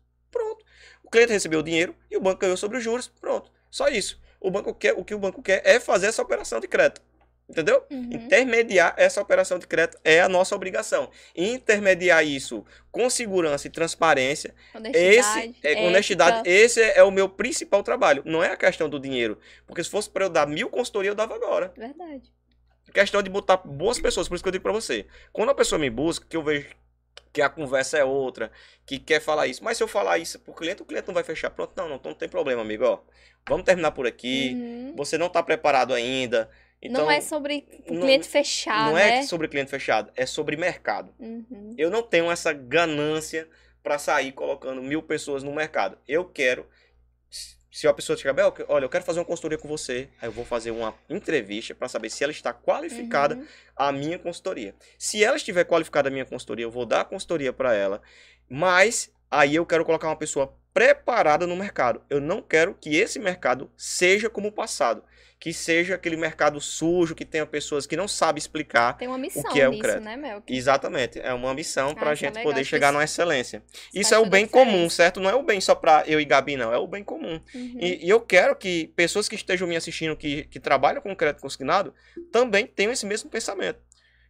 O 1.10 1.12
cliente 1.12 1.32
recebeu 1.32 1.58
o 1.58 1.62
dinheiro 1.62 1.92
e 2.08 2.16
o 2.16 2.20
banco 2.20 2.38
ganhou 2.38 2.56
sobre 2.56 2.78
os 2.78 2.84
juros. 2.84 3.08
Pronto. 3.20 3.50
Só 3.68 3.88
isso. 3.88 4.20
O 4.40 4.48
banco 4.48 4.72
quer, 4.72 4.92
o 4.92 5.04
que 5.04 5.12
o 5.12 5.18
banco 5.18 5.42
quer 5.42 5.60
é 5.64 5.80
fazer 5.80 6.06
essa 6.06 6.22
operação 6.22 6.60
de 6.60 6.68
crédito. 6.68 7.02
Entendeu? 7.48 7.84
Uhum. 7.90 8.10
Intermediar 8.12 8.94
essa 8.96 9.20
operação 9.20 9.58
de 9.58 9.66
crédito 9.66 9.98
é 10.04 10.20
a 10.20 10.28
nossa 10.28 10.54
obrigação. 10.54 11.10
Intermediar 11.34 12.24
isso 12.24 12.64
com 12.92 13.10
segurança 13.10 13.66
e 13.66 13.70
transparência, 13.70 14.54
Honestidade. 14.72 15.16
esse 15.18 15.56
é 15.64 15.82
honestidade, 15.84 16.48
esse 16.48 16.80
é 16.80 17.02
o 17.02 17.10
meu 17.10 17.28
principal 17.28 17.82
trabalho. 17.82 18.22
Não 18.24 18.40
é 18.40 18.52
a 18.52 18.56
questão 18.56 18.88
do 18.88 19.00
dinheiro, 19.00 19.36
porque 19.66 19.82
se 19.82 19.90
fosse 19.90 20.08
para 20.08 20.26
eu 20.26 20.30
dar 20.30 20.46
mil 20.46 20.70
consultorias 20.70 21.10
eu 21.10 21.16
dava 21.16 21.34
agora. 21.34 21.72
Verdade. 21.76 22.32
Questão 22.94 23.20
de 23.20 23.28
botar 23.28 23.56
boas 23.56 23.98
pessoas, 23.98 24.28
por 24.28 24.36
isso 24.36 24.44
que 24.44 24.48
eu 24.48 24.52
digo 24.52 24.62
para 24.62 24.72
você. 24.72 25.06
Quando 25.32 25.50
a 25.50 25.54
pessoa 25.54 25.78
me 25.78 25.90
busca, 25.90 26.24
que 26.28 26.36
eu 26.36 26.44
vejo 26.44 26.68
que 27.32 27.40
a 27.40 27.48
conversa 27.48 27.98
é 27.98 28.04
outra, 28.04 28.50
que 28.84 28.98
quer 28.98 29.20
falar 29.20 29.46
isso, 29.46 29.62
mas 29.62 29.76
se 29.76 29.82
eu 29.82 29.88
falar 29.88 30.18
isso 30.18 30.38
pro 30.40 30.52
cliente, 30.52 30.82
o 30.82 30.84
cliente 30.84 31.06
não 31.06 31.14
vai 31.14 31.22
fechar. 31.22 31.50
Pronto, 31.50 31.72
não, 31.76 31.88
não, 31.88 31.96
então 31.96 32.10
não 32.10 32.18
tem 32.18 32.28
problema, 32.28 32.62
amigo, 32.62 32.84
ó. 32.84 33.00
Vamos 33.48 33.64
terminar 33.64 33.92
por 33.92 34.06
aqui. 34.06 34.52
Uhum. 34.54 34.94
Você 34.96 35.16
não 35.16 35.26
está 35.28 35.42
preparado 35.42 35.94
ainda. 35.94 36.50
Então, 36.82 37.02
não 37.04 37.10
é 37.10 37.20
sobre 37.20 37.66
o 37.86 37.94
não- 37.94 38.00
cliente 38.02 38.26
fechar, 38.28 38.86
não 38.86 38.94
né? 38.94 39.18
é 39.18 39.22
sobre 39.22 39.48
cliente 39.48 39.70
fechado, 39.70 40.10
é 40.16 40.24
sobre 40.26 40.56
mercado. 40.56 41.14
Uhum. 41.18 41.74
Eu 41.76 41.90
não 41.90 42.02
tenho 42.02 42.30
essa 42.30 42.52
ganância 42.52 43.46
para 43.82 43.98
sair 43.98 44.32
colocando 44.32 44.82
mil 44.82 45.02
pessoas 45.02 45.42
no 45.42 45.52
mercado. 45.52 45.98
Eu 46.08 46.24
quero. 46.24 46.66
Se 47.70 47.86
a 47.86 47.92
pessoa 47.94 48.16
chegar, 48.16 48.32
Bel, 48.32 48.52
olha, 48.68 48.84
eu 48.84 48.88
quero 48.88 49.04
fazer 49.04 49.20
uma 49.20 49.24
consultoria 49.24 49.56
com 49.56 49.68
você, 49.68 50.08
aí 50.20 50.28
eu 50.28 50.32
vou 50.32 50.44
fazer 50.44 50.72
uma 50.72 50.92
entrevista 51.08 51.74
para 51.74 51.88
saber 51.88 52.10
se 52.10 52.24
ela 52.24 52.32
está 52.32 52.52
qualificada 52.52 53.36
Uhum. 53.36 53.46
a 53.76 53.92
minha 53.92 54.18
consultoria. 54.18 54.74
Se 54.98 55.22
ela 55.22 55.36
estiver 55.36 55.64
qualificada 55.64 56.08
a 56.08 56.12
minha 56.12 56.24
consultoria, 56.24 56.64
eu 56.64 56.70
vou 56.70 56.84
dar 56.84 57.02
a 57.02 57.04
consultoria 57.04 57.52
para 57.52 57.72
ela, 57.72 58.02
mas 58.48 59.12
aí 59.30 59.54
eu 59.54 59.64
quero 59.64 59.84
colocar 59.84 60.08
uma 60.08 60.16
pessoa 60.16 60.52
preparada 60.74 61.46
no 61.46 61.56
mercado. 61.56 62.02
Eu 62.10 62.20
não 62.20 62.42
quero 62.42 62.74
que 62.74 62.96
esse 62.96 63.18
mercado 63.18 63.70
seja 63.76 64.28
como 64.28 64.48
o 64.48 64.52
passado, 64.52 65.04
que 65.40 65.54
seja 65.54 65.94
aquele 65.94 66.18
mercado 66.18 66.60
sujo, 66.60 67.14
que 67.14 67.24
tenha 67.24 67.46
pessoas 67.46 67.86
que 67.86 67.96
não 67.96 68.06
sabem 68.06 68.38
explicar. 68.38 68.98
Tem 68.98 69.08
uma 69.08 69.16
missão 69.16 69.50
que 69.50 69.58
é 69.58 69.66
o 69.66 69.70
nisso, 69.70 69.82
crédito? 69.82 70.04
né, 70.04 70.14
Mel? 70.14 70.42
Exatamente, 70.46 71.18
é 71.18 71.32
uma 71.32 71.54
missão 71.54 71.94
para 71.94 72.10
a 72.10 72.12
é 72.12 72.16
gente 72.16 72.34
legal, 72.34 72.52
poder 72.52 72.62
chegar 72.62 72.92
numa 72.92 73.02
excelência. 73.02 73.62
Isso 73.94 74.14
é 74.14 74.18
o 74.18 74.26
bem 74.26 74.46
comum, 74.46 74.90
certo? 74.90 75.18
Não 75.18 75.30
é 75.30 75.34
o 75.34 75.42
bem 75.42 75.58
só 75.58 75.74
para 75.74 76.04
eu 76.06 76.20
e 76.20 76.26
Gabi, 76.26 76.56
não, 76.56 76.74
é 76.74 76.76
o 76.76 76.86
bem 76.86 77.02
comum. 77.02 77.40
Uhum. 77.54 77.78
E, 77.80 78.04
e 78.04 78.10
eu 78.10 78.20
quero 78.20 78.54
que 78.54 78.88
pessoas 78.94 79.30
que 79.30 79.34
estejam 79.34 79.66
me 79.66 79.76
assistindo, 79.76 80.14
que, 80.14 80.44
que 80.44 80.60
trabalham 80.60 81.00
com 81.00 81.16
crédito 81.16 81.40
consignado, 81.40 81.94
também 82.30 82.66
tenham 82.66 82.92
esse 82.92 83.06
mesmo 83.06 83.30
pensamento. 83.30 83.80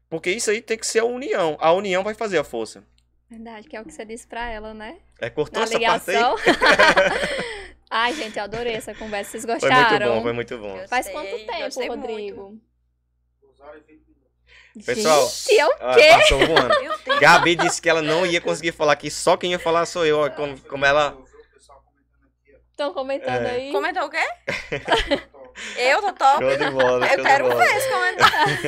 Porque 0.08 0.30
isso 0.30 0.48
aí 0.48 0.62
tem 0.62 0.78
que 0.78 0.86
ser 0.86 1.00
a 1.00 1.04
união. 1.04 1.56
A 1.60 1.72
união 1.72 2.04
vai 2.04 2.14
fazer 2.14 2.38
a 2.38 2.44
força. 2.44 2.84
Verdade, 3.28 3.68
que 3.68 3.76
é 3.76 3.80
o 3.80 3.84
que 3.84 3.92
você 3.92 4.04
disse 4.04 4.26
pra 4.26 4.48
ela, 4.48 4.72
né? 4.74 4.98
É, 5.20 5.28
cortou 5.28 5.60
Na 5.60 5.64
essa 5.64 5.80
parte 5.80 6.10
aí? 6.10 6.22
Ai, 7.90 8.14
gente, 8.14 8.38
eu 8.38 8.44
adorei 8.44 8.74
essa 8.74 8.94
conversa. 8.94 9.32
Vocês 9.32 9.44
Foi 9.44 9.54
gostaram? 9.54 10.06
muito 10.06 10.14
bom, 10.18 10.22
foi 10.22 10.32
muito 10.32 10.58
bom. 10.58 10.76
Eu 10.76 10.88
Faz 10.88 11.06
Gostei, 11.06 11.12
quanto 11.12 11.46
tempo, 11.46 11.64
gostei 11.64 11.88
Rodrigo? 11.88 12.58
Pessoal, 14.86 15.28
Gente, 15.28 15.58
é 15.58 15.66
o 15.66 15.72
Ah, 15.80 15.94
quê? 15.96 16.08
passou 16.12 16.38
voando. 16.46 17.20
Gabi 17.20 17.56
disse 17.56 17.82
que 17.82 17.88
ela 17.90 18.00
não 18.00 18.24
ia 18.24 18.40
conseguir 18.40 18.70
falar 18.70 18.92
aqui, 18.92 19.10
só 19.10 19.36
quem 19.36 19.50
ia 19.50 19.58
falar 19.58 19.84
sou 19.86 20.06
eu. 20.06 20.30
Como, 20.30 20.58
como 20.60 20.84
ela. 20.86 21.18
Estão 22.70 22.94
comentando 22.94 23.46
É. 23.46 23.50
aí? 23.50 23.72
Comentou 23.72 24.04
o 24.04 24.10
quê? 24.10 24.24
Eu, 25.76 26.00
Totó? 26.02 26.38
Show 26.38 26.56
de 26.56 26.70
bola. 26.70 27.06
show 27.06 27.16
Eu 27.16 27.22
de 27.22 27.28
quero 27.28 27.48
bola. 27.48 27.64
ver 27.64 27.76
esse 27.76 27.88
comentário. 27.90 28.58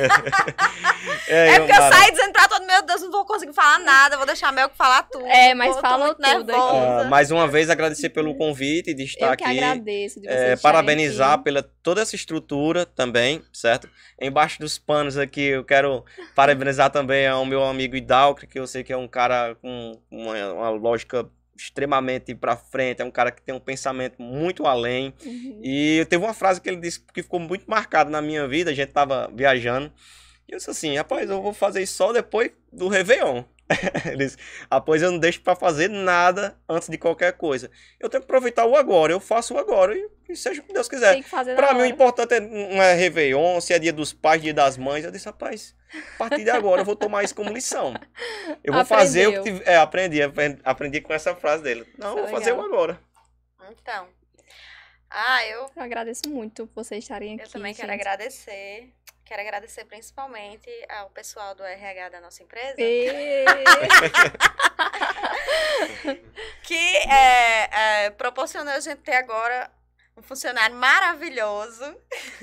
É, 1.27 1.47
É 1.49 1.51
eu, 1.57 1.59
porque 1.61 1.71
eu 1.71 1.79
Mara, 1.81 1.95
saí 1.95 2.11
dizendo 2.11 2.31
pra 2.33 2.47
todo 2.47 2.65
meu 2.65 2.81
Deus, 2.83 3.01
não 3.01 3.11
vou 3.11 3.25
conseguir 3.25 3.53
falar 3.53 3.79
nada, 3.79 4.17
vou 4.17 4.25
deixar 4.25 4.49
a 4.49 4.51
Mel 4.51 4.69
que 4.69 4.77
falar 4.77 5.03
tudo. 5.03 5.25
É, 5.25 5.53
mas 5.53 5.75
tô 5.75 5.81
falou 5.81 6.07
muito 6.07 6.17
tudo 6.21 6.53
ah, 6.53 7.05
mais 7.09 7.31
uma 7.31 7.47
vez 7.47 7.69
agradecer 7.69 8.09
pelo 8.09 8.35
convite 8.35 8.93
de 8.93 9.03
estar 9.03 9.31
eu 9.31 9.37
que 9.37 9.43
aqui. 9.43 9.57
agradeço 9.59 10.19
de 10.21 10.27
vocês 10.27 10.39
É, 10.41 10.55
parabenizar 10.57 11.33
aqui. 11.33 11.43
pela 11.45 11.63
toda 11.81 12.01
essa 12.01 12.15
estrutura 12.15 12.85
também, 12.85 13.41
certo? 13.53 13.89
Embaixo 14.19 14.59
dos 14.59 14.77
panos 14.77 15.17
aqui, 15.17 15.41
eu 15.41 15.63
quero 15.63 16.03
parabenizar 16.35 16.89
também 16.89 17.27
ao 17.27 17.45
meu 17.45 17.63
amigo 17.63 17.95
Hidalgo, 17.95 18.45
que 18.47 18.59
eu 18.59 18.67
sei 18.67 18.83
que 18.83 18.91
é 18.93 18.97
um 18.97 19.07
cara 19.07 19.55
com 19.61 19.99
uma, 20.11 20.33
uma 20.53 20.69
lógica 20.69 21.25
extremamente 21.55 22.33
pra 22.35 22.55
frente, 22.55 23.01
é 23.01 23.05
um 23.05 23.11
cara 23.11 23.31
que 23.31 23.41
tem 23.41 23.53
um 23.53 23.59
pensamento 23.59 24.21
muito 24.21 24.65
além. 24.65 25.13
Uhum. 25.25 25.59
E 25.63 26.05
teve 26.09 26.23
uma 26.23 26.33
frase 26.33 26.59
que 26.59 26.69
ele 26.69 26.81
disse 26.81 26.99
que 27.13 27.23
ficou 27.23 27.39
muito 27.39 27.65
marcada 27.69 28.09
na 28.09 28.21
minha 28.21 28.47
vida, 28.47 28.71
a 28.71 28.73
gente 28.73 28.91
tava 28.91 29.29
viajando, 29.33 29.91
e 30.47 30.53
eu 30.53 30.57
disse 30.57 30.69
assim, 30.69 30.95
rapaz, 30.95 31.29
eu 31.29 31.41
vou 31.41 31.53
fazer 31.53 31.81
isso 31.81 31.95
só 31.95 32.11
depois 32.11 32.51
do 32.71 32.87
Réveillon. 32.87 33.43
Ele 34.05 34.25
disse, 34.25 34.37
rapaz, 34.71 35.01
eu 35.01 35.11
não 35.11 35.19
deixo 35.19 35.41
pra 35.41 35.55
fazer 35.55 35.87
nada 35.89 36.57
antes 36.67 36.89
de 36.89 36.97
qualquer 36.97 37.33
coisa. 37.33 37.69
Eu 37.99 38.09
tenho 38.09 38.21
que 38.21 38.25
aproveitar 38.25 38.65
o 38.65 38.75
agora, 38.75 39.11
eu 39.13 39.19
faço 39.19 39.53
o 39.53 39.57
agora 39.57 39.95
e, 39.95 40.07
e 40.29 40.35
seja 40.35 40.61
o 40.61 40.63
que 40.63 40.73
Deus 40.73 40.87
quiser. 40.87 41.23
Na 41.59 41.73
mim, 41.73 41.81
o 41.81 41.85
importante 41.85 42.33
é, 42.35 42.39
não 42.39 42.81
é 42.81 42.93
Réveillon, 42.93 43.59
se 43.61 43.73
é 43.73 43.79
dia 43.79 43.93
dos 43.93 44.13
pais, 44.13 44.41
dia 44.41 44.53
das 44.53 44.77
mães. 44.77 45.03
Eu 45.05 45.11
disse, 45.11 45.25
rapaz, 45.25 45.75
a 46.15 46.17
partir 46.17 46.43
de 46.43 46.49
agora 46.49 46.81
eu 46.81 46.85
vou 46.85 46.95
tomar 46.95 47.23
isso 47.23 47.35
como 47.35 47.49
lição. 47.51 47.93
Eu 48.63 48.73
vou 48.73 48.85
fazer 48.85 49.27
o 49.27 49.31
que 49.31 49.37
Aprendeu. 49.39 49.59
tive- 49.59 49.71
É, 49.71 49.77
aprendi, 49.77 50.21
aprendi, 50.21 50.59
aprendi 50.63 51.01
com 51.01 51.13
essa 51.13 51.35
frase 51.35 51.63
dele. 51.63 51.85
Não, 51.97 52.09
Isso 52.15 52.17
vou 52.17 52.27
fazer 52.27 52.53
um 52.53 52.61
agora. 52.61 52.99
Então. 53.71 54.07
Ah, 55.15 55.45
eu, 55.45 55.69
Eu 55.75 55.83
agradeço 55.83 56.23
muito 56.27 56.65
por 56.65 56.83
vocês 56.83 57.03
estarem 57.03 57.35
aqui. 57.35 57.43
eu 57.43 57.49
também 57.51 57.71
quero 57.73 57.91
gente. 57.91 58.01
agradecer. 58.01 58.91
Quero 59.33 59.41
agradecer 59.41 59.85
principalmente 59.85 60.69
ao 60.87 61.09
pessoal 61.09 61.55
do 61.55 61.63
RH 61.63 62.09
da 62.09 62.21
nossa 62.21 62.43
empresa. 62.43 62.75
Que 66.61 66.97
é, 66.97 68.05
é, 68.05 68.09
proporcionou 68.11 68.71
a 68.71 68.79
gente 68.79 68.99
ter 68.99 69.15
agora 69.15 69.71
um 70.15 70.21
funcionário 70.21 70.75
maravilhoso. 70.75 71.99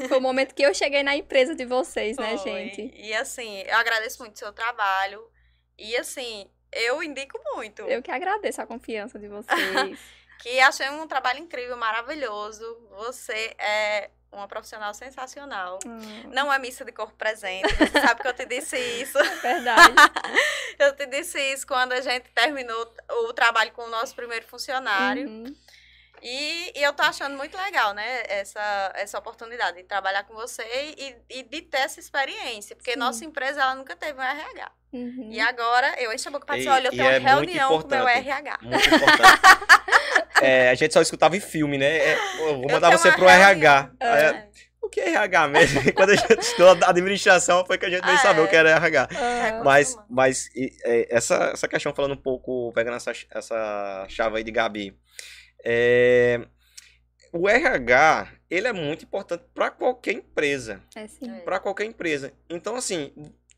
Foi 0.09 0.19
o 0.19 0.21
momento 0.21 0.53
que 0.53 0.65
eu 0.65 0.75
cheguei 0.75 1.05
na 1.05 1.15
empresa 1.15 1.55
de 1.55 1.65
vocês, 1.65 2.17
né, 2.17 2.37
Foi. 2.37 2.51
gente? 2.51 2.91
E 2.93 3.15
assim, 3.15 3.63
eu 3.69 3.77
agradeço 3.77 4.19
muito 4.19 4.35
o 4.35 4.39
seu 4.39 4.53
trabalho. 4.53 5.25
E 5.79 5.97
assim, 5.97 6.51
eu 6.73 7.01
indico 7.05 7.39
muito. 7.55 7.83
Eu 7.83 8.03
que 8.03 8.11
agradeço 8.11 8.61
a 8.61 8.67
confiança 8.67 9.17
de 9.17 9.29
vocês. 9.29 9.97
Que 10.43 10.59
achei 10.59 10.89
um 10.89 11.07
trabalho 11.07 11.39
incrível, 11.39 11.77
maravilhoso. 11.77 12.65
Você 12.97 13.55
é 13.59 14.09
uma 14.33 14.47
profissional 14.47 14.95
sensacional. 14.95 15.79
Hum, 15.85 16.31
Não 16.33 16.53
é 16.53 16.59
missa 16.59 16.85
de 16.85 16.93
corpo 16.93 17.15
presente. 17.15 17.75
Você 17.75 18.01
sabe 18.01 18.23
que 18.23 18.29
eu 18.29 18.35
te 18.35 18.47
disse 18.47 18.79
isso. 18.79 19.19
verdade. 19.43 19.95
Eu 20.79 20.97
te 20.97 21.05
disse 21.05 21.39
isso 21.53 21.67
quando 21.67 21.93
a 21.93 22.01
gente 22.01 22.31
terminou 22.31 22.95
o 23.27 23.35
trabalho 23.35 23.71
com 23.73 23.83
o 23.83 23.91
nosso 23.91 24.17
primeiro 24.17 24.47
funcionário. 24.47 25.29
Uhum. 25.29 25.55
E, 26.23 26.73
e 26.79 26.83
eu 26.83 26.93
tô 26.95 27.03
achando 27.03 27.37
muito 27.37 27.55
legal, 27.57 27.93
né? 27.93 28.23
Essa, 28.29 28.93
essa 28.95 29.19
oportunidade 29.19 29.77
de 29.77 29.85
trabalhar 29.85 30.25
com 30.25 30.33
você 30.33 30.63
e, 30.97 31.17
e 31.29 31.43
de 31.43 31.63
ter 31.63 31.79
essa 31.79 32.01
experiência. 32.01 32.75
Porque 32.75 32.93
Sim. 32.93 32.99
nossa 32.99 33.25
empresa, 33.27 33.61
ela 33.61 33.75
nunca 33.75 33.95
teve 33.95 34.19
um 34.19 34.23
RH. 34.23 34.73
Uhum. 34.93 35.29
E 35.31 35.39
agora, 35.41 35.95
eu 35.99 36.13
enchi 36.13 36.27
a 36.29 36.31
boca 36.31 36.45
pra 36.47 36.57
dizer, 36.57 36.69
olha, 36.71 36.89
eu 36.89 36.91
tenho 36.91 37.03
é 37.05 37.19
uma 37.19 37.33
muito 37.37 37.47
reunião 37.49 37.69
com 37.69 37.75
o 37.87 37.89
meu 37.91 37.99
importante. 38.01 38.29
RH. 38.29 38.59
Muito 38.63 38.89
importante. 38.95 39.41
É, 40.43 40.71
a 40.71 40.75
gente 40.75 40.95
só 40.95 41.03
escutava 41.03 41.37
em 41.37 41.41
filme, 41.41 41.77
né? 41.77 41.99
É, 41.99 42.17
vou 42.39 42.67
mandar 42.71 42.91
você 42.91 43.13
pro 43.13 43.29
RH. 43.29 43.81
reunião. 44.01 44.15
Aí, 44.15 44.23
É. 44.25 44.49
o 44.81 44.89
que 44.89 44.99
é 44.99 45.11
RH 45.11 45.49
mesmo? 45.49 45.81
Quando 45.93 46.11
a 46.11 46.17
gente 46.17 46.41
estudou 46.41 46.79
administração, 46.89 47.63
foi 47.67 47.77
que 47.77 47.85
a 47.85 47.91
gente 47.91 48.03
veio 48.03 48.17
Ah, 48.17 48.21
saber 48.23 48.41
é. 48.41 48.45
o 48.45 48.49
que 48.49 48.57
era 48.57 48.71
RH. 48.71 49.09
Ah, 49.15 49.61
Mas, 49.63 49.95
mas 50.09 50.47
e, 50.57 50.75
é, 50.83 51.15
essa, 51.15 51.51
essa 51.53 51.69
questão, 51.69 51.95
falando 51.95 52.13
um 52.15 52.23
pouco, 52.23 52.73
pegando 52.73 52.97
essa, 52.97 53.13
essa 53.31 54.07
chave 54.09 54.39
aí 54.39 54.43
de 54.43 54.51
Gabi, 54.51 54.97
é, 55.63 56.41
o 57.35 57.47
RH, 57.47 58.29
ele 58.49 58.67
é 58.67 58.73
muito 58.73 59.05
importante 59.05 59.45
para 59.55 59.71
qualquer 59.71 60.13
empresa, 60.15 60.81
é 60.97 61.07
sim. 61.07 61.31
É. 61.31 61.41
para 61.41 61.61
qualquer 61.61 61.85
empresa. 61.85 62.33
Então, 62.49 62.77
assim, 62.77 63.13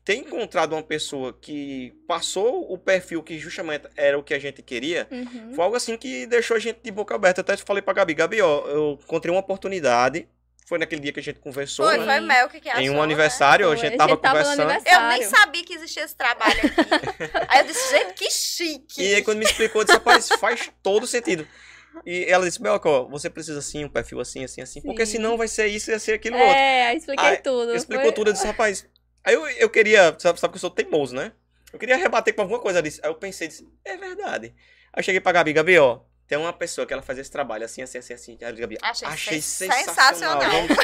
ter 0.05 0.15
encontrado 0.15 0.73
uma 0.73 0.83
pessoa 0.83 1.31
que 1.31 1.93
passou 2.07 2.71
o 2.71 2.77
perfil 2.77 3.23
que 3.23 3.39
justamente 3.39 3.87
era 3.95 4.19
o 4.19 4.23
que 4.23 4.33
a 4.33 4.39
gente 4.39 4.61
queria, 4.61 5.07
Uhum. 5.09 5.53
foi 5.55 5.63
algo 5.63 5.75
assim 5.77 5.95
que 5.97 6.25
deixou 6.25 6.57
a 6.57 6.59
gente 6.59 6.79
de 6.83 6.91
boca 6.91 7.15
aberta. 7.15 7.39
Até 7.41 7.55
falei 7.57 7.81
pra 7.81 7.93
Gabi, 7.93 8.13
Gabi, 8.13 8.41
ó, 8.41 8.65
eu 8.67 8.99
encontrei 9.01 9.33
uma 9.33 9.39
oportunidade, 9.39 10.27
foi 10.67 10.77
naquele 10.77 11.01
dia 11.01 11.13
que 11.13 11.19
a 11.19 11.23
gente 11.23 11.39
conversou, 11.39 11.85
Foi, 11.85 11.97
né? 11.97 12.05
foi 12.05 12.19
Mel 12.19 12.49
que 12.49 12.69
achou, 12.69 12.81
em 12.81 12.89
um 12.89 12.95
né? 12.95 13.01
aniversário, 13.01 13.65
a 13.65 13.69
Foi, 13.69 13.77
gente 13.77 13.93
a 13.93 13.97
tava 13.97 14.11
gente 14.11 14.21
tava 14.21 14.43
conversando. 14.43 14.87
Eu 14.87 15.01
nem 15.09 15.23
sabia 15.23 15.63
que 15.63 15.73
existia 15.73 16.03
esse 16.03 16.15
trabalho 16.15 16.53
aqui. 16.53 17.31
Aí 17.47 17.59
eu 17.61 17.65
disse, 17.67 17.89
gente, 17.91 18.13
que 18.13 18.29
chique. 18.29 19.01
E 19.01 19.15
aí, 19.15 19.21
quando 19.23 19.37
me 19.39 19.45
explicou, 19.45 19.81
eu 19.81 19.85
disse, 19.85 19.97
rapaz, 19.97 20.27
faz 20.39 20.69
todo 20.81 21.07
sentido. 21.07 21.47
E 22.05 22.25
ela 22.27 22.43
disse, 22.45 22.61
Belco, 22.61 22.89
ó, 22.89 23.03
você 23.05 23.29
precisa 23.29 23.59
assim, 23.59 23.85
um 23.85 23.89
perfil 23.89 24.19
assim, 24.19 24.43
assim, 24.43 24.61
assim, 24.61 24.81
porque 24.81 25.05
Sim. 25.05 25.13
senão 25.13 25.37
vai 25.37 25.47
ser 25.47 25.67
isso 25.67 25.89
e 25.89 25.93
vai 25.93 25.99
ser 25.99 26.13
aquilo 26.13 26.37
outro. 26.37 26.53
É, 26.55 26.87
aí 26.87 26.97
expliquei 26.97 27.25
Aí, 27.25 27.37
tudo. 27.37 27.75
Explicou 27.75 28.05
Foi- 28.05 28.13
tudo, 28.13 28.29
eu 28.29 28.33
disse, 28.33 28.47
rapaz. 28.47 28.85
Aí 29.23 29.33
eu, 29.33 29.47
eu 29.47 29.69
queria, 29.69 30.15
sabe, 30.19 30.39
sabe 30.39 30.51
que 30.53 30.57
eu 30.57 30.61
sou 30.61 30.69
teimoso, 30.69 31.15
né? 31.15 31.31
Eu 31.71 31.79
queria 31.79 31.95
rebater 31.97 32.33
com 32.35 32.41
alguma 32.41 32.59
coisa 32.59 32.81
disso. 32.81 32.99
Aí 33.03 33.09
eu 33.09 33.15
pensei, 33.15 33.47
disse, 33.47 33.67
é 33.83 33.97
verdade. 33.97 34.53
Aí 34.91 34.99
eu 34.99 35.03
cheguei 35.03 35.19
pra 35.21 35.31
Gabi, 35.31 35.53
Gabi, 35.53 35.79
ó, 35.79 35.99
tem 36.27 36.37
uma 36.37 36.53
pessoa 36.53 36.85
que 36.85 36.93
ela 36.93 37.01
faz 37.01 37.17
esse 37.19 37.31
trabalho 37.31 37.65
assim, 37.65 37.81
assim, 37.81 37.97
assim, 37.97 38.13
assim. 38.13 38.37
Aí 38.41 38.53
Gabi, 38.53 38.77
Achei 38.81 39.07
achei 39.07 39.41
sen- 39.41 39.71
sensacional. 39.71 40.41
sensacional. 40.41 40.51
Vamos, 40.51 40.77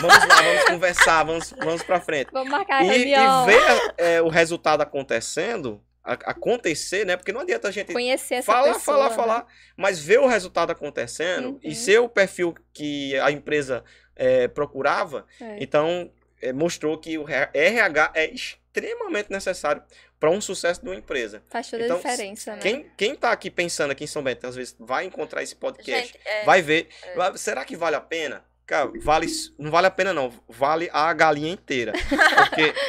vamos 0.00 0.28
lá, 0.28 0.42
vamos 0.42 0.64
conversar, 0.64 1.22
vamos, 1.24 1.50
vamos 1.58 1.82
pra 1.82 2.00
frente. 2.00 2.30
Vamos 2.32 2.50
marcar 2.50 2.80
a 2.80 2.84
E, 2.84 2.86
e 2.86 2.90
reunião. 3.10 3.46
ver 3.46 3.94
é, 3.98 4.22
o 4.22 4.28
resultado 4.28 4.80
acontecendo, 4.80 5.80
a- 6.02 6.12
acontecer, 6.14 7.06
né? 7.06 7.16
Porque 7.16 7.32
não 7.32 7.40
adianta 7.42 7.68
a 7.68 7.70
gente 7.70 7.92
Conhecer 7.92 8.36
essa 8.36 8.52
falar, 8.52 8.74
pessoa. 8.74 8.80
falar, 8.96 9.08
né? 9.10 9.14
falar, 9.16 9.46
mas 9.76 9.98
ver 10.00 10.18
o 10.18 10.26
resultado 10.26 10.70
acontecendo 10.72 11.50
Uhum. 11.50 11.60
e 11.62 11.74
ser 11.74 12.00
o 12.00 12.08
perfil 12.08 12.54
que 12.72 13.16
a 13.20 13.30
empresa 13.30 13.84
é, 14.16 14.48
procurava, 14.48 15.24
É. 15.40 15.56
então 15.60 16.10
mostrou 16.52 16.96
que 16.98 17.18
o 17.18 17.26
RH 17.28 18.12
é 18.14 18.26
extremamente 18.32 19.30
necessário 19.30 19.82
para 20.18 20.30
um 20.30 20.40
sucesso 20.40 20.80
de 20.82 20.88
uma 20.88 20.96
empresa. 20.96 21.42
Faz 21.50 21.68
toda 21.70 21.84
Então, 21.84 21.96
a 21.96 22.00
diferença, 22.00 22.56
né? 22.56 22.62
Quem, 22.62 22.90
quem 22.96 23.14
tá 23.14 23.30
aqui 23.32 23.50
pensando 23.50 23.90
aqui 23.90 24.04
em 24.04 24.06
São 24.06 24.22
Bento, 24.22 24.46
às 24.46 24.56
vezes 24.56 24.74
vai 24.78 25.04
encontrar 25.04 25.42
esse 25.42 25.54
podcast, 25.54 26.12
Gente, 26.12 26.20
é, 26.24 26.44
vai 26.44 26.62
ver, 26.62 26.88
é. 27.02 27.36
será 27.36 27.64
que 27.64 27.76
vale 27.76 27.96
a 27.96 28.00
pena? 28.00 28.44
Cara, 28.64 28.90
vale, 29.02 29.26
não 29.58 29.70
vale 29.70 29.88
a 29.88 29.90
pena 29.90 30.12
não, 30.14 30.32
vale 30.48 30.88
a 30.92 31.12
galinha 31.12 31.52
inteira. 31.52 31.92
Porque 31.92 32.72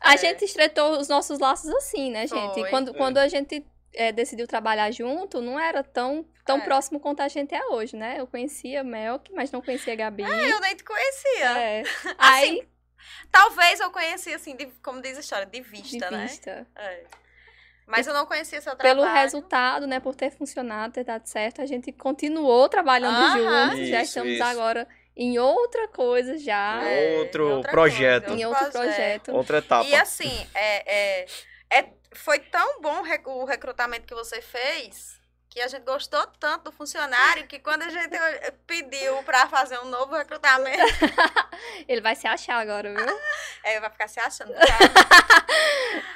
A 0.00 0.14
É. 0.14 0.18
gente 0.18 0.44
estreitou 0.44 0.98
os 0.98 1.08
nossos 1.08 1.38
laços 1.38 1.70
assim, 1.70 2.10
né, 2.10 2.26
gente? 2.26 2.52
Foi. 2.60 2.68
Quando, 2.68 2.90
É. 2.90 2.94
quando 2.94 3.16
a 3.16 3.26
gente 3.26 3.64
é, 3.94 4.12
decidiu 4.12 4.46
trabalhar 4.46 4.90
junto, 4.90 5.40
não 5.40 5.58
era 5.58 5.82
tão, 5.82 6.26
tão 6.44 6.58
É. 6.58 6.60
próximo 6.60 7.00
quanto 7.00 7.20
a 7.22 7.28
gente 7.28 7.54
é 7.54 7.64
hoje, 7.68 7.96
né? 7.96 8.16
Eu 8.18 8.26
conhecia 8.26 8.82
a 8.82 8.84
Melk, 8.84 9.32
mas 9.32 9.50
não 9.50 9.62
conhecia 9.62 9.94
a 9.94 9.96
Gabi. 9.96 10.24
eu 10.24 10.60
nem 10.60 10.76
te 10.76 10.84
conhecia. 10.84 11.58
É. 11.58 11.82
Aí, 12.18 12.68
Talvez 13.30 13.80
eu 13.80 13.90
conhecia, 13.90 14.36
assim, 14.36 14.56
de- 14.56 14.66
como 14.82 15.00
diz 15.00 15.16
a 15.16 15.20
história, 15.20 15.46
de 15.46 15.52
de 15.60 15.60
vista, 15.62 16.10
né? 16.10 16.26
vista. 16.26 16.66
É. 16.76 17.04
Mas 17.86 18.06
eu 18.06 18.14
não 18.14 18.24
conhecia 18.24 18.60
seu 18.62 18.74
trabalho. 18.74 19.00
Pelo 19.02 19.12
resultado, 19.12 19.86
né, 19.86 20.00
por 20.00 20.14
ter 20.14 20.30
funcionado, 20.30 20.94
ter 20.94 21.04
dado 21.04 21.26
certo, 21.26 21.60
a 21.60 21.66
gente 21.66 21.92
continuou 21.92 22.66
trabalhando 22.68 23.14
Aham. 23.14 23.70
juntos. 23.72 23.88
já 23.88 24.00
Isso, 24.00 24.08
estamos 24.10 24.32
isso. 24.32 24.42
agora 24.42 24.88
em 25.16 25.38
outra 25.38 25.86
coisa 25.88 26.38
já, 26.38 26.82
É, 26.82 27.18
Outro 27.18 27.56
outra 27.56 27.70
projeto. 27.70 28.24
coisa, 28.26 28.40
em 28.40 28.44
outro 28.46 28.70
projeto. 28.72 29.32
outra 29.32 29.58
etapa. 29.58 29.84
E 29.88 29.94
assim, 29.94 30.46
é, 30.54 31.20
é, 31.22 31.26
é- 31.70 31.88
foi 32.14 32.38
tão 32.38 32.80
bom 32.80 33.02
o 33.26 33.44
recrutamento 33.44 34.06
que 34.06 34.14
você 34.14 34.40
fez 34.40 35.20
que 35.54 35.60
a 35.60 35.68
gente 35.68 35.84
gostou 35.84 36.26
tanto 36.40 36.64
do 36.64 36.72
funcionário 36.72 37.46
que 37.46 37.60
quando 37.60 37.82
a 37.82 37.88
gente 37.88 38.10
pediu 38.66 39.22
pra 39.22 39.46
fazer 39.46 39.78
um 39.78 39.84
novo 39.84 40.16
recrutamento, 40.16 40.82
Ele 41.86 42.00
vai 42.00 42.16
se 42.16 42.26
achar 42.26 42.56
agora, 42.60 42.92
viu? 42.92 43.20
é, 43.62 43.78
vai 43.78 43.88
ficar 43.88 44.08
se 44.08 44.18
achando. 44.18 44.52
tá? 44.52 44.60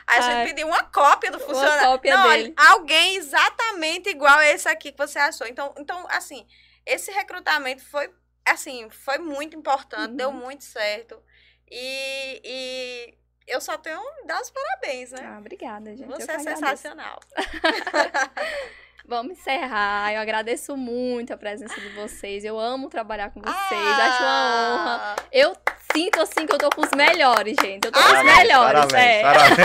Aí 0.09 0.19
a 0.19 0.21
gente 0.23 0.35
Ai. 0.39 0.45
pediu 0.47 0.67
uma 0.67 0.83
cópia 0.83 1.31
do 1.31 1.39
Uma 1.39 1.47
funcionário. 1.47 1.87
cópia 1.87 2.17
Não, 2.17 2.29
dele. 2.31 2.55
olha, 2.59 2.69
alguém 2.71 3.15
exatamente 3.15 4.09
igual 4.09 4.37
a 4.39 4.47
esse 4.47 4.69
aqui 4.69 4.91
que 4.91 4.99
você 4.99 5.21
achou. 5.21 5.47
Então, 5.47 5.73
então 5.79 6.05
assim, 6.11 6.45
esse 6.85 7.13
recrutamento 7.13 7.85
foi, 7.85 8.13
assim, 8.45 8.91
foi 8.91 9.19
muito 9.19 9.57
importante, 9.57 10.11
Uhum. 10.11 10.17
deu 10.17 10.33
muito 10.33 10.65
certo. 10.65 11.23
E, 11.71 12.41
e 12.45 13.15
eu 13.47 13.61
só 13.61 13.79
tenho 13.79 14.01
dar 14.27 14.41
os 14.41 14.51
parabéns, 14.51 15.13
né? 15.13 15.21
Ah, 15.33 15.39
obrigada, 15.39 15.95
gente. 15.95 16.11
Eu 16.11 16.17
Você 16.19 16.27
que 16.27 16.33
é 16.33 16.39
sensacional. 16.41 17.21
Vamos 19.09 19.39
encerrar. 19.39 20.13
Eu 20.13 20.21
agradeço 20.21 20.77
muito 20.77 21.33
a 21.33 21.37
presença 21.37 21.81
de 21.81 21.89
vocês. 21.95 22.45
Eu 22.45 22.59
amo 22.59 22.91
trabalhar 22.91 23.31
com 23.31 23.41
vocês. 23.41 23.57
Acho 23.99 24.23
uma 24.23 24.75
honra. 24.75 25.17
Ah, 25.19 25.25
Eu 25.33 25.57
sinto 25.97 26.21
assim 26.21 26.45
que 26.47 26.53
eu 26.55 26.59
tô 26.59 26.69
com 26.69 26.83
os 26.83 26.91
melhores, 26.95 27.57
gente. 27.59 27.87
Eu 27.87 27.91
tô 27.91 27.99
com 27.99 28.05
os 28.05 28.13
Parabéns, 28.13 28.37
melhores, 28.37 28.81
parabéns, 28.93 29.17
é. 29.17 29.23
parabéns. 29.23 29.59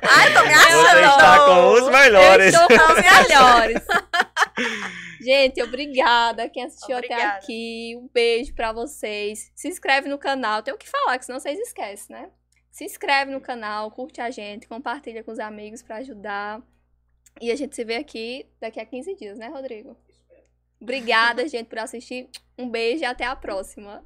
Ai, 0.16 0.32
tô 0.32 0.42
me 0.44 0.54
Você 0.54 0.66
achando. 0.66 1.10
está 1.10 1.44
com 1.44 1.72
os 1.72 1.88
melhores. 1.90 2.54
Eu 2.54 2.60
estou 2.62 2.78
com 2.78 2.92
os 2.94 3.28
melhores. 3.28 3.82
Gente, 5.20 5.62
obrigada 5.62 6.48
quem 6.48 6.64
assistiu 6.64 6.96
até 6.96 7.06
Obrigada. 7.08 7.38
aqui. 7.38 7.94
Um 8.00 8.08
beijo 8.14 8.54
pra 8.54 8.72
vocês. 8.72 9.50
Se 9.54 9.68
inscreve 9.68 10.08
no 10.08 10.16
canal. 10.16 10.62
Tem 10.62 10.72
o 10.72 10.78
que 10.78 10.88
falar, 10.88 11.18
que 11.18 11.26
senão 11.26 11.38
vocês 11.38 11.58
esquecem, 11.58 12.16
né? 12.16 12.30
Se 12.70 12.84
inscreve 12.84 13.30
no 13.30 13.40
canal, 13.40 13.90
curte 13.90 14.20
a 14.22 14.30
gente, 14.30 14.66
compartilha 14.68 15.22
com 15.22 15.32
os 15.32 15.38
amigos 15.38 15.82
pra 15.82 15.96
ajudar. 15.96 16.60
E 17.40 17.50
a 17.50 17.56
gente 17.56 17.74
se 17.74 17.84
vê 17.84 17.96
aqui 17.96 18.46
daqui 18.60 18.80
a 18.80 18.86
15 18.86 19.14
dias, 19.14 19.38
né, 19.38 19.48
Rodrigo? 19.48 19.96
Obrigada, 20.80 21.46
gente, 21.48 21.66
por 21.66 21.78
assistir. 21.78 22.28
Um 22.56 22.68
beijo 22.68 23.02
e 23.02 23.06
até 23.06 23.24
a 23.24 23.36
próxima. 23.36 24.04